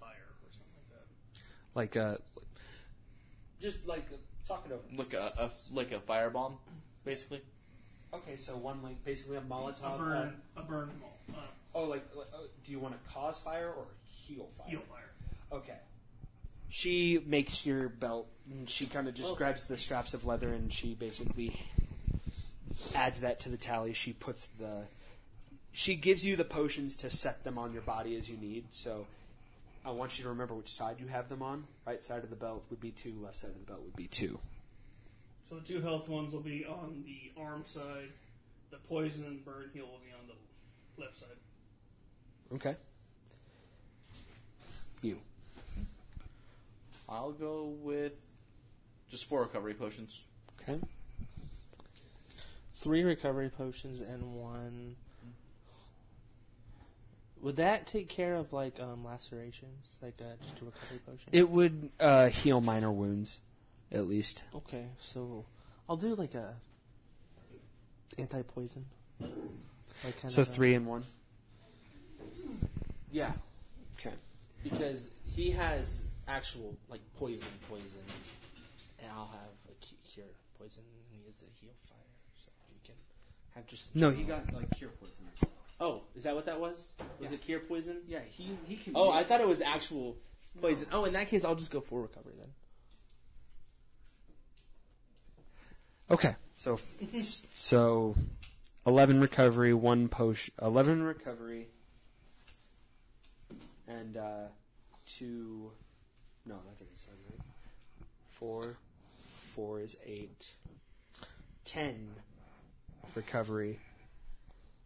fire 0.00 0.10
or 0.10 0.50
something 0.50 0.74
like 0.74 0.90
that. 0.90 1.38
like 1.76 1.96
uh, 1.96 2.16
just 3.60 3.86
like 3.86 4.08
talk 4.44 4.66
it 4.68 4.72
over. 4.72 4.82
like 4.96 5.14
a, 5.14 5.32
a 5.38 5.50
like 5.72 5.92
a 5.92 6.00
firebomb, 6.00 6.56
basically. 7.04 7.42
Okay, 8.12 8.34
so 8.34 8.56
one 8.56 8.82
like 8.82 9.04
basically 9.04 9.36
a 9.36 9.40
Molotov. 9.40 9.78
A 9.78 9.82
Molotov. 9.84 9.98
burn, 9.98 10.34
a 10.56 10.62
burn 10.62 10.90
ball, 11.00 11.16
uh, 11.32 11.38
oh, 11.76 11.84
like, 11.84 12.04
like 12.16 12.26
oh, 12.34 12.46
do 12.64 12.72
you 12.72 12.80
want 12.80 12.94
to 13.00 13.10
cause 13.12 13.38
fire 13.38 13.68
or 13.68 13.84
heal 14.08 14.48
fire? 14.58 14.66
heal 14.68 14.80
fire. 14.80 15.12
Okay. 15.52 15.76
She 16.68 17.22
makes 17.24 17.64
your 17.64 17.88
belt, 17.88 18.28
and 18.50 18.68
she 18.68 18.86
kind 18.86 19.08
of 19.08 19.14
just 19.14 19.36
grabs 19.36 19.64
the 19.64 19.78
straps 19.78 20.14
of 20.14 20.26
leather, 20.26 20.52
and 20.52 20.72
she 20.72 20.94
basically 20.94 21.58
adds 22.94 23.20
that 23.20 23.40
to 23.40 23.48
the 23.48 23.56
tally. 23.56 23.92
She 23.92 24.12
puts 24.12 24.46
the. 24.58 24.82
She 25.72 25.94
gives 25.94 26.26
you 26.26 26.36
the 26.36 26.44
potions 26.44 26.96
to 26.96 27.10
set 27.10 27.44
them 27.44 27.58
on 27.58 27.72
your 27.72 27.82
body 27.82 28.16
as 28.16 28.30
you 28.30 28.36
need. 28.36 28.64
So, 28.70 29.06
I 29.84 29.90
want 29.90 30.18
you 30.18 30.24
to 30.24 30.30
remember 30.30 30.54
which 30.54 30.72
side 30.72 30.96
you 30.98 31.06
have 31.06 31.28
them 31.28 31.42
on. 31.42 31.64
Right 31.86 32.02
side 32.02 32.24
of 32.24 32.30
the 32.30 32.36
belt 32.36 32.64
would 32.70 32.80
be 32.80 32.90
two. 32.90 33.14
Left 33.22 33.36
side 33.36 33.50
of 33.50 33.58
the 33.58 33.72
belt 33.72 33.82
would 33.84 33.96
be 33.96 34.06
two. 34.08 34.38
So 35.48 35.56
the 35.56 35.60
two 35.60 35.80
health 35.80 36.08
ones 36.08 36.32
will 36.32 36.40
be 36.40 36.64
on 36.64 37.04
the 37.06 37.40
arm 37.40 37.62
side. 37.64 38.10
The 38.70 38.78
poison 38.88 39.26
and 39.26 39.44
burn 39.44 39.70
heal 39.72 39.84
will 39.84 40.00
be 40.00 40.12
on 40.12 40.26
the 40.26 41.00
left 41.02 41.16
side. 41.16 41.28
Okay. 42.52 42.74
You. 45.02 45.18
I'll 47.08 47.32
go 47.32 47.66
with 47.80 48.12
just 49.10 49.24
four 49.26 49.42
recovery 49.42 49.74
potions. 49.74 50.24
Okay. 50.62 50.80
Three 52.74 53.02
recovery 53.04 53.48
potions 53.48 54.00
and 54.00 54.34
one. 54.34 54.96
Would 57.42 57.56
that 57.56 57.86
take 57.86 58.08
care 58.08 58.34
of 58.34 58.52
like 58.52 58.80
um, 58.80 59.04
lacerations, 59.04 59.94
like 60.02 60.14
uh, 60.20 60.24
just 60.42 60.60
a 60.60 60.64
recovery 60.64 60.98
potion? 61.06 61.28
It 61.32 61.48
would 61.48 61.90
uh, 62.00 62.26
heal 62.28 62.60
minor 62.60 62.90
wounds, 62.90 63.40
at 63.92 64.06
least. 64.08 64.42
okay, 64.54 64.86
so 64.98 65.44
I'll 65.88 65.96
do 65.96 66.14
like 66.14 66.34
a 66.34 66.54
anti 68.18 68.42
poison. 68.42 68.86
Like 69.20 70.20
kind 70.20 70.30
So 70.32 70.42
of 70.42 70.48
a- 70.48 70.50
three 70.50 70.74
and 70.74 70.86
one. 70.86 71.04
Yeah, 73.12 73.32
Okay. 74.00 74.14
because 74.64 75.10
he 75.26 75.50
has 75.52 76.02
actual 76.28 76.76
like 76.88 77.00
poison, 77.18 77.48
poison, 77.68 78.04
and 79.00 79.10
I'll 79.12 79.30
have 79.32 79.54
a 79.68 79.74
cure 80.12 80.26
poison, 80.58 80.82
and 80.84 81.04
he 81.10 81.24
has 81.26 81.36
the 81.36 81.46
heal 81.60 81.72
fire, 81.88 81.98
so 82.44 82.50
we 82.72 82.80
can 82.84 82.94
have 83.54 83.66
just. 83.66 83.94
No, 83.94 84.10
he 84.10 84.22
got 84.22 84.52
like 84.52 84.70
cure 84.76 84.90
poison. 85.00 85.24
Oh, 85.78 86.02
is 86.14 86.24
that 86.24 86.34
what 86.34 86.46
that 86.46 86.58
was? 86.58 86.94
Was 87.20 87.32
it 87.32 87.42
cure 87.42 87.60
poison? 87.60 87.98
Yeah, 88.08 88.20
he 88.28 88.56
he 88.66 88.76
can. 88.76 88.92
Oh, 88.96 89.10
I 89.10 89.24
thought 89.24 89.40
it 89.40 89.48
was 89.48 89.60
actual 89.60 90.16
poison. 90.60 90.86
Oh, 90.92 91.04
in 91.04 91.12
that 91.12 91.28
case, 91.28 91.44
I'll 91.44 91.54
just 91.54 91.70
go 91.70 91.80
for 91.80 92.02
recovery 92.02 92.34
then. 92.38 92.48
Okay, 96.08 96.36
so 96.54 96.78
so 97.52 98.14
eleven 98.86 99.20
recovery, 99.20 99.74
one 99.74 100.08
potion, 100.08 100.54
eleven 100.62 101.02
recovery, 101.02 101.68
and 103.86 104.16
uh, 104.16 104.46
two. 105.06 105.72
No, 106.46 106.54
that 106.54 106.78
doesn't 106.78 106.98
sound 106.98 107.18
right. 107.30 107.40
Four, 108.30 108.76
four 109.48 109.80
is 109.80 109.96
eight. 110.04 110.52
Ten 111.64 112.08
recovery, 113.14 113.80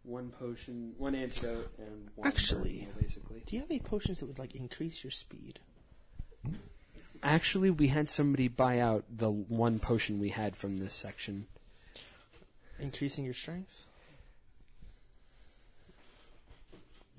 one 0.03 0.29
potion, 0.31 0.93
one 0.97 1.13
antidote, 1.13 1.71
and 1.77 2.09
one 2.15 2.27
Actually- 2.27 2.87
burn 2.91 3.01
basically. 3.01 3.43
Do 3.45 3.55
you 3.55 3.61
have 3.61 3.69
any 3.69 3.79
potions 3.79 4.19
that 4.19 4.25
would 4.25 4.39
like 4.39 4.55
increase 4.55 5.03
your 5.03 5.11
speed? 5.11 5.59
Actually, 7.23 7.69
we 7.69 7.89
had 7.89 8.09
somebody 8.09 8.47
buy 8.47 8.79
out 8.79 9.05
the 9.15 9.29
one 9.29 9.77
potion 9.77 10.19
we 10.19 10.29
had 10.29 10.55
from 10.55 10.77
this 10.77 10.93
section. 10.95 11.45
Increasing 12.79 13.25
your 13.25 13.35
strength? 13.35 13.83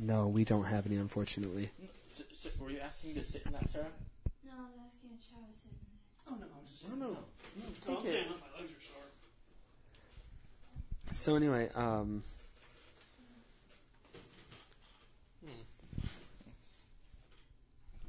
No, 0.00 0.26
we 0.26 0.44
don't 0.44 0.64
have 0.64 0.86
any, 0.86 0.96
unfortunately. 0.96 1.70
S- 2.18 2.24
s- 2.46 2.58
were 2.58 2.70
you 2.70 2.80
asking 2.80 3.14
to 3.14 3.22
sit 3.22 3.42
in 3.46 3.52
that, 3.52 3.68
Sarah? 3.68 3.86
No, 4.62 4.68
I 4.68 4.70
was 4.70 4.78
asking 4.86 5.10
if 5.18 5.28
Chad 5.28 5.42
was 5.48 5.56
sitting 5.58 5.78
in. 5.82 5.98
Oh 6.28 6.36
no, 6.38 6.46
I'm 6.46 6.66
just 6.70 6.88
No, 6.88 6.94
no. 6.94 7.10
no, 7.10 7.98
I'm 7.98 8.04
saying 8.06 8.26
my 8.28 8.60
legs 8.60 8.70
are 8.70 8.80
sore. 8.80 9.10
So 11.12 11.34
anyway, 11.34 11.68
um, 11.74 12.22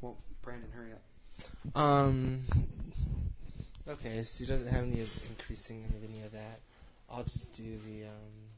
well, 0.01 0.15
Brandon, 0.43 0.69
hurry 0.71 0.91
up. 0.91 1.01
Um. 1.75 2.43
Okay, 3.87 4.23
so 4.23 4.43
he 4.43 4.45
doesn't 4.45 4.67
have 4.67 4.83
any 4.83 5.01
of 5.01 5.25
increasing 5.29 5.83
of 5.85 6.03
any 6.03 6.23
of 6.23 6.31
that. 6.33 6.59
I'll 7.09 7.23
just 7.23 7.51
do 7.53 7.79
the 7.87 8.05
um. 8.05 8.51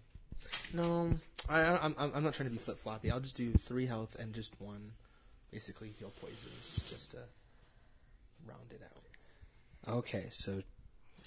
No, 0.73 1.17
I, 1.49 1.61
I, 1.61 1.85
I'm, 1.85 1.95
I'm 1.97 2.11
I'm 2.15 2.23
not 2.23 2.33
trying 2.33 2.49
to 2.49 2.53
be 2.53 2.59
flip 2.59 2.77
floppy. 2.77 3.09
I'll 3.09 3.21
just 3.21 3.37
do 3.37 3.53
three 3.53 3.85
health 3.85 4.17
and 4.19 4.33
just 4.33 4.59
one, 4.59 4.91
basically 5.49 5.93
heal 5.97 6.11
poisons, 6.21 6.81
just 6.89 7.11
to 7.11 7.19
round 8.45 8.71
it 8.71 8.81
out. 8.83 9.93
Okay, 9.97 10.27
so 10.31 10.63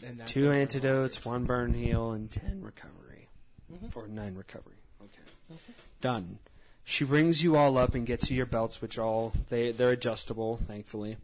And 0.03 0.19
that's 0.19 0.31
two 0.33 0.51
it. 0.51 0.61
antidotes, 0.61 1.25
one 1.25 1.45
burn 1.45 1.75
heal, 1.75 2.13
and 2.13 2.31
ten 2.31 2.63
recovery. 2.63 3.29
Mhm. 3.73 3.95
Or 3.97 4.09
nine 4.09 4.35
recovery. 4.35 4.77
Okay. 5.03 5.59
Done. 6.01 6.39
She 6.85 7.05
rings 7.05 7.43
you 7.43 7.57
all 7.57 7.77
up 7.77 7.95
and 7.95 8.07
gets 8.07 8.31
you 8.31 8.37
your 8.37 8.47
belts, 8.47 8.81
which 8.81 8.97
are 8.97 9.05
all 9.05 9.33
they 9.51 9.73
they're 9.73 9.91
adjustable, 9.91 10.57
thankfully. 10.67 11.19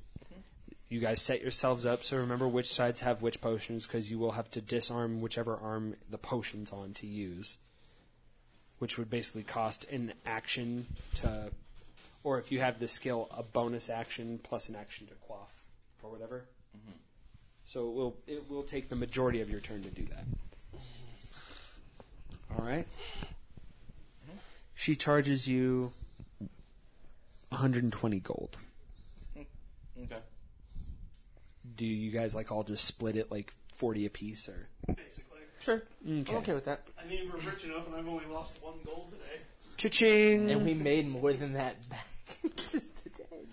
You 0.90 1.00
guys 1.00 1.22
set 1.22 1.40
yourselves 1.40 1.86
up, 1.86 2.04
so 2.04 2.18
remember 2.18 2.46
which 2.46 2.68
sides 2.70 3.00
have 3.00 3.22
which 3.22 3.40
potions, 3.40 3.86
because 3.86 4.10
you 4.10 4.18
will 4.18 4.32
have 4.32 4.50
to 4.52 4.60
disarm 4.60 5.20
whichever 5.22 5.56
arm 5.56 5.96
the 6.10 6.18
potion's 6.18 6.70
on 6.70 6.92
to 6.94 7.06
use. 7.06 7.58
Which 8.78 8.98
would 8.98 9.08
basically 9.08 9.44
cost 9.44 9.84
an 9.90 10.12
action 10.26 10.86
to, 11.16 11.50
or 12.22 12.38
if 12.38 12.52
you 12.52 12.60
have 12.60 12.78
the 12.80 12.86
skill, 12.88 13.28
a 13.30 13.42
bonus 13.42 13.88
action 13.88 14.38
plus 14.42 14.68
an 14.68 14.76
action 14.76 15.06
to 15.06 15.14
quaff, 15.14 15.53
or 16.04 16.10
whatever. 16.10 16.44
Mm-hmm. 16.76 16.96
So 17.66 17.88
it 17.88 17.94
will 17.94 18.16
it 18.26 18.50
will 18.50 18.62
take 18.62 18.88
the 18.88 18.96
majority 18.96 19.40
of 19.40 19.50
your 19.50 19.60
turn 19.60 19.82
to 19.82 19.90
do 19.90 20.04
that. 20.06 20.24
All 22.50 22.64
right. 22.66 22.86
Mm-hmm. 24.26 24.38
She 24.74 24.94
charges 24.94 25.48
you 25.48 25.92
120 27.48 28.20
gold. 28.20 28.56
Hmm. 29.34 29.42
Okay. 30.02 30.18
Do 31.76 31.86
you 31.86 32.10
guys 32.10 32.34
like 32.34 32.52
all 32.52 32.62
just 32.62 32.84
split 32.84 33.16
it 33.16 33.30
like 33.30 33.52
40 33.74 34.06
apiece 34.06 34.48
or? 34.48 34.68
Basically. 34.86 35.24
Sure, 35.60 35.82
Okay. 36.06 36.32
I'm 36.32 36.38
okay 36.38 36.52
with 36.52 36.66
that. 36.66 36.82
I 37.02 37.08
mean, 37.08 37.30
we're 37.32 37.38
rich 37.50 37.64
enough, 37.64 37.86
and 37.86 37.96
I've 37.96 38.06
only 38.06 38.26
lost 38.26 38.52
one 38.62 38.74
gold 38.84 39.12
today. 39.12 39.40
Cha-ching! 39.78 40.50
And 40.50 40.62
we 40.62 40.74
made 40.74 41.08
more 41.08 41.32
than 41.32 41.54
that 41.54 41.76
back 41.88 42.06
just 42.56 43.02
today. 43.02 43.46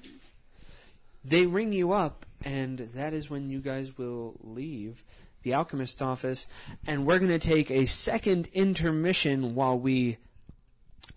They 1.24 1.46
ring 1.46 1.72
you 1.72 1.94
up, 1.94 2.26
and 2.44 2.80
that 2.94 3.14
is 3.14 3.30
when 3.30 3.50
you 3.50 3.60
guys 3.60 3.98
will 3.98 4.36
leave 4.42 5.04
the 5.44 5.54
alchemist's 5.54 6.02
office, 6.02 6.48
and 6.86 7.06
we're 7.06 7.20
going 7.20 7.30
to 7.32 7.40
take 7.40 7.72
a 7.72 7.86
second 7.86 8.48
intermission 8.54 9.56
while 9.56 9.78
we 9.78 10.18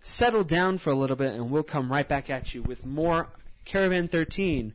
settle 0.01 0.43
down 0.43 0.77
for 0.77 0.89
a 0.91 0.95
little 0.95 1.15
bit, 1.15 1.33
and 1.33 1.49
we'll 1.51 1.63
come 1.63 1.91
right 1.91 2.07
back 2.07 2.29
at 2.29 2.53
you 2.53 2.61
with 2.61 2.85
more 2.85 3.29
Caravan 3.65 4.07
13, 4.07 4.73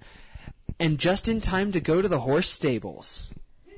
and 0.78 0.98
just 0.98 1.28
in 1.28 1.40
time 1.40 1.72
to 1.72 1.80
go 1.80 2.02
to 2.02 2.08
the 2.08 2.20
horse 2.20 2.48
stables. 2.48 3.30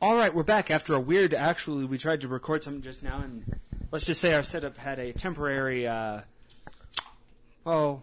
All 0.00 0.16
right, 0.16 0.34
we're 0.34 0.42
back 0.42 0.70
after 0.70 0.94
a 0.94 1.00
weird. 1.00 1.34
Actually, 1.34 1.84
we 1.84 1.98
tried 1.98 2.20
to 2.22 2.28
record 2.28 2.62
something 2.62 2.82
just 2.82 3.02
now, 3.02 3.20
and 3.20 3.58
let's 3.90 4.06
just 4.06 4.20
say 4.20 4.34
our 4.34 4.42
setup 4.42 4.76
had 4.76 4.98
a 4.98 5.12
temporary, 5.12 5.86
uh, 5.86 6.20
oh, 7.66 8.02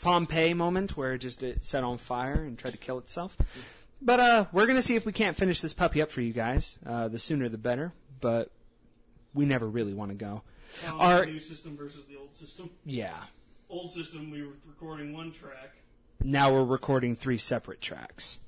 Pompeii 0.00 0.54
moment 0.54 0.96
where 0.96 1.14
it 1.14 1.18
just 1.18 1.42
it 1.42 1.64
set 1.64 1.82
on 1.84 1.98
fire 1.98 2.34
and 2.34 2.58
tried 2.58 2.72
to 2.72 2.78
kill 2.78 2.98
itself. 2.98 3.36
But 4.00 4.20
uh, 4.20 4.44
we're 4.52 4.66
gonna 4.66 4.82
see 4.82 4.96
if 4.96 5.06
we 5.06 5.12
can't 5.12 5.36
finish 5.36 5.60
this 5.60 5.72
puppy 5.72 6.02
up 6.02 6.10
for 6.10 6.20
you 6.20 6.32
guys. 6.32 6.78
Uh, 6.86 7.08
the 7.08 7.18
sooner 7.18 7.48
the 7.48 7.58
better. 7.58 7.92
But 8.20 8.50
we 9.34 9.44
never 9.44 9.68
really 9.68 9.92
want 9.94 10.10
to 10.10 10.16
go. 10.16 10.42
On 10.88 11.00
Our- 11.00 11.26
new 11.26 11.40
system 11.40 11.76
versus 11.76 12.04
the 12.08 12.16
old 12.16 12.32
system. 12.32 12.70
Yeah. 12.84 13.16
Old 13.68 13.90
system, 13.90 14.30
we 14.30 14.42
were 14.42 14.52
recording 14.66 15.12
one 15.12 15.32
track. 15.32 15.74
Now 16.22 16.52
we're 16.52 16.64
recording 16.64 17.14
three 17.16 17.38
separate 17.38 17.80
tracks, 17.80 18.38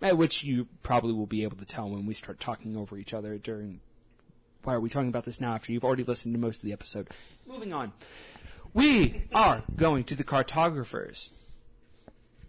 at 0.00 0.16
which 0.16 0.42
you 0.44 0.66
probably 0.82 1.12
will 1.12 1.26
be 1.26 1.42
able 1.44 1.56
to 1.58 1.64
tell 1.64 1.88
when 1.90 2.06
we 2.06 2.14
start 2.14 2.40
talking 2.40 2.76
over 2.76 2.96
each 2.96 3.12
other 3.14 3.36
during. 3.38 3.80
Why 4.64 4.74
are 4.74 4.80
we 4.80 4.88
talking 4.88 5.08
about 5.08 5.24
this 5.24 5.40
now 5.40 5.54
after 5.54 5.72
you've 5.72 5.84
already 5.84 6.04
listened 6.04 6.34
to 6.34 6.40
most 6.40 6.58
of 6.58 6.62
the 6.64 6.72
episode? 6.72 7.08
Moving 7.46 7.72
on. 7.72 7.92
We 8.74 9.24
are 9.34 9.62
going 9.76 10.04
to 10.04 10.14
the 10.14 10.24
cartographers. 10.24 11.30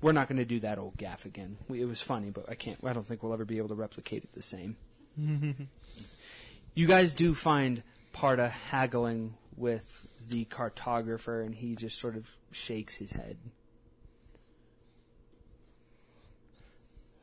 We're 0.01 0.13
not 0.13 0.27
going 0.27 0.37
to 0.37 0.45
do 0.45 0.59
that 0.61 0.77
old 0.77 0.97
gaff 0.97 1.25
again. 1.25 1.57
We, 1.67 1.81
it 1.81 1.85
was 1.85 2.01
funny, 2.01 2.29
but 2.29 2.49
I 2.49 2.55
can't. 2.55 2.77
I 2.83 2.93
don't 2.93 3.05
think 3.05 3.23
we'll 3.23 3.33
ever 3.33 3.45
be 3.45 3.57
able 3.57 3.69
to 3.69 3.75
replicate 3.75 4.23
it 4.23 4.33
the 4.33 4.41
same. 4.41 4.77
you 5.17 6.87
guys 6.87 7.13
do 7.13 7.33
find 7.33 7.83
Parda 8.13 8.49
haggling 8.49 9.35
with 9.55 10.07
the 10.29 10.45
cartographer, 10.45 11.45
and 11.45 11.55
he 11.55 11.75
just 11.75 11.99
sort 11.99 12.15
of 12.15 12.29
shakes 12.51 12.95
his 12.97 13.11
head. 13.11 13.37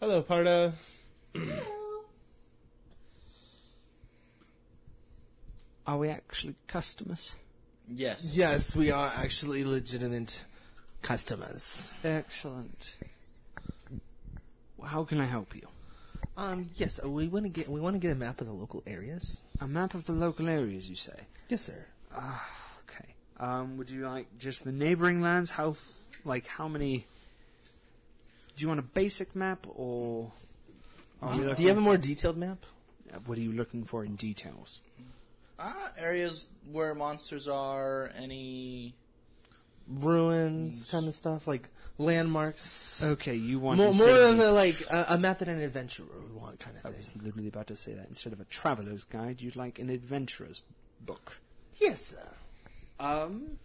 Hello, 0.00 0.22
Parda. 0.22 0.72
Are 5.86 5.98
we 5.98 6.08
actually 6.08 6.54
customers? 6.66 7.34
Yes. 7.92 8.36
Yes, 8.36 8.76
we 8.76 8.90
are 8.90 9.12
actually 9.16 9.64
legitimate 9.64 10.44
customers. 11.02 11.90
Excellent. 12.04 12.94
How 14.84 15.04
can 15.04 15.20
I 15.20 15.26
help 15.26 15.54
you? 15.54 15.66
Um, 16.36 16.70
yes, 16.76 17.00
uh, 17.04 17.08
we 17.08 17.28
want 17.28 17.44
to 17.44 17.48
get 17.50 17.68
we 17.68 17.80
want 17.80 17.94
to 17.96 18.00
get 18.00 18.12
a 18.12 18.14
map 18.14 18.40
of 18.40 18.46
the 18.46 18.52
local 18.52 18.82
areas. 18.86 19.42
A 19.60 19.68
map 19.68 19.94
of 19.94 20.06
the 20.06 20.12
local 20.12 20.48
areas, 20.48 20.88
you 20.88 20.96
say? 20.96 21.20
Yes, 21.48 21.62
sir. 21.62 21.84
Ah, 22.14 22.48
Okay. 22.88 23.14
Um, 23.38 23.76
would 23.76 23.90
you 23.90 24.06
like 24.06 24.26
just 24.38 24.64
the 24.64 24.72
neighboring 24.72 25.20
lands? 25.20 25.50
How, 25.50 25.70
f- 25.70 25.92
like, 26.24 26.46
how 26.46 26.68
many? 26.68 27.06
Do 28.56 28.62
you 28.62 28.68
want 28.68 28.80
a 28.80 28.84
basic 28.84 29.34
map, 29.36 29.66
or 29.74 30.30
are 31.22 31.30
we 31.36 31.54
Do 31.54 31.62
you 31.62 31.68
have 31.68 31.78
a 31.78 31.80
more 31.80 31.96
detailed 31.96 32.36
map? 32.36 32.58
Uh, 33.12 33.18
What 33.26 33.36
are 33.38 33.42
you 33.42 33.52
looking 33.52 33.84
for 33.84 34.04
in 34.04 34.16
details? 34.16 34.80
Uh, 35.60 35.72
areas 35.98 36.48
where 36.72 36.94
monsters 36.94 37.46
are, 37.46 38.10
any. 38.16 38.94
Ruins, 39.86 40.86
kind 40.86 41.06
of 41.06 41.14
stuff, 41.14 41.46
like 41.46 41.68
landmarks. 41.98 43.02
Okay, 43.04 43.34
you 43.34 43.58
want 43.58 43.78
more 43.78 43.92
to 43.92 43.98
more 43.98 44.06
say 44.06 44.30
of 44.30 44.38
a 44.38 44.52
like 44.52 44.80
a, 44.90 45.06
a 45.10 45.18
map 45.18 45.40
that 45.40 45.48
an 45.48 45.60
adventurer 45.60 46.06
would 46.22 46.34
want, 46.34 46.60
kind 46.60 46.76
of 46.76 46.86
I 46.86 46.90
of 46.90 46.96
was 46.96 47.14
literally 47.16 47.48
about 47.48 47.66
to 47.66 47.76
say 47.76 47.92
that. 47.94 48.08
Instead 48.08 48.32
of 48.32 48.40
a 48.40 48.44
traveler's 48.44 49.04
guide, 49.04 49.42
you'd 49.42 49.56
like 49.56 49.78
an 49.78 49.90
adventurer's 49.90 50.62
book. 51.04 51.40
Yes, 51.80 52.00
sir. 52.06 52.28
Um, 53.00 53.58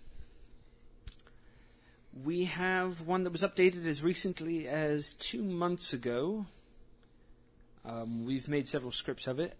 we 2.24 2.45
have 2.45 3.01
one 3.01 3.24
that 3.24 3.32
was 3.32 3.43
updated 3.43 3.85
as 3.85 4.01
recently 4.01 4.67
as 4.67 5.11
two 5.11 5.43
months 5.43 5.93
ago. 5.93 6.45
Um, 7.85 8.25
we've 8.25 8.48
made 8.48 8.67
several 8.67 8.91
scripts 8.91 9.27
of 9.27 9.40
it. 9.40 9.53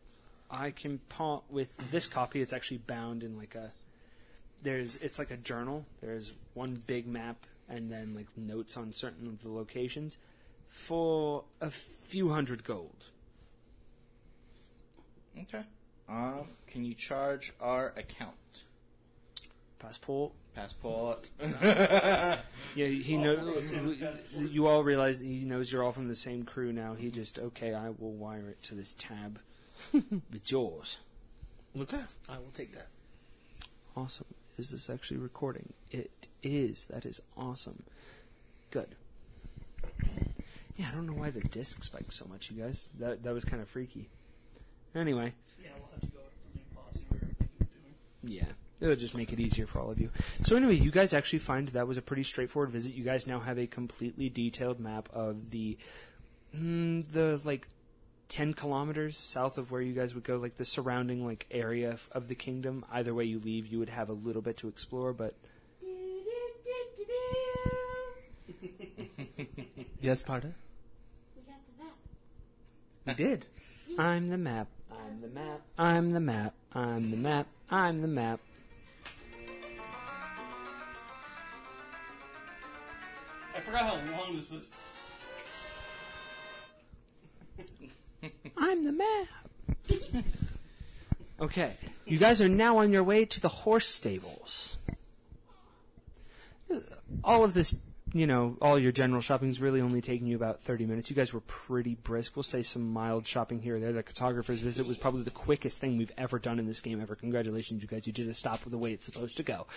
I 0.50 0.72
can 0.72 1.00
part 1.10 1.44
with 1.50 1.76
this 1.92 2.08
copy. 2.08 2.42
It's 2.42 2.54
actually 2.54 2.78
bound 2.80 3.24
in 3.24 3.38
like 3.38 3.56
a. 3.56 3.72
There's 4.62 4.96
it's 4.98 5.20
like 5.20 5.32
a 5.32 5.38
journal. 5.38 5.86
There's 6.02 6.34
one 6.54 6.82
big 6.88 7.08
map 7.08 7.46
and 7.68 7.92
then 7.92 8.14
like 8.16 8.28
notes 8.38 8.78
on 8.78 8.94
certain 8.94 9.28
of 9.28 9.42
the 9.42 9.50
locations 9.50 10.18
for 10.70 11.44
a 11.62 11.70
few 11.70 12.30
hundred 12.30 12.64
gold. 12.64 13.12
Okay. 15.42 15.64
Um, 16.08 16.48
can 16.68 16.86
you 16.86 16.94
charge 16.94 17.54
our 17.60 17.94
account? 17.98 18.64
Passport. 19.80 20.32
Passport. 20.54 21.30
Yeah, 22.76 22.88
he 22.88 23.18
knows. 23.18 23.74
You 24.38 24.68
all 24.68 24.84
realize 24.84 25.22
he 25.22 25.46
knows 25.46 25.72
you're 25.72 25.82
all 25.82 25.94
from 25.94 26.10
the 26.10 26.16
same 26.16 26.44
crew 26.44 26.74
now. 26.74 26.94
He 26.94 27.10
just 27.10 27.40
okay. 27.40 27.74
I 27.74 27.90
will 27.90 28.12
wire 28.12 28.50
it 28.50 28.62
to 28.64 28.76
this 28.76 28.94
tab. 29.00 29.40
it's 30.34 30.52
yours. 30.52 31.00
Okay, 31.80 32.00
I 32.30 32.38
will 32.38 32.52
take 32.54 32.74
that. 32.74 32.88
Awesome. 33.96 34.28
Is 34.58 34.70
this 34.72 34.90
actually 34.90 35.18
recording? 35.18 35.74
It 35.92 36.28
is. 36.44 36.86
That 36.86 37.06
is 37.06 37.22
awesome. 37.38 37.84
Good. 38.72 38.96
Yeah, 40.78 40.88
I 40.92 40.96
don't 40.96 41.06
know 41.08 41.14
why 41.14 41.30
the 41.30 41.42
disc 41.42 41.84
spiked 41.84 42.14
so 42.14 42.26
much, 42.30 42.52
you 42.52 42.62
guys. 42.62 42.90
That 43.00 43.24
that 43.24 43.34
was 43.34 43.46
kind 43.46 43.62
of 43.62 43.70
freaky. 43.70 44.10
Anyway, 44.94 45.34
Yeah, 45.62 45.70
we'll 45.78 45.90
have 45.92 46.02
to 46.02 46.08
go 46.08 46.20
with 46.24 46.54
the 46.54 46.58
main 46.60 46.66
posse 46.74 47.06
we 47.12 47.18
were 47.18 47.26
doing. 47.26 47.60
Yeah. 48.24 48.52
It'll 48.82 48.96
just 48.96 49.16
make 49.16 49.32
it 49.32 49.40
easier 49.40 49.68
for 49.68 49.80
all 49.80 49.90
of 49.90 50.00
you. 50.00 50.10
So 50.44 50.56
anyway, 50.58 50.76
you 50.76 50.92
guys 50.92 51.14
actually 51.14 51.40
find 51.40 51.70
that 51.70 51.88
was 51.88 51.98
a 51.98 52.02
pretty 52.02 52.24
straightforward 52.24 52.72
visit. 52.72 52.94
You 52.94 53.04
guys 53.06 53.26
now 53.26 53.40
have 53.40 53.58
a 53.58 53.68
completely 53.68 54.30
detailed 54.30 54.80
map 54.82 55.08
of 55.14 55.52
the 55.52 55.78
mm, 56.56 57.06
the 57.12 57.40
like 57.46 57.68
10 58.30 58.54
kilometers 58.54 59.18
south 59.18 59.58
of 59.58 59.72
where 59.72 59.82
you 59.82 59.94
guys 59.94 60.14
would 60.16 60.24
go 60.24 60.38
like 60.38 60.58
the 60.58 60.66
surrounding 60.66 61.26
like 61.26 61.46
area 61.52 61.92
f- 61.92 62.10
of 62.12 62.28
the 62.28 62.36
kingdom. 62.36 62.84
Either 62.92 63.14
way 63.14 63.24
you 63.26 63.40
leave, 63.40 63.68
you 63.68 63.80
would 63.80 63.90
have 63.90 64.10
a 64.10 64.14
little 64.14 64.42
bit 64.42 64.58
to 64.58 64.68
explore, 64.68 65.14
but 65.14 65.36
Yes, 70.02 70.22
Parda. 70.24 70.54
We 71.36 71.42
got 71.44 71.60
the 71.68 71.84
map. 71.84 71.96
We 73.06 73.14
did. 73.14 73.46
I'm 73.98 74.30
the 74.30 74.38
map. 74.38 74.68
I'm 74.92 75.22
the 75.22 75.28
map. 75.28 75.62
I'm 75.78 76.12
the 76.14 76.20
map. 76.20 76.54
I'm 76.74 77.12
the 77.12 77.18
map. 77.18 77.48
I'm 77.72 78.02
the 78.02 78.08
map. 78.08 78.40
I 83.56 83.60
forgot 83.62 83.82
how 83.84 83.96
long 84.18 84.36
this 84.36 84.52
is. 84.52 84.70
I'm 88.58 88.86
the 88.86 88.92
map. 88.92 90.26
okay, 91.42 91.74
you 92.06 92.18
guys 92.18 92.42
are 92.42 92.50
now 92.50 92.78
on 92.78 92.92
your 92.92 93.04
way 93.04 93.26
to 93.26 93.42
the 93.42 93.48
horse 93.48 93.88
stables. 93.88 94.78
All 97.24 97.44
of 97.44 97.54
this, 97.54 97.78
you 98.14 98.26
know, 98.26 98.58
all 98.62 98.80
your 98.80 98.92
general 98.92 99.22
shopping's 99.22 99.62
really 99.62 99.82
only 99.82 100.02
taking 100.02 100.28
you 100.28 100.36
about 100.36 100.62
30 100.62 100.86
minutes. 100.86 101.10
You 101.10 101.16
guys 101.16 101.34
were 101.34 101.42
pretty 101.42 101.96
brisk. 101.96 102.36
We'll 102.36 102.44
say 102.44 102.64
some 102.64 102.92
mild 102.92 103.28
shopping 103.28 103.62
here 103.62 103.76
or 103.76 103.80
there. 103.80 103.94
The 103.94 104.04
cartographer's 104.04 104.62
visit 104.62 104.88
was 104.88 104.98
probably 104.98 105.24
the 105.24 105.32
quickest 105.32 105.80
thing 105.80 105.98
we've 105.98 106.12
ever 106.18 106.40
done 106.40 106.58
in 106.60 106.66
this 106.66 106.82
game 106.82 107.02
ever. 107.02 107.16
Congratulations, 107.16 107.82
you 107.82 107.88
guys. 107.88 108.08
You 108.08 108.14
did 108.14 108.28
a 108.28 108.34
stop 108.34 108.62
the 108.66 108.78
way 108.78 108.94
it's 108.94 109.06
supposed 109.06 109.38
to 109.38 109.44
go. 109.44 109.68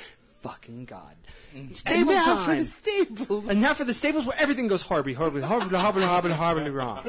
Fucking 0.43 0.85
God. 0.85 1.17
Stable 1.73 2.13
now 2.13 2.23
for 2.23 2.53
time! 2.53 2.59
the 2.61 2.67
stable. 2.67 3.51
And 3.51 3.61
now 3.61 3.75
for 3.75 3.83
the 3.83 3.93
stables 3.93 4.25
where 4.25 4.41
everything 4.41 4.69
goes 4.69 4.83
horribly, 4.83 5.15
horribly, 5.15 5.43
horribly, 5.43 5.77
horribly, 5.77 6.05
horribly, 6.05 6.33
horribly 6.33 6.71
wrong. 6.71 7.03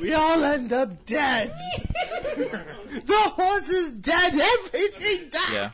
We 0.00 0.12
all 0.12 0.44
end 0.44 0.72
up 0.72 1.06
dead. 1.06 1.54
the 2.36 3.32
horse 3.34 3.68
is 3.70 3.90
dead. 3.92 4.34
Everything 4.34 5.28
dies. 5.30 5.52
Yeah. 5.52 5.70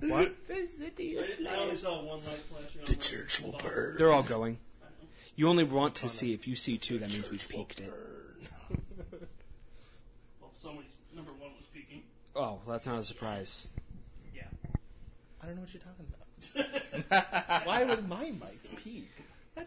What? 0.00 0.46
The 0.46 0.68
city 0.68 1.18
I, 1.18 1.22
is 1.22 1.46
I 1.46 1.56
only 1.56 1.76
saw 1.76 1.96
one 2.02 2.24
light 2.24 2.40
flashing. 2.50 2.82
The 2.84 2.96
church 2.96 3.40
will 3.40 3.58
burn. 3.58 3.96
They're 3.98 4.12
all 4.12 4.22
going. 4.22 4.58
You 5.34 5.48
only 5.48 5.64
want 5.64 5.94
to 5.96 6.08
see. 6.08 6.32
If 6.32 6.48
you 6.48 6.56
see 6.56 6.78
two, 6.78 6.98
that 6.98 7.10
means 7.10 7.30
we've 7.30 7.48
peaked 7.48 7.80
it. 7.80 7.90
Well, 10.40 10.50
somebody's 10.56 10.96
number 11.14 11.32
one 11.32 11.50
was 11.56 11.66
peeking. 11.72 12.02
Oh, 12.34 12.60
well, 12.64 12.74
that's 12.74 12.86
not 12.86 12.98
a 12.98 13.02
surprise. 13.02 13.66
Yeah. 14.34 14.42
I 15.42 15.46
don't 15.46 15.56
know 15.56 15.62
what 15.62 15.74
you're 15.74 15.82
talking 15.82 16.06
about. 16.08 16.18
Why 17.66 17.84
would 17.84 18.08
my 18.08 18.30
mic 18.30 18.76
peak? 18.82 19.10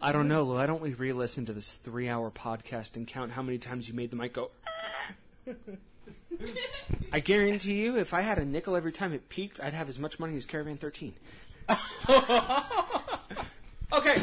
I 0.00 0.12
don't 0.12 0.28
know, 0.28 0.42
Lou. 0.44 0.54
Why 0.56 0.66
don't 0.66 0.80
we 0.80 0.94
re-listen 0.94 1.44
to 1.46 1.52
this 1.52 1.74
three-hour 1.74 2.30
podcast 2.30 2.96
and 2.96 3.06
count 3.06 3.32
how 3.32 3.42
many 3.42 3.58
times 3.58 3.88
you 3.88 3.94
made 3.94 4.10
the 4.10 4.16
mic 4.16 4.32
go? 4.32 4.50
Ah. 4.66 5.52
I 7.12 7.20
guarantee 7.20 7.82
you, 7.82 7.98
if 7.98 8.14
I 8.14 8.22
had 8.22 8.38
a 8.38 8.44
nickel 8.44 8.74
every 8.74 8.92
time 8.92 9.12
it 9.12 9.28
peaked, 9.28 9.60
I'd 9.60 9.74
have 9.74 9.88
as 9.88 9.98
much 9.98 10.18
money 10.18 10.36
as 10.36 10.46
Caravan 10.46 10.78
13. 10.78 11.12
okay, 11.68 11.76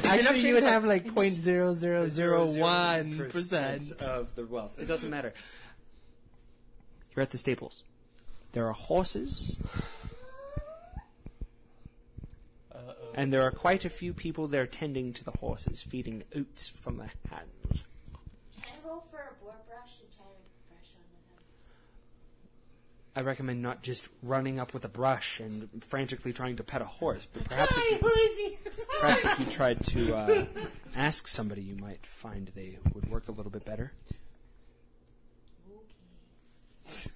Actually, 0.03 0.41
you 0.41 0.53
would 0.55 0.63
have 0.63 0.83
like 0.83 1.13
point 1.13 1.33
zero 1.33 1.73
zero 1.73 2.09
zero 2.09 2.45
one 2.57 3.29
percent. 3.29 3.93
of 4.01 4.35
the 4.35 4.45
wealth. 4.45 4.77
It 4.77 4.85
doesn't 4.85 5.09
matter. 5.09 5.33
You're 7.15 7.23
at 7.23 7.31
the 7.31 7.37
stables. 7.37 7.85
There 8.51 8.67
are 8.67 8.73
horses. 8.73 9.57
And 13.19 13.33
there 13.33 13.43
are 13.43 13.51
quite 13.51 13.83
a 13.83 13.89
few 13.89 14.13
people 14.13 14.47
there 14.47 14.65
tending 14.65 15.11
to 15.11 15.25
the 15.25 15.31
horses, 15.41 15.81
feeding 15.81 16.23
oats 16.33 16.69
from 16.69 16.95
their 16.95 17.11
hands. 17.29 17.83
Can 18.61 18.71
I 18.73 18.87
roll 18.87 19.03
for 19.11 19.17
a 19.17 19.43
boar 19.43 19.55
brush 19.67 19.99
and 19.99 20.09
try 20.15 20.23
to 20.23 20.49
brush 20.69 20.87
on 20.95 21.03
with 21.11 21.27
him? 21.29 21.43
I 23.17 23.21
recommend 23.23 23.61
not 23.61 23.83
just 23.83 24.07
running 24.23 24.57
up 24.57 24.73
with 24.73 24.85
a 24.85 24.87
brush 24.87 25.41
and 25.41 25.67
frantically 25.83 26.31
trying 26.31 26.55
to 26.55 26.63
pet 26.63 26.81
a 26.81 26.85
horse, 26.85 27.27
but 27.33 27.43
perhaps 27.43 27.73
if 27.75 28.01
you, 28.01 28.57
perhaps 29.01 29.25
if 29.25 29.39
you 29.39 29.45
tried 29.51 29.83
to 29.87 30.15
uh, 30.15 30.45
ask 30.95 31.27
somebody, 31.27 31.61
you 31.61 31.75
might 31.75 32.05
find 32.05 32.49
they 32.55 32.77
would 32.93 33.11
work 33.11 33.27
a 33.27 33.33
little 33.33 33.51
bit 33.51 33.65
better. 33.65 33.91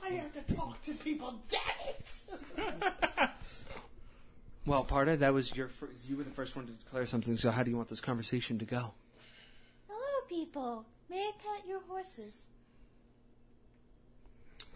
I 0.00 0.10
have 0.10 0.46
to 0.46 0.54
talk 0.54 0.80
to 0.82 0.92
people. 0.92 1.42
Damn 1.48 2.68
it! 2.68 3.30
Well, 4.66 4.84
Parda, 4.84 5.18
that 5.18 5.34
was 5.34 5.54
your 5.54 5.68
first, 5.68 6.08
you 6.08 6.16
were 6.16 6.24
the 6.24 6.30
first 6.30 6.56
one 6.56 6.66
to 6.66 6.72
declare 6.72 7.04
something. 7.06 7.36
So, 7.36 7.50
how 7.50 7.62
do 7.62 7.70
you 7.70 7.76
want 7.76 7.88
this 7.88 8.00
conversation 8.00 8.58
to 8.58 8.64
go? 8.64 8.94
Hello, 9.88 10.26
people. 10.28 10.86
May 11.10 11.18
I 11.20 11.32
pet 11.38 11.66
your 11.68 11.80
horses? 11.88 12.46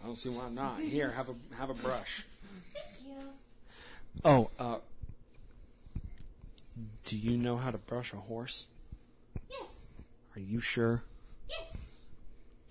I 0.01 0.05
don't 0.05 0.15
see 0.15 0.29
why 0.29 0.49
not. 0.49 0.79
Here, 0.79 1.11
have 1.11 1.29
a 1.29 1.35
have 1.55 1.69
a 1.69 1.73
brush. 1.73 2.25
Thank 2.73 3.07
you. 3.07 3.23
Oh, 4.23 4.49
uh, 4.57 4.77
do 7.05 7.17
you 7.17 7.37
know 7.37 7.57
how 7.57 7.71
to 7.71 7.77
brush 7.77 8.13
a 8.13 8.17
horse? 8.17 8.65
Yes. 9.49 9.87
Are 10.35 10.39
you 10.39 10.59
sure? 10.59 11.03
Yes. 11.49 11.77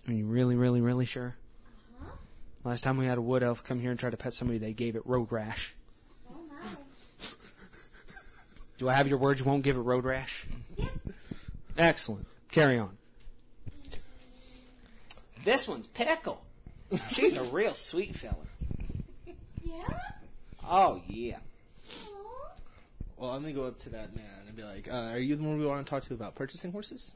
Are 0.07 0.13
you 0.13 0.27
really, 0.27 0.57
really, 0.57 0.81
really 0.81 1.05
sure? 1.05 1.37
Huh? 2.01 2.13
Last 2.65 2.83
time 2.83 2.97
we 2.97 3.07
had 3.07 3.19
a 3.19 3.23
wood 3.23 3.43
elf 3.43 3.63
come 3.63 3.81
here 3.81 3.91
and 3.91 4.01
try 4.01 4.11
to 4.11 4.17
pet 4.17 4.33
somebody, 4.33 4.59
they 4.59 4.73
gave 4.73 4.97
it 4.97 5.05
road 5.05 5.31
rash. 5.31 5.75
Oh 6.31 6.39
my. 6.49 6.57
Do 8.79 8.89
I 8.89 8.95
have 8.95 9.09
your 9.09 9.19
word 9.19 9.39
you 9.41 9.45
won't 9.45 9.63
give 9.63 9.77
it 9.77 9.81
road 9.81 10.05
rash? 10.05 10.47
Yep. 10.77 10.89
Excellent. 11.77 12.27
Carry 12.51 12.79
on. 12.79 12.97
This 15.45 15.67
one's 15.69 15.87
Pickle. 15.89 16.43
She's 17.11 17.37
a 17.37 17.43
real 17.45 17.75
sweet 17.75 18.15
fella. 18.17 18.37
Yeah. 19.63 19.83
Oh, 20.65 21.03
yeah. 21.07 21.37
Aw. 22.09 22.51
Well, 23.17 23.31
I'm 23.31 23.43
gonna 23.43 23.53
go 23.53 23.65
up 23.67 23.79
to 23.81 23.91
that 23.91 24.15
man 24.15 24.25
and 24.47 24.57
be 24.57 24.63
like, 24.63 24.89
uh, 24.91 25.11
"Are 25.13 25.19
you 25.19 25.37
the 25.37 25.43
one 25.43 25.59
we 25.59 25.67
want 25.67 25.85
to 25.85 25.91
talk 25.91 26.03
to 26.05 26.15
about 26.15 26.35
purchasing 26.35 26.73
horses?" 26.73 27.13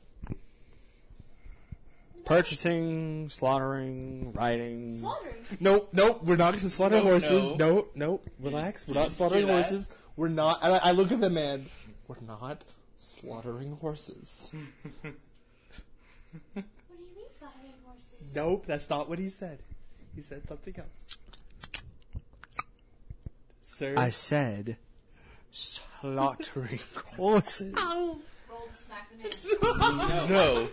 Purchasing, 2.24 3.28
slaughtering, 3.30 4.32
riding. 4.32 5.00
Slaughtering. 5.00 5.34
Nope, 5.58 5.88
nope. 5.92 6.22
We're 6.24 6.36
not 6.36 6.54
gonna 6.54 6.68
slaughter 6.70 6.96
No, 6.96 7.02
horses. 7.02 7.46
no. 7.46 7.56
No, 7.56 7.88
nope. 7.94 8.26
Relax. 8.40 8.86
We're 8.86 8.94
not 8.94 9.12
slaughtering 9.12 9.46
hear 9.46 9.56
that? 9.56 9.64
horses. 9.68 9.90
We're 10.16 10.28
not. 10.28 10.62
I, 10.62 10.76
I 10.78 10.90
look 10.92 11.12
at 11.12 11.20
the 11.20 11.30
man. 11.30 11.66
We're 12.08 12.16
not 12.26 12.64
slaughtering 12.96 13.76
horses. 13.80 14.50
What 15.02 15.12
do 16.54 16.60
you 16.60 16.64
mean 17.16 17.24
slaughtering 17.30 17.74
horses? 17.84 18.34
nope, 18.34 18.64
that's 18.66 18.88
not 18.90 19.08
what 19.08 19.18
he 19.18 19.28
said. 19.28 19.58
He 20.14 20.22
said 20.22 20.46
something 20.46 20.74
else. 20.78 21.18
Sir, 23.62 23.94
I 23.96 24.10
said 24.10 24.76
slaughtering 25.50 26.80
horses. 27.16 27.74
Roll 27.74 28.20
to 28.68 28.76
smack 28.76 29.10
the 29.10 29.16
man. 29.78 30.28
No. 30.28 30.68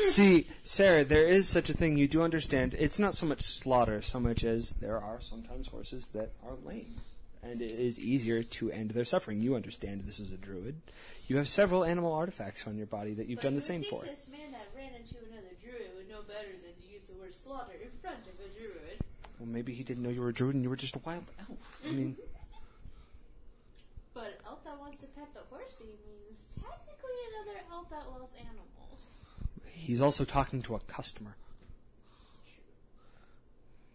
See, 0.00 0.48
Sarah, 0.64 1.04
there 1.04 1.28
is 1.28 1.48
such 1.48 1.70
a 1.70 1.72
thing. 1.72 1.96
You 1.96 2.08
do 2.08 2.22
understand. 2.22 2.74
It's 2.78 2.98
not 2.98 3.14
so 3.14 3.26
much 3.26 3.42
slaughter, 3.42 4.02
so 4.02 4.18
much 4.18 4.44
as 4.44 4.70
there 4.80 5.00
are 5.00 5.20
sometimes 5.20 5.68
horses 5.68 6.08
that 6.08 6.32
are 6.44 6.56
lame. 6.64 6.96
And 7.42 7.60
it 7.60 7.72
is 7.72 7.98
easier 7.98 8.42
to 8.42 8.70
end 8.70 8.92
their 8.92 9.04
suffering. 9.04 9.40
You 9.40 9.56
understand 9.56 10.02
this 10.06 10.20
is 10.20 10.32
a 10.32 10.36
druid. 10.36 10.80
You 11.26 11.38
have 11.38 11.48
several 11.48 11.84
animal 11.84 12.12
artifacts 12.12 12.66
on 12.66 12.76
your 12.76 12.86
body 12.86 13.14
that 13.14 13.26
you've 13.26 13.38
But 13.38 13.44
done 13.44 13.54
the 13.56 13.60
same 13.60 13.82
for. 13.82 14.04
This 14.04 14.28
man 14.30 14.52
that 14.52 14.68
ran 14.76 14.94
into 14.94 15.16
another 15.28 15.50
druid 15.60 15.90
would 15.96 16.08
know 16.08 16.22
better 16.22 16.52
than 16.62 16.74
to 16.80 16.92
use 16.92 17.04
the 17.04 17.14
word 17.14 17.34
slaughter 17.34 17.72
in 17.82 17.90
front 18.00 18.20
of 18.28 18.34
a 18.38 18.48
druid. 18.58 19.00
Well, 19.40 19.48
maybe 19.48 19.74
he 19.74 19.82
didn't 19.82 20.04
know 20.04 20.10
you 20.10 20.20
were 20.20 20.28
a 20.28 20.32
druid 20.32 20.54
and 20.54 20.62
you 20.62 20.70
were 20.70 20.76
just 20.76 20.94
a 20.94 21.00
wild 21.00 21.24
elf. 21.40 21.82
I 21.86 21.90
mean, 21.90 22.16
But 24.14 24.38
elf 24.46 24.62
that 24.64 24.78
wants 24.78 24.98
to 24.98 25.06
pet 25.06 25.28
the 25.34 25.40
horsey 25.50 25.96
means 26.06 26.44
technically 26.54 27.18
another 27.34 27.58
elf 27.72 27.88
that 27.90 28.06
loves 28.12 28.32
animals. 28.38 29.02
he's 29.74 30.00
also 30.02 30.24
talking 30.24 30.62
to 30.62 30.74
a 30.74 30.80
customer. 30.80 31.34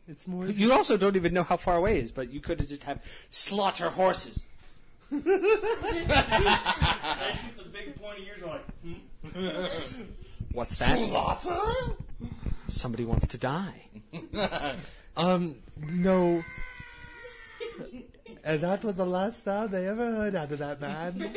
It's 0.08 0.28
more. 0.28 0.46
You 0.46 0.74
also 0.74 0.98
don't 0.98 1.16
even 1.16 1.34
know 1.34 1.44
how 1.44 1.58
far 1.58 1.78
away 1.78 1.96
he 1.96 2.02
is, 2.02 2.12
but 2.12 2.32
you 2.32 2.40
could 2.40 2.60
have 2.60 2.70
just 2.70 2.84
have 2.84 3.02
slaughter 3.30 3.90
horses. 3.90 4.44
I 5.12 5.18
shoot 7.42 7.58
the 7.58 7.70
big 7.72 7.96
pointy 8.02 8.28
ears. 8.28 8.44
Like, 8.44 8.66
hmm? 8.82 10.02
What's 10.52 10.80
that? 10.80 11.00
Slaughter? 11.00 11.58
Somebody 12.68 13.06
wants 13.06 13.28
to 13.28 13.38
die. 13.38 13.86
Um, 15.18 15.56
no. 15.80 16.44
and 18.44 18.62
that 18.62 18.84
was 18.84 18.98
the 18.98 19.06
last 19.06 19.44
sound 19.44 19.72
they 19.72 19.88
ever 19.88 20.12
heard 20.12 20.36
out 20.36 20.52
of 20.52 20.60
that 20.60 20.80
man. 20.80 21.36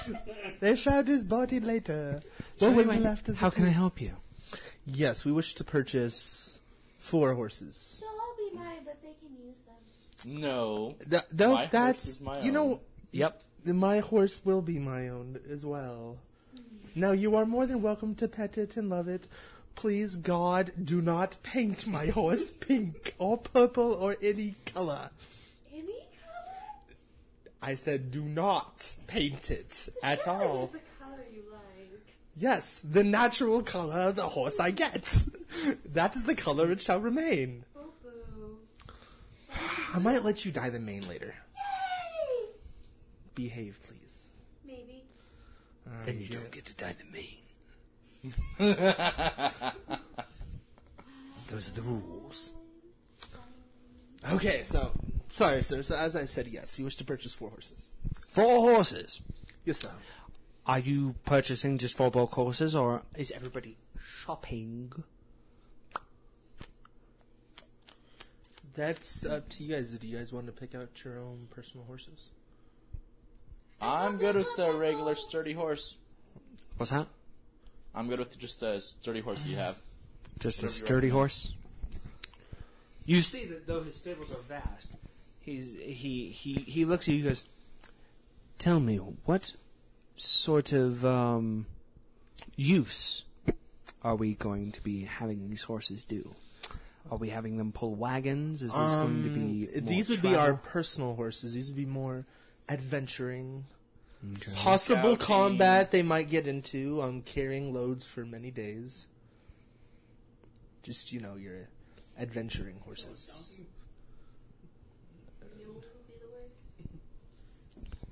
they 0.60 0.76
found 0.76 1.08
his 1.08 1.24
body 1.24 1.58
later. 1.58 2.20
So 2.56 2.68
what 2.68 2.76
was 2.76 2.88
anyway, 2.88 3.02
left 3.02 3.28
of 3.28 3.34
the 3.34 3.40
how 3.40 3.50
can 3.50 3.66
I 3.66 3.70
help 3.70 4.00
you? 4.00 4.12
Yes, 4.86 5.24
we 5.24 5.32
wish 5.32 5.56
to 5.56 5.64
purchase 5.64 6.55
four 6.96 7.34
horses. 7.34 7.76
So 8.00 8.06
I'll 8.06 8.50
be 8.50 8.56
mine, 8.56 8.78
but 8.84 9.00
they 9.02 9.14
can 9.20 9.36
use 9.36 9.56
them. 9.66 10.40
No. 10.40 10.94
Th- 11.08 11.22
no, 11.32 11.48
My 11.54 11.56
horse 11.60 11.70
that's 11.70 12.06
is 12.08 12.20
my 12.20 12.40
you 12.40 12.52
know, 12.52 12.70
own. 12.72 12.80
Yep. 13.12 13.42
my 13.66 13.98
horse 14.00 14.40
will 14.44 14.62
be 14.62 14.78
my 14.78 15.08
own 15.08 15.38
as 15.50 15.64
well. 15.64 16.18
Mm-hmm. 16.54 17.00
Now 17.00 17.12
you 17.12 17.36
are 17.36 17.46
more 17.46 17.66
than 17.66 17.82
welcome 17.82 18.14
to 18.16 18.28
pet 18.28 18.58
it 18.58 18.76
and 18.76 18.88
love 18.90 19.08
it. 19.08 19.26
Please, 19.74 20.16
God, 20.16 20.72
do 20.82 21.02
not 21.02 21.36
paint 21.42 21.86
my 21.86 22.06
horse 22.06 22.50
pink 22.60 23.14
or 23.18 23.36
purple 23.36 23.92
or 23.92 24.16
any 24.22 24.54
color. 24.64 25.10
Any 25.70 25.82
color? 25.82 26.56
I 27.62 27.74
said, 27.74 28.10
do 28.10 28.22
not 28.22 28.94
paint 29.06 29.50
it 29.50 29.88
at 30.02 30.26
all. 30.28 30.62
Use 30.72 30.76
a 30.76 31.02
color 31.04 31.22
you 31.30 31.42
like. 31.52 32.06
Yes, 32.38 32.80
the 32.80 33.02
natural 33.02 33.62
color 33.62 33.94
of 33.94 34.16
the 34.16 34.28
horse 34.28 34.60
I 34.60 34.70
get. 34.70 35.26
that 35.94 36.14
is 36.14 36.24
the 36.24 36.34
color 36.34 36.70
it 36.70 36.80
shall 36.80 37.00
remain. 37.00 37.64
Boo 37.74 37.92
boo. 38.02 38.58
I 39.94 39.98
might 39.98 40.22
let 40.22 40.44
you 40.44 40.52
dye 40.52 40.68
the 40.68 40.78
mane 40.78 41.08
later. 41.08 41.34
Yay! 41.54 42.48
Behave, 43.34 43.78
please. 43.82 44.26
Maybe. 44.66 45.02
Uh, 45.86 46.04
Then 46.04 46.20
you 46.20 46.28
don't 46.28 46.50
get 46.50 46.66
to 46.66 46.74
dye 46.74 46.94
the 46.98 47.04
mane. 47.10 47.38
Those 51.48 51.68
are 51.70 51.72
the 51.72 51.82
rules. 51.82 52.52
Okay, 54.32 54.62
so 54.64 54.92
sorry, 55.30 55.62
sir. 55.62 55.82
So 55.82 55.96
as 55.96 56.16
I 56.16 56.24
said, 56.24 56.48
yes, 56.48 56.78
you 56.78 56.84
wish 56.84 56.96
to 56.96 57.04
purchase 57.04 57.32
four 57.34 57.48
horses. 57.50 57.92
Four 58.28 58.60
horses. 58.60 59.22
Yes, 59.64 59.78
sir. 59.78 59.90
Are 60.66 60.80
you 60.80 61.14
purchasing 61.24 61.78
just 61.78 61.96
four 61.96 62.10
bulk 62.10 62.32
horses, 62.32 62.74
or 62.74 63.02
is 63.14 63.30
everybody 63.30 63.76
shopping? 64.00 64.92
That's 68.74 69.24
up 69.24 69.48
to 69.50 69.64
you 69.64 69.74
guys. 69.74 69.90
Do 69.92 70.06
you 70.06 70.18
guys 70.18 70.32
want 70.32 70.46
to 70.46 70.52
pick 70.52 70.74
out 70.74 71.04
your 71.04 71.20
own 71.20 71.46
personal 71.50 71.86
horses? 71.86 72.30
I'm 73.80 74.16
good 74.16 74.34
with 74.34 74.56
the 74.56 74.72
regular 74.72 75.14
sturdy 75.14 75.52
horse. 75.52 75.98
What's 76.76 76.90
that? 76.90 77.06
I'm 77.94 78.08
good 78.08 78.18
with 78.18 78.36
just 78.38 78.62
a 78.62 78.80
sturdy 78.80 79.20
horse 79.20 79.42
that 79.42 79.48
you 79.48 79.56
have. 79.56 79.76
Just 80.38 80.62
a 80.62 80.66
Whatever 80.66 80.80
you 80.80 80.86
sturdy 80.86 81.08
horse. 81.08 81.54
You 83.06 83.22
see 83.22 83.46
that 83.46 83.66
though 83.66 83.82
his 83.82 83.96
stables 83.96 84.30
are 84.30 84.42
vast, 84.42 84.92
he's 85.40 85.74
he 85.78 86.28
he 86.28 86.54
he 86.54 86.84
looks 86.84 87.08
at 87.08 87.14
you. 87.14 87.20
and 87.20 87.28
Goes, 87.28 87.46
tell 88.58 88.78
me 88.78 88.96
what 88.96 89.54
sort 90.16 90.72
of 90.72 91.04
um, 91.04 91.66
use 92.56 93.24
are 94.06 94.14
we 94.14 94.34
going 94.34 94.70
to 94.70 94.80
be 94.82 95.02
having 95.02 95.50
these 95.50 95.64
horses 95.64 96.04
do? 96.04 96.34
Are 97.10 97.18
we 97.18 97.28
having 97.28 97.56
them 97.56 97.72
pull 97.72 97.96
wagons? 97.96 98.62
Is 98.62 98.76
this 98.76 98.94
going 98.94 99.24
to 99.24 99.28
be 99.30 99.68
Um, 99.68 99.84
more 99.84 99.92
these 99.92 100.08
would 100.08 100.22
be 100.22 100.36
our 100.36 100.54
personal 100.54 101.16
horses. 101.16 101.54
These 101.54 101.68
would 101.68 101.76
be 101.76 101.86
more 101.86 102.24
adventuring. 102.68 103.64
Okay. 104.34 104.52
Possible 104.54 105.16
Scouting. 105.16 105.18
combat 105.18 105.90
they 105.90 106.02
might 106.02 106.30
get 106.30 106.46
into. 106.46 107.02
Um, 107.02 107.22
carrying 107.22 107.74
loads 107.74 108.06
for 108.06 108.24
many 108.24 108.52
days. 108.52 109.08
Just 110.84 111.12
you 111.12 111.20
know 111.20 111.34
your 111.34 111.68
adventuring 112.16 112.78
horses. 112.84 113.54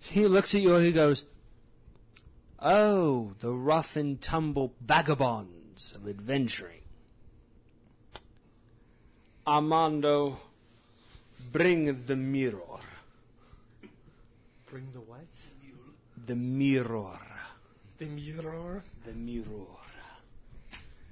He 0.00 0.26
looks 0.26 0.55
at 0.57 0.60
you 0.60 0.74
and 0.74 0.84
he 0.84 0.92
goes, 0.92 1.24
Oh, 2.67 3.34
the 3.41 3.52
rough 3.52 3.94
and 3.94 4.18
tumble 4.18 4.73
vagabonds 4.81 5.93
of 5.94 6.09
adventuring. 6.09 6.81
Armando, 9.47 10.39
bring 11.52 12.07
the 12.07 12.17
mirror. 12.17 12.81
Bring 14.65 14.89
the 14.94 15.01
what? 15.01 15.26
The 16.25 16.34
mirror. 16.34 17.18
The 17.99 18.07
mirror. 18.07 18.83
The 19.05 19.12
mirror. 19.12 19.67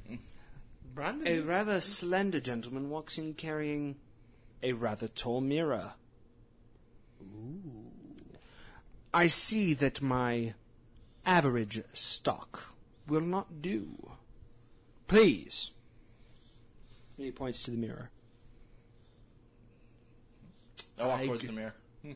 Brandon. 0.95 1.29
A 1.29 1.41
rather 1.41 1.83
slender 1.83 2.41
gentleman 2.41 2.89
walks 2.89 3.19
in 3.19 3.35
carrying 3.35 3.97
a 4.63 4.73
rather 4.73 5.07
tall 5.07 5.43
mirror. 5.43 5.93
Ooh. 7.21 7.91
I 9.13 9.27
see 9.27 9.75
that 9.75 10.01
my 10.01 10.55
average 11.25 11.83
stock 11.93 12.75
will 13.07 13.21
not 13.21 13.61
do. 13.63 14.11
Please. 15.07 15.71
And 17.17 17.27
he 17.27 17.33
points 17.33 17.63
to 17.65 17.71
the 17.71 17.77
mirror. 17.77 18.11
I 20.99 21.07
walk 21.07 21.21
I 21.21 21.27
towards 21.27 21.41
g- 21.43 21.47
the 21.49 21.53
mirror. 21.53 21.75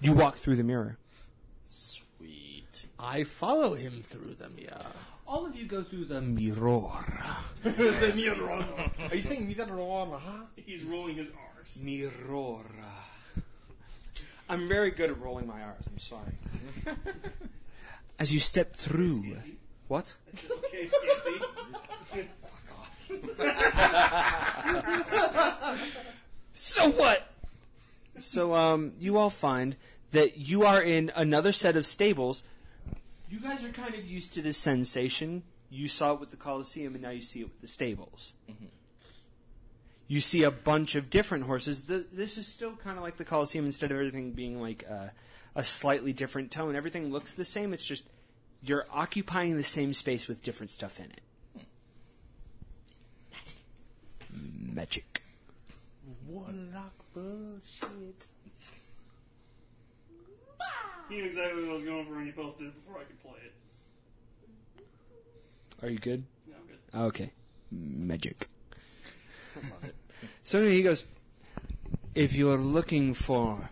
You 0.00 0.14
walk 0.14 0.36
through 0.38 0.56
the 0.56 0.64
mirror. 0.64 0.98
Sweet. 1.64 2.86
I 2.98 3.22
follow 3.22 3.74
him 3.74 4.02
through 4.02 4.34
the 4.36 4.48
mirror. 4.48 4.84
All 5.28 5.46
of 5.46 5.54
you 5.54 5.64
go 5.66 5.84
through 5.84 6.06
the 6.06 6.20
mirror. 6.20 6.90
the 7.62 8.12
mirror. 8.16 8.64
Are 9.10 9.14
you 9.14 9.22
saying 9.22 9.46
mirror? 9.46 10.18
Huh? 10.18 10.42
He's 10.56 10.82
rolling 10.82 11.14
his 11.16 11.28
R's. 11.28 11.80
Mirror. 11.80 12.64
I'm 14.48 14.68
very 14.68 14.90
good 14.90 15.10
at 15.10 15.20
rolling 15.20 15.46
my 15.46 15.62
R's. 15.62 15.86
I'm 15.86 15.98
sorry. 15.98 16.32
As 18.18 18.32
you 18.32 18.40
step 18.40 18.74
through, 18.74 19.36
what? 19.88 20.14
Okay, 20.50 20.86
Scanty. 20.86 21.46
So 26.52 26.90
what? 26.90 27.30
So 28.18 28.54
um, 28.54 28.92
you 28.98 29.18
all 29.18 29.30
find 29.30 29.76
that 30.12 30.38
you 30.38 30.64
are 30.64 30.82
in 30.82 31.12
another 31.14 31.52
set 31.52 31.76
of 31.76 31.84
stables. 31.84 32.42
You 33.28 33.40
guys 33.40 33.62
are 33.62 33.68
kind 33.68 33.94
of 33.94 34.06
used 34.06 34.32
to 34.34 34.42
this 34.42 34.56
sensation. 34.56 35.42
You 35.68 35.88
saw 35.88 36.14
it 36.14 36.20
with 36.20 36.30
the 36.30 36.36
Colosseum, 36.36 36.94
and 36.94 37.02
now 37.02 37.10
you 37.10 37.20
see 37.20 37.40
it 37.40 37.44
with 37.44 37.60
the 37.60 37.68
stables. 37.68 38.34
You 40.08 40.20
see 40.20 40.44
a 40.44 40.50
bunch 40.50 40.94
of 40.94 41.10
different 41.10 41.44
horses. 41.44 41.82
The, 41.82 42.06
this 42.12 42.38
is 42.38 42.46
still 42.46 42.76
kind 42.76 42.96
of 42.96 43.02
like 43.02 43.16
the 43.16 43.24
Colosseum. 43.24 43.66
Instead 43.66 43.90
of 43.90 43.98
everything 43.98 44.32
being 44.32 44.62
like 44.62 44.84
a, 44.84 45.12
a 45.56 45.64
slightly 45.64 46.12
different 46.12 46.52
tone, 46.52 46.76
everything 46.76 47.10
looks 47.10 47.32
the 47.32 47.44
same. 47.44 47.72
It's 47.72 47.84
just 47.84 48.04
you're 48.62 48.86
occupying 48.92 49.56
the 49.56 49.64
same 49.64 49.92
space 49.94 50.28
with 50.28 50.42
different 50.42 50.70
stuff 50.70 51.00
in 51.00 51.06
it. 51.06 51.22
Magic. 53.24 53.56
Magic. 54.74 55.22
Warlock 56.28 56.92
bullshit. 57.12 58.28
He 61.08 61.16
knew 61.16 61.24
exactly 61.24 61.62
what 61.62 61.70
I 61.70 61.74
was 61.74 61.82
going 61.84 62.04
for 62.04 62.14
when 62.14 62.26
he 62.26 62.32
built 62.32 62.60
it 62.60 62.74
before 62.74 63.00
I 63.00 63.04
could 63.04 63.22
play 63.22 63.38
it. 63.44 63.54
Are 65.82 65.88
you 65.88 65.98
good? 65.98 66.24
Yeah, 66.48 66.54
I'm 66.60 66.66
good. 66.66 66.78
Oh, 66.92 67.04
okay. 67.06 67.32
Magic. 67.70 68.48
So 70.42 70.58
anyway, 70.58 70.74
he 70.74 70.82
goes, 70.82 71.04
if 72.14 72.34
you're 72.34 72.58
looking 72.58 73.14
for, 73.14 73.70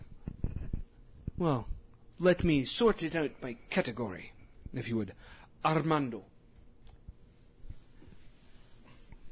well, 1.36 1.66
let 2.18 2.44
me 2.44 2.64
sort 2.64 3.02
it 3.02 3.16
out 3.16 3.40
by 3.40 3.56
category, 3.70 4.32
if 4.72 4.88
you 4.88 4.96
would. 4.96 5.12
Armando. 5.64 6.24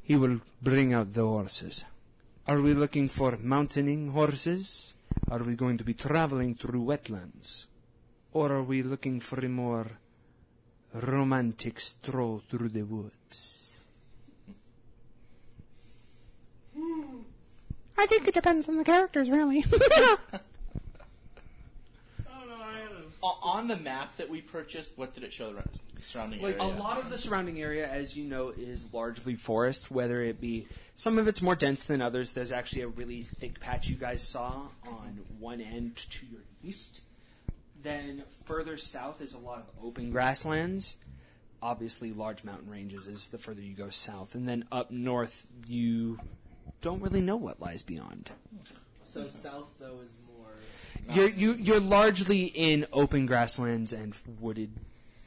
He 0.03 0.17
will 0.17 0.41
bring 0.61 0.93
out 0.93 1.13
the 1.13 1.25
horses. 1.27 1.85
Are 2.47 2.61
we 2.61 2.75
looking 2.75 3.09
for 3.09 3.39
mountaining 3.41 4.11
horses? 4.11 4.95
Are 5.31 5.43
we 5.43 5.55
going 5.55 5.79
to 5.79 5.85
be 5.85 5.95
traveling 5.95 6.55
through 6.55 6.83
wetlands? 6.85 7.67
Or 8.33 8.51
are 8.53 8.63
we 8.63 8.83
looking 8.83 9.21
for 9.21 9.39
a 9.39 9.49
more 9.49 9.87
romantic 10.93 11.79
stroll 11.79 12.43
through 12.51 12.71
the 12.71 12.83
woods? 12.83 13.77
Hmm. 16.77 17.19
I 17.97 18.07
think 18.07 18.27
it 18.27 18.35
depends 18.35 18.69
on 18.69 18.77
the 18.79 18.85
characters, 18.85 19.31
really. 19.31 19.65
Oh 22.27 22.45
no, 22.49 22.55
I 22.61 22.73
had 22.73 22.91
a. 22.91 23.05
O- 23.05 23.12
On 23.23 23.69
the 23.69 23.77
map 23.77 24.17
that 24.17 24.29
we 24.29 24.41
purchased, 24.41 24.99
what 24.99 25.15
did 25.15 25.23
it 25.23 25.33
show 25.33 25.49
the 25.51 25.55
rest, 25.55 25.99
surrounding 26.01 26.43
Like 26.43 26.59
area? 26.59 26.75
a 26.75 26.75
lot 26.77 26.99
of 26.99 27.09
the 27.09 27.17
surrounding 27.17 27.61
area, 27.63 27.89
as 27.89 28.17
you 28.17 28.25
know, 28.25 28.49
is 28.49 28.93
largely 28.93 29.37
forest. 29.37 29.93
Whether 29.93 30.23
it 30.23 30.41
be 30.41 30.67
some 30.97 31.19
of 31.19 31.29
it's 31.29 31.41
more 31.41 31.55
dense 31.55 31.85
than 31.85 32.03
others. 32.03 32.33
There's 32.33 32.51
actually 32.51 32.83
a 32.83 32.89
really 32.89 33.23
thick 33.23 33.61
patch 33.61 33.89
you 33.89 33.95
guys 33.95 34.23
saw 34.23 34.63
on 34.85 35.21
one 35.39 35.61
end 35.61 35.97
to 35.97 36.27
your 36.27 36.41
east. 36.65 37.01
Then 37.81 38.25
further 38.45 38.77
south 38.77 39.21
is 39.21 39.35
a 39.35 39.39
lot 39.39 39.59
of 39.59 39.85
open 39.85 40.11
grasslands. 40.11 40.97
Obviously, 41.63 42.13
large 42.13 42.43
mountain 42.43 42.69
ranges 42.69 43.07
is 43.07 43.29
the 43.29 43.39
further 43.39 43.61
you 43.61 43.75
go 43.75 43.89
south, 43.91 44.35
and 44.35 44.49
then 44.49 44.65
up 44.73 44.91
north 44.91 45.47
you 45.69 46.19
don't 46.81 47.01
really 47.01 47.21
know 47.21 47.37
what 47.37 47.61
lies 47.61 47.85
beyond. 47.85 48.33
So 49.05 49.29
south 49.29 49.69
though 49.79 50.01
is 50.05 50.17
more. 51.07 51.17
You're 51.17 51.29
you, 51.31 51.55
you're 51.55 51.81
largely 51.81 52.45
in 52.45 52.87
open 52.93 53.27
grasslands 53.27 53.93
and 53.93 54.15
wooded, 54.41 54.71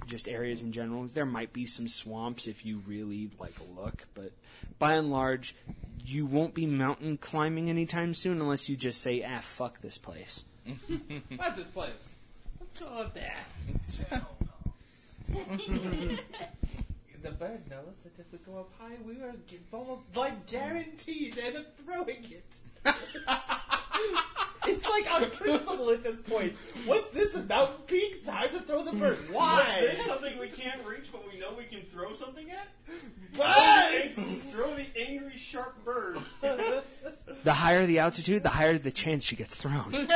just 0.06 0.28
areas 0.28 0.62
in 0.62 0.72
general. 0.72 1.04
There 1.14 1.26
might 1.26 1.54
be 1.54 1.66
some 1.66 1.88
swamps 1.88 2.48
if 2.48 2.66
you 2.66 2.82
really 2.88 3.30
like 3.40 3.54
look, 3.76 4.06
but 4.14 4.32
by 4.80 4.94
and 4.94 5.10
large, 5.12 5.56
you 6.06 6.26
won't 6.26 6.54
be 6.54 6.66
mountain 6.66 7.18
climbing 7.18 7.70
anytime 7.70 8.14
soon 8.14 8.40
unless 8.42 8.70
you 8.70 8.76
just 8.76 9.02
say, 9.02 9.24
"Ah, 9.24 9.40
fuck 9.42 9.82
this 9.82 9.98
place." 9.98 10.46
Not 11.30 11.56
this 11.56 11.70
place. 11.70 12.10
Let's 12.60 12.80
go 12.80 12.88
up 13.00 13.14
there. 13.14 13.38
the 17.22 17.32
bird 17.32 17.62
knows 17.70 17.96
that 18.04 18.20
if 18.20 18.26
we 18.32 18.38
go 18.40 18.60
up 18.60 18.72
high, 18.80 18.96
we 19.06 19.14
are 19.22 19.34
g- 19.48 19.60
almost 19.72 20.16
like 20.16 20.46
guaranteed 20.48 21.38
end 21.40 21.58
up 21.58 21.66
throwing 21.84 22.24
it. 22.32 22.56
it's 24.68 24.90
like 24.90 25.12
on 25.14 25.30
principle 25.32 25.90
at 25.92 26.04
this 26.04 26.20
point. 26.22 26.54
What's 26.86 27.10
this 27.10 27.36
about 27.36 27.70
mountain 27.70 27.86
peak? 27.88 28.24
Time 28.26 28.50
to 28.50 28.60
throw 28.60 28.84
the 28.84 28.94
bird. 28.94 29.18
Is 29.20 29.30
Why? 29.30 29.66
there 29.82 29.96
something 29.96 30.38
we 30.40 30.50
can't 30.50 30.86
reach, 30.86 31.12
but 31.12 31.24
we 31.32 31.40
know 31.40 31.54
we 31.58 31.66
can 31.66 31.82
throw 31.82 32.14
something 32.14 32.48
at? 32.50 32.68
Birds! 33.36 34.44
throw 34.52 34.74
the 34.74 34.86
angry 35.00 35.38
sharp 35.38 35.84
bird. 35.84 36.20
The 37.44 37.54
higher 37.54 37.86
the 37.86 38.00
altitude, 38.00 38.42
the 38.42 38.50
higher 38.50 38.80
the 38.80 38.92
chance 38.92 39.24
she 39.24 39.36
gets 39.36 39.56
thrown. 39.56 39.92
Basically, 39.92 40.08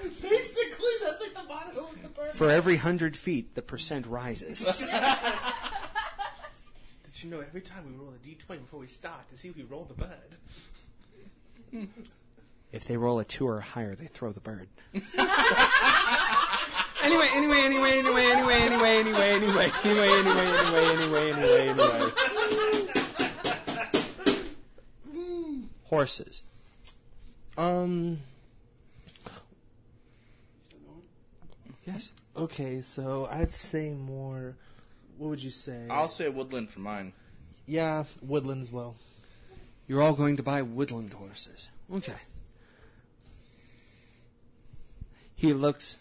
that's 0.00 1.20
like 1.20 1.34
the 1.34 1.42
motto 1.46 1.88
of 1.88 2.02
the 2.02 2.08
bird. 2.08 2.30
For 2.30 2.48
every 2.48 2.78
hundred 2.78 3.18
feet, 3.18 3.54
the 3.54 3.60
percent 3.60 4.06
rises. 4.06 4.80
Did 4.80 4.90
you 7.22 7.30
know, 7.30 7.40
every 7.40 7.60
time 7.60 7.84
we 7.86 7.92
roll 8.02 8.14
a 8.14 8.18
d20 8.26 8.60
before 8.60 8.80
we 8.80 8.86
start 8.86 9.28
to 9.30 9.36
see 9.36 9.48
if 9.48 9.56
we 9.56 9.64
roll 9.64 9.84
the 9.84 9.92
bird. 9.92 10.38
If 12.72 12.84
they 12.84 12.96
roll 12.96 13.18
a 13.18 13.24
two 13.24 13.46
or 13.46 13.60
higher, 13.60 13.94
they 13.94 14.06
throw 14.06 14.32
the 14.32 14.40
bird. 14.40 14.68
anyway, 14.92 15.08
anyway, 17.32 17.32
anyway, 17.32 17.60
anyway, 17.62 17.98
anyway, 17.98 18.24
anyway, 18.32 18.54
anyway, 18.54 18.96
anyway, 18.96 19.30
anyway, 19.32 19.70
anyway, 19.84 19.84
anyway, 19.84 20.96
anyway, 20.96 21.32
anyway, 21.32 21.68
anyway. 21.68 22.10
Horses. 25.84 26.42
Um. 27.56 28.18
Yes. 31.86 32.10
Okay, 32.36 32.80
so 32.80 33.28
I'd 33.30 33.52
say 33.52 33.92
more. 33.92 34.56
What 35.16 35.30
would 35.30 35.42
you 35.42 35.50
say? 35.50 35.86
I'll 35.88 36.08
say 36.08 36.28
woodland 36.28 36.70
for 36.70 36.80
mine. 36.80 37.12
yeah, 37.66 38.04
woodland 38.20 38.62
as 38.62 38.72
well. 38.72 38.96
You're 39.88 40.02
all 40.02 40.14
going 40.14 40.36
to 40.36 40.42
buy 40.42 40.62
woodland 40.62 41.12
horses. 41.12 41.70
Okay. 41.94 42.20
He 45.34 45.52
looks. 45.52 45.98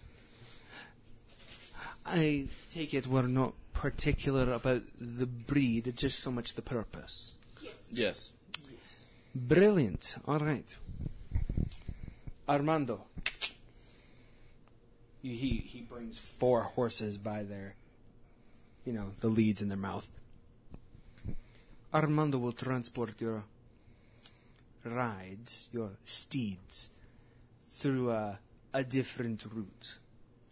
I 2.05 2.45
take 2.71 2.93
it 2.93 3.07
we're 3.07 3.23
not 3.23 3.53
particular 3.73 4.53
about 4.53 4.83
the 4.99 5.25
breed, 5.25 5.87
it's 5.87 6.01
just 6.01 6.19
so 6.19 6.31
much 6.31 6.53
the 6.53 6.61
purpose. 6.61 7.31
Yes. 7.61 7.91
Yes. 7.91 8.33
Brilliant. 9.35 10.17
All 10.27 10.39
right. 10.39 10.75
Armando. 12.47 13.03
He 15.21 15.63
he 15.67 15.81
brings 15.81 16.17
four 16.17 16.63
horses 16.63 17.17
by 17.17 17.43
their, 17.43 17.75
you 18.85 18.93
know, 18.93 19.11
the 19.19 19.27
leads 19.27 19.61
in 19.61 19.69
their 19.69 19.77
mouth. 19.77 20.09
Armando 21.93 22.37
will 22.37 22.51
transport 22.51 23.19
your 23.19 23.43
rides, 24.85 25.69
your 25.71 25.91
steeds, 26.05 26.91
through 27.67 28.11
a, 28.11 28.39
a 28.73 28.83
different 28.83 29.45
route. 29.51 29.97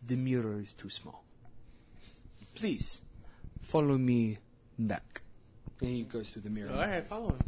The 0.06 0.16
mirror 0.16 0.60
is 0.60 0.74
too 0.74 0.90
small. 0.90 1.24
Please, 2.56 3.02
follow 3.62 3.98
me 3.98 4.40
back. 4.78 5.22
And 5.80 5.90
he 5.90 6.04
goes 6.04 6.30
through 6.30 6.44
the 6.44 6.50
mirror. 6.50 6.72
All 6.72 6.78
right, 6.78 7.08
follow 7.08 7.30
him. 7.30 7.40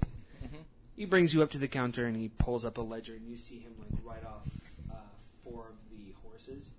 He 0.96 1.04
brings 1.04 1.34
you 1.34 1.44
up 1.44 1.50
to 1.52 1.58
the 1.58 1.68
counter 1.68 2.06
and 2.06 2.16
he 2.16 2.30
pulls 2.30 2.64
up 2.64 2.78
a 2.78 2.82
ledger 2.82 3.16
and 3.16 3.28
you 3.28 3.36
see 3.36 3.60
him 3.60 3.74
like 3.80 4.00
write 4.04 4.26
off 4.26 4.48
uh, 4.90 4.96
four 5.44 5.68
of 5.70 5.76
the 5.92 6.14
horses. 6.24 6.72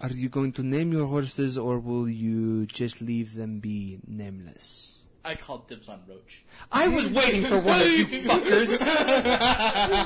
Are 0.00 0.08
you 0.08 0.30
going 0.30 0.52
to 0.52 0.62
name 0.62 0.92
your 0.92 1.06
horses 1.06 1.58
or 1.58 1.78
will 1.78 2.08
you 2.08 2.64
just 2.64 3.02
leave 3.02 3.34
them 3.34 3.60
be 3.60 3.98
nameless? 4.06 5.00
I 5.24 5.34
called 5.34 5.68
dibs 5.68 5.88
on 5.88 6.00
Roach. 6.08 6.44
I 6.72 6.88
was 6.88 7.06
waiting 7.08 7.42
for 7.42 7.58
one 7.58 7.80
of 7.80 7.86
you 7.86 8.04
fuckers. 8.22 8.78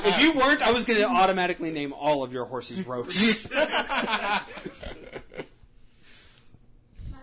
if 0.05 0.21
you 0.21 0.33
weren't, 0.33 0.61
I 0.61 0.71
was 0.71 0.83
going 0.83 0.99
to 0.99 1.07
automatically 1.07 1.71
name 1.71 1.93
all 1.93 2.23
of 2.23 2.33
your 2.33 2.45
horses 2.45 2.85
Roach. 2.85 3.49
Mine 3.53 3.69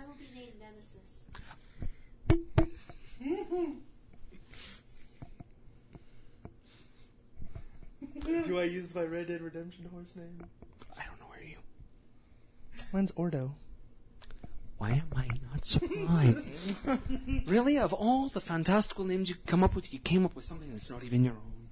will 0.06 0.14
be 0.18 0.28
named 0.34 0.54
Nemesis. 0.60 1.24
Do 8.46 8.58
I 8.58 8.64
use 8.64 8.94
my 8.94 9.02
Red 9.02 9.28
Dead 9.28 9.40
Redemption 9.42 9.86
horse 9.92 10.12
name? 10.16 10.44
I 10.98 11.04
don't 11.04 11.20
know 11.20 11.26
where 11.26 11.42
you. 11.42 11.56
Mine's 12.92 13.12
Ordo. 13.16 13.54
Why 14.82 14.90
am 14.94 15.12
I 15.14 15.28
not 15.52 15.64
surprised? 15.64 16.74
really, 17.46 17.78
of 17.78 17.92
all 17.92 18.28
the 18.28 18.40
fantastical 18.40 19.04
names 19.04 19.28
you 19.28 19.36
come 19.46 19.62
up 19.62 19.76
with, 19.76 19.92
you 19.92 20.00
came 20.00 20.24
up 20.24 20.34
with 20.34 20.44
something 20.44 20.72
that's 20.72 20.90
not 20.90 21.04
even 21.04 21.22
your 21.22 21.34
own. 21.34 21.68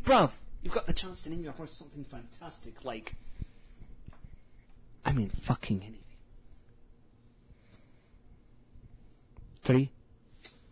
Bruv, 0.00 0.30
you've 0.62 0.72
got 0.72 0.86
the 0.86 0.94
chance 0.94 1.20
to 1.24 1.28
name 1.28 1.44
your 1.44 1.52
horse 1.52 1.72
something 1.72 2.04
fantastic, 2.04 2.86
like. 2.86 3.16
I 5.04 5.12
mean, 5.12 5.28
fucking 5.28 5.82
anything. 5.82 6.00
Three, 9.64 9.90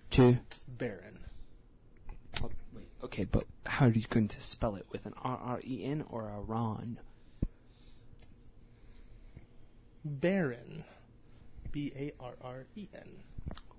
two. 0.08 0.38
Baron. 0.66 1.18
Oh, 2.42 2.48
wait, 2.72 2.88
okay, 3.04 3.24
but 3.24 3.44
how 3.66 3.84
are 3.84 3.90
you 3.90 4.06
going 4.08 4.28
to 4.28 4.42
spell 4.42 4.76
it? 4.76 4.86
With 4.90 5.04
an 5.04 5.12
R 5.22 5.36
R 5.36 5.60
E 5.62 5.84
N 5.84 6.06
or 6.08 6.30
a 6.30 6.40
Ron? 6.40 7.00
Baron. 10.06 10.84
B 11.72 11.92
A 11.96 12.12
R 12.20 12.34
R 12.40 12.66
E 12.74 12.88
N. 12.94 13.08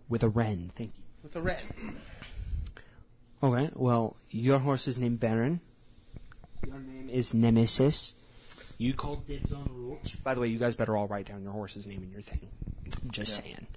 With 0.10 0.24
a 0.24 0.30
Ren, 0.30 0.72
thank 0.76 0.94
you. 0.98 1.04
With 1.24 1.36
a 1.36 1.42
red. 1.42 1.64
Okay, 3.44 3.70
well, 3.76 4.16
your 4.30 4.60
horse 4.60 4.88
is 4.88 4.98
named 4.98 5.20
Baron. 5.20 5.62
Your 6.66 6.80
name 6.80 7.10
is 7.10 7.34
Nemesis. 7.34 8.14
You 8.78 8.94
called 8.94 9.26
dibs 9.26 9.52
on 9.52 9.68
Roach. 9.72 10.24
By 10.24 10.34
the 10.34 10.42
way, 10.42 10.48
you 10.48 10.60
guys 10.60 10.76
better 10.76 10.96
all 10.96 11.08
write 11.08 11.28
down 11.28 11.42
your 11.42 11.52
horse's 11.52 11.88
name 11.88 12.04
and 12.04 12.12
your 12.12 12.22
thing. 12.22 12.48
I'm 13.04 13.12
just 13.12 13.36
saying. 13.36 13.68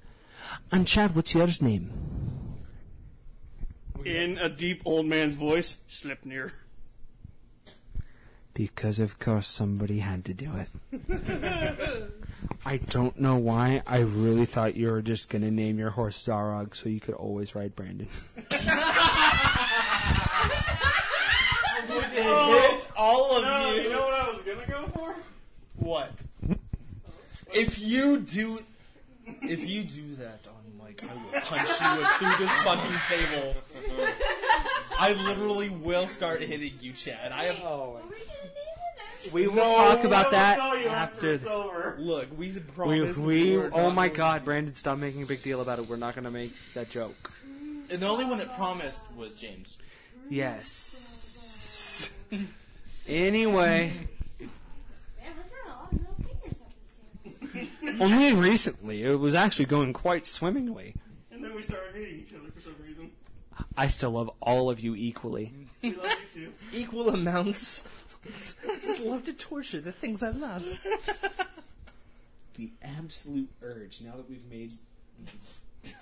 And 0.70 0.86
Chad, 0.86 1.16
what's 1.16 1.34
yours 1.34 1.62
name? 1.62 1.90
In 4.04 4.38
a 4.38 4.48
deep 4.48 4.82
old 4.84 5.06
man's 5.06 5.34
voice, 5.34 5.78
Slipnir. 5.88 6.52
Because 8.54 8.98
of 8.98 9.18
course 9.18 9.48
somebody 9.48 10.00
had 10.00 10.24
to 10.26 10.34
do 10.34 10.52
it. 10.56 12.12
I 12.64 12.76
don't 12.76 13.18
know 13.18 13.36
why. 13.36 13.82
I 13.86 13.98
really 14.00 14.44
thought 14.46 14.76
you 14.76 14.90
were 14.90 15.02
just 15.02 15.28
gonna 15.30 15.50
name 15.50 15.78
your 15.78 15.90
horse 15.90 16.22
Zarog 16.22 16.76
so 16.76 16.88
you 16.88 17.00
could 17.00 17.14
always 17.14 17.54
ride 17.54 17.74
Brandon. 17.74 18.06
hit 18.36 18.54
oh, 22.26 22.86
All 22.96 23.36
of 23.38 23.42
No, 23.44 23.74
you. 23.74 23.82
you 23.82 23.90
know 23.90 24.02
what 24.02 24.14
I 24.14 24.30
was 24.30 24.40
gonna 24.42 24.66
go 24.66 24.86
for? 24.94 25.14
What? 25.76 26.10
If 27.52 27.78
you 27.78 28.20
do, 28.20 28.60
if 29.42 29.68
you 29.68 29.82
do 29.84 30.14
that 30.16 30.40
on 30.46 30.78
Mike, 30.78 31.02
I 31.02 31.14
will 31.14 31.40
punch 31.40 31.68
you 31.68 32.06
through 32.18 32.36
this 32.46 32.54
fucking 32.58 32.98
table. 33.08 33.54
I 34.98 35.12
literally 35.14 35.70
will 35.70 36.06
start 36.08 36.42
hitting 36.42 36.74
you, 36.80 36.92
Chad. 36.92 37.32
I 37.32 37.44
have. 37.44 37.56
Oh, 37.64 37.92
What 37.94 38.04
were 38.04 38.10
we 38.10 38.16
gonna 38.18 38.28
name 38.28 38.36
it? 38.44 38.50
We 39.32 39.46
will 39.46 39.56
No, 39.56 39.62
talk 39.94 40.04
about 40.04 40.26
I 40.28 40.30
that 40.30 40.56
tell 40.56 40.78
you 40.78 40.88
after. 40.88 41.32
it's 41.34 41.46
over. 41.46 41.96
Look, 41.98 42.30
we 42.38 42.48
We, 42.52 42.60
promised. 42.60 43.18
we, 43.20 43.56
were 43.56 43.70
oh 43.72 43.84
not 43.88 43.94
my 43.94 44.08
going- 44.08 44.16
god, 44.16 44.44
Brandon, 44.44 44.74
stop 44.74 44.98
making 44.98 45.22
a 45.22 45.26
big 45.26 45.42
deal 45.42 45.60
about 45.60 45.78
it. 45.78 45.86
We're 45.88 45.96
not 45.96 46.14
gonna 46.14 46.30
make 46.30 46.52
that 46.74 46.90
joke. 46.90 47.32
And 47.90 48.00
the 48.00 48.06
only 48.06 48.24
one 48.24 48.38
that 48.38 48.54
promised 48.56 49.02
was 49.16 49.34
James. 49.34 49.76
Yes. 50.28 52.12
anyway, 53.08 53.92
Man, 54.38 54.48
we're 55.36 55.42
throwing 55.42 55.66
a 55.66 55.68
lot 55.68 55.92
of 55.92 55.98
middle 56.00 56.14
fingers 56.40 56.60
at 57.26 57.42
this 57.52 57.68
table. 57.90 58.02
only 58.04 58.32
recently 58.34 59.02
it 59.02 59.18
was 59.18 59.34
actually 59.34 59.64
going 59.66 59.92
quite 59.92 60.26
swimmingly. 60.26 60.94
And 61.32 61.42
then 61.44 61.54
we 61.54 61.62
started 61.62 61.94
hating 61.94 62.20
each 62.20 62.34
other 62.34 62.50
for 62.54 62.60
some 62.60 62.76
reason. 62.86 63.10
I 63.76 63.88
still 63.88 64.12
love 64.12 64.30
all 64.40 64.70
of 64.70 64.78
you 64.80 64.94
equally. 64.94 65.52
We 65.82 65.92
love 65.94 66.14
you 66.34 66.46
too. 66.46 66.52
Equal 66.78 67.08
amounts. 67.10 67.84
I 68.24 68.78
just 68.82 69.00
love 69.00 69.24
to 69.24 69.32
torture 69.32 69.80
the 69.80 69.92
things 69.92 70.22
I 70.22 70.30
love. 70.30 70.64
The 72.54 72.70
absolute 72.82 73.48
urge. 73.62 74.02
Now 74.02 74.16
that 74.16 74.28
we've 74.28 74.44
made. 74.50 74.74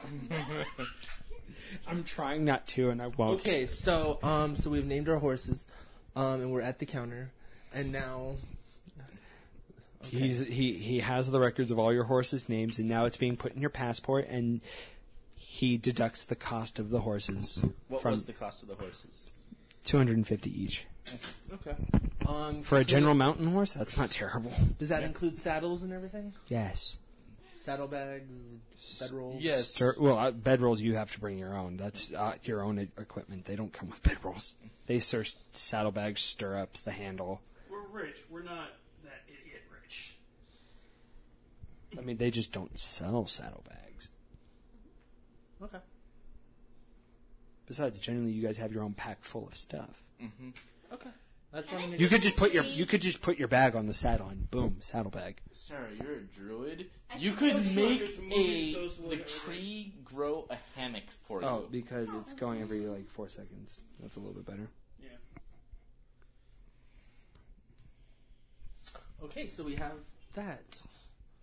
I'm 1.86 2.02
trying 2.02 2.44
not 2.44 2.66
to, 2.68 2.90
and 2.90 3.00
I 3.00 3.08
won't. 3.08 3.40
Okay, 3.40 3.64
so 3.66 4.18
um, 4.24 4.56
so 4.56 4.68
we've 4.68 4.86
named 4.86 5.08
our 5.08 5.18
horses, 5.18 5.66
um, 6.16 6.40
and 6.40 6.50
we're 6.50 6.62
at 6.62 6.80
the 6.80 6.86
counter, 6.86 7.30
and 7.72 7.92
now 7.92 8.34
He's, 10.04 10.46
he 10.46 10.74
he 10.74 11.00
has 11.00 11.30
the 11.30 11.40
records 11.40 11.70
of 11.70 11.78
all 11.78 11.92
your 11.92 12.04
horses' 12.04 12.48
names, 12.48 12.78
and 12.78 12.88
now 12.88 13.04
it's 13.04 13.16
being 13.16 13.36
put 13.36 13.54
in 13.54 13.60
your 13.60 13.70
passport, 13.70 14.26
and 14.28 14.62
he 15.34 15.76
deducts 15.76 16.24
the 16.24 16.36
cost 16.36 16.78
of 16.78 16.90
the 16.90 17.00
horses 17.00 17.64
What 17.88 18.02
from 18.02 18.12
was 18.12 18.24
the 18.24 18.32
cost 18.32 18.62
of 18.62 18.68
the 18.68 18.76
horses? 18.76 19.26
250 19.88 20.62
each 20.62 20.84
okay. 21.54 21.74
Um, 22.26 22.62
for 22.62 22.78
a 22.78 22.84
general 22.84 23.14
mountain 23.14 23.46
horse. 23.46 23.72
That's 23.72 23.96
not 23.96 24.10
terrible. 24.10 24.52
does 24.78 24.90
that 24.90 25.02
include 25.02 25.38
saddles 25.38 25.82
and 25.82 25.94
everything? 25.94 26.34
Yes. 26.48 26.98
Saddlebags, 27.56 28.36
bedrolls. 29.00 29.38
Yes. 29.40 29.68
Stir- 29.68 29.96
well, 29.98 30.18
uh, 30.18 30.30
bedrolls 30.30 30.80
you 30.80 30.94
have 30.96 31.10
to 31.12 31.20
bring 31.20 31.38
your 31.38 31.56
own. 31.56 31.78
That's 31.78 32.12
uh, 32.12 32.34
your 32.42 32.62
own 32.62 32.78
e- 32.78 32.88
equipment. 32.98 33.46
They 33.46 33.56
don't 33.56 33.72
come 33.72 33.88
with 33.88 34.02
bedrolls. 34.02 34.56
They 34.86 35.00
serve 35.00 35.30
saddlebags, 35.52 36.20
stirrups, 36.20 36.80
the 36.80 36.92
handle. 36.92 37.40
We're 37.70 37.86
rich. 37.90 38.16
We're 38.28 38.42
not 38.42 38.68
that 39.04 39.22
idiot 39.26 39.62
rich. 39.82 40.18
I 41.98 42.02
mean, 42.02 42.18
they 42.18 42.30
just 42.30 42.52
don't 42.52 42.78
sell 42.78 43.24
saddlebags. 43.24 44.10
Okay. 45.62 45.78
Besides, 47.68 48.00
generally, 48.00 48.32
you 48.32 48.42
guys 48.42 48.56
have 48.58 48.72
your 48.72 48.82
own 48.82 48.94
pack 48.94 49.22
full 49.24 49.46
of 49.46 49.54
stuff. 49.56 50.02
Okay. 50.92 51.10
That's 51.52 51.66
Can 51.68 51.76
what 51.76 51.84
I'm 51.84 51.90
see 51.92 51.96
You 51.98 52.08
could 52.08 52.22
just 52.22 52.36
put 52.36 52.52
your 52.52 52.64
you 52.64 52.84
could 52.86 53.00
just 53.02 53.22
put 53.22 53.38
your 53.38 53.48
bag 53.48 53.74
on 53.76 53.86
the 53.86 53.94
saddle 53.94 54.28
and 54.28 54.50
boom, 54.50 54.76
saddlebag. 54.80 55.40
Sarah, 55.52 55.88
you're 56.02 56.16
a 56.16 56.20
druid. 56.22 56.90
I 57.10 57.16
You 57.18 57.32
think 57.32 57.38
could 57.54 57.64
it's 57.66 57.74
make 57.74 58.00
like 58.00 58.10
it's 58.10 58.18
a 58.36 58.72
so 58.90 59.02
the 59.08 59.14
every- 59.14 59.24
tree 59.24 59.94
grow 60.04 60.46
a 60.50 60.56
hammock 60.78 61.04
for 61.26 61.42
Oh, 61.44 61.60
you. 61.60 61.68
because 61.70 62.10
it's 62.14 62.32
going 62.34 62.60
every 62.62 62.80
like 62.80 63.08
four 63.10 63.28
seconds. 63.28 63.78
That's 64.00 64.16
a 64.16 64.18
little 64.18 64.34
bit 64.34 64.44
better. 64.46 64.68
Yeah. 65.02 65.08
Okay, 69.24 69.46
so 69.48 69.64
we 69.64 69.74
have 69.76 69.92
that. 70.34 70.82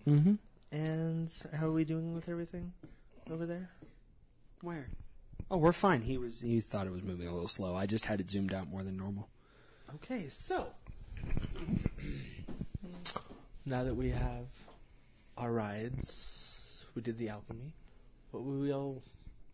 Mm-hmm. 0.07 0.35
And 0.71 1.31
how 1.53 1.67
are 1.67 1.71
we 1.71 1.83
doing 1.83 2.13
with 2.13 2.29
everything 2.29 2.73
over 3.31 3.45
there? 3.45 3.69
Where? 4.61 4.87
Oh, 5.49 5.57
we're 5.57 5.72
fine. 5.72 6.01
He 6.01 6.17
was 6.17 6.41
he 6.41 6.59
thought 6.59 6.88
it 6.88 6.91
was 6.91 7.03
moving 7.03 7.27
a 7.27 7.33
little 7.33 7.48
slow. 7.48 7.75
I 7.75 7.85
just 7.85 8.06
had 8.06 8.19
it 8.19 8.32
zoomed 8.32 8.53
out 8.53 8.67
more 8.69 8.83
than 8.83 8.98
normal. 8.98 9.30
Okay, 9.95 10.27
so 10.30 10.67
now 13.65 13.83
that 13.83 13.95
we 13.95 14.09
have 14.09 14.45
our 15.38 15.51
rides, 15.51 16.85
we 16.95 17.01
did 17.01 17.17
the 17.17 17.30
alchemy. 17.30 17.74
What 18.32 18.43
were 18.43 18.57
we 18.57 18.74
all? 18.74 19.01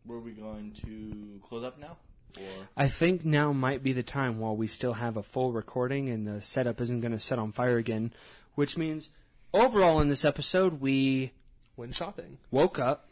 Were 0.05 0.19
we 0.19 0.31
going 0.31 0.71
to 0.85 1.39
close 1.47 1.63
up 1.63 1.77
now? 1.79 1.97
Or 2.37 2.67
I 2.77 2.87
think 2.87 3.25
now 3.25 3.51
might 3.51 3.83
be 3.83 3.93
the 3.93 4.03
time 4.03 4.39
while 4.39 4.55
we 4.55 4.65
still 4.67 4.93
have 4.93 5.17
a 5.17 5.23
full 5.23 5.51
recording 5.51 6.09
and 6.09 6.25
the 6.25 6.41
setup 6.41 6.79
isn't 6.81 7.01
going 7.01 7.11
to 7.11 7.19
set 7.19 7.37
on 7.37 7.51
fire 7.51 7.77
again, 7.77 8.13
which 8.55 8.77
means 8.77 9.09
overall 9.53 9.99
in 9.99 10.07
this 10.07 10.25
episode 10.25 10.79
we 10.81 11.33
Went 11.75 11.93
shopping. 11.93 12.37
woke 12.49 12.79
up, 12.79 13.09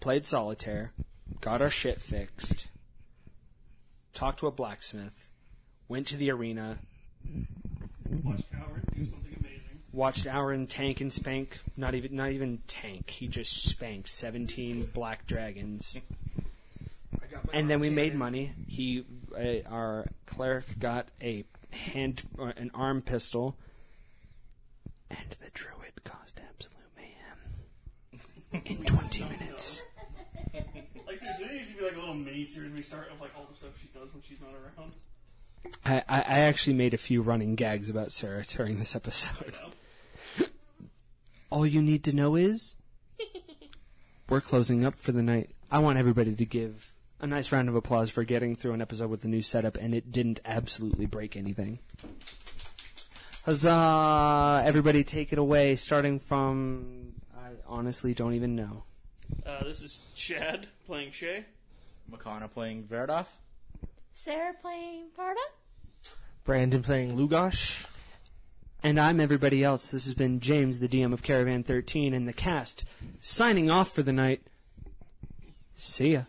played 0.00 0.24
solitaire, 0.24 0.92
got 1.42 1.60
our 1.60 1.68
shit 1.68 2.00
fixed, 2.00 2.68
talked 4.14 4.38
to 4.38 4.46
a 4.46 4.50
blacksmith, 4.50 5.28
went 5.88 6.06
to 6.06 6.16
the 6.16 6.30
arena, 6.30 6.78
Watch 8.24 8.42
Howard 8.52 8.82
do 8.94 9.04
something 9.04 9.34
amazing. 9.40 9.80
watched 9.92 10.26
Aaron 10.26 10.66
tank 10.66 11.00
and 11.00 11.12
spank 11.12 11.58
not 11.76 11.94
even 11.94 12.14
not 12.14 12.30
even 12.30 12.58
tank. 12.66 13.10
He 13.10 13.26
just 13.26 13.64
spanked 13.64 14.08
17 14.08 14.90
black 14.92 15.26
dragons. 15.26 16.00
And 17.52 17.68
then 17.70 17.80
we 17.80 17.90
made 17.90 18.14
money. 18.14 18.52
He 18.66 19.04
uh, 19.36 19.68
our 19.68 20.06
cleric 20.26 20.78
got 20.78 21.08
a 21.20 21.44
hand 21.70 22.22
uh, 22.38 22.52
an 22.56 22.70
arm 22.74 23.02
pistol 23.02 23.56
and 25.10 25.30
the 25.40 25.50
druid 25.54 26.04
caused 26.04 26.38
absolute 26.38 26.76
mayhem 26.96 28.62
in 28.66 28.84
20 28.84 29.24
minutes. 29.24 29.82
Like 31.12 31.20
seriously, 31.20 31.44
there 31.44 31.54
needs 31.54 31.70
to 31.70 31.76
be 31.76 31.84
like 31.84 31.94
a 31.94 31.98
little 31.98 32.14
mini 32.14 32.42
series 32.42 32.72
we 32.72 32.80
start 32.80 33.10
of 33.12 33.20
like 33.20 33.32
all 33.36 33.46
the 33.46 33.54
stuff 33.54 33.72
she 33.78 33.88
does 33.92 34.08
when 34.14 34.22
she's 34.22 34.40
not 34.40 34.54
around. 34.54 34.92
I, 35.84 35.98
I 36.08 36.20
I 36.22 36.38
actually 36.40 36.72
made 36.72 36.94
a 36.94 36.98
few 36.98 37.20
running 37.20 37.54
gags 37.54 37.90
about 37.90 38.12
Sarah 38.12 38.44
during 38.44 38.78
this 38.78 38.96
episode. 38.96 39.54
All 41.50 41.66
you 41.66 41.82
need 41.82 42.02
to 42.04 42.14
know 42.14 42.34
is 42.34 42.76
we're 44.30 44.40
closing 44.40 44.86
up 44.86 44.98
for 44.98 45.12
the 45.12 45.22
night. 45.22 45.50
I 45.70 45.80
want 45.80 45.98
everybody 45.98 46.34
to 46.34 46.46
give 46.46 46.94
a 47.20 47.26
nice 47.26 47.52
round 47.52 47.68
of 47.68 47.74
applause 47.74 48.08
for 48.08 48.24
getting 48.24 48.56
through 48.56 48.72
an 48.72 48.80
episode 48.80 49.10
with 49.10 49.22
a 49.22 49.28
new 49.28 49.42
setup 49.42 49.76
and 49.76 49.94
it 49.94 50.12
didn't 50.12 50.40
absolutely 50.46 51.04
break 51.04 51.36
anything. 51.36 51.80
Huzzah! 53.44 54.62
Everybody 54.64 55.04
take 55.04 55.30
it 55.30 55.38
away, 55.38 55.76
starting 55.76 56.18
from. 56.18 57.12
I 57.36 57.50
honestly 57.66 58.14
don't 58.14 58.32
even 58.32 58.56
know. 58.56 58.84
Uh, 59.44 59.64
this 59.64 59.82
is 59.82 60.00
Chad 60.14 60.68
playing 60.86 61.10
Shay. 61.12 61.44
Makana 62.10 62.50
playing 62.50 62.84
Verdoff? 62.84 63.26
Sarah 64.14 64.54
playing 64.60 65.06
Parda? 65.18 65.36
Brandon 66.44 66.82
playing 66.82 67.16
Lugosh. 67.16 67.84
And 68.82 68.98
I'm 68.98 69.20
everybody 69.20 69.62
else. 69.62 69.90
This 69.90 70.04
has 70.06 70.14
been 70.14 70.40
James, 70.40 70.80
the 70.80 70.88
DM 70.88 71.12
of 71.12 71.22
Caravan 71.22 71.62
13, 71.62 72.14
and 72.14 72.26
the 72.26 72.32
cast, 72.32 72.84
signing 73.20 73.70
off 73.70 73.92
for 73.92 74.02
the 74.02 74.12
night. 74.12 74.42
See 75.76 76.12
ya. 76.14 76.22